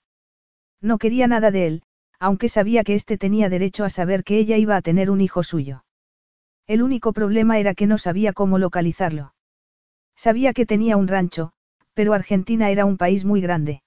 No 0.80 0.98
quería 0.98 1.26
nada 1.26 1.50
de 1.50 1.66
él, 1.66 1.82
aunque 2.20 2.48
sabía 2.48 2.84
que 2.84 2.94
éste 2.94 3.18
tenía 3.18 3.48
derecho 3.48 3.84
a 3.84 3.90
saber 3.90 4.22
que 4.22 4.38
ella 4.38 4.56
iba 4.56 4.76
a 4.76 4.82
tener 4.82 5.10
un 5.10 5.20
hijo 5.20 5.42
suyo. 5.42 5.84
El 6.68 6.82
único 6.82 7.12
problema 7.12 7.58
era 7.58 7.74
que 7.74 7.86
no 7.86 7.98
sabía 7.98 8.32
cómo 8.32 8.58
localizarlo. 8.58 9.34
Sabía 10.14 10.52
que 10.52 10.66
tenía 10.66 10.96
un 10.96 11.08
rancho, 11.08 11.52
pero 11.94 12.12
Argentina 12.12 12.70
era 12.70 12.84
un 12.84 12.96
país 12.96 13.24
muy 13.24 13.40
grande. 13.40 13.82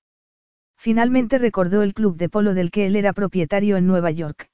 Finalmente 0.77 1.37
recordó 1.37 1.81
el 1.83 1.93
club 1.93 2.17
de 2.17 2.27
polo 2.27 2.53
del 2.53 2.71
que 2.71 2.87
él 2.87 2.97
era 2.97 3.13
propietario 3.13 3.77
en 3.77 3.87
Nueva 3.87 4.11
York. 4.11 4.50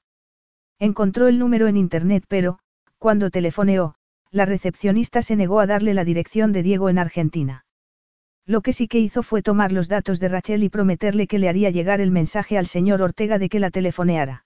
Encontró 0.80 1.28
el 1.28 1.38
número 1.38 1.66
en 1.66 1.76
internet 1.76 2.24
pero, 2.28 2.58
cuando 2.98 3.30
telefoneó, 3.30 3.94
la 4.30 4.44
recepcionista 4.44 5.22
se 5.22 5.36
negó 5.36 5.60
a 5.60 5.66
darle 5.66 5.94
la 5.94 6.04
dirección 6.04 6.52
de 6.52 6.62
Diego 6.62 6.88
en 6.88 6.98
Argentina. 6.98 7.64
Lo 8.46 8.60
que 8.60 8.72
sí 8.72 8.88
que 8.88 8.98
hizo 8.98 9.22
fue 9.22 9.42
tomar 9.42 9.72
los 9.72 9.88
datos 9.88 10.20
de 10.20 10.28
Rachel 10.28 10.62
y 10.62 10.68
prometerle 10.68 11.26
que 11.26 11.38
le 11.38 11.48
haría 11.48 11.70
llegar 11.70 12.00
el 12.00 12.10
mensaje 12.10 12.56
al 12.56 12.66
señor 12.66 13.02
Ortega 13.02 13.38
de 13.38 13.48
que 13.48 13.60
la 13.60 13.70
telefoneara. 13.70 14.44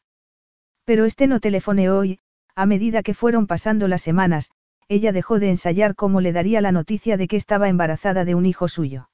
Pero 0.85 1.05
este 1.05 1.27
no 1.27 1.39
telefoneó 1.39 2.05
y, 2.05 2.19
a 2.55 2.67
medida 2.67 3.02
que 3.02 3.15
fueron 3.15 3.47
pasando 3.47 3.86
las 3.86 4.02
semanas, 4.02 4.51
ella 4.89 5.12
dejó 5.12 5.39
de 5.39 5.51
ensayar 5.51 5.94
cómo 5.94 6.20
le 6.20 6.33
daría 6.33 6.61
la 6.61 6.73
noticia 6.73 7.17
de 7.17 7.28
que 7.28 7.36
estaba 7.36 7.69
embarazada 7.69 8.25
de 8.25 8.35
un 8.35 8.47
hijo 8.47 8.69
suyo. 8.69 9.09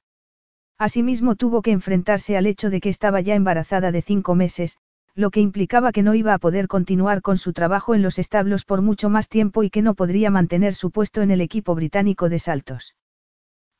Asimismo 0.77 1.35
tuvo 1.35 1.61
que 1.61 1.71
enfrentarse 1.71 2.37
al 2.37 2.47
hecho 2.47 2.69
de 2.69 2.81
que 2.81 2.89
estaba 2.89 3.21
ya 3.21 3.35
embarazada 3.35 3.91
de 3.91 4.01
cinco 4.01 4.33
meses, 4.33 4.77
lo 5.15 5.31
que 5.31 5.41
implicaba 5.41 5.91
que 5.91 6.03
no 6.03 6.15
iba 6.15 6.33
a 6.33 6.39
poder 6.39 6.67
continuar 6.67 7.21
con 7.21 7.37
su 7.37 7.53
trabajo 7.53 7.95
en 7.95 8.01
los 8.01 8.19
establos 8.19 8.65
por 8.65 8.81
mucho 8.81 9.09
más 9.09 9.29
tiempo 9.29 9.63
y 9.63 9.69
que 9.69 9.81
no 9.81 9.93
podría 9.93 10.29
mantener 10.31 10.73
su 10.73 10.91
puesto 10.91 11.21
en 11.21 11.31
el 11.31 11.41
equipo 11.41 11.75
británico 11.75 12.29
de 12.29 12.39
saltos. 12.39 12.95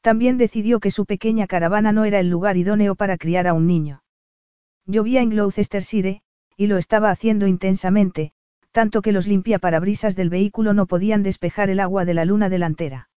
También 0.01 0.37
decidió 0.37 0.79
que 0.79 0.91
su 0.91 1.05
pequeña 1.05 1.47
caravana 1.47 1.91
no 1.91 2.05
era 2.05 2.19
el 2.19 2.29
lugar 2.29 2.57
idóneo 2.57 2.95
para 2.95 3.17
criar 3.17 3.47
a 3.47 3.53
un 3.53 3.67
niño. 3.67 4.03
Llovía 4.85 5.21
en 5.21 5.29
Gloucestershire, 5.29 6.21
y 6.55 6.67
lo 6.67 6.77
estaba 6.77 7.09
haciendo 7.09 7.47
intensamente, 7.47 8.31
tanto 8.71 9.01
que 9.01 9.11
los 9.11 9.27
limpiaparabrisas 9.27 10.15
del 10.15 10.29
vehículo 10.29 10.73
no 10.73 10.85
podían 10.85 11.23
despejar 11.23 11.69
el 11.69 11.79
agua 11.79 12.05
de 12.05 12.13
la 12.13 12.25
luna 12.25 12.49
delantera. 12.49 13.09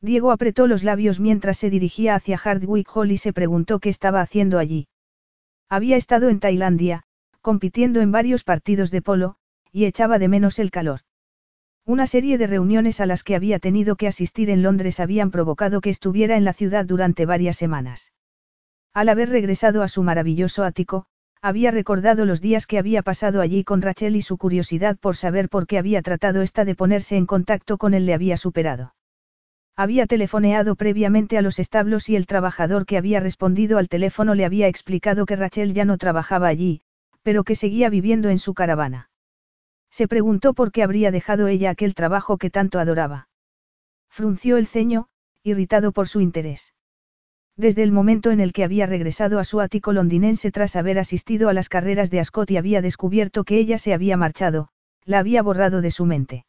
Diego 0.00 0.32
apretó 0.32 0.66
los 0.66 0.82
labios 0.82 1.20
mientras 1.20 1.58
se 1.58 1.68
dirigía 1.68 2.14
hacia 2.14 2.38
Hardwick 2.38 2.88
Hall 2.94 3.12
y 3.12 3.18
se 3.18 3.32
preguntó 3.32 3.80
qué 3.80 3.90
estaba 3.90 4.20
haciendo 4.20 4.58
allí. 4.58 4.88
Había 5.68 5.96
estado 5.96 6.30
en 6.30 6.40
Tailandia, 6.40 7.04
compitiendo 7.40 8.00
en 8.00 8.12
varios 8.12 8.44
partidos 8.44 8.90
de 8.90 9.02
polo, 9.02 9.36
y 9.72 9.84
echaba 9.84 10.18
de 10.18 10.28
menos 10.28 10.58
el 10.58 10.70
calor. 10.70 11.00
Una 11.86 12.06
serie 12.06 12.38
de 12.38 12.46
reuniones 12.46 13.00
a 13.00 13.06
las 13.06 13.24
que 13.24 13.34
había 13.34 13.58
tenido 13.58 13.96
que 13.96 14.06
asistir 14.06 14.50
en 14.50 14.62
Londres 14.62 15.00
habían 15.00 15.30
provocado 15.30 15.80
que 15.80 15.90
estuviera 15.90 16.36
en 16.36 16.44
la 16.44 16.52
ciudad 16.52 16.84
durante 16.84 17.26
varias 17.26 17.56
semanas. 17.56 18.12
Al 18.92 19.08
haber 19.08 19.30
regresado 19.30 19.82
a 19.82 19.88
su 19.88 20.02
maravilloso 20.02 20.64
ático, 20.64 21.06
había 21.42 21.70
recordado 21.70 22.26
los 22.26 22.40
días 22.40 22.66
que 22.66 22.78
había 22.78 23.02
pasado 23.02 23.40
allí 23.40 23.64
con 23.64 23.80
Rachel 23.80 24.14
y 24.14 24.22
su 24.22 24.36
curiosidad 24.36 24.98
por 24.98 25.16
saber 25.16 25.48
por 25.48 25.66
qué 25.66 25.78
había 25.78 26.02
tratado 26.02 26.42
esta 26.42 26.64
de 26.64 26.74
ponerse 26.74 27.16
en 27.16 27.24
contacto 27.24 27.78
con 27.78 27.94
él 27.94 28.04
le 28.04 28.12
había 28.12 28.36
superado. 28.36 28.94
Había 29.74 30.06
telefoneado 30.06 30.74
previamente 30.74 31.38
a 31.38 31.42
los 31.42 31.58
establos 31.58 32.10
y 32.10 32.16
el 32.16 32.26
trabajador 32.26 32.84
que 32.84 32.98
había 32.98 33.20
respondido 33.20 33.78
al 33.78 33.88
teléfono 33.88 34.34
le 34.34 34.44
había 34.44 34.68
explicado 34.68 35.24
que 35.24 35.36
Rachel 35.36 35.72
ya 35.72 35.86
no 35.86 35.96
trabajaba 35.96 36.48
allí, 36.48 36.82
pero 37.22 37.44
que 37.44 37.54
seguía 37.54 37.90
viviendo 37.90 38.28
en 38.28 38.38
su 38.38 38.54
caravana. 38.54 39.10
Se 39.90 40.08
preguntó 40.08 40.54
por 40.54 40.72
qué 40.72 40.82
habría 40.82 41.10
dejado 41.10 41.48
ella 41.48 41.70
aquel 41.70 41.94
trabajo 41.94 42.38
que 42.38 42.50
tanto 42.50 42.78
adoraba. 42.78 43.28
Frunció 44.08 44.56
el 44.56 44.66
ceño, 44.66 45.08
irritado 45.42 45.92
por 45.92 46.08
su 46.08 46.20
interés. 46.20 46.74
Desde 47.56 47.82
el 47.82 47.92
momento 47.92 48.30
en 48.30 48.40
el 48.40 48.52
que 48.52 48.64
había 48.64 48.86
regresado 48.86 49.38
a 49.38 49.44
su 49.44 49.60
ático 49.60 49.92
londinense 49.92 50.50
tras 50.50 50.76
haber 50.76 50.98
asistido 50.98 51.48
a 51.48 51.52
las 51.52 51.68
carreras 51.68 52.10
de 52.10 52.20
Ascot 52.20 52.50
y 52.50 52.56
había 52.56 52.80
descubierto 52.80 53.44
que 53.44 53.58
ella 53.58 53.78
se 53.78 53.92
había 53.92 54.16
marchado, 54.16 54.68
la 55.04 55.18
había 55.18 55.42
borrado 55.42 55.80
de 55.80 55.90
su 55.90 56.06
mente. 56.06 56.46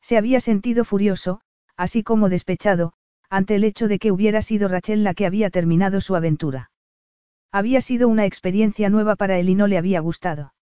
Se 0.00 0.16
había 0.16 0.40
sentido 0.40 0.84
furioso, 0.84 1.40
así 1.76 2.02
como 2.02 2.28
despechado, 2.28 2.94
ante 3.30 3.54
el 3.54 3.64
hecho 3.64 3.88
de 3.88 3.98
que 3.98 4.12
hubiera 4.12 4.42
sido 4.42 4.68
Rachel 4.68 5.04
la 5.04 5.14
que 5.14 5.26
había 5.26 5.50
terminado 5.50 6.00
su 6.00 6.16
aventura. 6.16 6.70
Había 7.54 7.80
sido 7.80 8.08
una 8.08 8.26
experiencia 8.26 8.90
nueva 8.90 9.14
para 9.14 9.38
él 9.38 9.48
y 9.48 9.54
no 9.54 9.68
le 9.68 9.78
había 9.78 10.00
gustado. 10.00 10.54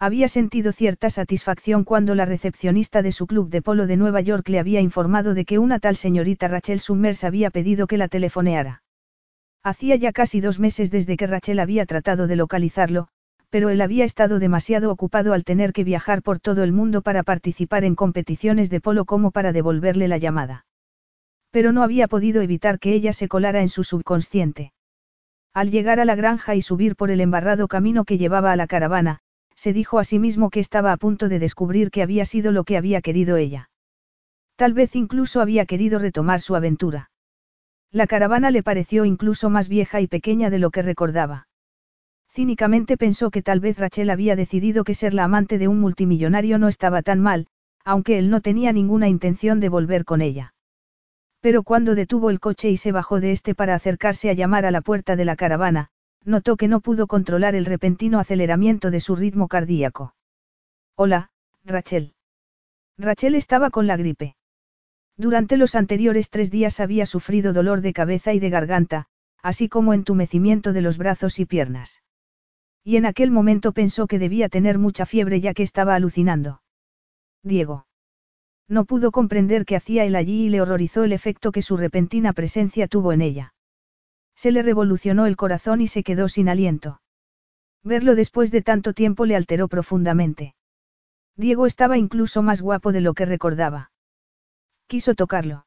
Había 0.00 0.26
sentido 0.26 0.72
cierta 0.72 1.10
satisfacción 1.10 1.84
cuando 1.84 2.16
la 2.16 2.24
recepcionista 2.24 3.02
de 3.02 3.12
su 3.12 3.28
club 3.28 3.50
de 3.50 3.62
polo 3.62 3.86
de 3.86 3.96
Nueva 3.96 4.20
York 4.20 4.48
le 4.48 4.58
había 4.58 4.80
informado 4.80 5.32
de 5.32 5.44
que 5.44 5.60
una 5.60 5.78
tal 5.78 5.94
señorita 5.94 6.48
Rachel 6.48 6.80
Summers 6.80 7.22
había 7.22 7.50
pedido 7.50 7.86
que 7.86 7.98
la 7.98 8.08
telefoneara. 8.08 8.82
Hacía 9.62 9.94
ya 9.94 10.10
casi 10.10 10.40
dos 10.40 10.58
meses 10.58 10.90
desde 10.90 11.16
que 11.16 11.28
Rachel 11.28 11.60
había 11.60 11.86
tratado 11.86 12.26
de 12.26 12.34
localizarlo, 12.34 13.06
pero 13.48 13.68
él 13.68 13.80
había 13.80 14.04
estado 14.04 14.40
demasiado 14.40 14.90
ocupado 14.90 15.34
al 15.34 15.44
tener 15.44 15.72
que 15.72 15.84
viajar 15.84 16.22
por 16.22 16.40
todo 16.40 16.64
el 16.64 16.72
mundo 16.72 17.02
para 17.02 17.22
participar 17.22 17.84
en 17.84 17.94
competiciones 17.94 18.70
de 18.70 18.80
polo 18.80 19.04
como 19.04 19.30
para 19.30 19.52
devolverle 19.52 20.08
la 20.08 20.18
llamada. 20.18 20.66
Pero 21.52 21.70
no 21.70 21.84
había 21.84 22.08
podido 22.08 22.42
evitar 22.42 22.80
que 22.80 22.92
ella 22.92 23.12
se 23.12 23.28
colara 23.28 23.62
en 23.62 23.68
su 23.68 23.84
subconsciente. 23.84 24.72
Al 25.54 25.70
llegar 25.70 26.00
a 26.00 26.04
la 26.04 26.14
granja 26.14 26.54
y 26.54 26.62
subir 26.62 26.96
por 26.96 27.10
el 27.10 27.20
embarrado 27.20 27.68
camino 27.68 28.04
que 28.04 28.18
llevaba 28.18 28.52
a 28.52 28.56
la 28.56 28.66
caravana, 28.66 29.20
se 29.54 29.72
dijo 29.72 29.98
a 29.98 30.04
sí 30.04 30.18
mismo 30.18 30.50
que 30.50 30.60
estaba 30.60 30.92
a 30.92 30.96
punto 30.96 31.28
de 31.28 31.38
descubrir 31.38 31.90
que 31.90 32.02
había 32.02 32.24
sido 32.24 32.52
lo 32.52 32.64
que 32.64 32.76
había 32.76 33.00
querido 33.00 33.36
ella. 33.36 33.70
Tal 34.56 34.72
vez 34.72 34.94
incluso 34.94 35.40
había 35.40 35.66
querido 35.66 35.98
retomar 35.98 36.40
su 36.40 36.54
aventura. 36.54 37.10
La 37.90 38.06
caravana 38.06 38.50
le 38.50 38.62
pareció 38.62 39.04
incluso 39.04 39.50
más 39.50 39.68
vieja 39.68 40.00
y 40.00 40.06
pequeña 40.06 40.50
de 40.50 40.58
lo 40.58 40.70
que 40.70 40.82
recordaba. 40.82 41.48
Cínicamente 42.30 42.96
pensó 42.96 43.30
que 43.30 43.42
tal 43.42 43.60
vez 43.60 43.78
Rachel 43.78 44.10
había 44.10 44.36
decidido 44.36 44.84
que 44.84 44.94
ser 44.94 45.14
la 45.14 45.24
amante 45.24 45.58
de 45.58 45.68
un 45.68 45.80
multimillonario 45.80 46.58
no 46.58 46.68
estaba 46.68 47.02
tan 47.02 47.20
mal, 47.20 47.46
aunque 47.84 48.18
él 48.18 48.30
no 48.30 48.40
tenía 48.42 48.72
ninguna 48.72 49.08
intención 49.08 49.58
de 49.58 49.70
volver 49.70 50.04
con 50.04 50.20
ella. 50.20 50.54
Pero 51.40 51.62
cuando 51.62 51.94
detuvo 51.94 52.30
el 52.30 52.40
coche 52.40 52.70
y 52.70 52.76
se 52.76 52.92
bajó 52.92 53.20
de 53.20 53.32
este 53.32 53.54
para 53.54 53.74
acercarse 53.74 54.30
a 54.30 54.32
llamar 54.32 54.66
a 54.66 54.70
la 54.70 54.80
puerta 54.80 55.16
de 55.16 55.24
la 55.24 55.36
caravana, 55.36 55.90
notó 56.24 56.56
que 56.56 56.68
no 56.68 56.80
pudo 56.80 57.06
controlar 57.06 57.54
el 57.54 57.64
repentino 57.64 58.18
aceleramiento 58.18 58.90
de 58.90 59.00
su 59.00 59.16
ritmo 59.16 59.48
cardíaco. 59.48 60.14
Hola, 60.96 61.30
Rachel. 61.64 62.14
Rachel 62.98 63.34
estaba 63.34 63.70
con 63.70 63.86
la 63.86 63.96
gripe. 63.96 64.34
Durante 65.16 65.56
los 65.56 65.74
anteriores 65.74 66.30
tres 66.30 66.50
días 66.50 66.80
había 66.80 67.06
sufrido 67.06 67.52
dolor 67.52 67.80
de 67.80 67.92
cabeza 67.92 68.32
y 68.34 68.40
de 68.40 68.50
garganta, 68.50 69.06
así 69.42 69.68
como 69.68 69.94
entumecimiento 69.94 70.72
de 70.72 70.82
los 70.82 70.98
brazos 70.98 71.38
y 71.38 71.44
piernas. 71.44 72.02
Y 72.84 72.96
en 72.96 73.06
aquel 73.06 73.30
momento 73.30 73.72
pensó 73.72 74.06
que 74.06 74.18
debía 74.18 74.48
tener 74.48 74.78
mucha 74.78 75.06
fiebre 75.06 75.40
ya 75.40 75.54
que 75.54 75.62
estaba 75.62 75.94
alucinando. 75.94 76.62
Diego. 77.42 77.87
No 78.68 78.84
pudo 78.84 79.10
comprender 79.10 79.64
qué 79.64 79.76
hacía 79.76 80.04
él 80.04 80.14
allí 80.14 80.44
y 80.44 80.48
le 80.50 80.60
horrorizó 80.60 81.04
el 81.04 81.12
efecto 81.12 81.52
que 81.52 81.62
su 81.62 81.78
repentina 81.78 82.34
presencia 82.34 82.86
tuvo 82.86 83.12
en 83.12 83.22
ella. 83.22 83.54
Se 84.36 84.52
le 84.52 84.62
revolucionó 84.62 85.26
el 85.26 85.36
corazón 85.36 85.80
y 85.80 85.86
se 85.86 86.02
quedó 86.02 86.28
sin 86.28 86.48
aliento. 86.50 87.00
Verlo 87.82 88.14
después 88.14 88.50
de 88.50 88.60
tanto 88.60 88.92
tiempo 88.92 89.24
le 89.24 89.36
alteró 89.36 89.68
profundamente. 89.68 90.54
Diego 91.34 91.66
estaba 91.66 91.96
incluso 91.96 92.42
más 92.42 92.60
guapo 92.60 92.92
de 92.92 93.00
lo 93.00 93.14
que 93.14 93.24
recordaba. 93.24 93.90
Quiso 94.86 95.14
tocarlo. 95.14 95.66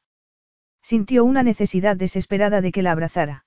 Sintió 0.80 1.24
una 1.24 1.42
necesidad 1.42 1.96
desesperada 1.96 2.60
de 2.60 2.70
que 2.70 2.82
la 2.82 2.92
abrazara. 2.92 3.46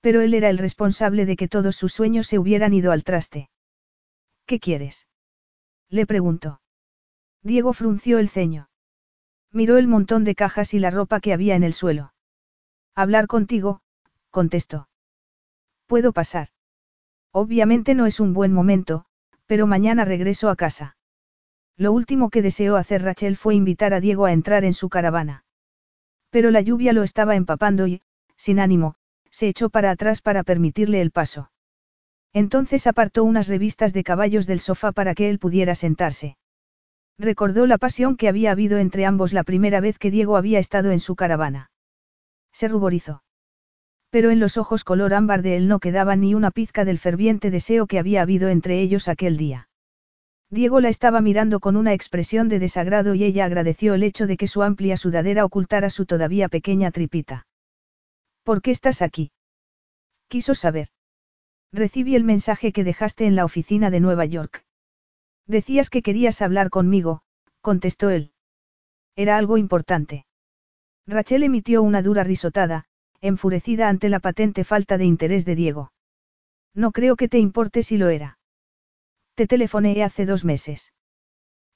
Pero 0.00 0.22
él 0.22 0.34
era 0.34 0.48
el 0.48 0.58
responsable 0.58 1.26
de 1.26 1.36
que 1.36 1.48
todos 1.48 1.76
sus 1.76 1.92
sueños 1.92 2.26
se 2.26 2.38
hubieran 2.38 2.72
ido 2.72 2.90
al 2.90 3.04
traste. 3.04 3.50
¿Qué 4.46 4.60
quieres? 4.60 5.08
Le 5.88 6.06
preguntó. 6.06 6.61
Diego 7.42 7.72
frunció 7.72 8.18
el 8.18 8.28
ceño. 8.28 8.68
Miró 9.50 9.76
el 9.76 9.88
montón 9.88 10.24
de 10.24 10.34
cajas 10.34 10.74
y 10.74 10.78
la 10.78 10.90
ropa 10.90 11.20
que 11.20 11.32
había 11.32 11.56
en 11.56 11.64
el 11.64 11.72
suelo. 11.72 12.14
Hablar 12.94 13.26
contigo, 13.26 13.80
contestó. 14.30 14.88
¿Puedo 15.86 16.12
pasar? 16.12 16.48
Obviamente 17.32 17.94
no 17.94 18.06
es 18.06 18.20
un 18.20 18.32
buen 18.32 18.52
momento, 18.52 19.04
pero 19.46 19.66
mañana 19.66 20.04
regreso 20.04 20.48
a 20.48 20.56
casa. 20.56 20.96
Lo 21.76 21.92
último 21.92 22.30
que 22.30 22.42
deseó 22.42 22.76
hacer 22.76 23.02
Rachel 23.02 23.36
fue 23.36 23.54
invitar 23.54 23.92
a 23.92 24.00
Diego 24.00 24.26
a 24.26 24.32
entrar 24.32 24.64
en 24.64 24.74
su 24.74 24.88
caravana. 24.88 25.44
Pero 26.30 26.50
la 26.50 26.60
lluvia 26.60 26.92
lo 26.92 27.02
estaba 27.02 27.34
empapando 27.34 27.86
y, 27.86 28.02
sin 28.36 28.60
ánimo, 28.60 28.94
se 29.30 29.48
echó 29.48 29.70
para 29.70 29.90
atrás 29.90 30.20
para 30.20 30.44
permitirle 30.44 31.00
el 31.00 31.10
paso. 31.10 31.50
Entonces 32.32 32.86
apartó 32.86 33.24
unas 33.24 33.48
revistas 33.48 33.92
de 33.92 34.04
caballos 34.04 34.46
del 34.46 34.60
sofá 34.60 34.92
para 34.92 35.14
que 35.14 35.28
él 35.28 35.38
pudiera 35.38 35.74
sentarse. 35.74 36.36
Recordó 37.22 37.66
la 37.66 37.78
pasión 37.78 38.16
que 38.18 38.28
había 38.28 38.50
habido 38.50 38.76
entre 38.76 39.06
ambos 39.06 39.32
la 39.32 39.44
primera 39.44 39.80
vez 39.80 39.98
que 39.98 40.10
Diego 40.10 40.36
había 40.36 40.58
estado 40.58 40.90
en 40.90 41.00
su 41.00 41.16
caravana. 41.16 41.70
Se 42.52 42.68
ruborizó 42.68 43.22
pero 44.12 44.30
en 44.30 44.40
los 44.40 44.58
ojos 44.58 44.84
color 44.84 45.14
ámbar 45.14 45.40
de 45.40 45.56
él 45.56 45.68
no 45.68 45.80
quedaba 45.80 46.16
ni 46.16 46.34
una 46.34 46.50
pizca 46.50 46.84
del 46.84 46.98
ferviente 46.98 47.50
deseo 47.50 47.86
que 47.86 47.98
había 47.98 48.20
habido 48.20 48.50
entre 48.50 48.78
ellos 48.82 49.08
aquel 49.08 49.38
día. 49.38 49.70
Diego 50.50 50.82
la 50.82 50.90
estaba 50.90 51.22
mirando 51.22 51.60
con 51.60 51.76
una 51.76 51.94
expresión 51.94 52.50
de 52.50 52.58
desagrado 52.58 53.14
y 53.14 53.24
ella 53.24 53.46
agradeció 53.46 53.94
el 53.94 54.02
hecho 54.02 54.26
de 54.26 54.36
que 54.36 54.48
su 54.48 54.62
amplia 54.62 54.98
sudadera 54.98 55.46
ocultara 55.46 55.88
su 55.88 56.04
todavía 56.04 56.50
pequeña 56.50 56.90
tripita. 56.90 57.46
¿Por 58.42 58.60
qué 58.60 58.70
estás 58.70 59.00
aquí? 59.00 59.32
Quiso 60.28 60.54
saber. 60.54 60.88
Recibí 61.72 62.14
el 62.14 62.24
mensaje 62.24 62.70
que 62.70 62.84
dejaste 62.84 63.24
en 63.24 63.34
la 63.34 63.46
oficina 63.46 63.88
de 63.88 64.00
Nueva 64.00 64.26
York. 64.26 64.62
Decías 65.46 65.90
que 65.90 66.02
querías 66.02 66.42
hablar 66.42 66.70
conmigo, 66.70 67.22
contestó 67.60 68.10
él. 68.10 68.32
Era 69.16 69.36
algo 69.36 69.58
importante. 69.58 70.26
Rachel 71.06 71.42
emitió 71.42 71.82
una 71.82 72.02
dura 72.02 72.24
risotada, 72.24 72.84
enfurecida 73.20 73.88
ante 73.88 74.08
la 74.08 74.20
patente 74.20 74.64
falta 74.64 74.98
de 74.98 75.04
interés 75.04 75.44
de 75.44 75.54
Diego. 75.54 75.92
No 76.74 76.92
creo 76.92 77.16
que 77.16 77.28
te 77.28 77.38
importe 77.38 77.82
si 77.82 77.98
lo 77.98 78.08
era. 78.08 78.38
Te 79.34 79.46
telefoné 79.46 80.02
hace 80.02 80.26
dos 80.26 80.44
meses. 80.44 80.92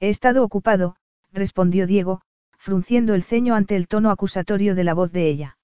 He 0.01 0.09
estado 0.09 0.45
ocupado, 0.45 0.97
respondió 1.33 1.87
Diego, 1.87 2.23
frunciendo 2.57 3.15
el 3.15 3.23
ceño 3.23 3.55
ante 3.55 3.77
el 3.77 3.89
tono 3.89 4.11
acusatorio 4.11 4.75
de 4.75 4.85
la 4.85 4.95
voz 4.95 5.13
de 5.13 5.29
ella. 5.29 5.59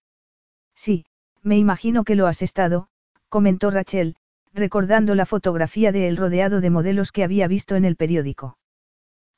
Sí, 0.74 1.04
Me 1.42 1.58
imagino 1.58 2.04
que 2.04 2.14
lo 2.14 2.28
has 2.28 2.40
estado, 2.40 2.88
comentó 3.28 3.70
Rachel, 3.70 4.16
recordando 4.52 5.14
la 5.14 5.26
fotografía 5.26 5.92
de 5.92 6.08
él 6.08 6.16
rodeado 6.16 6.60
de 6.60 6.70
modelos 6.70 7.12
que 7.12 7.24
había 7.24 7.48
visto 7.48 7.74
en 7.76 7.84
el 7.84 7.96
periódico. 7.96 8.58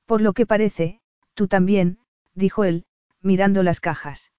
Por 0.07 0.21
lo 0.21 0.33
que 0.33 0.47
parece, 0.47 1.01
tú 1.35 1.49
también, 1.49 1.99
dijo 2.35 2.65
él, 2.65 2.85
mirando 3.21 3.63
las 3.63 3.81
cajas. 3.81 4.33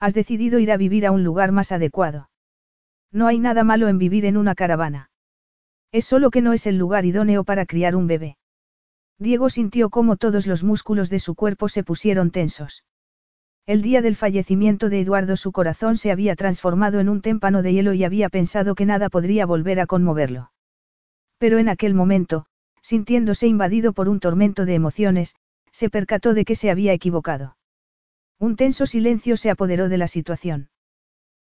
Has 0.00 0.14
decidido 0.14 0.58
ir 0.58 0.72
a 0.72 0.76
vivir 0.76 1.06
a 1.06 1.12
un 1.12 1.22
lugar 1.22 1.52
más 1.52 1.72
adecuado. 1.72 2.30
No 3.12 3.26
hay 3.26 3.38
nada 3.38 3.64
malo 3.64 3.88
en 3.88 3.98
vivir 3.98 4.24
en 4.24 4.36
una 4.36 4.54
caravana. 4.54 5.10
Es 5.92 6.04
solo 6.04 6.30
que 6.30 6.40
no 6.40 6.52
es 6.52 6.66
el 6.66 6.76
lugar 6.76 7.04
idóneo 7.04 7.44
para 7.44 7.66
criar 7.66 7.96
un 7.96 8.06
bebé. 8.06 8.38
Diego 9.18 9.50
sintió 9.50 9.90
cómo 9.90 10.16
todos 10.16 10.46
los 10.46 10.62
músculos 10.62 11.10
de 11.10 11.18
su 11.18 11.34
cuerpo 11.34 11.68
se 11.68 11.84
pusieron 11.84 12.30
tensos. 12.30 12.84
El 13.70 13.82
día 13.82 14.02
del 14.02 14.16
fallecimiento 14.16 14.88
de 14.88 15.00
Eduardo 15.00 15.36
su 15.36 15.52
corazón 15.52 15.96
se 15.96 16.10
había 16.10 16.34
transformado 16.34 16.98
en 16.98 17.08
un 17.08 17.20
témpano 17.20 17.62
de 17.62 17.72
hielo 17.72 17.92
y 17.92 18.02
había 18.02 18.28
pensado 18.28 18.74
que 18.74 18.84
nada 18.84 19.08
podría 19.08 19.46
volver 19.46 19.78
a 19.78 19.86
conmoverlo. 19.86 20.50
Pero 21.38 21.60
en 21.60 21.68
aquel 21.68 21.94
momento, 21.94 22.46
sintiéndose 22.82 23.46
invadido 23.46 23.92
por 23.92 24.08
un 24.08 24.18
tormento 24.18 24.64
de 24.64 24.74
emociones, 24.74 25.36
se 25.70 25.88
percató 25.88 26.34
de 26.34 26.44
que 26.44 26.56
se 26.56 26.68
había 26.68 26.92
equivocado. 26.92 27.56
Un 28.40 28.56
tenso 28.56 28.86
silencio 28.86 29.36
se 29.36 29.50
apoderó 29.50 29.88
de 29.88 29.98
la 29.98 30.08
situación. 30.08 30.70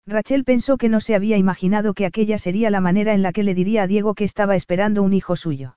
Rachel 0.06 0.44
pensó 0.44 0.78
que 0.78 0.88
no 0.88 1.00
se 1.00 1.14
había 1.14 1.36
imaginado 1.36 1.92
que 1.92 2.06
aquella 2.06 2.38
sería 2.38 2.70
la 2.70 2.80
manera 2.80 3.12
en 3.12 3.20
la 3.20 3.34
que 3.34 3.42
le 3.42 3.54
diría 3.54 3.82
a 3.82 3.86
Diego 3.86 4.14
que 4.14 4.24
estaba 4.24 4.56
esperando 4.56 5.02
un 5.02 5.12
hijo 5.12 5.36
suyo. 5.36 5.76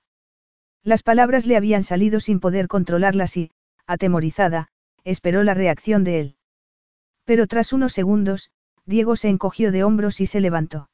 Las 0.82 1.02
palabras 1.02 1.44
le 1.44 1.58
habían 1.58 1.82
salido 1.82 2.20
sin 2.20 2.40
poder 2.40 2.68
controlarlas 2.68 3.36
y, 3.36 3.50
atemorizada, 3.86 4.68
esperó 5.04 5.42
la 5.42 5.52
reacción 5.52 6.04
de 6.04 6.20
él. 6.20 6.34
Pero 7.28 7.46
tras 7.46 7.74
unos 7.74 7.92
segundos, 7.92 8.50
Diego 8.86 9.14
se 9.14 9.28
encogió 9.28 9.70
de 9.70 9.84
hombros 9.84 10.22
y 10.22 10.24
se 10.24 10.40
levantó. 10.40 10.88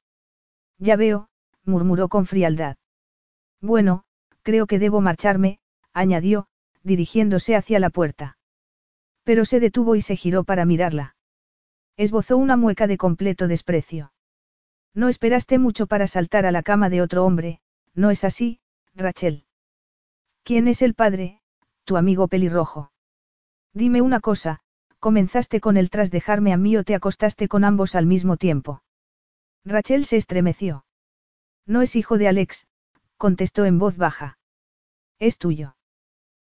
Ya 0.78 0.96
veo, 0.96 1.28
murmuró 1.64 2.08
con 2.08 2.26
frialdad. 2.26 2.76
Bueno, 3.60 4.02
creo 4.42 4.66
que 4.66 4.80
debo 4.80 5.00
marcharme, 5.00 5.60
añadió, 5.92 6.48
dirigiéndose 6.82 7.54
hacia 7.54 7.78
la 7.78 7.88
puerta. 7.88 8.36
Pero 9.22 9.44
se 9.44 9.60
detuvo 9.60 9.94
y 9.94 10.00
se 10.00 10.16
giró 10.16 10.42
para 10.42 10.64
mirarla. 10.64 11.14
Esbozó 11.96 12.36
una 12.36 12.56
mueca 12.56 12.88
de 12.88 12.96
completo 12.96 13.46
desprecio. 13.46 14.12
No 14.92 15.08
esperaste 15.08 15.60
mucho 15.60 15.86
para 15.86 16.08
saltar 16.08 16.46
a 16.46 16.50
la 16.50 16.64
cama 16.64 16.90
de 16.90 17.00
otro 17.00 17.24
hombre, 17.24 17.60
¿no 17.94 18.10
es 18.10 18.24
así, 18.24 18.58
Rachel? 18.96 19.44
¿Quién 20.42 20.66
es 20.66 20.82
el 20.82 20.94
padre, 20.94 21.42
tu 21.84 21.96
amigo 21.96 22.26
pelirrojo? 22.26 22.90
Dime 23.72 24.02
una 24.02 24.18
cosa, 24.18 24.63
¿Comenzaste 25.04 25.60
con 25.60 25.76
él 25.76 25.90
tras 25.90 26.10
dejarme 26.10 26.54
a 26.54 26.56
mí 26.56 26.78
o 26.78 26.82
te 26.82 26.94
acostaste 26.94 27.46
con 27.46 27.62
ambos 27.62 27.94
al 27.94 28.06
mismo 28.06 28.38
tiempo? 28.38 28.82
Rachel 29.62 30.06
se 30.06 30.16
estremeció. 30.16 30.86
No 31.66 31.82
es 31.82 31.94
hijo 31.94 32.16
de 32.16 32.26
Alex, 32.26 32.66
contestó 33.18 33.66
en 33.66 33.78
voz 33.78 33.98
baja. 33.98 34.38
Es 35.18 35.36
tuyo. 35.36 35.76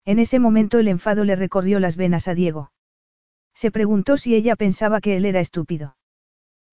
En 0.04 0.20
ese 0.20 0.40
momento 0.40 0.80
el 0.80 0.90
enfado 0.90 1.24
le 1.24 1.38
recorrió 1.38 1.80
las 1.80 1.96
venas 1.96 2.28
a 2.28 2.36
Diego. 2.36 2.74
Se 3.54 3.72
preguntó 3.72 4.18
si 4.18 4.36
ella 4.36 4.58
pensaba 4.58 5.00
que 5.00 5.16
él 5.16 5.24
era 5.24 5.40
estúpido. 5.40 5.96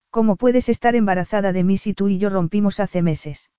¿Cómo 0.09 0.35
puedes 0.35 0.67
estar 0.67 0.97
embarazada 0.97 1.53
de 1.53 1.63
mí 1.63 1.77
si 1.77 1.93
tú 1.93 2.09
y 2.09 2.17
yo 2.17 2.29
rompimos 2.29 2.81
hace 2.81 3.01
meses? 3.01 3.51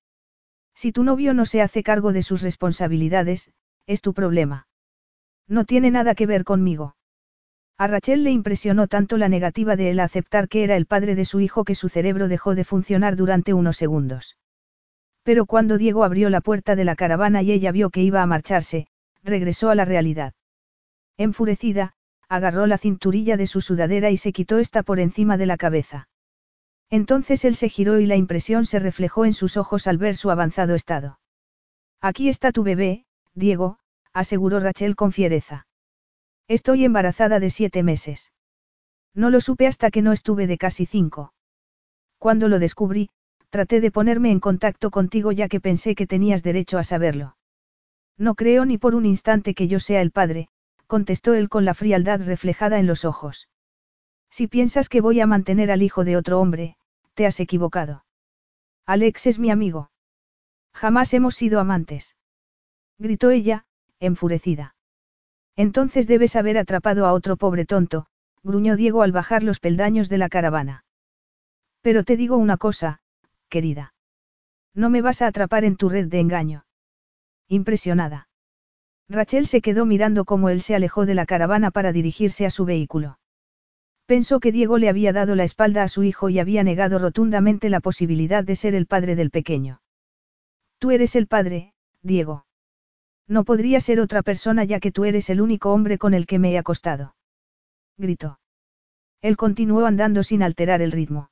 Si 0.74 0.92
tu 0.92 1.04
novio 1.04 1.32
no 1.32 1.46
se 1.46 1.62
hace 1.62 1.82
cargo 1.82 2.12
de 2.12 2.22
sus 2.22 2.42
responsabilidades, 2.42 3.50
es 3.86 4.02
tu 4.02 4.12
problema. 4.12 4.68
No 5.48 5.64
tiene 5.64 5.90
nada 5.90 6.14
que 6.14 6.26
ver 6.26 6.44
conmigo. 6.44 6.96
A 7.80 7.86
Rachel 7.86 8.24
le 8.24 8.30
impresionó 8.30 8.88
tanto 8.88 9.16
la 9.16 9.30
negativa 9.30 9.74
de 9.74 9.88
él 9.88 10.00
a 10.00 10.04
aceptar 10.04 10.48
que 10.48 10.64
era 10.64 10.76
el 10.76 10.84
padre 10.84 11.14
de 11.14 11.24
su 11.24 11.40
hijo 11.40 11.64
que 11.64 11.74
su 11.74 11.88
cerebro 11.88 12.28
dejó 12.28 12.54
de 12.54 12.64
funcionar 12.64 13.16
durante 13.16 13.54
unos 13.54 13.78
segundos. 13.78 14.36
Pero 15.22 15.46
cuando 15.46 15.78
Diego 15.78 16.04
abrió 16.04 16.28
la 16.28 16.42
puerta 16.42 16.76
de 16.76 16.84
la 16.84 16.94
caravana 16.94 17.40
y 17.40 17.52
ella 17.52 17.72
vio 17.72 17.88
que 17.88 18.02
iba 18.02 18.20
a 18.20 18.26
marcharse, 18.26 18.86
regresó 19.22 19.70
a 19.70 19.74
la 19.74 19.86
realidad. 19.86 20.34
Enfurecida, 21.16 21.94
agarró 22.28 22.66
la 22.66 22.76
cinturilla 22.76 23.38
de 23.38 23.46
su 23.46 23.62
sudadera 23.62 24.10
y 24.10 24.18
se 24.18 24.34
quitó 24.34 24.58
esta 24.58 24.82
por 24.82 25.00
encima 25.00 25.38
de 25.38 25.46
la 25.46 25.56
cabeza. 25.56 26.10
Entonces 26.90 27.46
él 27.46 27.56
se 27.56 27.70
giró 27.70 27.98
y 27.98 28.04
la 28.04 28.16
impresión 28.16 28.66
se 28.66 28.78
reflejó 28.78 29.24
en 29.24 29.32
sus 29.32 29.56
ojos 29.56 29.86
al 29.86 29.96
ver 29.96 30.16
su 30.16 30.30
avanzado 30.30 30.74
estado. 30.74 31.18
Aquí 32.02 32.28
está 32.28 32.52
tu 32.52 32.62
bebé, 32.62 33.06
Diego, 33.32 33.78
aseguró 34.12 34.60
Rachel 34.60 34.96
con 34.96 35.12
fiereza. 35.12 35.66
Estoy 36.50 36.84
embarazada 36.84 37.38
de 37.38 37.48
siete 37.48 37.84
meses. 37.84 38.32
No 39.14 39.30
lo 39.30 39.40
supe 39.40 39.68
hasta 39.68 39.92
que 39.92 40.02
no 40.02 40.10
estuve 40.10 40.48
de 40.48 40.58
casi 40.58 40.84
cinco. 40.84 41.32
Cuando 42.18 42.48
lo 42.48 42.58
descubrí, 42.58 43.08
traté 43.50 43.80
de 43.80 43.92
ponerme 43.92 44.32
en 44.32 44.40
contacto 44.40 44.90
contigo 44.90 45.30
ya 45.30 45.46
que 45.46 45.60
pensé 45.60 45.94
que 45.94 46.08
tenías 46.08 46.42
derecho 46.42 46.78
a 46.78 46.82
saberlo. 46.82 47.36
No 48.18 48.34
creo 48.34 48.64
ni 48.64 48.78
por 48.78 48.96
un 48.96 49.06
instante 49.06 49.54
que 49.54 49.68
yo 49.68 49.78
sea 49.78 50.02
el 50.02 50.10
padre, 50.10 50.48
contestó 50.88 51.34
él 51.34 51.48
con 51.48 51.64
la 51.64 51.72
frialdad 51.72 52.20
reflejada 52.20 52.80
en 52.80 52.88
los 52.88 53.04
ojos. 53.04 53.48
Si 54.28 54.48
piensas 54.48 54.88
que 54.88 55.00
voy 55.00 55.20
a 55.20 55.28
mantener 55.28 55.70
al 55.70 55.82
hijo 55.82 56.02
de 56.02 56.16
otro 56.16 56.40
hombre, 56.40 56.76
te 57.14 57.26
has 57.26 57.38
equivocado. 57.38 58.04
Alex 58.86 59.28
es 59.28 59.38
mi 59.38 59.52
amigo. 59.52 59.92
Jamás 60.74 61.14
hemos 61.14 61.36
sido 61.36 61.60
amantes. 61.60 62.16
Gritó 62.98 63.30
ella, 63.30 63.66
enfurecida. 64.00 64.74
Entonces 65.56 66.06
debes 66.06 66.36
haber 66.36 66.58
atrapado 66.58 67.06
a 67.06 67.12
otro 67.12 67.36
pobre 67.36 67.64
tonto, 67.64 68.06
gruñó 68.42 68.76
Diego 68.76 69.02
al 69.02 69.12
bajar 69.12 69.42
los 69.42 69.60
peldaños 69.60 70.08
de 70.08 70.18
la 70.18 70.28
caravana. 70.28 70.84
Pero 71.82 72.04
te 72.04 72.16
digo 72.16 72.36
una 72.36 72.56
cosa, 72.56 73.00
querida. 73.48 73.94
No 74.74 74.90
me 74.90 75.02
vas 75.02 75.22
a 75.22 75.26
atrapar 75.26 75.64
en 75.64 75.76
tu 75.76 75.88
red 75.88 76.06
de 76.06 76.20
engaño. 76.20 76.64
Impresionada. 77.48 78.28
Rachel 79.08 79.46
se 79.46 79.60
quedó 79.60 79.86
mirando 79.86 80.24
cómo 80.24 80.50
él 80.50 80.62
se 80.62 80.76
alejó 80.76 81.04
de 81.04 81.14
la 81.14 81.26
caravana 81.26 81.72
para 81.72 81.92
dirigirse 81.92 82.46
a 82.46 82.50
su 82.50 82.64
vehículo. 82.64 83.18
Pensó 84.06 84.40
que 84.40 84.52
Diego 84.52 84.78
le 84.78 84.88
había 84.88 85.12
dado 85.12 85.34
la 85.34 85.44
espalda 85.44 85.82
a 85.82 85.88
su 85.88 86.04
hijo 86.04 86.28
y 86.28 86.38
había 86.38 86.62
negado 86.62 86.98
rotundamente 86.98 87.70
la 87.70 87.80
posibilidad 87.80 88.44
de 88.44 88.56
ser 88.56 88.74
el 88.74 88.86
padre 88.86 89.16
del 89.16 89.30
pequeño. 89.30 89.82
Tú 90.78 90.92
eres 90.92 91.16
el 91.16 91.26
padre, 91.26 91.74
Diego. 92.02 92.44
No 93.30 93.44
podría 93.44 93.78
ser 93.78 94.00
otra 94.00 94.22
persona 94.22 94.64
ya 94.64 94.80
que 94.80 94.90
tú 94.90 95.04
eres 95.04 95.30
el 95.30 95.40
único 95.40 95.72
hombre 95.72 95.98
con 95.98 96.14
el 96.14 96.26
que 96.26 96.40
me 96.40 96.50
he 96.50 96.58
acostado. 96.58 97.14
Gritó. 97.96 98.40
Él 99.22 99.36
continuó 99.36 99.86
andando 99.86 100.24
sin 100.24 100.42
alterar 100.42 100.82
el 100.82 100.90
ritmo. 100.90 101.30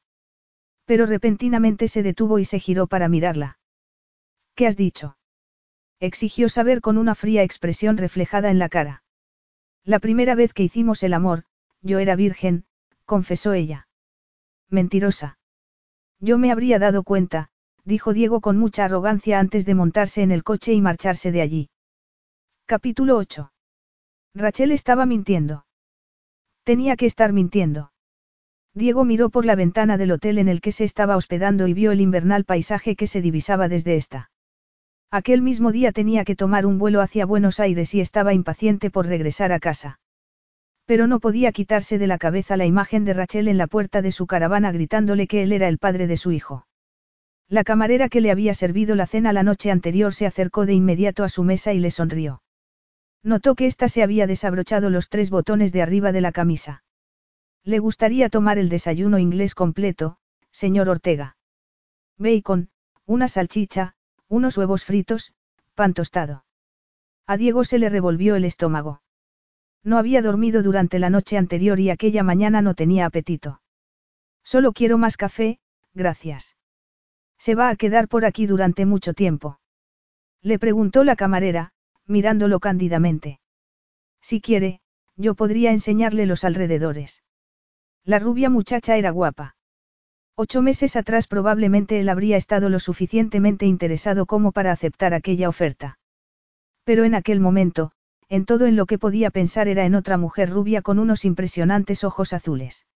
Pero 0.84 1.06
repentinamente 1.06 1.88
se 1.88 2.04
detuvo 2.04 2.38
y 2.38 2.44
se 2.44 2.60
giró 2.60 2.86
para 2.86 3.08
mirarla. 3.08 3.58
¿Qué 4.54 4.68
has 4.68 4.76
dicho? 4.76 5.16
Exigió 5.98 6.48
saber 6.48 6.80
con 6.80 6.98
una 6.98 7.16
fría 7.16 7.42
expresión 7.42 7.96
reflejada 7.96 8.50
en 8.50 8.60
la 8.60 8.68
cara. 8.68 9.02
La 9.84 9.98
primera 9.98 10.36
vez 10.36 10.52
que 10.52 10.62
hicimos 10.62 11.02
el 11.02 11.14
amor, 11.14 11.46
yo 11.82 11.98
era 11.98 12.14
virgen, 12.14 12.64
confesó 13.06 13.54
ella. 13.54 13.88
Mentirosa. 14.70 15.40
Yo 16.20 16.38
me 16.38 16.52
habría 16.52 16.78
dado 16.78 17.02
cuenta, 17.02 17.50
dijo 17.84 18.12
Diego 18.12 18.40
con 18.40 18.56
mucha 18.56 18.84
arrogancia 18.84 19.40
antes 19.40 19.66
de 19.66 19.74
montarse 19.74 20.22
en 20.22 20.30
el 20.30 20.44
coche 20.44 20.74
y 20.74 20.80
marcharse 20.80 21.32
de 21.32 21.42
allí. 21.42 21.70
Capítulo 22.70 23.16
8. 23.16 23.50
Rachel 24.34 24.72
estaba 24.72 25.06
mintiendo. 25.06 25.64
Tenía 26.64 26.96
que 26.96 27.06
estar 27.06 27.32
mintiendo. 27.32 27.92
Diego 28.74 29.06
miró 29.06 29.30
por 29.30 29.46
la 29.46 29.54
ventana 29.54 29.96
del 29.96 30.12
hotel 30.12 30.36
en 30.36 30.48
el 30.48 30.60
que 30.60 30.70
se 30.70 30.84
estaba 30.84 31.16
hospedando 31.16 31.66
y 31.66 31.72
vio 31.72 31.92
el 31.92 32.02
invernal 32.02 32.44
paisaje 32.44 32.94
que 32.94 33.06
se 33.06 33.22
divisaba 33.22 33.70
desde 33.70 33.96
esta. 33.96 34.30
Aquel 35.10 35.40
mismo 35.40 35.72
día 35.72 35.92
tenía 35.92 36.26
que 36.26 36.36
tomar 36.36 36.66
un 36.66 36.76
vuelo 36.76 37.00
hacia 37.00 37.24
Buenos 37.24 37.58
Aires 37.58 37.94
y 37.94 38.02
estaba 38.02 38.34
impaciente 38.34 38.90
por 38.90 39.06
regresar 39.06 39.50
a 39.50 39.60
casa. 39.60 39.98
Pero 40.84 41.06
no 41.06 41.20
podía 41.20 41.52
quitarse 41.52 41.96
de 41.96 42.06
la 42.06 42.18
cabeza 42.18 42.58
la 42.58 42.66
imagen 42.66 43.06
de 43.06 43.14
Rachel 43.14 43.48
en 43.48 43.56
la 43.56 43.66
puerta 43.66 44.02
de 44.02 44.12
su 44.12 44.26
caravana 44.26 44.72
gritándole 44.72 45.26
que 45.26 45.42
él 45.42 45.52
era 45.52 45.68
el 45.68 45.78
padre 45.78 46.06
de 46.06 46.18
su 46.18 46.32
hijo. 46.32 46.66
La 47.48 47.64
camarera 47.64 48.10
que 48.10 48.20
le 48.20 48.30
había 48.30 48.52
servido 48.52 48.94
la 48.94 49.06
cena 49.06 49.32
la 49.32 49.42
noche 49.42 49.70
anterior 49.70 50.12
se 50.12 50.26
acercó 50.26 50.66
de 50.66 50.74
inmediato 50.74 51.24
a 51.24 51.30
su 51.30 51.44
mesa 51.44 51.72
y 51.72 51.78
le 51.78 51.90
sonrió. 51.90 52.42
Notó 53.22 53.54
que 53.54 53.66
ésta 53.66 53.88
se 53.88 54.02
había 54.02 54.26
desabrochado 54.26 54.90
los 54.90 55.08
tres 55.08 55.30
botones 55.30 55.72
de 55.72 55.82
arriba 55.82 56.12
de 56.12 56.20
la 56.20 56.32
camisa. 56.32 56.84
Le 57.64 57.78
gustaría 57.78 58.28
tomar 58.28 58.58
el 58.58 58.68
desayuno 58.68 59.18
inglés 59.18 59.54
completo, 59.54 60.18
señor 60.50 60.88
Ortega. 60.88 61.36
Bacon, 62.16 62.70
una 63.06 63.28
salchicha, 63.28 63.94
unos 64.28 64.56
huevos 64.56 64.84
fritos, 64.84 65.34
pan 65.74 65.94
tostado. 65.94 66.44
A 67.26 67.36
Diego 67.36 67.64
se 67.64 67.78
le 67.78 67.88
revolvió 67.88 68.36
el 68.36 68.44
estómago. 68.44 69.02
No 69.84 69.98
había 69.98 70.22
dormido 70.22 70.62
durante 70.62 70.98
la 70.98 71.10
noche 71.10 71.36
anterior 71.36 71.78
y 71.78 71.90
aquella 71.90 72.22
mañana 72.22 72.62
no 72.62 72.74
tenía 72.74 73.06
apetito. 73.06 73.60
Solo 74.42 74.72
quiero 74.72 74.98
más 74.98 75.16
café, 75.16 75.60
gracias. 75.94 76.56
¿Se 77.38 77.54
va 77.54 77.68
a 77.68 77.76
quedar 77.76 78.08
por 78.08 78.24
aquí 78.24 78.46
durante 78.46 78.86
mucho 78.86 79.14
tiempo? 79.14 79.60
Le 80.42 80.58
preguntó 80.58 81.04
la 81.04 81.16
camarera, 81.16 81.72
mirándolo 82.08 82.60
cándidamente. 82.60 83.40
Si 84.20 84.40
quiere, 84.40 84.80
yo 85.16 85.34
podría 85.34 85.70
enseñarle 85.70 86.26
los 86.26 86.44
alrededores. 86.44 87.22
La 88.04 88.18
rubia 88.18 88.50
muchacha 88.50 88.96
era 88.96 89.10
guapa. 89.10 89.56
Ocho 90.34 90.62
meses 90.62 90.96
atrás 90.96 91.26
probablemente 91.26 92.00
él 92.00 92.08
habría 92.08 92.36
estado 92.36 92.68
lo 92.70 92.80
suficientemente 92.80 93.66
interesado 93.66 94.24
como 94.24 94.52
para 94.52 94.72
aceptar 94.72 95.12
aquella 95.12 95.48
oferta. 95.48 95.98
Pero 96.84 97.04
en 97.04 97.14
aquel 97.14 97.40
momento, 97.40 97.92
en 98.28 98.44
todo 98.44 98.66
en 98.66 98.76
lo 98.76 98.86
que 98.86 98.98
podía 98.98 99.30
pensar 99.30 99.68
era 99.68 99.84
en 99.84 99.94
otra 99.94 100.16
mujer 100.16 100.50
rubia 100.50 100.80
con 100.80 100.98
unos 100.98 101.24
impresionantes 101.24 102.04
ojos 102.04 102.32
azules. 102.32 102.86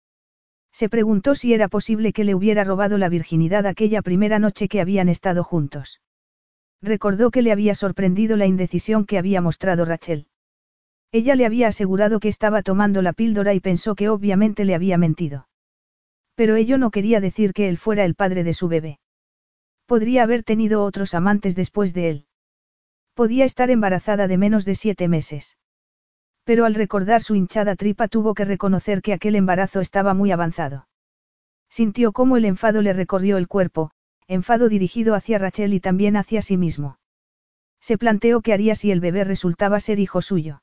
Se 0.73 0.89
preguntó 0.89 1.35
si 1.35 1.53
era 1.53 1.69
posible 1.69 2.13
que 2.13 2.25
le 2.25 2.35
hubiera 2.35 2.65
robado 2.65 2.97
la 2.97 3.09
virginidad 3.09 3.67
aquella 3.67 4.03
primera 4.03 4.39
noche 4.39 4.69
que 4.69 4.81
habían 4.81 5.09
estado 5.09 5.45
juntos. 5.45 6.01
Recordó 6.83 7.31
que 7.31 7.43
le 7.43 7.53
había 7.53 7.77
sorprendido 7.77 8.37
la 8.37 8.47
indecisión 8.47 9.07
que 9.07 9.17
había 9.17 9.41
mostrado 9.41 9.85
Rachel. 9.85 10.27
Ella 11.13 11.37
le 11.37 11.47
había 11.47 11.69
asegurado 11.69 12.19
que 12.19 12.29
estaba 12.29 12.63
tomando 12.63 13.03
la 13.03 13.13
píldora 13.13 13.55
y 13.55 13.61
pensó 13.61 13.95
que 13.95 14.09
obviamente 14.09 14.65
le 14.65 14.75
había 14.75 14.99
mentido. 14.99 15.47
Pero 16.35 16.57
ello 16.57 16.79
no 16.79 16.91
quería 16.91 17.21
decir 17.21 17.53
que 17.53 17.69
él 17.69 17.79
fuera 17.79 18.05
el 18.05 18.15
padre 18.15 18.43
de 18.43 18.55
su 18.55 18.67
bebé. 18.67 18.99
Podría 19.87 20.25
haber 20.25 20.43
tenido 20.43 20.83
otros 20.83 21.15
amantes 21.15 21.55
después 21.55 21.95
de 21.95 22.09
él. 22.11 22.27
Podía 23.15 23.45
estar 23.45 23.71
embarazada 23.71 24.27
de 24.27 24.39
menos 24.39 24.65
de 24.65 24.75
siete 24.75 25.07
meses. 25.07 25.59
Pero 26.45 26.65
al 26.65 26.75
recordar 26.75 27.23
su 27.23 27.35
hinchada 27.35 27.77
tripa 27.77 28.09
tuvo 28.09 28.35
que 28.35 28.45
reconocer 28.45 29.03
que 29.03 29.13
aquel 29.13 29.37
embarazo 29.37 29.81
estaba 29.81 30.15
muy 30.15 30.33
avanzado. 30.33 30.89
Sintió 31.69 32.13
cómo 32.13 32.37
el 32.37 32.47
enfado 32.47 32.83
le 32.83 32.93
recorrió 32.93 33.37
el 33.37 33.49
cuerpo, 33.49 33.93
enfado 34.33 34.69
dirigido 34.69 35.15
hacia 35.15 35.39
Rachel 35.39 35.75
y 35.75 35.81
también 35.81 36.17
hacia 36.17 36.43
sí 36.43 36.57
mismo. 36.57 36.99
Se 37.81 37.99
planteó 37.99 38.41
qué 38.41 38.53
haría 38.53 38.75
si 38.75 38.91
el 38.91 39.01
bebé 39.01 39.25
resultaba 39.25 39.81
ser 39.81 39.99
hijo 39.99 40.23
suyo. 40.23 40.63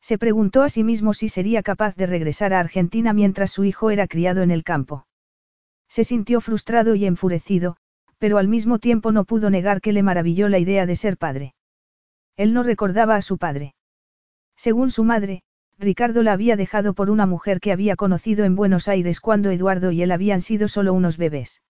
Se 0.00 0.18
preguntó 0.18 0.62
a 0.62 0.68
sí 0.68 0.84
mismo 0.84 1.12
si 1.12 1.28
sería 1.28 1.62
capaz 1.62 1.96
de 1.96 2.06
regresar 2.06 2.54
a 2.54 2.60
Argentina 2.60 3.12
mientras 3.12 3.50
su 3.50 3.64
hijo 3.64 3.90
era 3.90 4.06
criado 4.06 4.42
en 4.42 4.50
el 4.50 4.62
campo. 4.62 5.06
Se 5.88 6.04
sintió 6.04 6.40
frustrado 6.40 6.94
y 6.94 7.06
enfurecido, 7.06 7.76
pero 8.18 8.38
al 8.38 8.48
mismo 8.48 8.78
tiempo 8.78 9.12
no 9.12 9.24
pudo 9.24 9.50
negar 9.50 9.80
que 9.80 9.92
le 9.92 10.02
maravilló 10.02 10.48
la 10.48 10.58
idea 10.58 10.86
de 10.86 10.96
ser 10.96 11.16
padre. 11.16 11.54
Él 12.36 12.54
no 12.54 12.62
recordaba 12.62 13.16
a 13.16 13.22
su 13.22 13.38
padre. 13.38 13.74
Según 14.56 14.90
su 14.90 15.02
madre, 15.02 15.42
Ricardo 15.78 16.22
la 16.22 16.32
había 16.32 16.56
dejado 16.56 16.94
por 16.94 17.10
una 17.10 17.26
mujer 17.26 17.60
que 17.60 17.72
había 17.72 17.96
conocido 17.96 18.44
en 18.44 18.56
Buenos 18.56 18.88
Aires 18.88 19.20
cuando 19.20 19.50
Eduardo 19.50 19.92
y 19.92 20.02
él 20.02 20.12
habían 20.12 20.40
sido 20.40 20.68
solo 20.68 20.92
unos 20.92 21.16
bebés. 21.16 21.62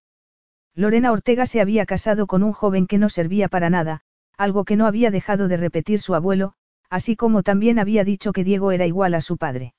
Lorena 0.78 1.10
Ortega 1.10 1.44
se 1.44 1.60
había 1.60 1.86
casado 1.86 2.28
con 2.28 2.44
un 2.44 2.52
joven 2.52 2.86
que 2.86 2.98
no 2.98 3.08
servía 3.08 3.48
para 3.48 3.68
nada, 3.68 4.02
algo 4.36 4.65
que 4.65 4.76
no 4.76 4.86
había 4.86 5.10
dejado 5.10 5.48
de 5.48 5.57
repetir 5.57 6.00
su 6.00 6.15
abuelo, 6.15 6.52
así 6.89 7.16
como 7.16 7.42
también 7.42 7.81
había 7.81 8.05
dicho 8.05 8.32
que 8.32 8.44
Diego 8.44 8.70
era 8.70 8.86
igual 8.86 9.15
a 9.15 9.20
su 9.20 9.39
padre. 9.39 9.74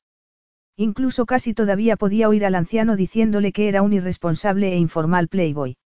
Incluso 0.75 1.25
casi 1.25 1.53
todavía 1.53 1.95
podía 1.95 2.27
oír 2.27 2.45
al 2.45 2.53
anciano 2.53 2.97
diciéndole 2.97 3.53
que 3.53 3.69
era 3.69 3.81
un 3.81 3.93
irresponsable 3.93 4.73
e 4.73 4.75
informal 4.75 5.29
playboy. 5.29 5.77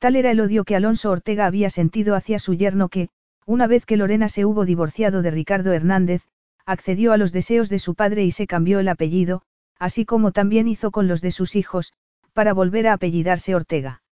Tal 0.00 0.16
era 0.16 0.32
el 0.32 0.40
odio 0.40 0.64
que 0.64 0.76
Alonso 0.76 1.12
Ortega 1.12 1.46
había 1.46 1.70
sentido 1.70 2.14
hacia 2.14 2.38
su 2.38 2.52
yerno 2.52 2.90
que, 2.90 3.08
una 3.46 3.66
vez 3.66 3.86
que 3.86 3.96
Lorena 3.96 4.28
se 4.28 4.44
hubo 4.44 4.66
divorciado 4.66 5.22
de 5.22 5.30
Ricardo 5.30 5.72
Hernández, 5.72 6.28
accedió 6.66 7.14
a 7.14 7.16
los 7.16 7.32
deseos 7.32 7.70
de 7.70 7.78
su 7.78 7.94
padre 7.94 8.24
y 8.26 8.32
se 8.32 8.46
cambió 8.46 8.80
el 8.80 8.88
apellido, 8.88 9.40
así 9.78 10.04
como 10.04 10.32
también 10.32 10.68
hizo 10.68 10.90
con 10.90 11.08
los 11.08 11.22
de 11.22 11.30
sus 11.30 11.56
hijos, 11.56 11.94
para 12.34 12.52
volver 12.52 12.86
a 12.86 12.92
apellidarse 12.92 13.54
Ortega. 13.54 14.02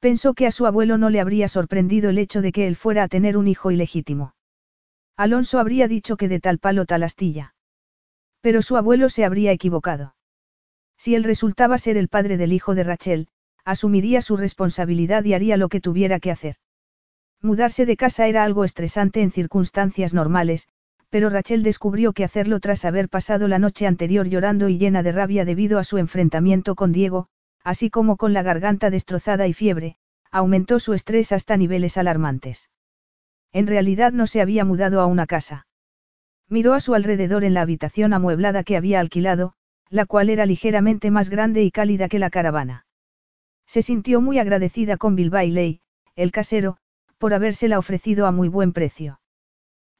Pensó 0.00 0.34
que 0.34 0.46
a 0.46 0.50
su 0.50 0.66
abuelo 0.66 0.96
no 0.96 1.10
le 1.10 1.20
habría 1.20 1.48
sorprendido 1.48 2.10
el 2.10 2.18
hecho 2.18 2.40
de 2.40 2.52
que 2.52 2.66
él 2.68 2.76
fuera 2.76 3.02
a 3.02 3.08
tener 3.08 3.36
un 3.36 3.48
hijo 3.48 3.70
ilegítimo. 3.70 4.34
Alonso 5.16 5.58
habría 5.58 5.88
dicho 5.88 6.16
que 6.16 6.28
de 6.28 6.38
tal 6.38 6.58
palo 6.58 6.86
tal 6.86 7.02
astilla. 7.02 7.54
Pero 8.40 8.62
su 8.62 8.76
abuelo 8.76 9.10
se 9.10 9.24
habría 9.24 9.50
equivocado. 9.50 10.14
Si 10.96 11.16
él 11.16 11.24
resultaba 11.24 11.78
ser 11.78 11.96
el 11.96 12.08
padre 12.08 12.36
del 12.36 12.52
hijo 12.52 12.76
de 12.76 12.84
Rachel, 12.84 13.28
asumiría 13.64 14.22
su 14.22 14.36
responsabilidad 14.36 15.24
y 15.24 15.34
haría 15.34 15.56
lo 15.56 15.68
que 15.68 15.80
tuviera 15.80 16.20
que 16.20 16.30
hacer. 16.30 16.56
Mudarse 17.42 17.86
de 17.86 17.96
casa 17.96 18.26
era 18.26 18.44
algo 18.44 18.64
estresante 18.64 19.20
en 19.22 19.30
circunstancias 19.30 20.14
normales, 20.14 20.68
pero 21.10 21.30
Rachel 21.30 21.62
descubrió 21.62 22.12
que 22.12 22.24
hacerlo 22.24 22.60
tras 22.60 22.84
haber 22.84 23.08
pasado 23.08 23.48
la 23.48 23.58
noche 23.58 23.86
anterior 23.86 24.28
llorando 24.28 24.68
y 24.68 24.78
llena 24.78 25.02
de 25.02 25.12
rabia 25.12 25.44
debido 25.44 25.78
a 25.78 25.84
su 25.84 25.98
enfrentamiento 25.98 26.74
con 26.74 26.92
Diego, 26.92 27.28
así 27.64 27.90
como 27.90 28.16
con 28.16 28.32
la 28.32 28.42
garganta 28.42 28.90
destrozada 28.90 29.46
y 29.46 29.52
fiebre, 29.52 29.96
aumentó 30.30 30.80
su 30.80 30.94
estrés 30.94 31.32
hasta 31.32 31.56
niveles 31.56 31.96
alarmantes. 31.96 32.70
En 33.52 33.66
realidad 33.66 34.12
no 34.12 34.26
se 34.26 34.40
había 34.40 34.64
mudado 34.64 35.00
a 35.00 35.06
una 35.06 35.26
casa. 35.26 35.66
Miró 36.48 36.74
a 36.74 36.80
su 36.80 36.94
alrededor 36.94 37.44
en 37.44 37.54
la 37.54 37.62
habitación 37.62 38.12
amueblada 38.12 38.64
que 38.64 38.76
había 38.76 39.00
alquilado, 39.00 39.54
la 39.90 40.06
cual 40.06 40.30
era 40.30 40.46
ligeramente 40.46 41.10
más 41.10 41.28
grande 41.28 41.62
y 41.62 41.70
cálida 41.70 42.08
que 42.08 42.18
la 42.18 42.30
caravana. 42.30 42.86
Se 43.66 43.82
sintió 43.82 44.20
muy 44.20 44.38
agradecida 44.38 44.96
con 44.96 45.14
Bill 45.14 45.30
Bailey, 45.30 45.80
el 46.14 46.32
casero, 46.32 46.78
por 47.18 47.34
habérsela 47.34 47.78
ofrecido 47.78 48.26
a 48.26 48.32
muy 48.32 48.48
buen 48.48 48.72
precio. 48.72 49.20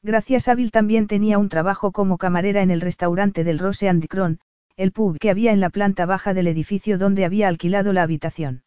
Gracias 0.03 0.49
a 0.49 0.55
Bill 0.55 0.71
también 0.71 1.07
tenía 1.07 1.39
un 1.39 1.49
trabajo 1.49 1.93
como 1.93 2.19
camarera 2.19 2.63
en 2.63 2.71
el 2.71 2.81
restaurante 2.81 3.45
del 3.45 3.59
Rose 3.59 3.89
and 3.89 4.07
Cron, 4.07 4.41
el 4.79 4.93
pub 4.93 5.19
que 5.19 5.29
había 5.29 5.51
en 5.53 5.59
la 5.59 5.71
planta 5.71 6.07
baja 6.07 6.35
del 6.35 6.47
edificio 6.47 6.99
donde 6.99 7.25
había 7.25 7.49
alquilado 7.49 7.93
la 7.93 8.05
habitación. 8.05 8.63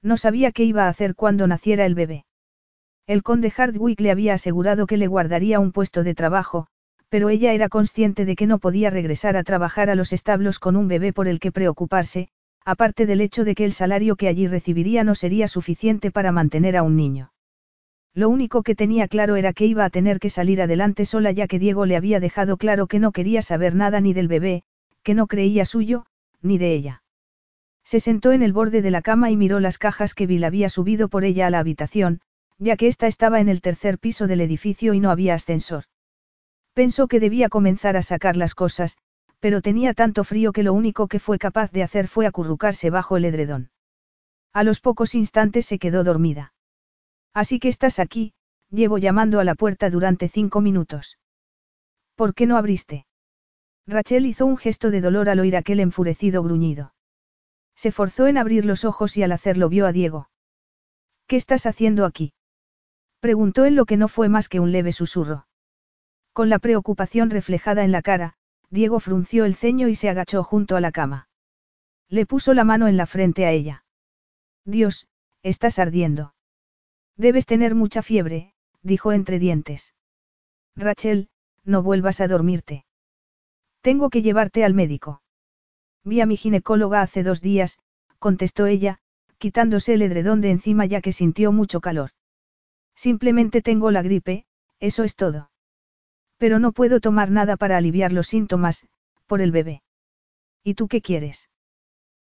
No 0.00 0.16
sabía 0.16 0.52
qué 0.52 0.62
iba 0.62 0.84
a 0.84 0.88
hacer 0.88 1.16
cuando 1.16 1.48
naciera 1.48 1.86
el 1.86 1.96
bebé. 1.96 2.24
El 3.08 3.24
conde 3.24 3.50
Hardwick 3.50 4.00
le 4.00 4.12
había 4.12 4.34
asegurado 4.34 4.86
que 4.86 4.96
le 4.96 5.08
guardaría 5.08 5.58
un 5.58 5.72
puesto 5.72 6.04
de 6.04 6.14
trabajo, 6.14 6.68
pero 7.08 7.30
ella 7.30 7.52
era 7.52 7.68
consciente 7.68 8.24
de 8.24 8.36
que 8.36 8.46
no 8.46 8.60
podía 8.60 8.90
regresar 8.90 9.36
a 9.36 9.42
trabajar 9.42 9.90
a 9.90 9.96
los 9.96 10.12
establos 10.12 10.60
con 10.60 10.76
un 10.76 10.86
bebé 10.86 11.12
por 11.12 11.26
el 11.26 11.40
que 11.40 11.50
preocuparse, 11.50 12.28
aparte 12.64 13.04
del 13.04 13.20
hecho 13.20 13.42
de 13.42 13.56
que 13.56 13.64
el 13.64 13.72
salario 13.72 14.14
que 14.14 14.28
allí 14.28 14.46
recibiría 14.46 15.02
no 15.02 15.16
sería 15.16 15.48
suficiente 15.48 16.12
para 16.12 16.30
mantener 16.30 16.76
a 16.76 16.84
un 16.84 16.94
niño. 16.94 17.32
Lo 18.14 18.28
único 18.28 18.62
que 18.62 18.76
tenía 18.76 19.08
claro 19.08 19.34
era 19.34 19.52
que 19.52 19.66
iba 19.66 19.84
a 19.84 19.90
tener 19.90 20.20
que 20.20 20.30
salir 20.30 20.62
adelante 20.62 21.04
sola 21.06 21.32
ya 21.32 21.48
que 21.48 21.58
Diego 21.58 21.86
le 21.86 21.96
había 21.96 22.20
dejado 22.20 22.56
claro 22.56 22.86
que 22.86 23.00
no 23.00 23.10
quería 23.10 23.42
saber 23.42 23.74
nada 23.74 24.00
ni 24.00 24.12
del 24.12 24.28
bebé, 24.28 24.62
que 25.04 25.14
no 25.14 25.28
creía 25.28 25.64
suyo, 25.64 26.06
ni 26.42 26.58
de 26.58 26.74
ella. 26.74 27.02
Se 27.84 28.00
sentó 28.00 28.32
en 28.32 28.42
el 28.42 28.52
borde 28.52 28.82
de 28.82 28.90
la 28.90 29.02
cama 29.02 29.30
y 29.30 29.36
miró 29.36 29.60
las 29.60 29.78
cajas 29.78 30.14
que 30.14 30.26
Bill 30.26 30.44
había 30.44 30.68
subido 30.68 31.08
por 31.08 31.24
ella 31.24 31.46
a 31.46 31.50
la 31.50 31.58
habitación, 31.60 32.20
ya 32.58 32.76
que 32.76 32.88
ésta 32.88 33.06
estaba 33.06 33.40
en 33.40 33.48
el 33.48 33.60
tercer 33.60 33.98
piso 33.98 34.26
del 34.26 34.40
edificio 34.40 34.94
y 34.94 35.00
no 35.00 35.10
había 35.10 35.34
ascensor. 35.34 35.84
Pensó 36.72 37.06
que 37.06 37.20
debía 37.20 37.48
comenzar 37.48 37.96
a 37.96 38.02
sacar 38.02 38.36
las 38.36 38.54
cosas, 38.54 38.96
pero 39.38 39.60
tenía 39.60 39.92
tanto 39.92 40.24
frío 40.24 40.52
que 40.52 40.62
lo 40.62 40.72
único 40.72 41.06
que 41.06 41.20
fue 41.20 41.38
capaz 41.38 41.70
de 41.70 41.82
hacer 41.82 42.08
fue 42.08 42.26
acurrucarse 42.26 42.88
bajo 42.90 43.16
el 43.16 43.26
edredón. 43.26 43.70
A 44.54 44.64
los 44.64 44.80
pocos 44.80 45.14
instantes 45.14 45.66
se 45.66 45.78
quedó 45.78 46.02
dormida. 46.02 46.54
Así 47.34 47.58
que 47.58 47.68
estás 47.68 47.98
aquí, 47.98 48.32
llevo 48.70 48.98
llamando 48.98 49.40
a 49.40 49.44
la 49.44 49.54
puerta 49.54 49.90
durante 49.90 50.28
cinco 50.28 50.60
minutos. 50.60 51.18
¿Por 52.14 52.34
qué 52.34 52.46
no 52.46 52.56
abriste? 52.56 53.06
Rachel 53.86 54.26
hizo 54.26 54.46
un 54.46 54.56
gesto 54.56 54.90
de 54.90 55.00
dolor 55.00 55.28
al 55.28 55.40
oír 55.40 55.56
aquel 55.56 55.80
enfurecido 55.80 56.42
gruñido. 56.42 56.94
Se 57.76 57.92
forzó 57.92 58.26
en 58.26 58.38
abrir 58.38 58.64
los 58.64 58.84
ojos 58.84 59.16
y 59.16 59.22
al 59.22 59.32
hacerlo 59.32 59.68
vio 59.68 59.86
a 59.86 59.92
Diego. 59.92 60.30
¿Qué 61.26 61.36
estás 61.36 61.66
haciendo 61.66 62.04
aquí? 62.04 62.32
Preguntó 63.20 63.64
en 63.64 63.74
lo 63.74 63.84
que 63.84 63.96
no 63.96 64.08
fue 64.08 64.28
más 64.28 64.48
que 64.48 64.60
un 64.60 64.72
leve 64.72 64.92
susurro. 64.92 65.46
Con 66.32 66.48
la 66.48 66.58
preocupación 66.58 67.30
reflejada 67.30 67.84
en 67.84 67.92
la 67.92 68.02
cara, 68.02 68.34
Diego 68.70 69.00
frunció 69.00 69.44
el 69.44 69.54
ceño 69.54 69.88
y 69.88 69.94
se 69.94 70.08
agachó 70.08 70.42
junto 70.42 70.76
a 70.76 70.80
la 70.80 70.92
cama. 70.92 71.28
Le 72.08 72.26
puso 72.26 72.54
la 72.54 72.64
mano 72.64 72.88
en 72.88 72.96
la 72.96 73.06
frente 73.06 73.46
a 73.46 73.52
ella. 73.52 73.84
Dios, 74.64 75.08
estás 75.42 75.78
ardiendo. 75.78 76.34
Debes 77.16 77.46
tener 77.46 77.74
mucha 77.74 78.02
fiebre, 78.02 78.54
dijo 78.82 79.12
entre 79.12 79.38
dientes. 79.38 79.94
Rachel, 80.74 81.28
no 81.64 81.82
vuelvas 81.82 82.20
a 82.20 82.28
dormirte. 82.28 82.84
Tengo 83.84 84.08
que 84.08 84.22
llevarte 84.22 84.64
al 84.64 84.72
médico. 84.72 85.20
Vi 86.04 86.22
a 86.22 86.26
mi 86.26 86.38
ginecóloga 86.38 87.02
hace 87.02 87.22
dos 87.22 87.42
días, 87.42 87.80
contestó 88.18 88.64
ella, 88.64 88.98
quitándose 89.36 89.92
el 89.92 90.00
edredón 90.00 90.40
de 90.40 90.52
encima 90.52 90.86
ya 90.86 91.02
que 91.02 91.12
sintió 91.12 91.52
mucho 91.52 91.82
calor. 91.82 92.12
Simplemente 92.94 93.60
tengo 93.60 93.90
la 93.90 94.00
gripe, 94.00 94.46
eso 94.80 95.04
es 95.04 95.16
todo. 95.16 95.50
Pero 96.38 96.58
no 96.58 96.72
puedo 96.72 96.98
tomar 97.00 97.30
nada 97.30 97.58
para 97.58 97.76
aliviar 97.76 98.10
los 98.10 98.26
síntomas, 98.26 98.88
por 99.26 99.42
el 99.42 99.52
bebé. 99.52 99.82
¿Y 100.62 100.72
tú 100.72 100.88
qué 100.88 101.02
quieres? 101.02 101.50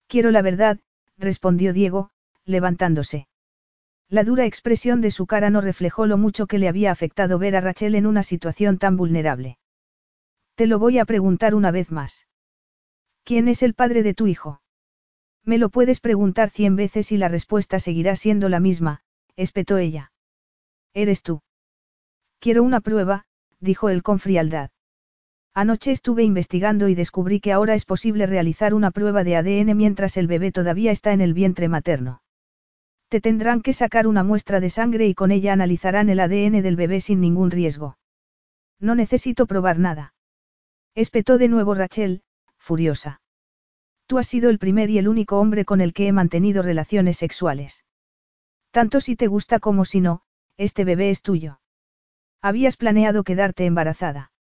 Quiero 0.08 0.30
la 0.32 0.42
verdad, 0.42 0.78
respondió 1.16 1.72
Diego, 1.72 2.10
levantándose. 2.44 3.28
La 4.10 4.24
dura 4.24 4.44
expresión 4.44 5.00
de 5.00 5.10
su 5.10 5.26
cara 5.26 5.48
no 5.48 5.62
reflejó 5.62 6.04
lo 6.04 6.18
mucho 6.18 6.46
que 6.48 6.58
le 6.58 6.68
había 6.68 6.92
afectado 6.92 7.38
ver 7.38 7.56
a 7.56 7.62
Rachel 7.62 7.94
en 7.94 8.04
una 8.04 8.22
situación 8.22 8.76
tan 8.76 8.98
vulnerable. 8.98 9.56
Te 10.56 10.66
lo 10.66 10.78
voy 10.78 10.98
a 10.98 11.04
preguntar 11.04 11.54
una 11.54 11.70
vez 11.70 11.92
más. 11.92 12.26
¿Quién 13.24 13.46
es 13.46 13.62
el 13.62 13.74
padre 13.74 14.02
de 14.02 14.14
tu 14.14 14.26
hijo? 14.26 14.62
Me 15.44 15.58
lo 15.58 15.68
puedes 15.68 16.00
preguntar 16.00 16.48
cien 16.48 16.76
veces 16.76 17.12
y 17.12 17.18
la 17.18 17.28
respuesta 17.28 17.78
seguirá 17.78 18.16
siendo 18.16 18.48
la 18.48 18.58
misma, 18.58 19.02
espetó 19.36 19.76
ella. 19.76 20.12
Eres 20.94 21.22
tú. 21.22 21.42
Quiero 22.40 22.62
una 22.62 22.80
prueba, 22.80 23.26
dijo 23.60 23.90
él 23.90 24.02
con 24.02 24.18
frialdad. 24.18 24.70
Anoche 25.52 25.92
estuve 25.92 26.22
investigando 26.22 26.88
y 26.88 26.94
descubrí 26.94 27.38
que 27.38 27.52
ahora 27.52 27.74
es 27.74 27.84
posible 27.84 28.24
realizar 28.24 28.72
una 28.72 28.90
prueba 28.92 29.24
de 29.24 29.36
ADN 29.36 29.76
mientras 29.76 30.16
el 30.16 30.26
bebé 30.26 30.52
todavía 30.52 30.90
está 30.90 31.12
en 31.12 31.20
el 31.20 31.34
vientre 31.34 31.68
materno. 31.68 32.22
Te 33.08 33.20
tendrán 33.20 33.60
que 33.60 33.74
sacar 33.74 34.06
una 34.06 34.24
muestra 34.24 34.60
de 34.60 34.70
sangre 34.70 35.06
y 35.06 35.14
con 35.14 35.32
ella 35.32 35.52
analizarán 35.52 36.08
el 36.08 36.18
ADN 36.18 36.62
del 36.62 36.76
bebé 36.76 37.02
sin 37.02 37.20
ningún 37.20 37.50
riesgo. 37.50 37.98
No 38.80 38.94
necesito 38.94 39.46
probar 39.46 39.78
nada. 39.78 40.14
Espetó 40.96 41.36
de 41.36 41.48
nuevo 41.48 41.74
Rachel, 41.74 42.22
furiosa. 42.56 43.20
Tú 44.06 44.16
has 44.16 44.26
sido 44.26 44.48
el 44.48 44.58
primer 44.58 44.88
y 44.88 44.96
el 44.96 45.08
único 45.08 45.38
hombre 45.38 45.66
con 45.66 45.82
el 45.82 45.92
que 45.92 46.08
he 46.08 46.12
mantenido 46.12 46.62
relaciones 46.62 47.18
sexuales. 47.18 47.84
Tanto 48.70 49.02
si 49.02 49.14
te 49.14 49.26
gusta 49.26 49.60
como 49.60 49.84
si 49.84 50.00
no, 50.00 50.22
este 50.56 50.84
bebé 50.84 51.10
es 51.10 51.20
tuyo. 51.20 51.60
Habías 52.40 52.78
planeado 52.78 53.24
quedarte 53.24 53.66
embarazada. 53.66 54.32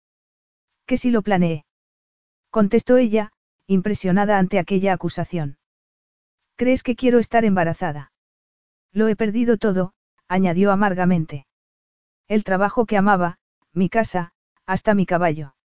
¿Qué 0.86 0.96
si 0.96 1.10
lo 1.10 1.22
planeé? 1.22 1.64
Contestó 2.50 2.98
ella, 2.98 3.32
impresionada 3.66 4.38
ante 4.38 4.60
aquella 4.60 4.92
acusación. 4.92 5.58
¿Crees 6.54 6.84
que 6.84 6.94
quiero 6.94 7.18
estar 7.18 7.44
embarazada? 7.44 8.12
Lo 8.92 9.08
he 9.08 9.16
perdido 9.16 9.56
todo, 9.56 9.92
añadió 10.28 10.70
amargamente. 10.70 11.48
El 12.28 12.44
trabajo 12.44 12.86
que 12.86 12.96
amaba, 12.96 13.38
mi 13.72 13.88
casa, 13.88 14.34
hasta 14.66 14.94
mi 14.94 15.04
caballo. 15.04 15.56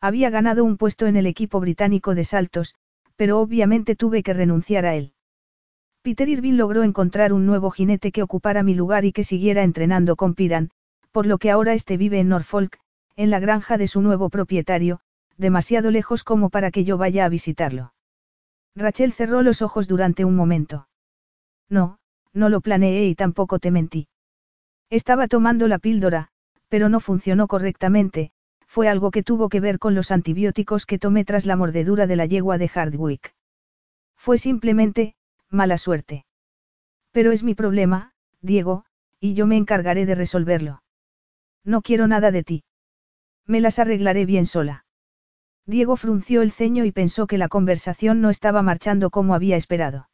Había 0.00 0.30
ganado 0.30 0.64
un 0.64 0.76
puesto 0.76 1.06
en 1.06 1.16
el 1.16 1.26
equipo 1.26 1.60
británico 1.60 2.14
de 2.14 2.24
saltos, 2.24 2.74
pero 3.16 3.40
obviamente 3.40 3.96
tuve 3.96 4.22
que 4.22 4.32
renunciar 4.32 4.86
a 4.86 4.94
él. 4.94 5.12
Peter 6.02 6.28
Irving 6.28 6.54
logró 6.54 6.84
encontrar 6.84 7.32
un 7.32 7.46
nuevo 7.46 7.70
jinete 7.70 8.12
que 8.12 8.22
ocupara 8.22 8.62
mi 8.62 8.74
lugar 8.74 9.04
y 9.04 9.12
que 9.12 9.24
siguiera 9.24 9.64
entrenando 9.64 10.14
con 10.14 10.34
Piran, 10.34 10.70
por 11.10 11.26
lo 11.26 11.38
que 11.38 11.50
ahora 11.50 11.74
este 11.74 11.96
vive 11.96 12.20
en 12.20 12.28
Norfolk, 12.28 12.78
en 13.16 13.30
la 13.30 13.40
granja 13.40 13.76
de 13.76 13.88
su 13.88 14.00
nuevo 14.00 14.30
propietario, 14.30 15.00
demasiado 15.36 15.90
lejos 15.90 16.22
como 16.22 16.50
para 16.50 16.70
que 16.70 16.84
yo 16.84 16.96
vaya 16.96 17.24
a 17.24 17.28
visitarlo. 17.28 17.92
Rachel 18.76 19.12
cerró 19.12 19.42
los 19.42 19.62
ojos 19.62 19.88
durante 19.88 20.24
un 20.24 20.36
momento. 20.36 20.88
No, 21.68 21.98
no 22.32 22.48
lo 22.48 22.60
planeé 22.60 23.06
y 23.06 23.16
tampoco 23.16 23.58
te 23.58 23.72
mentí. 23.72 24.08
Estaba 24.90 25.26
tomando 25.26 25.66
la 25.66 25.78
píldora, 25.78 26.28
pero 26.68 26.88
no 26.88 27.00
funcionó 27.00 27.48
correctamente, 27.48 28.30
fue 28.68 28.88
algo 28.88 29.10
que 29.10 29.22
tuvo 29.22 29.48
que 29.48 29.60
ver 29.60 29.78
con 29.78 29.94
los 29.94 30.10
antibióticos 30.12 30.86
que 30.86 30.98
tomé 30.98 31.24
tras 31.24 31.46
la 31.46 31.56
mordedura 31.56 32.06
de 32.06 32.16
la 32.16 32.26
yegua 32.26 32.58
de 32.58 32.68
Hardwick. 32.68 33.34
Fue 34.14 34.38
simplemente, 34.38 35.16
mala 35.48 35.78
suerte. 35.78 36.26
Pero 37.10 37.32
es 37.32 37.42
mi 37.42 37.54
problema, 37.54 38.12
Diego, 38.42 38.84
y 39.18 39.34
yo 39.34 39.46
me 39.46 39.56
encargaré 39.56 40.06
de 40.06 40.14
resolverlo. 40.14 40.82
No 41.64 41.82
quiero 41.82 42.06
nada 42.06 42.30
de 42.30 42.44
ti. 42.44 42.64
Me 43.46 43.60
las 43.60 43.78
arreglaré 43.78 44.26
bien 44.26 44.44
sola. 44.46 44.84
Diego 45.64 45.96
frunció 45.96 46.42
el 46.42 46.52
ceño 46.52 46.84
y 46.84 46.92
pensó 46.92 47.26
que 47.26 47.38
la 47.38 47.48
conversación 47.48 48.20
no 48.20 48.30
estaba 48.30 48.62
marchando 48.62 49.10
como 49.10 49.34
había 49.34 49.56
esperado. 49.56 50.08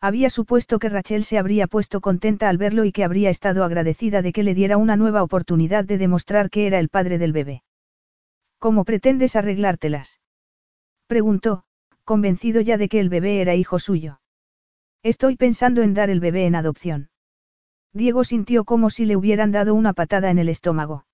Había 0.00 0.30
supuesto 0.30 0.78
que 0.78 0.88
Rachel 0.88 1.24
se 1.24 1.38
habría 1.38 1.66
puesto 1.66 2.00
contenta 2.00 2.48
al 2.48 2.58
verlo 2.58 2.84
y 2.84 2.92
que 2.92 3.02
habría 3.02 3.30
estado 3.30 3.64
agradecida 3.64 4.22
de 4.22 4.32
que 4.32 4.44
le 4.44 4.54
diera 4.54 4.76
una 4.76 4.96
nueva 4.96 5.22
oportunidad 5.22 5.84
de 5.84 5.98
demostrar 5.98 6.50
que 6.50 6.66
era 6.66 6.78
el 6.78 6.88
padre 6.88 7.18
del 7.18 7.32
bebé. 7.32 7.62
¿Cómo 8.58 8.84
pretendes 8.84 9.36
arreglártelas? 9.36 10.20
Preguntó, 11.06 11.62
convencido 12.04 12.60
ya 12.60 12.76
de 12.76 12.88
que 12.88 13.00
el 13.00 13.08
bebé 13.08 13.40
era 13.40 13.54
hijo 13.54 13.78
suyo. 13.78 14.20
Estoy 15.02 15.36
pensando 15.36 15.82
en 15.82 15.94
dar 15.94 16.10
el 16.10 16.20
bebé 16.20 16.46
en 16.46 16.56
adopción. 16.56 17.10
Diego 17.92 18.24
sintió 18.24 18.64
como 18.64 18.90
si 18.90 19.06
le 19.06 19.16
hubieran 19.16 19.52
dado 19.52 19.74
una 19.74 19.92
patada 19.92 20.30
en 20.30 20.38
el 20.38 20.48
estómago. 20.48 21.06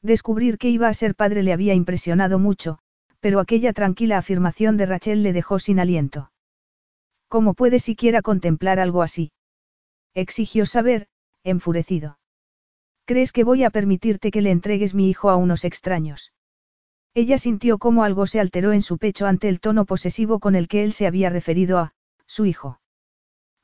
Descubrir 0.00 0.58
que 0.58 0.70
iba 0.70 0.88
a 0.88 0.94
ser 0.94 1.14
padre 1.14 1.42
le 1.42 1.52
había 1.52 1.74
impresionado 1.74 2.38
mucho, 2.38 2.78
pero 3.20 3.38
aquella 3.38 3.72
tranquila 3.72 4.18
afirmación 4.18 4.76
de 4.76 4.86
Rachel 4.86 5.22
le 5.22 5.32
dejó 5.32 5.58
sin 5.58 5.78
aliento. 5.78 6.32
¿Cómo 7.28 7.54
puede 7.54 7.78
siquiera 7.78 8.20
contemplar 8.22 8.80
algo 8.80 9.02
así? 9.02 9.32
Exigió 10.14 10.66
saber, 10.66 11.06
enfurecido. 11.44 12.18
¿Crees 13.04 13.32
que 13.32 13.44
voy 13.44 13.62
a 13.64 13.70
permitirte 13.70 14.30
que 14.30 14.42
le 14.42 14.50
entregues 14.50 14.94
mi 14.94 15.08
hijo 15.08 15.30
a 15.30 15.36
unos 15.36 15.64
extraños? 15.64 16.32
Ella 17.14 17.36
sintió 17.36 17.78
cómo 17.78 18.04
algo 18.04 18.26
se 18.26 18.40
alteró 18.40 18.72
en 18.72 18.80
su 18.80 18.96
pecho 18.96 19.26
ante 19.26 19.48
el 19.48 19.60
tono 19.60 19.84
posesivo 19.84 20.40
con 20.40 20.54
el 20.54 20.66
que 20.66 20.82
él 20.82 20.92
se 20.92 21.06
había 21.06 21.28
referido 21.28 21.78
a, 21.78 21.92
su 22.26 22.46
hijo. 22.46 22.80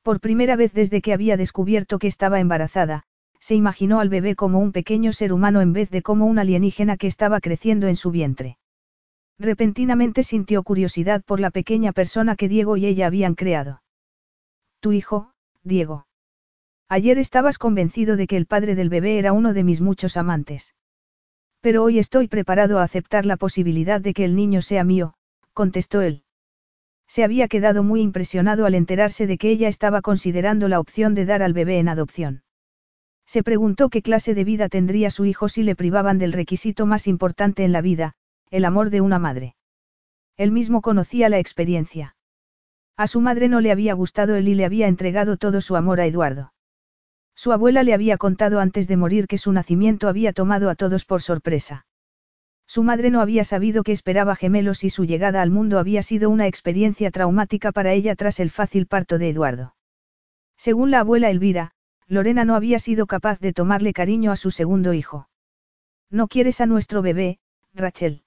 Por 0.02 0.20
primera 0.20 0.54
vez 0.54 0.74
desde 0.74 1.00
que 1.00 1.14
había 1.14 1.36
descubierto 1.36 1.98
que 1.98 2.08
estaba 2.08 2.40
embarazada, 2.40 3.04
se 3.40 3.54
imaginó 3.54 4.00
al 4.00 4.10
bebé 4.10 4.34
como 4.36 4.58
un 4.58 4.72
pequeño 4.72 5.12
ser 5.12 5.32
humano 5.32 5.60
en 5.62 5.72
vez 5.72 5.90
de 5.90 6.02
como 6.02 6.26
un 6.26 6.38
alienígena 6.38 6.96
que 6.96 7.06
estaba 7.06 7.40
creciendo 7.40 7.86
en 7.86 7.96
su 7.96 8.10
vientre. 8.10 8.58
Repentinamente 9.38 10.24
sintió 10.24 10.62
curiosidad 10.62 11.22
por 11.24 11.40
la 11.40 11.50
pequeña 11.50 11.92
persona 11.92 12.36
que 12.36 12.48
Diego 12.48 12.76
y 12.76 12.86
ella 12.86 13.06
habían 13.06 13.34
creado. 13.34 13.82
Tu 14.80 14.92
hijo, 14.92 15.32
Diego. 15.62 16.06
Ayer 16.88 17.18
estabas 17.18 17.58
convencido 17.58 18.16
de 18.16 18.26
que 18.26 18.36
el 18.36 18.46
padre 18.46 18.74
del 18.74 18.88
bebé 18.88 19.18
era 19.18 19.32
uno 19.32 19.54
de 19.54 19.64
mis 19.64 19.80
muchos 19.80 20.16
amantes. 20.16 20.74
Pero 21.68 21.84
hoy 21.84 21.98
estoy 21.98 22.28
preparado 22.28 22.78
a 22.78 22.82
aceptar 22.82 23.26
la 23.26 23.36
posibilidad 23.36 24.00
de 24.00 24.14
que 24.14 24.24
el 24.24 24.34
niño 24.34 24.62
sea 24.62 24.84
mío, 24.84 25.12
contestó 25.52 26.00
él. 26.00 26.22
Se 27.06 27.24
había 27.24 27.46
quedado 27.46 27.82
muy 27.82 28.00
impresionado 28.00 28.64
al 28.64 28.74
enterarse 28.74 29.26
de 29.26 29.36
que 29.36 29.50
ella 29.50 29.68
estaba 29.68 30.00
considerando 30.00 30.68
la 30.68 30.80
opción 30.80 31.14
de 31.14 31.26
dar 31.26 31.42
al 31.42 31.52
bebé 31.52 31.78
en 31.78 31.90
adopción. 31.90 32.42
Se 33.26 33.42
preguntó 33.42 33.90
qué 33.90 34.00
clase 34.00 34.32
de 34.32 34.44
vida 34.44 34.70
tendría 34.70 35.10
su 35.10 35.26
hijo 35.26 35.50
si 35.50 35.62
le 35.62 35.76
privaban 35.76 36.16
del 36.16 36.32
requisito 36.32 36.86
más 36.86 37.06
importante 37.06 37.64
en 37.64 37.72
la 37.72 37.82
vida, 37.82 38.14
el 38.50 38.64
amor 38.64 38.88
de 38.88 39.02
una 39.02 39.18
madre. 39.18 39.54
Él 40.38 40.52
mismo 40.52 40.80
conocía 40.80 41.28
la 41.28 41.38
experiencia. 41.38 42.16
A 42.96 43.06
su 43.06 43.20
madre 43.20 43.48
no 43.48 43.60
le 43.60 43.72
había 43.72 43.92
gustado 43.92 44.36
él 44.36 44.48
y 44.48 44.54
le 44.54 44.64
había 44.64 44.88
entregado 44.88 45.36
todo 45.36 45.60
su 45.60 45.76
amor 45.76 46.00
a 46.00 46.06
Eduardo. 46.06 46.54
Su 47.38 47.52
abuela 47.52 47.84
le 47.84 47.94
había 47.94 48.18
contado 48.18 48.58
antes 48.58 48.88
de 48.88 48.96
morir 48.96 49.28
que 49.28 49.38
su 49.38 49.52
nacimiento 49.52 50.08
había 50.08 50.32
tomado 50.32 50.70
a 50.70 50.74
todos 50.74 51.04
por 51.04 51.22
sorpresa. 51.22 51.86
Su 52.66 52.82
madre 52.82 53.10
no 53.10 53.20
había 53.20 53.44
sabido 53.44 53.84
que 53.84 53.92
esperaba 53.92 54.34
gemelos 54.34 54.82
y 54.82 54.90
su 54.90 55.04
llegada 55.04 55.40
al 55.40 55.52
mundo 55.52 55.78
había 55.78 56.02
sido 56.02 56.30
una 56.30 56.48
experiencia 56.48 57.12
traumática 57.12 57.70
para 57.70 57.92
ella 57.92 58.16
tras 58.16 58.40
el 58.40 58.50
fácil 58.50 58.86
parto 58.86 59.18
de 59.18 59.28
Eduardo. 59.28 59.76
Según 60.56 60.90
la 60.90 60.98
abuela 60.98 61.30
Elvira, 61.30 61.70
Lorena 62.08 62.44
no 62.44 62.56
había 62.56 62.80
sido 62.80 63.06
capaz 63.06 63.38
de 63.38 63.52
tomarle 63.52 63.92
cariño 63.92 64.32
a 64.32 64.36
su 64.36 64.50
segundo 64.50 64.92
hijo. 64.92 65.28
No 66.10 66.26
quieres 66.26 66.60
a 66.60 66.66
nuestro 66.66 67.02
bebé, 67.02 67.38
Rachel. 67.72 68.24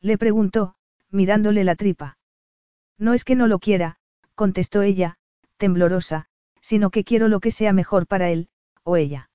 Le 0.00 0.16
preguntó, 0.16 0.74
mirándole 1.10 1.64
la 1.64 1.76
tripa. 1.76 2.16
No 2.96 3.12
es 3.12 3.24
que 3.24 3.36
no 3.36 3.46
lo 3.46 3.58
quiera, 3.58 3.98
contestó 4.34 4.80
ella, 4.80 5.18
temblorosa, 5.58 6.30
sino 6.62 6.88
que 6.90 7.04
quiero 7.04 7.28
lo 7.28 7.40
que 7.40 7.50
sea 7.50 7.74
mejor 7.74 8.06
para 8.06 8.30
él, 8.30 8.48
o 8.82 8.96
ella. 8.96 9.28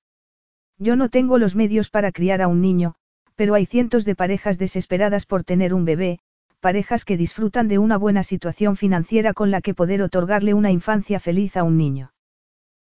Yo 0.78 0.96
no 0.96 1.08
tengo 1.08 1.38
los 1.38 1.54
medios 1.54 1.90
para 1.90 2.10
criar 2.10 2.42
a 2.42 2.48
un 2.48 2.60
niño, 2.60 2.96
pero 3.36 3.54
hay 3.54 3.66
cientos 3.66 4.04
de 4.04 4.16
parejas 4.16 4.58
desesperadas 4.58 5.26
por 5.26 5.44
tener 5.44 5.72
un 5.74 5.84
bebé, 5.84 6.18
parejas 6.60 7.04
que 7.04 7.16
disfrutan 7.16 7.68
de 7.68 7.78
una 7.78 7.96
buena 7.96 8.24
situación 8.24 8.76
financiera 8.76 9.32
con 9.34 9.52
la 9.52 9.60
que 9.60 9.74
poder 9.74 10.02
otorgarle 10.02 10.54
una 10.54 10.72
infancia 10.72 11.20
feliz 11.20 11.56
a 11.56 11.62
un 11.62 11.76
niño. 11.76 12.12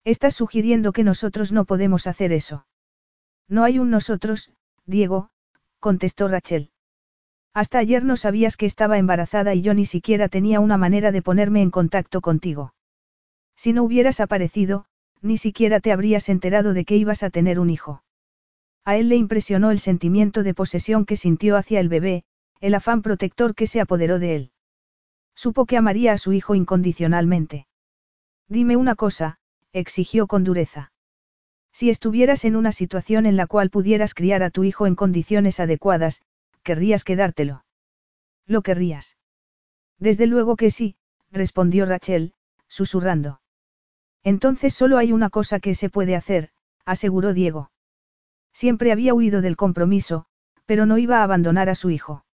Estás 0.05 0.35
sugiriendo 0.35 0.93
que 0.93 1.03
nosotros 1.03 1.51
no 1.51 1.65
podemos 1.65 2.07
hacer 2.07 2.31
eso. 2.31 2.65
No 3.49 3.63
hay 3.63 3.79
un 3.79 3.89
nosotros, 3.89 4.53
Diego, 4.85 5.29
contestó 5.79 6.27
Rachel. 6.27 6.71
Hasta 7.53 7.79
ayer 7.79 8.05
no 8.05 8.15
sabías 8.15 8.55
que 8.55 8.65
estaba 8.65 8.97
embarazada 8.97 9.53
y 9.55 9.61
yo 9.61 9.73
ni 9.73 9.85
siquiera 9.85 10.29
tenía 10.29 10.59
una 10.59 10.77
manera 10.77 11.11
de 11.11 11.21
ponerme 11.21 11.61
en 11.61 11.71
contacto 11.71 12.21
contigo. 12.21 12.73
Si 13.57 13.73
no 13.73 13.83
hubieras 13.83 14.19
aparecido, 14.19 14.85
ni 15.21 15.37
siquiera 15.37 15.79
te 15.79 15.91
habrías 15.91 16.29
enterado 16.29 16.73
de 16.73 16.85
que 16.85 16.95
ibas 16.95 17.23
a 17.23 17.31
tener 17.31 17.59
un 17.59 17.69
hijo. 17.69 18.03
A 18.85 18.95
él 18.95 19.09
le 19.09 19.15
impresionó 19.15 19.71
el 19.71 19.79
sentimiento 19.79 20.43
de 20.43 20.53
posesión 20.53 21.05
que 21.05 21.17
sintió 21.17 21.57
hacia 21.57 21.79
el 21.79 21.89
bebé, 21.89 22.23
el 22.61 22.75
afán 22.75 23.01
protector 23.01 23.55
que 23.55 23.67
se 23.67 23.81
apoderó 23.81 24.19
de 24.19 24.35
él. 24.35 24.51
Supo 25.35 25.65
que 25.65 25.75
amaría 25.75 26.13
a 26.13 26.17
su 26.17 26.33
hijo 26.33 26.55
incondicionalmente. 26.55 27.67
Dime 28.47 28.77
una 28.77 28.95
cosa, 28.95 29.39
exigió 29.73 30.27
con 30.27 30.43
dureza. 30.43 30.91
Si 31.73 31.89
estuvieras 31.89 32.45
en 32.45 32.55
una 32.55 32.71
situación 32.71 33.25
en 33.25 33.35
la 33.37 33.47
cual 33.47 33.69
pudieras 33.69 34.13
criar 34.13 34.41
a 34.41 34.49
tu 34.49 34.63
hijo 34.63 34.87
en 34.87 34.95
condiciones 34.95 35.59
adecuadas, 35.59 36.21
querrías 36.63 37.03
quedártelo. 37.03 37.65
¿Lo 38.45 38.61
querrías? 38.61 39.17
Desde 39.99 40.27
luego 40.27 40.55
que 40.55 40.71
sí, 40.71 40.95
respondió 41.31 41.85
Rachel, 41.85 42.33
susurrando. 42.67 43.41
Entonces 44.27 44.73
solo 44.73 44.97
hay 44.97 45.13
una 45.13 45.29
cosa 45.29 45.61
que 45.61 45.73
se 45.73 45.89
puede 45.89 46.13
hacer, 46.13 46.49
aseguró 46.83 47.33
Diego. 47.33 47.71
Siempre 48.51 48.91
había 48.91 49.13
huido 49.13 49.39
del 49.39 49.55
compromiso, 49.55 50.25
pero 50.65 50.85
no 50.85 50.97
iba 50.97 51.19
a 51.19 51.23
abandonar 51.23 51.69
a 51.69 51.75
su 51.75 51.91
hijo. 51.91 52.25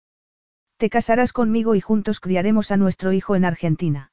Te 0.78 0.90
casarás 0.90 1.34
conmigo 1.34 1.76
y 1.76 1.82
juntos 1.82 2.20
criaremos 2.20 2.72
a 2.72 2.78
nuestro 2.78 3.14
hijo 3.14 3.36
en 3.36 3.46
Argentina. 3.46 4.12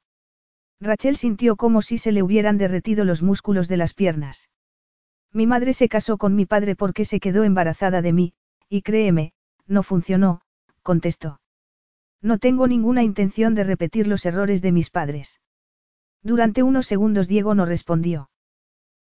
Rachel 0.79 1.17
sintió 1.17 1.55
como 1.55 1.81
si 1.81 1.97
se 1.97 2.11
le 2.11 2.21
hubieran 2.21 2.59
derretido 2.59 3.03
los 3.03 3.23
músculos 3.23 3.67
de 3.67 3.77
las 3.77 3.95
piernas. 3.95 4.51
Mi 5.33 5.47
madre 5.47 5.73
se 5.73 5.89
casó 5.89 6.19
con 6.19 6.35
mi 6.35 6.45
padre 6.45 6.75
porque 6.75 7.03
se 7.03 7.19
quedó 7.19 7.43
embarazada 7.43 8.03
de 8.03 8.13
mí, 8.13 8.33
y 8.69 8.83
créeme, 8.83 9.33
no 9.65 9.81
funcionó, 9.81 10.41
contestó. 10.83 11.41
No 12.21 12.37
tengo 12.37 12.67
ninguna 12.67 13.01
intención 13.01 13.55
de 13.55 13.63
repetir 13.63 14.05
los 14.05 14.23
errores 14.27 14.61
de 14.61 14.71
mis 14.71 14.91
padres. 14.91 15.40
Durante 16.23 16.63
unos 16.63 16.85
segundos 16.85 17.27
Diego 17.27 17.55
no 17.55 17.65
respondió. 17.65 18.29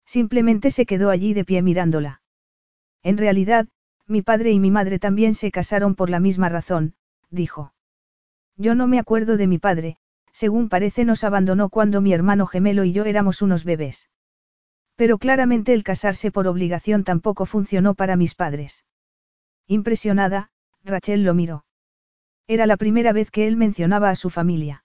Simplemente 0.06 0.72
se 0.72 0.86
quedó 0.86 1.10
allí 1.10 1.34
de 1.34 1.46
pie 1.46 1.62
mirándola. 1.62 2.22
En 3.04 3.18
realidad, 3.18 3.68
mi 4.08 4.22
padre 4.22 4.52
y 4.52 4.60
mi 4.60 4.72
madre 4.72 5.00
también 5.00 5.34
se 5.34 5.52
casaron 5.52 5.96
por 5.96 6.10
la 6.10 6.20
misma 6.20 6.50
razón, 6.50 6.94
dijo. 7.30 7.74
Yo 8.58 8.76
no 8.76 8.88
me 8.88 9.00
acuerdo 9.00 9.38
de 9.38 9.48
mi 9.48 9.58
padre, 9.58 9.98
según 10.32 10.70
parece 10.70 11.06
nos 11.06 11.24
abandonó 11.24 11.70
cuando 11.70 12.02
mi 12.02 12.14
hermano 12.14 12.46
gemelo 12.46 12.84
y 12.84 12.94
yo 12.94 13.06
éramos 13.06 13.42
unos 13.42 13.64
bebés. 13.64 14.10
Pero 14.96 15.18
claramente 15.18 15.74
el 15.74 15.84
casarse 15.84 16.32
por 16.32 16.48
obligación 16.48 17.04
tampoco 17.04 17.46
funcionó 17.46 17.96
para 17.96 18.16
mis 18.16 18.36
padres. 18.36 18.86
Impresionada, 19.68 20.52
Rachel 20.84 21.24
lo 21.24 21.34
miró. 21.34 21.66
Era 22.48 22.66
la 22.66 22.78
primera 22.78 23.12
vez 23.12 23.32
que 23.32 23.48
él 23.48 23.58
mencionaba 23.58 24.10
a 24.10 24.16
su 24.16 24.30
familia. 24.30 24.85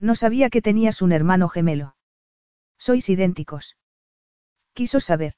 No 0.00 0.14
sabía 0.14 0.50
que 0.50 0.62
tenías 0.62 1.02
un 1.02 1.12
hermano 1.12 1.48
gemelo. 1.48 1.94
Sois 2.78 3.08
idénticos. 3.08 3.76
Quiso 4.72 4.98
saber. 4.98 5.34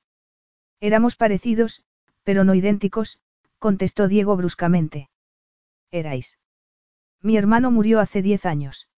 Éramos 0.80 1.16
parecidos, 1.16 1.84
pero 2.22 2.44
no 2.44 2.54
idénticos, 2.54 3.18
contestó 3.58 4.08
Diego 4.08 4.36
bruscamente. 4.36 5.10
Erais. 5.90 6.38
Mi 7.20 7.36
hermano 7.36 7.70
murió 7.70 8.00
hace 8.00 8.22
diez 8.22 8.46
años. 8.46 8.88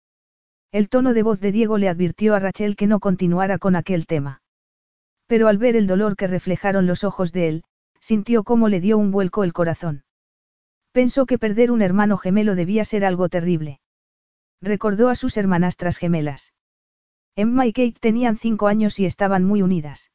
El 0.70 0.88
tono 0.88 1.14
de 1.14 1.22
voz 1.22 1.40
de 1.40 1.52
Diego 1.52 1.78
le 1.78 1.88
advirtió 1.88 2.34
a 2.34 2.40
Rachel 2.40 2.76
que 2.76 2.86
no 2.86 3.00
continuara 3.00 3.58
con 3.58 3.76
aquel 3.76 4.06
tema. 4.06 4.42
Pero 5.26 5.48
al 5.48 5.58
ver 5.58 5.76
el 5.76 5.86
dolor 5.86 6.16
que 6.16 6.26
reflejaron 6.26 6.86
los 6.86 7.04
ojos 7.04 7.32
de 7.32 7.48
él, 7.48 7.64
sintió 8.00 8.44
cómo 8.44 8.68
le 8.68 8.80
dio 8.80 8.98
un 8.98 9.10
vuelco 9.10 9.44
el 9.44 9.52
corazón. 9.52 10.04
Pensó 10.92 11.26
que 11.26 11.38
perder 11.38 11.70
un 11.70 11.80
hermano 11.80 12.18
gemelo 12.18 12.54
debía 12.54 12.84
ser 12.84 13.04
algo 13.04 13.28
terrible. 13.28 13.80
Recordó 14.64 15.10
a 15.10 15.14
sus 15.14 15.36
hermanastras 15.36 15.98
gemelas. 15.98 16.54
Emma 17.36 17.66
y 17.66 17.74
Kate 17.74 17.98
tenían 18.00 18.38
cinco 18.38 18.66
años 18.66 18.98
y 18.98 19.04
estaban 19.04 19.44
muy 19.44 19.60
unidas. 19.60 20.10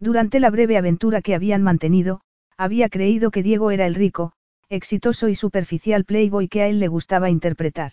Durante 0.00 0.40
la 0.40 0.50
breve 0.50 0.76
aventura 0.76 1.22
que 1.22 1.36
habían 1.36 1.62
mantenido, 1.62 2.20
había 2.56 2.88
creído 2.88 3.30
que 3.30 3.44
Diego 3.44 3.70
era 3.70 3.86
el 3.86 3.94
rico, 3.94 4.32
exitoso 4.68 5.28
y 5.28 5.36
superficial 5.36 6.04
playboy 6.04 6.48
que 6.48 6.62
a 6.62 6.66
él 6.66 6.80
le 6.80 6.88
gustaba 6.88 7.30
interpretar. 7.30 7.92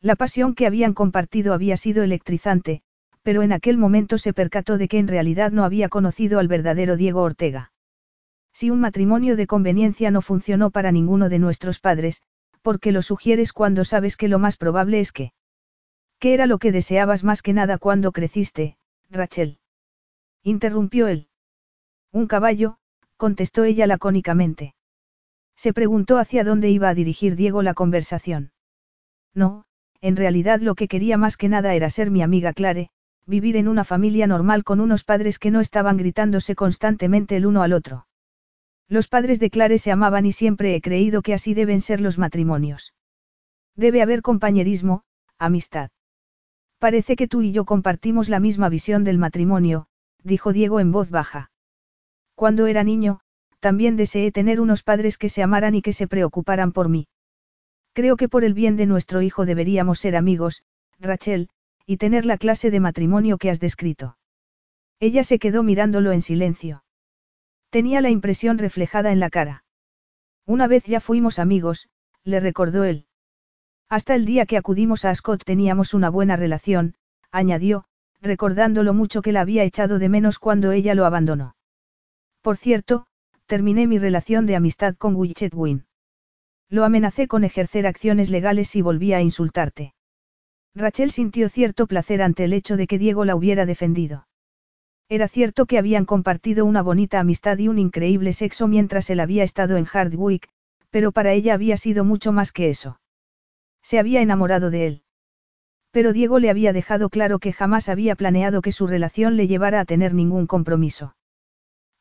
La 0.00 0.14
pasión 0.14 0.54
que 0.54 0.64
habían 0.64 0.94
compartido 0.94 1.54
había 1.54 1.76
sido 1.76 2.04
electrizante, 2.04 2.82
pero 3.22 3.42
en 3.42 3.52
aquel 3.52 3.78
momento 3.78 4.16
se 4.16 4.32
percató 4.32 4.78
de 4.78 4.86
que 4.86 4.98
en 4.98 5.08
realidad 5.08 5.50
no 5.50 5.64
había 5.64 5.88
conocido 5.88 6.38
al 6.38 6.46
verdadero 6.46 6.96
Diego 6.96 7.22
Ortega. 7.22 7.72
Si 8.52 8.70
un 8.70 8.78
matrimonio 8.78 9.34
de 9.34 9.48
conveniencia 9.48 10.12
no 10.12 10.22
funcionó 10.22 10.70
para 10.70 10.92
ninguno 10.92 11.28
de 11.28 11.40
nuestros 11.40 11.80
padres, 11.80 12.22
¿por 12.64 12.80
qué 12.80 12.92
lo 12.92 13.02
sugieres 13.02 13.52
cuando 13.52 13.84
sabes 13.84 14.16
que 14.16 14.26
lo 14.26 14.38
más 14.38 14.56
probable 14.56 14.98
es 14.98 15.12
que... 15.12 15.32
¿Qué 16.18 16.32
era 16.32 16.46
lo 16.46 16.56
que 16.56 16.72
deseabas 16.72 17.22
más 17.22 17.42
que 17.42 17.52
nada 17.52 17.76
cuando 17.76 18.10
creciste, 18.10 18.78
Rachel? 19.10 19.58
Interrumpió 20.42 21.06
él. 21.08 21.28
Un 22.10 22.26
caballo, 22.26 22.78
contestó 23.18 23.64
ella 23.64 23.86
lacónicamente. 23.86 24.74
Se 25.54 25.74
preguntó 25.74 26.16
hacia 26.16 26.42
dónde 26.42 26.70
iba 26.70 26.88
a 26.88 26.94
dirigir 26.94 27.36
Diego 27.36 27.60
la 27.60 27.74
conversación. 27.74 28.52
No, 29.34 29.66
en 30.00 30.16
realidad 30.16 30.60
lo 30.60 30.74
que 30.74 30.88
quería 30.88 31.18
más 31.18 31.36
que 31.36 31.50
nada 31.50 31.74
era 31.74 31.90
ser 31.90 32.10
mi 32.10 32.22
amiga 32.22 32.54
Clare, 32.54 32.88
vivir 33.26 33.58
en 33.58 33.68
una 33.68 33.84
familia 33.84 34.26
normal 34.26 34.64
con 34.64 34.80
unos 34.80 35.04
padres 35.04 35.38
que 35.38 35.50
no 35.50 35.60
estaban 35.60 35.98
gritándose 35.98 36.54
constantemente 36.54 37.36
el 37.36 37.44
uno 37.44 37.62
al 37.62 37.74
otro. 37.74 38.06
Los 38.88 39.08
padres 39.08 39.40
de 39.40 39.50
Clare 39.50 39.78
se 39.78 39.90
amaban 39.90 40.26
y 40.26 40.32
siempre 40.32 40.74
he 40.74 40.80
creído 40.80 41.22
que 41.22 41.34
así 41.34 41.54
deben 41.54 41.80
ser 41.80 42.00
los 42.00 42.18
matrimonios. 42.18 42.94
Debe 43.76 44.02
haber 44.02 44.22
compañerismo, 44.22 45.02
amistad. 45.38 45.90
Parece 46.78 47.16
que 47.16 47.28
tú 47.28 47.42
y 47.42 47.52
yo 47.52 47.64
compartimos 47.64 48.28
la 48.28 48.40
misma 48.40 48.68
visión 48.68 49.04
del 49.04 49.18
matrimonio, 49.18 49.86
dijo 50.22 50.52
Diego 50.52 50.80
en 50.80 50.92
voz 50.92 51.10
baja. 51.10 51.50
Cuando 52.34 52.66
era 52.66 52.84
niño, 52.84 53.20
también 53.60 53.96
deseé 53.96 54.30
tener 54.30 54.60
unos 54.60 54.82
padres 54.82 55.16
que 55.16 55.30
se 55.30 55.42
amaran 55.42 55.74
y 55.74 55.82
que 55.82 55.94
se 55.94 56.06
preocuparan 56.06 56.72
por 56.72 56.88
mí. 56.90 57.08
Creo 57.94 58.16
que 58.16 58.28
por 58.28 58.44
el 58.44 58.52
bien 58.52 58.76
de 58.76 58.86
nuestro 58.86 59.22
hijo 59.22 59.46
deberíamos 59.46 60.00
ser 60.00 60.16
amigos, 60.16 60.64
Rachel, 60.98 61.48
y 61.86 61.96
tener 61.96 62.26
la 62.26 62.36
clase 62.36 62.70
de 62.70 62.80
matrimonio 62.80 63.38
que 63.38 63.50
has 63.50 63.60
descrito. 63.60 64.18
Ella 65.00 65.24
se 65.24 65.38
quedó 65.38 65.62
mirándolo 65.62 66.12
en 66.12 66.20
silencio. 66.20 66.83
Tenía 67.74 68.00
la 68.00 68.10
impresión 68.10 68.56
reflejada 68.58 69.10
en 69.10 69.18
la 69.18 69.30
cara. 69.30 69.64
Una 70.46 70.68
vez 70.68 70.84
ya 70.84 71.00
fuimos 71.00 71.40
amigos, 71.40 71.88
le 72.22 72.38
recordó 72.38 72.84
él. 72.84 73.06
Hasta 73.88 74.14
el 74.14 74.26
día 74.26 74.46
que 74.46 74.56
acudimos 74.56 75.04
a 75.04 75.12
Scott 75.12 75.42
teníamos 75.42 75.92
una 75.92 76.08
buena 76.08 76.36
relación, 76.36 76.94
añadió, 77.32 77.86
recordando 78.22 78.84
lo 78.84 78.94
mucho 78.94 79.22
que 79.22 79.32
la 79.32 79.40
había 79.40 79.64
echado 79.64 79.98
de 79.98 80.08
menos 80.08 80.38
cuando 80.38 80.70
ella 80.70 80.94
lo 80.94 81.04
abandonó. 81.04 81.56
Por 82.42 82.58
cierto, 82.58 83.08
terminé 83.46 83.88
mi 83.88 83.98
relación 83.98 84.46
de 84.46 84.54
amistad 84.54 84.94
con 84.94 85.16
Wichet 85.16 85.52
Wynne. 85.52 85.82
Lo 86.68 86.84
amenacé 86.84 87.26
con 87.26 87.42
ejercer 87.42 87.88
acciones 87.88 88.30
legales 88.30 88.68
si 88.68 88.82
volvía 88.82 89.16
a 89.16 89.22
insultarte. 89.22 89.94
Rachel 90.76 91.10
sintió 91.10 91.48
cierto 91.48 91.88
placer 91.88 92.22
ante 92.22 92.44
el 92.44 92.52
hecho 92.52 92.76
de 92.76 92.86
que 92.86 93.00
Diego 93.00 93.24
la 93.24 93.34
hubiera 93.34 93.66
defendido. 93.66 94.28
Era 95.08 95.28
cierto 95.28 95.66
que 95.66 95.78
habían 95.78 96.06
compartido 96.06 96.64
una 96.64 96.82
bonita 96.82 97.20
amistad 97.20 97.58
y 97.58 97.68
un 97.68 97.78
increíble 97.78 98.32
sexo 98.32 98.68
mientras 98.68 99.10
él 99.10 99.20
había 99.20 99.44
estado 99.44 99.76
en 99.76 99.84
Hardwick, 99.84 100.48
pero 100.90 101.12
para 101.12 101.32
ella 101.32 101.54
había 101.54 101.76
sido 101.76 102.04
mucho 102.04 102.32
más 102.32 102.52
que 102.52 102.70
eso. 102.70 103.00
Se 103.82 103.98
había 103.98 104.22
enamorado 104.22 104.70
de 104.70 104.86
él. 104.86 105.02
Pero 105.90 106.12
Diego 106.12 106.38
le 106.38 106.50
había 106.50 106.72
dejado 106.72 107.10
claro 107.10 107.38
que 107.38 107.52
jamás 107.52 107.88
había 107.88 108.16
planeado 108.16 108.62
que 108.62 108.72
su 108.72 108.86
relación 108.86 109.36
le 109.36 109.46
llevara 109.46 109.80
a 109.80 109.84
tener 109.84 110.14
ningún 110.14 110.46
compromiso. 110.46 111.16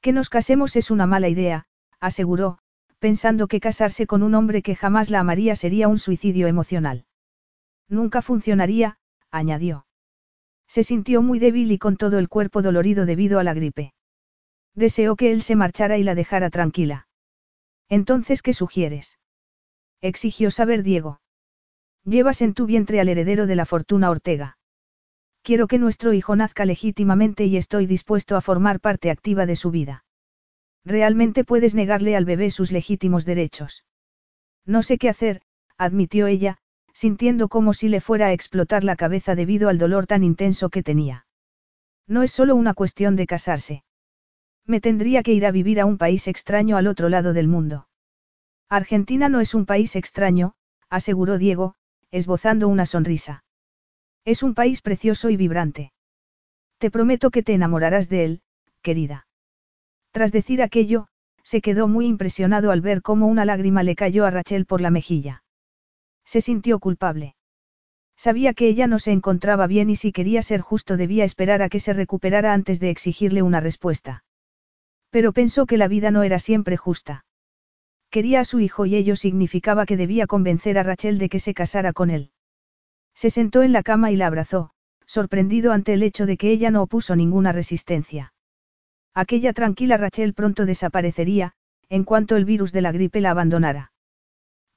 Que 0.01 0.13
nos 0.13 0.29
casemos 0.29 0.75
es 0.75 0.89
una 0.89 1.05
mala 1.05 1.27
idea, 1.29 1.65
aseguró, 1.99 2.57
pensando 2.99 3.47
que 3.47 3.59
casarse 3.59 4.07
con 4.07 4.23
un 4.23 4.33
hombre 4.33 4.61
que 4.61 4.75
jamás 4.75 5.09
la 5.09 5.19
amaría 5.19 5.55
sería 5.55 5.89
un 5.89 5.97
suicidio 5.97 6.47
emocional. 6.47 7.05
Nunca 7.89 8.21
funcionaría, 8.21 8.97
añadió. 9.29 9.85
Se 10.73 10.81
sintió 10.81 11.21
muy 11.21 11.37
débil 11.37 11.71
y 11.71 11.77
con 11.77 11.97
todo 11.97 12.17
el 12.17 12.29
cuerpo 12.29 12.63
dolorido 12.63 13.05
debido 13.05 13.37
a 13.37 13.43
la 13.43 13.53
gripe. 13.53 13.93
Deseó 14.73 15.15
que 15.15 15.31
él 15.31 15.43
se 15.43 15.55
marchara 15.55 15.99
y 15.99 16.03
la 16.03 16.15
dejara 16.15 16.49
tranquila. 16.49 17.07
Entonces, 17.89 18.41
¿qué 18.41 18.55
sugieres? 18.55 19.19
exigió 20.01 20.49
saber 20.49 20.81
Diego. 20.81 21.21
Llevas 22.05 22.41
en 22.41 22.55
tu 22.55 22.65
vientre 22.65 22.99
al 22.99 23.07
heredero 23.07 23.45
de 23.45 23.55
la 23.55 23.67
fortuna 23.67 24.09
Ortega. 24.09 24.57
Quiero 25.43 25.67
que 25.67 25.77
nuestro 25.77 26.11
hijo 26.11 26.35
nazca 26.35 26.65
legítimamente 26.65 27.45
y 27.45 27.57
estoy 27.57 27.85
dispuesto 27.85 28.35
a 28.35 28.41
formar 28.41 28.79
parte 28.79 29.11
activa 29.11 29.45
de 29.45 29.55
su 29.55 29.69
vida. 29.69 30.05
Realmente 30.83 31.43
puedes 31.43 31.75
negarle 31.75 32.15
al 32.15 32.25
bebé 32.25 32.49
sus 32.49 32.71
legítimos 32.71 33.25
derechos. 33.25 33.85
No 34.65 34.81
sé 34.81 34.97
qué 34.97 35.09
hacer, 35.09 35.43
admitió 35.77 36.25
ella, 36.25 36.57
sintiendo 36.93 37.49
como 37.49 37.73
si 37.73 37.89
le 37.89 38.01
fuera 38.01 38.27
a 38.27 38.33
explotar 38.33 38.83
la 38.83 38.95
cabeza 38.95 39.35
debido 39.35 39.69
al 39.69 39.77
dolor 39.77 40.07
tan 40.07 40.23
intenso 40.23 40.69
que 40.69 40.83
tenía. 40.83 41.25
No 42.07 42.23
es 42.23 42.31
solo 42.31 42.55
una 42.55 42.73
cuestión 42.73 43.15
de 43.15 43.27
casarse. 43.27 43.83
Me 44.65 44.79
tendría 44.79 45.23
que 45.23 45.33
ir 45.33 45.45
a 45.45 45.51
vivir 45.51 45.79
a 45.79 45.85
un 45.85 45.97
país 45.97 46.27
extraño 46.27 46.77
al 46.77 46.87
otro 46.87 47.09
lado 47.09 47.33
del 47.33 47.47
mundo. 47.47 47.87
Argentina 48.69 49.29
no 49.29 49.39
es 49.39 49.53
un 49.53 49.65
país 49.65 49.95
extraño, 49.95 50.53
aseguró 50.89 51.37
Diego, 51.37 51.75
esbozando 52.11 52.67
una 52.67 52.85
sonrisa. 52.85 53.43
Es 54.25 54.43
un 54.43 54.53
país 54.53 54.81
precioso 54.81 55.29
y 55.29 55.37
vibrante. 55.37 55.91
Te 56.77 56.91
prometo 56.91 57.29
que 57.29 57.43
te 57.43 57.53
enamorarás 57.53 58.09
de 58.09 58.25
él, 58.25 58.41
querida. 58.81 59.27
Tras 60.11 60.31
decir 60.31 60.61
aquello, 60.61 61.07
se 61.43 61.61
quedó 61.61 61.87
muy 61.87 62.05
impresionado 62.05 62.71
al 62.71 62.81
ver 62.81 63.01
cómo 63.01 63.27
una 63.27 63.45
lágrima 63.45 63.83
le 63.83 63.95
cayó 63.95 64.25
a 64.25 64.29
Rachel 64.29 64.65
por 64.65 64.79
la 64.79 64.91
mejilla. 64.91 65.42
Se 66.25 66.41
sintió 66.41 66.79
culpable. 66.79 67.35
Sabía 68.15 68.53
que 68.53 68.67
ella 68.67 68.87
no 68.87 68.99
se 68.99 69.11
encontraba 69.11 69.67
bien 69.67 69.89
y 69.89 69.95
si 69.95 70.11
quería 70.11 70.41
ser 70.41 70.61
justo 70.61 70.97
debía 70.97 71.25
esperar 71.25 71.61
a 71.61 71.69
que 71.69 71.79
se 71.79 71.93
recuperara 71.93 72.53
antes 72.53 72.79
de 72.79 72.89
exigirle 72.89 73.41
una 73.41 73.59
respuesta. 73.59 74.23
Pero 75.09 75.33
pensó 75.33 75.65
que 75.65 75.77
la 75.77 75.87
vida 75.87 76.11
no 76.11 76.23
era 76.23 76.39
siempre 76.39 76.77
justa. 76.77 77.25
Quería 78.09 78.41
a 78.41 78.45
su 78.45 78.59
hijo 78.59 78.85
y 78.85 78.95
ello 78.95 79.15
significaba 79.15 79.85
que 79.85 79.97
debía 79.97 80.27
convencer 80.27 80.77
a 80.77 80.83
Rachel 80.83 81.17
de 81.17 81.29
que 81.29 81.39
se 81.39 81.53
casara 81.53 81.93
con 81.93 82.11
él. 82.11 82.31
Se 83.15 83.29
sentó 83.29 83.63
en 83.63 83.73
la 83.73 83.83
cama 83.83 84.11
y 84.11 84.15
la 84.15 84.27
abrazó, 84.27 84.71
sorprendido 85.05 85.71
ante 85.71 85.93
el 85.93 86.03
hecho 86.03 86.25
de 86.25 86.37
que 86.37 86.51
ella 86.51 86.71
no 86.71 86.83
opuso 86.83 87.15
ninguna 87.15 87.51
resistencia. 87.51 88.33
Aquella 89.13 89.53
tranquila 89.53 89.97
Rachel 89.97 90.33
pronto 90.33 90.65
desaparecería, 90.65 91.53
en 91.89 92.03
cuanto 92.03 92.35
el 92.35 92.45
virus 92.45 92.71
de 92.71 92.81
la 92.81 92.91
gripe 92.91 93.21
la 93.21 93.31
abandonara. 93.31 93.92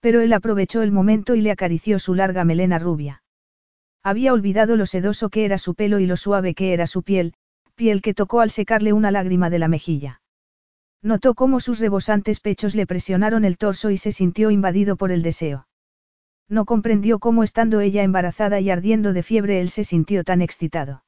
Pero 0.00 0.20
él 0.20 0.33
aprovechó 0.33 0.83
el 0.83 0.92
momento 0.92 1.34
y 1.34 1.41
le 1.41 1.50
acarició 1.50 1.99
su 1.99 2.15
larga 2.15 2.44
melena 2.44 2.78
rubia. 2.78 3.23
Había 4.02 4.33
olvidado 4.33 4.76
lo 4.76 4.86
sedoso 4.86 5.31
que 5.31 5.44
era 5.44 5.58
su 5.58 5.75
pelo 5.75 5.99
y 5.99 6.07
lo 6.07 6.16
suave 6.16 6.55
que 6.55 6.73
era 6.73 6.86
su 6.86 7.02
piel, 7.02 7.34
piel 7.75 8.02
que 8.02 8.15
tocó 8.15 8.41
al 8.41 8.50
secarle 8.50 8.92
una 8.92 9.10
lágrima 9.10 9.50
de 9.50 9.58
la 9.58 9.68
mejilla. 9.68 10.20
Notó 11.02 11.34
cómo 11.34 11.60
sus 11.60 11.78
rebosantes 11.78 12.41
pechos 12.41 12.75
le 12.75 12.86
presionaron 12.86 13.44
el 13.44 13.58
torso 13.58 13.91
y 13.91 13.97
se 13.97 14.12
sintió 14.12 14.50
invadido 14.50 14.97
por 14.97 15.12
el 15.12 15.23
deseo. 15.23 15.66
No 16.49 16.65
comprendió 16.65 17.18
cómo 17.18 17.42
estando 17.42 17.81
ella 17.81 18.02
embarazada 18.02 18.60
y 18.60 18.70
ardiendo 18.70 19.12
de 19.12 19.23
fiebre 19.23 19.60
él 19.60 19.70
se 19.70 19.84
sintió 19.84 20.25
tan 20.25 20.41
excitado. 20.41 21.05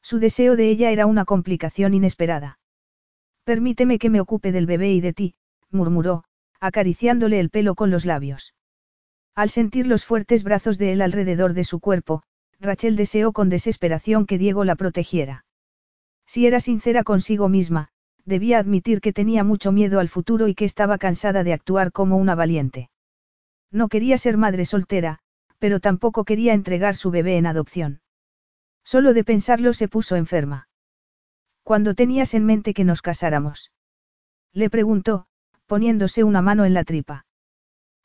Su 0.00 0.18
deseo 0.18 0.56
de 0.56 0.68
ella 0.68 0.90
era 0.90 1.06
una 1.06 1.24
complicación 1.24 1.94
inesperada. 1.94 2.58
Permíteme 3.44 3.98
que 3.98 4.10
me 4.10 4.20
ocupe 4.20 4.52
del 4.52 4.66
bebé 4.66 4.92
y 4.92 5.00
de 5.00 5.12
ti, 5.12 5.34
murmuró, 5.70 6.24
acariciándole 6.62 7.40
el 7.40 7.50
pelo 7.50 7.74
con 7.74 7.90
los 7.90 8.06
labios. 8.06 8.54
Al 9.34 9.50
sentir 9.50 9.88
los 9.88 10.04
fuertes 10.04 10.44
brazos 10.44 10.78
de 10.78 10.92
él 10.92 11.02
alrededor 11.02 11.54
de 11.54 11.64
su 11.64 11.80
cuerpo, 11.80 12.22
Rachel 12.60 12.94
deseó 12.94 13.32
con 13.32 13.48
desesperación 13.48 14.26
que 14.26 14.38
Diego 14.38 14.64
la 14.64 14.76
protegiera. 14.76 15.44
Si 16.24 16.46
era 16.46 16.60
sincera 16.60 17.02
consigo 17.02 17.48
misma, 17.48 17.88
debía 18.24 18.60
admitir 18.60 19.00
que 19.00 19.12
tenía 19.12 19.42
mucho 19.42 19.72
miedo 19.72 19.98
al 19.98 20.08
futuro 20.08 20.46
y 20.46 20.54
que 20.54 20.64
estaba 20.64 20.98
cansada 20.98 21.42
de 21.42 21.52
actuar 21.52 21.90
como 21.90 22.16
una 22.16 22.36
valiente. 22.36 22.90
No 23.72 23.88
quería 23.88 24.16
ser 24.16 24.36
madre 24.36 24.64
soltera, 24.64 25.18
pero 25.58 25.80
tampoco 25.80 26.24
quería 26.24 26.54
entregar 26.54 26.94
su 26.94 27.10
bebé 27.10 27.38
en 27.38 27.46
adopción. 27.46 28.02
Solo 28.84 29.14
de 29.14 29.24
pensarlo 29.24 29.72
se 29.72 29.88
puso 29.88 30.14
enferma. 30.14 30.68
¿Cuándo 31.64 31.96
tenías 31.96 32.34
en 32.34 32.44
mente 32.44 32.72
que 32.72 32.84
nos 32.84 33.02
casáramos? 33.02 33.72
Le 34.52 34.70
preguntó, 34.70 35.26
poniéndose 35.66 36.24
una 36.24 36.42
mano 36.42 36.64
en 36.64 36.74
la 36.74 36.84
tripa. 36.84 37.26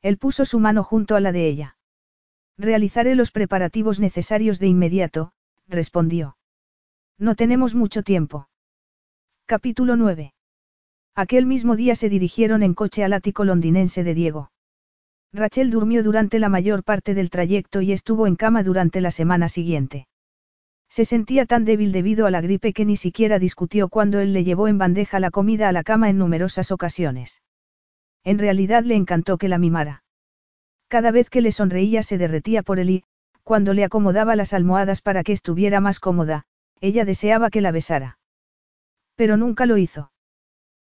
Él 0.02 0.18
puso 0.18 0.45
su 0.45 0.60
mano 0.60 0.84
junto 0.84 1.16
a 1.16 1.19
la 1.19 1.32
de 1.32 1.48
ella. 1.48 1.77
Realizaré 2.58 3.16
los 3.16 3.32
preparativos 3.32 4.00
necesarios 4.00 4.60
de 4.60 4.68
inmediato, 4.68 5.32
respondió. 5.68 6.38
No 7.19 7.36
tenemos 7.36 7.76
mucho 7.76 8.03
tiempo. 8.03 8.48
Capítulo 9.45 9.95
9. 9.95 10.34
Aquel 11.16 11.45
mismo 11.45 11.76
día 11.76 11.95
se 11.95 12.10
dirigieron 12.10 12.64
en 12.64 12.74
coche 12.74 13.03
al 13.03 13.14
ático 13.14 13.44
londinense 13.44 14.03
de 14.03 14.14
Diego. 14.14 14.52
Rachel 15.34 15.72
durmió 15.72 16.03
durante 16.03 16.40
la 16.40 16.50
mayor 16.50 16.84
parte 16.84 17.14
del 17.14 17.30
trayecto 17.30 17.82
y 17.82 17.92
estuvo 17.92 18.27
en 18.27 18.36
cama 18.36 18.64
durante 18.64 19.02
la 19.02 19.11
semana 19.11 19.50
siguiente. 19.50 20.08
Se 20.90 21.06
sentía 21.06 21.45
tan 21.45 21.66
débil 21.66 21.92
debido 21.92 22.26
a 22.27 22.32
la 22.32 22.42
gripe 22.42 22.72
que 22.72 22.86
ni 22.86 22.95
siquiera 22.95 23.40
discutió 23.40 23.90
cuando 23.90 24.19
él 24.19 24.32
le 24.32 24.44
llevó 24.44 24.68
en 24.68 24.77
bandeja 24.77 25.19
la 25.19 25.32
comida 25.32 25.68
a 25.69 25.72
la 25.72 25.84
cama 25.84 26.10
en 26.10 26.18
numerosas 26.18 26.72
ocasiones. 26.72 27.42
En 28.28 28.40
realidad 28.40 28.84
le 28.84 28.96
encantó 28.96 29.38
que 29.38 29.48
la 29.48 29.58
mimara. 29.58 30.04
Cada 30.90 31.12
vez 31.12 31.30
que 31.30 31.40
le 31.40 31.54
sonreía 31.54 32.04
se 32.04 32.18
derretía 32.18 32.62
por 32.62 32.78
él 32.78 32.90
y, 32.90 33.04
cuando 33.44 33.74
le 33.74 33.86
acomodaba 33.86 34.36
las 34.36 34.52
almohadas 34.52 35.02
para 35.02 35.24
que 35.24 35.32
estuviera 35.32 35.80
más 35.80 36.02
cómoda, 36.02 36.44
ella 36.82 37.06
deseaba 37.06 37.50
que 37.50 37.62
la 37.62 37.72
besara. 37.72 38.20
Pero 39.16 39.38
nunca 39.38 39.66
lo 39.66 39.78
hizo. 39.78 40.12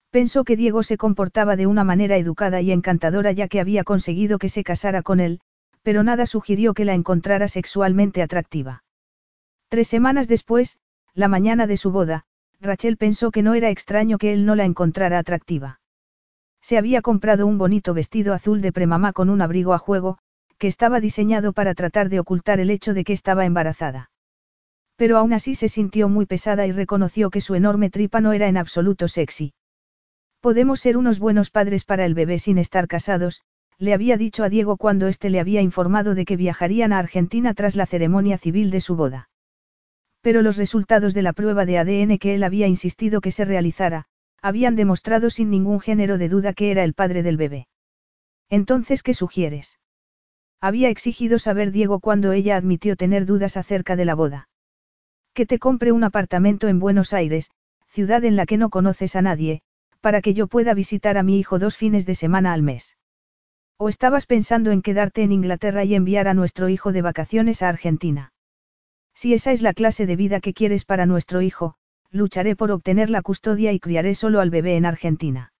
Pensó 0.09 0.43
que 0.43 0.57
Diego 0.57 0.83
se 0.83 0.97
comportaba 0.97 1.55
de 1.55 1.65
una 1.65 1.85
manera 1.85 2.17
educada 2.17 2.59
y 2.59 2.73
encantadora 2.73 3.31
ya 3.31 3.47
que 3.47 3.61
había 3.61 3.85
conseguido 3.85 4.37
que 4.37 4.49
se 4.49 4.65
casara 4.65 5.01
con 5.01 5.21
él, 5.21 5.39
pero 5.81 6.03
nada 6.03 6.25
sugirió 6.25 6.73
que 6.73 6.83
la 6.83 6.93
encontrara 6.93 7.47
sexualmente 7.47 8.21
atractiva. 8.21 8.83
Tres 9.69 9.87
semanas 9.87 10.27
después, 10.27 10.77
la 11.13 11.29
mañana 11.29 11.67
de 11.67 11.77
su 11.77 11.89
boda, 11.89 12.25
Rachel 12.59 12.97
pensó 12.97 13.31
que 13.31 13.43
no 13.43 13.53
era 13.53 13.69
extraño 13.69 14.17
que 14.17 14.33
él 14.33 14.45
no 14.45 14.55
la 14.55 14.65
encontrara 14.65 15.19
atractiva. 15.19 15.78
Se 16.61 16.77
había 16.77 17.01
comprado 17.01 17.47
un 17.47 17.57
bonito 17.57 17.93
vestido 17.93 18.33
azul 18.33 18.61
de 18.61 18.71
premamá 18.71 19.13
con 19.13 19.29
un 19.29 19.41
abrigo 19.41 19.73
a 19.73 19.77
juego, 19.77 20.17
que 20.57 20.67
estaba 20.67 20.99
diseñado 20.99 21.53
para 21.53 21.73
tratar 21.73 22.09
de 22.09 22.19
ocultar 22.19 22.59
el 22.59 22.69
hecho 22.69 22.93
de 22.93 23.03
que 23.03 23.13
estaba 23.13 23.45
embarazada. 23.45 24.11
Pero 24.97 25.17
aún 25.17 25.31
así 25.31 25.55
se 25.55 25.69
sintió 25.69 26.09
muy 26.09 26.25
pesada 26.25 26.67
y 26.67 26.73
reconoció 26.73 27.29
que 27.29 27.39
su 27.39 27.55
enorme 27.55 27.89
tripa 27.89 28.19
no 28.19 28.33
era 28.33 28.49
en 28.49 28.57
absoluto 28.57 29.07
sexy. 29.07 29.53
Podemos 30.41 30.81
ser 30.81 30.97
unos 30.97 31.19
buenos 31.19 31.51
padres 31.51 31.85
para 31.85 32.05
el 32.05 32.13
bebé 32.13 32.37
sin 32.39 32.57
estar 32.57 32.87
casados, 32.87 33.41
le 33.77 33.93
había 33.93 34.17
dicho 34.17 34.43
a 34.43 34.49
Diego 34.49 34.75
cuando 34.75 35.07
éste 35.07 35.29
le 35.29 35.39
había 35.39 35.61
informado 35.61 36.15
de 36.15 36.25
que 36.25 36.35
viajarían 36.35 36.91
a 36.91 36.99
Argentina 36.99 37.53
tras 37.53 37.77
la 37.77 37.85
ceremonia 37.85 38.37
civil 38.37 38.71
de 38.71 38.81
su 38.81 38.97
boda. 38.97 39.29
Pero 40.21 40.41
los 40.41 40.57
resultados 40.57 41.13
de 41.13 41.21
la 41.21 41.31
prueba 41.31 41.65
de 41.65 41.77
ADN 41.77 42.17
que 42.17 42.35
él 42.35 42.43
había 42.43 42.67
insistido 42.67 43.21
que 43.21 43.31
se 43.31 43.45
realizara, 43.45 44.07
habían 44.41 44.75
demostrado 44.75 45.29
sin 45.29 45.49
ningún 45.49 45.79
género 45.79 46.17
de 46.17 46.29
duda 46.29 46.53
que 46.53 46.71
era 46.71 46.83
el 46.83 46.93
padre 46.93 47.23
del 47.23 47.37
bebé. 47.37 47.67
Entonces, 48.49 49.03
¿qué 49.03 49.13
sugieres? 49.13 49.79
Había 50.61 50.89
exigido 50.89 51.39
saber 51.39 51.71
Diego 51.71 51.99
cuando 51.99 52.33
ella 52.33 52.57
admitió 52.57 52.95
tener 52.95 53.25
dudas 53.25 53.57
acerca 53.57 53.95
de 53.95 54.05
la 54.05 54.15
boda. 54.15 54.49
Que 55.33 55.45
te 55.45 55.59
compre 55.59 55.91
un 55.91 56.03
apartamento 56.03 56.67
en 56.67 56.79
Buenos 56.79 57.13
Aires, 57.13 57.51
ciudad 57.87 58.23
en 58.25 58.35
la 58.35 58.45
que 58.45 58.57
no 58.57 58.69
conoces 58.69 59.15
a 59.15 59.21
nadie, 59.21 59.61
para 60.01 60.21
que 60.21 60.33
yo 60.33 60.47
pueda 60.47 60.73
visitar 60.73 61.17
a 61.17 61.23
mi 61.23 61.39
hijo 61.39 61.59
dos 61.59 61.77
fines 61.77 62.05
de 62.05 62.15
semana 62.15 62.53
al 62.53 62.61
mes. 62.61 62.97
¿O 63.77 63.87
estabas 63.87 64.25
pensando 64.25 64.71
en 64.71 64.81
quedarte 64.81 65.23
en 65.23 65.31
Inglaterra 65.31 65.85
y 65.85 65.95
enviar 65.95 66.27
a 66.27 66.33
nuestro 66.33 66.67
hijo 66.67 66.91
de 66.91 67.01
vacaciones 67.01 67.61
a 67.61 67.69
Argentina? 67.69 68.33
Si 69.13 69.33
esa 69.33 69.51
es 69.51 69.61
la 69.61 69.73
clase 69.73 70.05
de 70.05 70.15
vida 70.15 70.41
que 70.41 70.53
quieres 70.53 70.83
para 70.85 71.05
nuestro 71.05 71.41
hijo, 71.41 71.75
lucharé 72.11 72.55
por 72.55 72.71
obtener 72.71 73.09
la 73.09 73.21
custodia 73.21 73.71
y 73.71 73.79
criaré 73.79 74.15
solo 74.15 74.39
al 74.39 74.49
bebé 74.49 74.75
en 74.75 74.85
Argentina. 74.85 75.53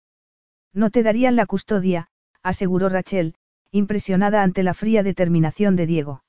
No 0.73 0.89
te 0.89 1.03
darían 1.03 1.35
la 1.35 1.45
custodia, 1.45 2.07
aseguró 2.43 2.89
Rachel, 2.89 3.35
impresionada 3.71 4.43
ante 4.43 4.63
la 4.63 4.73
fría 4.73 5.03
determinación 5.03 5.75
de 5.75 5.85
Diego. 5.85 6.23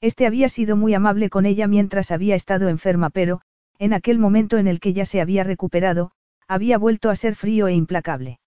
Este 0.00 0.26
había 0.26 0.48
sido 0.48 0.76
muy 0.76 0.94
amable 0.94 1.30
con 1.30 1.46
ella 1.46 1.66
mientras 1.66 2.10
había 2.10 2.34
estado 2.34 2.68
enferma, 2.68 3.10
pero, 3.10 3.40
en 3.78 3.92
aquel 3.92 4.18
momento 4.18 4.58
en 4.58 4.66
el 4.66 4.80
que 4.80 4.92
ya 4.92 5.06
se 5.06 5.20
había 5.20 5.44
recuperado, 5.44 6.12
había 6.46 6.78
vuelto 6.78 7.10
a 7.10 7.16
ser 7.16 7.34
frío 7.34 7.68
e 7.68 7.74
implacable. 7.74 8.38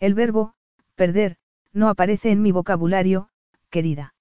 El 0.00 0.14
verbo, 0.14 0.54
perder, 0.94 1.36
no 1.72 1.88
aparece 1.88 2.30
en 2.30 2.42
mi 2.42 2.52
vocabulario, 2.52 3.28
querida. 3.70 4.11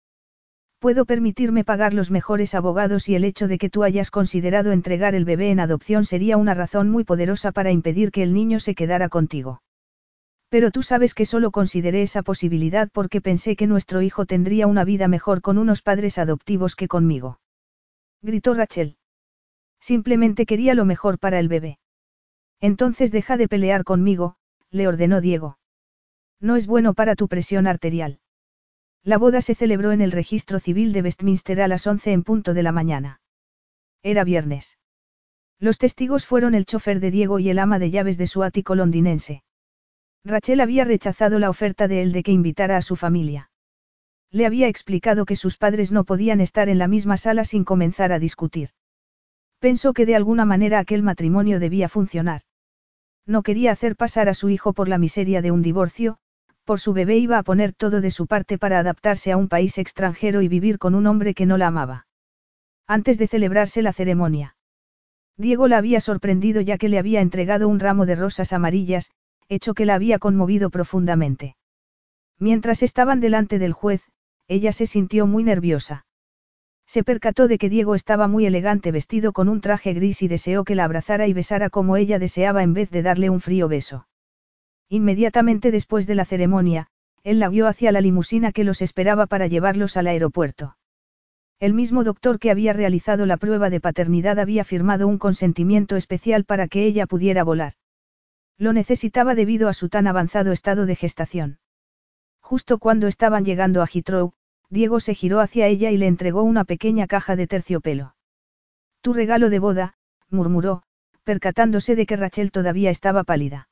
Puedo 0.82 1.06
permitirme 1.06 1.64
pagar 1.64 1.94
los 1.94 2.10
mejores 2.10 2.56
abogados 2.56 3.08
y 3.08 3.14
el 3.14 3.24
hecho 3.24 3.48
de 3.48 3.60
que 3.60 3.70
tú 3.70 3.84
hayas 3.84 4.10
considerado 4.10 4.72
entregar 4.72 5.14
el 5.14 5.26
bebé 5.26 5.52
en 5.52 5.60
adopción 5.60 6.06
sería 6.06 6.38
una 6.38 6.56
razón 6.56 6.90
muy 6.90 7.04
poderosa 7.04 7.52
para 7.52 7.70
impedir 7.70 8.10
que 8.10 8.24
el 8.24 8.34
niño 8.34 8.60
se 8.60 8.74
quedara 8.74 9.08
contigo. 9.08 9.62
Pero 10.50 10.72
tú 10.72 10.82
sabes 10.82 11.14
que 11.14 11.28
solo 11.28 11.52
consideré 11.52 12.02
esa 12.02 12.24
posibilidad 12.24 12.90
porque 12.92 13.22
pensé 13.22 13.56
que 13.56 13.68
nuestro 13.68 14.02
hijo 14.02 14.26
tendría 14.26 14.66
una 14.66 14.84
vida 14.84 15.08
mejor 15.08 15.44
con 15.44 15.60
unos 15.60 15.84
padres 15.84 16.18
adoptivos 16.18 16.76
que 16.76 16.88
conmigo. 16.88 17.40
Gritó 18.24 18.56
Rachel. 18.56 18.98
Simplemente 19.80 20.48
quería 20.48 20.74
lo 20.74 20.86
mejor 20.86 21.20
para 21.20 21.38
el 21.38 21.48
bebé. 21.48 21.78
Entonces 22.60 23.12
deja 23.12 23.38
de 23.38 23.48
pelear 23.48 23.84
conmigo, 23.84 24.36
le 24.72 24.88
ordenó 24.88 25.22
Diego. 25.22 25.60
No 26.40 26.56
es 26.56 26.66
bueno 26.66 26.96
para 26.96 27.16
tu 27.16 27.28
presión 27.28 27.68
arterial. 27.68 28.21
La 29.04 29.18
boda 29.18 29.42
se 29.42 29.56
celebró 29.56 29.92
en 29.92 30.02
el 30.02 30.12
registro 30.12 30.60
civil 30.60 30.94
de 30.94 31.02
Westminster 31.02 31.62
a 31.62 31.68
las 31.68 31.88
11 31.88 32.12
en 32.12 32.24
punto 32.24 32.54
de 32.54 32.62
la 32.62 32.72
mañana. 32.72 33.20
Era 34.04 34.24
viernes. 34.24 34.78
Los 35.60 35.78
testigos 35.78 36.26
fueron 36.26 36.54
el 36.54 36.66
chofer 36.66 37.00
de 37.00 37.12
Diego 37.12 37.40
y 37.40 37.50
el 37.50 37.60
ama 37.60 37.80
de 37.80 37.90
llaves 37.90 38.18
de 38.18 38.28
su 38.28 38.44
ático 38.44 38.76
londinense. 38.76 39.44
Rachel 40.24 40.62
había 40.62 40.86
rechazado 40.86 41.40
la 41.40 41.50
oferta 41.50 41.88
de 41.88 42.04
él 42.04 42.12
de 42.12 42.22
que 42.22 42.32
invitara 42.32 42.78
a 42.78 42.82
su 42.84 42.96
familia. 42.96 43.50
Le 44.30 44.46
había 44.46 44.68
explicado 44.68 45.26
que 45.26 45.36
sus 45.36 45.58
padres 45.58 45.92
no 45.92 46.04
podían 46.04 46.40
estar 46.40 46.70
en 46.70 46.78
la 46.78 46.88
misma 46.88 47.18
sala 47.18 47.44
sin 47.44 47.64
comenzar 47.64 48.12
a 48.12 48.20
discutir. 48.20 48.70
Pensó 49.60 49.94
que 49.94 50.06
de 50.06 50.16
alguna 50.16 50.46
manera 50.46 50.80
aquel 50.80 51.02
matrimonio 51.02 51.60
debía 51.60 51.90
funcionar. 51.90 52.42
No 53.26 53.44
quería 53.44 53.72
hacer 53.72 53.96
pasar 53.96 54.30
a 54.30 54.34
su 54.34 54.50
hijo 54.50 54.74
por 54.74 54.88
la 54.88 54.98
miseria 54.98 55.42
de 55.42 55.52
un 55.52 55.62
divorcio, 55.62 56.18
por 56.64 56.80
su 56.80 56.94
bebé 56.94 57.18
iba 57.18 57.38
a 57.38 57.44
poner 57.44 57.74
todo 57.74 58.02
de 58.02 58.12
su 58.12 58.28
parte 58.28 58.58
para 58.58 58.80
adaptarse 58.80 59.32
a 59.32 59.38
un 59.38 59.48
país 59.48 59.78
extranjero 59.78 60.42
y 60.42 60.48
vivir 60.48 60.78
con 60.78 60.96
un 60.96 61.08
hombre 61.08 61.34
que 61.34 61.46
no 61.46 61.58
la 61.58 61.68
amaba. 61.68 62.08
Antes 62.88 63.18
de 63.18 63.28
celebrarse 63.28 63.82
la 63.82 63.94
ceremonia. 63.94 64.56
Diego 65.38 65.68
la 65.68 65.78
había 65.78 66.00
sorprendido 66.00 66.62
ya 66.62 66.78
que 66.78 66.90
le 66.90 67.00
había 67.00 67.22
entregado 67.22 67.68
un 67.68 67.80
ramo 67.80 68.06
de 68.06 68.16
rosas 68.16 68.54
amarillas, 68.54 69.12
hecho 69.50 69.74
que 69.74 69.86
la 69.86 69.96
había 69.96 70.20
conmovido 70.20 70.70
profundamente. 70.70 71.56
Mientras 72.38 72.84
estaban 72.84 73.20
delante 73.20 73.60
del 73.60 73.74
juez, 73.74 74.02
ella 74.48 74.72
se 74.72 74.86
sintió 74.86 75.28
muy 75.28 75.44
nerviosa. 75.44 76.06
Se 76.86 77.04
percató 77.04 77.48
de 77.48 77.58
que 77.58 77.70
Diego 77.70 77.96
estaba 77.96 78.28
muy 78.28 78.46
elegante 78.46 78.92
vestido 78.92 79.32
con 79.32 79.48
un 79.48 79.62
traje 79.62 79.94
gris 79.94 80.22
y 80.22 80.28
deseó 80.28 80.64
que 80.64 80.76
la 80.76 80.84
abrazara 80.84 81.28
y 81.28 81.34
besara 81.34 81.70
como 81.70 81.96
ella 81.96 82.20
deseaba 82.20 82.64
en 82.64 82.74
vez 82.74 82.92
de 82.92 83.02
darle 83.02 83.30
un 83.30 83.40
frío 83.40 83.68
beso. 83.68 84.08
Inmediatamente 84.94 85.72
después 85.72 86.06
de 86.06 86.16
la 86.16 86.26
ceremonia, 86.26 86.88
él 87.24 87.40
la 87.40 87.48
guió 87.48 87.68
hacia 87.68 87.94
la 87.94 88.02
limusina 88.02 88.52
que 88.52 88.66
los 88.66 88.82
esperaba 88.82 89.26
para 89.26 89.48
llevarlos 89.48 89.96
al 89.96 90.08
aeropuerto. 90.08 90.76
El 91.62 91.74
mismo 91.74 92.04
doctor 92.04 92.40
que 92.40 92.52
había 92.52 92.74
realizado 92.74 93.26
la 93.26 93.38
prueba 93.38 93.70
de 93.70 93.80
paternidad 93.80 94.38
había 94.38 94.66
firmado 94.66 95.08
un 95.08 95.18
consentimiento 95.18 95.96
especial 95.96 96.44
para 96.44 96.68
que 96.68 96.84
ella 96.84 97.08
pudiera 97.08 97.46
volar. 97.46 97.76
Lo 98.58 98.74
necesitaba 98.74 99.34
debido 99.34 99.70
a 99.70 99.74
su 99.74 99.88
tan 99.88 100.08
avanzado 100.08 100.52
estado 100.52 100.86
de 100.86 100.98
gestación. 100.98 101.60
Justo 102.42 102.78
cuando 102.78 103.08
estaban 103.08 103.46
llegando 103.46 103.82
a 103.82 103.88
Heathrow, 103.88 104.34
Diego 104.70 105.00
se 105.00 105.16
giró 105.16 105.40
hacia 105.40 105.68
ella 105.68 105.92
y 105.92 105.96
le 105.96 106.08
entregó 106.08 106.44
una 106.44 106.66
pequeña 106.66 107.08
caja 107.08 107.38
de 107.38 107.48
terciopelo. 107.48 108.18
Tu 109.00 109.14
regalo 109.14 109.50
de 109.50 109.60
boda, 109.60 109.94
murmuró, 110.30 110.84
percatándose 111.24 111.96
de 111.96 112.06
que 112.06 112.18
Rachel 112.18 112.52
todavía 112.52 112.90
estaba 112.90 113.24
pálida. 113.24 113.70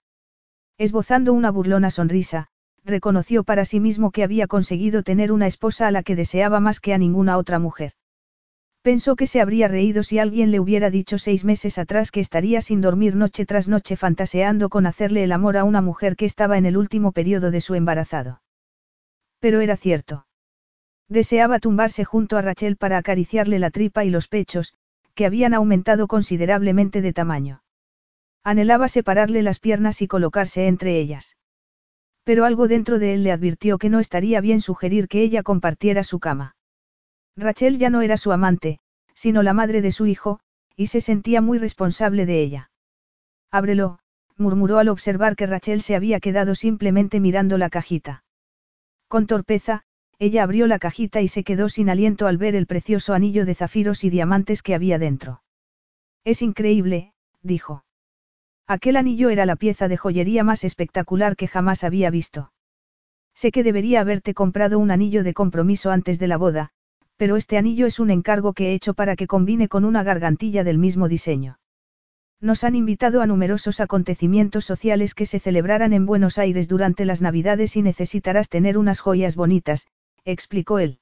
Esbozando 0.79 1.33
una 1.33 1.51
burlona 1.51 1.91
sonrisa, 1.91 2.47
reconoció 2.85 3.43
para 3.43 3.65
sí 3.65 3.81
mismo 3.81 4.11
que 4.11 4.23
había 4.23 4.47
conseguido 4.47 5.03
tener 5.03 5.33
una 5.33 5.45
esposa 5.45 5.87
a 5.87 5.91
la 5.91 6.03
que 6.03 6.15
deseaba 6.15 6.61
más 6.61 6.79
que 6.79 6.93
a 6.93 6.97
ninguna 6.97 7.37
otra 7.37 7.59
mujer. 7.59 7.91
Pensó 8.81 9.17
que 9.17 9.27
se 9.27 9.41
habría 9.41 9.67
reído 9.67 10.03
si 10.03 10.19
alguien 10.19 10.51
le 10.51 10.59
hubiera 10.61 10.89
dicho 10.89 11.17
seis 11.17 11.43
meses 11.43 11.77
atrás 11.77 12.11
que 12.11 12.21
estaría 12.21 12.61
sin 12.61 12.79
dormir 12.79 13.17
noche 13.17 13.45
tras 13.45 13.67
noche 13.67 13.97
fantaseando 13.97 14.69
con 14.69 14.85
hacerle 14.85 15.25
el 15.25 15.33
amor 15.33 15.57
a 15.57 15.65
una 15.65 15.81
mujer 15.81 16.15
que 16.15 16.25
estaba 16.25 16.57
en 16.57 16.65
el 16.65 16.77
último 16.77 17.11
periodo 17.11 17.51
de 17.51 17.59
su 17.59 17.75
embarazado. 17.75 18.41
Pero 19.39 19.59
era 19.59 19.75
cierto. 19.75 20.27
Deseaba 21.09 21.59
tumbarse 21.59 22.05
junto 22.05 22.37
a 22.37 22.41
Rachel 22.41 22.77
para 22.77 22.97
acariciarle 22.97 23.59
la 23.59 23.69
tripa 23.69 24.05
y 24.05 24.11
los 24.11 24.29
pechos, 24.29 24.75
que 25.13 25.25
habían 25.25 25.53
aumentado 25.53 26.07
considerablemente 26.07 27.01
de 27.01 27.11
tamaño. 27.11 27.63
Anhelaba 28.49 28.87
separarle 28.87 29.43
las 29.43 29.59
piernas 29.59 30.01
y 30.01 30.07
colocarse 30.07 30.65
entre 30.65 30.99
ellas. 30.99 31.37
Pero 32.23 32.45
algo 32.45 32.67
dentro 32.67 32.97
de 32.97 33.13
él 33.13 33.23
le 33.23 33.31
advirtió 33.31 33.77
que 33.77 33.89
no 33.89 33.99
estaría 33.99 34.41
bien 34.41 34.59
sugerir 34.59 35.07
que 35.07 35.21
ella 35.21 35.43
compartiera 35.43 36.03
su 36.03 36.19
cama. 36.19 36.55
Rachel 37.37 37.77
ya 37.77 37.91
no 37.91 38.01
era 38.01 38.17
su 38.17 38.31
amante, 38.31 38.79
sino 39.13 39.43
la 39.43 39.53
madre 39.53 39.83
de 39.83 39.91
su 39.91 40.07
hijo, 40.07 40.39
y 40.75 40.87
se 40.87 40.99
sentía 40.99 41.41
muy 41.41 41.59
responsable 41.59 42.25
de 42.25 42.41
ella. 42.41 42.71
Ábrelo, 43.51 43.99
murmuró 44.35 44.79
al 44.79 44.89
observar 44.89 45.35
que 45.35 45.45
Rachel 45.45 45.83
se 45.83 45.95
había 45.95 46.19
quedado 46.19 46.55
simplemente 46.55 47.19
mirando 47.19 47.59
la 47.59 47.69
cajita. 47.69 48.23
Con 49.07 49.27
torpeza, 49.27 49.83
ella 50.17 50.41
abrió 50.41 50.65
la 50.65 50.79
cajita 50.79 51.21
y 51.21 51.27
se 51.27 51.43
quedó 51.43 51.69
sin 51.69 51.87
aliento 51.87 52.25
al 52.25 52.39
ver 52.39 52.55
el 52.55 52.65
precioso 52.65 53.13
anillo 53.13 53.45
de 53.45 53.53
zafiros 53.53 54.03
y 54.03 54.09
diamantes 54.09 54.63
que 54.63 54.73
había 54.73 54.97
dentro. 54.97 55.43
Es 56.23 56.41
increíble, 56.41 57.13
dijo. 57.43 57.83
Aquel 58.69 58.97
anillo 58.97 59.31
era 59.31 59.47
la 59.47 59.55
pieza 59.55 59.87
de 59.87 59.97
joyería 59.97 60.43
más 60.43 60.63
espectacular 60.63 61.35
que 61.35 61.47
jamás 61.47 61.83
había 61.83 62.11
visto. 62.11 62.51
Sé 63.33 63.51
que 63.51 63.63
debería 63.63 63.99
haberte 63.99 64.35
comprado 64.35 64.77
un 64.77 64.91
anillo 64.91 65.23
de 65.23 65.33
compromiso 65.33 65.89
antes 65.89 66.19
de 66.19 66.27
la 66.27 66.37
boda, 66.37 66.69
pero 67.17 67.35
este 67.35 67.57
anillo 67.57 67.87
es 67.87 67.99
un 67.99 68.11
encargo 68.11 68.53
que 68.53 68.67
he 68.67 68.73
hecho 68.75 68.93
para 68.93 69.15
que 69.15 69.25
combine 69.25 69.69
con 69.69 69.85
una 69.85 70.03
gargantilla 70.03 70.63
del 70.63 70.77
mismo 70.77 71.07
diseño. 71.07 71.57
Nos 72.41 72.63
han 72.63 72.75
invitado 72.75 73.23
a 73.23 73.25
numerosos 73.25 73.79
acontecimientos 73.79 74.65
sociales 74.65 75.15
que 75.15 75.25
se 75.25 75.39
celebrarán 75.39 75.91
en 75.91 76.05
Buenos 76.05 76.37
Aires 76.37 76.67
durante 76.67 77.05
las 77.05 77.23
Navidades 77.23 77.75
y 77.75 77.81
necesitarás 77.81 78.49
tener 78.49 78.77
unas 78.77 78.99
joyas 78.99 79.35
bonitas, 79.35 79.87
explicó 80.25 80.77
él. 80.77 80.99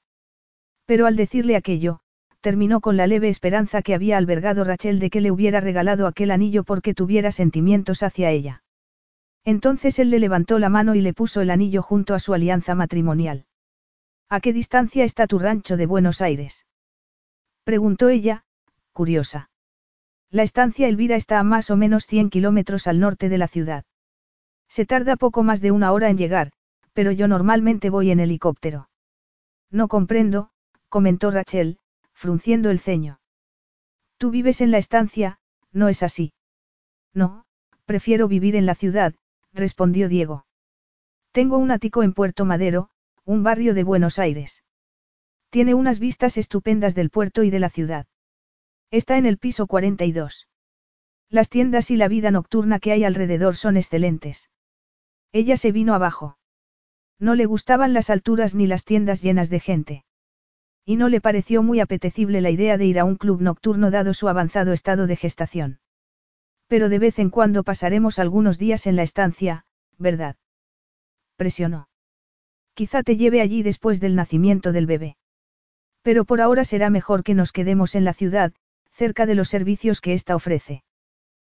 Pero 0.86 1.06
al 1.06 1.18
decirle 1.18 1.58
aquello, 1.58 2.00
terminó 2.48 2.80
con 2.80 2.96
la 2.96 3.08
leve 3.08 3.28
esperanza 3.28 3.82
que 3.82 3.94
había 3.94 4.18
albergado 4.18 4.64
Rachel 4.64 5.00
de 5.00 5.10
que 5.10 5.20
le 5.20 5.32
hubiera 5.32 5.60
regalado 5.60 6.08
aquel 6.08 6.32
anillo 6.32 6.64
porque 6.64 6.94
tuviera 6.94 7.30
sentimientos 7.30 8.04
hacia 8.04 8.32
ella. 8.32 8.64
Entonces 9.44 10.00
él 10.00 10.12
le 10.12 10.20
levantó 10.20 10.58
la 10.58 10.70
mano 10.70 10.96
y 10.96 11.02
le 11.02 11.14
puso 11.14 11.42
el 11.42 11.50
anillo 11.50 11.82
junto 11.82 12.16
a 12.16 12.20
su 12.20 12.34
alianza 12.34 12.74
matrimonial. 12.74 13.48
¿A 14.30 14.40
qué 14.40 14.54
distancia 14.54 15.04
está 15.04 15.28
tu 15.28 15.40
rancho 15.40 15.76
de 15.76 15.88
Buenos 15.88 16.22
Aires? 16.22 16.66
Preguntó 17.66 18.08
ella, 18.08 18.46
curiosa. 18.94 19.50
La 20.32 20.44
estancia 20.44 20.88
Elvira 20.88 21.18
está 21.18 21.40
a 21.40 21.44
más 21.44 21.70
o 21.70 21.76
menos 21.76 22.06
100 22.06 22.30
kilómetros 22.30 22.88
al 22.88 23.02
norte 23.02 23.28
de 23.28 23.40
la 23.40 23.50
ciudad. 23.50 23.84
Se 24.70 24.86
tarda 24.86 25.18
poco 25.18 25.44
más 25.44 25.60
de 25.60 25.72
una 25.72 25.92
hora 25.92 26.10
en 26.10 26.18
llegar, 26.18 26.54
pero 26.94 27.12
yo 27.12 27.28
normalmente 27.28 27.90
voy 27.90 28.10
en 28.10 28.22
helicóptero. 28.22 28.88
No 29.70 29.90
comprendo, 29.90 30.50
comentó 30.88 31.30
Rachel, 31.30 31.80
frunciendo 32.18 32.72
el 32.72 32.80
ceño. 32.80 33.20
Tú 34.18 34.32
vives 34.32 34.62
en 34.62 34.72
la 34.72 34.80
estancia, 34.80 35.38
¿no 35.72 35.88
es 35.88 36.02
así? 36.02 36.34
No, 37.14 37.46
prefiero 37.86 38.28
vivir 38.28 38.56
en 38.56 38.66
la 38.66 38.74
ciudad, 38.74 39.14
respondió 39.54 40.10
Diego. 40.10 40.48
Tengo 41.32 41.60
un 41.60 41.70
ático 41.70 42.02
en 42.02 42.14
Puerto 42.14 42.44
Madero, 42.44 42.90
un 43.24 43.44
barrio 43.44 43.76
de 43.76 43.84
Buenos 43.84 44.18
Aires. 44.18 44.64
Tiene 45.52 45.76
unas 45.76 46.00
vistas 46.00 46.38
estupendas 46.38 46.96
del 46.96 47.12
puerto 47.12 47.44
y 47.44 47.52
de 47.52 47.60
la 47.60 47.70
ciudad. 47.70 48.08
Está 48.90 49.18
en 49.20 49.28
el 49.28 49.38
piso 49.38 49.68
42. 49.68 50.48
Las 51.30 51.50
tiendas 51.50 51.92
y 51.92 51.98
la 51.98 52.08
vida 52.08 52.32
nocturna 52.32 52.80
que 52.80 52.94
hay 52.94 53.04
alrededor 53.04 53.56
son 53.56 53.78
excelentes. 53.78 54.50
Ella 55.32 55.56
se 55.56 55.72
vino 55.72 55.94
abajo. 55.94 56.40
No 57.20 57.36
le 57.36 57.46
gustaban 57.46 57.94
las 57.94 58.10
alturas 58.10 58.56
ni 58.56 58.66
las 58.66 58.86
tiendas 58.86 59.22
llenas 59.22 59.52
de 59.52 59.60
gente. 59.60 60.07
Y 60.90 60.96
no 60.96 61.10
le 61.10 61.20
pareció 61.20 61.64
muy 61.64 61.82
apetecible 61.82 62.40
la 62.40 62.50
idea 62.50 62.78
de 62.78 62.86
ir 62.86 62.98
a 62.98 63.04
un 63.04 63.18
club 63.18 63.42
nocturno 63.42 63.92
dado 63.92 64.14
su 64.14 64.30
avanzado 64.30 64.72
estado 64.72 65.06
de 65.06 65.18
gestación. 65.18 65.80
Pero 66.68 66.88
de 66.88 66.98
vez 66.98 67.20
en 67.20 67.30
cuando 67.30 67.64
pasaremos 67.64 68.20
algunos 68.20 68.58
días 68.58 68.88
en 68.88 68.96
la 68.96 69.04
estancia, 69.04 69.66
¿verdad? 69.98 70.38
Presionó. 71.36 71.90
Quizá 72.74 73.04
te 73.04 73.18
lleve 73.18 73.42
allí 73.42 73.64
después 73.64 74.00
del 74.00 74.16
nacimiento 74.16 74.72
del 74.72 74.86
bebé. 74.86 75.18
Pero 76.04 76.24
por 76.24 76.40
ahora 76.40 76.64
será 76.64 76.90
mejor 76.90 77.22
que 77.22 77.34
nos 77.34 77.52
quedemos 77.52 77.94
en 77.94 78.06
la 78.06 78.14
ciudad, 78.14 78.54
cerca 78.94 79.26
de 79.26 79.36
los 79.36 79.50
servicios 79.50 80.00
que 80.00 80.14
ésta 80.14 80.38
ofrece. 80.38 80.86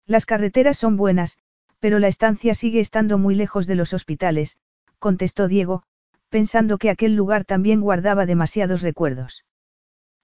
Las 0.08 0.26
carreteras 0.26 0.80
son 0.80 0.98
buenas, 0.98 1.38
pero 1.80 2.00
la 2.00 2.08
estancia 2.08 2.56
sigue 2.56 2.80
estando 2.80 3.20
muy 3.20 3.36
lejos 3.36 3.68
de 3.68 3.76
los 3.76 3.94
hospitales, 3.94 4.58
contestó 4.98 5.48
Diego, 5.48 5.84
pensando 6.30 6.78
que 6.78 6.90
aquel 6.90 7.16
lugar 7.16 7.46
también 7.46 7.82
guardaba 7.82 8.26
demasiados 8.26 8.82
recuerdos. 8.82 9.46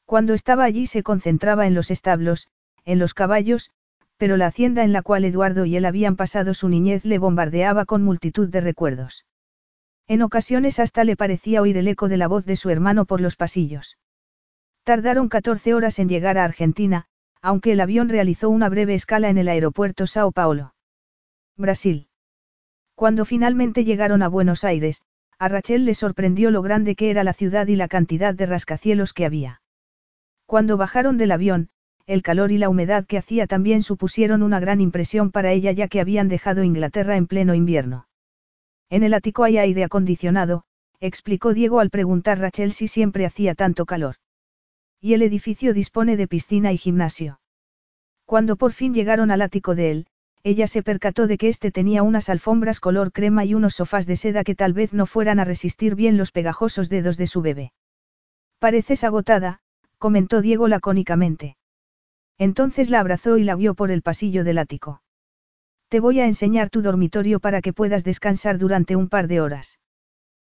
Cuando 0.06 0.34
estaba 0.34 0.64
allí 0.64 0.86
se 0.86 1.04
concentraba 1.04 1.68
en 1.68 1.74
los 1.74 1.92
establos, 1.92 2.48
en 2.86 3.00
los 3.00 3.14
caballos, 3.14 3.72
pero 4.18 4.38
la 4.38 4.48
hacienda 4.48 4.84
en 4.84 4.94
la 4.94 5.02
cual 5.02 5.26
Eduardo 5.26 5.66
y 5.66 5.76
él 5.76 5.86
habían 5.86 6.16
pasado 6.16 6.54
su 6.54 6.70
niñez 6.70 7.04
le 7.04 7.18
bombardeaba 7.18 7.86
con 7.86 8.04
multitud 8.04 8.50
de 8.50 8.62
recuerdos. 8.62 9.26
En 10.08 10.22
ocasiones 10.22 10.80
hasta 10.80 11.04
le 11.04 11.18
parecía 11.18 11.62
oír 11.62 11.78
el 11.78 11.88
eco 11.88 12.08
de 12.08 12.18
la 12.18 12.28
voz 12.28 12.46
de 12.46 12.56
su 12.56 12.70
hermano 12.70 13.06
por 13.06 13.20
los 13.20 13.36
pasillos. 13.36 13.98
Tardaron 14.84 15.30
14 15.30 15.74
horas 15.74 15.98
en 15.98 16.08
llegar 16.08 16.38
a 16.38 16.44
Argentina, 16.44 17.08
aunque 17.42 17.72
el 17.72 17.82
avión 17.82 18.08
realizó 18.08 18.50
una 18.50 18.70
breve 18.70 18.94
escala 18.94 19.30
en 19.30 19.40
el 19.40 19.48
aeropuerto 19.48 20.06
Sao 20.06 20.32
Paulo. 20.32 20.76
Brasil. 21.58 22.08
Cuando 22.94 23.26
finalmente 23.26 23.84
llegaron 23.84 24.22
a 24.22 24.28
Buenos 24.28 24.64
Aires, 24.64 25.02
a 25.38 25.48
Rachel 25.48 25.86
le 25.86 25.96
sorprendió 25.96 26.52
lo 26.52 26.62
grande 26.62 26.96
que 26.96 27.10
era 27.10 27.24
la 27.24 27.34
ciudad 27.34 27.68
y 27.68 27.76
la 27.76 27.88
cantidad 27.88 28.34
de 28.34 28.46
rascacielos 28.46 29.14
que 29.14 29.26
había. 29.26 29.62
Cuando 30.46 30.78
bajaron 30.78 31.18
del 31.18 31.32
avión, 31.32 31.70
el 32.06 32.22
calor 32.22 32.52
y 32.52 32.58
la 32.58 32.70
humedad 32.70 33.06
que 33.06 33.18
hacía 33.18 33.48
también 33.48 33.82
supusieron 33.82 34.44
una 34.44 34.60
gran 34.60 34.80
impresión 34.80 35.32
para 35.32 35.52
ella 35.52 35.72
ya 35.72 35.88
que 35.88 36.00
habían 36.00 36.28
dejado 36.28 36.64
Inglaterra 36.64 37.18
en 37.18 37.26
pleno 37.26 37.56
invierno. 37.56 38.08
En 38.90 39.04
el 39.04 39.14
ático 39.14 39.44
hay 39.44 39.58
aire 39.58 39.84
acondicionado, 39.84 40.64
explicó 41.00 41.54
Diego 41.54 41.80
al 41.80 41.90
preguntar 41.90 42.40
Rachel 42.40 42.72
si 42.72 42.88
siempre 42.88 43.26
hacía 43.26 43.56
tanto 43.56 43.86
calor. 43.86 44.16
Y 45.02 45.14
el 45.14 45.24
edificio 45.24 45.74
dispone 45.74 46.16
de 46.16 46.28
piscina 46.28 46.72
y 46.72 46.78
gimnasio. 46.78 47.40
Cuando 48.26 48.56
por 48.56 48.72
fin 48.72 48.94
llegaron 48.94 49.32
al 49.32 49.42
ático 49.42 49.76
de 49.76 49.92
él, 49.92 50.08
ella 50.46 50.68
se 50.68 50.84
percató 50.84 51.26
de 51.26 51.40
que 51.40 51.50
éste 51.50 51.72
tenía 51.72 52.04
unas 52.04 52.30
alfombras 52.30 52.80
color 52.80 53.12
crema 53.12 53.46
y 53.46 53.56
unos 53.56 53.74
sofás 53.74 54.06
de 54.06 54.16
seda 54.16 54.44
que 54.44 54.54
tal 54.54 54.74
vez 54.74 54.94
no 54.94 55.08
fueran 55.08 55.40
a 55.40 55.44
resistir 55.44 55.96
bien 55.96 56.18
los 56.18 56.32
pegajosos 56.32 56.88
dedos 56.88 57.18
de 57.18 57.26
su 57.26 57.42
bebé. 57.42 57.74
Pareces 58.60 59.04
agotada, 59.04 59.62
comentó 59.98 60.42
Diego 60.42 60.68
lacónicamente. 60.68 61.58
Entonces 62.38 62.92
la 62.92 63.00
abrazó 63.00 63.40
y 63.40 63.44
la 63.44 63.56
guió 63.56 63.74
por 63.74 63.90
el 63.90 64.04
pasillo 64.04 64.44
del 64.44 64.60
ático. 64.60 65.02
Te 65.88 66.00
voy 66.00 66.20
a 66.20 66.28
enseñar 66.28 66.70
tu 66.70 66.84
dormitorio 66.84 67.40
para 67.40 67.62
que 67.62 67.74
puedas 67.74 68.04
descansar 68.04 68.60
durante 68.60 68.96
un 68.96 69.10
par 69.10 69.28
de 69.28 69.42
horas. 69.42 69.80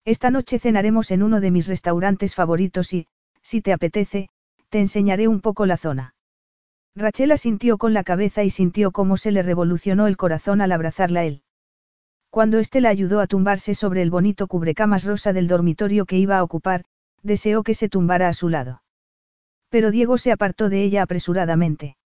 Esta 0.05 0.29
noche 0.29 0.59
cenaremos 0.59 1.11
en 1.13 1.23
uno 1.23 1.41
de 1.41 1.51
mis 1.51 1.67
restaurantes 1.67 2.35
favoritos 2.35 2.93
y, 2.93 3.07
si 3.41 3.63
te 3.63 3.73
apetece, 3.73 4.29
te 4.69 4.81
enseñaré 4.81 5.29
un 5.29 5.41
poco 5.41 5.65
la 5.65 5.79
zona. 5.79 6.15
Rachel 6.95 7.33
asintió 7.33 7.79
con 7.79 7.95
la 7.95 8.05
cabeza 8.05 8.45
y 8.45 8.51
sintió 8.51 8.91
cómo 8.91 9.17
se 9.17 9.31
le 9.31 9.43
revolucionó 9.43 10.07
el 10.07 10.17
corazón 10.17 10.61
al 10.61 10.73
abrazarla 10.73 11.25
él. 11.25 11.43
Cuando 12.31 12.59
éste 12.59 12.81
la 12.81 12.91
ayudó 12.91 13.21
a 13.21 13.27
tumbarse 13.27 13.75
sobre 13.75 14.03
el 14.03 14.11
bonito 14.11 14.47
cubrecamas 14.47 15.05
rosa 15.05 15.33
del 15.33 15.49
dormitorio 15.49 16.05
que 16.05 16.19
iba 16.19 16.39
a 16.39 16.43
ocupar, 16.43 16.85
deseó 17.23 17.63
que 17.63 17.75
se 17.75 17.89
tumbara 17.89 18.29
a 18.29 18.35
su 18.35 18.49
lado. 18.49 18.83
Pero 19.71 19.91
Diego 19.91 20.19
se 20.19 20.33
apartó 20.33 20.69
de 20.69 20.83
ella 20.83 21.03
apresuradamente. 21.03 21.97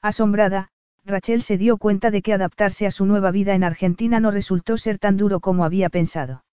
Asombrada, 0.00 0.68
Rachel 1.04 1.42
se 1.42 1.58
dio 1.58 1.78
cuenta 1.78 2.10
de 2.10 2.22
que 2.22 2.32
adaptarse 2.32 2.86
a 2.86 2.90
su 2.90 3.06
nueva 3.06 3.30
vida 3.30 3.54
en 3.54 3.64
Argentina 3.64 4.20
no 4.20 4.30
resultó 4.30 4.76
ser 4.76 4.98
tan 4.98 5.16
duro 5.16 5.40
como 5.40 5.64
había 5.64 5.88
pensado. 5.88 6.44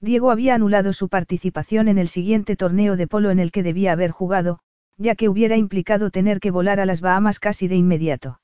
Diego 0.00 0.30
había 0.30 0.54
anulado 0.54 0.92
su 0.92 1.08
participación 1.08 1.88
en 1.88 1.98
el 1.98 2.08
siguiente 2.08 2.56
torneo 2.56 2.96
de 2.96 3.06
polo 3.06 3.30
en 3.30 3.38
el 3.38 3.50
que 3.50 3.62
debía 3.62 3.92
haber 3.92 4.10
jugado, 4.10 4.60
ya 4.96 5.14
que 5.14 5.28
hubiera 5.28 5.56
implicado 5.56 6.10
tener 6.10 6.40
que 6.40 6.50
volar 6.50 6.80
a 6.80 6.86
las 6.86 7.00
Bahamas 7.00 7.38
casi 7.38 7.68
de 7.68 7.76
inmediato. 7.76 8.40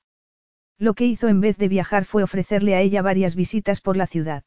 Lo 0.78 0.94
que 0.94 1.06
hizo 1.06 1.28
en 1.28 1.40
vez 1.40 1.58
de 1.58 1.68
viajar 1.68 2.04
fue 2.04 2.22
ofrecerle 2.22 2.74
a 2.74 2.80
ella 2.80 3.02
varias 3.02 3.34
visitas 3.36 3.80
por 3.80 3.96
la 3.96 4.06
ciudad. 4.06 4.42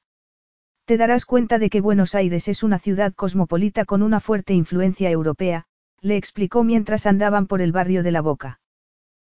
Te 0.86 0.98
darás 0.98 1.26
cuenta 1.26 1.58
de 1.58 1.70
que 1.70 1.82
Buenos 1.82 2.14
Aires 2.14 2.48
es 2.48 2.62
una 2.62 2.78
ciudad 2.78 3.14
cosmopolita 3.14 3.86
con 3.86 4.04
una 4.04 4.20
fuerte 4.20 4.54
influencia 4.54 5.10
europea, 5.10 5.66
le 6.02 6.18
explicó 6.18 6.64
mientras 6.64 7.06
andaban 7.08 7.48
por 7.48 7.62
el 7.62 7.72
barrio 7.72 8.04
de 8.04 8.12
la 8.12 8.22
Boca. 8.22 8.60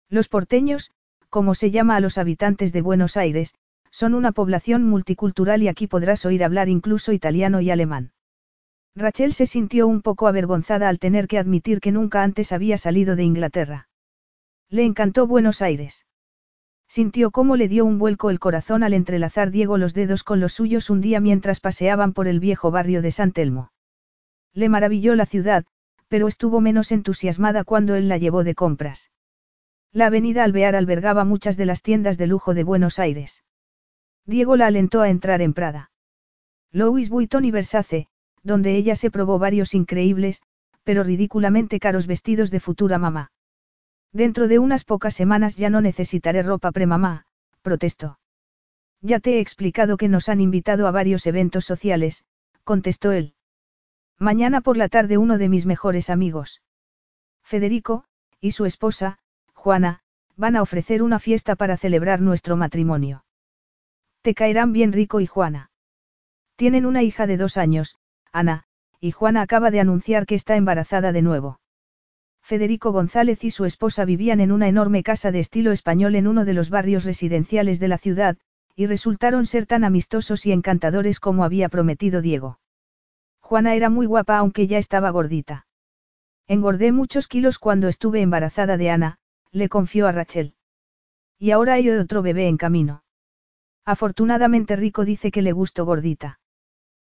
Los 0.09 0.29
porteños, 0.29 0.91
como 1.31 1.55
se 1.55 1.71
llama 1.71 1.97
a 1.97 2.01
los 2.01 2.19
habitantes 2.19 2.73
de 2.73 2.83
Buenos 2.83 3.17
Aires, 3.17 3.55
Son 3.91 4.15
una 4.15 4.33
población 4.33 4.83
multicultural 4.83 5.63
y 5.63 5.69
aquí 5.69 5.87
podrás 5.87 6.27
oír 6.27 6.43
hablar 6.43 6.69
incluso 6.69 7.13
italiano 7.13 7.61
y 7.61 7.71
alemán. 7.71 8.14
Rachel 8.97 9.33
se 9.33 9.47
sintió 9.47 9.89
un 9.89 10.03
poco 10.03 10.29
avergonzada 10.29 10.89
al 10.89 10.99
tener 11.01 11.27
que 11.27 11.39
admitir 11.39 11.81
que 11.81 11.91
nunca 11.91 12.23
antes 12.23 12.53
había 12.53 12.79
salido 12.79 13.17
de 13.17 13.25
Inglaterra. 13.25 13.89
Le 14.69 14.85
encantó 14.85 15.27
Buenos 15.27 15.63
Aires. 15.63 16.07
Sintió 16.87 17.33
cómo 17.33 17.57
le 17.57 17.67
dio 17.67 17.85
un 17.85 17.99
vuelco 17.99 18.31
el 18.31 18.39
corazón 18.39 18.85
al 18.85 18.95
entrelazar 18.95 19.51
Diego 19.51 19.79
los 19.79 19.95
dedos 19.95 20.23
con 20.23 20.39
los 20.39 20.53
suyos 20.53 20.91
un 20.91 21.01
día 21.01 21.19
mientras 21.19 21.59
paseaban 21.59 22.13
por 22.13 22.29
el 22.29 22.39
viejo 22.39 22.71
barrio 22.71 23.03
de 23.03 23.11
San 23.11 23.33
Telmo. 23.33 23.73
Le 24.53 24.69
maravilló 24.69 25.17
la 25.17 25.27
ciudad, 25.27 25.65
pero 26.07 26.29
estuvo 26.29 26.61
menos 26.61 26.93
entusiasmada 26.93 27.65
cuando 27.65 27.97
él 27.97 28.09
la 28.09 28.19
llevó 28.19 28.45
de 28.45 28.55
compras. 28.55 29.11
La 29.91 30.07
avenida 30.07 30.45
Alvear 30.45 30.77
albergaba 30.77 31.25
muchas 31.25 31.57
de 31.57 31.67
las 31.67 31.83
tiendas 31.83 32.19
de 32.19 32.29
lujo 32.29 32.55
de 32.55 32.63
Buenos 32.63 33.01
Aires. 33.01 33.43
Diego 34.25 34.57
la 34.57 34.67
alentó 34.67 35.01
a 35.01 35.09
entrar 35.09 35.43
en 35.43 35.53
Prada. 35.53 35.91
Louis 36.71 37.09
Vuitton 37.09 37.45
y 37.45 37.51
Versace, 37.51 38.09
donde 38.45 38.77
ella 38.77 38.95
se 38.95 39.11
probó 39.11 39.39
varios 39.41 39.75
increíbles, 39.75 40.43
pero 40.85 41.03
ridículamente 41.03 41.81
caros 41.81 42.07
vestidos 42.07 42.51
de 42.51 42.61
futura 42.61 42.99
mamá. 42.99 43.33
Dentro 44.13 44.47
de 44.47 44.61
unas 44.61 44.85
pocas 44.85 45.15
semanas 45.15 45.57
ya 45.57 45.71
no 45.71 45.81
necesitaré 45.81 46.43
ropa 46.43 46.71
premamá, 46.71 47.27
protestó. 47.63 48.21
Ya 49.01 49.19
te 49.19 49.35
he 49.37 49.41
explicado 49.41 49.97
que 49.97 50.09
nos 50.09 50.29
han 50.29 50.41
invitado 50.41 50.87
a 50.87 50.93
varios 50.93 51.27
eventos 51.27 51.65
sociales, 51.65 52.25
contestó 52.63 53.13
él. 53.13 53.35
Mañana 54.19 54.61
por 54.61 54.77
la 54.77 54.89
tarde 54.89 55.19
uno 55.19 55.39
de 55.39 55.49
mis 55.49 55.67
mejores 55.67 56.11
amigos. 56.11 56.63
Federico, 57.43 58.05
y 58.41 58.53
su 58.53 58.67
esposa, 58.67 59.19
Juana, 59.53 60.01
van 60.37 60.57
a 60.57 60.63
ofrecer 60.63 61.03
una 61.03 61.19
fiesta 61.19 61.57
para 61.57 61.77
celebrar 61.77 62.21
nuestro 62.21 62.57
matrimonio. 62.57 63.25
Te 64.23 64.35
caerán 64.35 64.73
bien 64.73 64.93
Rico 64.93 65.21
y 65.21 65.27
Juana. 65.27 65.71
Tienen 66.57 66.87
una 66.87 67.03
hija 67.03 67.27
de 67.27 67.37
dos 67.37 67.57
años, 67.57 67.97
Ana, 68.35 68.65
y 69.01 69.13
Juana 69.13 69.43
acaba 69.43 69.71
de 69.71 69.79
anunciar 69.79 70.27
que 70.27 70.35
está 70.35 70.57
embarazada 70.57 71.13
de 71.13 71.23
nuevo. 71.23 71.61
Federico 72.43 72.91
González 72.91 73.45
y 73.45 73.51
su 73.51 73.65
esposa 73.65 74.05
vivían 74.05 74.41
en 74.41 74.51
una 74.51 74.67
enorme 74.67 75.05
casa 75.05 75.31
de 75.31 75.39
estilo 75.39 75.71
español 75.71 76.17
en 76.17 76.27
uno 76.27 76.45
de 76.45 76.53
los 76.53 76.69
barrios 76.69 77.05
residenciales 77.05 77.79
de 77.79 77.89
la 77.89 77.97
ciudad, 77.97 78.37
y 78.75 78.87
resultaron 78.87 79.47
ser 79.47 79.67
tan 79.67 79.85
amistosos 79.85 80.47
y 80.47 80.53
encantadores 80.53 81.21
como 81.21 81.45
había 81.45 81.69
prometido 81.69 82.23
Diego. 82.23 82.59
Juana 83.39 83.77
era 83.77 83.89
muy 83.89 84.07
guapa 84.07 84.37
aunque 84.39 84.67
ya 84.67 84.79
estaba 84.79 85.11
gordita. 85.11 85.67
Engordé 86.49 86.91
muchos 86.91 87.29
kilos 87.29 87.61
cuando 87.61 87.87
estuve 87.87 88.21
embarazada 88.21 88.77
de 88.77 88.91
Ana, 88.91 89.19
le 89.53 89.69
confió 89.69 90.09
a 90.09 90.13
Rachel. 90.13 90.55
Y 91.39 91.53
ahora 91.53 91.75
hay 91.75 91.89
otro 91.89 92.21
bebé 92.21 92.49
en 92.49 92.57
camino. 92.57 93.05
Afortunadamente 93.85 94.75
Rico 94.75 95.05
dice 95.05 95.31
que 95.31 95.41
le 95.41 95.53
gustó 95.53 95.85
gordita. 95.85 96.41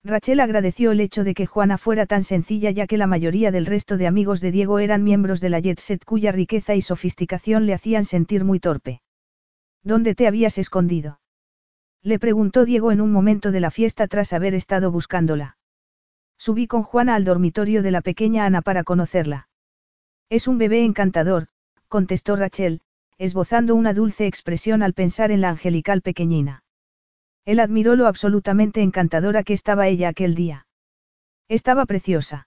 Rachel 0.04 0.40
agradeció 0.40 0.92
el 0.92 1.00
hecho 1.00 1.24
de 1.24 1.34
que 1.34 1.46
Juana 1.46 1.76
fuera 1.76 2.06
tan 2.06 2.22
sencilla 2.22 2.70
ya 2.70 2.86
que 2.86 2.96
la 2.96 3.06
mayoría 3.06 3.50
del 3.50 3.66
resto 3.66 3.96
de 3.96 4.06
amigos 4.06 4.40
de 4.40 4.52
Diego 4.52 4.78
eran 4.78 5.02
miembros 5.02 5.40
de 5.40 5.50
la 5.50 5.60
Jet 5.60 5.80
Set 5.80 6.04
cuya 6.04 6.32
riqueza 6.32 6.74
y 6.74 6.82
sofisticación 6.82 7.66
le 7.66 7.74
hacían 7.74 8.04
sentir 8.04 8.44
muy 8.44 8.60
torpe. 8.60 9.02
¿Dónde 9.82 10.14
te 10.14 10.26
habías 10.26 10.56
escondido? 10.58 11.20
Le 12.02 12.18
preguntó 12.18 12.64
Diego 12.64 12.92
en 12.92 13.00
un 13.00 13.10
momento 13.10 13.50
de 13.50 13.60
la 13.60 13.70
fiesta 13.70 14.06
tras 14.06 14.32
haber 14.32 14.54
estado 14.54 14.92
buscándola. 14.92 15.56
Subí 16.38 16.68
con 16.68 16.84
Juana 16.84 17.16
al 17.16 17.24
dormitorio 17.24 17.82
de 17.82 17.90
la 17.90 18.00
pequeña 18.00 18.44
Ana 18.46 18.62
para 18.62 18.84
conocerla. 18.84 19.48
Es 20.30 20.46
un 20.46 20.58
bebé 20.58 20.84
encantador, 20.84 21.48
contestó 21.88 22.36
Rachel, 22.36 22.82
esbozando 23.18 23.74
una 23.74 23.94
dulce 23.94 24.26
expresión 24.26 24.84
al 24.84 24.94
pensar 24.94 25.32
en 25.32 25.40
la 25.40 25.48
angelical 25.48 26.02
pequeñina. 26.02 26.62
Él 27.48 27.60
admiró 27.60 27.96
lo 27.96 28.06
absolutamente 28.06 28.82
encantadora 28.82 29.42
que 29.42 29.54
estaba 29.54 29.88
ella 29.88 30.10
aquel 30.10 30.34
día. 30.34 30.66
Estaba 31.48 31.86
preciosa. 31.86 32.46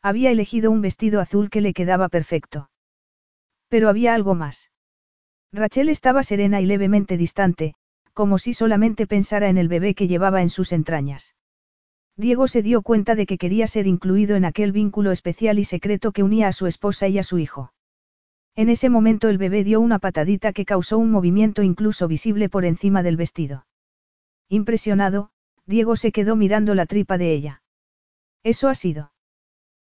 Había 0.00 0.30
elegido 0.30 0.70
un 0.70 0.80
vestido 0.80 1.20
azul 1.20 1.50
que 1.50 1.60
le 1.60 1.74
quedaba 1.74 2.08
perfecto. 2.08 2.70
Pero 3.66 3.88
había 3.88 4.14
algo 4.14 4.36
más. 4.36 4.70
Rachel 5.52 5.88
estaba 5.88 6.22
serena 6.22 6.60
y 6.60 6.66
levemente 6.66 7.16
distante, 7.16 7.74
como 8.12 8.38
si 8.38 8.54
solamente 8.54 9.08
pensara 9.08 9.48
en 9.48 9.58
el 9.58 9.66
bebé 9.66 9.92
que 9.96 10.06
llevaba 10.06 10.40
en 10.40 10.50
sus 10.50 10.70
entrañas. 10.70 11.34
Diego 12.16 12.46
se 12.46 12.62
dio 12.62 12.82
cuenta 12.82 13.16
de 13.16 13.26
que 13.26 13.38
quería 13.38 13.66
ser 13.66 13.88
incluido 13.88 14.36
en 14.36 14.44
aquel 14.44 14.70
vínculo 14.70 15.10
especial 15.10 15.58
y 15.58 15.64
secreto 15.64 16.12
que 16.12 16.22
unía 16.22 16.46
a 16.46 16.52
su 16.52 16.68
esposa 16.68 17.08
y 17.08 17.18
a 17.18 17.24
su 17.24 17.40
hijo. 17.40 17.72
En 18.54 18.68
ese 18.68 18.88
momento 18.88 19.28
el 19.28 19.38
bebé 19.38 19.64
dio 19.64 19.80
una 19.80 19.98
patadita 19.98 20.52
que 20.52 20.64
causó 20.64 20.96
un 20.98 21.10
movimiento 21.10 21.64
incluso 21.64 22.06
visible 22.06 22.48
por 22.48 22.64
encima 22.64 23.02
del 23.02 23.16
vestido. 23.16 23.64
Impresionado, 24.52 25.30
Diego 25.64 25.96
se 25.96 26.12
quedó 26.12 26.36
mirando 26.36 26.74
la 26.74 26.84
tripa 26.84 27.16
de 27.16 27.32
ella. 27.32 27.62
Eso 28.42 28.68
ha 28.68 28.74
sido. 28.74 29.10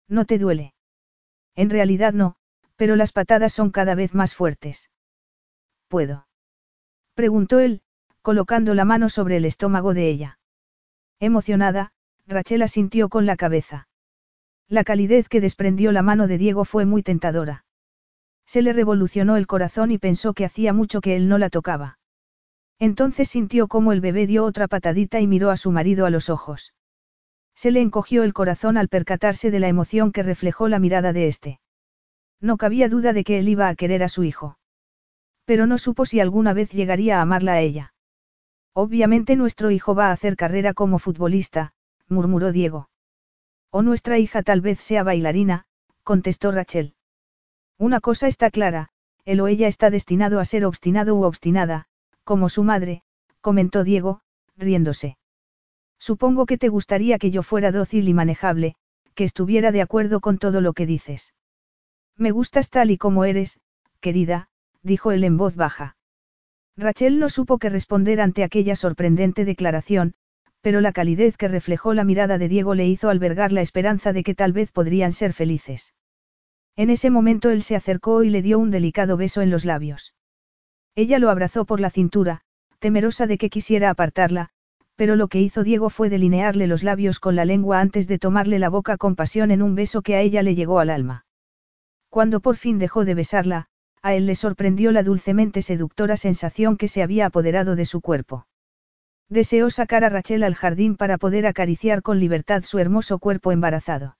¿No 0.08 0.24
te 0.24 0.38
duele? 0.38 0.74
En 1.54 1.70
realidad 1.70 2.12
no, 2.12 2.34
pero 2.74 2.96
las 2.96 3.12
patadas 3.12 3.52
son 3.52 3.70
cada 3.70 3.94
vez 3.94 4.12
más 4.12 4.34
fuertes. 4.34 4.90
¿Puedo? 5.86 6.26
Preguntó 7.14 7.60
él, 7.60 7.82
colocando 8.22 8.74
la 8.74 8.84
mano 8.84 9.08
sobre 9.08 9.36
el 9.36 9.44
estómago 9.44 9.94
de 9.94 10.08
ella. 10.08 10.40
Emocionada, 11.20 11.92
Rachel 12.26 12.62
asintió 12.62 13.08
con 13.08 13.24
la 13.24 13.36
cabeza. 13.36 13.86
La 14.66 14.82
calidez 14.82 15.28
que 15.28 15.40
desprendió 15.40 15.92
la 15.92 16.02
mano 16.02 16.26
de 16.26 16.38
Diego 16.38 16.64
fue 16.64 16.86
muy 16.86 17.04
tentadora. 17.04 17.64
Se 18.46 18.62
le 18.62 18.72
revolucionó 18.72 19.36
el 19.36 19.46
corazón 19.46 19.92
y 19.92 19.98
pensó 19.98 20.34
que 20.34 20.44
hacía 20.44 20.72
mucho 20.72 21.00
que 21.00 21.14
él 21.14 21.28
no 21.28 21.38
la 21.38 21.50
tocaba. 21.50 22.00
Entonces 22.78 23.28
sintió 23.28 23.68
como 23.68 23.92
el 23.92 24.00
bebé 24.00 24.26
dio 24.26 24.44
otra 24.44 24.68
patadita 24.68 25.20
y 25.20 25.26
miró 25.26 25.50
a 25.50 25.56
su 25.56 25.70
marido 25.70 26.06
a 26.06 26.10
los 26.10 26.28
ojos. 26.28 26.74
Se 27.54 27.70
le 27.70 27.80
encogió 27.80 28.22
el 28.22 28.34
corazón 28.34 28.76
al 28.76 28.88
percatarse 28.88 29.50
de 29.50 29.60
la 29.60 29.68
emoción 29.68 30.12
que 30.12 30.22
reflejó 30.22 30.68
la 30.68 30.78
mirada 30.78 31.14
de 31.14 31.26
éste. 31.26 31.60
No 32.40 32.58
cabía 32.58 32.90
duda 32.90 33.14
de 33.14 33.24
que 33.24 33.38
él 33.38 33.48
iba 33.48 33.68
a 33.68 33.74
querer 33.74 34.02
a 34.02 34.10
su 34.10 34.24
hijo. 34.24 34.58
Pero 35.46 35.66
no 35.66 35.78
supo 35.78 36.04
si 36.04 36.20
alguna 36.20 36.52
vez 36.52 36.70
llegaría 36.72 37.18
a 37.18 37.22
amarla 37.22 37.54
a 37.54 37.60
ella. 37.60 37.94
Obviamente 38.74 39.36
nuestro 39.36 39.70
hijo 39.70 39.94
va 39.94 40.08
a 40.08 40.12
hacer 40.12 40.36
carrera 40.36 40.74
como 40.74 40.98
futbolista, 40.98 41.72
murmuró 42.08 42.52
Diego. 42.52 42.90
O 43.70 43.80
nuestra 43.80 44.18
hija 44.18 44.42
tal 44.42 44.60
vez 44.60 44.80
sea 44.80 45.02
bailarina, 45.02 45.64
contestó 46.02 46.52
Rachel. 46.52 46.94
Una 47.78 48.00
cosa 48.00 48.28
está 48.28 48.50
clara, 48.50 48.90
él 49.24 49.40
o 49.40 49.48
ella 49.48 49.66
está 49.66 49.88
destinado 49.88 50.40
a 50.40 50.44
ser 50.44 50.66
obstinado 50.66 51.16
u 51.16 51.24
obstinada, 51.24 51.86
como 52.26 52.48
su 52.48 52.64
madre, 52.64 53.02
comentó 53.40 53.84
Diego, 53.84 54.20
riéndose. 54.56 55.16
Supongo 55.96 56.44
que 56.44 56.58
te 56.58 56.68
gustaría 56.68 57.18
que 57.18 57.30
yo 57.30 57.44
fuera 57.44 57.70
dócil 57.70 58.08
y 58.08 58.14
manejable, 58.14 58.74
que 59.14 59.22
estuviera 59.22 59.70
de 59.70 59.80
acuerdo 59.80 60.18
con 60.18 60.38
todo 60.38 60.60
lo 60.60 60.72
que 60.72 60.86
dices. 60.86 61.34
Me 62.16 62.32
gustas 62.32 62.68
tal 62.68 62.90
y 62.90 62.98
como 62.98 63.24
eres, 63.24 63.60
querida, 64.00 64.48
dijo 64.82 65.12
él 65.12 65.22
en 65.22 65.36
voz 65.36 65.54
baja. 65.54 65.96
Rachel 66.76 67.20
no 67.20 67.28
supo 67.28 67.58
qué 67.58 67.68
responder 67.68 68.20
ante 68.20 68.42
aquella 68.42 68.74
sorprendente 68.74 69.44
declaración, 69.44 70.14
pero 70.60 70.80
la 70.80 70.90
calidez 70.90 71.36
que 71.36 71.46
reflejó 71.46 71.94
la 71.94 72.02
mirada 72.02 72.38
de 72.38 72.48
Diego 72.48 72.74
le 72.74 72.88
hizo 72.88 73.08
albergar 73.08 73.52
la 73.52 73.60
esperanza 73.60 74.12
de 74.12 74.24
que 74.24 74.34
tal 74.34 74.52
vez 74.52 74.72
podrían 74.72 75.12
ser 75.12 75.32
felices. 75.32 75.94
En 76.74 76.90
ese 76.90 77.08
momento 77.08 77.50
él 77.50 77.62
se 77.62 77.76
acercó 77.76 78.24
y 78.24 78.30
le 78.30 78.42
dio 78.42 78.58
un 78.58 78.72
delicado 78.72 79.16
beso 79.16 79.42
en 79.42 79.50
los 79.50 79.64
labios. 79.64 80.15
Ella 80.96 81.18
lo 81.18 81.30
abrazó 81.30 81.66
por 81.66 81.78
la 81.78 81.90
cintura, 81.90 82.40
temerosa 82.78 83.26
de 83.26 83.36
que 83.36 83.50
quisiera 83.50 83.90
apartarla, 83.90 84.48
pero 84.96 85.14
lo 85.14 85.28
que 85.28 85.40
hizo 85.42 85.62
Diego 85.62 85.90
fue 85.90 86.08
delinearle 86.08 86.66
los 86.66 86.82
labios 86.82 87.20
con 87.20 87.36
la 87.36 87.44
lengua 87.44 87.80
antes 87.80 88.08
de 88.08 88.18
tomarle 88.18 88.58
la 88.58 88.70
boca 88.70 88.96
con 88.96 89.14
pasión 89.14 89.50
en 89.50 89.60
un 89.60 89.74
beso 89.74 90.00
que 90.00 90.16
a 90.16 90.22
ella 90.22 90.42
le 90.42 90.54
llegó 90.54 90.80
al 90.80 90.88
alma. 90.88 91.26
Cuando 92.08 92.40
por 92.40 92.56
fin 92.56 92.78
dejó 92.78 93.04
de 93.04 93.14
besarla, 93.14 93.66
a 94.00 94.14
él 94.14 94.24
le 94.24 94.34
sorprendió 94.34 94.90
la 94.90 95.02
dulcemente 95.02 95.60
seductora 95.60 96.16
sensación 96.16 96.78
que 96.78 96.88
se 96.88 97.02
había 97.02 97.26
apoderado 97.26 97.76
de 97.76 97.84
su 97.84 98.00
cuerpo. 98.00 98.46
Deseó 99.28 99.68
sacar 99.68 100.02
a 100.02 100.08
Rachel 100.08 100.44
al 100.44 100.54
jardín 100.54 100.96
para 100.96 101.18
poder 101.18 101.46
acariciar 101.46 102.00
con 102.00 102.20
libertad 102.20 102.62
su 102.62 102.78
hermoso 102.78 103.18
cuerpo 103.18 103.52
embarazado. 103.52 104.16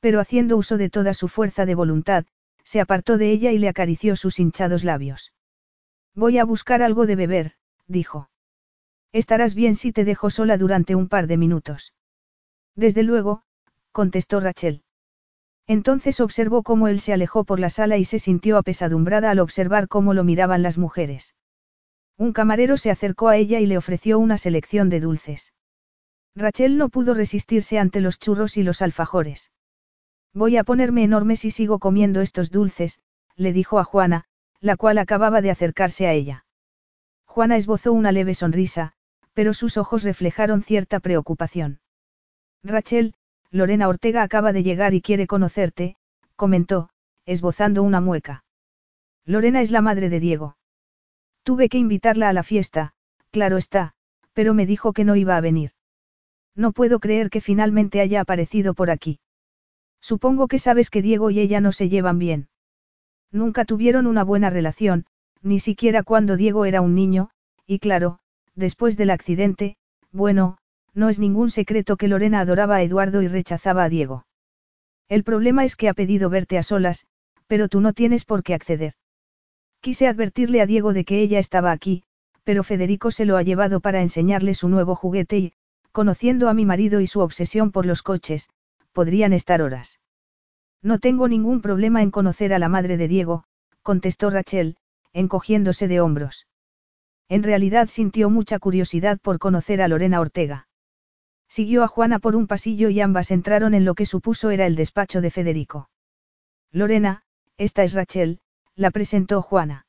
Pero 0.00 0.20
haciendo 0.20 0.56
uso 0.56 0.78
de 0.78 0.88
toda 0.88 1.12
su 1.12 1.28
fuerza 1.28 1.66
de 1.66 1.74
voluntad, 1.74 2.24
se 2.64 2.80
apartó 2.80 3.18
de 3.18 3.30
ella 3.30 3.52
y 3.52 3.58
le 3.58 3.68
acarició 3.68 4.16
sus 4.16 4.38
hinchados 4.38 4.84
labios. 4.84 5.32
Voy 6.14 6.38
a 6.38 6.44
buscar 6.44 6.82
algo 6.82 7.06
de 7.06 7.16
beber, 7.16 7.52
dijo. 7.86 8.28
Estarás 9.12 9.54
bien 9.54 9.74
si 9.74 9.92
te 9.92 10.04
dejo 10.04 10.30
sola 10.30 10.56
durante 10.56 10.94
un 10.94 11.08
par 11.08 11.26
de 11.26 11.36
minutos. 11.36 11.94
Desde 12.74 13.02
luego, 13.02 13.42
contestó 13.92 14.40
Rachel. 14.40 14.82
Entonces 15.66 16.20
observó 16.20 16.62
cómo 16.62 16.88
él 16.88 17.00
se 17.00 17.12
alejó 17.12 17.44
por 17.44 17.60
la 17.60 17.70
sala 17.70 17.96
y 17.96 18.04
se 18.04 18.18
sintió 18.18 18.58
apesadumbrada 18.58 19.30
al 19.30 19.38
observar 19.38 19.88
cómo 19.88 20.12
lo 20.14 20.24
miraban 20.24 20.62
las 20.62 20.78
mujeres. 20.78 21.34
Un 22.18 22.32
camarero 22.32 22.76
se 22.76 22.90
acercó 22.90 23.28
a 23.28 23.36
ella 23.36 23.60
y 23.60 23.66
le 23.66 23.78
ofreció 23.78 24.18
una 24.18 24.38
selección 24.38 24.88
de 24.88 25.00
dulces. 25.00 25.54
Rachel 26.34 26.78
no 26.78 26.88
pudo 26.88 27.14
resistirse 27.14 27.78
ante 27.78 28.00
los 28.00 28.18
churros 28.18 28.56
y 28.56 28.62
los 28.62 28.82
alfajores. 28.82 29.50
Voy 30.34 30.56
a 30.56 30.64
ponerme 30.64 31.04
enorme 31.04 31.36
si 31.36 31.50
sigo 31.50 31.78
comiendo 31.78 32.22
estos 32.22 32.50
dulces, 32.50 33.00
le 33.36 33.52
dijo 33.52 33.78
a 33.78 33.84
Juana, 33.84 34.24
la 34.62 34.76
cual 34.76 34.98
acababa 34.98 35.42
de 35.42 35.50
acercarse 35.50 36.06
a 36.06 36.12
ella. 36.12 36.46
Juana 37.26 37.56
esbozó 37.56 37.92
una 37.92 38.12
leve 38.12 38.32
sonrisa, 38.32 38.92
pero 39.34 39.54
sus 39.54 39.76
ojos 39.76 40.04
reflejaron 40.04 40.62
cierta 40.62 41.00
preocupación. 41.00 41.80
Rachel, 42.62 43.14
Lorena 43.50 43.88
Ortega 43.88 44.22
acaba 44.22 44.52
de 44.52 44.62
llegar 44.62 44.94
y 44.94 45.02
quiere 45.02 45.26
conocerte, 45.26 45.96
comentó, 46.36 46.90
esbozando 47.26 47.82
una 47.82 48.00
mueca. 48.00 48.44
Lorena 49.24 49.60
es 49.62 49.72
la 49.72 49.82
madre 49.82 50.08
de 50.08 50.20
Diego. 50.20 50.56
Tuve 51.42 51.68
que 51.68 51.78
invitarla 51.78 52.28
a 52.28 52.32
la 52.32 52.44
fiesta, 52.44 52.92
claro 53.32 53.56
está, 53.56 53.94
pero 54.32 54.54
me 54.54 54.64
dijo 54.64 54.92
que 54.92 55.04
no 55.04 55.16
iba 55.16 55.36
a 55.36 55.40
venir. 55.40 55.72
No 56.54 56.70
puedo 56.70 57.00
creer 57.00 57.30
que 57.30 57.40
finalmente 57.40 58.00
haya 58.00 58.20
aparecido 58.20 58.74
por 58.74 58.90
aquí. 58.90 59.18
Supongo 60.00 60.46
que 60.46 60.60
sabes 60.60 60.88
que 60.88 61.02
Diego 61.02 61.30
y 61.30 61.40
ella 61.40 61.60
no 61.60 61.72
se 61.72 61.88
llevan 61.88 62.18
bien. 62.18 62.48
Nunca 63.32 63.64
tuvieron 63.64 64.06
una 64.06 64.24
buena 64.24 64.50
relación, 64.50 65.06
ni 65.42 65.58
siquiera 65.58 66.02
cuando 66.02 66.36
Diego 66.36 66.66
era 66.66 66.82
un 66.82 66.94
niño, 66.94 67.30
y 67.66 67.78
claro, 67.78 68.18
después 68.54 68.96
del 68.96 69.10
accidente, 69.10 69.76
bueno, 70.12 70.58
no 70.94 71.08
es 71.08 71.18
ningún 71.18 71.50
secreto 71.50 71.96
que 71.96 72.08
Lorena 72.08 72.40
adoraba 72.40 72.76
a 72.76 72.82
Eduardo 72.82 73.22
y 73.22 73.28
rechazaba 73.28 73.84
a 73.84 73.88
Diego. 73.88 74.26
El 75.08 75.24
problema 75.24 75.64
es 75.64 75.74
que 75.76 75.88
ha 75.88 75.94
pedido 75.94 76.28
verte 76.28 76.58
a 76.58 76.62
solas, 76.62 77.06
pero 77.46 77.68
tú 77.68 77.80
no 77.80 77.94
tienes 77.94 78.24
por 78.26 78.42
qué 78.42 78.54
acceder. 78.54 78.94
Quise 79.80 80.06
advertirle 80.06 80.60
a 80.60 80.66
Diego 80.66 80.92
de 80.92 81.04
que 81.04 81.22
ella 81.22 81.38
estaba 81.38 81.72
aquí, 81.72 82.04
pero 82.44 82.62
Federico 82.62 83.10
se 83.10 83.24
lo 83.24 83.36
ha 83.36 83.42
llevado 83.42 83.80
para 83.80 84.02
enseñarle 84.02 84.54
su 84.54 84.68
nuevo 84.68 84.94
juguete 84.94 85.38
y, 85.38 85.52
conociendo 85.90 86.48
a 86.48 86.54
mi 86.54 86.66
marido 86.66 87.00
y 87.00 87.06
su 87.06 87.20
obsesión 87.20 87.72
por 87.72 87.86
los 87.86 88.02
coches, 88.02 88.50
podrían 88.92 89.32
estar 89.32 89.62
horas. 89.62 90.00
No 90.82 90.98
tengo 90.98 91.28
ningún 91.28 91.60
problema 91.60 92.02
en 92.02 92.10
conocer 92.10 92.52
a 92.52 92.58
la 92.58 92.68
madre 92.68 92.96
de 92.96 93.06
Diego, 93.08 93.44
contestó 93.82 94.30
Rachel, 94.30 94.76
encogiéndose 95.12 95.86
de 95.86 96.00
hombros. 96.00 96.48
En 97.28 97.42
realidad 97.42 97.88
sintió 97.88 98.30
mucha 98.30 98.58
curiosidad 98.58 99.18
por 99.20 99.38
conocer 99.38 99.80
a 99.80 99.88
Lorena 99.88 100.20
Ortega. 100.20 100.68
Siguió 101.48 101.84
a 101.84 101.88
Juana 101.88 102.18
por 102.18 102.34
un 102.34 102.46
pasillo 102.46 102.88
y 102.88 103.00
ambas 103.00 103.30
entraron 103.30 103.74
en 103.74 103.84
lo 103.84 103.94
que 103.94 104.06
supuso 104.06 104.50
era 104.50 104.66
el 104.66 104.74
despacho 104.74 105.20
de 105.20 105.30
Federico. 105.30 105.90
Lorena, 106.72 107.22
esta 107.58 107.84
es 107.84 107.92
Rachel, 107.92 108.40
la 108.74 108.90
presentó 108.90 109.42
Juana. 109.42 109.86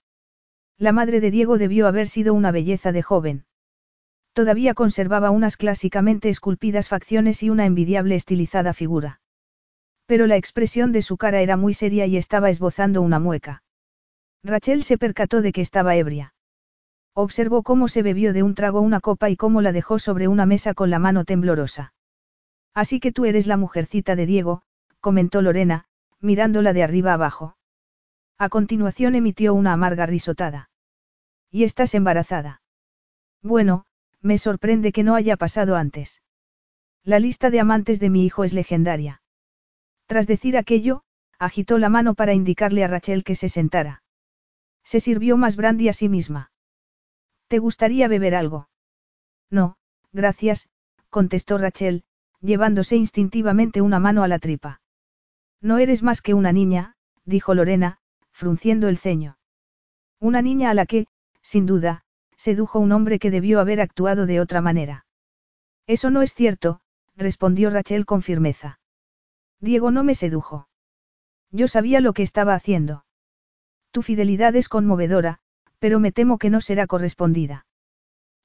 La 0.77 0.91
madre 0.91 1.22
de 1.22 1.31
Diego 1.31 1.57
debió 1.57 1.88
haber 1.88 2.07
sido 2.07 2.33
una 2.33 2.51
belleza 2.51 2.91
de 2.91 3.01
joven. 3.01 3.45
Todavía 4.33 4.73
conservaba 4.73 5.31
unas 5.31 5.57
clásicamente 5.57 6.30
esculpidas 6.30 6.89
facciones 6.89 7.41
y 7.43 7.49
una 7.49 7.65
envidiable 7.65 8.15
estilizada 8.15 8.73
figura. 8.73 9.22
Pero 10.06 10.27
la 10.27 10.35
expresión 10.35 10.91
de 10.91 11.01
su 11.01 11.17
cara 11.17 11.41
era 11.41 11.57
muy 11.57 11.73
seria 11.73 12.06
y 12.06 12.17
estaba 12.17 12.49
esbozando 12.49 13.01
una 13.01 13.19
mueca. 13.19 13.64
Rachel 14.43 14.83
se 14.83 14.98
percató 14.98 15.41
de 15.41 15.53
que 15.53 15.61
estaba 15.61 15.95
ebria. 15.95 16.33
Observó 17.14 17.64
cómo 17.64 17.88
se 17.88 18.03
bebió 18.03 18.33
de 18.33 18.43
un 18.43 18.56
trago 18.56 18.82
una 18.82 18.99
copa 18.99 19.30
y 19.30 19.38
cómo 19.38 19.61
la 19.61 19.72
dejó 19.72 19.99
sobre 19.99 20.27
una 20.27 20.45
mesa 20.45 20.73
con 20.73 20.90
la 20.90 20.99
mano 20.99 21.23
temblorosa. 21.25 21.93
Así 22.73 22.99
que 22.99 23.11
tú 23.11 23.25
eres 23.25 23.48
la 23.48 23.56
mujercita 23.56 24.15
de 24.15 24.25
Diego, 24.25 24.64
comentó 24.99 25.41
Lorena, 25.41 25.85
mirándola 26.19 26.73
de 26.73 26.83
arriba 26.83 27.14
abajo. 27.14 27.56
A 28.38 28.49
continuación 28.49 29.15
emitió 29.15 29.53
una 29.53 29.73
amarga 29.73 30.06
risotada. 30.06 30.69
¿Y 31.51 31.64
estás 31.64 31.93
embarazada? 31.93 32.61
Bueno, 33.43 33.85
me 34.22 34.38
sorprende 34.38 34.91
que 34.91 35.03
no 35.03 35.15
haya 35.15 35.38
pasado 35.38 35.75
antes. 35.75 36.22
La 37.03 37.19
lista 37.19 37.49
de 37.49 37.59
amantes 37.59 37.99
de 37.99 38.09
mi 38.09 38.25
hijo 38.25 38.43
es 38.43 38.53
legendaria. 38.53 39.23
Tras 40.06 40.27
decir 40.27 40.57
aquello, 40.57 41.03
agitó 41.40 41.77
la 41.77 41.90
mano 41.90 42.14
para 42.14 42.33
indicarle 42.33 42.83
a 42.83 42.88
Rachel 42.88 43.23
que 43.23 43.35
se 43.35 43.49
sentara. 43.49 44.03
Se 44.83 44.99
sirvió 44.99 45.38
más 45.38 45.56
brandy 45.56 45.90
a 45.90 45.93
sí 45.93 46.09
misma. 46.09 46.51
¿Te 47.48 47.59
gustaría 47.59 48.07
beber 48.07 48.35
algo? 48.35 48.69
No, 49.49 49.77
gracias, 50.11 50.69
contestó 51.09 51.57
Rachel, 51.57 52.03
llevándose 52.41 52.95
instintivamente 52.95 53.82
una 53.82 53.99
mano 53.99 54.23
a 54.23 54.27
la 54.27 54.40
tripa. 54.40 54.82
No 55.61 55.77
eres 55.77 56.03
más 56.03 56.22
que 56.22 56.33
una 56.33 56.51
niña, 56.51 56.95
dijo 57.23 57.53
Lorena, 57.53 57.99
frunciendo 58.32 58.90
el 58.90 58.98
ceño. 58.98 59.38
Una 60.19 60.41
niña 60.41 60.69
a 60.69 60.73
la 60.73 60.85
que, 60.85 61.07
sin 61.41 61.65
duda, 61.65 62.03
sedujo 62.35 62.80
un 62.80 62.91
hombre 62.91 63.19
que 63.19 63.32
debió 63.32 63.59
haber 63.59 63.80
actuado 63.80 64.25
de 64.25 64.41
otra 64.41 64.61
manera. 64.61 65.06
Eso 65.88 66.09
no 66.09 66.22
es 66.22 66.33
cierto, 66.33 66.82
respondió 67.15 67.69
Rachel 67.69 68.06
con 68.06 68.22
firmeza. 68.22 68.80
Diego 69.64 69.92
no 69.92 70.03
me 70.03 70.14
sedujo. 70.14 70.67
Yo 71.50 71.69
sabía 71.69 72.01
lo 72.01 72.11
que 72.11 72.22
estaba 72.22 72.53
haciendo. 72.53 73.06
Tu 73.92 74.01
fidelidad 74.01 74.53
es 74.58 74.67
conmovedora, 74.67 75.40
pero 75.80 76.01
me 76.01 76.11
temo 76.11 76.38
que 76.38 76.50
no 76.50 76.59
será 76.59 76.85
correspondida. 76.85 77.66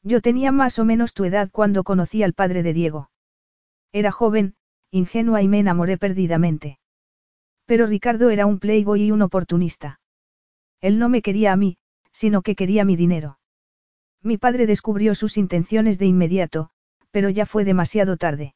Yo 0.05 0.21
tenía 0.21 0.53
más 0.53 0.79
o 0.79 0.85
menos 0.85 1.15
tu 1.15 1.25
edad 1.25 1.51
cuando 1.51 1.83
conocí 1.83 2.23
al 2.23 2.35
padre 2.35 2.63
de 2.63 2.73
Diego. 2.73 3.11
Era 3.91 4.13
joven, 4.13 4.55
ingenua 4.93 5.43
y 5.43 5.49
me 5.49 5.59
enamoré 5.59 5.99
perdidamente. 5.99 6.79
Pero 7.67 7.89
Ricardo 7.89 8.31
era 8.31 8.47
un 8.47 8.61
playboy 8.61 9.03
y 9.03 9.11
un 9.11 9.23
oportunista. 9.23 9.99
Él 10.81 11.01
no 11.01 11.09
me 11.09 11.21
quería 11.21 11.53
a 11.53 11.57
mí, 11.57 11.79
sino 12.13 12.43
que 12.43 12.55
quería 12.55 12.85
mi 12.85 12.95
dinero. 12.95 13.41
Mi 14.23 14.39
padre 14.39 14.67
descubrió 14.67 15.17
sus 15.17 15.37
intenciones 15.37 15.99
de 15.99 16.07
inmediato, 16.07 16.71
pero 17.11 17.29
ya 17.29 17.45
fue 17.45 17.65
demasiado 17.65 18.17
tarde. 18.17 18.55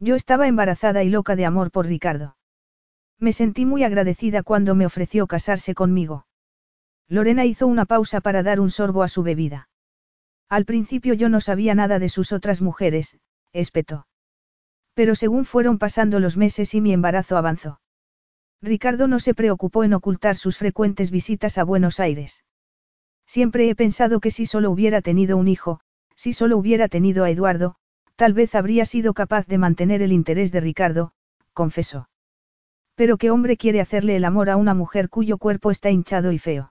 Yo 0.00 0.14
estaba 0.14 0.48
embarazada 0.48 1.04
y 1.04 1.10
loca 1.10 1.36
de 1.36 1.44
amor 1.44 1.70
por 1.70 1.86
Ricardo. 1.86 2.36
Me 3.18 3.32
sentí 3.32 3.66
muy 3.66 3.84
agradecida 3.84 4.42
cuando 4.42 4.74
me 4.74 4.86
ofreció 4.86 5.26
casarse 5.26 5.74
conmigo. 5.74 6.26
Lorena 7.06 7.44
hizo 7.44 7.66
una 7.66 7.84
pausa 7.84 8.22
para 8.22 8.42
dar 8.42 8.60
un 8.60 8.70
sorbo 8.70 9.02
a 9.02 9.08
su 9.08 9.22
bebida. 9.22 9.68
Al 10.48 10.64
principio 10.64 11.12
yo 11.12 11.28
no 11.28 11.42
sabía 11.42 11.74
nada 11.74 11.98
de 11.98 12.08
sus 12.08 12.32
otras 12.32 12.62
mujeres, 12.62 13.18
espetó. 13.52 14.06
Pero 14.94 15.14
según 15.14 15.44
fueron 15.44 15.78
pasando 15.78 16.18
los 16.18 16.38
meses 16.38 16.74
y 16.74 16.80
mi 16.80 16.94
embarazo 16.94 17.36
avanzó. 17.36 17.80
Ricardo 18.62 19.06
no 19.06 19.20
se 19.20 19.34
preocupó 19.34 19.84
en 19.84 19.92
ocultar 19.92 20.36
sus 20.36 20.56
frecuentes 20.56 21.10
visitas 21.10 21.58
a 21.58 21.64
Buenos 21.64 22.00
Aires. 22.00 22.42
Siempre 23.26 23.68
he 23.68 23.74
pensado 23.74 24.18
que 24.18 24.30
si 24.30 24.46
solo 24.46 24.70
hubiera 24.70 25.02
tenido 25.02 25.36
un 25.36 25.46
hijo, 25.46 25.80
si 26.16 26.32
solo 26.32 26.56
hubiera 26.56 26.88
tenido 26.88 27.24
a 27.24 27.30
Eduardo, 27.30 27.76
tal 28.20 28.34
vez 28.34 28.54
habría 28.54 28.84
sido 28.84 29.14
capaz 29.14 29.46
de 29.46 29.56
mantener 29.56 30.02
el 30.02 30.12
interés 30.12 30.52
de 30.52 30.60
Ricardo, 30.60 31.12
confesó. 31.54 32.10
Pero 32.94 33.16
qué 33.16 33.30
hombre 33.30 33.56
quiere 33.56 33.80
hacerle 33.80 34.14
el 34.14 34.26
amor 34.26 34.50
a 34.50 34.58
una 34.58 34.74
mujer 34.74 35.08
cuyo 35.08 35.38
cuerpo 35.38 35.70
está 35.70 35.88
hinchado 35.88 36.30
y 36.30 36.38
feo. 36.38 36.70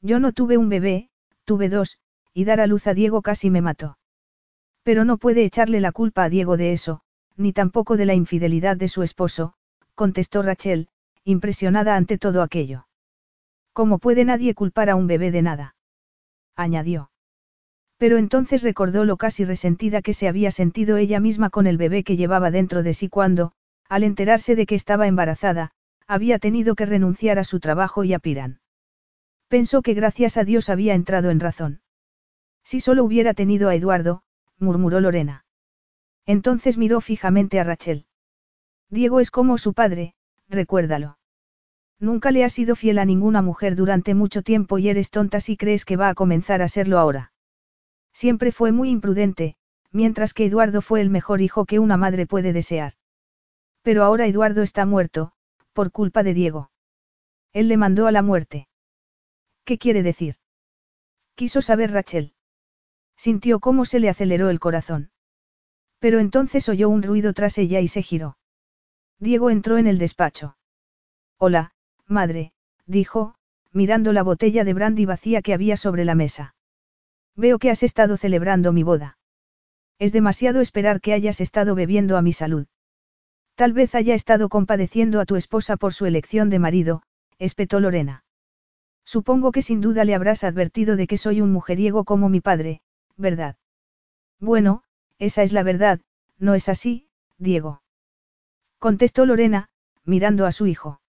Yo 0.00 0.18
no 0.18 0.32
tuve 0.32 0.58
un 0.58 0.68
bebé, 0.68 1.08
tuve 1.44 1.68
dos, 1.68 1.98
y 2.34 2.42
dar 2.46 2.58
a 2.58 2.66
luz 2.66 2.88
a 2.88 2.94
Diego 2.94 3.22
casi 3.22 3.48
me 3.48 3.60
mató. 3.60 3.96
Pero 4.82 5.04
no 5.04 5.18
puede 5.18 5.44
echarle 5.44 5.78
la 5.78 5.92
culpa 5.92 6.24
a 6.24 6.28
Diego 6.28 6.56
de 6.56 6.72
eso, 6.72 7.00
ni 7.36 7.52
tampoco 7.52 7.96
de 7.96 8.06
la 8.06 8.14
infidelidad 8.14 8.76
de 8.76 8.88
su 8.88 9.04
esposo, 9.04 9.54
contestó 9.94 10.42
Rachel, 10.42 10.88
impresionada 11.22 11.94
ante 11.94 12.18
todo 12.18 12.42
aquello. 12.42 12.88
¿Cómo 13.72 14.00
puede 14.00 14.24
nadie 14.24 14.52
culpar 14.54 14.90
a 14.90 14.96
un 14.96 15.06
bebé 15.06 15.30
de 15.30 15.42
nada? 15.42 15.76
añadió. 16.56 17.12
Pero 17.98 18.18
entonces 18.18 18.62
recordó 18.62 19.04
lo 19.04 19.16
casi 19.16 19.44
resentida 19.44 20.02
que 20.02 20.12
se 20.12 20.28
había 20.28 20.50
sentido 20.50 20.96
ella 20.96 21.20
misma 21.20 21.50
con 21.50 21.66
el 21.66 21.78
bebé 21.78 22.04
que 22.04 22.16
llevaba 22.16 22.50
dentro 22.50 22.82
de 22.82 22.94
sí 22.94 23.08
cuando, 23.08 23.52
al 23.88 24.02
enterarse 24.02 24.54
de 24.54 24.66
que 24.66 24.74
estaba 24.74 25.06
embarazada, 25.06 25.70
había 26.06 26.38
tenido 26.38 26.74
que 26.74 26.86
renunciar 26.86 27.38
a 27.38 27.44
su 27.44 27.58
trabajo 27.58 28.04
y 28.04 28.12
a 28.12 28.18
Piran. 28.18 28.60
Pensó 29.48 29.82
que 29.82 29.94
gracias 29.94 30.36
a 30.36 30.44
Dios 30.44 30.68
había 30.68 30.94
entrado 30.94 31.30
en 31.30 31.40
razón. 31.40 31.80
Si 32.64 32.80
solo 32.80 33.04
hubiera 33.04 33.32
tenido 33.32 33.68
a 33.68 33.74
Eduardo, 33.74 34.22
murmuró 34.58 35.00
Lorena. 35.00 35.44
Entonces 36.26 36.76
miró 36.76 37.00
fijamente 37.00 37.60
a 37.60 37.64
Rachel. 37.64 38.06
Diego 38.90 39.20
es 39.20 39.30
como 39.30 39.56
su 39.56 39.72
padre, 39.72 40.14
recuérdalo. 40.48 41.18
Nunca 41.98 42.30
le 42.30 42.44
has 42.44 42.52
sido 42.52 42.76
fiel 42.76 42.98
a 42.98 43.04
ninguna 43.04 43.40
mujer 43.40 43.74
durante 43.74 44.14
mucho 44.14 44.42
tiempo 44.42 44.78
y 44.78 44.88
eres 44.88 45.10
tonta 45.10 45.40
si 45.40 45.56
crees 45.56 45.84
que 45.84 45.96
va 45.96 46.08
a 46.08 46.14
comenzar 46.14 46.60
a 46.60 46.68
serlo 46.68 46.98
ahora. 46.98 47.32
Siempre 48.16 48.50
fue 48.50 48.72
muy 48.72 48.88
imprudente, 48.88 49.56
mientras 49.92 50.32
que 50.32 50.46
Eduardo 50.46 50.80
fue 50.80 51.02
el 51.02 51.10
mejor 51.10 51.42
hijo 51.42 51.66
que 51.66 51.78
una 51.78 51.98
madre 51.98 52.26
puede 52.26 52.54
desear. 52.54 52.94
Pero 53.82 54.04
ahora 54.04 54.26
Eduardo 54.26 54.62
está 54.62 54.86
muerto, 54.86 55.32
por 55.74 55.92
culpa 55.92 56.22
de 56.22 56.32
Diego. 56.32 56.70
Él 57.52 57.68
le 57.68 57.76
mandó 57.76 58.06
a 58.06 58.12
la 58.12 58.22
muerte. 58.22 58.68
¿Qué 59.66 59.76
quiere 59.76 60.02
decir? 60.02 60.36
Quiso 61.34 61.60
saber 61.60 61.90
Rachel. 61.90 62.32
Sintió 63.18 63.60
cómo 63.60 63.84
se 63.84 64.00
le 64.00 64.08
aceleró 64.08 64.48
el 64.48 64.60
corazón. 64.60 65.10
Pero 65.98 66.18
entonces 66.18 66.70
oyó 66.70 66.88
un 66.88 67.02
ruido 67.02 67.34
tras 67.34 67.58
ella 67.58 67.80
y 67.80 67.88
se 67.88 68.00
giró. 68.00 68.38
Diego 69.18 69.50
entró 69.50 69.76
en 69.76 69.86
el 69.86 69.98
despacho. 69.98 70.56
Hola, 71.36 71.74
madre, 72.06 72.54
dijo, 72.86 73.34
mirando 73.72 74.14
la 74.14 74.22
botella 74.22 74.64
de 74.64 74.72
brandy 74.72 75.04
vacía 75.04 75.42
que 75.42 75.52
había 75.52 75.76
sobre 75.76 76.06
la 76.06 76.14
mesa. 76.14 76.54
Veo 77.36 77.58
que 77.58 77.70
has 77.70 77.82
estado 77.82 78.16
celebrando 78.16 78.72
mi 78.72 78.82
boda. 78.82 79.18
Es 79.98 80.12
demasiado 80.12 80.60
esperar 80.60 81.00
que 81.00 81.12
hayas 81.12 81.40
estado 81.40 81.74
bebiendo 81.74 82.16
a 82.16 82.22
mi 82.22 82.32
salud. 82.32 82.66
Tal 83.54 83.72
vez 83.72 83.94
haya 83.94 84.14
estado 84.14 84.48
compadeciendo 84.48 85.20
a 85.20 85.26
tu 85.26 85.36
esposa 85.36 85.76
por 85.76 85.94
su 85.94 86.06
elección 86.06 86.50
de 86.50 86.58
marido, 86.58 87.02
espetó 87.38 87.80
Lorena. 87.80 88.24
Supongo 89.04 89.52
que 89.52 89.62
sin 89.62 89.80
duda 89.80 90.04
le 90.04 90.14
habrás 90.14 90.44
advertido 90.44 90.96
de 90.96 91.06
que 91.06 91.16
soy 91.16 91.40
un 91.40 91.52
mujeriego 91.52 92.04
como 92.04 92.28
mi 92.28 92.40
padre, 92.40 92.80
¿verdad? 93.16 93.56
Bueno, 94.40 94.82
esa 95.18 95.42
es 95.42 95.52
la 95.52 95.62
verdad, 95.62 96.00
¿no 96.38 96.54
es 96.54 96.68
así, 96.68 97.08
Diego? 97.38 97.82
Contestó 98.78 99.24
Lorena, 99.24 99.68
mirando 100.04 100.44
a 100.44 100.52
su 100.52 100.66
hijo. 100.66 101.00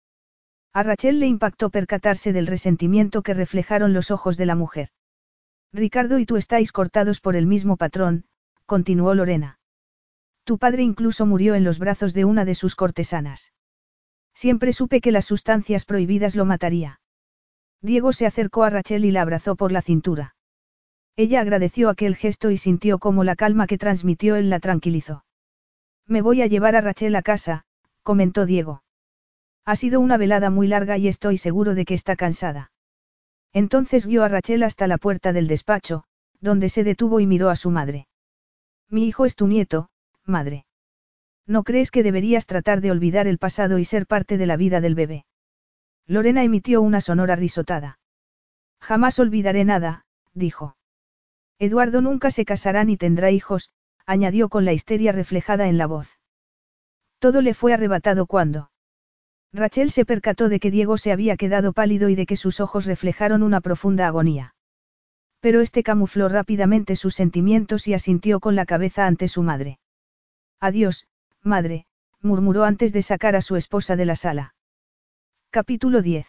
A 0.74 0.84
Rachel 0.84 1.20
le 1.20 1.28
impactó 1.28 1.70
percatarse 1.70 2.34
del 2.34 2.48
resentimiento 2.48 3.24
que 3.24 3.34
reflejaron 3.34 3.94
los 3.94 4.12
ojos 4.12 4.38
de 4.38 4.46
la 4.46 4.56
mujer. 4.56 4.90
Ricardo 5.74 6.20
y 6.20 6.26
tú 6.26 6.38
estáis 6.38 6.72
cortados 6.72 7.20
por 7.20 7.36
el 7.36 7.46
mismo 7.46 7.78
patrón, 7.78 8.26
continuó 8.66 9.14
Lorena. 9.14 9.60
Tu 10.44 10.58
padre 10.58 10.84
incluso 10.84 11.26
murió 11.26 11.56
en 11.56 11.64
los 11.64 11.78
brazos 11.78 12.14
de 12.14 12.26
una 12.26 12.46
de 12.46 12.56
sus 12.56 12.76
cortesanas. 12.76 13.52
Siempre 14.34 14.72
supe 14.72 15.02
que 15.02 15.12
las 15.12 15.26
sustancias 15.26 15.84
prohibidas 15.84 16.36
lo 16.36 16.46
mataría. 16.46 17.02
Diego 17.82 18.14
se 18.14 18.26
acercó 18.26 18.64
a 18.64 18.70
Rachel 18.70 19.06
y 19.06 19.12
la 19.12 19.22
abrazó 19.22 19.56
por 19.56 19.72
la 19.72 19.82
cintura. 19.82 20.36
Ella 21.16 21.42
agradeció 21.42 21.90
aquel 21.90 22.16
gesto 22.16 22.52
y 22.52 22.58
sintió 22.58 23.00
cómo 23.00 23.24
la 23.24 23.36
calma 23.36 23.68
que 23.68 23.78
transmitió 23.78 24.36
él 24.36 24.50
la 24.50 24.60
tranquilizó. 24.60 25.26
Me 26.06 26.22
voy 26.22 26.42
a 26.42 26.48
llevar 26.48 26.76
a 26.76 26.82
Rachel 26.82 27.16
a 27.16 27.22
casa, 27.22 27.66
comentó 28.04 28.46
Diego. 28.46 28.84
Ha 29.66 29.76
sido 29.76 30.00
una 30.00 30.18
velada 30.18 30.50
muy 30.50 30.68
larga 30.68 30.98
y 30.98 31.08
estoy 31.08 31.38
seguro 31.38 31.76
de 31.76 31.86
que 31.86 31.94
está 31.94 32.16
cansada. 32.16 32.72
Entonces 33.53 34.06
guió 34.06 34.24
a 34.24 34.27
Rachel 34.27 34.64
hasta 34.64 34.88
la 34.88 34.98
puerta 34.98 35.34
del 35.34 35.48
despacho, 35.48 36.03
donde 36.40 36.69
se 36.69 36.84
detuvo 36.84 37.19
y 37.19 37.26
miró 37.26 37.50
a 37.50 37.56
su 37.56 37.72
madre. 37.72 38.08
Mi 38.90 39.08
hijo 39.08 39.26
es 39.26 39.35
tu 39.35 39.48
nieto, 39.48 39.90
madre. 40.26 40.66
¿No 41.45 41.64
crees 41.64 41.92
que 41.92 42.03
deberías 42.03 42.45
tratar 42.45 42.82
de 42.82 42.92
olvidar 42.92 43.27
el 43.27 43.38
pasado 43.38 43.80
y 43.80 43.85
ser 43.85 44.06
parte 44.06 44.38
de 44.38 44.45
la 44.45 44.58
vida 44.58 44.82
del 44.82 44.95
bebé? 44.95 45.26
Lorena 46.06 46.43
emitió 46.43 46.82
una 46.82 47.01
sonora 47.01 47.35
risotada. 47.35 48.00
Jamás 48.80 49.19
olvidaré 49.19 49.66
nada, 49.66 50.06
dijo. 50.34 50.77
Eduardo 51.59 52.01
nunca 52.01 52.32
se 52.32 52.45
casará 52.45 52.84
ni 52.84 52.98
tendrá 52.98 53.32
hijos, 53.32 53.72
añadió 54.06 54.50
con 54.50 54.64
la 54.66 54.74
histeria 54.74 55.11
reflejada 55.11 55.67
en 55.67 55.77
la 55.77 55.88
voz. 55.88 56.19
Todo 57.19 57.42
le 57.42 57.53
fue 57.53 57.74
arrebatado 57.74 58.26
cuando. 58.26 58.69
Rachel 59.58 59.90
se 59.90 60.06
percató 60.06 60.50
de 60.50 60.60
que 60.60 60.69
Diego 60.69 61.00
se 61.00 61.11
había 61.11 61.36
quedado 61.36 61.74
pálido 61.74 62.10
y 62.10 62.16
de 62.16 62.27
que 62.27 62.36
sus 62.36 62.60
ojos 62.60 62.86
reflejaron 62.86 63.42
una 63.42 63.60
profunda 63.60 64.06
agonía. 64.06 64.53
Pero 65.40 65.61
este 65.61 65.82
camufló 65.82 66.30
rápidamente 66.30 66.95
sus 66.95 67.16
sentimientos 67.16 67.88
y 67.88 67.95
asintió 67.95 68.40
con 68.40 68.56
la 68.56 68.68
cabeza 68.68 69.08
ante 69.08 69.27
su 69.27 69.42
madre. 69.42 69.80
Adiós, 70.60 71.08
madre, 71.42 71.88
murmuró 72.22 72.66
antes 72.66 72.94
de 72.94 73.02
sacar 73.02 73.36
a 73.36 73.42
su 73.42 73.56
esposa 73.56 73.95
de 73.95 74.06
la 74.06 74.16
sala. 74.16 74.53
Capítulo 75.50 76.03
10. 76.03 76.27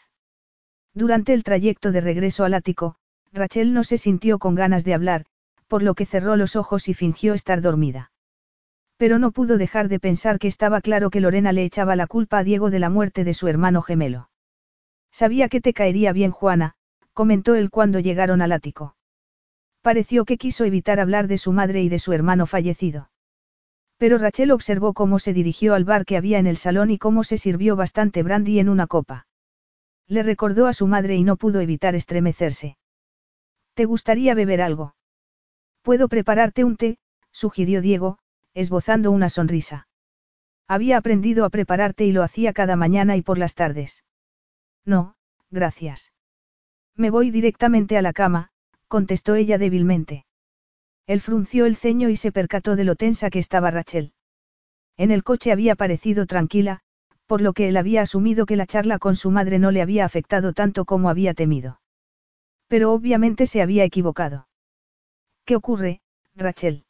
Durante 0.95 1.35
el 1.35 1.45
trayecto 1.45 1.93
de 1.93 2.01
regreso 2.01 2.45
al 2.45 2.55
ático, 2.55 2.97
Rachel 3.31 3.75
no 3.75 3.85
se 3.85 3.99
sintió 3.99 4.39
con 4.39 4.55
ganas 4.55 4.85
de 4.85 4.95
hablar, 4.95 5.27
por 5.67 5.83
lo 5.83 5.95
que 5.95 6.07
cerró 6.07 6.37
los 6.37 6.57
ojos 6.57 6.89
y 6.89 6.95
fingió 6.95 7.35
estar 7.35 7.61
dormida. 7.61 8.11
Pero 8.99 9.21
no 9.21 9.31
pudo 9.31 9.59
dejar 9.59 9.89
de 9.89 10.01
pensar 10.01 10.39
que 10.41 10.49
estaba 10.49 10.81
claro 10.81 11.09
que 11.09 11.21
Lorena 11.21 11.53
le 11.53 11.65
echaba 11.65 11.95
la 11.97 12.09
culpa 12.09 12.39
a 12.39 12.45
Diego 12.45 12.69
de 12.69 12.81
la 12.81 12.91
muerte 12.91 13.23
de 13.23 13.33
su 13.33 13.47
hermano 13.47 13.81
gemelo. 13.81 14.29
Sabía 15.13 15.49
que 15.49 15.61
te 15.61 15.73
caería 15.73 16.13
bien 16.13 16.33
Juana, 16.33 16.75
comentó 17.15 17.55
él 17.55 17.71
cuando 17.71 18.01
llegaron 18.01 18.43
al 18.43 18.53
ático. 18.53 18.97
Pareció 19.83 20.25
que 20.25 20.37
quiso 20.37 20.65
evitar 20.65 20.99
hablar 20.99 21.29
de 21.29 21.39
su 21.39 21.53
madre 21.53 21.81
y 21.83 21.89
de 21.89 22.01
su 22.01 22.13
hermano 22.13 22.47
fallecido. 22.47 23.11
Pero 23.99 24.19
Rachel 24.19 24.51
observó 24.51 24.95
cómo 24.95 25.21
se 25.21 25.33
dirigió 25.33 25.75
al 25.75 25.85
bar 25.85 26.05
que 26.05 26.17
había 26.17 26.39
en 26.39 26.49
el 26.49 26.57
salón 26.57 26.91
y 26.91 26.99
cómo 26.99 27.23
se 27.23 27.39
sirvió 27.39 27.77
bastante 27.77 28.25
brandy 28.25 28.59
en 28.59 28.69
una 28.69 28.89
copa. 28.89 29.27
Le 30.09 30.25
recordó 30.25 30.67
a 30.67 30.73
su 30.73 30.89
madre 30.89 31.15
y 31.15 31.23
no 31.23 31.37
pudo 31.37 31.61
evitar 31.61 31.95
estremecerse. 31.95 32.79
¿Te 33.75 33.85
gustaría 33.85 34.35
beber 34.35 34.61
algo? 34.61 34.95
Puedo 35.83 36.09
prepararte 36.09 36.65
un 36.65 36.77
té, 36.77 36.99
sugirió 37.31 37.81
Diego, 37.81 38.19
esbozando 38.55 39.11
una 39.11 39.29
sonrisa. 39.29 39.89
Había 40.67 40.99
aprendido 40.99 41.45
a 41.45 41.51
prepararte 41.51 42.05
y 42.05 42.13
lo 42.13 42.23
hacía 42.23 42.53
cada 42.53 42.77
mañana 42.77 43.17
y 43.17 43.23
por 43.23 43.39
las 43.39 43.55
tardes. 43.55 44.05
No, 44.85 45.15
gracias. 45.51 46.13
Me 46.95 47.11
voy 47.11 47.31
directamente 47.31 47.97
a 47.97 48.03
la 48.03 48.13
cama, 48.13 48.51
contestó 48.89 49.35
ella 49.35 49.57
débilmente. 49.59 50.27
Él 51.07 51.21
frunció 51.21 51.65
el 51.65 51.77
ceño 51.77 52.09
y 52.11 52.17
se 52.17 52.33
percató 52.33 52.77
de 52.77 52.85
lo 52.85 52.97
tensa 52.97 53.31
que 53.31 53.39
estaba 53.39 53.71
Rachel. 53.71 54.13
En 54.97 55.11
el 55.11 55.23
coche 55.23 55.53
había 55.53 55.75
parecido 55.75 56.27
tranquila, 56.27 56.81
por 57.27 57.41
lo 57.41 57.53
que 57.53 57.69
él 57.69 57.77
había 57.77 58.03
asumido 58.03 58.47
que 58.47 58.57
la 58.57 58.67
charla 58.67 58.99
con 58.99 59.15
su 59.15 59.31
madre 59.31 59.59
no 59.59 59.71
le 59.71 59.81
había 59.81 60.05
afectado 60.05 60.53
tanto 60.53 60.85
como 60.85 61.09
había 61.09 61.35
temido. 61.35 61.81
Pero 62.67 62.93
obviamente 62.93 63.47
se 63.47 63.63
había 63.63 63.85
equivocado. 63.85 64.49
¿Qué 65.45 65.57
ocurre, 65.57 66.01
Rachel? 66.35 66.85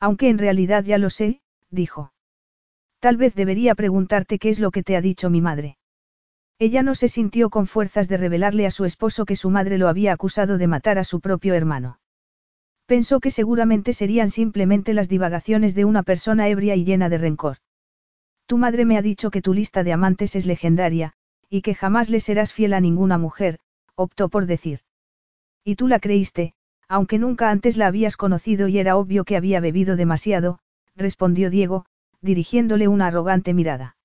Aunque 0.00 0.30
en 0.30 0.38
realidad 0.38 0.84
ya 0.84 0.98
lo 0.98 1.10
sé, 1.10 1.40
dijo. 1.70 2.12
Tal 2.98 3.16
vez 3.16 3.34
debería 3.34 3.74
preguntarte 3.74 4.38
qué 4.38 4.48
es 4.48 4.58
lo 4.58 4.70
que 4.70 4.82
te 4.82 4.96
ha 4.96 5.00
dicho 5.00 5.30
mi 5.30 5.40
madre. 5.40 5.76
Ella 6.58 6.82
no 6.82 6.94
se 6.94 7.08
sintió 7.08 7.48
con 7.48 7.66
fuerzas 7.66 8.08
de 8.08 8.16
revelarle 8.16 8.66
a 8.66 8.70
su 8.70 8.84
esposo 8.84 9.24
que 9.24 9.36
su 9.36 9.50
madre 9.50 9.78
lo 9.78 9.88
había 9.88 10.12
acusado 10.12 10.58
de 10.58 10.66
matar 10.66 10.98
a 10.98 11.04
su 11.04 11.20
propio 11.20 11.54
hermano. 11.54 12.00
Pensó 12.86 13.20
que 13.20 13.30
seguramente 13.30 13.92
serían 13.92 14.30
simplemente 14.30 14.92
las 14.92 15.08
divagaciones 15.08 15.74
de 15.74 15.84
una 15.84 16.02
persona 16.02 16.48
ebria 16.48 16.76
y 16.76 16.84
llena 16.84 17.08
de 17.08 17.18
rencor. 17.18 17.58
Tu 18.46 18.58
madre 18.58 18.84
me 18.84 18.98
ha 18.98 19.02
dicho 19.02 19.30
que 19.30 19.42
tu 19.42 19.54
lista 19.54 19.84
de 19.84 19.92
amantes 19.92 20.34
es 20.34 20.44
legendaria, 20.44 21.14
y 21.48 21.62
que 21.62 21.74
jamás 21.74 22.10
le 22.10 22.20
serás 22.20 22.52
fiel 22.52 22.74
a 22.74 22.80
ninguna 22.80 23.16
mujer, 23.16 23.58
optó 23.94 24.28
por 24.28 24.46
decir. 24.46 24.80
Y 25.64 25.76
tú 25.76 25.88
la 25.88 26.00
creíste, 26.00 26.52
aunque 26.90 27.20
nunca 27.20 27.50
antes 27.50 27.76
la 27.76 27.86
habías 27.86 28.16
conocido 28.16 28.66
y 28.66 28.78
era 28.78 28.96
obvio 28.96 29.24
que 29.24 29.36
había 29.36 29.60
bebido 29.60 29.94
demasiado, 29.94 30.58
respondió 30.96 31.48
Diego, 31.48 31.86
dirigiéndole 32.20 32.88
una 32.88 33.06
arrogante 33.06 33.54
mirada. 33.54 33.96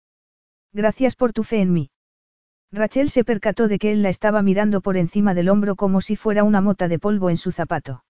Gracias 0.72 1.16
por 1.16 1.34
tu 1.34 1.44
fe 1.44 1.62
en 1.62 1.74
mí. 1.74 1.90
Rachel 2.72 3.10
se 3.10 3.24
percató 3.24 3.68
de 3.68 3.80
que 3.80 3.92
él 3.92 4.04
la 4.04 4.10
estaba 4.10 4.44
mirando 4.44 4.82
por 4.82 4.98
encima 4.98 5.34
del 5.34 5.50
hombro 5.50 5.76
como 5.76 6.00
si 6.00 6.16
fuera 6.16 6.44
una 6.44 6.62
mota 6.62 6.88
de 6.88 7.00
polvo 7.00 7.32
en 7.32 7.38
su 7.38 7.52
zapato. 7.52 8.04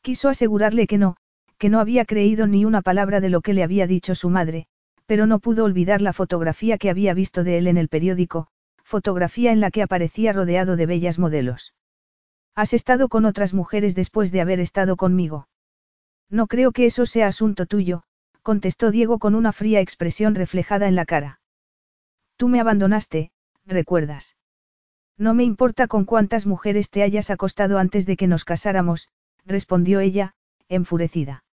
Quiso 0.00 0.28
asegurarle 0.28 0.86
que 0.86 0.96
no, 0.96 1.16
que 1.58 1.68
no 1.68 1.80
había 1.80 2.04
creído 2.04 2.46
ni 2.46 2.64
una 2.64 2.82
palabra 2.82 3.20
de 3.20 3.30
lo 3.30 3.40
que 3.40 3.52
le 3.52 3.64
había 3.64 3.88
dicho 3.88 4.14
su 4.14 4.30
madre, 4.30 4.68
pero 5.06 5.26
no 5.26 5.40
pudo 5.40 5.64
olvidar 5.64 6.02
la 6.02 6.12
fotografía 6.12 6.78
que 6.78 6.88
había 6.88 7.14
visto 7.14 7.42
de 7.42 7.58
él 7.58 7.66
en 7.66 7.76
el 7.76 7.88
periódico, 7.88 8.46
fotografía 8.84 9.50
en 9.50 9.58
la 9.58 9.72
que 9.72 9.82
aparecía 9.82 10.32
rodeado 10.32 10.76
de 10.76 10.86
bellas 10.86 11.18
modelos. 11.18 11.74
Has 12.58 12.72
estado 12.72 13.08
con 13.08 13.24
otras 13.24 13.54
mujeres 13.54 13.94
después 13.94 14.32
de 14.32 14.40
haber 14.40 14.58
estado 14.58 14.96
conmigo. 14.96 15.46
No 16.28 16.48
creo 16.48 16.72
que 16.72 16.86
eso 16.86 17.06
sea 17.06 17.28
asunto 17.28 17.66
tuyo, 17.66 18.02
contestó 18.42 18.90
Diego 18.90 19.20
con 19.20 19.36
una 19.36 19.52
fría 19.52 19.80
expresión 19.80 20.34
reflejada 20.34 20.88
en 20.88 20.96
la 20.96 21.04
cara. 21.04 21.38
Tú 22.36 22.48
me 22.48 22.58
abandonaste, 22.58 23.30
recuerdas. 23.64 24.36
No 25.16 25.34
me 25.34 25.44
importa 25.44 25.86
con 25.86 26.04
cuántas 26.04 26.46
mujeres 26.46 26.90
te 26.90 27.04
hayas 27.04 27.30
acostado 27.30 27.78
antes 27.78 28.06
de 28.06 28.16
que 28.16 28.26
nos 28.26 28.44
casáramos, 28.44 29.08
respondió 29.46 30.00
ella, 30.00 30.34
enfurecida. 30.68 31.44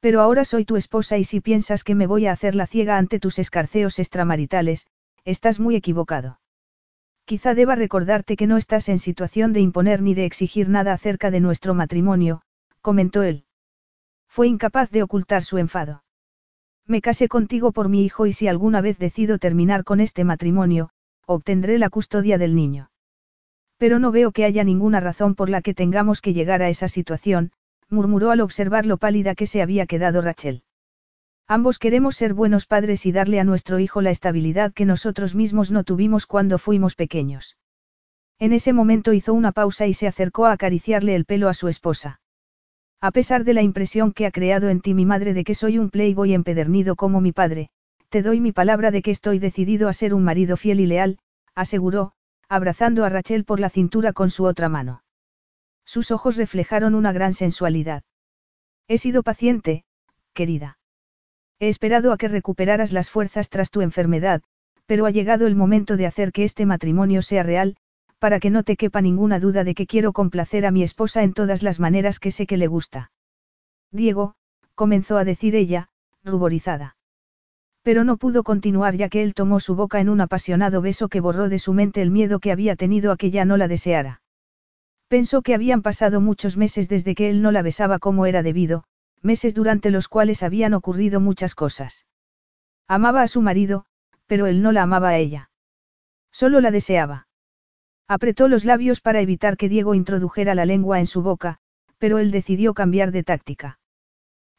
Pero 0.00 0.20
ahora 0.20 0.44
soy 0.44 0.66
tu 0.66 0.76
esposa 0.76 1.16
y 1.16 1.24
si 1.24 1.40
piensas 1.40 1.84
que 1.84 1.94
me 1.94 2.06
voy 2.06 2.26
a 2.26 2.32
hacer 2.32 2.54
la 2.54 2.66
ciega 2.66 2.98
ante 2.98 3.18
tus 3.18 3.38
escarceos 3.38 3.98
extramaritales, 3.98 4.88
estás 5.24 5.58
muy 5.58 5.74
equivocado. 5.74 6.38
Quizá 7.28 7.52
deba 7.54 7.74
recordarte 7.74 8.38
que 8.38 8.46
no 8.46 8.56
estás 8.56 8.88
en 8.88 8.98
situación 8.98 9.52
de 9.52 9.60
imponer 9.60 10.00
ni 10.00 10.14
de 10.14 10.24
exigir 10.24 10.70
nada 10.70 10.94
acerca 10.94 11.30
de 11.30 11.40
nuestro 11.40 11.74
matrimonio, 11.74 12.40
comentó 12.80 13.22
él. 13.22 13.44
Fue 14.28 14.48
incapaz 14.48 14.90
de 14.90 15.02
ocultar 15.02 15.42
su 15.44 15.58
enfado. 15.58 16.04
Me 16.86 17.02
casé 17.02 17.28
contigo 17.28 17.70
por 17.70 17.90
mi 17.90 18.02
hijo 18.02 18.24
y 18.24 18.32
si 18.32 18.48
alguna 18.48 18.80
vez 18.80 18.98
decido 18.98 19.36
terminar 19.36 19.84
con 19.84 20.00
este 20.00 20.24
matrimonio, 20.24 20.88
obtendré 21.26 21.76
la 21.76 21.90
custodia 21.90 22.38
del 22.38 22.54
niño. 22.54 22.90
Pero 23.76 23.98
no 23.98 24.10
veo 24.10 24.32
que 24.32 24.46
haya 24.46 24.64
ninguna 24.64 24.98
razón 24.98 25.34
por 25.34 25.50
la 25.50 25.60
que 25.60 25.74
tengamos 25.74 26.22
que 26.22 26.32
llegar 26.32 26.62
a 26.62 26.70
esa 26.70 26.88
situación, 26.88 27.52
murmuró 27.90 28.30
al 28.30 28.40
observar 28.40 28.86
lo 28.86 28.96
pálida 28.96 29.34
que 29.34 29.44
se 29.44 29.60
había 29.60 29.84
quedado 29.84 30.22
Rachel. 30.22 30.62
Ambos 31.50 31.78
queremos 31.78 32.14
ser 32.14 32.34
buenos 32.34 32.66
padres 32.66 33.06
y 33.06 33.12
darle 33.12 33.40
a 33.40 33.44
nuestro 33.44 33.78
hijo 33.78 34.02
la 34.02 34.10
estabilidad 34.10 34.74
que 34.74 34.84
nosotros 34.84 35.34
mismos 35.34 35.70
no 35.70 35.82
tuvimos 35.82 36.26
cuando 36.26 36.58
fuimos 36.58 36.94
pequeños. 36.94 37.56
En 38.38 38.52
ese 38.52 38.74
momento 38.74 39.14
hizo 39.14 39.32
una 39.32 39.52
pausa 39.52 39.86
y 39.86 39.94
se 39.94 40.06
acercó 40.06 40.44
a 40.44 40.52
acariciarle 40.52 41.14
el 41.14 41.24
pelo 41.24 41.48
a 41.48 41.54
su 41.54 41.68
esposa. 41.68 42.20
A 43.00 43.12
pesar 43.12 43.44
de 43.44 43.54
la 43.54 43.62
impresión 43.62 44.12
que 44.12 44.26
ha 44.26 44.30
creado 44.30 44.68
en 44.68 44.82
ti 44.82 44.92
mi 44.92 45.06
madre 45.06 45.32
de 45.32 45.42
que 45.42 45.54
soy 45.54 45.78
un 45.78 45.88
playboy 45.88 46.34
empedernido 46.34 46.96
como 46.96 47.22
mi 47.22 47.32
padre, 47.32 47.70
te 48.10 48.20
doy 48.20 48.40
mi 48.40 48.52
palabra 48.52 48.90
de 48.90 49.00
que 49.00 49.10
estoy 49.10 49.38
decidido 49.38 49.88
a 49.88 49.94
ser 49.94 50.12
un 50.12 50.24
marido 50.24 50.58
fiel 50.58 50.80
y 50.80 50.86
leal, 50.86 51.18
aseguró, 51.54 52.12
abrazando 52.48 53.04
a 53.04 53.08
Rachel 53.08 53.44
por 53.44 53.58
la 53.58 53.70
cintura 53.70 54.12
con 54.12 54.28
su 54.28 54.44
otra 54.44 54.68
mano. 54.68 55.02
Sus 55.86 56.10
ojos 56.10 56.36
reflejaron 56.36 56.94
una 56.94 57.12
gran 57.12 57.32
sensualidad. 57.32 58.02
He 58.86 58.98
sido 58.98 59.22
paciente, 59.22 59.84
querida. 60.34 60.77
He 61.60 61.68
esperado 61.68 62.12
a 62.12 62.16
que 62.16 62.28
recuperaras 62.28 62.92
las 62.92 63.10
fuerzas 63.10 63.50
tras 63.50 63.70
tu 63.70 63.80
enfermedad, 63.80 64.42
pero 64.86 65.06
ha 65.06 65.10
llegado 65.10 65.46
el 65.46 65.56
momento 65.56 65.96
de 65.96 66.06
hacer 66.06 66.32
que 66.32 66.44
este 66.44 66.66
matrimonio 66.66 67.20
sea 67.20 67.42
real, 67.42 67.76
para 68.18 68.40
que 68.40 68.50
no 68.50 68.62
te 68.62 68.76
quepa 68.76 69.00
ninguna 69.00 69.40
duda 69.40 69.64
de 69.64 69.74
que 69.74 69.86
quiero 69.86 70.12
complacer 70.12 70.66
a 70.66 70.70
mi 70.70 70.82
esposa 70.82 71.22
en 71.22 71.34
todas 71.34 71.62
las 71.62 71.80
maneras 71.80 72.18
que 72.18 72.30
sé 72.30 72.46
que 72.46 72.56
le 72.56 72.66
gusta. 72.66 73.10
Diego, 73.92 74.34
comenzó 74.74 75.16
a 75.18 75.24
decir 75.24 75.54
ella, 75.54 75.88
ruborizada. 76.24 76.96
Pero 77.82 78.04
no 78.04 78.16
pudo 78.16 78.42
continuar 78.42 78.96
ya 78.96 79.08
que 79.08 79.22
él 79.22 79.34
tomó 79.34 79.60
su 79.60 79.74
boca 79.74 80.00
en 80.00 80.08
un 80.08 80.20
apasionado 80.20 80.80
beso 80.80 81.08
que 81.08 81.20
borró 81.20 81.48
de 81.48 81.58
su 81.58 81.72
mente 81.72 82.02
el 82.02 82.10
miedo 82.10 82.38
que 82.38 82.52
había 82.52 82.76
tenido 82.76 83.12
a 83.12 83.16
que 83.16 83.30
ya 83.30 83.44
no 83.44 83.56
la 83.56 83.68
deseara. 83.68 84.20
Pensó 85.08 85.42
que 85.42 85.54
habían 85.54 85.82
pasado 85.82 86.20
muchos 86.20 86.56
meses 86.56 86.88
desde 86.88 87.14
que 87.14 87.30
él 87.30 87.40
no 87.40 87.50
la 87.50 87.62
besaba 87.62 87.98
como 87.98 88.26
era 88.26 88.42
debido, 88.42 88.84
meses 89.22 89.54
durante 89.54 89.90
los 89.90 90.08
cuales 90.08 90.42
habían 90.42 90.74
ocurrido 90.74 91.20
muchas 91.20 91.54
cosas. 91.54 92.06
Amaba 92.86 93.22
a 93.22 93.28
su 93.28 93.42
marido, 93.42 93.84
pero 94.26 94.46
él 94.46 94.62
no 94.62 94.72
la 94.72 94.82
amaba 94.82 95.10
a 95.10 95.16
ella. 95.18 95.50
Solo 96.30 96.60
la 96.60 96.70
deseaba. 96.70 97.26
Apretó 98.06 98.48
los 98.48 98.64
labios 98.64 99.00
para 99.00 99.20
evitar 99.20 99.56
que 99.56 99.68
Diego 99.68 99.94
introdujera 99.94 100.54
la 100.54 100.64
lengua 100.64 100.98
en 101.00 101.06
su 101.06 101.22
boca, 101.22 101.58
pero 101.98 102.18
él 102.18 102.30
decidió 102.30 102.74
cambiar 102.74 103.12
de 103.12 103.22
táctica. 103.24 103.78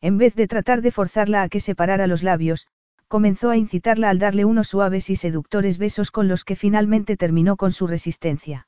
En 0.01 0.17
vez 0.17 0.35
de 0.35 0.47
tratar 0.47 0.81
de 0.81 0.91
forzarla 0.91 1.41
a 1.41 1.49
que 1.49 1.59
separara 1.59 2.07
los 2.07 2.23
labios, 2.23 2.67
comenzó 3.07 3.49
a 3.49 3.57
incitarla 3.57 4.09
al 4.09 4.19
darle 4.19 4.45
unos 4.45 4.67
suaves 4.67 5.09
y 5.09 5.15
seductores 5.15 5.77
besos 5.77 6.11
con 6.11 6.27
los 6.27 6.45
que 6.45 6.55
finalmente 6.55 7.17
terminó 7.17 7.57
con 7.57 7.71
su 7.71 7.87
resistencia. 7.87 8.67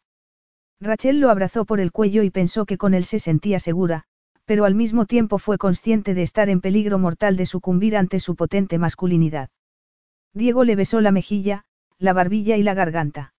Rachel 0.79 1.19
lo 1.19 1.29
abrazó 1.29 1.63
por 1.63 1.79
el 1.79 1.91
cuello 1.91 2.23
y 2.23 2.31
pensó 2.31 2.65
que 2.65 2.79
con 2.79 2.95
él 2.95 3.05
se 3.05 3.19
sentía 3.19 3.59
segura, 3.59 4.05
pero 4.51 4.65
al 4.65 4.75
mismo 4.75 5.05
tiempo 5.05 5.37
fue 5.37 5.57
consciente 5.57 6.13
de 6.13 6.23
estar 6.23 6.49
en 6.49 6.59
peligro 6.59 6.99
mortal 6.99 7.37
de 7.37 7.45
sucumbir 7.45 7.95
ante 7.95 8.19
su 8.19 8.35
potente 8.35 8.77
masculinidad. 8.79 9.49
Diego 10.33 10.65
le 10.65 10.75
besó 10.75 10.99
la 10.99 11.13
mejilla, 11.13 11.63
la 11.99 12.11
barbilla 12.11 12.57
y 12.57 12.63
la 12.63 12.73
garganta. 12.73 13.33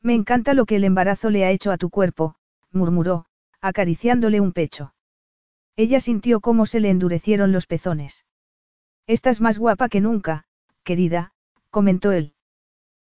Me 0.00 0.14
encanta 0.14 0.54
lo 0.54 0.64
que 0.64 0.76
el 0.76 0.84
embarazo 0.84 1.30
le 1.30 1.44
ha 1.44 1.50
hecho 1.50 1.72
a 1.72 1.76
tu 1.76 1.90
cuerpo, 1.90 2.36
murmuró, 2.70 3.24
acariciándole 3.60 4.40
un 4.40 4.52
pecho. 4.52 4.94
Ella 5.74 5.98
sintió 5.98 6.38
cómo 6.38 6.66
se 6.66 6.78
le 6.78 6.90
endurecieron 6.90 7.50
los 7.50 7.66
pezones. 7.66 8.24
Estás 9.08 9.40
más 9.40 9.58
guapa 9.58 9.88
que 9.88 10.00
nunca, 10.00 10.44
querida, 10.84 11.32
comentó 11.70 12.12
él. 12.12 12.34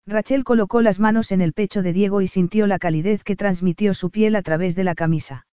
Rachel 0.06 0.46
colocó 0.46 0.82
las 0.82 1.02
manos 1.02 1.34
en 1.34 1.42
el 1.42 1.52
pecho 1.52 1.82
de 1.82 1.92
Diego 1.92 2.22
y 2.22 2.30
sintió 2.30 2.68
la 2.68 2.80
calidez 2.80 3.26
que 3.26 3.36
transmitió 3.36 3.94
su 3.94 4.12
piel 4.12 4.38
a 4.38 4.44
través 4.44 4.78
de 4.78 4.86
la 4.86 4.96
camisa. 4.96 5.47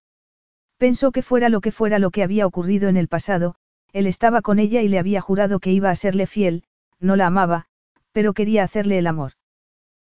Pensó 0.86 1.12
que 1.12 1.22
fuera 1.22 1.48
lo 1.48 1.62
que 1.62 1.72
fuera 1.72 1.98
lo 1.98 2.10
que 2.10 2.22
había 2.22 2.46
ocurrido 2.46 2.90
en 2.90 2.98
el 2.98 3.08
pasado, 3.08 3.54
él 3.94 4.06
estaba 4.06 4.42
con 4.42 4.58
ella 4.58 4.82
y 4.82 4.88
le 4.88 4.98
había 4.98 5.22
jurado 5.22 5.58
que 5.58 5.72
iba 5.72 5.88
a 5.88 5.96
serle 5.96 6.26
fiel, 6.26 6.64
no 7.00 7.16
la 7.16 7.28
amaba, 7.28 7.68
pero 8.12 8.34
quería 8.34 8.64
hacerle 8.64 8.98
el 8.98 9.06
amor. 9.06 9.32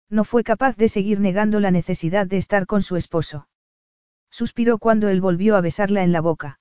No 0.07 0.23
fue 0.23 0.43
capaz 0.43 0.77
de 0.77 0.87
seguir 0.87 1.19
negando 1.19 1.59
la 1.59 1.71
necesidad 1.71 2.27
de 2.27 2.37
estar 2.37 2.67
con 2.67 2.83
su 2.83 2.95
esposo. 2.95 3.47
Suspiró 4.29 4.77
cuando 4.77 5.09
él 5.09 5.19
volvió 5.19 5.55
a 5.55 5.61
besarla 5.61 6.03
en 6.03 6.11
la 6.11 6.21
boca. 6.21 6.59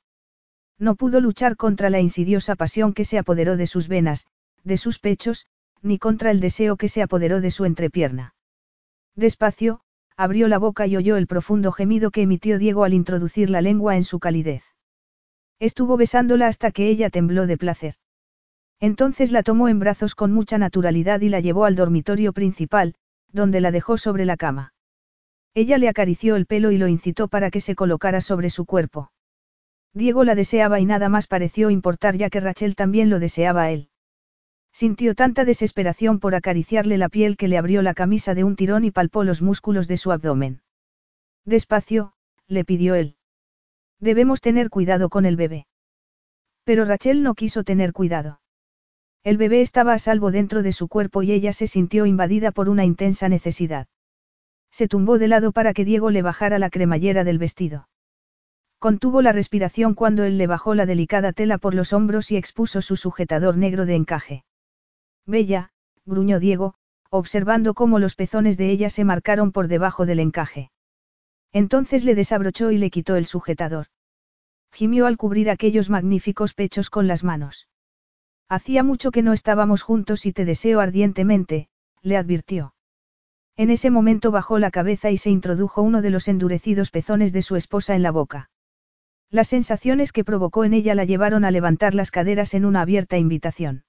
No 0.79 0.95
pudo 0.95 1.21
luchar 1.21 1.57
contra 1.57 1.91
la 1.91 2.01
insidiosa 2.01 2.57
pasión 2.57 2.95
que 2.95 3.05
se 3.05 3.19
apoderó 3.19 3.59
de 3.59 3.67
sus 3.67 3.87
venas, 3.87 4.27
de 4.65 4.79
sus 4.79 4.99
pechos, 4.99 5.47
ni 5.83 5.99
contra 5.99 6.31
el 6.31 6.41
deseo 6.41 6.79
que 6.79 6.89
se 6.89 7.03
apoderó 7.03 7.43
de 7.43 7.51
su 7.51 7.67
entrepierna. 7.67 8.35
Despacio, 9.15 9.83
abrió 10.17 10.49
la 10.49 10.59
boca 10.59 10.87
y 10.87 10.97
oyó 10.97 11.17
el 11.17 11.27
profundo 11.27 11.73
gemido 11.73 12.11
que 12.11 12.23
emitió 12.23 12.59
Diego 12.59 12.85
al 12.85 12.95
introducir 12.95 13.51
la 13.51 13.61
lengua 13.61 13.97
en 13.97 14.05
su 14.05 14.19
calidez. 14.19 14.63
Estuvo 15.59 15.97
besándola 15.97 16.49
hasta 16.49 16.71
que 16.71 16.89
ella 16.89 17.11
tembló 17.11 17.47
de 17.47 17.57
placer. 17.57 17.95
Entonces 18.81 19.33
la 19.33 19.43
tomó 19.43 19.69
en 19.69 19.79
brazos 19.79 20.15
con 20.15 20.33
mucha 20.33 20.59
naturalidad 20.59 21.21
y 21.21 21.29
la 21.29 21.41
llevó 21.41 21.65
al 21.65 21.77
dormitorio 21.77 22.33
principal, 22.33 22.95
donde 23.33 23.61
la 23.61 23.71
dejó 23.71 23.97
sobre 23.99 24.25
la 24.25 24.37
cama. 24.37 24.75
Ella 25.55 25.79
le 25.79 25.89
acarició 25.89 26.37
el 26.37 26.47
pelo 26.47 26.71
y 26.71 26.79
lo 26.79 26.87
incitó 26.87 27.29
para 27.29 27.51
que 27.51 27.63
se 27.63 27.75
colocara 27.75 28.21
sobre 28.21 28.51
su 28.51 28.67
cuerpo. 28.67 29.11
Diego 29.95 30.25
la 30.25 30.35
deseaba 30.35 30.81
y 30.81 30.85
nada 30.85 31.09
más 31.09 31.27
pareció 31.27 31.71
importar 31.71 32.17
ya 32.17 32.29
que 32.29 32.41
Rachel 32.41 32.75
también 32.77 33.09
lo 33.09 33.19
deseaba 33.19 33.63
a 33.63 33.71
él. 33.71 33.89
Sintió 34.79 35.15
tanta 35.15 35.47
desesperación 35.47 36.21
por 36.21 36.35
acariciarle 36.35 36.99
la 36.99 37.09
piel 37.09 37.39
que 37.39 37.49
le 37.49 37.57
abrió 37.57 37.81
la 37.81 37.95
camisa 37.95 38.35
de 38.35 38.45
un 38.45 38.57
tirón 38.57 38.85
y 38.85 38.91
palpó 38.91 39.25
los 39.25 39.41
músculos 39.41 39.89
de 39.89 39.97
su 39.97 40.13
abdomen. 40.13 40.61
Despacio, 41.47 42.13
le 42.47 42.63
pidió 42.63 42.95
él. 42.95 43.17
Debemos 44.01 44.43
tener 44.43 44.69
cuidado 44.69 45.09
con 45.09 45.25
el 45.25 45.35
bebé. 45.35 45.67
Pero 46.65 46.85
Rachel 46.85 47.23
no 47.23 47.35
quiso 47.35 47.65
tener 47.65 47.95
cuidado. 47.95 48.43
El 49.25 49.39
bebé 49.39 49.63
estaba 49.63 49.95
a 49.95 49.99
salvo 49.99 50.31
dentro 50.31 50.63
de 50.63 50.75
su 50.75 50.89
cuerpo 50.89 51.23
y 51.23 51.33
ella 51.33 51.55
se 51.55 51.69
sintió 51.69 52.05
invadida 52.05 52.53
por 52.53 52.69
una 52.69 52.85
intensa 52.85 53.31
necesidad. 53.31 53.87
Se 54.71 54.89
tumbó 54.89 55.17
de 55.17 55.29
lado 55.29 55.53
para 55.53 55.73
que 55.73 55.87
Diego 55.87 56.11
le 56.11 56.21
bajara 56.21 56.59
la 56.59 56.69
cremallera 56.69 57.25
del 57.25 57.39
vestido. 57.39 57.89
Contuvo 58.79 59.23
la 59.23 59.33
respiración 59.33 59.95
cuando 59.95 60.25
él 60.25 60.37
le 60.37 60.47
bajó 60.47 60.75
la 60.75 60.85
delicada 60.85 61.33
tela 61.33 61.57
por 61.57 61.73
los 61.73 61.95
hombros 61.95 62.31
y 62.31 62.37
expuso 62.37 62.83
su 62.83 62.97
sujetador 62.97 63.57
negro 63.57 63.87
de 63.87 63.95
encaje. 63.95 64.45
Bella, 65.27 65.71
gruñó 66.05 66.39
Diego, 66.39 66.75
observando 67.11 67.75
cómo 67.75 67.99
los 67.99 68.15
pezones 68.15 68.57
de 68.57 68.71
ella 68.71 68.91
se 68.91 69.05
marcaron 69.05 69.53
por 69.53 69.69
debajo 69.69 70.07
del 70.07 70.21
encaje. 70.21 70.71
Entonces 71.53 72.05
le 72.05 72.15
desabrochó 72.15 72.71
y 72.71 72.79
le 72.79 72.91
quitó 72.91 73.17
el 73.17 73.27
sujetador. 73.27 73.87
Gimió 74.73 75.07
al 75.07 75.17
cubrir 75.17 75.51
aquellos 75.51 75.91
magníficos 75.91 76.55
pechos 76.55 76.91
con 76.91 77.07
las 77.07 77.25
manos. 77.25 77.69
Hacía 78.49 78.83
mucho 78.83 79.11
que 79.11 79.23
no 79.23 79.33
estábamos 79.33 79.83
juntos 79.83 80.27
y 80.27 80.33
te 80.33 80.45
deseo 80.45 80.81
ardientemente, 80.81 81.69
le 82.03 82.17
advirtió. 82.17 82.75
En 83.57 83.71
ese 83.71 83.91
momento 83.91 84.31
bajó 84.31 84.59
la 84.59 84.71
cabeza 84.71 85.11
y 85.11 85.17
se 85.17 85.31
introdujo 85.31 85.83
uno 85.83 86.03
de 86.03 86.11
los 86.11 86.29
endurecidos 86.29 86.91
pezones 86.91 87.33
de 87.33 87.43
su 87.43 87.57
esposa 87.57 87.95
en 87.95 88.03
la 88.03 88.11
boca. 88.11 88.51
Las 89.31 89.49
sensaciones 89.49 90.13
que 90.13 90.25
provocó 90.25 90.65
en 90.65 90.75
ella 90.75 90.95
la 90.95 91.05
llevaron 91.05 91.45
a 91.45 91.51
levantar 91.51 91.95
las 91.95 92.11
caderas 92.11 92.53
en 92.55 92.67
una 92.67 92.83
abierta 92.83 93.17
invitación. 93.17 93.86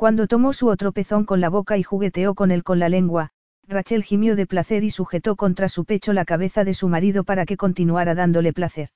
Cuando 0.00 0.26
tomó 0.26 0.54
su 0.54 0.68
otro 0.68 0.92
pezón 0.92 1.26
con 1.26 1.42
la 1.42 1.50
boca 1.50 1.76
y 1.76 1.82
jugueteó 1.82 2.34
con 2.34 2.50
él 2.52 2.64
con 2.64 2.78
la 2.78 2.88
lengua, 2.88 3.32
Rachel 3.68 4.02
gimió 4.02 4.34
de 4.34 4.46
placer 4.46 4.82
y 4.82 4.88
sujetó 4.88 5.36
contra 5.36 5.68
su 5.68 5.84
pecho 5.84 6.14
la 6.14 6.24
cabeza 6.24 6.64
de 6.64 6.72
su 6.72 6.88
marido 6.88 7.22
para 7.22 7.44
que 7.44 7.58
continuara 7.58 8.14
dándole 8.14 8.54
placer. 8.54 8.88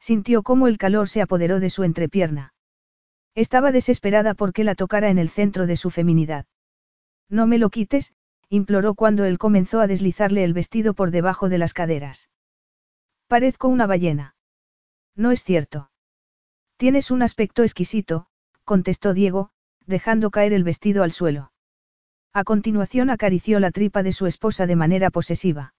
Sintió 0.00 0.42
cómo 0.42 0.66
el 0.66 0.78
calor 0.78 1.08
se 1.08 1.22
apoderó 1.22 1.60
de 1.60 1.70
su 1.70 1.84
entrepierna. 1.84 2.54
Estaba 3.36 3.70
desesperada 3.70 4.34
porque 4.34 4.64
la 4.64 4.74
tocara 4.74 5.10
en 5.10 5.18
el 5.18 5.28
centro 5.28 5.64
de 5.68 5.76
su 5.76 5.90
feminidad. 5.90 6.46
No 7.28 7.46
me 7.46 7.58
lo 7.58 7.70
quites, 7.70 8.12
imploró 8.48 8.96
cuando 8.96 9.26
él 9.26 9.38
comenzó 9.38 9.78
a 9.78 9.86
deslizarle 9.86 10.42
el 10.42 10.54
vestido 10.54 10.92
por 10.92 11.12
debajo 11.12 11.48
de 11.48 11.58
las 11.58 11.72
caderas. 11.72 12.30
Parezco 13.28 13.68
una 13.68 13.86
ballena. 13.86 14.34
No 15.14 15.30
es 15.30 15.44
cierto. 15.44 15.92
Tienes 16.78 17.12
un 17.12 17.22
aspecto 17.22 17.62
exquisito, 17.62 18.26
contestó 18.64 19.14
Diego, 19.14 19.52
dejando 19.86 20.30
caer 20.30 20.52
el 20.52 20.64
vestido 20.64 21.02
al 21.02 21.12
suelo. 21.12 21.52
A 22.32 22.44
continuación 22.44 23.08
acarició 23.08 23.60
la 23.60 23.70
tripa 23.70 24.02
de 24.02 24.12
su 24.12 24.26
esposa 24.26 24.66
de 24.66 24.76
manera 24.76 25.10
posesiva. 25.10 25.74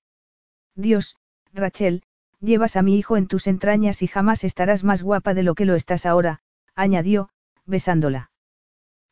Dios, 0.75 1.17
Rachel, 1.53 2.03
llevas 2.39 2.75
a 2.75 2.81
mi 2.81 2.97
hijo 2.97 3.17
en 3.17 3.27
tus 3.27 3.47
entrañas 3.47 4.01
y 4.01 4.07
jamás 4.07 4.43
estarás 4.43 4.83
más 4.83 5.03
guapa 5.03 5.33
de 5.33 5.43
lo 5.43 5.55
que 5.55 5.65
lo 5.65 5.75
estás 5.75 6.05
ahora, 6.05 6.39
añadió, 6.75 7.29
besándola. 7.65 8.31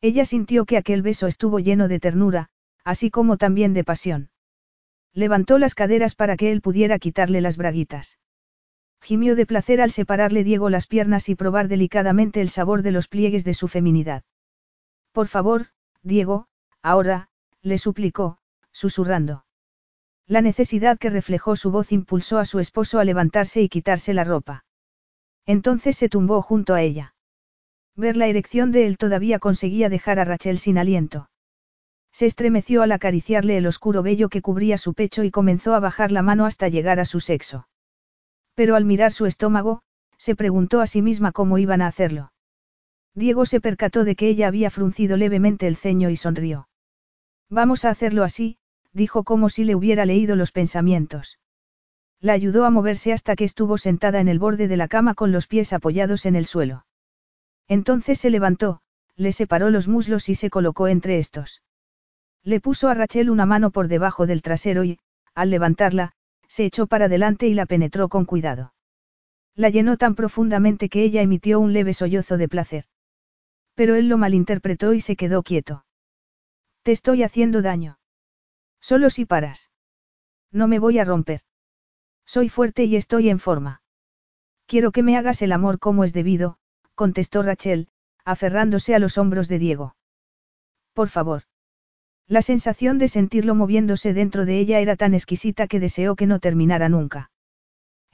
Ella 0.00 0.24
sintió 0.24 0.64
que 0.64 0.76
aquel 0.76 1.02
beso 1.02 1.26
estuvo 1.26 1.58
lleno 1.58 1.88
de 1.88 2.00
ternura, 2.00 2.48
así 2.84 3.10
como 3.10 3.36
también 3.36 3.74
de 3.74 3.84
pasión. 3.84 4.30
Levantó 5.12 5.58
las 5.58 5.74
caderas 5.74 6.14
para 6.14 6.36
que 6.36 6.52
él 6.52 6.60
pudiera 6.60 6.98
quitarle 6.98 7.40
las 7.40 7.56
braguitas. 7.56 8.18
Gimió 9.00 9.36
de 9.36 9.46
placer 9.46 9.80
al 9.80 9.90
separarle 9.90 10.44
Diego 10.44 10.70
las 10.70 10.86
piernas 10.86 11.28
y 11.28 11.34
probar 11.34 11.68
delicadamente 11.68 12.40
el 12.40 12.48
sabor 12.48 12.82
de 12.82 12.92
los 12.92 13.08
pliegues 13.08 13.44
de 13.44 13.54
su 13.54 13.68
feminidad. 13.68 14.24
Por 15.16 15.28
favor, 15.28 15.68
Diego, 16.02 16.46
ahora, 16.82 17.30
le 17.62 17.78
suplicó, 17.78 18.36
susurrando. 18.70 19.46
La 20.26 20.42
necesidad 20.42 20.98
que 20.98 21.08
reflejó 21.08 21.56
su 21.56 21.70
voz 21.70 21.90
impulsó 21.90 22.36
a 22.36 22.44
su 22.44 22.58
esposo 22.58 22.98
a 22.98 23.04
levantarse 23.04 23.62
y 23.62 23.70
quitarse 23.70 24.12
la 24.12 24.24
ropa. 24.24 24.66
Entonces 25.46 25.96
se 25.96 26.10
tumbó 26.10 26.42
junto 26.42 26.74
a 26.74 26.82
ella. 26.82 27.14
Ver 27.94 28.18
la 28.18 28.26
erección 28.26 28.72
de 28.72 28.86
él 28.86 28.98
todavía 28.98 29.38
conseguía 29.38 29.88
dejar 29.88 30.18
a 30.18 30.26
Rachel 30.26 30.58
sin 30.58 30.76
aliento. 30.76 31.30
Se 32.12 32.26
estremeció 32.26 32.82
al 32.82 32.92
acariciarle 32.92 33.56
el 33.56 33.66
oscuro 33.66 34.02
vello 34.02 34.28
que 34.28 34.42
cubría 34.42 34.76
su 34.76 34.92
pecho 34.92 35.24
y 35.24 35.30
comenzó 35.30 35.74
a 35.74 35.80
bajar 35.80 36.12
la 36.12 36.20
mano 36.20 36.44
hasta 36.44 36.68
llegar 36.68 37.00
a 37.00 37.06
su 37.06 37.20
sexo. 37.20 37.68
Pero 38.54 38.76
al 38.76 38.84
mirar 38.84 39.14
su 39.14 39.24
estómago, 39.24 39.80
se 40.18 40.36
preguntó 40.36 40.82
a 40.82 40.86
sí 40.86 41.00
misma 41.00 41.32
cómo 41.32 41.56
iban 41.56 41.80
a 41.80 41.86
hacerlo. 41.86 42.32
Diego 43.16 43.46
se 43.46 43.62
percató 43.62 44.04
de 44.04 44.14
que 44.14 44.28
ella 44.28 44.46
había 44.46 44.70
fruncido 44.70 45.16
levemente 45.16 45.66
el 45.66 45.76
ceño 45.76 46.10
y 46.10 46.16
sonrió. 46.16 46.68
Vamos 47.48 47.86
a 47.86 47.90
hacerlo 47.90 48.24
así, 48.24 48.58
dijo 48.92 49.24
como 49.24 49.48
si 49.48 49.64
le 49.64 49.74
hubiera 49.74 50.04
leído 50.04 50.36
los 50.36 50.52
pensamientos. 50.52 51.38
La 52.20 52.34
ayudó 52.34 52.66
a 52.66 52.70
moverse 52.70 53.14
hasta 53.14 53.34
que 53.34 53.44
estuvo 53.44 53.78
sentada 53.78 54.20
en 54.20 54.28
el 54.28 54.38
borde 54.38 54.68
de 54.68 54.76
la 54.76 54.86
cama 54.86 55.14
con 55.14 55.32
los 55.32 55.46
pies 55.46 55.72
apoyados 55.72 56.26
en 56.26 56.36
el 56.36 56.44
suelo. 56.44 56.84
Entonces 57.68 58.18
se 58.18 58.28
levantó, 58.28 58.82
le 59.16 59.32
separó 59.32 59.70
los 59.70 59.88
muslos 59.88 60.28
y 60.28 60.34
se 60.34 60.50
colocó 60.50 60.86
entre 60.86 61.18
estos. 61.18 61.62
Le 62.42 62.60
puso 62.60 62.88
a 62.88 62.94
Rachel 62.94 63.30
una 63.30 63.46
mano 63.46 63.70
por 63.70 63.88
debajo 63.88 64.26
del 64.26 64.42
trasero 64.42 64.84
y, 64.84 64.98
al 65.34 65.48
levantarla, 65.48 66.12
se 66.48 66.66
echó 66.66 66.86
para 66.86 67.06
adelante 67.06 67.48
y 67.48 67.54
la 67.54 67.64
penetró 67.64 68.10
con 68.10 68.26
cuidado. 68.26 68.74
La 69.54 69.70
llenó 69.70 69.96
tan 69.96 70.14
profundamente 70.14 70.90
que 70.90 71.02
ella 71.02 71.22
emitió 71.22 71.60
un 71.60 71.72
leve 71.72 71.94
sollozo 71.94 72.36
de 72.36 72.48
placer. 72.48 72.84
Pero 73.76 73.94
él 73.94 74.08
lo 74.08 74.18
malinterpretó 74.18 74.94
y 74.94 75.00
se 75.00 75.14
quedó 75.14 75.44
quieto. 75.44 75.84
Te 76.82 76.90
estoy 76.92 77.22
haciendo 77.22 77.62
daño. 77.62 77.98
Solo 78.80 79.10
si 79.10 79.26
paras. 79.26 79.70
No 80.50 80.66
me 80.66 80.78
voy 80.78 80.98
a 80.98 81.04
romper. 81.04 81.42
Soy 82.24 82.48
fuerte 82.48 82.84
y 82.84 82.96
estoy 82.96 83.28
en 83.28 83.38
forma. 83.38 83.82
Quiero 84.66 84.90
que 84.90 85.02
me 85.02 85.16
hagas 85.16 85.42
el 85.42 85.52
amor 85.52 85.78
como 85.78 86.02
es 86.02 86.12
debido, 86.12 86.58
contestó 86.94 87.42
Rachel, 87.42 87.88
aferrándose 88.24 88.94
a 88.94 88.98
los 88.98 89.18
hombros 89.18 89.46
de 89.46 89.58
Diego. 89.58 89.96
Por 90.92 91.08
favor. 91.08 91.42
La 92.26 92.42
sensación 92.42 92.98
de 92.98 93.08
sentirlo 93.08 93.54
moviéndose 93.54 94.14
dentro 94.14 94.46
de 94.46 94.58
ella 94.58 94.80
era 94.80 94.96
tan 94.96 95.14
exquisita 95.14 95.68
que 95.68 95.78
deseó 95.78 96.16
que 96.16 96.26
no 96.26 96.40
terminara 96.40 96.88
nunca. 96.88 97.30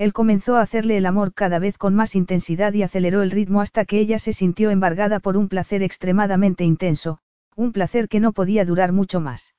Él 0.03 0.13
comenzó 0.13 0.57
a 0.57 0.63
hacerle 0.63 0.97
el 0.97 1.07
amor 1.07 1.33
cada 1.33 1.61
vez 1.61 1.79
con 1.79 1.95
más 1.95 2.17
intensidad 2.17 2.73
y 2.73 2.83
aceleró 2.83 3.23
el 3.23 3.31
ritmo 3.31 3.61
hasta 3.61 3.85
que 3.85 4.01
ella 4.01 4.19
se 4.19 4.33
sintió 4.33 4.73
embargada 4.73 5.21
por 5.21 5.37
un 5.37 5.49
placer 5.49 5.85
extremadamente 5.85 6.65
intenso, 6.65 7.21
un 7.55 7.71
placer 7.71 8.09
que 8.09 8.19
no 8.19 8.33
podía 8.33 8.65
durar 8.65 8.91
mucho 8.91 9.21
más. 9.21 9.55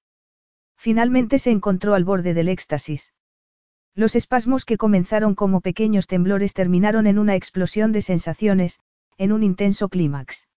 Finalmente 0.76 1.40
se 1.40 1.52
encontró 1.52 1.94
al 1.94 2.04
borde 2.04 2.34
del 2.34 2.50
éxtasis. 2.50 3.14
Los 3.96 4.18
espasmos 4.18 4.66
que 4.66 4.76
comenzaron 4.76 5.34
como 5.34 5.62
pequeños 5.62 6.08
temblores 6.08 6.54
terminaron 6.54 7.08
en 7.08 7.20
una 7.20 7.36
explosión 7.36 7.94
de 7.94 8.02
sensaciones, 8.02 8.82
en 9.18 9.32
un 9.32 9.44
intenso 9.44 9.88
clímax. 9.88 10.50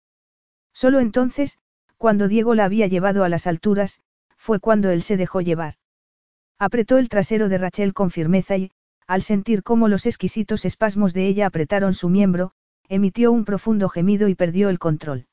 Solo 0.73 0.98
entonces, 0.98 1.60
cuando 1.97 2.26
Diego 2.26 2.56
la 2.56 2.65
había 2.65 2.89
llevado 2.89 3.23
a 3.23 3.28
las 3.28 3.47
alturas, 3.47 4.00
fue 4.36 4.58
cuando 4.58 4.90
él 4.90 5.02
se 5.02 5.16
dejó 5.16 5.42
llevar. 5.42 5.74
Apretó 6.58 6.98
el 6.98 7.08
trasero 7.08 7.48
de 7.48 7.58
Rachel 7.58 7.94
con 7.94 8.10
firmeza 8.10 8.56
y, 8.56 8.73
al 9.07 9.23
sentir 9.23 9.62
cómo 9.62 9.89
los 9.89 10.07
exquisitos 10.07 10.65
espasmos 10.65 11.15
de 11.15 11.26
ella 11.26 11.47
apretaron 11.47 11.94
su 11.94 12.09
miembro, 12.09 12.52
emitió 12.89 13.33
un 13.33 13.44
profundo 13.44 13.89
gemido 13.89 14.28
y 14.28 14.35
perdió 14.35 14.68
el 14.68 14.78
control. 14.78 15.26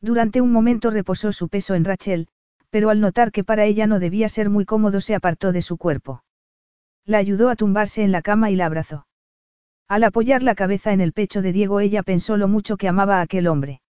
Durante 0.00 0.40
un 0.40 0.52
momento 0.52 0.90
reposó 0.90 1.32
su 1.32 1.48
peso 1.48 1.74
en 1.74 1.84
Rachel, 1.84 2.28
pero 2.70 2.90
al 2.90 3.00
notar 3.00 3.32
que 3.32 3.44
para 3.44 3.64
ella 3.64 3.86
no 3.86 3.98
debía 3.98 4.28
ser 4.28 4.50
muy 4.50 4.64
cómodo 4.64 5.00
se 5.00 5.14
apartó 5.14 5.52
de 5.52 5.62
su 5.62 5.76
cuerpo. 5.76 6.22
La 7.04 7.18
ayudó 7.18 7.48
a 7.48 7.56
tumbarse 7.56 8.02
en 8.02 8.12
la 8.12 8.22
cama 8.22 8.50
y 8.50 8.56
la 8.56 8.66
abrazó. 8.66 9.06
Al 9.88 10.02
apoyar 10.04 10.42
la 10.42 10.54
cabeza 10.54 10.92
en 10.92 11.00
el 11.00 11.12
pecho 11.12 11.42
de 11.42 11.52
Diego 11.52 11.80
ella 11.80 12.02
pensó 12.02 12.36
lo 12.36 12.48
mucho 12.48 12.76
que 12.76 12.88
amaba 12.88 13.18
a 13.18 13.22
aquel 13.22 13.46
hombre. 13.46 13.80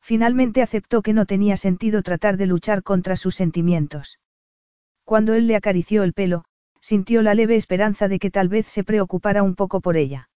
Finalmente 0.00 0.60
aceptó 0.60 1.00
que 1.00 1.14
no 1.14 1.24
tenía 1.24 1.56
sentido 1.56 2.02
tratar 2.02 2.36
de 2.36 2.46
luchar 2.46 2.82
contra 2.82 3.16
sus 3.16 3.34
sentimientos. 3.34 4.18
Cuando 5.04 5.32
él 5.32 5.46
le 5.46 5.56
acarició 5.56 6.02
el 6.02 6.12
pelo, 6.12 6.44
sintió 6.84 7.22
la 7.22 7.32
leve 7.32 7.56
esperanza 7.56 8.08
de 8.08 8.18
que 8.18 8.30
tal 8.30 8.50
vez 8.50 8.66
se 8.66 8.84
preocupara 8.84 9.42
un 9.42 9.54
poco 9.54 9.80
por 9.80 9.96
ella. 9.96 10.28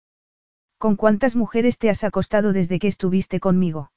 ¿Con 0.79 0.97
cuántas 0.97 1.37
mujeres 1.37 1.77
te 1.77 1.91
has 1.91 2.05
acostado 2.05 2.55
desde 2.55 2.79
que 2.79 2.89
estuviste 2.89 3.39
conmigo? 3.39 3.93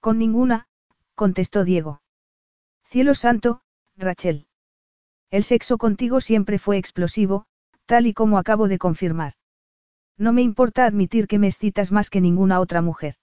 Con 0.00 0.16
ninguna, 0.16 0.68
contestó 1.14 1.64
Diego. 1.64 2.00
Cielo 2.84 3.14
santo, 3.14 3.60
Rachel. 3.98 4.46
El 5.30 5.44
sexo 5.44 5.76
contigo 5.76 6.22
siempre 6.22 6.58
fue 6.58 6.78
explosivo, 6.78 7.44
tal 7.84 8.06
y 8.06 8.14
como 8.14 8.38
acabo 8.38 8.66
de 8.66 8.78
confirmar. 8.78 9.34
No 10.16 10.32
me 10.32 10.40
importa 10.40 10.86
admitir 10.86 11.26
que 11.26 11.38
me 11.38 11.48
excitas 11.48 11.92
más 11.92 12.08
que 12.08 12.22
ninguna 12.22 12.60
otra 12.60 12.80
mujer. 12.80 13.16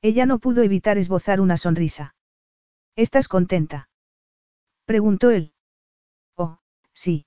Ella 0.00 0.26
no 0.26 0.40
pudo 0.40 0.64
evitar 0.64 0.98
esbozar 0.98 1.40
una 1.40 1.56
sonrisa. 1.56 2.16
¿Estás 2.96 3.28
contenta? 3.28 3.88
preguntó 4.84 5.30
él. 5.30 5.52
Oh, 6.34 6.58
sí. 6.92 7.24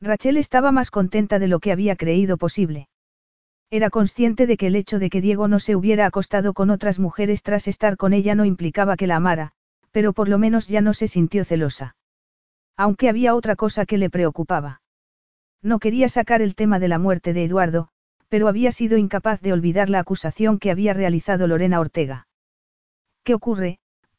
Rachel 0.00 0.36
estaba 0.36 0.72
más 0.72 0.90
contenta 0.90 1.38
de 1.38 1.48
lo 1.48 1.58
que 1.60 1.72
había 1.72 1.96
creído 1.96 2.36
posible. 2.36 2.88
Era 3.70 3.90
consciente 3.90 4.46
de 4.46 4.56
que 4.56 4.68
el 4.68 4.76
hecho 4.76 4.98
de 4.98 5.10
que 5.10 5.20
Diego 5.20 5.48
no 5.48 5.58
se 5.58 5.74
hubiera 5.74 6.06
acostado 6.06 6.52
con 6.52 6.70
otras 6.70 6.98
mujeres 6.98 7.42
tras 7.42 7.66
estar 7.66 7.96
con 7.96 8.12
ella 8.12 8.34
no 8.34 8.44
implicaba 8.44 8.96
que 8.96 9.06
la 9.06 9.16
amara, 9.16 9.52
pero 9.90 10.12
por 10.12 10.28
lo 10.28 10.38
menos 10.38 10.68
ya 10.68 10.80
no 10.80 10.94
se 10.94 11.08
sintió 11.08 11.44
celosa. 11.44 11.96
Aunque 12.76 13.08
había 13.08 13.34
otra 13.34 13.56
cosa 13.56 13.86
que 13.86 13.98
le 13.98 14.10
preocupaba. 14.10 14.82
No 15.62 15.78
quería 15.78 16.08
sacar 16.08 16.42
el 16.42 16.54
tema 16.54 16.78
de 16.78 16.88
la 16.88 16.98
muerte 16.98 17.32
de 17.32 17.44
Eduardo, 17.44 17.88
pero 18.28 18.48
había 18.48 18.72
sido 18.72 18.98
incapaz 18.98 19.40
de 19.40 19.52
olvidar 19.52 19.88
la 19.88 20.00
acusación 20.00 20.58
que 20.58 20.70
había 20.70 20.92
realizado 20.92 21.46
Lorena 21.46 21.80
Ortega. 21.80 22.28
¿Qué 23.24 23.34
ocurre, 23.34 23.78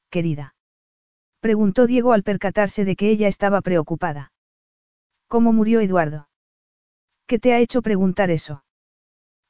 querida? 0.09 0.55
Preguntó 1.39 1.87
Diego 1.87 2.13
al 2.13 2.23
percatarse 2.23 2.83
de 2.83 2.95
que 2.95 3.09
ella 3.09 3.27
estaba 3.27 3.61
preocupada. 3.61 4.31
¿Cómo 5.27 5.51
murió 5.51 5.81
Eduardo? 5.81 6.29
¿Qué 7.25 7.39
te 7.39 7.53
ha 7.53 7.59
hecho 7.59 7.81
preguntar 7.81 8.31
eso? 8.31 8.63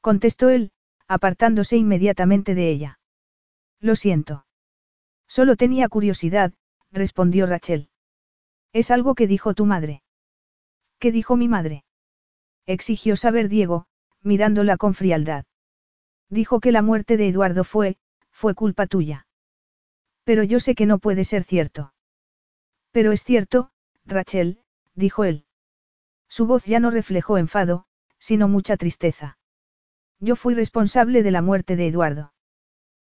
Contestó 0.00 0.48
él, 0.48 0.72
apartándose 1.06 1.76
inmediatamente 1.76 2.54
de 2.54 2.70
ella. 2.70 3.00
Lo 3.80 3.94
siento. 3.94 4.44
Solo 5.28 5.56
tenía 5.56 5.88
curiosidad, 5.88 6.52
respondió 6.90 7.46
Rachel. 7.46 7.90
Es 8.72 8.90
algo 8.90 9.14
que 9.14 9.26
dijo 9.26 9.54
tu 9.54 9.66
madre. 9.66 10.02
¿Qué 10.98 11.12
dijo 11.12 11.36
mi 11.36 11.46
madre? 11.46 11.84
Exigió 12.66 13.14
saber 13.14 13.48
Diego, 13.48 13.86
mirándola 14.22 14.76
con 14.76 14.94
frialdad. 14.94 15.44
Dijo 16.28 16.60
que 16.60 16.72
la 16.72 16.82
muerte 16.82 17.16
de 17.16 17.28
Eduardo 17.28 17.64
fue, 17.64 17.96
fue 18.30 18.54
culpa 18.54 18.86
tuya. 18.86 19.26
Pero 20.24 20.42
yo 20.42 20.60
sé 20.60 20.74
que 20.74 20.86
no 20.86 20.98
puede 20.98 21.24
ser 21.24 21.44
cierto. 21.44 21.94
Pero 22.90 23.12
es 23.12 23.22
cierto, 23.22 23.70
Rachel, 24.04 24.60
dijo 24.94 25.24
él. 25.24 25.44
Su 26.28 26.46
voz 26.46 26.64
ya 26.64 26.80
no 26.80 26.90
reflejó 26.90 27.38
enfado, 27.38 27.86
sino 28.18 28.48
mucha 28.48 28.76
tristeza. 28.76 29.38
Yo 30.20 30.36
fui 30.36 30.54
responsable 30.54 31.22
de 31.22 31.30
la 31.30 31.42
muerte 31.42 31.76
de 31.76 31.86
Eduardo. 31.86 32.32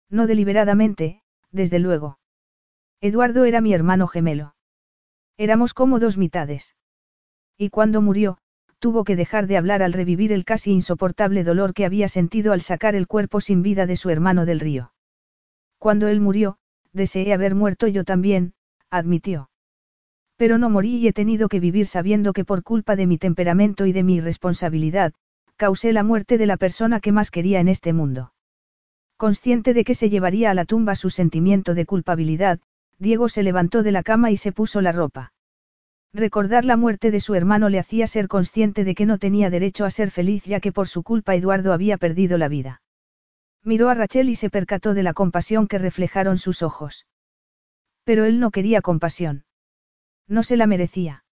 No 0.09 0.27
deliberadamente, 0.27 1.21
desde 1.51 1.79
luego. 1.79 2.19
Eduardo 3.01 3.45
era 3.45 3.61
mi 3.61 3.73
hermano 3.73 4.07
gemelo. 4.07 4.55
Éramos 5.37 5.73
como 5.73 5.99
dos 5.99 6.17
mitades. 6.17 6.75
Y 7.57 7.69
cuando 7.69 8.01
murió, 8.01 8.37
tuvo 8.79 9.03
que 9.03 9.15
dejar 9.15 9.47
de 9.47 9.57
hablar 9.57 9.81
al 9.81 9.93
revivir 9.93 10.31
el 10.33 10.45
casi 10.45 10.71
insoportable 10.71 11.43
dolor 11.43 11.73
que 11.73 11.85
había 11.85 12.07
sentido 12.07 12.51
al 12.51 12.61
sacar 12.61 12.95
el 12.95 13.07
cuerpo 13.07 13.39
sin 13.39 13.61
vida 13.61 13.85
de 13.85 13.95
su 13.95 14.09
hermano 14.09 14.45
del 14.45 14.59
río. 14.59 14.93
Cuando 15.77 16.07
él 16.07 16.19
murió, 16.19 16.57
deseé 16.91 17.33
haber 17.33 17.55
muerto 17.55 17.87
yo 17.87 18.03
también, 18.03 18.53
admitió. 18.89 19.49
Pero 20.43 20.57
no 20.57 20.69
morí 20.69 20.97
y 20.97 21.07
he 21.07 21.13
tenido 21.13 21.47
que 21.47 21.61
vivir 21.61 21.87
sabiendo 21.87 22.33
que 22.33 22.43
por 22.43 22.63
culpa 22.63 22.97
de 22.97 23.07
mi 23.07 23.17
temperamento 23.17 23.85
y 23.85 23.93
de 23.93 24.03
mi 24.03 24.15
irresponsabilidad, 24.15 25.13
causé 25.55 25.93
la 25.93 26.03
muerte 26.03 26.37
de 26.37 26.45
la 26.45 26.57
persona 26.57 26.99
que 26.99 27.13
más 27.13 27.31
quería 27.31 27.61
en 27.61 27.69
este 27.69 27.93
mundo. 27.93 28.33
Consciente 29.15 29.73
de 29.73 29.85
que 29.85 29.95
se 29.95 30.09
llevaría 30.09 30.51
a 30.51 30.53
la 30.53 30.65
tumba 30.65 30.95
su 30.95 31.09
sentimiento 31.09 31.75
de 31.75 31.85
culpabilidad, 31.85 32.59
Diego 32.99 33.29
se 33.29 33.41
levantó 33.41 33.83
de 33.83 33.93
la 33.93 34.03
cama 34.03 34.31
y 34.31 34.35
se 34.35 34.51
puso 34.51 34.81
la 34.81 34.91
ropa. 34.91 35.31
Recordar 36.13 36.65
la 36.65 36.75
muerte 36.75 37.09
de 37.09 37.21
su 37.21 37.35
hermano 37.35 37.69
le 37.69 37.79
hacía 37.79 38.05
ser 38.05 38.27
consciente 38.27 38.83
de 38.83 38.95
que 38.95 39.05
no 39.05 39.19
tenía 39.19 39.49
derecho 39.49 39.85
a 39.85 39.91
ser 39.91 40.11
feliz 40.11 40.43
ya 40.43 40.59
que 40.59 40.73
por 40.73 40.89
su 40.89 41.03
culpa 41.03 41.35
Eduardo 41.35 41.71
había 41.71 41.95
perdido 41.95 42.37
la 42.37 42.49
vida. 42.49 42.81
Miró 43.63 43.87
a 43.87 43.93
Rachel 43.93 44.27
y 44.27 44.35
se 44.35 44.49
percató 44.49 44.93
de 44.93 45.03
la 45.03 45.13
compasión 45.13 45.69
que 45.69 45.77
reflejaron 45.77 46.37
sus 46.37 46.63
ojos. 46.63 47.07
Pero 48.03 48.25
él 48.25 48.41
no 48.41 48.51
quería 48.51 48.81
compasión. 48.81 49.45
No 50.27 50.43
se 50.43 50.57
la 50.57 50.67
merecía. 50.67 51.23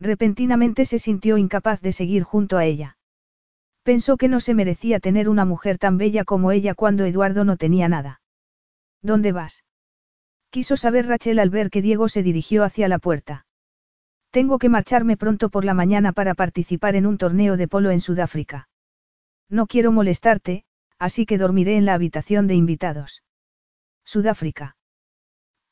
Repentinamente 0.00 0.84
se 0.84 0.98
sintió 0.98 1.38
incapaz 1.38 1.80
de 1.80 1.92
seguir 1.92 2.22
junto 2.22 2.56
a 2.56 2.64
ella. 2.64 2.96
Pensó 3.82 4.16
que 4.16 4.28
no 4.28 4.40
se 4.40 4.54
merecía 4.54 5.00
tener 5.00 5.28
una 5.28 5.44
mujer 5.44 5.78
tan 5.78 5.98
bella 5.98 6.24
como 6.24 6.52
ella 6.52 6.74
cuando 6.74 7.04
Eduardo 7.04 7.44
no 7.44 7.56
tenía 7.56 7.88
nada. 7.88 8.20
¿Dónde 9.02 9.32
vas? 9.32 9.64
Quiso 10.50 10.76
saber 10.76 11.06
Rachel 11.06 11.38
al 11.38 11.50
ver 11.50 11.70
que 11.70 11.82
Diego 11.82 12.08
se 12.08 12.22
dirigió 12.22 12.64
hacia 12.64 12.88
la 12.88 12.98
puerta. 12.98 13.46
Tengo 14.30 14.58
que 14.58 14.68
marcharme 14.68 15.16
pronto 15.16 15.48
por 15.48 15.64
la 15.64 15.74
mañana 15.74 16.12
para 16.12 16.34
participar 16.34 16.96
en 16.96 17.06
un 17.06 17.18
torneo 17.18 17.56
de 17.56 17.68
polo 17.68 17.90
en 17.90 18.00
Sudáfrica. 18.00 18.68
No 19.48 19.66
quiero 19.66 19.90
molestarte, 19.90 20.64
así 20.98 21.24
que 21.24 21.38
dormiré 21.38 21.76
en 21.76 21.86
la 21.86 21.94
habitación 21.94 22.46
de 22.46 22.54
invitados. 22.54 23.22
Sudáfrica. 24.04 24.76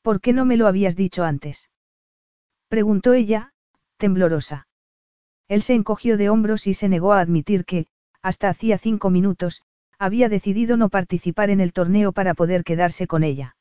¿Por 0.01 0.21
qué 0.21 0.33
no 0.33 0.45
me 0.45 0.57
lo 0.57 0.67
habías 0.67 0.95
dicho 0.95 1.23
antes? 1.23 1.69
Preguntó 2.67 3.13
ella, 3.13 3.53
temblorosa. 3.97 4.67
Él 5.47 5.61
se 5.61 5.73
encogió 5.73 6.17
de 6.17 6.29
hombros 6.29 6.67
y 6.67 6.73
se 6.73 6.89
negó 6.89 7.13
a 7.13 7.21
admitir 7.21 7.65
que, 7.65 7.87
hasta 8.21 8.49
hacía 8.49 8.77
cinco 8.77 9.09
minutos, 9.09 9.63
había 9.97 10.29
decidido 10.29 10.77
no 10.77 10.89
participar 10.89 11.49
en 11.49 11.61
el 11.61 11.73
torneo 11.73 12.11
para 12.11 12.33
poder 12.33 12.63
quedarse 12.63 13.07
con 13.07 13.23
ella. 13.23 13.55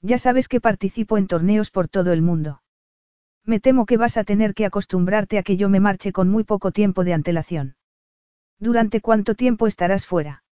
Ya 0.00 0.18
sabes 0.18 0.48
que 0.48 0.60
participo 0.60 1.18
en 1.18 1.26
torneos 1.26 1.70
por 1.70 1.88
todo 1.88 2.12
el 2.12 2.22
mundo. 2.22 2.62
Me 3.44 3.60
temo 3.60 3.84
que 3.84 3.96
vas 3.96 4.16
a 4.16 4.24
tener 4.24 4.54
que 4.54 4.64
acostumbrarte 4.64 5.38
a 5.38 5.42
que 5.42 5.56
yo 5.56 5.68
me 5.68 5.80
marche 5.80 6.12
con 6.12 6.28
muy 6.28 6.44
poco 6.44 6.70
tiempo 6.70 7.04
de 7.04 7.14
antelación. 7.14 7.76
¿Durante 8.58 9.00
cuánto 9.00 9.34
tiempo 9.34 9.66
estarás 9.66 10.06
fuera? 10.06 10.44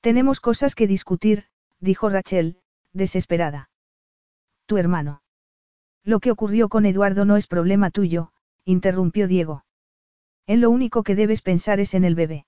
Tenemos 0.00 0.40
cosas 0.40 0.74
que 0.74 0.86
discutir, 0.86 1.46
dijo 1.80 2.08
Rachel, 2.08 2.58
desesperada. 2.92 3.70
Tu 4.66 4.76
hermano. 4.76 5.21
Lo 6.04 6.20
que 6.20 6.30
ocurrió 6.30 6.68
con 6.68 6.84
Eduardo 6.86 7.24
no 7.24 7.36
es 7.36 7.46
problema 7.46 7.90
tuyo, 7.90 8.32
interrumpió 8.64 9.28
Diego. 9.28 9.64
En 10.46 10.60
lo 10.60 10.70
único 10.70 11.02
que 11.02 11.14
debes 11.14 11.42
pensar 11.42 11.78
es 11.80 11.94
en 11.94 12.04
el 12.04 12.14
bebé. 12.14 12.46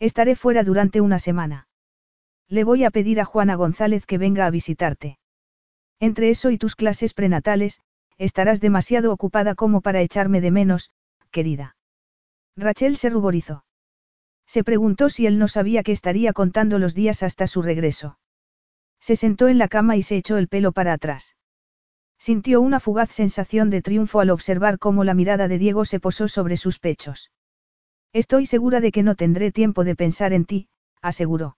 Estaré 0.00 0.34
fuera 0.34 0.64
durante 0.64 1.00
una 1.00 1.18
semana. 1.18 1.68
Le 2.48 2.64
voy 2.64 2.84
a 2.84 2.90
pedir 2.90 3.20
a 3.20 3.24
Juana 3.24 3.54
González 3.54 4.06
que 4.06 4.18
venga 4.18 4.46
a 4.46 4.50
visitarte. 4.50 5.18
Entre 6.00 6.30
eso 6.30 6.50
y 6.50 6.58
tus 6.58 6.74
clases 6.74 7.14
prenatales, 7.14 7.80
estarás 8.18 8.60
demasiado 8.60 9.12
ocupada 9.12 9.54
como 9.54 9.80
para 9.80 10.02
echarme 10.02 10.40
de 10.40 10.50
menos, 10.50 10.90
querida. 11.30 11.76
Rachel 12.56 12.96
se 12.96 13.10
ruborizó. 13.10 13.64
Se 14.46 14.62
preguntó 14.62 15.08
si 15.08 15.26
él 15.26 15.38
no 15.38 15.48
sabía 15.48 15.82
que 15.82 15.92
estaría 15.92 16.32
contando 16.32 16.78
los 16.78 16.94
días 16.94 17.22
hasta 17.22 17.46
su 17.46 17.62
regreso. 17.62 18.18
Se 19.00 19.16
sentó 19.16 19.48
en 19.48 19.58
la 19.58 19.68
cama 19.68 19.96
y 19.96 20.02
se 20.02 20.16
echó 20.16 20.36
el 20.36 20.48
pelo 20.48 20.72
para 20.72 20.92
atrás. 20.92 21.36
Sintió 22.18 22.60
una 22.60 22.80
fugaz 22.80 23.10
sensación 23.10 23.70
de 23.70 23.82
triunfo 23.82 24.20
al 24.20 24.30
observar 24.30 24.78
cómo 24.78 25.04
la 25.04 25.14
mirada 25.14 25.48
de 25.48 25.58
Diego 25.58 25.84
se 25.84 26.00
posó 26.00 26.28
sobre 26.28 26.56
sus 26.56 26.78
pechos. 26.78 27.30
Estoy 28.12 28.46
segura 28.46 28.80
de 28.80 28.92
que 28.92 29.02
no 29.02 29.14
tendré 29.14 29.50
tiempo 29.50 29.84
de 29.84 29.96
pensar 29.96 30.32
en 30.32 30.44
ti, 30.44 30.68
aseguró. 31.02 31.56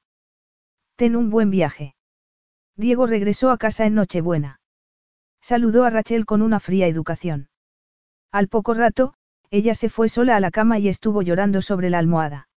Ten 0.96 1.14
un 1.14 1.30
buen 1.30 1.50
viaje. 1.50 1.94
Diego 2.76 3.06
regresó 3.06 3.50
a 3.50 3.58
casa 3.58 3.86
en 3.86 3.94
Nochebuena. 3.94 4.60
Saludó 5.40 5.84
a 5.84 5.90
Rachel 5.90 6.26
con 6.26 6.42
una 6.42 6.60
fría 6.60 6.86
educación. 6.86 7.48
Al 8.32 8.48
poco 8.48 8.74
rato, 8.74 9.14
ella 9.50 9.74
se 9.74 9.88
fue 9.88 10.08
sola 10.08 10.36
a 10.36 10.40
la 10.40 10.50
cama 10.50 10.78
y 10.78 10.88
estuvo 10.88 11.22
llorando 11.22 11.62
sobre 11.62 11.90
la 11.90 11.98
almohada. 11.98 12.48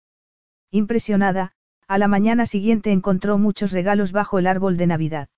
Impresionada, 0.70 1.52
a 1.86 1.98
la 1.98 2.08
mañana 2.08 2.46
siguiente 2.46 2.92
encontró 2.92 3.38
muchos 3.38 3.72
regalos 3.72 4.12
bajo 4.12 4.38
el 4.38 4.46
árbol 4.46 4.76
de 4.76 4.86
Navidad. 4.86 5.28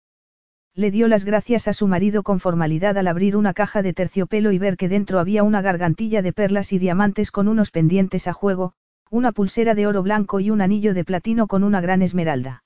Le 0.77 0.91
dio 0.91 1.09
las 1.09 1.25
gracias 1.25 1.67
a 1.67 1.73
su 1.73 1.89
marido 1.89 2.23
con 2.23 2.39
formalidad 2.39 2.97
al 2.97 3.09
abrir 3.09 3.37
una 3.37 3.53
caja 3.55 3.83
de 3.83 3.93
terciopelo 3.93 4.53
y 4.53 4.59
ver 4.59 4.77
que 4.77 4.89
dentro 4.89 5.19
había 5.19 5.43
una 5.43 5.63
gargantilla 5.63 6.23
de 6.23 6.33
perlas 6.33 6.73
y 6.73 6.79
diamantes 6.79 7.33
con 7.33 7.49
unos 7.49 7.71
pendientes 7.71 8.29
a 8.29 8.33
juego, 8.33 8.75
una 9.11 9.33
pulsera 9.33 9.75
de 9.75 9.89
oro 9.89 10.03
blanco 10.05 10.39
y 10.39 10.51
un 10.51 10.61
anillo 10.61 10.95
de 10.95 11.05
platino 11.05 11.49
con 11.49 11.65
una 11.65 11.81
gran 11.81 12.03
esmeralda. 12.03 12.63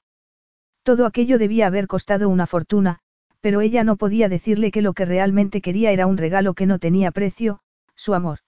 Todo 0.83 1.07
aquello 1.07 1.39
debía 1.39 1.67
haber 1.67 1.87
costado 1.87 2.29
una 2.29 2.47
fortuna, 2.47 2.99
pero 3.41 3.63
ella 3.63 3.85
no 3.85 3.97
podía 3.97 4.29
decirle 4.29 4.71
que 4.71 4.83
lo 4.83 4.93
que 4.93 5.07
realmente 5.07 5.63
quería 5.63 5.91
era 5.91 6.07
un 6.07 6.19
regalo 6.19 6.53
que 6.53 6.67
no 6.67 6.79
tenía 6.79 7.11
precio, 7.11 7.61
su 7.95 8.13
amor. 8.13 8.41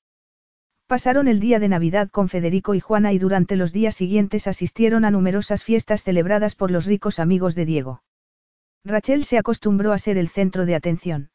Pasaron 0.86 1.28
el 1.28 1.40
día 1.40 1.58
de 1.58 1.68
Navidad 1.68 2.10
con 2.10 2.28
Federico 2.28 2.74
y 2.74 2.80
Juana 2.80 3.14
y 3.14 3.18
durante 3.18 3.56
los 3.56 3.72
días 3.72 3.96
siguientes 3.96 4.46
asistieron 4.46 5.06
a 5.06 5.10
numerosas 5.10 5.64
fiestas 5.64 6.02
celebradas 6.02 6.54
por 6.54 6.70
los 6.70 6.84
ricos 6.84 7.18
amigos 7.18 7.54
de 7.54 7.64
Diego. 7.64 8.02
Rachel 8.86 9.24
se 9.24 9.36
acostumbró 9.36 9.92
a 9.92 9.98
ser 9.98 10.16
el 10.16 10.28
centro 10.28 10.64
de 10.64 10.76
atención. 10.76 11.30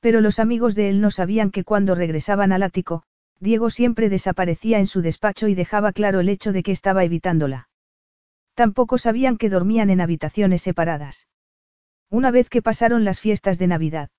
Pero 0.00 0.20
los 0.20 0.38
amigos 0.38 0.74
de 0.74 0.90
él 0.90 1.00
no 1.00 1.10
sabían 1.10 1.50
que 1.50 1.64
cuando 1.64 1.94
regresaban 1.94 2.52
al 2.52 2.62
ático, 2.62 3.04
Diego 3.40 3.70
siempre 3.70 4.10
desaparecía 4.10 4.78
en 4.78 4.86
su 4.86 5.00
despacho 5.00 5.48
y 5.48 5.54
dejaba 5.54 5.92
claro 5.92 6.20
el 6.20 6.28
hecho 6.28 6.52
de 6.52 6.62
que 6.62 6.72
estaba 6.72 7.04
evitándola. 7.04 7.70
Tampoco 8.52 8.98
sabían 8.98 9.38
que 9.38 9.48
dormían 9.48 9.88
en 9.88 10.02
habitaciones 10.02 10.60
separadas. 10.60 11.26
Una 12.10 12.30
vez 12.30 12.50
que 12.50 12.60
pasaron 12.60 13.02
las 13.02 13.18
fiestas 13.18 13.58
de 13.58 13.66
Navidad. 13.66 14.10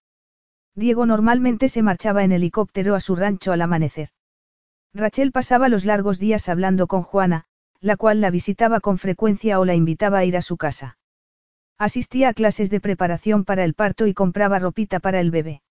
Diego 0.74 1.06
normalmente 1.06 1.70
se 1.70 1.84
marchaba 1.84 2.24
en 2.24 2.32
helicóptero 2.32 2.96
a 2.96 3.00
su 3.00 3.16
rancho 3.16 3.52
al 3.52 3.62
amanecer. 3.62 4.10
Rachel 4.92 5.32
pasaba 5.32 5.70
los 5.70 5.86
largos 5.86 6.18
días 6.18 6.50
hablando 6.50 6.88
con 6.88 7.04
Juana, 7.04 7.46
la 7.80 7.96
cual 7.96 8.22
la 8.22 8.32
visitaba 8.32 8.80
con 8.80 8.98
frecuencia 8.98 9.60
o 9.60 9.66
la 9.66 9.76
invitaba 9.76 10.20
a 10.20 10.26
ir 10.26 10.36
a 10.36 10.42
su 10.42 10.58
casa. 10.58 10.99
Asistía 11.80 12.28
a 12.28 12.34
clases 12.34 12.70
de 12.70 12.82
preparación 12.82 13.46
para 13.46 13.64
el 13.64 13.74
parto 13.74 14.06
y 14.06 14.14
compraba 14.14 14.60
ropita 14.60 15.00
para 15.00 15.22
el 15.22 15.32
bebé. 15.32 15.62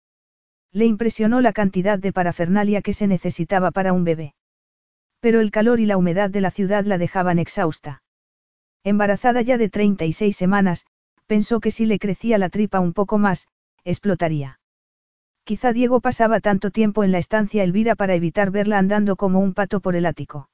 Le 0.73 0.87
impresionó 0.87 1.43
la 1.43 1.53
cantidad 1.53 1.99
de 1.99 2.15
parafernalia 2.15 2.81
que 2.81 2.95
se 2.95 3.07
necesitaba 3.07 3.73
para 3.73 3.93
un 3.93 4.05
bebé. 4.05 4.35
Pero 5.21 5.41
el 5.41 5.51
calor 5.51 5.81
y 5.81 5.85
la 5.85 5.99
humedad 5.99 6.31
de 6.31 6.41
la 6.41 6.51
ciudad 6.51 6.87
la 6.87 6.97
dejaban 6.97 7.39
exhausta. 7.39 8.03
Embarazada 8.85 9.43
ya 9.43 9.59
de 9.59 9.69
36 9.69 10.35
semanas, 10.35 10.87
pensó 11.27 11.61
que 11.61 11.71
si 11.71 11.85
le 11.85 11.99
crecía 11.99 12.39
la 12.39 12.49
tripa 12.49 12.81
un 12.81 12.95
poco 12.95 13.19
más, 13.19 13.47
explotaría. 13.85 14.61
Quizá 15.45 15.75
Diego 15.75 16.01
pasaba 16.01 16.41
tanto 16.41 16.71
tiempo 16.71 17.05
en 17.05 17.13
la 17.13 17.19
estancia 17.19 17.63
Elvira 17.63 17.97
para 17.97 18.15
evitar 18.15 18.51
verla 18.51 18.79
andando 18.79 19.17
como 19.17 19.41
un 19.41 19.53
pato 19.53 19.81
por 19.81 19.95
el 19.95 20.07
ático. 20.07 20.49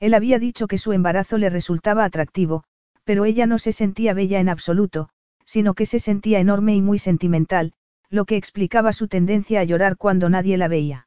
Él 0.00 0.12
había 0.12 0.38
dicho 0.38 0.66
que 0.66 0.76
su 0.76 0.92
embarazo 0.92 1.38
le 1.38 1.48
resultaba 1.48 2.04
atractivo, 2.04 2.64
pero 3.06 3.24
ella 3.24 3.46
no 3.46 3.58
se 3.58 3.70
sentía 3.70 4.14
bella 4.14 4.40
en 4.40 4.48
absoluto, 4.48 5.08
sino 5.44 5.74
que 5.74 5.86
se 5.86 6.00
sentía 6.00 6.40
enorme 6.40 6.74
y 6.74 6.82
muy 6.82 6.98
sentimental, 6.98 7.72
lo 8.10 8.24
que 8.24 8.36
explicaba 8.36 8.92
su 8.92 9.06
tendencia 9.06 9.60
a 9.60 9.64
llorar 9.64 9.96
cuando 9.96 10.28
nadie 10.28 10.56
la 10.56 10.66
veía. 10.66 11.06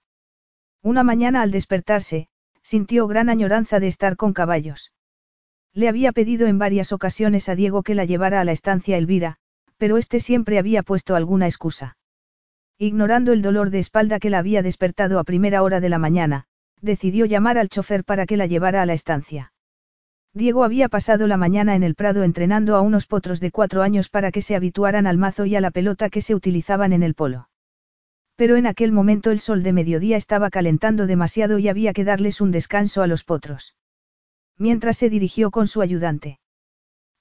Una 0.82 1.04
mañana 1.04 1.42
al 1.42 1.52
despertarse, 1.52 2.30
sintió 2.64 3.06
gran 3.06 3.28
añoranza 3.30 3.82
de 3.82 3.88
estar 3.88 4.16
con 4.16 4.32
caballos. 4.32 4.94
Le 5.74 5.90
había 5.90 6.14
pedido 6.14 6.48
en 6.48 6.58
varias 6.58 6.94
ocasiones 6.94 7.50
a 7.50 7.56
Diego 7.56 7.84
que 7.84 7.96
la 7.96 8.06
llevara 8.06 8.40
a 8.40 8.46
la 8.46 8.54
estancia 8.54 8.98
Elvira, 8.98 9.36
pero 9.78 9.98
este 9.98 10.22
siempre 10.22 10.58
había 10.58 10.84
puesto 10.84 11.16
alguna 11.16 11.48
excusa. 11.48 11.98
Ignorando 12.78 13.34
el 13.34 13.42
dolor 13.42 13.72
de 13.72 13.80
espalda 13.80 14.20
que 14.20 14.30
la 14.30 14.40
había 14.40 14.62
despertado 14.62 15.20
a 15.20 15.26
primera 15.26 15.64
hora 15.64 15.82
de 15.82 15.90
la 15.90 16.00
mañana, 16.00 16.46
decidió 16.80 17.26
llamar 17.26 17.58
al 17.58 17.68
chofer 17.68 18.06
para 18.06 18.26
que 18.26 18.38
la 18.38 18.46
llevara 18.46 18.82
a 18.82 18.86
la 18.86 18.94
estancia. 18.94 19.52
Diego 20.34 20.64
había 20.64 20.90
pasado 20.90 21.28
la 21.28 21.38
mañana 21.38 21.76
en 21.76 21.84
el 21.84 21.96
prado 21.96 22.24
entrenando 22.24 22.76
a 22.76 22.82
unos 22.82 23.06
potros 23.08 23.40
de 23.40 23.52
cuatro 23.52 23.82
años 23.82 24.10
para 24.10 24.32
que 24.32 24.42
se 24.42 24.56
habituaran 24.56 25.08
al 25.08 25.18
mazo 25.18 25.46
y 25.46 25.56
a 25.56 25.62
la 25.62 25.72
pelota 25.72 26.10
que 26.10 26.22
se 26.22 26.36
utilizaban 26.36 26.94
en 26.94 27.04
el 27.04 27.16
polo. 27.16 27.50
Pero 28.36 28.56
en 28.56 28.68
aquel 28.68 28.92
momento 28.92 29.32
el 29.32 29.40
sol 29.40 29.64
de 29.64 29.74
mediodía 29.74 30.18
estaba 30.18 30.50
calentando 30.50 31.08
demasiado 31.08 31.60
y 31.60 31.68
había 31.68 31.94
que 31.94 32.06
darles 32.06 32.42
un 32.42 32.52
descanso 32.52 33.02
a 33.02 33.08
los 33.08 33.24
potros 33.24 33.76
mientras 34.60 34.98
se 34.98 35.10
dirigió 35.10 35.50
con 35.50 35.68
su 35.68 35.82
ayudante. 35.82 36.40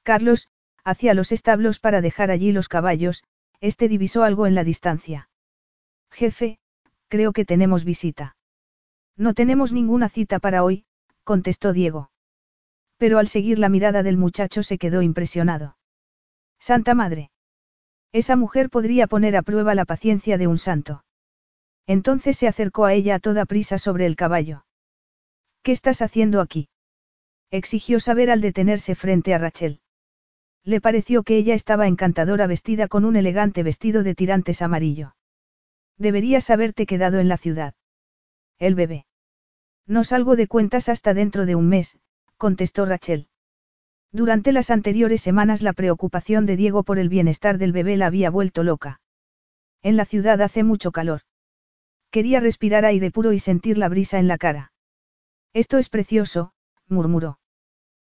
Carlos, 0.02 0.48
hacia 0.84 1.14
los 1.14 1.32
establos 1.32 1.78
para 1.78 2.00
dejar 2.00 2.30
allí 2.30 2.52
los 2.52 2.68
caballos, 2.68 3.24
este 3.60 3.88
divisó 3.88 4.24
algo 4.24 4.46
en 4.46 4.54
la 4.54 4.64
distancia. 4.64 5.30
Jefe, 6.10 6.58
creo 7.08 7.32
que 7.32 7.44
tenemos 7.44 7.84
visita. 7.84 8.36
No 9.16 9.34
tenemos 9.34 9.72
ninguna 9.72 10.08
cita 10.08 10.38
para 10.40 10.64
hoy, 10.64 10.84
contestó 11.24 11.72
Diego. 11.72 12.10
Pero 12.98 13.18
al 13.18 13.28
seguir 13.28 13.58
la 13.58 13.68
mirada 13.68 14.02
del 14.02 14.16
muchacho 14.16 14.62
se 14.62 14.76
quedó 14.76 15.02
impresionado. 15.02 15.76
Santa 16.58 16.94
Madre. 16.94 17.30
Esa 18.12 18.36
mujer 18.36 18.70
podría 18.70 19.06
poner 19.06 19.36
a 19.36 19.42
prueba 19.42 19.74
la 19.74 19.84
paciencia 19.84 20.36
de 20.36 20.46
un 20.46 20.58
santo. 20.58 21.04
Entonces 21.86 22.36
se 22.36 22.48
acercó 22.48 22.84
a 22.84 22.92
ella 22.92 23.14
a 23.14 23.18
toda 23.18 23.46
prisa 23.46 23.78
sobre 23.78 24.04
el 24.04 24.16
caballo. 24.16 24.64
¿Qué 25.62 25.72
estás 25.72 26.02
haciendo 26.02 26.40
aquí? 26.40 26.68
Exigió 27.50 28.00
saber 28.00 28.30
al 28.30 28.40
detenerse 28.40 28.94
frente 28.94 29.32
a 29.32 29.38
Rachel. 29.38 29.80
Le 30.64 30.80
pareció 30.80 31.22
que 31.22 31.36
ella 31.36 31.54
estaba 31.54 31.86
encantadora 31.86 32.46
vestida 32.46 32.88
con 32.88 33.04
un 33.04 33.16
elegante 33.16 33.62
vestido 33.62 34.02
de 34.02 34.14
tirantes 34.14 34.60
amarillo. 34.60 35.14
Deberías 35.96 36.50
haberte 36.50 36.84
quedado 36.84 37.20
en 37.20 37.28
la 37.28 37.38
ciudad. 37.38 37.74
El 38.58 38.74
bebé. 38.74 39.06
No 39.86 40.04
salgo 40.04 40.36
de 40.36 40.46
cuentas 40.46 40.88
hasta 40.88 41.14
dentro 41.14 41.46
de 41.46 41.54
un 41.54 41.68
mes, 41.68 41.98
contestó 42.39 42.86
Rachel. 42.86 43.28
Durante 44.10 44.52
las 44.52 44.70
anteriores 44.70 45.20
semanas 45.20 45.60
la 45.60 45.75
preocupación 45.75 46.47
de 46.47 46.57
Diego 46.57 46.83
por 46.83 46.99
el 46.99 47.10
bienestar 47.10 47.58
del 47.58 47.73
bebé 47.73 47.97
la 47.97 48.07
había 48.07 48.31
vuelto 48.31 48.62
loca. 48.62 49.00
En 49.83 49.97
la 49.97 50.07
ciudad 50.07 50.41
hace 50.41 50.65
mucho 50.65 50.92
calor. 50.92 51.23
Quería 52.10 52.41
respirar 52.41 52.86
aire 52.86 53.10
puro 53.10 53.33
y 53.33 53.39
sentir 53.39 53.76
la 53.76 53.89
brisa 53.89 54.18
en 54.18 54.28
la 54.28 54.39
cara. 54.39 54.73
Esto 55.52 55.76
es 55.76 55.91
precioso, 55.91 56.52
murmuró. 56.86 57.39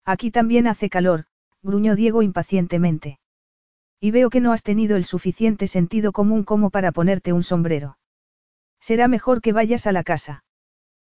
Aquí 0.04 0.30
también 0.30 0.66
hace 0.66 0.88
calor, 0.88 1.26
gruñó 1.62 1.94
Diego 1.94 2.22
impacientemente. 2.22 3.18
Y 4.00 4.10
veo 4.10 4.30
que 4.30 4.40
no 4.40 4.52
has 4.52 4.62
tenido 4.62 4.96
el 4.96 5.04
suficiente 5.04 5.66
sentido 5.66 6.12
común 6.12 6.42
como 6.42 6.70
para 6.70 6.90
ponerte 6.90 7.32
un 7.32 7.42
sombrero. 7.42 7.98
Será 8.80 9.08
mejor 9.08 9.42
que 9.42 9.52
vayas 9.52 9.86
a 9.86 9.92
la 9.92 10.02
casa. 10.02 10.44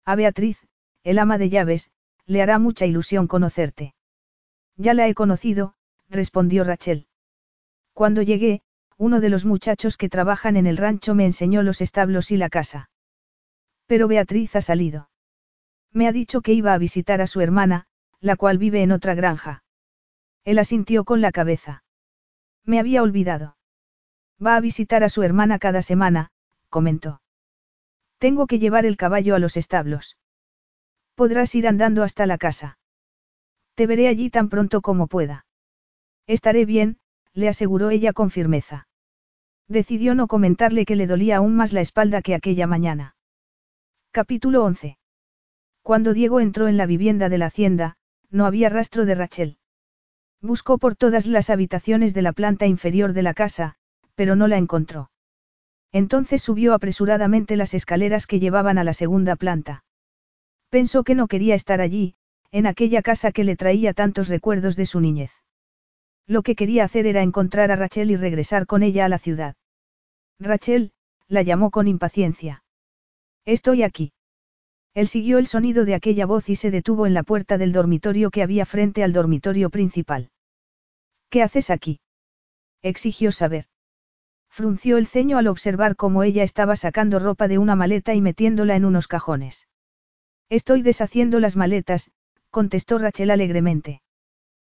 A 0.03 0.15
Beatriz, 0.15 0.67
el 1.03 1.19
ama 1.19 1.37
de 1.37 1.49
llaves, 1.49 1.91
le 2.25 2.41
hará 2.41 2.59
mucha 2.59 2.85
ilusión 2.85 3.27
conocerte. 3.27 3.95
Ya 4.75 4.93
la 4.93 5.07
he 5.07 5.13
conocido, 5.13 5.75
respondió 6.09 6.63
Rachel. 6.63 7.07
Cuando 7.93 8.21
llegué, 8.21 8.61
uno 8.97 9.19
de 9.19 9.29
los 9.29 9.45
muchachos 9.45 9.97
que 9.97 10.09
trabajan 10.09 10.55
en 10.55 10.67
el 10.67 10.77
rancho 10.77 11.15
me 11.15 11.25
enseñó 11.25 11.63
los 11.63 11.81
establos 11.81 12.31
y 12.31 12.37
la 12.37 12.49
casa. 12.49 12.89
Pero 13.85 14.07
Beatriz 14.07 14.55
ha 14.55 14.61
salido. 14.61 15.09
Me 15.91 16.07
ha 16.07 16.11
dicho 16.11 16.41
que 16.41 16.53
iba 16.53 16.73
a 16.73 16.77
visitar 16.77 17.21
a 17.21 17.27
su 17.27 17.41
hermana, 17.41 17.85
la 18.19 18.35
cual 18.35 18.57
vive 18.57 18.81
en 18.81 18.91
otra 18.91 19.13
granja. 19.13 19.63
Él 20.43 20.59
asintió 20.59 21.03
con 21.03 21.21
la 21.21 21.31
cabeza. 21.31 21.83
Me 22.63 22.79
había 22.79 23.03
olvidado. 23.03 23.57
Va 24.43 24.55
a 24.55 24.61
visitar 24.61 25.03
a 25.03 25.09
su 25.09 25.23
hermana 25.23 25.59
cada 25.59 25.81
semana, 25.81 26.31
comentó. 26.69 27.21
Tengo 28.17 28.47
que 28.47 28.59
llevar 28.59 28.85
el 28.85 28.97
caballo 28.97 29.35
a 29.35 29.39
los 29.39 29.57
establos. 29.57 30.17
Podrás 31.15 31.53
ir 31.55 31.67
andando 31.67 32.03
hasta 32.03 32.25
la 32.25 32.37
casa. 32.37 32.77
Te 33.75 33.87
veré 33.87 34.07
allí 34.07 34.29
tan 34.29 34.49
pronto 34.49 34.81
como 34.81 35.07
pueda. 35.07 35.45
Estaré 36.27 36.65
bien, 36.65 36.97
le 37.33 37.49
aseguró 37.49 37.89
ella 37.89 38.13
con 38.13 38.29
firmeza. 38.29 38.87
Decidió 39.67 40.15
no 40.15 40.27
comentarle 40.27 40.85
que 40.85 40.95
le 40.95 41.07
dolía 41.07 41.37
aún 41.37 41.55
más 41.55 41.73
la 41.73 41.81
espalda 41.81 42.21
que 42.21 42.35
aquella 42.35 42.67
mañana. 42.67 43.15
Capítulo 44.11 44.63
11. 44.63 44.97
Cuando 45.81 46.13
Diego 46.13 46.39
entró 46.39 46.67
en 46.67 46.77
la 46.77 46.85
vivienda 46.85 47.29
de 47.29 47.37
la 47.37 47.47
hacienda, 47.47 47.97
no 48.29 48.45
había 48.45 48.69
rastro 48.69 49.05
de 49.05 49.15
Rachel. 49.15 49.57
Buscó 50.41 50.77
por 50.77 50.95
todas 50.95 51.25
las 51.25 51.49
habitaciones 51.49 52.13
de 52.13 52.21
la 52.21 52.33
planta 52.33 52.67
inferior 52.67 53.13
de 53.13 53.23
la 53.23 53.33
casa, 53.33 53.75
pero 54.15 54.35
no 54.35 54.47
la 54.47 54.57
encontró. 54.57 55.09
Entonces 55.91 56.41
subió 56.41 56.73
apresuradamente 56.73 57.55
las 57.55 57.73
escaleras 57.73 58.27
que 58.27 58.39
llevaban 58.39 58.77
a 58.77 58.83
la 58.83 58.93
segunda 58.93 59.35
planta. 59.35 59.83
Pensó 60.73 61.03
que 61.03 61.13
no 61.13 61.27
quería 61.27 61.53
estar 61.53 61.81
allí, 61.81 62.15
en 62.49 62.65
aquella 62.65 63.03
casa 63.03 63.31
que 63.31 63.43
le 63.43 63.55
traía 63.55 63.93
tantos 63.93 64.27
recuerdos 64.27 64.75
de 64.75 64.87
su 64.87 65.01
niñez. 65.01 65.31
Lo 66.25 66.41
que 66.41 66.55
quería 66.55 66.83
hacer 66.83 67.05
era 67.05 67.21
encontrar 67.21 67.69
a 67.69 67.75
Rachel 67.75 68.09
y 68.09 68.15
regresar 68.15 68.65
con 68.65 68.81
ella 68.81 69.05
a 69.05 69.07
la 69.07 69.19
ciudad. 69.19 69.55
Rachel, 70.39 70.91
la 71.27 71.43
llamó 71.43 71.69
con 71.69 71.87
impaciencia. 71.87 72.63
Estoy 73.45 73.83
aquí. 73.83 74.13
Él 74.95 75.07
siguió 75.07 75.37
el 75.37 75.45
sonido 75.45 75.85
de 75.85 75.93
aquella 75.93 76.25
voz 76.25 76.49
y 76.49 76.55
se 76.55 76.71
detuvo 76.71 77.05
en 77.05 77.13
la 77.13 77.21
puerta 77.21 77.59
del 77.59 77.71
dormitorio 77.71 78.31
que 78.31 78.41
había 78.41 78.65
frente 78.65 79.03
al 79.03 79.13
dormitorio 79.13 79.69
principal. 79.69 80.31
¿Qué 81.29 81.43
haces 81.43 81.69
aquí? 81.69 81.99
exigió 82.81 83.31
saber. 83.31 83.67
Frunció 84.49 84.97
el 84.97 85.05
ceño 85.05 85.37
al 85.37 85.49
observar 85.49 85.95
cómo 85.95 86.23
ella 86.23 86.41
estaba 86.41 86.75
sacando 86.77 87.19
ropa 87.19 87.47
de 87.47 87.59
una 87.59 87.75
maleta 87.75 88.15
y 88.15 88.21
metiéndola 88.21 88.75
en 88.75 88.85
unos 88.85 89.07
cajones. 89.07 89.67
Estoy 90.49 90.81
deshaciendo 90.81 91.39
las 91.39 91.55
maletas, 91.55 92.11
contestó 92.49 92.99
Rachel 92.99 93.31
alegremente. 93.31 94.01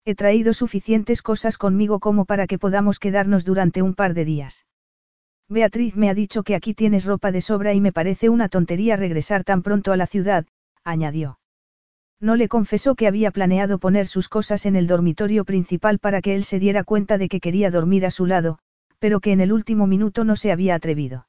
He 0.06 0.16
traído 0.16 0.54
suficientes 0.54 1.22
cosas 1.22 1.58
conmigo 1.58 2.00
como 2.00 2.26
para 2.26 2.48
que 2.48 2.60
podamos 2.60 3.00
quedarnos 3.00 3.44
durante 3.44 3.82
un 3.82 3.96
par 3.96 4.14
de 4.14 4.24
días. 4.24 4.66
Beatriz 5.50 5.96
me 5.96 6.10
ha 6.10 6.14
dicho 6.14 6.44
que 6.44 6.56
aquí 6.56 6.74
tienes 6.74 7.06
ropa 7.06 7.32
de 7.32 7.42
sobra 7.42 7.74
y 7.74 7.82
me 7.82 7.92
parece 7.92 8.30
una 8.30 8.50
tontería 8.50 8.96
regresar 8.96 9.44
tan 9.44 9.62
pronto 9.62 9.92
a 9.92 9.98
la 9.98 10.08
ciudad, 10.08 10.46
añadió. 10.84 11.40
No 12.20 12.36
le 12.36 12.48
confesó 12.48 12.96
que 12.96 13.08
había 13.08 13.32
planeado 13.32 13.78
poner 13.78 14.08
sus 14.08 14.30
cosas 14.30 14.66
en 14.66 14.76
el 14.76 14.88
dormitorio 14.88 15.44
principal 15.44 16.00
para 16.00 16.22
que 16.22 16.36
él 16.36 16.44
se 16.44 16.60
diera 16.60 16.84
cuenta 16.84 17.18
de 17.18 17.28
que 17.28 17.40
quería 17.40 17.70
dormir 17.70 18.06
a 18.06 18.12
su 18.12 18.26
lado, 18.26 18.60
pero 19.00 19.20
que 19.20 19.32
en 19.32 19.42
el 19.42 19.52
último 19.52 19.86
minuto 19.86 20.24
no 20.24 20.36
se 20.36 20.52
había 20.52 20.76
atrevido. 20.76 21.28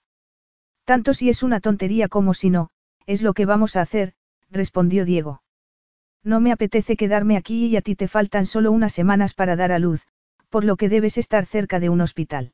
Tanto 0.84 1.12
si 1.12 1.28
es 1.28 1.42
una 1.42 1.60
tontería 1.60 2.08
como 2.08 2.32
si 2.32 2.50
no, 2.50 2.70
es 3.06 3.22
lo 3.22 3.34
que 3.34 3.46
vamos 3.46 3.76
a 3.76 3.82
hacer, 3.82 4.14
respondió 4.50 5.04
Diego. 5.04 5.42
No 6.22 6.40
me 6.40 6.52
apetece 6.52 6.96
quedarme 6.96 7.36
aquí 7.36 7.66
y 7.66 7.76
a 7.76 7.82
ti 7.82 7.94
te 7.94 8.08
faltan 8.08 8.46
solo 8.46 8.72
unas 8.72 8.92
semanas 8.92 9.34
para 9.34 9.56
dar 9.56 9.72
a 9.72 9.78
luz, 9.78 10.06
por 10.48 10.64
lo 10.64 10.76
que 10.76 10.88
debes 10.88 11.18
estar 11.18 11.46
cerca 11.46 11.80
de 11.80 11.88
un 11.88 12.00
hospital. 12.00 12.52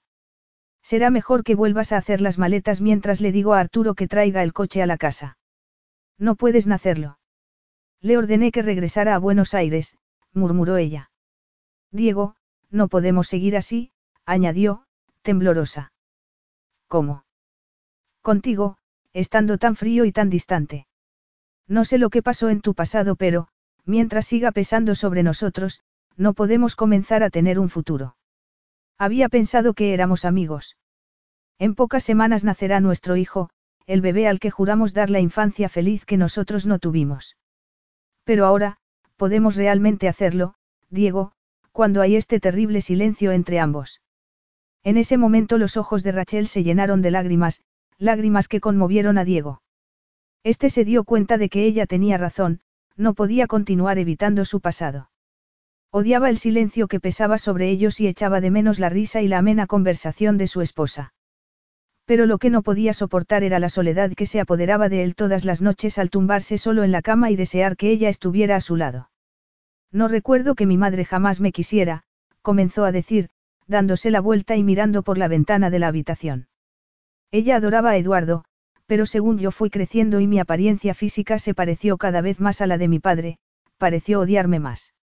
Será 0.83 1.11
mejor 1.11 1.45
que 1.45 1.55
vuelvas 1.55 1.93
a 1.93 1.97
hacer 1.97 2.21
las 2.21 2.39
maletas 2.39 2.81
mientras 2.81 3.21
le 3.21 3.33
digo 3.33 3.55
a 3.55 3.61
Arturo 3.61 3.95
que 3.95 4.09
traiga 4.09 4.43
el 4.43 4.53
coche 4.53 4.83
a 4.83 4.87
la 4.87 4.99
casa. 4.99 5.39
No 6.19 6.35
puedes 6.35 6.67
nacerlo. 6.67 7.19
Le 8.01 8.19
ordené 8.19 8.51
que 8.51 8.62
regresara 8.62 9.15
a 9.15 9.19
Buenos 9.19 9.55
Aires, 9.55 9.97
murmuró 10.33 10.77
ella. 10.77 11.11
Diego, 11.93 12.35
no 12.71 12.89
podemos 12.89 13.29
seguir 13.29 13.57
así, 13.57 13.93
añadió, 14.27 14.85
temblorosa. 15.23 15.93
¿Cómo? 16.89 17.25
Contigo, 18.23 18.77
estando 19.12 19.59
tan 19.59 19.77
frío 19.77 20.05
y 20.05 20.12
tan 20.12 20.31
distante. 20.31 20.87
No 21.73 21.86
sé 21.86 21.97
lo 21.97 22.10
que 22.10 22.20
pasó 22.20 22.51
en 22.51 22.60
tu 22.60 22.75
pasado, 22.75 23.17
pero, 23.17 23.49
mientras 23.86 24.26
siga 24.26 24.52
pesando 24.52 24.94
sobre 24.94 25.23
nosotros, 25.23 25.81
no 26.18 26.34
podemos 26.34 26.76
comenzar 26.76 27.23
a 27.23 27.31
tener 27.31 27.59
un 27.59 27.70
futuro. 27.70 28.15
Había 28.99 29.31
pensado 29.31 29.73
que 29.73 29.94
éramos 29.94 30.26
amigos. 30.26 30.76
En 31.59 31.75
pocas 31.75 32.05
semanas 32.05 32.44
nacerá 32.44 32.81
nuestro 32.81 33.17
hijo, 33.17 33.49
el 33.86 34.02
bebé 34.02 34.28
al 34.28 34.39
que 34.39 34.51
juramos 34.51 34.92
dar 34.92 35.09
la 35.09 35.20
infancia 35.20 35.70
feliz 35.70 36.05
que 36.05 36.18
nosotros 36.18 36.67
no 36.67 36.78
tuvimos. 36.78 37.39
Pero 38.25 38.44
ahora, 38.44 38.76
podemos 39.17 39.57
realmente 39.57 40.09
hacerlo, 40.09 40.52
Diego, 40.91 41.33
cuando 41.73 42.02
hay 42.02 42.17
este 42.17 42.39
terrible 42.39 42.83
silencio 42.83 43.33
entre 43.33 43.60
ambos. 43.60 44.02
En 44.84 44.99
ese 44.99 45.17
momento 45.17 45.57
los 45.57 45.78
ojos 45.78 46.02
de 46.02 46.12
Rachel 46.12 46.49
se 46.49 46.65
llenaron 46.65 47.01
de 47.01 47.12
lágrimas, 47.12 47.62
lágrimas 47.97 48.47
que 48.47 48.60
conmovieron 48.60 49.17
a 49.17 49.25
Diego. 49.25 49.62
Este 50.45 50.71
se 50.71 50.85
dio 50.85 51.05
cuenta 51.05 51.39
de 51.39 51.49
que 51.49 51.65
ella 51.65 51.87
tenía 51.87 52.19
razón, 52.19 52.61
no 52.97 53.15
podía 53.15 53.47
continuar 53.47 53.99
evitando 53.99 54.45
su 54.45 54.61
pasado. 54.61 55.11
Odiaba 55.91 56.31
el 56.31 56.39
silencio 56.39 56.89
que 56.89 57.01
pesaba 57.01 57.39
sobre 57.39 57.69
ellos 57.69 58.01
y 58.01 58.09
echaba 58.09 58.41
de 58.41 58.51
menos 58.51 58.79
la 58.79 58.89
risa 58.89 59.21
y 59.23 59.29
la 59.29 59.39
amena 59.39 59.67
conversación 59.67 60.39
de 60.39 60.47
su 60.47 60.61
esposa. 60.61 61.12
Pero 62.07 62.27
lo 62.27 62.39
que 62.39 62.51
no 62.51 62.62
podía 62.62 62.93
soportar 62.93 63.45
era 63.45 63.59
la 63.59 63.69
soledad 63.69 64.12
que 64.15 64.27
se 64.27 64.41
apoderaba 64.41 64.89
de 64.89 65.05
él 65.05 65.15
todas 65.15 65.45
las 65.45 65.62
noches 65.62 65.99
al 65.99 66.11
tumbarse 66.11 66.59
solo 66.59 66.83
en 66.83 66.93
la 66.93 67.03
cama 67.03 67.31
y 67.31 67.37
desear 67.37 67.77
que 67.77 67.91
ella 67.91 68.09
estuviera 68.09 68.57
a 68.57 68.61
su 68.61 68.77
lado. 68.77 69.11
No 69.93 70.09
recuerdo 70.09 70.55
que 70.55 70.67
mi 70.67 70.79
madre 70.79 71.05
jamás 71.05 71.41
me 71.41 71.53
quisiera, 71.53 72.03
comenzó 72.41 72.85
a 72.85 72.93
decir, 72.93 73.29
dándose 73.67 74.11
la 74.11 74.21
vuelta 74.21 74.57
y 74.57 74.65
mirando 74.65 75.03
por 75.03 75.19
la 75.19 75.29
ventana 75.29 75.71
de 75.71 75.79
la 75.79 75.89
habitación. 75.89 76.49
Ella 77.31 77.57
adoraba 77.57 77.91
a 77.91 77.97
Eduardo, 77.97 78.45
pero 78.86 79.07
según 79.07 79.39
yo 79.39 79.51
fui 79.51 79.70
creciendo 79.70 80.20
y 80.20 80.27
mi 80.27 80.39
apariencia 80.39 80.94
física 80.94 81.39
se 81.39 81.55
pareció 81.55 81.97
cada 81.99 82.20
vez 82.20 82.41
más 82.41 82.61
a 82.61 82.67
la 82.67 82.78
de 82.78 82.89
mi 82.89 82.99
padre, 82.99 83.39
pareció 83.78 84.20
odiarme 84.20 84.61
más. 84.61 84.94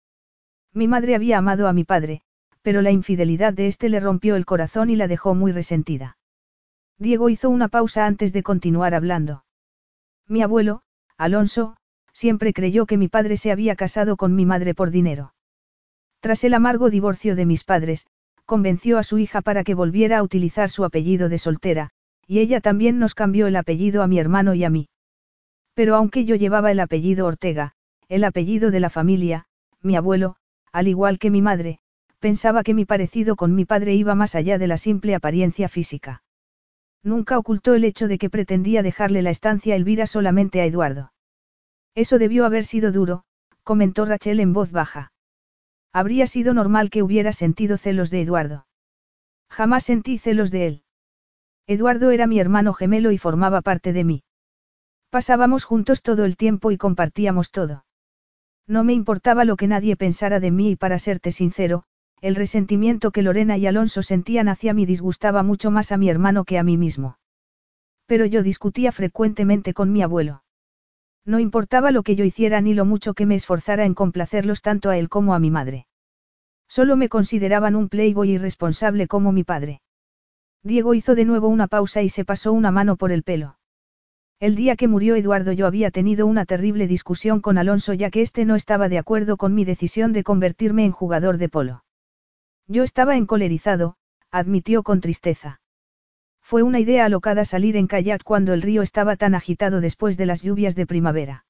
Mi 0.74 0.88
madre 0.88 1.16
había 1.16 1.38
amado 1.38 1.68
a 1.68 1.74
mi 1.74 1.84
padre, 1.84 2.22
pero 2.62 2.82
la 2.82 2.92
infidelidad 2.92 3.54
de 3.54 3.68
éste 3.68 3.90
le 3.90 4.00
rompió 4.00 4.36
el 4.36 4.46
corazón 4.46 4.90
y 4.90 4.96
la 4.96 5.08
dejó 5.08 5.34
muy 5.34 5.52
resentida. 5.52 6.18
Diego 6.98 7.30
hizo 7.30 7.50
una 7.50 7.70
pausa 7.70 8.06
antes 8.06 8.34
de 8.34 8.44
continuar 8.44 8.94
hablando. 8.94 9.46
Mi 10.28 10.42
abuelo, 10.44 10.82
Alonso, 11.18 11.78
siempre 12.12 12.54
creyó 12.54 12.86
que 12.86 12.98
mi 12.98 13.08
padre 13.08 13.38
se 13.38 13.52
había 13.52 13.76
casado 13.76 14.18
con 14.18 14.36
mi 14.36 14.46
madre 14.46 14.76
por 14.76 14.92
dinero. 14.92 15.34
Tras 16.20 16.44
el 16.44 16.54
amargo 16.54 16.90
divorcio 16.90 17.36
de 17.36 17.46
mis 17.46 17.64
padres, 17.64 18.06
convenció 18.46 18.98
a 18.98 19.04
su 19.04 19.18
hija 19.18 19.42
para 19.42 19.64
que 19.64 19.74
volviera 19.74 20.18
a 20.18 20.24
utilizar 20.24 20.70
su 20.70 20.84
apellido 20.84 21.30
de 21.30 21.38
soltera, 21.38 21.92
y 22.30 22.42
ella 22.42 22.62
también 22.62 23.00
nos 23.00 23.16
cambió 23.16 23.48
el 23.48 23.56
apellido 23.56 24.04
a 24.04 24.08
mi 24.08 24.20
hermano 24.20 24.54
y 24.54 24.64
a 24.64 24.70
mí. 24.70 24.88
Pero 25.74 25.96
aunque 25.96 26.26
yo 26.26 26.36
llevaba 26.36 26.70
el 26.70 26.80
apellido 26.80 27.26
Ortega, 27.26 27.74
el 28.08 28.24
apellido 28.24 28.70
de 28.70 28.80
la 28.80 28.92
familia, 28.92 29.48
mi 29.82 29.96
abuelo, 29.96 30.36
al 30.72 30.88
igual 30.88 31.18
que 31.18 31.32
mi 31.32 31.42
madre, 31.42 31.80
pensaba 32.20 32.62
que 32.62 32.76
mi 32.76 32.86
parecido 32.86 33.36
con 33.36 33.56
mi 33.56 33.66
padre 33.66 33.96
iba 33.96 34.14
más 34.14 34.36
allá 34.36 34.60
de 34.60 34.68
la 34.68 34.78
simple 34.78 35.16
apariencia 35.16 35.70
física. 35.70 36.22
Nunca 37.02 37.40
ocultó 37.40 37.74
el 37.74 37.84
hecho 37.84 38.08
de 38.08 38.20
que 38.20 38.30
pretendía 38.30 38.84
dejarle 38.84 39.24
la 39.24 39.32
estancia 39.32 39.76
Elvira 39.76 40.06
solamente 40.06 40.62
a 40.62 40.66
Eduardo. 40.66 41.12
Eso 41.96 42.20
debió 42.20 42.46
haber 42.46 42.64
sido 42.64 42.92
duro, 42.92 43.24
comentó 43.64 44.06
Rachel 44.06 44.40
en 44.40 44.54
voz 44.54 44.72
baja. 44.72 45.14
Habría 45.92 46.28
sido 46.28 46.54
normal 46.54 46.92
que 46.92 47.02
hubiera 47.02 47.34
sentido 47.34 47.78
celos 47.78 48.12
de 48.12 48.22
Eduardo. 48.22 48.68
Jamás 49.50 49.86
sentí 49.86 50.20
celos 50.20 50.52
de 50.52 50.68
él. 50.68 50.84
Eduardo 51.70 52.10
era 52.10 52.26
mi 52.26 52.40
hermano 52.40 52.74
gemelo 52.74 53.12
y 53.12 53.20
formaba 53.20 53.62
parte 53.62 53.94
de 53.94 54.04
mí. 54.04 54.24
Pasábamos 55.12 55.66
juntos 55.66 56.02
todo 56.02 56.26
el 56.26 56.36
tiempo 56.36 56.72
y 56.72 56.80
compartíamos 56.80 57.52
todo. 57.52 57.86
No 58.66 58.84
me 58.84 58.94
importaba 58.94 59.46
lo 59.46 59.56
que 59.56 59.68
nadie 59.68 59.96
pensara 59.96 60.40
de 60.40 60.50
mí 60.50 60.72
y 60.72 60.76
para 60.76 60.98
serte 60.98 61.32
sincero, 61.32 61.84
el 62.22 62.34
resentimiento 62.34 63.12
que 63.12 63.22
Lorena 63.22 63.56
y 63.56 63.68
Alonso 63.68 64.02
sentían 64.02 64.50
hacia 64.50 64.74
mí 64.74 64.88
disgustaba 64.88 65.44
mucho 65.44 65.70
más 65.70 65.92
a 65.92 65.98
mi 65.98 66.10
hermano 66.10 66.44
que 66.44 66.58
a 66.58 66.64
mí 66.64 66.76
mismo. 66.76 67.20
Pero 68.08 68.26
yo 68.26 68.42
discutía 68.42 68.92
frecuentemente 68.92 69.76
con 69.76 69.92
mi 69.92 70.02
abuelo. 70.02 70.42
No 71.24 71.38
importaba 71.38 71.92
lo 71.92 72.02
que 72.02 72.16
yo 72.16 72.26
hiciera 72.26 72.62
ni 72.62 72.74
lo 72.74 72.86
mucho 72.86 73.14
que 73.14 73.28
me 73.28 73.36
esforzara 73.36 73.86
en 73.86 73.94
complacerlos 73.94 74.64
tanto 74.64 74.90
a 74.90 74.98
él 74.98 75.08
como 75.08 75.36
a 75.36 75.40
mi 75.40 75.52
madre. 75.52 75.86
Solo 76.68 76.98
me 76.98 77.10
consideraban 77.10 77.76
un 77.76 77.90
playboy 77.90 78.32
irresponsable 78.32 79.06
como 79.06 79.32
mi 79.32 79.44
padre. 79.44 79.82
Diego 80.64 80.94
hizo 80.94 81.16
de 81.16 81.26
nuevo 81.26 81.48
una 81.48 81.68
pausa 81.68 82.02
y 82.02 82.10
se 82.10 82.26
pasó 82.26 82.52
una 82.52 82.72
mano 82.72 82.98
por 82.98 83.12
el 83.12 83.24
pelo. 83.24 83.58
El 84.40 84.56
día 84.56 84.76
que 84.76 84.88
murió 84.88 85.16
Eduardo 85.16 85.52
yo 85.52 85.68
había 85.68 85.92
tenido 85.92 86.26
una 86.26 86.46
terrible 86.46 86.88
discusión 86.88 87.42
con 87.42 87.58
Alonso 87.58 87.94
ya 87.94 88.10
que 88.10 88.22
éste 88.22 88.46
no 88.46 88.56
estaba 88.56 88.88
de 88.88 88.98
acuerdo 88.98 89.38
con 89.38 89.54
mi 89.54 89.66
decisión 89.66 90.14
de 90.14 90.24
convertirme 90.24 90.86
en 90.86 90.92
jugador 90.92 91.38
de 91.38 91.50
polo. 91.50 91.84
Yo 92.68 92.84
estaba 92.84 93.18
encolerizado, 93.18 93.96
admitió 94.32 94.84
con 94.84 95.02
tristeza. 95.02 95.60
Fue 96.42 96.64
una 96.64 96.80
idea 96.80 97.06
alocada 97.06 97.46
salir 97.46 97.76
en 97.76 97.88
kayak 97.88 98.24
cuando 98.24 98.54
el 98.54 98.62
río 98.62 98.82
estaba 98.82 99.16
tan 99.16 99.36
agitado 99.36 99.82
después 99.82 100.18
de 100.18 100.26
las 100.26 100.42
lluvias 100.42 100.76
de 100.76 100.88
primavera. 100.88 101.46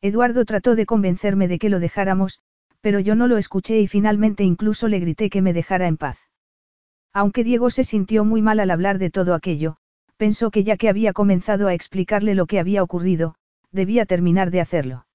Eduardo 0.00 0.44
trató 0.44 0.76
de 0.76 0.86
convencerme 0.86 1.48
de 1.48 1.58
que 1.58 1.68
lo 1.68 1.80
dejáramos, 1.80 2.40
pero 2.80 3.00
yo 3.00 3.14
no 3.14 3.26
lo 3.26 3.38
escuché 3.38 3.80
y 3.80 3.88
finalmente 3.88 4.44
incluso 4.44 4.88
le 4.88 5.00
grité 5.00 5.30
que 5.30 5.42
me 5.42 5.52
dejara 5.52 5.88
en 5.88 5.96
paz. 5.96 6.18
Aunque 7.14 7.44
Diego 7.44 7.70
se 7.70 7.84
sintió 7.84 8.24
muy 8.24 8.42
mal 8.42 8.58
al 8.58 8.72
hablar 8.72 8.98
de 8.98 9.08
todo 9.08 9.34
aquello, 9.34 9.76
pensó 10.16 10.50
que 10.50 10.64
ya 10.64 10.76
que 10.76 10.88
había 10.88 11.12
comenzado 11.12 11.68
a 11.68 11.74
explicarle 11.74 12.34
lo 12.34 12.46
que 12.46 12.58
había 12.58 12.82
ocurrido, 12.82 13.36
debía 13.70 14.04
terminar 14.04 14.50
de 14.50 14.60
hacerlo. 14.60 15.06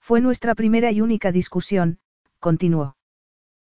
Fue 0.00 0.20
nuestra 0.20 0.54
primera 0.54 0.92
y 0.92 1.00
única 1.00 1.32
discusión, 1.32 1.98
continuó. 2.38 2.96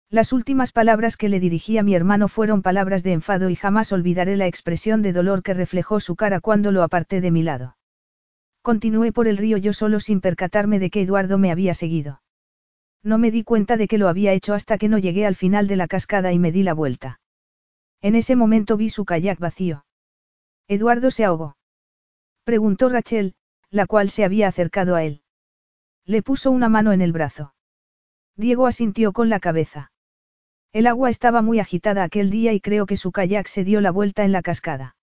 Las 0.09 0.33
últimas 0.33 0.70
palabras 0.70 1.17
que 1.17 1.28
le 1.28 1.41
dirigí 1.41 1.78
a 1.78 1.83
mi 1.83 1.97
hermano 1.97 2.28
fueron 2.28 2.62
palabras 2.62 3.03
de 3.03 3.12
enfado 3.12 3.51
y 3.51 3.57
jamás 3.57 3.93
olvidaré 3.93 4.37
la 4.37 4.47
expresión 4.47 5.03
de 5.03 5.12
dolor 5.12 5.43
que 5.43 5.53
reflejó 5.53 5.99
su 5.99 6.15
cara 6.15 6.41
cuando 6.41 6.70
lo 6.70 6.85
aparté 6.85 7.20
de 7.20 7.33
mi 7.33 7.43
lado. 7.43 7.77
Continué 8.62 9.12
por 9.12 9.27
el 9.27 9.37
río 9.37 9.57
yo 9.57 9.73
solo 9.73 9.99
sin 9.99 10.20
percatarme 10.20 10.78
de 10.78 10.91
que 10.91 11.03
Eduardo 11.03 11.39
me 11.39 11.51
había 11.51 11.75
seguido. 11.75 12.23
No 13.03 13.19
me 13.19 13.33
di 13.33 13.43
cuenta 13.43 13.77
de 13.77 13.89
que 13.89 13.99
lo 13.99 14.09
había 14.09 14.33
hecho 14.33 14.55
hasta 14.55 14.78
que 14.78 14.89
no 14.89 14.99
llegué 14.99 15.27
al 15.27 15.35
final 15.35 15.67
de 15.67 15.77
la 15.77 15.89
cascada 15.89 16.33
y 16.33 16.39
me 16.39 16.53
di 16.53 16.62
la 16.62 16.73
vuelta. 16.73 17.20
En 18.01 18.15
ese 18.15 18.36
momento 18.36 18.77
vi 18.77 18.91
su 18.91 19.05
kayak 19.05 19.39
vacío. 19.39 19.85
Eduardo 20.68 21.10
se 21.10 21.25
ahogó. 21.25 21.57
Preguntó 22.44 22.89
Rachel, 22.89 23.35
la 23.70 23.86
cual 23.86 24.10
se 24.10 24.25
había 24.25 24.49
acercado 24.49 24.94
a 24.94 25.05
él. 25.05 25.23
Le 26.05 26.23
puso 26.23 26.51
una 26.51 26.68
mano 26.68 26.93
en 26.93 27.02
el 27.02 27.12
brazo. 27.12 27.55
Diego 28.36 28.67
asintió 28.67 29.12
con 29.12 29.28
la 29.28 29.41
cabeza. 29.41 29.91
El 30.73 30.86
agua 30.86 31.10
estaba 31.10 31.43
muy 31.43 31.60
agitada 31.60 32.05
aquel 32.05 32.31
día 32.31 32.52
y 32.52 32.60
creo 32.60 32.86
que 32.86 32.97
su 32.97 33.10
kayak 33.10 33.49
se 33.49 33.65
dio 33.65 33.81
la 33.81 33.91
vuelta 33.91 34.25
en 34.25 34.33
la 34.33 34.43
cascada. 34.43 34.97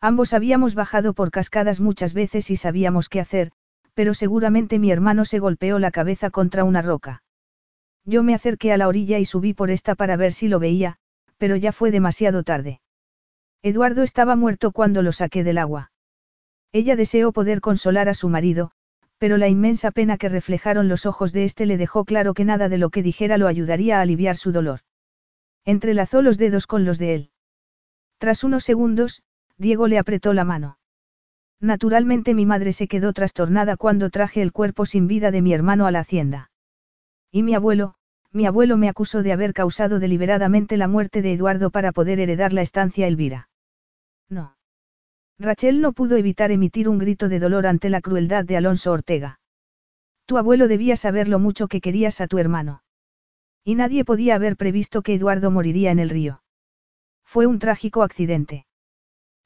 Ambos 0.00 0.32
habíamos 0.32 0.74
bajado 0.74 1.14
por 1.14 1.30
cascadas 1.30 1.80
muchas 1.80 2.14
veces 2.14 2.50
y 2.50 2.56
sabíamos 2.56 3.08
qué 3.08 3.20
hacer, 3.20 3.52
pero 3.94 4.14
seguramente 4.14 4.78
mi 4.78 4.90
hermano 4.90 5.24
se 5.24 5.38
golpeó 5.38 5.78
la 5.78 5.90
cabeza 5.90 6.30
contra 6.30 6.64
una 6.64 6.82
roca. 6.82 7.22
Yo 8.04 8.22
me 8.22 8.34
acerqué 8.34 8.72
a 8.72 8.76
la 8.76 8.88
orilla 8.88 9.18
y 9.18 9.24
subí 9.24 9.54
por 9.54 9.70
esta 9.70 9.94
para 9.94 10.16
ver 10.16 10.32
si 10.32 10.48
lo 10.48 10.58
veía, 10.58 10.98
pero 11.42 11.56
ya 11.56 11.72
fue 11.72 11.90
demasiado 11.90 12.44
tarde. 12.44 12.80
Eduardo 13.64 14.04
estaba 14.04 14.36
muerto 14.36 14.70
cuando 14.70 15.02
lo 15.02 15.10
saqué 15.10 15.42
del 15.42 15.58
agua. 15.58 15.90
Ella 16.70 16.94
deseó 16.94 17.32
poder 17.32 17.60
consolar 17.60 18.08
a 18.08 18.14
su 18.14 18.28
marido, 18.28 18.70
pero 19.18 19.38
la 19.38 19.48
inmensa 19.48 19.90
pena 19.90 20.18
que 20.18 20.28
reflejaron 20.28 20.86
los 20.86 21.04
ojos 21.04 21.32
de 21.32 21.42
éste 21.42 21.66
le 21.66 21.78
dejó 21.78 22.04
claro 22.04 22.32
que 22.32 22.44
nada 22.44 22.68
de 22.68 22.78
lo 22.78 22.90
que 22.90 23.02
dijera 23.02 23.38
lo 23.38 23.48
ayudaría 23.48 23.98
a 23.98 24.02
aliviar 24.02 24.36
su 24.36 24.52
dolor. 24.52 24.82
Entrelazó 25.64 26.22
los 26.22 26.38
dedos 26.38 26.68
con 26.68 26.84
los 26.84 27.00
de 27.00 27.14
él. 27.16 27.30
Tras 28.18 28.44
unos 28.44 28.62
segundos, 28.62 29.24
Diego 29.58 29.88
le 29.88 29.98
apretó 29.98 30.34
la 30.34 30.44
mano. 30.44 30.78
Naturalmente 31.58 32.34
mi 32.34 32.46
madre 32.46 32.72
se 32.72 32.86
quedó 32.86 33.12
trastornada 33.12 33.76
cuando 33.76 34.10
traje 34.10 34.42
el 34.42 34.52
cuerpo 34.52 34.86
sin 34.86 35.08
vida 35.08 35.32
de 35.32 35.42
mi 35.42 35.52
hermano 35.52 35.86
a 35.86 35.90
la 35.90 35.98
hacienda. 35.98 36.52
Y 37.32 37.42
mi 37.42 37.56
abuelo, 37.56 37.96
mi 38.32 38.46
abuelo 38.46 38.76
me 38.76 38.88
acusó 38.88 39.22
de 39.22 39.32
haber 39.32 39.52
causado 39.52 39.98
deliberadamente 39.98 40.76
la 40.76 40.88
muerte 40.88 41.22
de 41.22 41.32
Eduardo 41.32 41.70
para 41.70 41.92
poder 41.92 42.18
heredar 42.18 42.52
la 42.52 42.62
estancia 42.62 43.06
Elvira. 43.06 43.48
No. 44.28 44.56
Rachel 45.38 45.80
no 45.80 45.92
pudo 45.92 46.16
evitar 46.16 46.50
emitir 46.50 46.88
un 46.88 46.98
grito 46.98 47.28
de 47.28 47.38
dolor 47.38 47.66
ante 47.66 47.90
la 47.90 48.00
crueldad 48.00 48.44
de 48.44 48.56
Alonso 48.56 48.92
Ortega. 48.92 49.40
Tu 50.26 50.38
abuelo 50.38 50.68
debía 50.68 50.96
saber 50.96 51.28
lo 51.28 51.38
mucho 51.38 51.68
que 51.68 51.80
querías 51.80 52.20
a 52.20 52.26
tu 52.26 52.38
hermano. 52.38 52.82
Y 53.64 53.74
nadie 53.74 54.04
podía 54.04 54.34
haber 54.34 54.56
previsto 54.56 55.02
que 55.02 55.14
Eduardo 55.14 55.50
moriría 55.50 55.90
en 55.90 55.98
el 55.98 56.10
río. 56.10 56.42
Fue 57.24 57.46
un 57.46 57.58
trágico 57.58 58.02
accidente. 58.02 58.66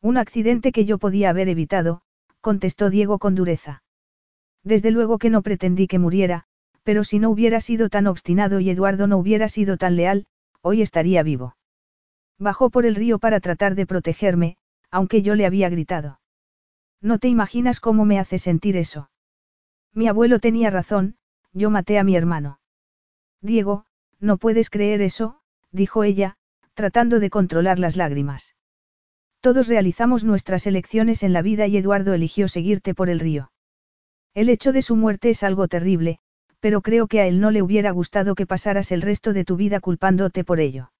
Un 0.01 0.17
accidente 0.17 0.73
que 0.73 0.85
yo 0.85 0.99
podía 0.99 1.31
haber 1.31 1.49
evitado, 1.49 2.03
contestó 2.41 2.91
Diego 2.91 3.19
con 3.19 3.35
dureza. 3.35 3.83
Desde 4.63 4.91
luego 4.91 5.19
que 5.19 5.31
no 5.31 5.43
pretendí 5.43 5.87
que 5.87 5.99
muriera, 5.99 6.47
pero 6.87 7.03
si 7.03 7.19
no 7.19 7.31
hubiera 7.31 7.61
sido 7.61 7.89
tan 7.89 8.07
obstinado 8.07 8.61
y 8.61 8.71
Eduardo 8.71 9.09
no 9.09 9.19
hubiera 9.19 9.49
sido 9.49 9.77
tan 9.77 9.97
leal, 9.97 10.25
hoy 10.63 10.83
estaría 10.83 11.25
vivo. 11.25 11.57
Bajó 12.39 12.71
por 12.71 12.87
el 12.87 12.95
río 12.95 13.19
para 13.19 13.41
tratar 13.41 13.75
de 13.75 13.87
protegerme, 13.87 14.57
aunque 14.93 15.21
yo 15.21 15.35
le 15.35 15.47
había 15.47 15.69
gritado. 15.69 16.21
No 17.01 17.19
te 17.19 17.27
imaginas 17.27 17.81
cómo 17.81 18.05
me 18.05 18.21
hace 18.21 18.39
sentir 18.39 18.77
eso. 18.77 19.11
Mi 19.95 20.07
abuelo 20.07 20.39
tenía 20.39 20.71
razón, 20.71 21.17
yo 21.53 21.71
maté 21.71 21.99
a 21.99 22.05
mi 22.05 22.15
hermano. 22.15 22.61
Diego, 23.41 23.85
no 24.21 24.37
puedes 24.37 24.71
creer 24.71 25.03
eso, 25.03 25.41
dijo 25.73 26.05
ella, 26.05 26.37
tratando 26.75 27.19
de 27.19 27.31
controlar 27.31 27.81
las 27.81 27.97
lágrimas. 27.97 28.55
Todos 29.41 29.67
realizamos 29.67 30.23
nuestras 30.23 30.69
elecciones 30.69 31.25
en 31.25 31.33
la 31.33 31.43
vida 31.43 31.67
y 31.67 31.79
Eduardo 31.79 32.15
eligió 32.15 32.47
seguirte 32.47 32.95
por 32.95 33.11
el 33.11 33.19
río. 33.19 33.51
El 34.35 34.51
hecho 34.51 34.71
de 34.71 34.83
su 34.83 34.95
muerte 34.95 35.31
es 35.31 35.43
algo 35.43 35.67
terrible, 35.67 36.21
pero 36.67 36.83
creo 36.83 37.07
que 37.07 37.21
a 37.21 37.29
él 37.29 37.39
no 37.39 37.53
le 37.53 37.63
hubiera 37.63 37.93
gustado 37.93 38.35
que 38.35 38.45
pasaras 38.45 38.91
el 38.91 39.01
resto 39.01 39.33
de 39.33 39.45
tu 39.45 39.55
vida 39.55 39.79
culpándote 39.79 40.43
por 40.43 40.59
ello. 40.59 40.91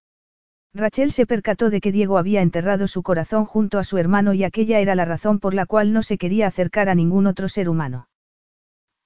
Rachel 0.73 1.11
se 1.11 1.27
percató 1.27 1.71
de 1.71 1.81
que 1.81 1.91
Diego 1.91 2.19
había 2.19 2.41
enterrado 2.41 2.87
su 2.87 3.03
corazón 3.03 3.47
junto 3.47 3.81
a 3.81 3.83
su 3.83 3.99
hermano 3.99 4.33
y 4.33 4.45
aquella 4.45 4.79
era 4.79 4.95
la 4.95 5.05
razón 5.05 5.41
por 5.41 5.55
la 5.55 5.67
cual 5.67 5.93
no 5.93 6.05
se 6.05 6.19
quería 6.19 6.47
acercar 6.47 6.89
a 6.89 6.95
ningún 6.95 7.27
otro 7.27 7.49
ser 7.49 7.69
humano. 7.69 8.09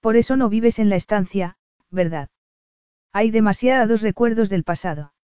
Por 0.00 0.16
eso 0.16 0.36
no 0.36 0.50
vives 0.50 0.78
en 0.78 0.90
la 0.90 0.96
estancia, 0.96 1.56
¿verdad? 1.90 2.28
Hay 3.14 3.30
demasiados 3.30 4.02
recuerdos 4.02 4.50
del 4.50 4.62
pasado. 4.62 5.14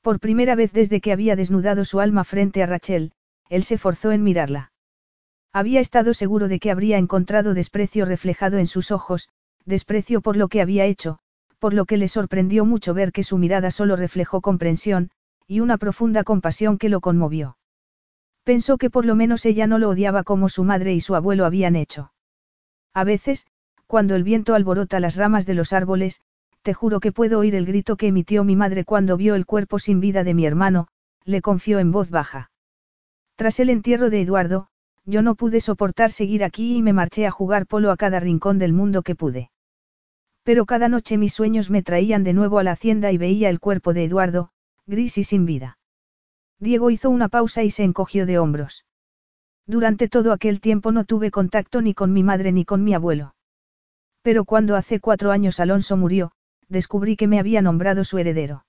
Por 0.00 0.20
primera 0.20 0.54
vez 0.54 0.72
desde 0.72 1.00
que 1.00 1.10
había 1.10 1.34
desnudado 1.34 1.84
su 1.84 1.98
alma 1.98 2.22
frente 2.22 2.62
a 2.62 2.66
Rachel, 2.66 3.14
él 3.48 3.64
se 3.64 3.78
forzó 3.78 4.12
en 4.12 4.22
mirarla. 4.22 4.70
Había 5.52 5.80
estado 5.80 6.14
seguro 6.14 6.46
de 6.46 6.60
que 6.60 6.70
habría 6.70 6.98
encontrado 6.98 7.52
desprecio 7.52 8.04
reflejado 8.04 8.58
en 8.58 8.68
sus 8.68 8.92
ojos, 8.92 9.28
desprecio 9.64 10.20
por 10.20 10.36
lo 10.36 10.48
que 10.48 10.60
había 10.60 10.84
hecho, 10.84 11.18
por 11.58 11.74
lo 11.74 11.84
que 11.84 11.96
le 11.96 12.08
sorprendió 12.08 12.64
mucho 12.64 12.94
ver 12.94 13.12
que 13.12 13.22
su 13.22 13.38
mirada 13.38 13.70
solo 13.70 13.96
reflejó 13.96 14.40
comprensión, 14.40 15.10
y 15.46 15.60
una 15.60 15.78
profunda 15.78 16.24
compasión 16.24 16.78
que 16.78 16.88
lo 16.88 17.00
conmovió. 17.00 17.56
Pensó 18.44 18.78
que 18.78 18.90
por 18.90 19.04
lo 19.04 19.14
menos 19.14 19.46
ella 19.46 19.66
no 19.66 19.78
lo 19.78 19.88
odiaba 19.88 20.24
como 20.24 20.48
su 20.48 20.64
madre 20.64 20.92
y 20.94 21.00
su 21.00 21.14
abuelo 21.14 21.44
habían 21.44 21.76
hecho. 21.76 22.12
A 22.92 23.04
veces, 23.04 23.46
cuando 23.86 24.14
el 24.14 24.24
viento 24.24 24.54
alborota 24.54 24.98
las 24.98 25.16
ramas 25.16 25.46
de 25.46 25.54
los 25.54 25.72
árboles, 25.72 26.20
te 26.62 26.74
juro 26.74 27.00
que 27.00 27.12
puedo 27.12 27.38
oír 27.38 27.54
el 27.54 27.66
grito 27.66 27.96
que 27.96 28.08
emitió 28.08 28.44
mi 28.44 28.56
madre 28.56 28.84
cuando 28.84 29.16
vio 29.16 29.34
el 29.34 29.46
cuerpo 29.46 29.78
sin 29.78 30.00
vida 30.00 30.24
de 30.24 30.34
mi 30.34 30.46
hermano, 30.46 30.88
le 31.24 31.42
confió 31.42 31.78
en 31.78 31.92
voz 31.92 32.10
baja. 32.10 32.50
Tras 33.36 33.60
el 33.60 33.70
entierro 33.70 34.10
de 34.10 34.20
Eduardo, 34.20 34.68
yo 35.04 35.22
no 35.22 35.34
pude 35.34 35.60
soportar 35.60 36.12
seguir 36.12 36.44
aquí 36.44 36.76
y 36.76 36.82
me 36.82 36.92
marché 36.92 37.26
a 37.26 37.30
jugar 37.30 37.66
polo 37.66 37.90
a 37.90 37.96
cada 37.96 38.20
rincón 38.20 38.58
del 38.58 38.72
mundo 38.72 39.02
que 39.02 39.14
pude. 39.14 39.50
Pero 40.44 40.66
cada 40.66 40.88
noche 40.88 41.18
mis 41.18 41.32
sueños 41.32 41.70
me 41.70 41.82
traían 41.82 42.24
de 42.24 42.32
nuevo 42.32 42.58
a 42.58 42.64
la 42.64 42.72
hacienda 42.72 43.12
y 43.12 43.18
veía 43.18 43.48
el 43.48 43.60
cuerpo 43.60 43.92
de 43.92 44.04
Eduardo, 44.04 44.50
gris 44.86 45.18
y 45.18 45.24
sin 45.24 45.46
vida. 45.46 45.78
Diego 46.58 46.90
hizo 46.90 47.10
una 47.10 47.28
pausa 47.28 47.62
y 47.62 47.70
se 47.70 47.84
encogió 47.84 48.26
de 48.26 48.38
hombros. 48.38 48.84
Durante 49.66 50.08
todo 50.08 50.32
aquel 50.32 50.60
tiempo 50.60 50.92
no 50.92 51.04
tuve 51.04 51.30
contacto 51.30 51.82
ni 51.82 51.94
con 51.94 52.12
mi 52.12 52.22
madre 52.22 52.52
ni 52.52 52.64
con 52.64 52.84
mi 52.84 52.94
abuelo. 52.94 53.34
Pero 54.22 54.44
cuando 54.44 54.76
hace 54.76 55.00
cuatro 55.00 55.32
años 55.32 55.60
Alonso 55.60 55.96
murió, 55.96 56.32
descubrí 56.68 57.16
que 57.16 57.26
me 57.26 57.38
había 57.38 57.62
nombrado 57.62 58.04
su 58.04 58.18
heredero. 58.18 58.64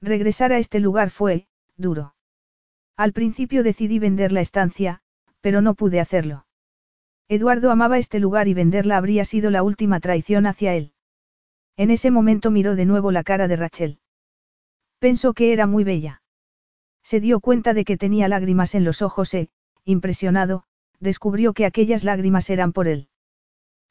Regresar 0.00 0.52
a 0.52 0.58
este 0.58 0.80
lugar 0.80 1.10
fue, 1.10 1.46
duro. 1.76 2.14
Al 2.96 3.12
principio 3.12 3.62
decidí 3.62 3.98
vender 3.98 4.32
la 4.32 4.40
estancia, 4.40 5.00
pero 5.46 5.62
no 5.62 5.76
pude 5.76 6.00
hacerlo. 6.00 6.44
Eduardo 7.28 7.70
amaba 7.70 7.98
este 7.98 8.18
lugar 8.18 8.48
y 8.48 8.54
venderla 8.54 8.96
habría 8.96 9.24
sido 9.24 9.48
la 9.48 9.62
última 9.62 10.00
traición 10.00 10.44
hacia 10.44 10.74
él. 10.74 10.92
En 11.76 11.92
ese 11.92 12.10
momento 12.10 12.50
miró 12.50 12.74
de 12.74 12.84
nuevo 12.84 13.12
la 13.12 13.22
cara 13.22 13.46
de 13.46 13.54
Rachel. 13.54 14.00
Pensó 14.98 15.34
que 15.34 15.52
era 15.52 15.68
muy 15.68 15.84
bella. 15.84 16.20
Se 17.04 17.20
dio 17.20 17.38
cuenta 17.38 17.74
de 17.74 17.84
que 17.84 17.96
tenía 17.96 18.26
lágrimas 18.26 18.74
en 18.74 18.82
los 18.82 19.02
ojos 19.02 19.32
e, 19.34 19.48
impresionado, 19.84 20.64
descubrió 20.98 21.52
que 21.52 21.64
aquellas 21.64 22.02
lágrimas 22.02 22.50
eran 22.50 22.72
por 22.72 22.88
él. 22.88 23.08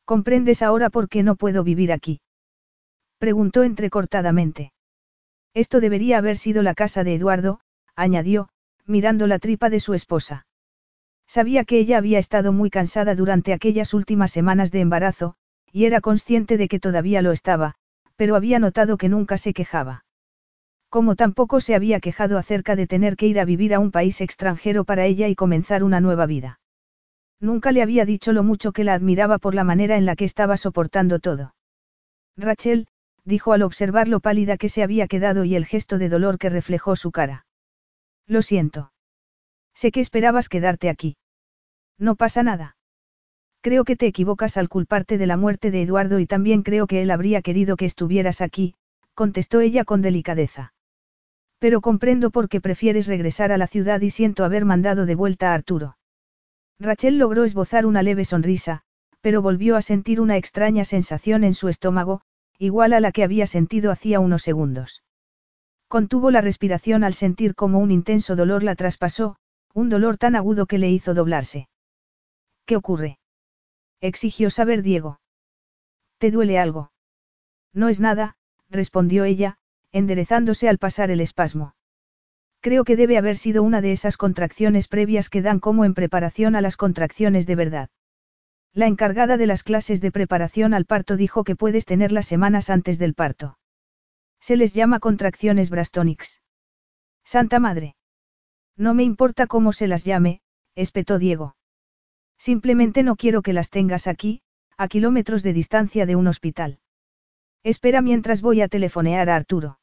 ¿Comprendes 0.03 0.61
ahora 0.61 0.89
por 0.89 1.07
qué 1.07 1.23
no 1.23 1.37
puedo 1.37 1.63
vivir 1.63 1.93
aquí? 1.93 2.19
Preguntó 3.17 3.63
entrecortadamente. 3.63 4.73
Esto 5.53 5.79
debería 5.79 6.17
haber 6.17 6.35
sido 6.35 6.63
la 6.63 6.73
casa 6.73 7.05
de 7.05 7.15
Eduardo, 7.15 7.61
añadió, 7.95 8.49
mirando 8.85 9.25
la 9.25 9.39
tripa 9.39 9.69
de 9.69 9.79
su 9.79 9.93
esposa. 9.93 10.45
Sabía 11.27 11.65
que 11.65 11.79
ella 11.79 11.97
había 11.97 12.19
estado 12.19 12.53
muy 12.53 12.69
cansada 12.69 13.15
durante 13.15 13.53
aquellas 13.53 13.93
últimas 13.93 14.31
semanas 14.31 14.71
de 14.71 14.81
embarazo, 14.81 15.35
y 15.71 15.85
era 15.85 16.01
consciente 16.01 16.57
de 16.57 16.67
que 16.67 16.79
todavía 16.79 17.21
lo 17.21 17.31
estaba, 17.31 17.75
pero 18.15 18.35
había 18.35 18.59
notado 18.59 18.97
que 18.97 19.09
nunca 19.09 19.37
se 19.37 19.53
quejaba. 19.53 20.05
Como 20.89 21.15
tampoco 21.15 21.59
se 21.59 21.75
había 21.75 21.99
quejado 21.99 22.37
acerca 22.37 22.75
de 22.75 22.87
tener 22.87 23.17
que 23.17 23.27
ir 23.27 23.39
a 23.39 23.45
vivir 23.45 23.73
a 23.73 23.79
un 23.79 23.91
país 23.91 24.21
extranjero 24.21 24.85
para 24.85 25.05
ella 25.05 25.27
y 25.27 25.35
comenzar 25.35 25.83
una 25.83 25.99
nueva 25.99 26.25
vida. 26.25 26.59
Nunca 27.41 27.71
le 27.73 27.81
había 27.81 28.05
dicho 28.05 28.31
lo 28.31 28.43
mucho 28.43 28.71
que 28.71 28.85
la 28.85 28.93
admiraba 28.93 29.37
por 29.39 29.55
la 29.55 29.65
manera 29.65 29.97
en 29.97 30.05
la 30.05 30.15
que 30.15 30.25
estaba 30.25 30.55
soportando 30.55 31.19
todo. 31.19 31.55
Rachel, 32.37 32.87
dijo 33.25 33.51
al 33.51 33.63
observar 33.63 34.07
lo 34.07 34.19
pálida 34.21 34.57
que 34.57 34.69
se 34.69 34.83
había 34.83 35.07
quedado 35.07 35.43
y 35.43 35.55
el 35.55 35.65
gesto 35.65 35.97
de 35.97 36.07
dolor 36.09 36.37
que 36.37 36.49
reflejó 36.49 36.95
su 36.95 37.11
cara. 37.11 37.45
Lo 38.27 38.41
siento. 38.41 38.91
Sé 39.75 39.91
que 39.91 39.99
esperabas 39.99 40.49
quedarte 40.49 40.89
aquí. 40.89 41.17
No 41.99 42.15
pasa 42.15 42.41
nada. 42.41 42.77
Creo 43.61 43.83
que 43.83 43.95
te 43.95 44.07
equivocas 44.07 44.57
al 44.57 44.69
culparte 44.69 45.17
de 45.17 45.27
la 45.27 45.37
muerte 45.37 45.69
de 45.69 45.81
Eduardo 45.81 46.19
y 46.19 46.25
también 46.25 46.63
creo 46.63 46.87
que 46.87 47.01
él 47.01 47.11
habría 47.11 47.41
querido 47.41 47.75
que 47.75 47.85
estuvieras 47.85 48.41
aquí, 48.41 48.75
contestó 49.13 49.59
ella 49.59 49.83
con 49.85 50.01
delicadeza. 50.01 50.73
Pero 51.59 51.81
comprendo 51.81 52.31
por 52.31 52.47
qué 52.47 52.61
prefieres 52.61 53.07
regresar 53.07 53.51
a 53.51 53.57
la 53.57 53.67
ciudad 53.67 54.01
y 54.01 54.09
siento 54.09 54.43
haber 54.43 54.65
mandado 54.65 55.05
de 55.05 55.15
vuelta 55.15 55.51
a 55.51 55.55
Arturo. 55.55 55.97
Rachel 56.79 57.17
logró 57.17 57.43
esbozar 57.43 57.85
una 57.85 58.03
leve 58.03 58.25
sonrisa, 58.25 58.83
pero 59.21 59.41
volvió 59.41 59.75
a 59.75 59.81
sentir 59.81 60.21
una 60.21 60.37
extraña 60.37 60.85
sensación 60.85 61.43
en 61.43 61.53
su 61.53 61.69
estómago, 61.69 62.21
igual 62.59 62.93
a 62.93 62.99
la 62.99 63.11
que 63.11 63.23
había 63.23 63.47
sentido 63.47 63.91
hacía 63.91 64.19
unos 64.19 64.43
segundos. 64.43 65.03
Contuvo 65.87 66.31
la 66.31 66.41
respiración 66.41 67.03
al 67.03 67.13
sentir 67.13 67.55
como 67.55 67.79
un 67.79 67.91
intenso 67.91 68.35
dolor 68.35 68.61
la 68.61 68.75
traspasó, 68.75 69.37
un 69.75 69.89
dolor 69.89 70.17
tan 70.17 70.35
agudo 70.35 70.67
que 70.67 70.77
le 70.77 70.89
hizo 70.89 71.13
doblarse. 71.13 71.67
¿Qué 72.65 72.77
ocurre? 72.77 73.19
Exigió 73.99 74.49
saber 74.49 74.81
Diego. 74.81 75.19
¿Te 76.17 76.31
duele 76.31 76.57
algo? 76.57 76.93
No 77.73 77.89
es 77.89 77.99
nada, 77.99 78.37
respondió 78.69 79.25
ella, 79.25 79.57
enderezándose 79.91 80.69
al 80.69 80.77
pasar 80.77 81.11
el 81.11 81.19
espasmo. 81.19 81.75
Creo 82.61 82.85
que 82.85 82.95
debe 82.95 83.17
haber 83.17 83.35
sido 83.35 83.63
una 83.63 83.81
de 83.81 83.91
esas 83.91 84.15
contracciones 84.15 84.87
previas 84.87 85.29
que 85.29 85.41
dan 85.41 85.59
como 85.59 85.83
en 85.83 85.93
preparación 85.93 86.55
a 86.55 86.61
las 86.61 86.77
contracciones 86.77 87.45
de 87.45 87.55
verdad. 87.55 87.89
La 88.73 88.87
encargada 88.87 89.35
de 89.35 89.45
las 89.45 89.63
clases 89.63 89.99
de 89.99 90.11
preparación 90.11 90.73
al 90.73 90.85
parto 90.85 91.17
dijo 91.17 91.43
que 91.43 91.57
puedes 91.57 91.85
tenerlas 91.85 92.27
semanas 92.27 92.69
antes 92.69 92.97
del 92.97 93.13
parto. 93.13 93.57
Se 94.39 94.55
les 94.55 94.73
llama 94.73 94.99
contracciones 94.99 95.69
Brastonix. 95.69 96.41
Santa 97.25 97.59
Madre. 97.59 97.94
No 98.77 98.93
me 98.93 99.03
importa 99.03 99.47
cómo 99.47 99.73
se 99.73 99.87
las 99.87 100.03
llame, 100.03 100.41
espetó 100.75 101.17
Diego. 101.19 101.55
Simplemente 102.37 103.03
no 103.03 103.15
quiero 103.15 103.41
que 103.41 103.53
las 103.53 103.69
tengas 103.69 104.07
aquí, 104.07 104.41
a 104.77 104.87
kilómetros 104.87 105.43
de 105.43 105.53
distancia 105.53 106.05
de 106.05 106.15
un 106.15 106.27
hospital. 106.27 106.79
Espera 107.63 108.01
mientras 108.01 108.41
voy 108.41 108.61
a 108.61 108.67
telefonear 108.67 109.29
a 109.29 109.35
Arturo. 109.35 109.79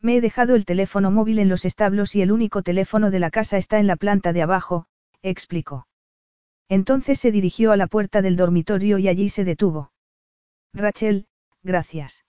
Me 0.00 0.16
he 0.16 0.20
dejado 0.20 0.54
el 0.54 0.64
teléfono 0.64 1.10
móvil 1.10 1.38
en 1.38 1.48
los 1.48 1.64
establos 1.64 2.14
y 2.14 2.22
el 2.22 2.30
único 2.30 2.62
teléfono 2.62 3.10
de 3.10 3.18
la 3.18 3.30
casa 3.30 3.56
está 3.56 3.78
en 3.78 3.86
la 3.86 3.96
planta 3.96 4.32
de 4.32 4.42
abajo, 4.42 4.86
explicó. 5.22 5.86
Entonces 6.68 7.18
se 7.18 7.32
dirigió 7.32 7.72
a 7.72 7.76
la 7.76 7.86
puerta 7.86 8.22
del 8.22 8.36
dormitorio 8.36 8.98
y 8.98 9.08
allí 9.08 9.28
se 9.28 9.44
detuvo. 9.44 9.92
Rachel, 10.72 11.26
gracias. 11.62 12.24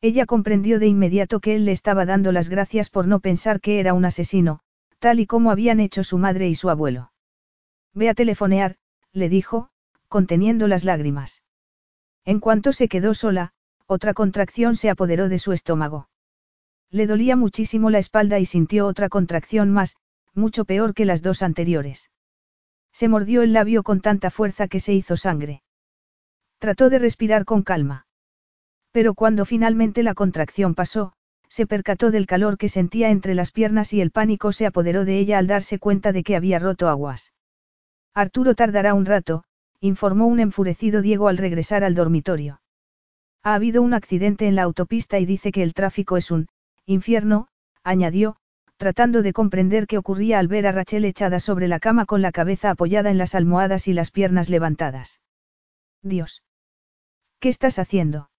Ella 0.00 0.26
comprendió 0.26 0.78
de 0.78 0.86
inmediato 0.86 1.40
que 1.40 1.56
él 1.56 1.64
le 1.64 1.72
estaba 1.72 2.04
dando 2.06 2.30
las 2.32 2.48
gracias 2.48 2.90
por 2.90 3.06
no 3.08 3.20
pensar 3.20 3.60
que 3.60 3.80
era 3.80 3.94
un 3.94 4.04
asesino, 4.04 4.60
tal 4.98 5.20
y 5.20 5.26
como 5.26 5.50
habían 5.50 5.80
hecho 5.80 6.04
su 6.04 6.18
madre 6.18 6.48
y 6.48 6.54
su 6.54 6.70
abuelo. 6.70 7.12
Ve 7.94 8.08
a 8.08 8.14
telefonear, 8.14 8.76
le 9.12 9.28
dijo, 9.28 9.70
conteniendo 10.08 10.68
las 10.68 10.84
lágrimas. 10.84 11.42
En 12.24 12.40
cuanto 12.40 12.72
se 12.72 12.88
quedó 12.88 13.14
sola, 13.14 13.52
otra 13.86 14.14
contracción 14.14 14.76
se 14.76 14.90
apoderó 14.90 15.28
de 15.28 15.38
su 15.38 15.52
estómago. 15.52 16.08
Le 16.90 17.06
dolía 17.06 17.36
muchísimo 17.36 17.90
la 17.90 17.98
espalda 17.98 18.38
y 18.38 18.46
sintió 18.46 18.86
otra 18.86 19.08
contracción 19.08 19.70
más, 19.70 19.96
mucho 20.34 20.64
peor 20.64 20.94
que 20.94 21.04
las 21.04 21.22
dos 21.22 21.42
anteriores. 21.42 22.10
Se 22.92 23.08
mordió 23.08 23.42
el 23.42 23.52
labio 23.52 23.82
con 23.82 24.00
tanta 24.00 24.30
fuerza 24.30 24.68
que 24.68 24.80
se 24.80 24.92
hizo 24.92 25.16
sangre. 25.16 25.62
Trató 26.58 26.90
de 26.90 26.98
respirar 26.98 27.44
con 27.44 27.62
calma. 27.62 28.06
Pero 28.90 29.14
cuando 29.14 29.44
finalmente 29.44 30.02
la 30.02 30.14
contracción 30.14 30.74
pasó, 30.74 31.12
se 31.58 31.66
percató 31.66 32.12
del 32.12 32.26
calor 32.28 32.56
que 32.56 32.68
sentía 32.68 33.10
entre 33.10 33.34
las 33.34 33.50
piernas 33.50 33.92
y 33.92 34.00
el 34.00 34.12
pánico 34.12 34.52
se 34.52 34.64
apoderó 34.64 35.04
de 35.04 35.18
ella 35.18 35.38
al 35.38 35.48
darse 35.48 35.80
cuenta 35.80 36.12
de 36.12 36.22
que 36.22 36.36
había 36.36 36.60
roto 36.60 36.88
aguas. 36.88 37.32
Arturo 38.14 38.54
tardará 38.54 38.94
un 38.94 39.04
rato, 39.04 39.42
informó 39.80 40.28
un 40.28 40.38
enfurecido 40.38 41.02
Diego 41.02 41.26
al 41.26 41.36
regresar 41.36 41.82
al 41.82 41.96
dormitorio. 41.96 42.60
Ha 43.42 43.54
habido 43.54 43.82
un 43.82 43.92
accidente 43.92 44.46
en 44.46 44.54
la 44.54 44.62
autopista 44.62 45.18
y 45.18 45.26
dice 45.26 45.50
que 45.50 45.64
el 45.64 45.74
tráfico 45.74 46.16
es 46.16 46.30
un 46.30 46.46
infierno, 46.86 47.48
añadió, 47.82 48.36
tratando 48.76 49.22
de 49.22 49.32
comprender 49.32 49.88
qué 49.88 49.98
ocurría 49.98 50.38
al 50.38 50.46
ver 50.46 50.64
a 50.64 50.70
Rachel 50.70 51.06
echada 51.06 51.40
sobre 51.40 51.66
la 51.66 51.80
cama 51.80 52.06
con 52.06 52.22
la 52.22 52.30
cabeza 52.30 52.70
apoyada 52.70 53.10
en 53.10 53.18
las 53.18 53.34
almohadas 53.34 53.88
y 53.88 53.94
las 53.94 54.12
piernas 54.12 54.48
levantadas. 54.48 55.20
Dios. 56.02 56.44
¿Qué 57.40 57.48
estás 57.48 57.80
haciendo? 57.80 58.30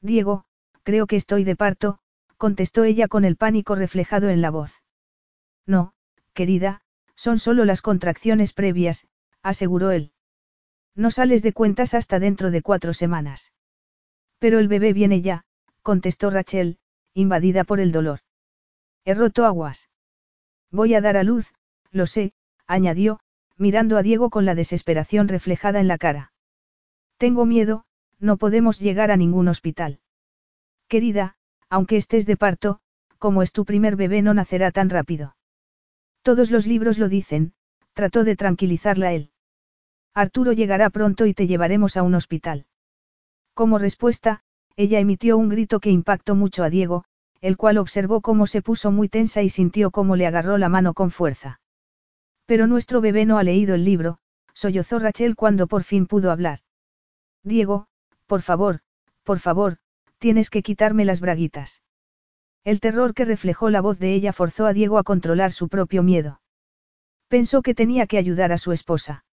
Diego, 0.00 0.46
creo 0.82 1.06
que 1.06 1.16
estoy 1.16 1.44
de 1.44 1.56
parto, 1.56 1.98
contestó 2.38 2.84
ella 2.84 3.08
con 3.08 3.24
el 3.24 3.36
pánico 3.36 3.74
reflejado 3.74 4.30
en 4.30 4.40
la 4.40 4.50
voz. 4.50 4.82
No, 5.66 5.92
querida, 6.32 6.80
son 7.14 7.38
solo 7.38 7.64
las 7.64 7.82
contracciones 7.82 8.52
previas, 8.52 9.06
aseguró 9.42 9.90
él. 9.90 10.12
No 10.94 11.10
sales 11.10 11.42
de 11.42 11.52
cuentas 11.52 11.94
hasta 11.94 12.18
dentro 12.18 12.50
de 12.50 12.62
cuatro 12.62 12.94
semanas. 12.94 13.52
Pero 14.38 14.60
el 14.60 14.68
bebé 14.68 14.92
viene 14.92 15.20
ya, 15.20 15.44
contestó 15.82 16.30
Rachel, 16.30 16.78
invadida 17.12 17.64
por 17.64 17.80
el 17.80 17.92
dolor. 17.92 18.20
He 19.04 19.14
roto 19.14 19.44
aguas. 19.44 19.90
Voy 20.70 20.94
a 20.94 21.00
dar 21.00 21.16
a 21.16 21.24
luz, 21.24 21.52
lo 21.90 22.06
sé, 22.06 22.32
añadió, 22.66 23.20
mirando 23.56 23.96
a 23.96 24.02
Diego 24.02 24.30
con 24.30 24.44
la 24.44 24.54
desesperación 24.54 25.26
reflejada 25.26 25.80
en 25.80 25.88
la 25.88 25.98
cara. 25.98 26.32
Tengo 27.16 27.46
miedo, 27.46 27.84
no 28.20 28.36
podemos 28.36 28.78
llegar 28.78 29.10
a 29.10 29.16
ningún 29.16 29.48
hospital. 29.48 30.00
Querida, 30.86 31.36
aunque 31.70 31.96
estés 31.96 32.26
de 32.26 32.36
parto, 32.36 32.80
como 33.18 33.42
es 33.42 33.52
tu 33.52 33.64
primer 33.64 33.96
bebé 33.96 34.22
no 34.22 34.34
nacerá 34.34 34.70
tan 34.70 34.90
rápido. 34.90 35.36
Todos 36.22 36.50
los 36.50 36.66
libros 36.66 36.98
lo 36.98 37.08
dicen, 37.08 37.52
trató 37.92 38.24
de 38.24 38.36
tranquilizarla 38.36 39.12
él. 39.12 39.30
Arturo 40.14 40.52
llegará 40.52 40.90
pronto 40.90 41.26
y 41.26 41.34
te 41.34 41.46
llevaremos 41.46 41.96
a 41.96 42.02
un 42.02 42.14
hospital. 42.14 42.66
Como 43.54 43.78
respuesta, 43.78 44.42
ella 44.76 45.00
emitió 45.00 45.36
un 45.36 45.48
grito 45.48 45.80
que 45.80 45.90
impactó 45.90 46.34
mucho 46.34 46.62
a 46.62 46.70
Diego, 46.70 47.04
el 47.40 47.56
cual 47.56 47.78
observó 47.78 48.20
cómo 48.20 48.46
se 48.46 48.62
puso 48.62 48.90
muy 48.90 49.08
tensa 49.08 49.42
y 49.42 49.48
sintió 49.48 49.90
cómo 49.90 50.16
le 50.16 50.26
agarró 50.26 50.58
la 50.58 50.68
mano 50.68 50.94
con 50.94 51.10
fuerza. 51.10 51.60
Pero 52.46 52.66
nuestro 52.66 53.00
bebé 53.00 53.26
no 53.26 53.38
ha 53.38 53.42
leído 53.42 53.74
el 53.74 53.84
libro, 53.84 54.18
sollozó 54.54 54.98
Rachel 54.98 55.36
cuando 55.36 55.66
por 55.66 55.82
fin 55.84 56.06
pudo 56.06 56.30
hablar. 56.30 56.60
Diego, 57.42 57.86
por 58.26 58.42
favor, 58.42 58.80
por 59.22 59.38
favor, 59.38 59.78
tienes 60.18 60.50
que 60.50 60.62
quitarme 60.62 61.04
las 61.04 61.20
braguitas. 61.20 61.82
El 62.64 62.80
terror 62.80 63.14
que 63.14 63.24
reflejó 63.24 63.70
la 63.70 63.80
voz 63.80 63.98
de 63.98 64.12
ella 64.12 64.32
forzó 64.32 64.66
a 64.66 64.72
Diego 64.72 64.98
a 64.98 65.04
controlar 65.04 65.52
su 65.52 65.68
propio 65.68 66.02
miedo. 66.02 66.40
Pensó 67.28 67.62
que 67.62 67.74
tenía 67.74 68.06
que 68.06 68.18
ayudar 68.18 68.52
a 68.52 68.58
su 68.58 68.72
esposa. 68.72 69.24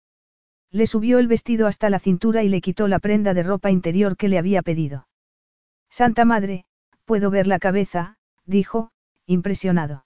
Le 0.71 0.87
subió 0.87 1.19
el 1.19 1.29
vestido 1.29 1.67
hasta 1.67 1.91
la 1.91 1.99
cintura 1.99 2.43
y 2.43 2.49
le 2.49 2.61
quitó 2.61 2.89
la 2.89 2.99
prenda 2.99 3.35
de 3.35 3.43
ropa 3.43 3.71
interior 3.71 4.17
que 4.17 4.29
le 4.29 4.39
había 4.39 4.63
pedido. 4.63 5.09
Santa 5.89 6.25
Madre, 6.25 6.67
puedo 7.05 7.31
ver 7.31 7.47
la 7.47 7.59
cabeza, 7.59 8.19
dijo, 8.45 8.91
impresionado. 9.27 10.05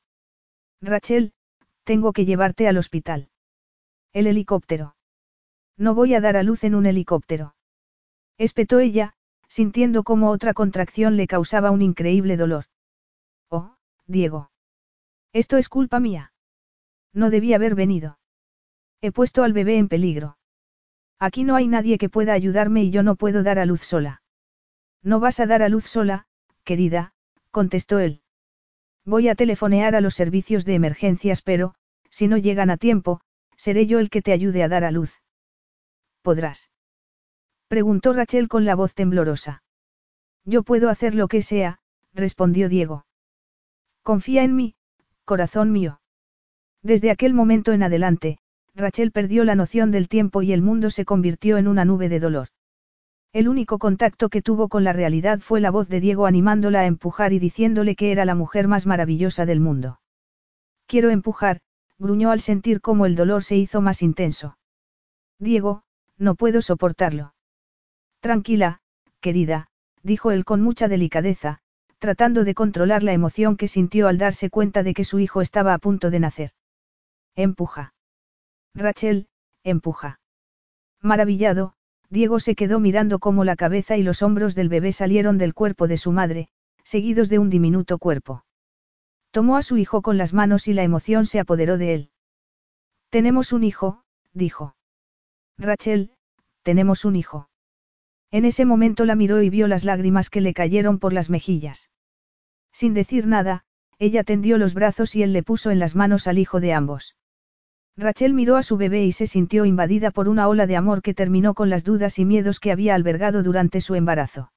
Rachel, 0.80 1.32
tengo 1.84 2.12
que 2.12 2.24
llevarte 2.24 2.68
al 2.68 2.76
hospital. 2.76 3.30
El 4.12 4.26
helicóptero. 4.26 4.96
No 5.76 5.94
voy 5.94 6.14
a 6.14 6.20
dar 6.20 6.36
a 6.36 6.42
luz 6.42 6.64
en 6.64 6.74
un 6.74 6.86
helicóptero. 6.86 7.54
Espetó 8.36 8.78
ella, 8.78 9.14
sintiendo 9.48 10.04
como 10.04 10.30
otra 10.30 10.54
contracción 10.54 11.16
le 11.16 11.26
causaba 11.26 11.70
un 11.70 11.82
increíble 11.82 12.36
dolor. 12.36 12.66
Oh, 13.48 13.74
Diego. 14.06 14.50
Esto 15.32 15.56
es 15.56 15.68
culpa 15.68 16.00
mía. 16.00 16.32
No 17.12 17.30
debía 17.30 17.56
haber 17.56 17.74
venido. 17.74 18.18
He 19.00 19.12
puesto 19.12 19.42
al 19.42 19.52
bebé 19.52 19.78
en 19.78 19.88
peligro. 19.88 20.38
Aquí 21.18 21.44
no 21.44 21.56
hay 21.56 21.66
nadie 21.66 21.98
que 21.98 22.08
pueda 22.08 22.32
ayudarme 22.32 22.84
y 22.84 22.90
yo 22.90 23.02
no 23.02 23.16
puedo 23.16 23.42
dar 23.42 23.58
a 23.58 23.66
luz 23.66 23.82
sola. 23.82 24.22
No 25.02 25.20
vas 25.20 25.40
a 25.40 25.46
dar 25.46 25.62
a 25.62 25.68
luz 25.68 25.84
sola, 25.84 26.26
querida, 26.64 27.12
contestó 27.50 27.98
él. 27.98 28.22
Voy 29.04 29.28
a 29.28 29.34
telefonear 29.34 29.94
a 29.94 30.00
los 30.00 30.14
servicios 30.14 30.64
de 30.64 30.74
emergencias, 30.74 31.42
pero, 31.42 31.74
si 32.10 32.28
no 32.28 32.36
llegan 32.36 32.70
a 32.70 32.76
tiempo, 32.76 33.20
seré 33.56 33.86
yo 33.86 33.98
el 33.98 34.10
que 34.10 34.22
te 34.22 34.32
ayude 34.32 34.62
a 34.62 34.68
dar 34.68 34.84
a 34.84 34.90
luz. 34.90 35.22
¿Podrás? 36.22 36.70
Preguntó 37.68 38.14
Rachel 38.14 38.48
con 38.48 38.64
la 38.64 38.74
voz 38.74 38.94
temblorosa. 38.94 39.62
Yo 40.44 40.62
puedo 40.62 40.88
hacer 40.88 41.14
lo 41.14 41.28
que 41.28 41.42
sea, 41.42 41.80
respondió 42.14 42.70
Diego. 42.70 43.04
Confía 44.02 44.42
en 44.42 44.56
mí, 44.56 44.74
corazón 45.26 45.70
mío. 45.70 46.00
Desde 46.82 47.10
aquel 47.10 47.34
momento 47.34 47.72
en 47.72 47.82
adelante, 47.82 48.38
Rachel 48.74 49.12
perdió 49.12 49.44
la 49.44 49.54
noción 49.54 49.90
del 49.90 50.08
tiempo 50.08 50.40
y 50.40 50.52
el 50.52 50.62
mundo 50.62 50.88
se 50.88 51.04
convirtió 51.04 51.58
en 51.58 51.68
una 51.68 51.84
nube 51.84 52.08
de 52.08 52.20
dolor. 52.20 52.48
El 53.34 53.48
único 53.48 53.78
contacto 53.78 54.30
que 54.30 54.40
tuvo 54.40 54.68
con 54.68 54.84
la 54.84 54.94
realidad 54.94 55.40
fue 55.40 55.60
la 55.60 55.70
voz 55.70 55.90
de 55.90 56.00
Diego 56.00 56.24
animándola 56.24 56.80
a 56.80 56.86
empujar 56.86 57.34
y 57.34 57.38
diciéndole 57.38 57.94
que 57.94 58.12
era 58.12 58.24
la 58.24 58.34
mujer 58.34 58.68
más 58.68 58.86
maravillosa 58.86 59.44
del 59.44 59.60
mundo. 59.60 60.00
Quiero 60.86 61.10
empujar, 61.10 61.60
gruñó 61.98 62.30
al 62.30 62.40
sentir 62.40 62.80
cómo 62.80 63.04
el 63.04 63.16
dolor 63.16 63.44
se 63.44 63.56
hizo 63.56 63.82
más 63.82 64.02
intenso. 64.02 64.56
Diego, 65.38 65.82
no 66.16 66.34
puedo 66.34 66.62
soportarlo. 66.62 67.34
Tranquila, 68.20 68.80
querida, 69.20 69.68
dijo 70.02 70.30
él 70.30 70.44
con 70.44 70.60
mucha 70.60 70.88
delicadeza, 70.88 71.60
tratando 71.98 72.44
de 72.44 72.54
controlar 72.54 73.02
la 73.02 73.12
emoción 73.12 73.56
que 73.56 73.68
sintió 73.68 74.08
al 74.08 74.18
darse 74.18 74.50
cuenta 74.50 74.82
de 74.82 74.94
que 74.94 75.04
su 75.04 75.18
hijo 75.18 75.40
estaba 75.40 75.74
a 75.74 75.78
punto 75.78 76.10
de 76.10 76.20
nacer. 76.20 76.50
Empuja. 77.34 77.94
Rachel, 78.74 79.28
empuja. 79.62 80.20
Maravillado, 81.00 81.74
Diego 82.10 82.40
se 82.40 82.54
quedó 82.54 82.80
mirando 82.80 83.18
cómo 83.18 83.44
la 83.44 83.56
cabeza 83.56 83.96
y 83.96 84.02
los 84.02 84.22
hombros 84.22 84.54
del 84.54 84.68
bebé 84.68 84.92
salieron 84.92 85.38
del 85.38 85.54
cuerpo 85.54 85.86
de 85.88 85.96
su 85.96 86.12
madre, 86.12 86.48
seguidos 86.82 87.28
de 87.28 87.38
un 87.38 87.50
diminuto 87.50 87.98
cuerpo. 87.98 88.44
Tomó 89.30 89.56
a 89.56 89.62
su 89.62 89.76
hijo 89.76 90.00
con 90.00 90.16
las 90.16 90.32
manos 90.32 90.68
y 90.68 90.72
la 90.72 90.82
emoción 90.82 91.26
se 91.26 91.38
apoderó 91.38 91.76
de 91.76 91.94
él. 91.94 92.10
Tenemos 93.10 93.52
un 93.52 93.62
hijo, 93.62 94.02
dijo. 94.32 94.74
Rachel, 95.58 96.12
tenemos 96.62 97.04
un 97.04 97.16
hijo. 97.16 97.47
En 98.30 98.44
ese 98.44 98.64
momento 98.64 99.04
la 99.04 99.14
miró 99.14 99.42
y 99.42 99.48
vio 99.48 99.68
las 99.68 99.84
lágrimas 99.84 100.28
que 100.28 100.40
le 100.40 100.52
cayeron 100.52 100.98
por 100.98 101.12
las 101.12 101.30
mejillas. 101.30 101.90
Sin 102.72 102.92
decir 102.92 103.26
nada, 103.26 103.64
ella 103.98 104.22
tendió 104.22 104.58
los 104.58 104.74
brazos 104.74 105.16
y 105.16 105.22
él 105.22 105.32
le 105.32 105.42
puso 105.42 105.70
en 105.70 105.78
las 105.78 105.96
manos 105.96 106.26
al 106.26 106.38
hijo 106.38 106.60
de 106.60 106.72
ambos. 106.72 107.16
Rachel 107.96 108.32
miró 108.32 108.56
a 108.56 108.62
su 108.62 108.76
bebé 108.76 109.04
y 109.04 109.12
se 109.12 109.26
sintió 109.26 109.64
invadida 109.64 110.12
por 110.12 110.28
una 110.28 110.46
ola 110.46 110.68
de 110.68 110.76
amor 110.76 111.02
que 111.02 111.14
terminó 111.14 111.54
con 111.54 111.68
las 111.68 111.82
dudas 111.82 112.18
y 112.20 112.24
miedos 112.24 112.60
que 112.60 112.70
había 112.70 112.94
albergado 112.94 113.42
durante 113.42 113.80
su 113.80 113.96
embarazo. 113.96 114.52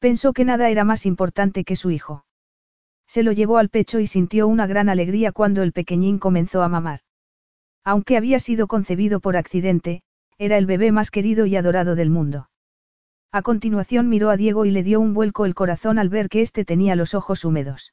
Pensó 0.00 0.32
que 0.32 0.44
nada 0.44 0.68
era 0.68 0.84
más 0.84 1.06
importante 1.06 1.62
que 1.62 1.76
su 1.76 1.90
hijo. 1.90 2.24
Se 3.06 3.22
lo 3.22 3.32
llevó 3.32 3.58
al 3.58 3.68
pecho 3.68 4.00
y 4.00 4.06
sintió 4.06 4.48
una 4.48 4.66
gran 4.66 4.88
alegría 4.88 5.30
cuando 5.30 5.62
el 5.62 5.72
pequeñín 5.72 6.18
comenzó 6.18 6.62
a 6.62 6.68
mamar. 6.68 7.00
Aunque 7.84 8.16
había 8.16 8.40
sido 8.40 8.66
concebido 8.66 9.20
por 9.20 9.36
accidente, 9.36 10.02
era 10.36 10.58
el 10.58 10.66
bebé 10.66 10.90
más 10.90 11.10
querido 11.10 11.46
y 11.46 11.56
adorado 11.56 11.94
del 11.94 12.10
mundo. 12.10 12.48
A 13.30 13.42
continuación 13.42 14.08
miró 14.08 14.30
a 14.30 14.36
Diego 14.36 14.64
y 14.64 14.70
le 14.70 14.82
dio 14.82 15.00
un 15.00 15.12
vuelco 15.12 15.44
el 15.44 15.54
corazón 15.54 15.98
al 15.98 16.08
ver 16.08 16.28
que 16.28 16.40
éste 16.40 16.64
tenía 16.64 16.96
los 16.96 17.14
ojos 17.14 17.44
húmedos. 17.44 17.92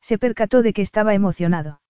Se 0.00 0.18
percató 0.18 0.62
de 0.62 0.72
que 0.72 0.82
estaba 0.82 1.14
emocionado. 1.14 1.80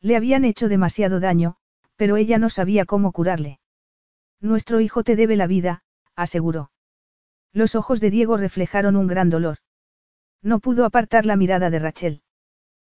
Le 0.00 0.16
habían 0.16 0.44
hecho 0.44 0.68
demasiado 0.68 1.20
daño, 1.20 1.56
pero 1.96 2.16
ella 2.16 2.38
no 2.38 2.48
sabía 2.48 2.86
cómo 2.86 3.12
curarle. 3.12 3.60
Nuestro 4.40 4.80
hijo 4.80 5.04
te 5.04 5.16
debe 5.16 5.36
la 5.36 5.46
vida, 5.46 5.84
aseguró. 6.16 6.70
Los 7.52 7.74
ojos 7.74 8.00
de 8.00 8.10
Diego 8.10 8.36
reflejaron 8.36 8.96
un 8.96 9.06
gran 9.06 9.28
dolor. 9.28 9.58
No 10.42 10.58
pudo 10.58 10.84
apartar 10.84 11.26
la 11.26 11.36
mirada 11.36 11.70
de 11.70 11.78
Rachel. 11.78 12.22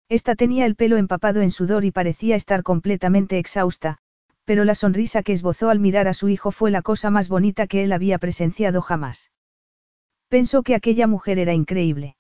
Esta 0.07 0.35
tenía 0.35 0.65
el 0.65 0.75
pelo 0.75 0.97
empapado 0.97 1.41
en 1.41 1.51
sudor 1.51 1.83
y 1.83 1.91
parecía 1.91 2.35
estar 2.35 2.63
completamente 2.63 3.37
exhausta, 3.39 3.99
pero 4.45 4.63
la 4.63 4.75
sonrisa 4.75 5.23
que 5.23 5.33
esbozó 5.33 5.69
al 5.69 5.79
mirar 5.79 6.07
a 6.07 6.13
su 6.13 6.29
hijo 6.29 6.51
fue 6.51 6.71
la 6.71 6.81
cosa 6.81 7.09
más 7.09 7.27
bonita 7.27 7.67
que 7.67 7.83
él 7.83 7.91
había 7.91 8.19
presenciado 8.19 8.81
jamás. 8.81 9.31
Pensó 10.29 10.63
que 10.63 10.75
aquella 10.75 11.07
mujer 11.07 11.39
era 11.39 11.53
increíble. 11.53 12.15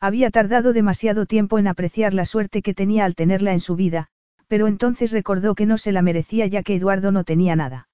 Había 0.00 0.30
tardado 0.30 0.72
demasiado 0.72 1.26
tiempo 1.26 1.58
en 1.58 1.66
apreciar 1.66 2.14
la 2.14 2.24
suerte 2.24 2.62
que 2.62 2.74
tenía 2.74 3.04
al 3.04 3.14
tenerla 3.14 3.52
en 3.52 3.60
su 3.60 3.74
vida, 3.74 4.08
pero 4.46 4.66
entonces 4.66 5.10
recordó 5.10 5.54
que 5.54 5.66
no 5.66 5.78
se 5.78 5.90
la 5.90 6.02
merecía 6.02 6.46
ya 6.46 6.62
que 6.62 6.76
Eduardo 6.76 7.10
no 7.10 7.24
tenía 7.24 7.56
nada. 7.56 7.88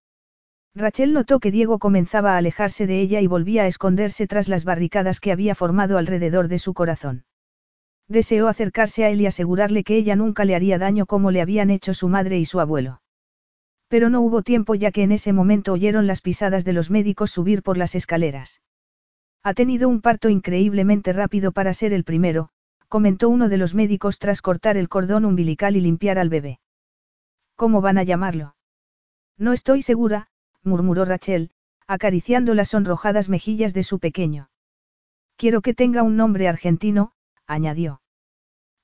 Rachel 0.74 1.12
notó 1.12 1.38
que 1.38 1.52
Diego 1.52 1.78
comenzaba 1.78 2.34
a 2.34 2.38
alejarse 2.38 2.86
de 2.86 3.00
ella 3.00 3.20
y 3.20 3.28
volvía 3.28 3.62
a 3.62 3.66
esconderse 3.68 4.26
tras 4.26 4.48
las 4.48 4.64
barricadas 4.64 5.20
que 5.20 5.30
había 5.30 5.54
formado 5.54 5.98
alrededor 5.98 6.48
de 6.48 6.58
su 6.58 6.74
corazón. 6.74 7.24
Deseó 8.08 8.48
acercarse 8.48 9.04
a 9.04 9.10
él 9.10 9.20
y 9.20 9.26
asegurarle 9.26 9.84
que 9.84 9.96
ella 9.96 10.16
nunca 10.16 10.44
le 10.44 10.56
haría 10.56 10.78
daño 10.78 11.06
como 11.06 11.30
le 11.30 11.40
habían 11.40 11.70
hecho 11.70 11.94
su 11.94 12.08
madre 12.08 12.38
y 12.38 12.44
su 12.44 12.60
abuelo. 12.60 13.00
Pero 13.94 14.10
no 14.10 14.22
hubo 14.22 14.42
tiempo 14.42 14.74
ya 14.74 14.90
que 14.90 15.04
en 15.04 15.12
ese 15.12 15.32
momento 15.32 15.72
oyeron 15.72 16.08
las 16.08 16.20
pisadas 16.20 16.64
de 16.64 16.72
los 16.72 16.90
médicos 16.90 17.30
subir 17.30 17.62
por 17.62 17.76
las 17.76 17.94
escaleras. 17.94 18.60
Ha 19.44 19.54
tenido 19.54 19.88
un 19.88 20.00
parto 20.00 20.28
increíblemente 20.28 21.12
rápido 21.12 21.52
para 21.52 21.72
ser 21.72 21.92
el 21.92 22.02
primero, 22.02 22.48
comentó 22.88 23.28
uno 23.28 23.48
de 23.48 23.56
los 23.56 23.72
médicos 23.72 24.18
tras 24.18 24.42
cortar 24.42 24.76
el 24.76 24.88
cordón 24.88 25.24
umbilical 25.24 25.76
y 25.76 25.80
limpiar 25.80 26.18
al 26.18 26.28
bebé. 26.28 26.58
¿Cómo 27.54 27.82
van 27.82 27.96
a 27.96 28.02
llamarlo? 28.02 28.56
No 29.38 29.52
estoy 29.52 29.80
segura, 29.80 30.26
murmuró 30.64 31.04
Rachel, 31.04 31.52
acariciando 31.86 32.54
las 32.54 32.70
sonrojadas 32.70 33.28
mejillas 33.28 33.74
de 33.74 33.84
su 33.84 34.00
pequeño. 34.00 34.50
Quiero 35.36 35.60
que 35.60 35.72
tenga 35.72 36.02
un 36.02 36.16
nombre 36.16 36.48
argentino, 36.48 37.12
añadió. 37.46 38.02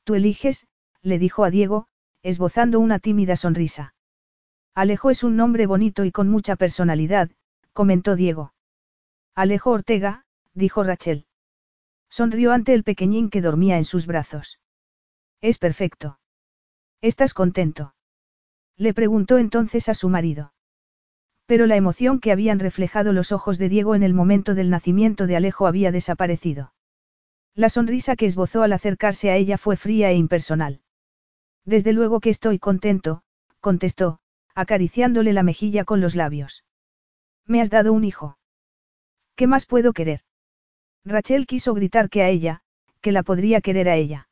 Tú 0.05 0.15
eliges, 0.15 0.69
le 1.03 1.19
dijo 1.19 1.43
a 1.43 1.51
Diego, 1.51 1.89
esbozando 2.23 2.79
una 2.79 3.01
tímida 3.01 3.35
sonrisa. 3.35 3.93
Alejo 4.75 5.11
es 5.11 5.25
un 5.25 5.37
nombre 5.37 5.67
bonito 5.67 6.05
y 6.05 6.13
con 6.13 6.29
mucha 6.29 6.57
personalidad, 6.57 7.31
comentó 7.73 8.17
Diego. 8.17 8.55
Alejo 9.35 9.71
Ortega, 9.71 10.25
dijo 10.55 10.83
Rachel. 10.83 11.27
Sonrió 12.09 12.53
ante 12.53 12.75
el 12.75 12.85
pequeñín 12.85 13.31
que 13.31 13.41
dormía 13.41 13.79
en 13.79 13.85
sus 13.85 14.07
brazos. 14.07 14.61
Es 15.41 15.59
perfecto. 15.59 16.19
¿Estás 17.01 17.35
contento? 17.35 17.95
Le 18.77 18.95
preguntó 18.95 19.39
entonces 19.39 19.89
a 19.89 19.95
su 19.95 20.09
marido. 20.09 20.53
Pero 21.47 21.67
la 21.67 21.77
emoción 21.77 22.21
que 22.21 22.31
habían 22.31 22.61
reflejado 22.61 23.13
los 23.13 23.33
ojos 23.33 23.59
de 23.59 23.69
Diego 23.69 23.95
en 23.95 24.03
el 24.03 24.15
momento 24.15 24.55
del 24.55 24.71
nacimiento 24.71 25.27
de 25.27 25.37
Alejo 25.37 25.67
había 25.67 25.91
desaparecido. 25.91 26.73
La 27.55 27.69
sonrisa 27.69 28.15
que 28.15 28.27
esbozó 28.27 28.63
al 28.63 28.73
acercarse 28.73 29.31
a 29.31 29.37
ella 29.37 29.59
fue 29.59 29.77
fría 29.77 30.11
e 30.11 30.15
impersonal. 30.15 30.81
Desde 31.65 31.93
luego 31.93 32.21
que 32.21 32.31
estoy 32.31 32.59
contento, 32.59 33.23
contestó, 33.61 34.20
acariciándole 34.55 35.33
la 35.33 35.43
mejilla 35.43 35.85
con 35.85 36.01
los 36.01 36.15
labios. 36.15 36.65
Me 37.47 37.61
has 37.61 37.71
dado 37.71 37.93
un 37.93 38.05
hijo. 38.05 38.39
¿Qué 39.37 39.47
más 39.47 39.67
puedo 39.67 39.93
querer? 39.93 40.21
Rachel 41.05 41.47
quiso 41.47 41.75
gritar 41.75 42.11
que 42.11 42.23
a 42.23 42.29
ella, 42.29 42.61
que 43.01 43.13
la 43.13 43.23
podría 43.23 43.61
querer 43.61 43.89
a 43.89 43.97
ella. 43.97 44.29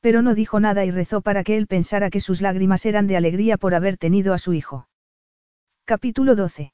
Pero 0.00 0.22
no 0.22 0.34
dijo 0.34 0.60
nada 0.60 0.84
y 0.84 0.90
rezó 0.90 1.20
para 1.20 1.44
que 1.44 1.56
él 1.56 1.66
pensara 1.66 2.10
que 2.10 2.20
sus 2.20 2.40
lágrimas 2.40 2.86
eran 2.86 3.06
de 3.06 3.16
alegría 3.16 3.56
por 3.56 3.74
haber 3.74 3.96
tenido 3.96 4.34
a 4.34 4.38
su 4.38 4.52
hijo. 4.52 4.88
Capítulo 5.84 6.34
12. 6.34 6.72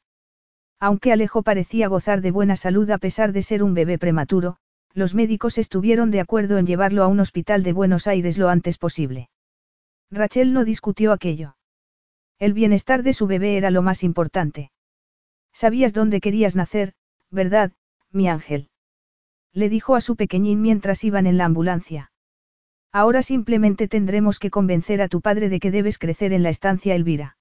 Aunque 0.81 1.13
Alejo 1.13 1.43
parecía 1.43 1.89
gozar 1.89 2.23
de 2.23 2.31
buena 2.31 2.57
salud 2.57 2.91
a 2.91 2.99
pesar 2.99 3.33
de 3.33 3.43
ser 3.43 3.63
un 3.63 3.75
bebé 3.75 3.99
prematuro, 3.99 4.57
los 4.95 5.15
médicos 5.15 5.59
estuvieron 5.59 6.11
de 6.11 6.21
acuerdo 6.21 6.59
en 6.59 6.67
llevarlo 6.67 7.03
a 7.03 7.07
un 7.07 7.21
hospital 7.21 7.63
de 7.63 7.73
Buenos 7.73 8.07
Aires 8.07 8.37
lo 8.37 8.49
antes 8.49 8.79
posible. 8.79 9.31
Rachel 10.11 10.53
no 10.53 10.65
discutió 10.65 11.13
aquello. 11.13 11.57
El 12.43 12.55
bienestar 12.55 13.05
de 13.05 13.13
su 13.13 13.29
bebé 13.29 13.57
era 13.57 13.71
lo 13.71 13.83
más 13.83 14.03
importante. 14.03 14.73
Sabías 15.53 15.93
dónde 15.93 16.21
querías 16.21 16.57
nacer, 16.57 16.93
¿verdad, 17.31 17.71
mi 18.11 18.29
ángel? 18.29 18.69
Le 19.53 19.69
dijo 19.69 19.95
a 19.95 20.01
su 20.01 20.17
pequeñín 20.17 20.61
mientras 20.61 21.05
iban 21.05 21.29
en 21.29 21.39
la 21.39 21.45
ambulancia. 21.45 22.11
Ahora 22.91 23.23
simplemente 23.23 23.87
tendremos 23.87 24.41
que 24.41 24.51
convencer 24.51 25.03
a 25.03 25.07
tu 25.07 25.21
padre 25.21 25.51
de 25.51 25.61
que 25.61 25.71
debes 25.71 26.01
crecer 26.01 26.33
en 26.33 26.43
la 26.43 26.49
estancia 26.49 26.97
Elvira. 26.97 27.37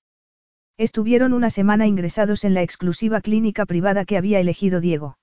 Estuvieron 0.78 1.34
una 1.34 1.50
semana 1.50 1.88
ingresados 1.88 2.44
en 2.44 2.54
la 2.54 2.62
exclusiva 2.62 3.22
clínica 3.22 3.66
privada 3.66 4.06
que 4.06 4.18
había 4.18 4.40
elegido 4.40 4.82
Diego. 4.82 5.18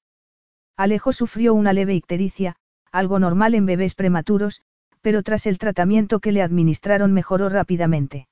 Alejo 0.76 1.12
sufrió 1.12 1.54
una 1.54 1.72
leve 1.72 1.94
ictericia, 1.94 2.56
algo 2.90 3.20
normal 3.20 3.54
en 3.54 3.64
bebés 3.64 3.94
prematuros, 3.94 4.60
pero 5.02 5.22
tras 5.22 5.46
el 5.46 5.56
tratamiento 5.58 6.18
que 6.18 6.32
le 6.32 6.42
administraron 6.42 7.12
mejoró 7.12 7.48
rápidamente. 7.48 8.27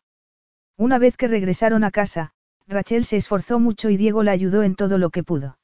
Una 0.78 0.98
vez 0.98 1.16
que 1.16 1.28
regresaron 1.28 1.84
a 1.84 1.90
casa, 1.90 2.32
Rachel 2.66 3.05
se 3.05 3.16
esforzó 3.16 3.58
mucho 3.58 3.90
y 3.90 3.96
Diego 3.96 4.22
la 4.22 4.32
ayudó 4.32 4.62
en 4.62 4.74
todo 4.74 4.98
lo 4.98 5.10
que 5.10 5.22
pudo. 5.22 5.58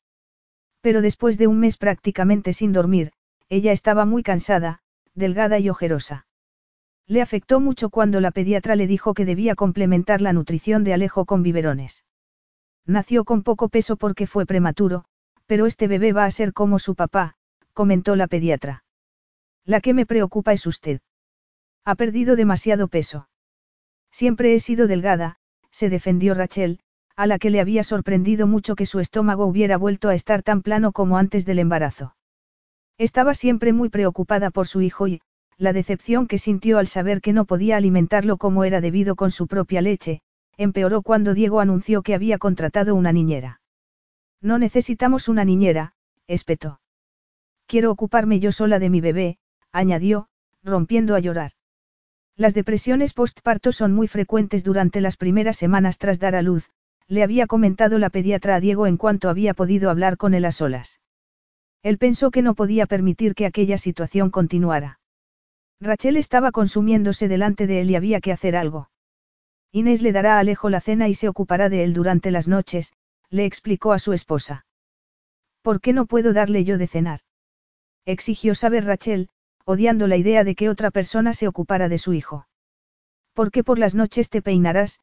Pero 0.81 1.03
después 1.03 1.37
de 1.39 1.47
un 1.47 1.61
mes 1.61 1.77
prácticamente 1.77 2.53
sin 2.53 2.73
dormir, 2.73 3.13
ella 3.49 3.73
estaba 3.73 4.07
muy 4.07 4.23
cansada, 4.23 4.81
delgada 5.15 5.59
y 5.59 5.69
ojerosa. 5.69 6.27
Le 7.07 7.21
afectó 7.21 7.61
mucho 7.61 7.91
cuando 7.91 8.21
la 8.21 8.31
pediatra 8.31 8.77
le 8.77 8.87
dijo 8.87 9.13
que 9.13 9.25
debía 9.25 9.55
complementar 9.55 10.21
la 10.21 10.33
nutrición 10.33 10.85
de 10.85 10.95
Alejo 10.95 11.27
con 11.27 11.43
biberones. 11.43 12.05
Nació 12.87 13.25
con 13.25 13.43
poco 13.43 13.69
peso 13.69 13.97
porque 13.97 14.27
fue 14.27 14.47
prematuro, 14.47 15.05
pero 15.47 15.67
este 15.67 15.89
bebé 15.89 16.13
va 16.13 16.25
a 16.25 16.31
ser 16.31 16.53
como 16.53 16.79
su 16.79 16.95
papá, 16.95 17.35
comentó 17.75 18.17
la 18.17 18.29
pediatra. 18.29 18.85
La 19.65 19.81
que 19.81 19.95
me 19.95 20.07
preocupa 20.07 20.53
es 20.53 20.67
usted. 20.67 21.01
Ha 21.85 21.95
perdido 21.97 22.37
demasiado 22.37 22.89
peso. 22.89 23.29
Siempre 24.13 24.55
he 24.55 24.61
sido 24.61 24.87
delgada, 24.87 25.37
se 25.71 25.89
defendió 25.89 26.35
Rachel, 26.35 26.79
a 27.17 27.27
la 27.27 27.39
que 27.39 27.51
le 27.51 27.61
había 27.61 27.83
sorprendido 27.83 28.47
mucho 28.47 28.77
que 28.77 28.87
su 28.87 29.01
estómago 29.01 29.47
hubiera 29.47 29.77
vuelto 29.79 30.09
a 30.09 30.15
estar 30.15 30.43
tan 30.43 30.63
plano 30.63 30.93
como 30.93 31.19
antes 31.19 31.45
del 31.47 31.59
embarazo. 31.59 32.15
Estaba 32.99 33.35
siempre 33.35 33.73
muy 33.73 33.89
preocupada 33.89 34.51
por 34.51 34.69
su 34.69 34.83
hijo 34.83 35.09
y, 35.09 35.23
la 35.57 35.73
decepción 35.73 36.27
que 36.27 36.39
sintió 36.39 36.79
al 36.79 36.87
saber 36.87 37.21
que 37.21 37.33
no 37.33 37.47
podía 37.47 37.77
alimentarlo 37.77 38.37
como 38.37 38.65
era 38.65 38.81
debido 38.81 39.17
con 39.17 39.31
su 39.31 39.47
propia 39.47 39.81
leche, 39.81 40.21
empeoró 40.57 41.03
cuando 41.03 41.35
Diego 41.35 41.61
anunció 41.61 42.03
que 42.03 42.15
había 42.15 42.39
contratado 42.39 42.95
una 42.95 43.13
niñera. 43.13 43.61
No 44.41 44.59
necesitamos 44.59 45.29
una 45.29 45.45
niñera, 45.45 45.95
espetó. 46.27 46.81
Quiero 47.67 47.91
ocuparme 47.91 48.41
yo 48.41 48.53
sola 48.53 48.79
de 48.79 48.91
mi 48.91 49.01
bebé, 49.01 49.39
añadió, 49.73 50.29
rompiendo 50.63 51.15
a 51.15 51.21
llorar. 51.21 51.53
Las 52.37 52.55
depresiones 52.55 53.13
postparto 53.13 53.73
son 53.73 53.93
muy 53.93 54.09
frecuentes 54.09 54.65
durante 54.65 55.01
las 55.01 55.17
primeras 55.17 55.57
semanas 55.57 55.99
tras 55.99 56.19
dar 56.19 56.35
a 56.35 56.43
luz, 56.43 56.71
le 57.07 57.23
había 57.23 57.47
comentado 57.47 57.99
la 57.99 58.11
pediatra 58.11 58.57
a 58.57 58.61
Diego 58.61 58.87
en 58.87 58.97
cuanto 58.97 59.29
había 59.29 59.55
podido 59.55 59.91
hablar 59.91 60.17
con 60.17 60.35
él 60.35 60.45
a 60.45 60.53
solas. 60.53 61.01
Él 61.83 61.99
pensó 61.99 62.31
que 62.31 62.43
no 62.43 62.55
podía 62.55 62.87
permitir 62.87 63.35
que 63.35 63.45
aquella 63.45 63.77
situación 63.77 64.31
continuara. 64.31 65.01
Rachel 65.81 66.17
estaba 66.17 66.53
consumiéndose 66.53 67.29
delante 67.29 67.67
de 67.67 67.81
él 67.81 67.91
y 67.91 67.97
había 67.97 68.21
que 68.21 68.33
hacer 68.33 68.57
algo. 68.57 68.89
Inés 69.73 70.01
le 70.01 70.13
dará 70.13 70.37
a 70.37 70.39
Alejo 70.39 70.71
la 70.71 70.81
cena 70.81 71.09
y 71.09 71.15
se 71.15 71.29
ocupará 71.29 71.69
de 71.69 71.83
él 71.83 71.93
durante 71.93 72.31
las 72.31 72.47
noches, 72.47 72.93
le 73.31 73.47
explicó 73.47 73.93
a 73.93 73.99
su 73.99 74.13
esposa. 74.13 74.65
¿Por 75.61 75.81
qué 75.81 75.93
no 75.93 76.07
puedo 76.07 76.33
darle 76.33 76.65
yo 76.65 76.79
de 76.79 76.87
cenar? 76.87 77.21
Exigió 78.05 78.55
saber 78.55 78.85
Rachel, 78.85 79.29
odiando 79.65 80.07
la 80.07 80.17
idea 80.17 80.45
de 80.45 80.55
que 80.55 80.69
otra 80.69 80.91
persona 80.91 81.35
se 81.35 81.49
ocupara 81.49 81.89
de 81.89 81.99
su 81.99 82.13
hijo. 82.13 82.47
Porque 83.35 83.65
por 83.65 83.79
las 83.79 83.95
noches 83.95 84.31
te 84.31 84.43
peinarás, 84.43 85.01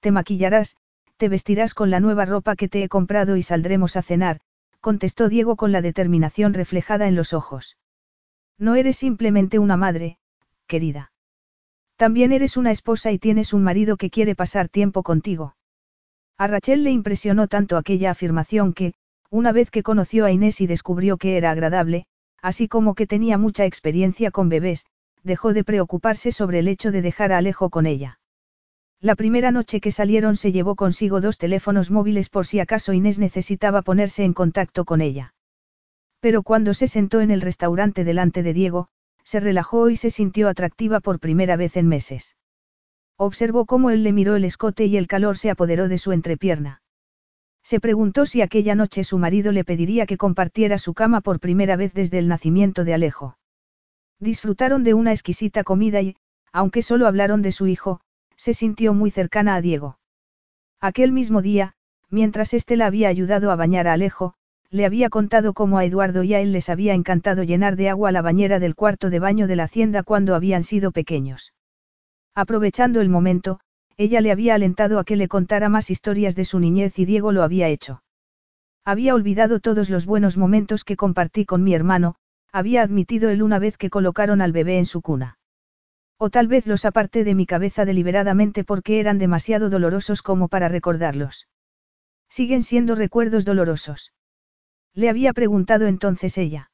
te 0.00 0.10
maquillarás, 0.10 0.76
te 1.16 1.28
vestirás 1.28 1.74
con 1.74 1.90
la 1.90 2.00
nueva 2.00 2.24
ropa 2.24 2.56
que 2.56 2.68
te 2.68 2.82
he 2.82 2.88
comprado 2.88 3.36
y 3.36 3.42
saldremos 3.42 3.96
a 3.96 4.02
cenar, 4.02 4.40
contestó 4.80 5.28
Diego 5.28 5.56
con 5.56 5.72
la 5.72 5.82
determinación 5.82 6.54
reflejada 6.54 7.06
en 7.06 7.14
los 7.14 7.32
ojos. 7.32 7.76
No 8.58 8.74
eres 8.74 8.96
simplemente 8.96 9.58
una 9.58 9.76
madre, 9.76 10.18
querida. 10.66 11.12
También 11.96 12.32
eres 12.32 12.56
una 12.56 12.70
esposa 12.70 13.12
y 13.12 13.18
tienes 13.18 13.52
un 13.52 13.62
marido 13.62 13.96
que 13.96 14.10
quiere 14.10 14.34
pasar 14.34 14.68
tiempo 14.68 15.02
contigo. 15.02 15.54
A 16.38 16.46
Rachel 16.46 16.82
le 16.82 16.90
impresionó 16.90 17.48
tanto 17.48 17.76
aquella 17.76 18.10
afirmación 18.10 18.72
que, 18.72 18.94
una 19.28 19.52
vez 19.52 19.70
que 19.70 19.82
conoció 19.82 20.24
a 20.24 20.30
Inés 20.30 20.62
y 20.62 20.66
descubrió 20.66 21.18
que 21.18 21.36
era 21.36 21.50
agradable, 21.50 22.06
así 22.42 22.68
como 22.68 22.94
que 22.94 23.06
tenía 23.06 23.38
mucha 23.38 23.64
experiencia 23.64 24.30
con 24.30 24.48
bebés, 24.48 24.86
dejó 25.22 25.52
de 25.52 25.64
preocuparse 25.64 26.32
sobre 26.32 26.60
el 26.60 26.68
hecho 26.68 26.90
de 26.90 27.02
dejar 27.02 27.32
a 27.32 27.38
Alejo 27.38 27.70
con 27.70 27.86
ella. 27.86 28.18
La 29.00 29.14
primera 29.14 29.50
noche 29.50 29.80
que 29.80 29.92
salieron 29.92 30.36
se 30.36 30.52
llevó 30.52 30.76
consigo 30.76 31.20
dos 31.20 31.38
teléfonos 31.38 31.90
móviles 31.90 32.28
por 32.28 32.46
si 32.46 32.60
acaso 32.60 32.92
Inés 32.92 33.18
necesitaba 33.18 33.82
ponerse 33.82 34.24
en 34.24 34.34
contacto 34.34 34.84
con 34.84 35.00
ella. 35.00 35.32
Pero 36.20 36.42
cuando 36.42 36.74
se 36.74 36.86
sentó 36.86 37.20
en 37.20 37.30
el 37.30 37.40
restaurante 37.40 38.04
delante 38.04 38.42
de 38.42 38.52
Diego, 38.52 38.88
se 39.24 39.40
relajó 39.40 39.88
y 39.88 39.96
se 39.96 40.10
sintió 40.10 40.48
atractiva 40.48 41.00
por 41.00 41.18
primera 41.18 41.56
vez 41.56 41.76
en 41.76 41.88
meses. 41.88 42.36
Observó 43.16 43.64
cómo 43.64 43.90
él 43.90 44.02
le 44.02 44.12
miró 44.12 44.36
el 44.36 44.44
escote 44.44 44.84
y 44.86 44.96
el 44.96 45.06
calor 45.06 45.38
se 45.38 45.50
apoderó 45.50 45.88
de 45.88 45.98
su 45.98 46.12
entrepierna. 46.12 46.82
Se 47.62 47.80
preguntó 47.80 48.26
si 48.26 48.42
aquella 48.42 48.74
noche 48.74 49.04
su 49.04 49.18
marido 49.18 49.52
le 49.52 49.64
pediría 49.64 50.06
que 50.06 50.16
compartiera 50.16 50.78
su 50.78 50.94
cama 50.94 51.20
por 51.20 51.40
primera 51.40 51.76
vez 51.76 51.92
desde 51.94 52.18
el 52.18 52.28
nacimiento 52.28 52.84
de 52.84 52.94
Alejo. 52.94 53.36
Disfrutaron 54.18 54.84
de 54.84 54.94
una 54.94 55.12
exquisita 55.12 55.64
comida 55.64 56.00
y, 56.00 56.16
aunque 56.52 56.82
solo 56.82 57.06
hablaron 57.06 57.42
de 57.42 57.52
su 57.52 57.66
hijo, 57.66 58.00
se 58.36 58.54
sintió 58.54 58.94
muy 58.94 59.10
cercana 59.10 59.54
a 59.54 59.60
Diego. 59.60 59.98
Aquel 60.80 61.12
mismo 61.12 61.42
día, 61.42 61.74
mientras 62.08 62.54
éste 62.54 62.76
la 62.76 62.86
había 62.86 63.08
ayudado 63.08 63.50
a 63.50 63.56
bañar 63.56 63.86
a 63.86 63.92
Alejo, 63.92 64.34
le 64.70 64.86
había 64.86 65.10
contado 65.10 65.52
cómo 65.52 65.78
a 65.78 65.84
Eduardo 65.84 66.22
y 66.22 66.34
a 66.34 66.40
él 66.40 66.52
les 66.52 66.68
había 66.68 66.94
encantado 66.94 67.42
llenar 67.42 67.76
de 67.76 67.88
agua 67.88 68.12
la 68.12 68.22
bañera 68.22 68.60
del 68.60 68.74
cuarto 68.74 69.10
de 69.10 69.18
baño 69.18 69.46
de 69.46 69.56
la 69.56 69.64
hacienda 69.64 70.02
cuando 70.02 70.34
habían 70.34 70.62
sido 70.62 70.92
pequeños. 70.92 71.52
Aprovechando 72.34 73.00
el 73.00 73.08
momento, 73.08 73.60
ella 74.00 74.22
le 74.22 74.32
había 74.32 74.54
alentado 74.54 74.98
a 74.98 75.04
que 75.04 75.14
le 75.14 75.28
contara 75.28 75.68
más 75.68 75.90
historias 75.90 76.34
de 76.34 76.46
su 76.46 76.58
niñez 76.58 76.98
y 76.98 77.04
Diego 77.04 77.32
lo 77.32 77.42
había 77.42 77.68
hecho. 77.68 78.02
Había 78.82 79.14
olvidado 79.14 79.60
todos 79.60 79.90
los 79.90 80.06
buenos 80.06 80.38
momentos 80.38 80.84
que 80.84 80.96
compartí 80.96 81.44
con 81.44 81.62
mi 81.62 81.74
hermano, 81.74 82.14
había 82.50 82.80
admitido 82.80 83.28
él 83.28 83.42
una 83.42 83.58
vez 83.58 83.76
que 83.76 83.90
colocaron 83.90 84.40
al 84.40 84.52
bebé 84.52 84.78
en 84.78 84.86
su 84.86 85.02
cuna. 85.02 85.38
O 86.16 86.30
tal 86.30 86.48
vez 86.48 86.66
los 86.66 86.86
aparté 86.86 87.24
de 87.24 87.34
mi 87.34 87.44
cabeza 87.44 87.84
deliberadamente 87.84 88.64
porque 88.64 89.00
eran 89.00 89.18
demasiado 89.18 89.68
dolorosos 89.68 90.22
como 90.22 90.48
para 90.48 90.68
recordarlos. 90.68 91.46
Siguen 92.30 92.62
siendo 92.62 92.94
recuerdos 92.94 93.44
dolorosos. 93.44 94.14
Le 94.94 95.10
había 95.10 95.34
preguntado 95.34 95.86
entonces 95.86 96.38
ella. 96.38 96.70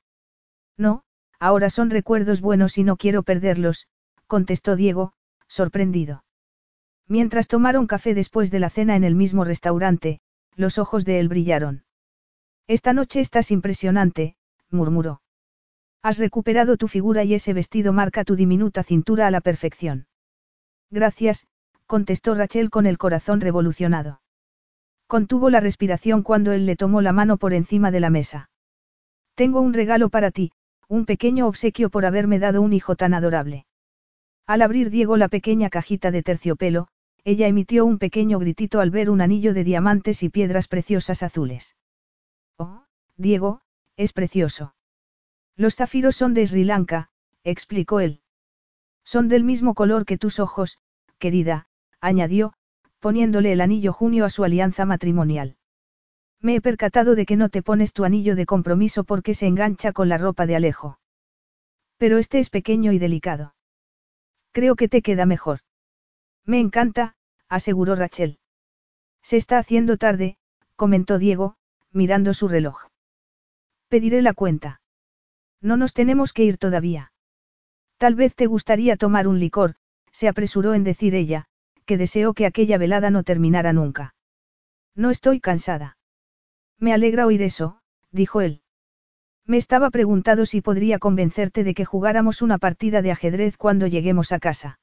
No, 0.78 1.02
ahora 1.40 1.70
son 1.70 1.90
recuerdos 1.90 2.40
buenos 2.40 2.78
y 2.78 2.84
no 2.84 2.96
quiero 2.96 3.24
perderlos, 3.24 3.88
contestó 4.28 4.76
Diego, 4.76 5.12
sorprendido. 5.48 6.22
Mientras 7.08 7.46
tomaron 7.46 7.86
café 7.86 8.14
después 8.14 8.50
de 8.50 8.58
la 8.58 8.70
cena 8.70 8.96
en 8.96 9.04
el 9.04 9.14
mismo 9.14 9.44
restaurante, 9.44 10.20
los 10.56 10.78
ojos 10.78 11.04
de 11.04 11.20
él 11.20 11.28
brillaron. 11.28 11.84
Esta 12.66 12.92
noche 12.92 13.20
estás 13.20 13.50
impresionante, 13.50 14.36
murmuró. 14.70 15.22
Has 16.02 16.18
recuperado 16.18 16.76
tu 16.76 16.88
figura 16.88 17.22
y 17.24 17.34
ese 17.34 17.52
vestido 17.52 17.92
marca 17.92 18.24
tu 18.24 18.34
diminuta 18.34 18.82
cintura 18.82 19.26
a 19.26 19.30
la 19.30 19.40
perfección. 19.40 20.06
Gracias, 20.90 21.46
contestó 21.86 22.34
Rachel 22.34 22.70
con 22.70 22.86
el 22.86 22.98
corazón 22.98 23.40
revolucionado. 23.40 24.20
Contuvo 25.06 25.50
la 25.50 25.60
respiración 25.60 26.22
cuando 26.22 26.52
él 26.52 26.66
le 26.66 26.74
tomó 26.74 27.00
la 27.00 27.12
mano 27.12 27.36
por 27.36 27.54
encima 27.54 27.92
de 27.92 28.00
la 28.00 28.10
mesa. 28.10 28.50
Tengo 29.34 29.60
un 29.60 29.72
regalo 29.72 30.08
para 30.08 30.32
ti, 30.32 30.50
un 30.88 31.06
pequeño 31.06 31.46
obsequio 31.46 31.90
por 31.90 32.04
haberme 32.04 32.40
dado 32.40 32.62
un 32.62 32.72
hijo 32.72 32.96
tan 32.96 33.14
adorable. 33.14 33.66
Al 34.46 34.62
abrir 34.62 34.90
Diego 34.90 35.16
la 35.16 35.28
pequeña 35.28 35.70
cajita 35.70 36.10
de 36.10 36.22
terciopelo, 36.22 36.88
ella 37.26 37.48
emitió 37.48 37.84
un 37.84 37.98
pequeño 37.98 38.38
gritito 38.38 38.78
al 38.78 38.92
ver 38.92 39.10
un 39.10 39.20
anillo 39.20 39.52
de 39.52 39.64
diamantes 39.64 40.22
y 40.22 40.28
piedras 40.28 40.68
preciosas 40.68 41.24
azules. 41.24 41.74
Oh, 42.56 42.84
Diego, 43.16 43.62
es 43.96 44.12
precioso. 44.12 44.76
Los 45.56 45.74
zafiros 45.74 46.14
son 46.14 46.34
de 46.34 46.46
Sri 46.46 46.62
Lanka, 46.62 47.10
explicó 47.42 47.98
él. 47.98 48.20
Son 49.02 49.26
del 49.26 49.42
mismo 49.42 49.74
color 49.74 50.04
que 50.04 50.18
tus 50.18 50.38
ojos, 50.38 50.78
querida, 51.18 51.66
añadió, 52.00 52.52
poniéndole 53.00 53.50
el 53.50 53.60
anillo 53.60 53.92
junio 53.92 54.24
a 54.24 54.30
su 54.30 54.44
alianza 54.44 54.84
matrimonial. 54.84 55.56
Me 56.40 56.54
he 56.54 56.60
percatado 56.60 57.16
de 57.16 57.26
que 57.26 57.36
no 57.36 57.48
te 57.48 57.60
pones 57.60 57.92
tu 57.92 58.04
anillo 58.04 58.36
de 58.36 58.46
compromiso 58.46 59.02
porque 59.02 59.34
se 59.34 59.48
engancha 59.48 59.92
con 59.92 60.08
la 60.08 60.18
ropa 60.18 60.46
de 60.46 60.54
Alejo. 60.54 61.00
Pero 61.96 62.18
este 62.18 62.38
es 62.38 62.50
pequeño 62.50 62.92
y 62.92 63.00
delicado. 63.00 63.56
Creo 64.52 64.76
que 64.76 64.88
te 64.88 65.02
queda 65.02 65.26
mejor. 65.26 65.58
Me 66.44 66.60
encanta, 66.60 67.15
aseguró 67.48 67.96
Rachel. 67.96 68.38
Se 69.22 69.36
está 69.36 69.58
haciendo 69.58 69.96
tarde, 69.96 70.36
comentó 70.76 71.18
Diego, 71.18 71.56
mirando 71.92 72.34
su 72.34 72.48
reloj. 72.48 72.88
Pediré 73.88 74.22
la 74.22 74.34
cuenta. 74.34 74.80
No 75.60 75.76
nos 75.76 75.94
tenemos 75.94 76.32
que 76.32 76.44
ir 76.44 76.58
todavía. 76.58 77.12
Tal 77.98 78.14
vez 78.14 78.34
te 78.34 78.46
gustaría 78.46 78.96
tomar 78.96 79.26
un 79.26 79.40
licor, 79.40 79.76
se 80.12 80.28
apresuró 80.28 80.74
en 80.74 80.84
decir 80.84 81.14
ella, 81.14 81.46
que 81.86 81.96
deseó 81.96 82.34
que 82.34 82.46
aquella 82.46 82.78
velada 82.78 83.10
no 83.10 83.22
terminara 83.22 83.72
nunca. 83.72 84.14
No 84.94 85.10
estoy 85.10 85.40
cansada. 85.40 85.98
Me 86.78 86.92
alegra 86.92 87.26
oír 87.26 87.42
eso, 87.42 87.80
dijo 88.10 88.40
él. 88.40 88.62
Me 89.46 89.56
estaba 89.56 89.90
preguntado 89.90 90.44
si 90.44 90.60
podría 90.60 90.98
convencerte 90.98 91.64
de 91.64 91.74
que 91.74 91.84
jugáramos 91.84 92.42
una 92.42 92.58
partida 92.58 93.00
de 93.00 93.12
ajedrez 93.12 93.56
cuando 93.56 93.86
lleguemos 93.86 94.32
a 94.32 94.40
casa. 94.40 94.80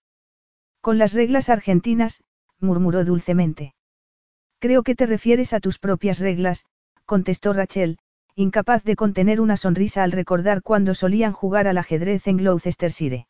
Con 0.82 0.98
las 0.98 1.14
reglas 1.14 1.50
argentinas, 1.50 2.24
murmuró 2.64 3.06
dulcemente. 3.06 3.75
Creo 4.59 4.83
que 4.83 4.95
te 4.95 5.06
refieres 5.06 5.53
a 5.53 5.59
tus 5.59 5.77
propias 5.77 6.19
reglas, 6.19 6.66
contestó 7.06 7.53
Rachel, 7.53 8.00
incapaz 8.35 8.83
de 8.83 8.95
contener 8.95 9.42
una 9.42 9.58
sonrisa 9.58 10.03
al 10.03 10.11
recordar 10.11 10.64
cuando 10.64 10.95
solían 10.95 11.33
jugar 11.33 11.67
al 11.67 11.77
ajedrez 11.77 12.27
en 12.27 12.38
Gloucestershire. 12.38 13.27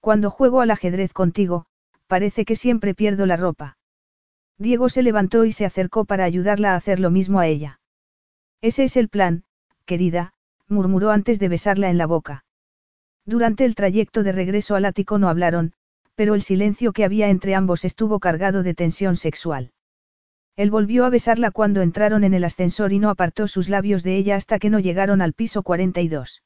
Cuando 0.00 0.30
juego 0.30 0.60
al 0.60 0.70
ajedrez 0.70 1.12
contigo, 1.12 1.66
parece 2.06 2.44
que 2.44 2.56
siempre 2.56 2.94
pierdo 2.94 3.26
la 3.26 3.36
ropa. 3.36 3.78
Diego 4.58 4.88
se 4.88 5.02
levantó 5.02 5.44
y 5.44 5.52
se 5.52 5.64
acercó 5.64 6.04
para 6.04 6.24
ayudarla 6.24 6.72
a 6.72 6.76
hacer 6.76 7.00
lo 7.00 7.10
mismo 7.10 7.40
a 7.40 7.46
ella. 7.46 7.80
Ese 8.60 8.84
es 8.84 8.96
el 8.96 9.08
plan, 9.08 9.44
querida, 9.86 10.34
murmuró 10.68 11.10
antes 11.10 11.38
de 11.38 11.48
besarla 11.48 11.88
en 11.88 11.96
la 11.96 12.06
boca. 12.06 12.44
Durante 13.24 13.64
el 13.64 13.74
trayecto 13.74 14.22
de 14.22 14.32
regreso 14.32 14.74
al 14.74 14.84
ático 14.84 15.18
no 15.18 15.28
hablaron, 15.28 15.72
pero 16.20 16.34
el 16.34 16.42
silencio 16.42 16.92
que 16.92 17.06
había 17.06 17.30
entre 17.30 17.54
ambos 17.54 17.82
estuvo 17.86 18.20
cargado 18.20 18.62
de 18.62 18.74
tensión 18.74 19.16
sexual. 19.16 19.72
Él 20.54 20.70
volvió 20.70 21.06
a 21.06 21.08
besarla 21.08 21.50
cuando 21.50 21.80
entraron 21.80 22.24
en 22.24 22.34
el 22.34 22.44
ascensor 22.44 22.92
y 22.92 22.98
no 22.98 23.08
apartó 23.08 23.48
sus 23.48 23.70
labios 23.70 24.02
de 24.02 24.18
ella 24.18 24.36
hasta 24.36 24.58
que 24.58 24.68
no 24.68 24.80
llegaron 24.80 25.22
al 25.22 25.32
piso 25.32 25.62
42. 25.62 26.42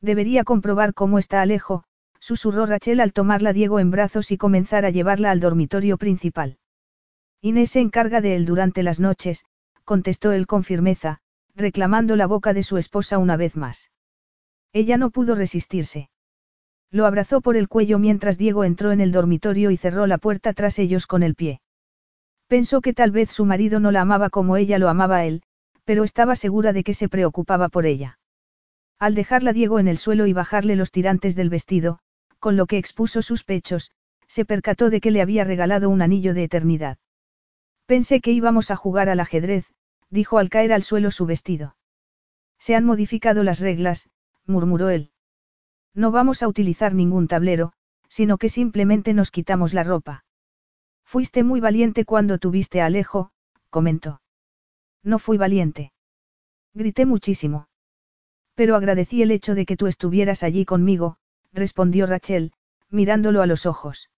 Debería 0.00 0.44
comprobar 0.44 0.94
cómo 0.94 1.18
está 1.18 1.42
Alejo, 1.42 1.84
susurró 2.20 2.64
Rachel 2.64 3.00
al 3.00 3.12
tomarla 3.12 3.52
Diego 3.52 3.80
en 3.80 3.90
brazos 3.90 4.30
y 4.30 4.38
comenzar 4.38 4.86
a 4.86 4.90
llevarla 4.90 5.30
al 5.30 5.40
dormitorio 5.40 5.98
principal. 5.98 6.56
Inés 7.42 7.72
se 7.72 7.80
encarga 7.80 8.22
de 8.22 8.34
él 8.34 8.46
durante 8.46 8.82
las 8.82 8.98
noches, 8.98 9.44
contestó 9.84 10.32
él 10.32 10.46
con 10.46 10.64
firmeza, 10.64 11.18
reclamando 11.54 12.16
la 12.16 12.26
boca 12.26 12.54
de 12.54 12.62
su 12.62 12.78
esposa 12.78 13.18
una 13.18 13.36
vez 13.36 13.56
más. 13.56 13.90
Ella 14.72 14.96
no 14.96 15.10
pudo 15.10 15.34
resistirse. 15.34 16.08
Lo 16.90 17.06
abrazó 17.06 17.40
por 17.40 17.56
el 17.56 17.68
cuello 17.68 17.98
mientras 17.98 18.38
Diego 18.38 18.64
entró 18.64 18.92
en 18.92 19.00
el 19.00 19.12
dormitorio 19.12 19.70
y 19.70 19.76
cerró 19.76 20.06
la 20.06 20.18
puerta 20.18 20.52
tras 20.52 20.78
ellos 20.78 21.06
con 21.06 21.22
el 21.22 21.34
pie. 21.34 21.60
Pensó 22.46 22.80
que 22.80 22.92
tal 22.92 23.10
vez 23.10 23.30
su 23.30 23.44
marido 23.44 23.80
no 23.80 23.90
la 23.90 24.02
amaba 24.02 24.30
como 24.30 24.56
ella 24.56 24.78
lo 24.78 24.88
amaba 24.88 25.16
a 25.16 25.24
él, 25.24 25.42
pero 25.84 26.04
estaba 26.04 26.36
segura 26.36 26.72
de 26.72 26.84
que 26.84 26.94
se 26.94 27.08
preocupaba 27.08 27.68
por 27.68 27.86
ella. 27.86 28.18
Al 28.98 29.14
dejarla 29.14 29.52
Diego 29.52 29.78
en 29.78 29.88
el 29.88 29.98
suelo 29.98 30.26
y 30.26 30.32
bajarle 30.32 30.76
los 30.76 30.90
tirantes 30.90 31.34
del 31.34 31.50
vestido, 31.50 31.98
con 32.38 32.56
lo 32.56 32.66
que 32.66 32.78
expuso 32.78 33.20
sus 33.20 33.44
pechos, 33.44 33.90
se 34.28 34.44
percató 34.44 34.90
de 34.90 35.00
que 35.00 35.10
le 35.10 35.22
había 35.22 35.44
regalado 35.44 35.90
un 35.90 36.02
anillo 36.02 36.34
de 36.34 36.44
eternidad. 36.44 36.98
Pensé 37.86 38.20
que 38.20 38.32
íbamos 38.32 38.70
a 38.70 38.76
jugar 38.76 39.08
al 39.08 39.20
ajedrez, 39.20 39.66
dijo 40.10 40.38
al 40.38 40.48
caer 40.48 40.72
al 40.72 40.82
suelo 40.82 41.10
su 41.10 41.26
vestido. 41.26 41.76
Se 42.58 42.74
han 42.74 42.84
modificado 42.84 43.42
las 43.42 43.60
reglas, 43.60 44.08
murmuró 44.46 44.88
él. 44.90 45.10
No 45.96 46.10
vamos 46.10 46.42
a 46.42 46.48
utilizar 46.48 46.94
ningún 46.94 47.26
tablero, 47.26 47.72
sino 48.08 48.36
que 48.36 48.50
simplemente 48.50 49.14
nos 49.14 49.30
quitamos 49.30 49.72
la 49.72 49.82
ropa. 49.82 50.24
Fuiste 51.04 51.42
muy 51.42 51.58
valiente 51.58 52.04
cuando 52.04 52.36
tuviste 52.36 52.82
a 52.82 52.86
Alejo, 52.86 53.30
comentó. 53.70 54.20
No 55.02 55.18
fui 55.18 55.38
valiente. 55.38 55.92
Grité 56.74 57.06
muchísimo. 57.06 57.68
Pero 58.54 58.76
agradecí 58.76 59.22
el 59.22 59.30
hecho 59.30 59.54
de 59.54 59.64
que 59.64 59.78
tú 59.78 59.86
estuvieras 59.86 60.42
allí 60.42 60.66
conmigo, 60.66 61.16
respondió 61.54 62.06
Rachel, 62.06 62.52
mirándolo 62.90 63.40
a 63.40 63.46
los 63.46 63.64
ojos. 63.64 64.10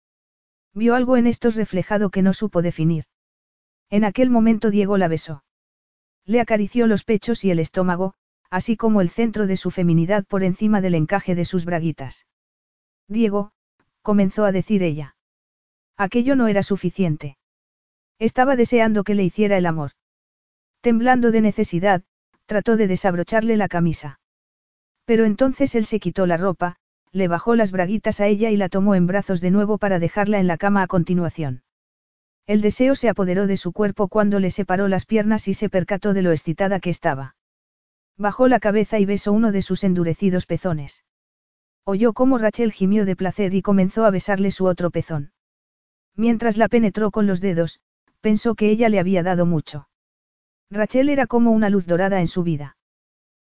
Vio 0.74 0.97
algo 0.97 1.16
en 1.16 1.28
estos 1.28 1.55
reflejado 1.55 2.10
que 2.10 2.23
no 2.23 2.32
supo 2.32 2.60
definir. 2.60 3.05
En 3.89 4.02
aquel 4.05 4.31
momento 4.31 4.70
Diego 4.70 4.98
la 4.98 5.07
besó. 5.07 5.44
Le 6.24 6.40
acarició 6.40 6.89
los 6.89 7.05
pechos 7.05 7.44
y 7.44 7.52
el 7.52 7.60
estómago, 7.60 8.15
así 8.51 8.77
como 8.77 9.01
el 9.01 9.10
centro 9.10 9.47
de 9.47 9.57
su 9.57 9.70
feminidad 9.70 10.25
por 10.25 10.43
encima 10.43 10.81
del 10.81 10.94
encaje 10.94 11.35
de 11.35 11.44
sus 11.44 11.65
braguitas. 11.65 12.27
Diego, 13.09 13.52
comenzó 14.02 14.44
a 14.44 14.52
decir 14.52 14.83
ella. 14.83 15.17
Aquello 15.97 16.36
no 16.36 16.47
era 16.47 16.62
suficiente. 16.62 17.36
Estaba 18.18 18.57
deseando 18.57 19.05
que 19.05 19.15
le 19.15 19.25
hiciera 19.25 19.57
el 19.57 19.67
amor. 19.67 19.93
Temblando 20.81 21.31
de 21.31 21.41
necesidad, 21.41 22.02
trató 22.47 22.77
de 22.77 22.86
desabrocharle 22.86 23.57
la 23.57 23.68
camisa. 23.68 24.20
Pero 25.05 25.25
entonces 25.25 25.75
él 25.75 25.86
se 25.86 26.01
quitó 26.01 26.27
la 26.27 26.36
ropa, 26.36 26.77
le 27.12 27.28
bajó 27.28 27.55
las 27.55 27.73
braguitas 27.73 28.20
a 28.20 28.27
ella 28.27 28.51
y 28.51 28.57
la 28.57 28.68
tomó 28.68 28.94
en 28.94 29.07
brazos 29.07 29.41
de 29.41 29.51
nuevo 29.51 29.78
para 29.78 29.99
dejarla 29.99 30.39
en 30.39 30.47
la 30.47 30.59
cama 30.59 30.83
a 30.83 30.86
continuación. 30.86 31.62
El 32.47 32.60
deseo 32.60 32.94
se 32.94 33.09
apoderó 33.09 33.47
de 33.47 33.57
su 33.57 33.73
cuerpo 33.73 34.09
cuando 34.09 34.41
le 34.41 34.51
separó 34.51 34.89
las 34.89 35.05
piernas 35.05 35.49
y 35.49 35.55
se 35.55 35.68
percató 35.68 36.15
de 36.15 36.23
lo 36.23 36.33
excitada 36.33 36.81
que 36.81 36.91
estaba. 36.91 37.36
Bajó 38.19 38.49
la 38.49 38.59
cabeza 38.59 38.99
y 38.99 39.07
besó 39.07 39.33
uno 39.33 39.53
de 39.53 39.63
sus 39.63 39.85
endurecidos 39.85 40.45
pezones. 40.45 41.05
Oyó 41.85 42.13
cómo 42.13 42.37
Rachel 42.37 42.73
gimió 42.73 43.05
de 43.05 43.15
placer 43.15 43.55
y 43.55 43.63
comenzó 43.63 44.05
a 44.05 44.11
besarle 44.11 44.51
su 44.51 44.67
otro 44.67 44.91
pezón. 44.91 45.33
Mientras 46.17 46.57
la 46.57 46.69
penetró 46.69 47.13
con 47.13 47.29
los 47.29 47.41
dedos, 47.41 47.81
pensó 48.21 48.57
que 48.57 48.71
ella 48.71 48.89
le 48.89 48.99
había 48.99 49.23
dado 49.23 49.47
mucho. 49.47 49.89
Rachel 50.69 51.09
era 51.09 51.29
como 51.29 51.53
una 51.53 51.71
luz 51.71 51.87
dorada 51.87 52.21
en 52.21 52.27
su 52.27 52.43
vida. 52.43 52.77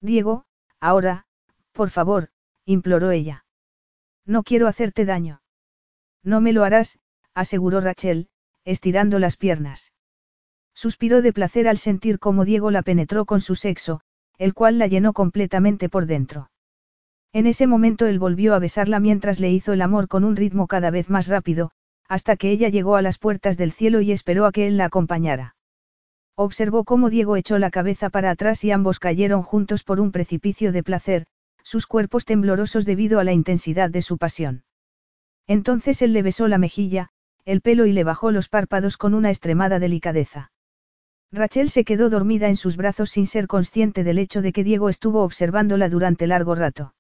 Diego, 0.01 0.45
ahora, 0.81 1.27
por 1.73 1.91
favor, 1.91 2.31
imploró 2.65 3.11
ella. 3.11 3.45
No 4.25 4.45
quiero 4.45 4.69
hacerte 4.69 5.05
daño. 5.05 5.43
No 6.23 6.41
me 6.41 6.53
lo 6.53 6.63
harás, 6.63 7.01
aseguró 7.35 7.81
Rachel, 7.81 8.29
estirando 8.65 9.19
las 9.19 9.37
piernas. 9.37 9.93
Suspiró 10.73 11.21
de 11.21 11.33
placer 11.33 11.67
al 11.67 11.79
sentir 11.79 12.21
cómo 12.21 12.45
Diego 12.45 12.71
la 12.71 12.83
penetró 12.83 13.27
con 13.27 13.41
su 13.41 13.57
sexo, 13.57 14.03
el 14.39 14.55
cual 14.55 14.79
la 14.79 14.87
llenó 14.87 15.13
completamente 15.13 15.89
por 15.89 16.07
dentro. 16.07 16.51
En 17.33 17.47
ese 17.47 17.67
momento 17.67 18.07
él 18.07 18.19
volvió 18.19 18.55
a 18.55 18.59
besarla 18.59 19.01
mientras 19.01 19.41
le 19.41 19.51
hizo 19.51 19.73
el 19.73 19.83
amor 19.83 20.09
con 20.09 20.25
un 20.25 20.37
ritmo 20.37 20.67
cada 20.67 20.91
vez 20.91 21.09
más 21.09 21.29
rápido, 21.29 21.71
hasta 22.09 22.37
que 22.37 22.51
ella 22.51 22.69
llegó 22.69 22.97
a 22.97 23.03
las 23.03 23.19
puertas 23.19 23.57
del 23.57 23.73
cielo 23.73 24.03
y 24.03 24.13
esperó 24.13 24.45
a 24.45 24.53
que 24.53 24.67
él 24.67 24.77
la 24.77 24.85
acompañara. 24.85 25.57
Observó 26.35 26.85
cómo 26.85 27.09
Diego 27.09 27.37
echó 27.37 27.59
la 27.59 27.71
cabeza 27.71 28.11
para 28.11 28.31
atrás 28.31 28.65
y 28.65 28.71
ambos 28.71 28.99
cayeron 28.99 29.43
juntos 29.43 29.83
por 29.83 29.99
un 30.01 30.13
precipicio 30.13 30.73
de 30.73 30.83
placer, 30.83 31.27
sus 31.63 31.87
cuerpos 31.87 32.25
temblorosos 32.25 32.85
debido 32.85 33.19
a 33.19 33.25
la 33.25 33.33
intensidad 33.33 33.91
de 33.91 34.03
su 34.03 34.19
pasión. 34.19 34.65
Entonces 35.47 36.03
él 36.03 36.13
le 36.13 36.23
besó 36.23 36.49
la 36.49 36.59
mejilla, 36.59 37.09
el 37.45 37.61
pelo 37.61 37.87
y 37.87 37.93
le 37.93 38.05
bajó 38.05 38.31
los 38.31 38.49
párpados 38.49 38.97
con 38.97 39.15
una 39.15 39.31
extremada 39.31 39.79
delicadeza. 39.79 40.52
Rachel 41.33 41.71
se 41.71 41.85
quedó 41.85 42.11
dormida 42.11 42.49
en 42.49 42.57
sus 42.57 42.77
brazos 42.77 43.11
sin 43.11 43.27
ser 43.27 43.47
consciente 43.47 44.05
del 44.05 44.19
hecho 44.19 44.43
de 44.43 44.53
que 44.53 44.65
Diego 44.65 44.91
estuvo 44.91 45.23
observándola 45.23 45.89
durante 45.89 46.27
largo 46.27 46.55
rato. 46.55 46.95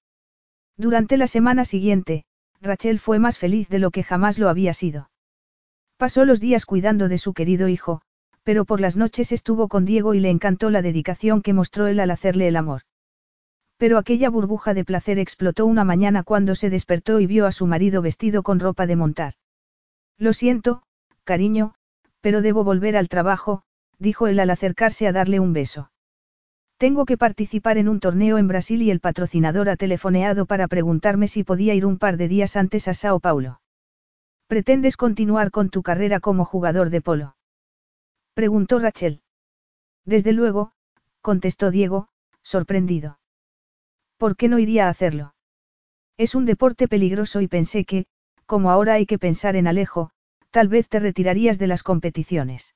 Durante 0.78 1.18
la 1.18 1.26
semana 1.26 1.66
siguiente, 1.66 2.24
Rachel 2.62 2.98
fue 2.98 3.18
más 3.18 3.36
feliz 3.36 3.68
de 3.68 3.78
lo 3.78 3.90
que 3.90 4.02
jamás 4.02 4.38
lo 4.38 4.48
había 4.48 4.72
sido. 4.72 5.10
Pasó 5.98 6.24
los 6.24 6.40
días 6.40 6.64
cuidando 6.64 7.08
de 7.08 7.18
su 7.18 7.34
querido 7.34 7.68
hijo, 7.68 8.00
pero 8.42 8.64
por 8.64 8.80
las 8.80 8.96
noches 8.96 9.32
estuvo 9.32 9.68
con 9.68 9.84
Diego 9.84 10.14
y 10.14 10.20
le 10.20 10.30
encantó 10.30 10.70
la 10.70 10.80
dedicación 10.80 11.42
que 11.42 11.52
mostró 11.52 11.86
él 11.86 12.00
al 12.00 12.10
hacerle 12.10 12.48
el 12.48 12.56
amor. 12.56 12.82
Pero 13.76 13.98
aquella 13.98 14.30
burbuja 14.30 14.72
de 14.72 14.84
placer 14.84 15.18
explotó 15.18 15.66
una 15.66 15.84
mañana 15.84 16.22
cuando 16.22 16.54
se 16.54 16.70
despertó 16.70 17.20
y 17.20 17.26
vio 17.26 17.46
a 17.46 17.52
su 17.52 17.66
marido 17.66 18.00
vestido 18.00 18.42
con 18.42 18.60
ropa 18.60 18.86
de 18.86 18.96
montar. 18.96 19.34
Lo 20.16 20.32
siento, 20.32 20.82
cariño, 21.24 21.74
pero 22.20 22.40
debo 22.40 22.64
volver 22.64 22.96
al 22.96 23.08
trabajo, 23.08 23.64
dijo 23.98 24.26
él 24.26 24.40
al 24.40 24.50
acercarse 24.50 25.06
a 25.06 25.12
darle 25.12 25.40
un 25.40 25.52
beso. 25.52 25.90
Tengo 26.76 27.04
que 27.04 27.16
participar 27.16 27.78
en 27.78 27.88
un 27.88 28.00
torneo 28.00 28.38
en 28.38 28.48
Brasil 28.48 28.82
y 28.82 28.90
el 28.90 28.98
patrocinador 28.98 29.68
ha 29.68 29.76
telefoneado 29.76 30.46
para 30.46 30.66
preguntarme 30.66 31.28
si 31.28 31.44
podía 31.44 31.74
ir 31.74 31.86
un 31.86 31.98
par 31.98 32.16
de 32.16 32.26
días 32.26 32.56
antes 32.56 32.88
a 32.88 32.94
Sao 32.94 33.20
Paulo. 33.20 33.60
¿Pretendes 34.48 34.96
continuar 34.96 35.50
con 35.50 35.70
tu 35.70 35.82
carrera 35.82 36.18
como 36.18 36.44
jugador 36.44 36.90
de 36.90 37.00
polo? 37.00 37.36
Preguntó 38.34 38.78
Rachel. 38.78 39.22
Desde 40.04 40.32
luego, 40.32 40.72
contestó 41.20 41.70
Diego, 41.70 42.08
sorprendido. 42.42 43.20
¿Por 44.16 44.36
qué 44.36 44.48
no 44.48 44.58
iría 44.58 44.88
a 44.88 44.90
hacerlo? 44.90 45.34
Es 46.16 46.34
un 46.34 46.44
deporte 46.44 46.88
peligroso 46.88 47.40
y 47.40 47.48
pensé 47.48 47.84
que, 47.84 48.06
como 48.46 48.70
ahora 48.70 48.94
hay 48.94 49.06
que 49.06 49.18
pensar 49.18 49.56
en 49.56 49.66
Alejo, 49.66 50.10
tal 50.50 50.68
vez 50.68 50.88
te 50.88 50.98
retirarías 50.98 51.58
de 51.58 51.68
las 51.68 51.82
competiciones. 51.82 52.74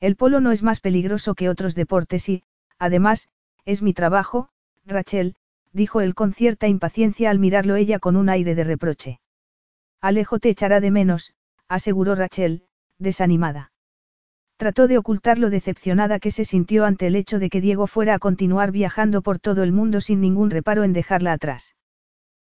El 0.00 0.16
polo 0.16 0.40
no 0.40 0.52
es 0.52 0.62
más 0.62 0.80
peligroso 0.80 1.34
que 1.34 1.48
otros 1.48 1.74
deportes 1.74 2.28
y, 2.28 2.42
además, 2.78 3.28
es 3.64 3.82
mi 3.82 3.94
trabajo, 3.94 4.48
Rachel, 4.84 5.34
dijo 5.72 6.00
él 6.00 6.14
con 6.14 6.32
cierta 6.32 6.68
impaciencia 6.68 7.30
al 7.30 7.38
mirarlo 7.38 7.76
ella 7.76 7.98
con 7.98 8.16
un 8.16 8.28
aire 8.28 8.54
de 8.54 8.64
reproche. 8.64 9.20
Alejo 10.00 10.38
te 10.38 10.50
echará 10.50 10.80
de 10.80 10.90
menos, 10.90 11.34
aseguró 11.68 12.14
Rachel, 12.14 12.64
desanimada. 12.98 13.72
Trató 14.56 14.86
de 14.86 14.96
ocultar 14.96 15.38
lo 15.38 15.50
decepcionada 15.50 16.18
que 16.18 16.30
se 16.30 16.44
sintió 16.44 16.86
ante 16.86 17.08
el 17.08 17.16
hecho 17.16 17.38
de 17.38 17.50
que 17.50 17.60
Diego 17.60 17.86
fuera 17.86 18.14
a 18.14 18.18
continuar 18.18 18.72
viajando 18.72 19.20
por 19.20 19.38
todo 19.38 19.62
el 19.62 19.72
mundo 19.72 20.00
sin 20.00 20.20
ningún 20.20 20.50
reparo 20.50 20.84
en 20.84 20.94
dejarla 20.94 21.32
atrás. 21.32 21.74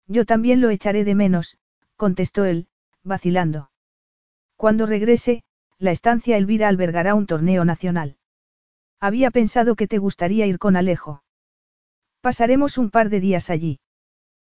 Yo 0.06 0.26
también 0.26 0.60
lo 0.60 0.68
echaré 0.68 1.04
de 1.04 1.14
menos, 1.14 1.56
contestó 1.96 2.44
él, 2.44 2.66
vacilando. 3.02 3.70
Cuando 4.56 4.84
regrese, 4.84 5.44
la 5.78 5.90
estancia 5.90 6.36
Elvira 6.36 6.68
albergará 6.68 7.14
un 7.14 7.26
torneo 7.26 7.64
nacional. 7.64 8.16
Había 9.00 9.30
pensado 9.30 9.76
que 9.76 9.88
te 9.88 9.98
gustaría 9.98 10.46
ir 10.46 10.58
con 10.58 10.76
Alejo. 10.76 11.22
Pasaremos 12.20 12.78
un 12.78 12.90
par 12.90 13.10
de 13.10 13.20
días 13.20 13.50
allí. 13.50 13.80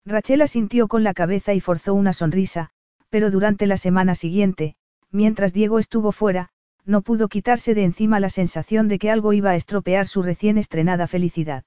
Rachel 0.06 0.40
asintió 0.42 0.88
con 0.88 1.04
la 1.04 1.12
cabeza 1.12 1.52
y 1.54 1.60
forzó 1.60 1.92
una 1.92 2.12
sonrisa, 2.12 2.70
pero 3.10 3.30
durante 3.30 3.66
la 3.66 3.76
semana 3.76 4.14
siguiente, 4.14 4.76
mientras 5.10 5.52
Diego 5.52 5.78
estuvo 5.78 6.12
fuera, 6.12 6.48
no 6.84 7.02
pudo 7.02 7.28
quitarse 7.28 7.74
de 7.74 7.84
encima 7.84 8.20
la 8.20 8.30
sensación 8.30 8.88
de 8.88 8.98
que 8.98 9.10
algo 9.10 9.34
iba 9.34 9.50
a 9.50 9.56
estropear 9.56 10.06
su 10.06 10.22
recién 10.22 10.56
estrenada 10.56 11.06
felicidad. 11.06 11.64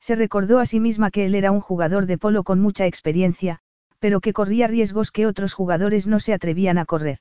Se 0.00 0.14
recordó 0.14 0.58
a 0.58 0.64
sí 0.64 0.80
misma 0.80 1.10
que 1.10 1.26
él 1.26 1.34
era 1.34 1.52
un 1.52 1.60
jugador 1.60 2.06
de 2.06 2.16
polo 2.16 2.42
con 2.42 2.60
mucha 2.60 2.86
experiencia, 2.86 3.58
pero 3.98 4.20
que 4.20 4.32
corría 4.32 4.66
riesgos 4.66 5.10
que 5.10 5.26
otros 5.26 5.52
jugadores 5.52 6.06
no 6.06 6.20
se 6.20 6.32
atrevían 6.32 6.78
a 6.78 6.86
correr. 6.86 7.18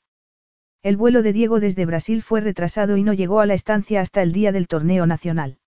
El 0.82 0.96
vuelo 0.96 1.22
de 1.24 1.34
Diego 1.34 1.60
desde 1.60 1.86
Brasil 1.86 2.22
fue 2.22 2.40
retrasado 2.40 2.96
y 2.96 3.04
no 3.04 3.12
llegó 3.12 3.42
a 3.42 3.46
la 3.46 3.54
estancia 3.54 4.00
hasta 4.00 4.22
el 4.22 4.32
día 4.32 4.54
del 4.54 4.70
torneo 4.70 5.06
nacional. 5.06 5.58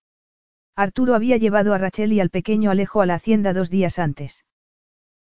Arturo 0.75 1.13
había 1.13 1.37
llevado 1.37 1.75
a 1.75 1.77
Rachel 1.77 2.13
y 2.13 2.19
al 2.19 2.31
pequeño 2.31 2.71
Alejo 2.71 2.99
a 2.99 3.05
la 3.05 3.13
hacienda 3.13 3.53
dos 3.53 3.69
días 3.69 3.99
antes. 3.99 4.43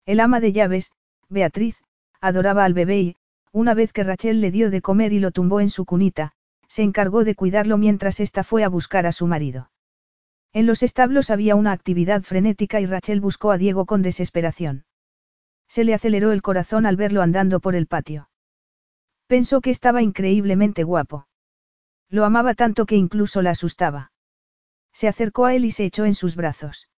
El 0.05 0.21
ama 0.21 0.39
de 0.39 0.53
llaves, 0.53 0.91
Beatriz, 1.27 1.75
adoraba 2.21 2.63
al 2.63 2.73
bebé 2.73 3.01
y, 3.01 3.15
una 3.51 3.73
vez 3.73 3.91
que 3.91 4.03
Rachel 4.03 4.39
le 4.39 4.49
dio 4.49 4.69
de 4.71 4.81
comer 4.81 5.11
y 5.11 5.19
lo 5.19 5.31
tumbó 5.31 5.59
en 5.59 5.69
su 5.69 5.83
cunita, 5.83 6.31
se 6.69 6.83
encargó 6.83 7.25
de 7.25 7.35
cuidarlo 7.35 7.77
mientras 7.77 8.21
ésta 8.21 8.45
fue 8.45 8.63
a 8.63 8.69
buscar 8.69 9.05
a 9.05 9.11
su 9.11 9.27
marido. 9.27 9.71
En 10.53 10.67
los 10.67 10.83
establos 10.83 11.29
había 11.29 11.55
una 11.55 11.73
actividad 11.73 12.23
frenética 12.23 12.79
y 12.79 12.85
Rachel 12.85 13.19
buscó 13.19 13.51
a 13.51 13.57
Diego 13.57 13.85
con 13.85 14.01
desesperación. 14.01 14.85
Se 15.67 15.83
le 15.83 15.93
aceleró 15.93 16.31
el 16.31 16.41
corazón 16.41 16.85
al 16.85 16.95
verlo 16.95 17.21
andando 17.21 17.59
por 17.59 17.75
el 17.75 17.87
patio. 17.87 18.30
Pensó 19.31 19.61
que 19.61 19.69
estaba 19.69 20.01
increíblemente 20.01 20.83
guapo. 20.83 21.25
Lo 22.09 22.25
amaba 22.25 22.53
tanto 22.53 22.85
que 22.85 22.97
incluso 22.97 23.41
la 23.41 23.51
asustaba. 23.51 24.11
Se 24.91 25.07
acercó 25.07 25.45
a 25.45 25.55
él 25.55 25.63
y 25.63 25.71
se 25.71 25.85
echó 25.85 26.03
en 26.03 26.15
sus 26.15 26.35
brazos. 26.35 26.89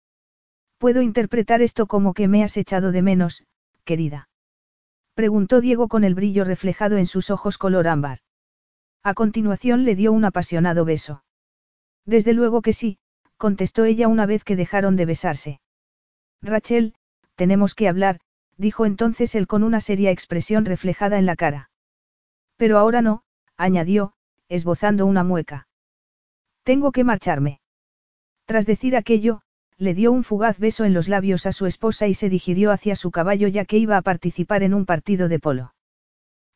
Puedo 0.78 1.00
interpretar 1.00 1.62
esto 1.62 1.86
como 1.86 2.12
que 2.12 2.26
me 2.26 2.42
has 2.42 2.56
echado 2.56 2.90
de 2.90 3.02
menos, 3.02 3.44
querida. 3.84 4.28
Preguntó 5.14 5.60
Diego 5.60 5.86
con 5.86 6.02
el 6.02 6.16
brillo 6.16 6.42
reflejado 6.42 6.96
en 6.96 7.06
sus 7.06 7.30
ojos 7.30 7.56
color 7.56 7.86
ámbar. 7.86 8.18
A 9.04 9.14
continuación 9.14 9.84
le 9.84 9.94
dio 9.94 10.12
un 10.12 10.24
apasionado 10.24 10.84
beso. 10.84 11.22
Desde 12.04 12.32
luego 12.32 12.62
que 12.62 12.72
sí, 12.72 12.98
contestó 13.36 13.84
ella 13.84 14.08
una 14.08 14.26
vez 14.26 14.42
que 14.42 14.56
dejaron 14.56 14.96
de 14.96 15.06
besarse. 15.06 15.60
Rachel, 16.42 16.96
tenemos 17.36 17.76
que 17.76 17.86
hablar, 17.86 18.18
dijo 18.56 18.86
entonces 18.86 19.36
él 19.36 19.46
con 19.46 19.62
una 19.62 19.80
seria 19.80 20.10
expresión 20.10 20.64
reflejada 20.64 21.16
en 21.20 21.26
la 21.26 21.36
cara. 21.36 21.70
Pero 22.56 22.78
ahora 22.78 23.02
no, 23.02 23.22
añadió, 23.56 24.14
esbozando 24.48 25.06
una 25.06 25.24
mueca. 25.24 25.68
Tengo 26.62 26.92
que 26.92 27.04
marcharme. 27.04 27.60
Tras 28.46 28.66
decir 28.66 28.96
aquello, 28.96 29.42
le 29.76 29.94
dio 29.94 30.12
un 30.12 30.22
fugaz 30.22 30.58
beso 30.58 30.84
en 30.84 30.94
los 30.94 31.08
labios 31.08 31.46
a 31.46 31.52
su 31.52 31.66
esposa 31.66 32.06
y 32.06 32.14
se 32.14 32.28
digirió 32.28 32.70
hacia 32.70 32.96
su 32.96 33.10
caballo 33.10 33.48
ya 33.48 33.64
que 33.64 33.78
iba 33.78 33.96
a 33.96 34.02
participar 34.02 34.62
en 34.62 34.74
un 34.74 34.86
partido 34.86 35.28
de 35.28 35.40
polo. 35.40 35.74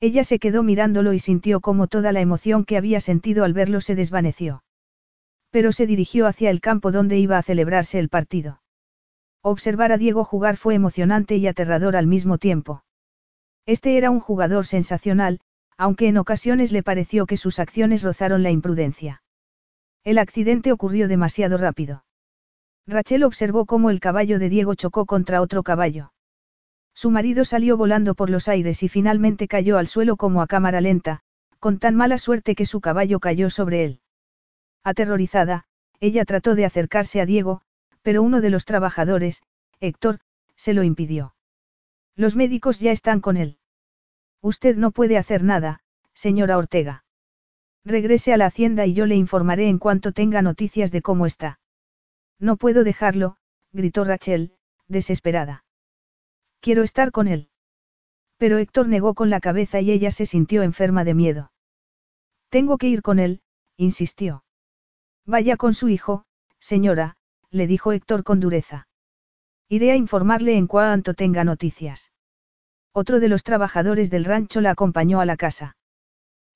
Ella 0.00 0.22
se 0.22 0.38
quedó 0.38 0.62
mirándolo 0.62 1.12
y 1.12 1.18
sintió 1.18 1.60
como 1.60 1.88
toda 1.88 2.12
la 2.12 2.20
emoción 2.20 2.64
que 2.64 2.76
había 2.76 3.00
sentido 3.00 3.44
al 3.44 3.52
verlo 3.52 3.80
se 3.80 3.96
desvaneció. 3.96 4.62
Pero 5.50 5.72
se 5.72 5.86
dirigió 5.86 6.26
hacia 6.26 6.50
el 6.50 6.60
campo 6.60 6.92
donde 6.92 7.18
iba 7.18 7.36
a 7.36 7.42
celebrarse 7.42 7.98
el 7.98 8.08
partido. 8.08 8.62
Observar 9.42 9.92
a 9.92 9.98
Diego 9.98 10.24
jugar 10.24 10.56
fue 10.56 10.74
emocionante 10.74 11.36
y 11.36 11.46
aterrador 11.46 11.96
al 11.96 12.06
mismo 12.06 12.38
tiempo. 12.38 12.84
Este 13.66 13.96
era 13.96 14.10
un 14.10 14.20
jugador 14.20 14.66
sensacional, 14.66 15.40
aunque 15.78 16.08
en 16.08 16.18
ocasiones 16.18 16.72
le 16.72 16.82
pareció 16.82 17.24
que 17.24 17.36
sus 17.36 17.60
acciones 17.60 18.02
rozaron 18.02 18.42
la 18.42 18.50
imprudencia. 18.50 19.22
El 20.04 20.18
accidente 20.18 20.72
ocurrió 20.72 21.06
demasiado 21.06 21.56
rápido. 21.56 22.04
Rachel 22.86 23.22
observó 23.22 23.64
cómo 23.64 23.90
el 23.90 24.00
caballo 24.00 24.38
de 24.38 24.48
Diego 24.48 24.74
chocó 24.74 25.06
contra 25.06 25.40
otro 25.40 25.62
caballo. 25.62 26.12
Su 26.94 27.10
marido 27.10 27.44
salió 27.44 27.76
volando 27.76 28.14
por 28.14 28.28
los 28.28 28.48
aires 28.48 28.82
y 28.82 28.88
finalmente 28.88 29.46
cayó 29.46 29.78
al 29.78 29.86
suelo 29.86 30.16
como 30.16 30.42
a 30.42 30.48
cámara 30.48 30.80
lenta, 30.80 31.20
con 31.60 31.78
tan 31.78 31.94
mala 31.94 32.18
suerte 32.18 32.56
que 32.56 32.66
su 32.66 32.80
caballo 32.80 33.20
cayó 33.20 33.50
sobre 33.50 33.84
él. 33.84 34.00
Aterrorizada, 34.82 35.64
ella 36.00 36.24
trató 36.24 36.54
de 36.56 36.64
acercarse 36.64 37.20
a 37.20 37.26
Diego, 37.26 37.60
pero 38.02 38.22
uno 38.22 38.40
de 38.40 38.50
los 38.50 38.64
trabajadores, 38.64 39.42
Héctor, 39.80 40.18
se 40.56 40.74
lo 40.74 40.82
impidió. 40.82 41.34
Los 42.16 42.34
médicos 42.34 42.80
ya 42.80 42.90
están 42.90 43.20
con 43.20 43.36
él. 43.36 43.58
Usted 44.42 44.76
no 44.76 44.90
puede 44.90 45.18
hacer 45.18 45.42
nada, 45.42 45.80
señora 46.14 46.58
Ortega. 46.58 47.04
Regrese 47.84 48.32
a 48.32 48.36
la 48.36 48.46
hacienda 48.46 48.86
y 48.86 48.94
yo 48.94 49.06
le 49.06 49.16
informaré 49.16 49.68
en 49.68 49.78
cuanto 49.78 50.12
tenga 50.12 50.42
noticias 50.42 50.90
de 50.90 51.02
cómo 51.02 51.26
está. 51.26 51.60
No 52.38 52.56
puedo 52.56 52.84
dejarlo, 52.84 53.36
gritó 53.72 54.04
Rachel, 54.04 54.52
desesperada. 54.86 55.64
Quiero 56.60 56.82
estar 56.82 57.12
con 57.12 57.28
él. 57.28 57.48
Pero 58.36 58.58
Héctor 58.58 58.88
negó 58.88 59.14
con 59.14 59.30
la 59.30 59.40
cabeza 59.40 59.80
y 59.80 59.90
ella 59.90 60.10
se 60.10 60.26
sintió 60.26 60.62
enferma 60.62 61.04
de 61.04 61.14
miedo. 61.14 61.52
Tengo 62.48 62.78
que 62.78 62.88
ir 62.88 63.02
con 63.02 63.18
él, 63.18 63.42
insistió. 63.76 64.44
Vaya 65.26 65.56
con 65.56 65.74
su 65.74 65.88
hijo, 65.88 66.24
señora, 66.58 67.16
le 67.50 67.66
dijo 67.66 67.92
Héctor 67.92 68.24
con 68.24 68.40
dureza. 68.40 68.88
Iré 69.68 69.90
a 69.90 69.96
informarle 69.96 70.56
en 70.56 70.66
cuanto 70.66 71.14
tenga 71.14 71.44
noticias. 71.44 72.12
Otro 72.92 73.20
de 73.20 73.28
los 73.28 73.44
trabajadores 73.44 74.10
del 74.10 74.24
rancho 74.24 74.60
la 74.60 74.70
acompañó 74.70 75.20
a 75.20 75.26
la 75.26 75.36
casa. 75.36 75.76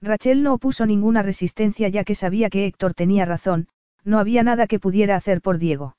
Rachel 0.00 0.42
no 0.42 0.54
opuso 0.54 0.84
ninguna 0.86 1.22
resistencia 1.22 1.88
ya 1.88 2.04
que 2.04 2.14
sabía 2.14 2.50
que 2.50 2.66
Héctor 2.66 2.94
tenía 2.94 3.24
razón, 3.24 3.68
no 4.04 4.18
había 4.18 4.42
nada 4.42 4.66
que 4.66 4.80
pudiera 4.80 5.16
hacer 5.16 5.40
por 5.40 5.58
Diego. 5.58 5.96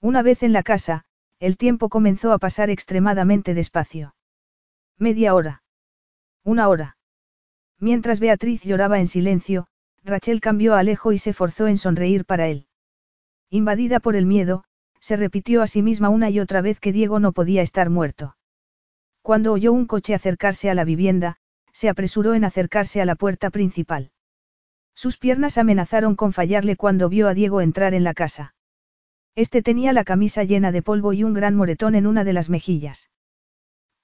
Una 0.00 0.22
vez 0.22 0.42
en 0.42 0.52
la 0.52 0.62
casa, 0.62 1.04
el 1.40 1.56
tiempo 1.56 1.88
comenzó 1.88 2.32
a 2.32 2.38
pasar 2.38 2.68
extremadamente 2.68 3.54
despacio. 3.54 4.14
Media 4.98 5.34
hora. 5.34 5.62
Una 6.44 6.68
hora. 6.68 6.96
Mientras 7.80 8.20
Beatriz 8.20 8.62
lloraba 8.62 9.00
en 9.00 9.08
silencio, 9.08 9.66
Rachel 10.04 10.40
cambió 10.40 10.74
a 10.74 10.80
Alejo 10.80 11.12
y 11.12 11.18
se 11.18 11.32
forzó 11.32 11.66
en 11.66 11.78
sonreír 11.78 12.26
para 12.26 12.48
él. 12.48 12.66
Invadida 13.50 14.00
por 14.00 14.16
el 14.16 14.26
miedo, 14.26 14.64
se 15.00 15.16
repitió 15.16 15.62
a 15.62 15.66
sí 15.66 15.82
misma 15.82 16.10
una 16.10 16.28
y 16.30 16.40
otra 16.40 16.60
vez 16.60 16.80
que 16.80 16.92
Diego 16.92 17.20
no 17.20 17.32
podía 17.32 17.62
estar 17.62 17.88
muerto. 17.88 18.36
Cuando 19.24 19.54
oyó 19.54 19.72
un 19.72 19.86
coche 19.86 20.14
acercarse 20.14 20.68
a 20.68 20.74
la 20.74 20.84
vivienda, 20.84 21.38
se 21.72 21.88
apresuró 21.88 22.34
en 22.34 22.44
acercarse 22.44 23.00
a 23.00 23.06
la 23.06 23.14
puerta 23.14 23.48
principal. 23.48 24.10
Sus 24.94 25.16
piernas 25.16 25.56
amenazaron 25.56 26.14
con 26.14 26.34
fallarle 26.34 26.76
cuando 26.76 27.08
vio 27.08 27.26
a 27.28 27.32
Diego 27.32 27.62
entrar 27.62 27.94
en 27.94 28.04
la 28.04 28.12
casa. 28.12 28.54
Este 29.34 29.62
tenía 29.62 29.94
la 29.94 30.04
camisa 30.04 30.44
llena 30.44 30.72
de 30.72 30.82
polvo 30.82 31.14
y 31.14 31.24
un 31.24 31.32
gran 31.32 31.56
moretón 31.56 31.94
en 31.94 32.06
una 32.06 32.22
de 32.22 32.34
las 32.34 32.50
mejillas. 32.50 33.08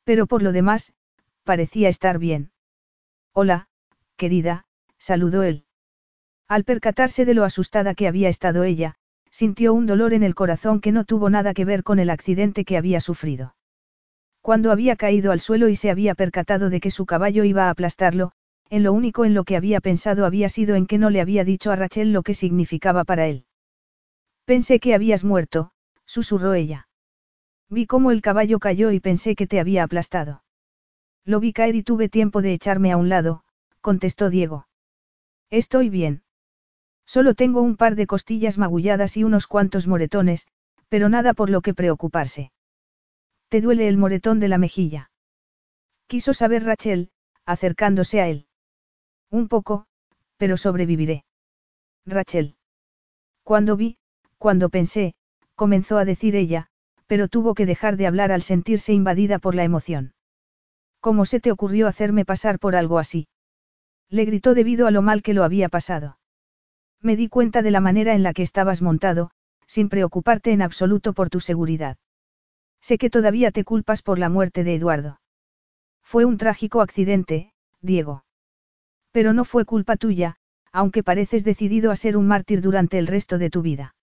Pero 0.05 0.27
por 0.27 0.41
lo 0.41 0.53
demás, 0.53 0.95
parecía 1.45 1.91
estar 1.91 2.19
bien. 2.19 2.53
Hola, 3.35 3.69
querida, 4.17 4.65
saludó 4.97 5.43
él. 5.43 5.67
Al 6.49 6.65
percatarse 6.65 7.27
de 7.27 7.35
lo 7.35 7.45
asustada 7.45 7.95
que 7.95 8.09
había 8.09 8.31
estado 8.31 8.65
ella, 8.65 8.95
sintió 9.31 9.75
un 9.75 9.85
dolor 9.85 10.15
en 10.15 10.23
el 10.23 10.35
corazón 10.35 10.81
que 10.81 10.93
no 10.93 11.05
tuvo 11.05 11.29
nada 11.29 11.53
que 11.53 11.67
ver 11.67 11.83
con 11.83 11.99
el 11.99 12.09
accidente 12.09 12.65
que 12.65 12.79
había 12.79 13.03
sufrido. 13.03 13.55
Cuando 14.43 14.73
había 14.73 14.97
caído 14.97 15.33
al 15.33 15.41
suelo 15.41 15.69
y 15.69 15.77
se 15.77 15.91
había 15.91 16.15
percatado 16.15 16.71
de 16.71 16.81
que 16.81 16.91
su 16.91 17.07
caballo 17.07 17.45
iba 17.45 17.67
a 17.67 17.71
aplastarlo, 17.71 18.33
en 18.71 18.83
lo 18.83 18.93
único 18.93 19.25
en 19.25 19.35
lo 19.35 19.45
que 19.45 19.57
había 19.57 19.81
pensado 19.81 20.25
había 20.25 20.49
sido 20.49 20.77
en 20.77 20.87
que 20.87 20.99
no 20.99 21.11
le 21.11 21.21
había 21.21 21.45
dicho 21.45 21.73
a 21.73 21.77
Rachel 21.77 22.13
lo 22.13 22.23
que 22.23 22.35
significaba 22.35 23.05
para 23.05 23.27
él. 23.27 23.45
Pensé 24.45 24.81
que 24.81 24.95
habías 24.95 25.25
muerto, 25.25 25.73
susurró 26.07 26.55
ella. 26.55 26.89
Vi 27.69 27.87
cómo 27.87 28.11
el 28.11 28.23
caballo 28.23 28.59
cayó 28.59 28.91
y 28.91 29.01
pensé 29.01 29.37
que 29.37 29.47
te 29.47 29.61
había 29.61 29.85
aplastado. 29.85 30.43
Lo 31.25 31.39
vi 31.39 31.53
caer 31.53 31.77
y 31.77 31.83
tuve 31.83 32.09
tiempo 32.09 32.43
de 32.43 32.53
echarme 32.53 32.91
a 32.93 32.97
un 32.97 33.09
lado, 33.09 33.45
contestó 33.81 34.31
Diego. 34.31 34.67
Estoy 35.51 35.89
bien. 35.91 36.23
Solo 37.07 37.35
tengo 37.35 37.61
un 37.61 37.77
par 37.77 37.97
de 37.97 38.07
costillas 38.07 38.57
magulladas 38.57 39.17
y 39.17 39.25
unos 39.25 39.47
cuantos 39.47 39.87
moretones, 39.87 40.47
pero 40.89 41.09
nada 41.09 41.35
por 41.35 41.51
lo 41.51 41.61
que 41.61 41.75
preocuparse. 41.75 42.53
¿Te 43.51 43.61
duele 43.61 43.89
el 43.89 43.97
moretón 43.97 44.39
de 44.39 44.47
la 44.47 44.59
mejilla? 44.59 45.11
Quiso 46.07 46.33
saber 46.35 46.63
Rachel, 46.63 47.11
acercándose 47.45 48.21
a 48.21 48.29
él. 48.29 48.47
Un 49.29 49.49
poco, 49.49 49.87
pero 50.37 50.57
sobreviviré. 50.57 51.25
Rachel. 52.07 52.55
Cuando 53.43 53.77
vi, 53.77 53.99
cuando 54.39 54.69
pensé, 54.69 55.15
comenzó 55.57 55.99
a 55.99 56.05
decir 56.05 56.37
ella, 56.37 56.69
pero 57.09 57.27
tuvo 57.27 57.55
que 57.55 57.67
dejar 57.67 57.97
de 57.97 58.07
hablar 58.07 58.31
al 58.31 58.43
sentirse 58.43 58.93
invadida 58.93 59.41
por 59.41 59.57
la 59.57 59.65
emoción. 59.65 60.15
¿Cómo 61.01 61.25
se 61.25 61.41
te 61.41 61.51
ocurrió 61.51 61.89
hacerme 61.89 62.25
pasar 62.25 62.61
por 62.61 62.77
algo 62.77 63.01
así? 63.01 63.27
Le 64.09 64.27
gritó 64.27 64.55
debido 64.55 64.87
a 64.87 64.93
lo 64.93 65.03
mal 65.03 65.23
que 65.25 65.35
lo 65.35 65.43
había 65.43 65.69
pasado. 65.69 66.19
Me 67.01 67.17
di 67.17 67.29
cuenta 67.29 67.63
de 67.63 67.73
la 67.73 67.81
manera 67.81 68.15
en 68.15 68.23
la 68.23 68.33
que 68.33 68.45
estabas 68.45 68.81
montado, 68.81 69.33
sin 69.67 69.89
preocuparte 69.89 70.53
en 70.53 70.63
absoluto 70.63 71.15
por 71.15 71.31
tu 71.31 71.41
seguridad. 71.41 71.97
Sé 72.81 72.99
que 72.99 73.11
todavía 73.11 73.51
te 73.51 73.65
culpas 73.65 74.03
por 74.03 74.19
la 74.19 74.29
muerte 74.29 74.65
de 74.65 74.75
Eduardo. 74.75 75.21
Fue 76.03 76.25
un 76.25 76.39
trágico 76.39 76.81
accidente, 76.81 77.53
Diego. 77.81 78.25
Pero 79.13 79.33
no 79.33 79.45
fue 79.45 79.65
culpa 79.65 79.97
tuya, 79.97 80.37
aunque 80.73 81.03
pareces 81.03 81.45
decidido 81.45 81.91
a 81.91 81.97
ser 81.97 82.17
un 82.17 82.27
mártir 82.27 82.61
durante 82.61 82.99
el 82.99 83.07
resto 83.07 83.39
de 83.39 83.51
tu 83.51 83.63
vida. 83.63 83.95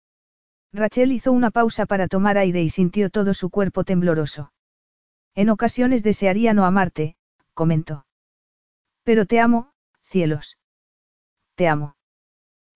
Rachel 0.74 1.12
hizo 1.12 1.32
una 1.32 1.52
pausa 1.52 1.86
para 1.86 2.08
tomar 2.08 2.38
aire 2.38 2.62
y 2.62 2.70
sintió 2.70 3.10
todo 3.10 3.34
su 3.34 3.50
cuerpo 3.50 3.84
tembloroso. 3.84 4.52
En 5.34 5.50
ocasiones 5.50 6.04
desearía 6.04 6.54
no 6.54 6.66
amarte, 6.66 7.16
comentó. 7.54 8.06
Pero 9.04 9.26
te 9.26 9.40
amo, 9.40 9.72
cielos. 10.04 10.58
Te 11.56 11.68
amo. 11.68 11.96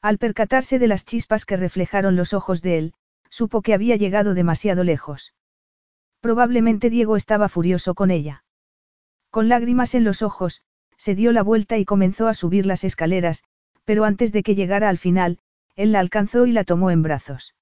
Al 0.01 0.17
percatarse 0.17 0.79
de 0.79 0.87
las 0.87 1.05
chispas 1.05 1.45
que 1.45 1.57
reflejaron 1.57 2.15
los 2.15 2.33
ojos 2.33 2.61
de 2.61 2.77
él, 2.77 2.93
supo 3.29 3.61
que 3.61 3.73
había 3.73 3.95
llegado 3.97 4.33
demasiado 4.33 4.83
lejos. 4.83 5.33
Probablemente 6.21 6.89
Diego 6.89 7.17
estaba 7.17 7.49
furioso 7.49 7.95
con 7.95 8.11
ella. 8.11 8.43
Con 9.31 9.49
lágrimas 9.49 9.95
en 9.95 10.03
los 10.03 10.21
ojos, 10.21 10.61
se 10.97 11.15
dio 11.15 11.31
la 11.31 11.41
vuelta 11.41 11.77
y 11.77 11.85
comenzó 11.85 12.27
a 12.27 12.35
subir 12.35 12.65
las 12.65 12.83
escaleras, 12.83 13.43
pero 13.85 14.05
antes 14.05 14.31
de 14.31 14.43
que 14.43 14.53
llegara 14.55 14.87
al 14.87 14.99
final, 14.99 15.39
él 15.75 15.91
la 15.91 15.99
alcanzó 15.99 16.45
y 16.45 16.51
la 16.51 16.63
tomó 16.63 16.91
en 16.91 17.01
brazos. 17.01 17.55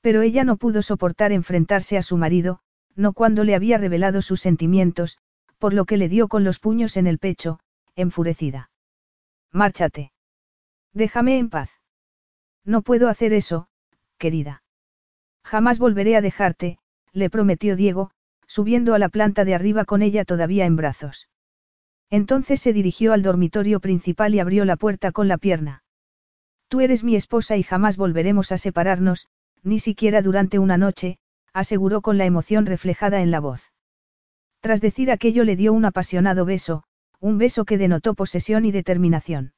Pero 0.00 0.22
ella 0.22 0.44
no 0.44 0.56
pudo 0.56 0.80
soportar 0.82 1.32
enfrentarse 1.32 1.98
a 1.98 2.02
su 2.02 2.16
marido, 2.16 2.60
no 2.94 3.12
cuando 3.12 3.42
le 3.42 3.54
había 3.54 3.78
revelado 3.78 4.22
sus 4.22 4.40
sentimientos, 4.40 5.18
por 5.58 5.74
lo 5.74 5.84
que 5.84 5.96
le 5.96 6.08
dio 6.08 6.28
con 6.28 6.44
los 6.44 6.58
puños 6.58 6.96
en 6.96 7.06
el 7.06 7.18
pecho, 7.18 7.58
enfurecida. 7.96 8.70
Márchate. 9.50 10.12
Déjame 10.92 11.38
en 11.38 11.50
paz. 11.50 11.70
No 12.64 12.82
puedo 12.82 13.08
hacer 13.08 13.32
eso, 13.32 13.68
querida. 14.18 14.62
Jamás 15.44 15.78
volveré 15.78 16.16
a 16.16 16.20
dejarte, 16.20 16.78
le 17.12 17.30
prometió 17.30 17.76
Diego, 17.76 18.10
subiendo 18.46 18.94
a 18.94 18.98
la 18.98 19.08
planta 19.08 19.44
de 19.44 19.54
arriba 19.54 19.84
con 19.84 20.02
ella 20.02 20.24
todavía 20.24 20.66
en 20.66 20.76
brazos. 20.76 21.28
Entonces 22.10 22.60
se 22.60 22.72
dirigió 22.72 23.12
al 23.12 23.22
dormitorio 23.22 23.80
principal 23.80 24.34
y 24.34 24.40
abrió 24.40 24.64
la 24.64 24.76
puerta 24.76 25.12
con 25.12 25.28
la 25.28 25.38
pierna. 25.38 25.82
Tú 26.68 26.80
eres 26.80 27.04
mi 27.04 27.16
esposa 27.16 27.56
y 27.56 27.62
jamás 27.62 27.96
volveremos 27.96 28.52
a 28.52 28.58
separarnos, 28.58 29.28
ni 29.62 29.78
siquiera 29.78 30.22
durante 30.22 30.58
una 30.58 30.76
noche, 30.76 31.18
aseguró 31.52 32.00
con 32.00 32.18
la 32.18 32.24
emoción 32.24 32.66
reflejada 32.66 33.22
en 33.22 33.30
la 33.30 33.40
voz. 33.40 33.72
Tras 34.60 34.80
decir 34.80 35.10
aquello 35.10 35.44
le 35.44 35.56
dio 35.56 35.72
un 35.72 35.84
apasionado 35.84 36.44
beso, 36.44 36.84
un 37.20 37.38
beso 37.38 37.64
que 37.64 37.78
denotó 37.78 38.14
posesión 38.14 38.64
y 38.64 38.72
determinación. 38.72 39.52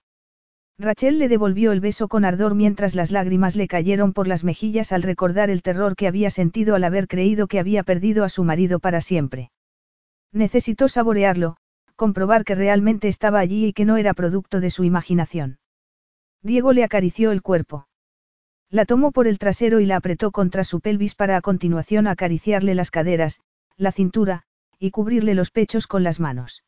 Rachel 0.78 1.20
le 1.20 1.28
devolvió 1.28 1.70
el 1.70 1.80
beso 1.80 2.08
con 2.08 2.24
ardor 2.24 2.54
mientras 2.54 2.96
las 2.96 3.12
lágrimas 3.12 3.54
le 3.54 3.68
cayeron 3.68 4.12
por 4.12 4.26
las 4.26 4.42
mejillas 4.42 4.90
al 4.90 5.02
recordar 5.02 5.48
el 5.48 5.62
terror 5.62 5.94
que 5.94 6.08
había 6.08 6.30
sentido 6.30 6.74
al 6.74 6.82
haber 6.82 7.06
creído 7.06 7.46
que 7.46 7.60
había 7.60 7.84
perdido 7.84 8.24
a 8.24 8.28
su 8.28 8.42
marido 8.42 8.80
para 8.80 9.00
siempre. 9.00 9.52
Necesitó 10.32 10.88
saborearlo, 10.88 11.56
comprobar 11.94 12.44
que 12.44 12.56
realmente 12.56 13.06
estaba 13.06 13.38
allí 13.38 13.66
y 13.66 13.72
que 13.72 13.84
no 13.84 13.96
era 13.96 14.14
producto 14.14 14.60
de 14.60 14.70
su 14.70 14.82
imaginación. 14.82 15.58
Diego 16.42 16.72
le 16.72 16.82
acarició 16.82 17.30
el 17.30 17.40
cuerpo. 17.40 17.86
La 18.68 18.84
tomó 18.84 19.12
por 19.12 19.28
el 19.28 19.38
trasero 19.38 19.78
y 19.78 19.86
la 19.86 19.96
apretó 19.96 20.32
contra 20.32 20.64
su 20.64 20.80
pelvis 20.80 21.14
para 21.14 21.36
a 21.36 21.40
continuación 21.40 22.08
acariciarle 22.08 22.74
las 22.74 22.90
caderas, 22.90 23.38
la 23.76 23.92
cintura, 23.92 24.42
y 24.80 24.90
cubrirle 24.90 25.34
los 25.34 25.52
pechos 25.52 25.86
con 25.86 26.02
las 26.02 26.18
manos. 26.18 26.64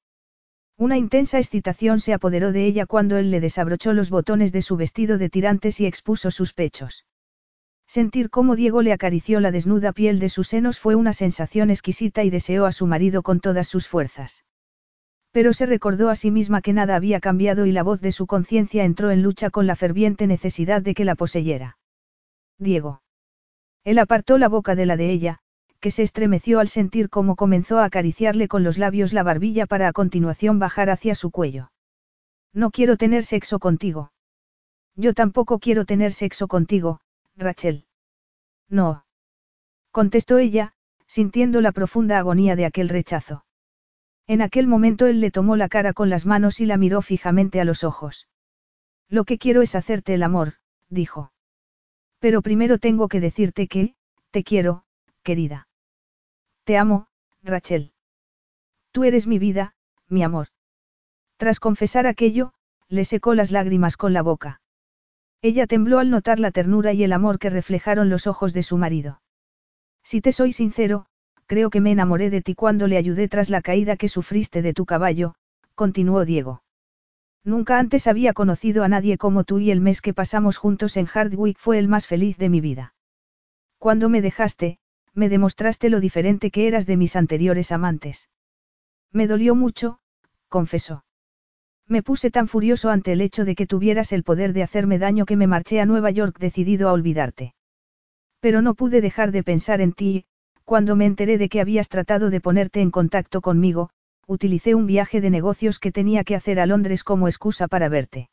Una 0.78 0.98
intensa 0.98 1.38
excitación 1.38 2.00
se 2.00 2.12
apoderó 2.12 2.52
de 2.52 2.66
ella 2.66 2.84
cuando 2.84 3.16
él 3.16 3.30
le 3.30 3.40
desabrochó 3.40 3.94
los 3.94 4.10
botones 4.10 4.52
de 4.52 4.60
su 4.60 4.76
vestido 4.76 5.16
de 5.16 5.30
tirantes 5.30 5.80
y 5.80 5.86
expuso 5.86 6.30
sus 6.30 6.52
pechos. 6.52 7.06
Sentir 7.86 8.28
cómo 8.28 8.56
Diego 8.56 8.82
le 8.82 8.92
acarició 8.92 9.40
la 9.40 9.52
desnuda 9.52 9.92
piel 9.92 10.18
de 10.18 10.28
sus 10.28 10.48
senos 10.48 10.78
fue 10.78 10.94
una 10.94 11.14
sensación 11.14 11.70
exquisita 11.70 12.24
y 12.24 12.30
deseó 12.30 12.66
a 12.66 12.72
su 12.72 12.86
marido 12.86 13.22
con 13.22 13.40
todas 13.40 13.68
sus 13.68 13.88
fuerzas. 13.88 14.44
Pero 15.30 15.54
se 15.54 15.64
recordó 15.64 16.10
a 16.10 16.16
sí 16.16 16.30
misma 16.30 16.60
que 16.60 16.74
nada 16.74 16.96
había 16.96 17.20
cambiado 17.20 17.64
y 17.64 17.72
la 17.72 17.82
voz 17.82 18.00
de 18.00 18.12
su 18.12 18.26
conciencia 18.26 18.84
entró 18.84 19.10
en 19.10 19.22
lucha 19.22 19.50
con 19.50 19.66
la 19.66 19.76
ferviente 19.76 20.26
necesidad 20.26 20.82
de 20.82 20.94
que 20.94 21.04
la 21.04 21.14
poseyera. 21.14 21.78
Diego. 22.58 23.02
Él 23.84 23.98
apartó 23.98 24.36
la 24.36 24.48
boca 24.48 24.74
de 24.74 24.84
la 24.84 24.96
de 24.96 25.10
ella, 25.10 25.40
que 25.86 25.92
se 25.92 26.02
estremeció 26.02 26.58
al 26.58 26.66
sentir 26.66 27.08
cómo 27.08 27.36
comenzó 27.36 27.78
a 27.78 27.84
acariciarle 27.84 28.48
con 28.48 28.64
los 28.64 28.76
labios 28.76 29.12
la 29.12 29.22
barbilla 29.22 29.66
para 29.66 29.86
a 29.86 29.92
continuación 29.92 30.58
bajar 30.58 30.90
hacia 30.90 31.14
su 31.14 31.30
cuello. 31.30 31.70
No 32.52 32.72
quiero 32.72 32.96
tener 32.96 33.24
sexo 33.24 33.60
contigo. 33.60 34.10
Yo 34.96 35.14
tampoco 35.14 35.60
quiero 35.60 35.84
tener 35.84 36.12
sexo 36.12 36.48
contigo, 36.48 36.98
Rachel. 37.36 37.84
No. 38.68 39.04
Contestó 39.92 40.38
ella, 40.38 40.72
sintiendo 41.06 41.60
la 41.60 41.70
profunda 41.70 42.18
agonía 42.18 42.56
de 42.56 42.64
aquel 42.64 42.88
rechazo. 42.88 43.44
En 44.26 44.42
aquel 44.42 44.66
momento 44.66 45.06
él 45.06 45.20
le 45.20 45.30
tomó 45.30 45.54
la 45.54 45.68
cara 45.68 45.92
con 45.92 46.10
las 46.10 46.26
manos 46.26 46.58
y 46.58 46.66
la 46.66 46.78
miró 46.78 47.00
fijamente 47.00 47.60
a 47.60 47.64
los 47.64 47.84
ojos. 47.84 48.26
Lo 49.08 49.22
que 49.22 49.38
quiero 49.38 49.62
es 49.62 49.76
hacerte 49.76 50.14
el 50.14 50.24
amor, 50.24 50.54
dijo. 50.88 51.30
Pero 52.18 52.42
primero 52.42 52.78
tengo 52.78 53.06
que 53.06 53.20
decirte 53.20 53.68
que, 53.68 53.94
te 54.32 54.42
quiero, 54.42 54.82
querida. 55.22 55.65
Te 56.66 56.76
amo, 56.76 57.06
Rachel. 57.44 57.92
Tú 58.90 59.04
eres 59.04 59.28
mi 59.28 59.38
vida, 59.38 59.76
mi 60.08 60.24
amor. 60.24 60.48
Tras 61.36 61.60
confesar 61.60 62.08
aquello, 62.08 62.54
le 62.88 63.04
secó 63.04 63.34
las 63.34 63.52
lágrimas 63.52 63.96
con 63.96 64.12
la 64.12 64.22
boca. 64.22 64.60
Ella 65.42 65.68
tembló 65.68 66.00
al 66.00 66.10
notar 66.10 66.40
la 66.40 66.50
ternura 66.50 66.92
y 66.92 67.04
el 67.04 67.12
amor 67.12 67.38
que 67.38 67.50
reflejaron 67.50 68.10
los 68.10 68.26
ojos 68.26 68.52
de 68.52 68.64
su 68.64 68.78
marido. 68.78 69.22
Si 70.02 70.20
te 70.20 70.32
soy 70.32 70.52
sincero, 70.52 71.06
creo 71.46 71.70
que 71.70 71.80
me 71.80 71.92
enamoré 71.92 72.30
de 72.30 72.42
ti 72.42 72.56
cuando 72.56 72.88
le 72.88 72.96
ayudé 72.96 73.28
tras 73.28 73.48
la 73.48 73.62
caída 73.62 73.96
que 73.96 74.08
sufriste 74.08 74.60
de 74.60 74.74
tu 74.74 74.86
caballo, 74.86 75.36
continuó 75.76 76.24
Diego. 76.24 76.64
Nunca 77.44 77.78
antes 77.78 78.08
había 78.08 78.32
conocido 78.32 78.82
a 78.82 78.88
nadie 78.88 79.18
como 79.18 79.44
tú 79.44 79.60
y 79.60 79.70
el 79.70 79.80
mes 79.80 80.00
que 80.00 80.14
pasamos 80.14 80.56
juntos 80.56 80.96
en 80.96 81.06
Hardwick 81.06 81.58
fue 81.60 81.78
el 81.78 81.86
más 81.86 82.08
feliz 82.08 82.38
de 82.38 82.48
mi 82.48 82.60
vida. 82.60 82.92
Cuando 83.78 84.08
me 84.08 84.20
dejaste, 84.20 84.80
me 85.16 85.28
demostraste 85.28 85.88
lo 85.90 85.98
diferente 85.98 86.50
que 86.50 86.68
eras 86.68 86.86
de 86.86 86.96
mis 86.96 87.16
anteriores 87.16 87.72
amantes. 87.72 88.28
Me 89.12 89.26
dolió 89.26 89.54
mucho, 89.54 89.98
confesó. 90.48 91.04
Me 91.88 92.02
puse 92.02 92.30
tan 92.30 92.48
furioso 92.48 92.90
ante 92.90 93.12
el 93.12 93.20
hecho 93.20 93.44
de 93.44 93.54
que 93.54 93.66
tuvieras 93.66 94.12
el 94.12 94.22
poder 94.22 94.52
de 94.52 94.62
hacerme 94.62 94.98
daño 94.98 95.24
que 95.24 95.36
me 95.36 95.46
marché 95.46 95.80
a 95.80 95.86
Nueva 95.86 96.10
York 96.10 96.38
decidido 96.38 96.88
a 96.88 96.92
olvidarte. 96.92 97.54
Pero 98.40 98.60
no 98.60 98.74
pude 98.74 99.00
dejar 99.00 99.32
de 99.32 99.42
pensar 99.42 99.80
en 99.80 99.92
ti 99.92 100.26
cuando 100.64 100.96
me 100.96 101.06
enteré 101.06 101.38
de 101.38 101.48
que 101.48 101.60
habías 101.60 101.88
tratado 101.88 102.28
de 102.28 102.40
ponerte 102.40 102.80
en 102.80 102.90
contacto 102.90 103.40
conmigo, 103.40 103.90
utilicé 104.26 104.74
un 104.74 104.86
viaje 104.86 105.20
de 105.20 105.30
negocios 105.30 105.78
que 105.78 105.92
tenía 105.92 106.24
que 106.24 106.34
hacer 106.34 106.60
a 106.60 106.66
Londres 106.66 107.04
como 107.04 107.28
excusa 107.28 107.68
para 107.68 107.88
verte. 107.88 108.28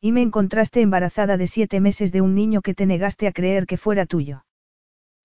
Y 0.00 0.12
me 0.12 0.20
encontraste 0.22 0.82
embarazada 0.82 1.38
de 1.38 1.46
siete 1.46 1.80
meses 1.80 2.12
de 2.12 2.20
un 2.20 2.34
niño 2.34 2.60
que 2.60 2.74
te 2.74 2.86
negaste 2.86 3.26
a 3.26 3.32
creer 3.32 3.66
que 3.66 3.78
fuera 3.78 4.04
tuyo. 4.06 4.45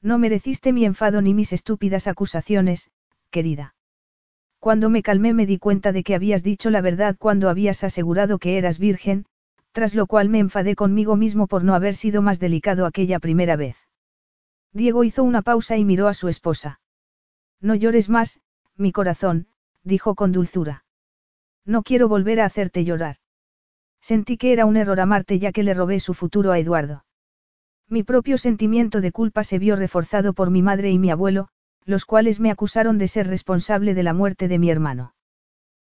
No 0.02 0.18
mereciste 0.18 0.74
mi 0.74 0.86
enfado 0.86 1.22
ni 1.22 1.34
mis 1.34 1.54
estúpidas 1.54 2.08
acusaciones, 2.08 2.90
querida. 3.30 3.76
Cuando 4.60 4.90
me 4.90 5.04
calmé 5.04 5.34
me 5.34 5.46
di 5.46 5.58
cuenta 5.58 5.92
de 5.92 6.04
que 6.04 6.16
habías 6.16 6.44
dicho 6.44 6.70
la 6.70 6.82
verdad 6.82 7.16
cuando 7.18 7.50
habías 7.50 7.84
asegurado 7.84 8.38
que 8.40 8.58
eras 8.58 8.80
virgen, 8.80 9.26
tras 9.72 9.96
lo 9.96 10.08
cual 10.08 10.30
me 10.30 10.40
enfadé 10.40 10.76
conmigo 10.76 11.16
mismo 11.16 11.48
por 11.48 11.64
no 11.64 11.74
haber 11.74 11.96
sido 11.96 12.22
más 12.22 12.40
delicado 12.40 12.86
aquella 12.86 13.20
primera 13.20 13.56
vez. 13.56 13.78
Diego 14.74 15.04
hizo 15.04 15.24
una 15.24 15.42
pausa 15.42 15.78
y 15.78 15.86
miró 15.86 16.08
a 16.08 16.14
su 16.14 16.28
esposa. 16.28 16.80
No 17.60 17.76
llores 17.76 18.10
más, 18.10 18.40
mi 18.76 18.92
corazón, 18.92 19.48
dijo 19.84 20.16
con 20.16 20.32
dulzura. 20.32 20.86
No 21.66 21.84
quiero 21.84 22.08
volver 22.08 22.42
a 22.42 22.46
hacerte 22.46 22.84
llorar. 22.84 23.18
Sentí 24.02 24.38
que 24.38 24.52
era 24.52 24.66
un 24.66 24.78
error 24.78 25.00
amarte 25.00 25.40
ya 25.40 25.52
que 25.52 25.64
le 25.64 25.74
robé 25.74 26.00
su 26.00 26.14
futuro 26.14 26.52
a 26.52 26.60
Eduardo. 26.60 27.06
Mi 27.92 28.04
propio 28.04 28.38
sentimiento 28.38 29.02
de 29.02 29.12
culpa 29.12 29.44
se 29.44 29.60
vio 29.60 29.76
reforzado 29.76 30.32
por 30.32 30.50
mi 30.50 30.62
madre 30.62 30.92
y 30.92 30.98
mi 30.98 31.12
abuelo, 31.12 31.50
los 31.84 32.06
cuales 32.06 32.40
me 32.40 32.50
acusaron 32.50 32.98
de 32.98 33.10
ser 33.10 33.28
responsable 33.28 33.94
de 33.94 34.02
la 34.02 34.14
muerte 34.14 34.48
de 34.48 34.60
mi 34.60 34.70
hermano. 34.70 35.14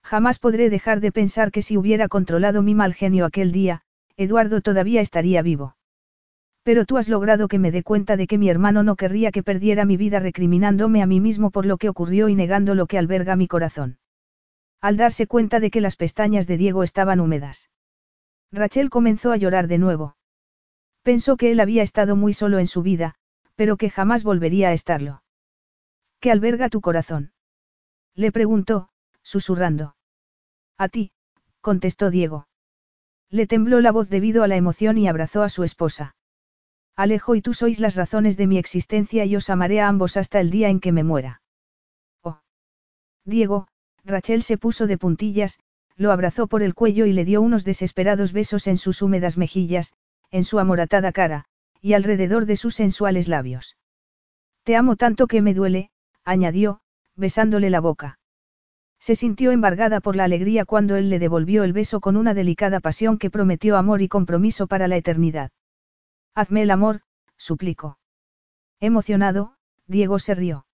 Jamás 0.04 0.38
podré 0.38 0.70
dejar 0.70 1.00
de 1.00 1.10
pensar 1.10 1.50
que 1.50 1.60
si 1.60 1.76
hubiera 1.76 2.06
controlado 2.06 2.62
mi 2.62 2.76
mal 2.76 2.94
genio 2.94 3.24
aquel 3.24 3.50
día, 3.50 3.82
Eduardo 4.16 4.60
todavía 4.60 5.00
estaría 5.00 5.42
vivo. 5.42 5.74
Pero 6.62 6.84
tú 6.84 6.98
has 6.98 7.08
logrado 7.08 7.48
que 7.48 7.58
me 7.58 7.72
dé 7.72 7.82
cuenta 7.82 8.16
de 8.16 8.28
que 8.28 8.38
mi 8.38 8.48
hermano 8.48 8.84
no 8.84 8.94
querría 8.94 9.32
que 9.32 9.42
perdiera 9.42 9.84
mi 9.84 9.96
vida 9.96 10.20
recriminándome 10.20 11.02
a 11.02 11.06
mí 11.06 11.18
mismo 11.18 11.50
por 11.50 11.66
lo 11.66 11.78
que 11.78 11.88
ocurrió 11.88 12.28
y 12.28 12.36
negando 12.36 12.76
lo 12.76 12.86
que 12.86 12.98
alberga 12.98 13.34
mi 13.34 13.48
corazón. 13.48 13.98
Al 14.80 14.96
darse 14.96 15.26
cuenta 15.26 15.58
de 15.58 15.72
que 15.72 15.80
las 15.80 15.96
pestañas 15.96 16.46
de 16.46 16.58
Diego 16.58 16.84
estaban 16.84 17.18
húmedas. 17.18 17.70
Rachel 18.52 18.88
comenzó 18.88 19.32
a 19.32 19.36
llorar 19.36 19.66
de 19.66 19.78
nuevo. 19.78 20.14
Pensó 21.08 21.38
que 21.38 21.50
él 21.50 21.60
había 21.60 21.82
estado 21.82 22.16
muy 22.16 22.34
solo 22.34 22.58
en 22.58 22.66
su 22.66 22.82
vida, 22.82 23.14
pero 23.54 23.78
que 23.78 23.88
jamás 23.88 24.24
volvería 24.24 24.68
a 24.68 24.72
estarlo. 24.74 25.22
¿Qué 26.20 26.30
alberga 26.30 26.68
tu 26.68 26.82
corazón? 26.82 27.32
Le 28.14 28.30
preguntó, 28.30 28.90
susurrando. 29.22 29.96
A 30.76 30.90
ti, 30.90 31.12
contestó 31.62 32.10
Diego. 32.10 32.46
Le 33.30 33.46
tembló 33.46 33.80
la 33.80 33.90
voz 33.90 34.10
debido 34.10 34.42
a 34.42 34.48
la 34.48 34.56
emoción 34.56 34.98
y 34.98 35.08
abrazó 35.08 35.42
a 35.42 35.48
su 35.48 35.64
esposa. 35.64 36.14
Alejo 36.94 37.34
y 37.34 37.40
tú 37.40 37.54
sois 37.54 37.80
las 37.80 37.94
razones 37.94 38.36
de 38.36 38.46
mi 38.46 38.58
existencia 38.58 39.24
y 39.24 39.34
os 39.34 39.48
amaré 39.48 39.80
a 39.80 39.88
ambos 39.88 40.18
hasta 40.18 40.40
el 40.40 40.50
día 40.50 40.68
en 40.68 40.78
que 40.78 40.92
me 40.92 41.04
muera. 41.04 41.40
Oh. 42.22 42.42
Diego, 43.24 43.68
Rachel 44.04 44.42
se 44.42 44.58
puso 44.58 44.86
de 44.86 44.98
puntillas, 44.98 45.58
lo 45.96 46.12
abrazó 46.12 46.48
por 46.48 46.62
el 46.62 46.74
cuello 46.74 47.06
y 47.06 47.14
le 47.14 47.24
dio 47.24 47.40
unos 47.40 47.64
desesperados 47.64 48.34
besos 48.34 48.66
en 48.66 48.76
sus 48.76 49.00
húmedas 49.00 49.38
mejillas, 49.38 49.94
en 50.30 50.44
su 50.44 50.58
amoratada 50.58 51.12
cara, 51.12 51.44
y 51.80 51.94
alrededor 51.94 52.46
de 52.46 52.56
sus 52.56 52.74
sensuales 52.74 53.28
labios. 53.28 53.76
Te 54.64 54.76
amo 54.76 54.96
tanto 54.96 55.26
que 55.26 55.42
me 55.42 55.54
duele, 55.54 55.90
añadió, 56.24 56.80
besándole 57.16 57.70
la 57.70 57.80
boca. 57.80 58.18
Se 59.00 59.14
sintió 59.14 59.52
embargada 59.52 60.00
por 60.00 60.16
la 60.16 60.24
alegría 60.24 60.64
cuando 60.64 60.96
él 60.96 61.08
le 61.08 61.18
devolvió 61.18 61.64
el 61.64 61.72
beso 61.72 62.00
con 62.00 62.16
una 62.16 62.34
delicada 62.34 62.80
pasión 62.80 63.18
que 63.18 63.30
prometió 63.30 63.76
amor 63.76 64.02
y 64.02 64.08
compromiso 64.08 64.66
para 64.66 64.88
la 64.88 64.96
eternidad. 64.96 65.50
Hazme 66.34 66.62
el 66.62 66.70
amor, 66.70 67.02
suplicó. 67.36 67.98
Emocionado, 68.80 69.54
Diego 69.86 70.18
se 70.18 70.34
rió. 70.34 70.66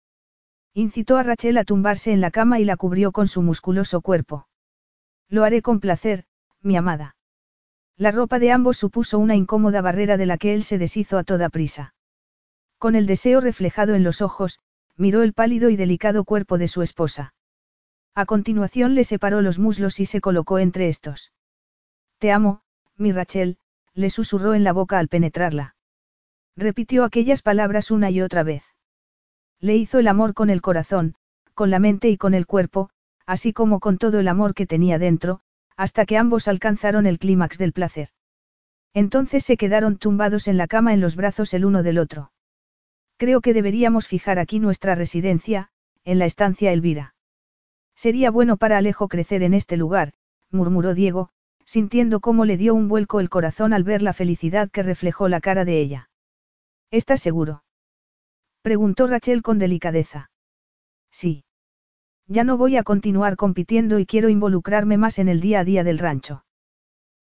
Incitó 0.73 1.18
a 1.18 1.23
Rachel 1.23 1.57
a 1.58 1.65
tumbarse 1.65 2.12
en 2.12 2.20
la 2.20 2.31
cama 2.31 2.58
y 2.58 2.65
la 2.65 2.76
cubrió 2.76 3.12
con 3.12 3.28
su 3.28 3.42
musculoso 3.42 4.00
cuerpo. 4.00 4.49
Lo 5.28 5.44
haré 5.44 5.62
con 5.62 5.81
placer, 5.81 6.24
mi 6.60 6.76
amada. 6.76 7.16
La 7.97 8.10
ropa 8.10 8.39
de 8.39 8.50
ambos 8.50 8.76
supuso 8.76 9.18
una 9.18 9.36
incómoda 9.36 9.81
barrera 9.81 10.16
de 10.16 10.26
la 10.26 10.36
que 10.36 10.55
él 10.55 10.64
se 10.64 10.78
deshizo 10.78 11.16
a 11.16 11.24
toda 11.24 11.48
prisa. 11.48 11.94
Con 12.78 12.97
el 12.97 13.06
deseo 13.06 13.40
reflejado 13.40 13.94
en 13.94 14.02
los 14.02 14.20
ojos, 14.20 14.58
miró 14.97 15.23
el 15.23 15.32
pálido 15.32 15.70
y 15.70 15.76
delicado 15.76 16.24
cuerpo 16.24 16.58
de 16.58 16.68
su 16.68 16.82
esposa. 16.82 17.34
A 18.14 18.26
continuación 18.26 18.94
le 18.94 19.05
separó 19.05 19.42
los 19.42 19.58
muslos 19.58 20.00
y 20.00 20.06
se 20.06 20.20
colocó 20.20 20.58
entre 20.58 20.89
estos. 20.89 21.32
Te 22.18 22.32
amo, 22.32 22.62
mi 22.97 23.12
Rachel, 23.12 23.58
le 23.94 24.10
susurró 24.10 24.55
en 24.55 24.64
la 24.64 24.73
boca 24.73 24.98
al 24.98 25.08
penetrarla. 25.08 25.76
Repitió 26.56 27.05
aquellas 27.05 27.42
palabras 27.42 27.90
una 27.90 28.10
y 28.10 28.20
otra 28.20 28.42
vez. 28.42 28.64
Le 29.60 29.76
hizo 29.76 29.98
el 29.98 30.08
amor 30.08 30.34
con 30.34 30.50
el 30.50 30.62
corazón, 30.62 31.14
con 31.55 31.70
la 31.70 31.78
mente 31.78 32.08
y 32.08 32.16
con 32.16 32.34
el 32.34 32.47
cuerpo, 32.47 32.90
así 33.24 33.52
como 33.52 33.81
con 33.81 33.98
todo 33.98 34.18
el 34.18 34.28
amor 34.28 34.55
que 34.55 34.66
tenía 34.66 34.98
dentro, 34.98 35.40
hasta 35.76 36.06
que 36.06 36.16
ambos 36.16 36.48
alcanzaron 36.48 37.06
el 37.06 37.18
clímax 37.18 37.58
del 37.58 37.72
placer. 37.72 38.08
Entonces 38.92 39.44
se 39.44 39.56
quedaron 39.56 39.98
tumbados 39.98 40.46
en 40.46 40.56
la 40.56 40.68
cama 40.68 40.94
en 40.94 41.00
los 41.00 41.16
brazos 41.16 41.52
el 41.54 41.64
uno 41.64 41.82
del 41.82 41.98
otro. 41.98 42.32
Creo 43.16 43.40
que 43.40 43.54
deberíamos 43.54 44.06
fijar 44.06 44.38
aquí 44.38 44.60
nuestra 44.60 44.94
residencia, 44.94 45.68
en 46.04 46.18
la 46.18 46.26
estancia 46.26 46.72
Elvira. 46.72 47.14
Sería 47.96 48.30
bueno 48.30 48.56
para 48.56 48.78
Alejo 48.78 49.08
crecer 49.08 49.42
en 49.42 49.54
este 49.54 49.76
lugar, 49.76 50.12
murmuró 50.50 50.94
Diego, 50.94 51.30
sintiendo 51.64 52.20
cómo 52.20 52.44
le 52.44 52.56
dio 52.56 52.74
un 52.74 52.88
vuelco 52.88 53.20
el 53.20 53.30
corazón 53.30 53.72
al 53.72 53.84
ver 53.84 54.02
la 54.02 54.12
felicidad 54.12 54.70
que 54.70 54.82
reflejó 54.82 55.28
la 55.28 55.40
cara 55.40 55.64
de 55.64 55.80
ella. 55.80 56.10
¿Estás 56.90 57.20
seguro? 57.20 57.64
preguntó 58.62 59.06
Rachel 59.06 59.42
con 59.42 59.58
delicadeza. 59.58 60.30
Sí. 61.10 61.44
Ya 62.26 62.44
no 62.44 62.56
voy 62.56 62.76
a 62.76 62.82
continuar 62.82 63.36
compitiendo 63.36 63.98
y 63.98 64.06
quiero 64.06 64.28
involucrarme 64.28 64.96
más 64.96 65.18
en 65.18 65.28
el 65.28 65.40
día 65.40 65.60
a 65.60 65.64
día 65.64 65.84
del 65.84 65.98
rancho. 65.98 66.44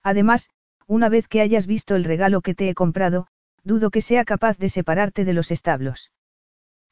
Además, 0.03 0.49
una 0.87 1.09
vez 1.09 1.27
que 1.27 1.41
hayas 1.41 1.67
visto 1.67 1.95
el 1.95 2.03
regalo 2.03 2.41
que 2.41 2.53
te 2.53 2.69
he 2.69 2.75
comprado, 2.75 3.27
dudo 3.63 3.89
que 3.89 4.01
sea 4.01 4.25
capaz 4.25 4.57
de 4.57 4.69
separarte 4.69 5.25
de 5.25 5.33
los 5.33 5.51
establos. 5.51 6.11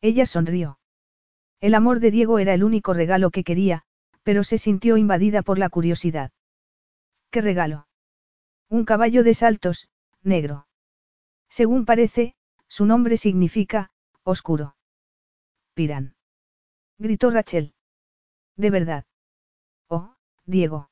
Ella 0.02 0.26
sonrió. 0.26 0.80
El 1.60 1.76
amor 1.76 2.00
de 2.00 2.12
Diego 2.12 2.40
era 2.40 2.54
el 2.54 2.64
único 2.64 2.94
regalo 2.94 3.32
que 3.32 3.44
quería, 3.44 3.84
pero 4.24 4.44
se 4.44 4.58
sintió 4.58 4.98
invadida 4.98 5.42
por 5.42 5.60
la 5.60 5.70
curiosidad. 5.70 6.32
¿Qué 7.32 7.42
regalo? 7.42 7.88
Un 8.70 8.86
caballo 8.86 9.24
de 9.24 9.34
saltos, 9.34 9.90
negro. 10.24 10.68
Según 11.50 11.86
parece, 11.86 12.36
su 12.68 12.86
nombre 12.86 13.18
significa, 13.18 13.92
oscuro. 14.24 14.76
Piran. 15.74 16.16
Gritó 16.98 17.32
Rachel. 17.32 17.74
De 18.60 18.72
verdad. 18.72 19.06
Oh, 19.88 20.16
Diego. 20.46 20.90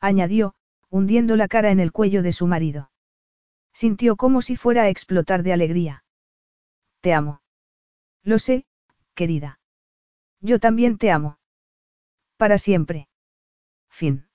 Añadió, 0.00 0.54
hundiendo 0.88 1.36
la 1.36 1.46
cara 1.46 1.70
en 1.70 1.80
el 1.80 1.92
cuello 1.92 2.22
de 2.22 2.32
su 2.32 2.46
marido. 2.46 2.90
Sintió 3.74 4.16
como 4.16 4.40
si 4.40 4.56
fuera 4.56 4.84
a 4.84 4.88
explotar 4.88 5.42
de 5.42 5.52
alegría. 5.52 6.04
Te 7.02 7.12
amo. 7.12 7.42
Lo 8.22 8.38
sé, 8.38 8.64
querida. 9.14 9.60
Yo 10.40 10.58
también 10.58 10.96
te 10.96 11.10
amo. 11.10 11.38
Para 12.38 12.56
siempre. 12.56 13.06
Fin. 13.90 14.27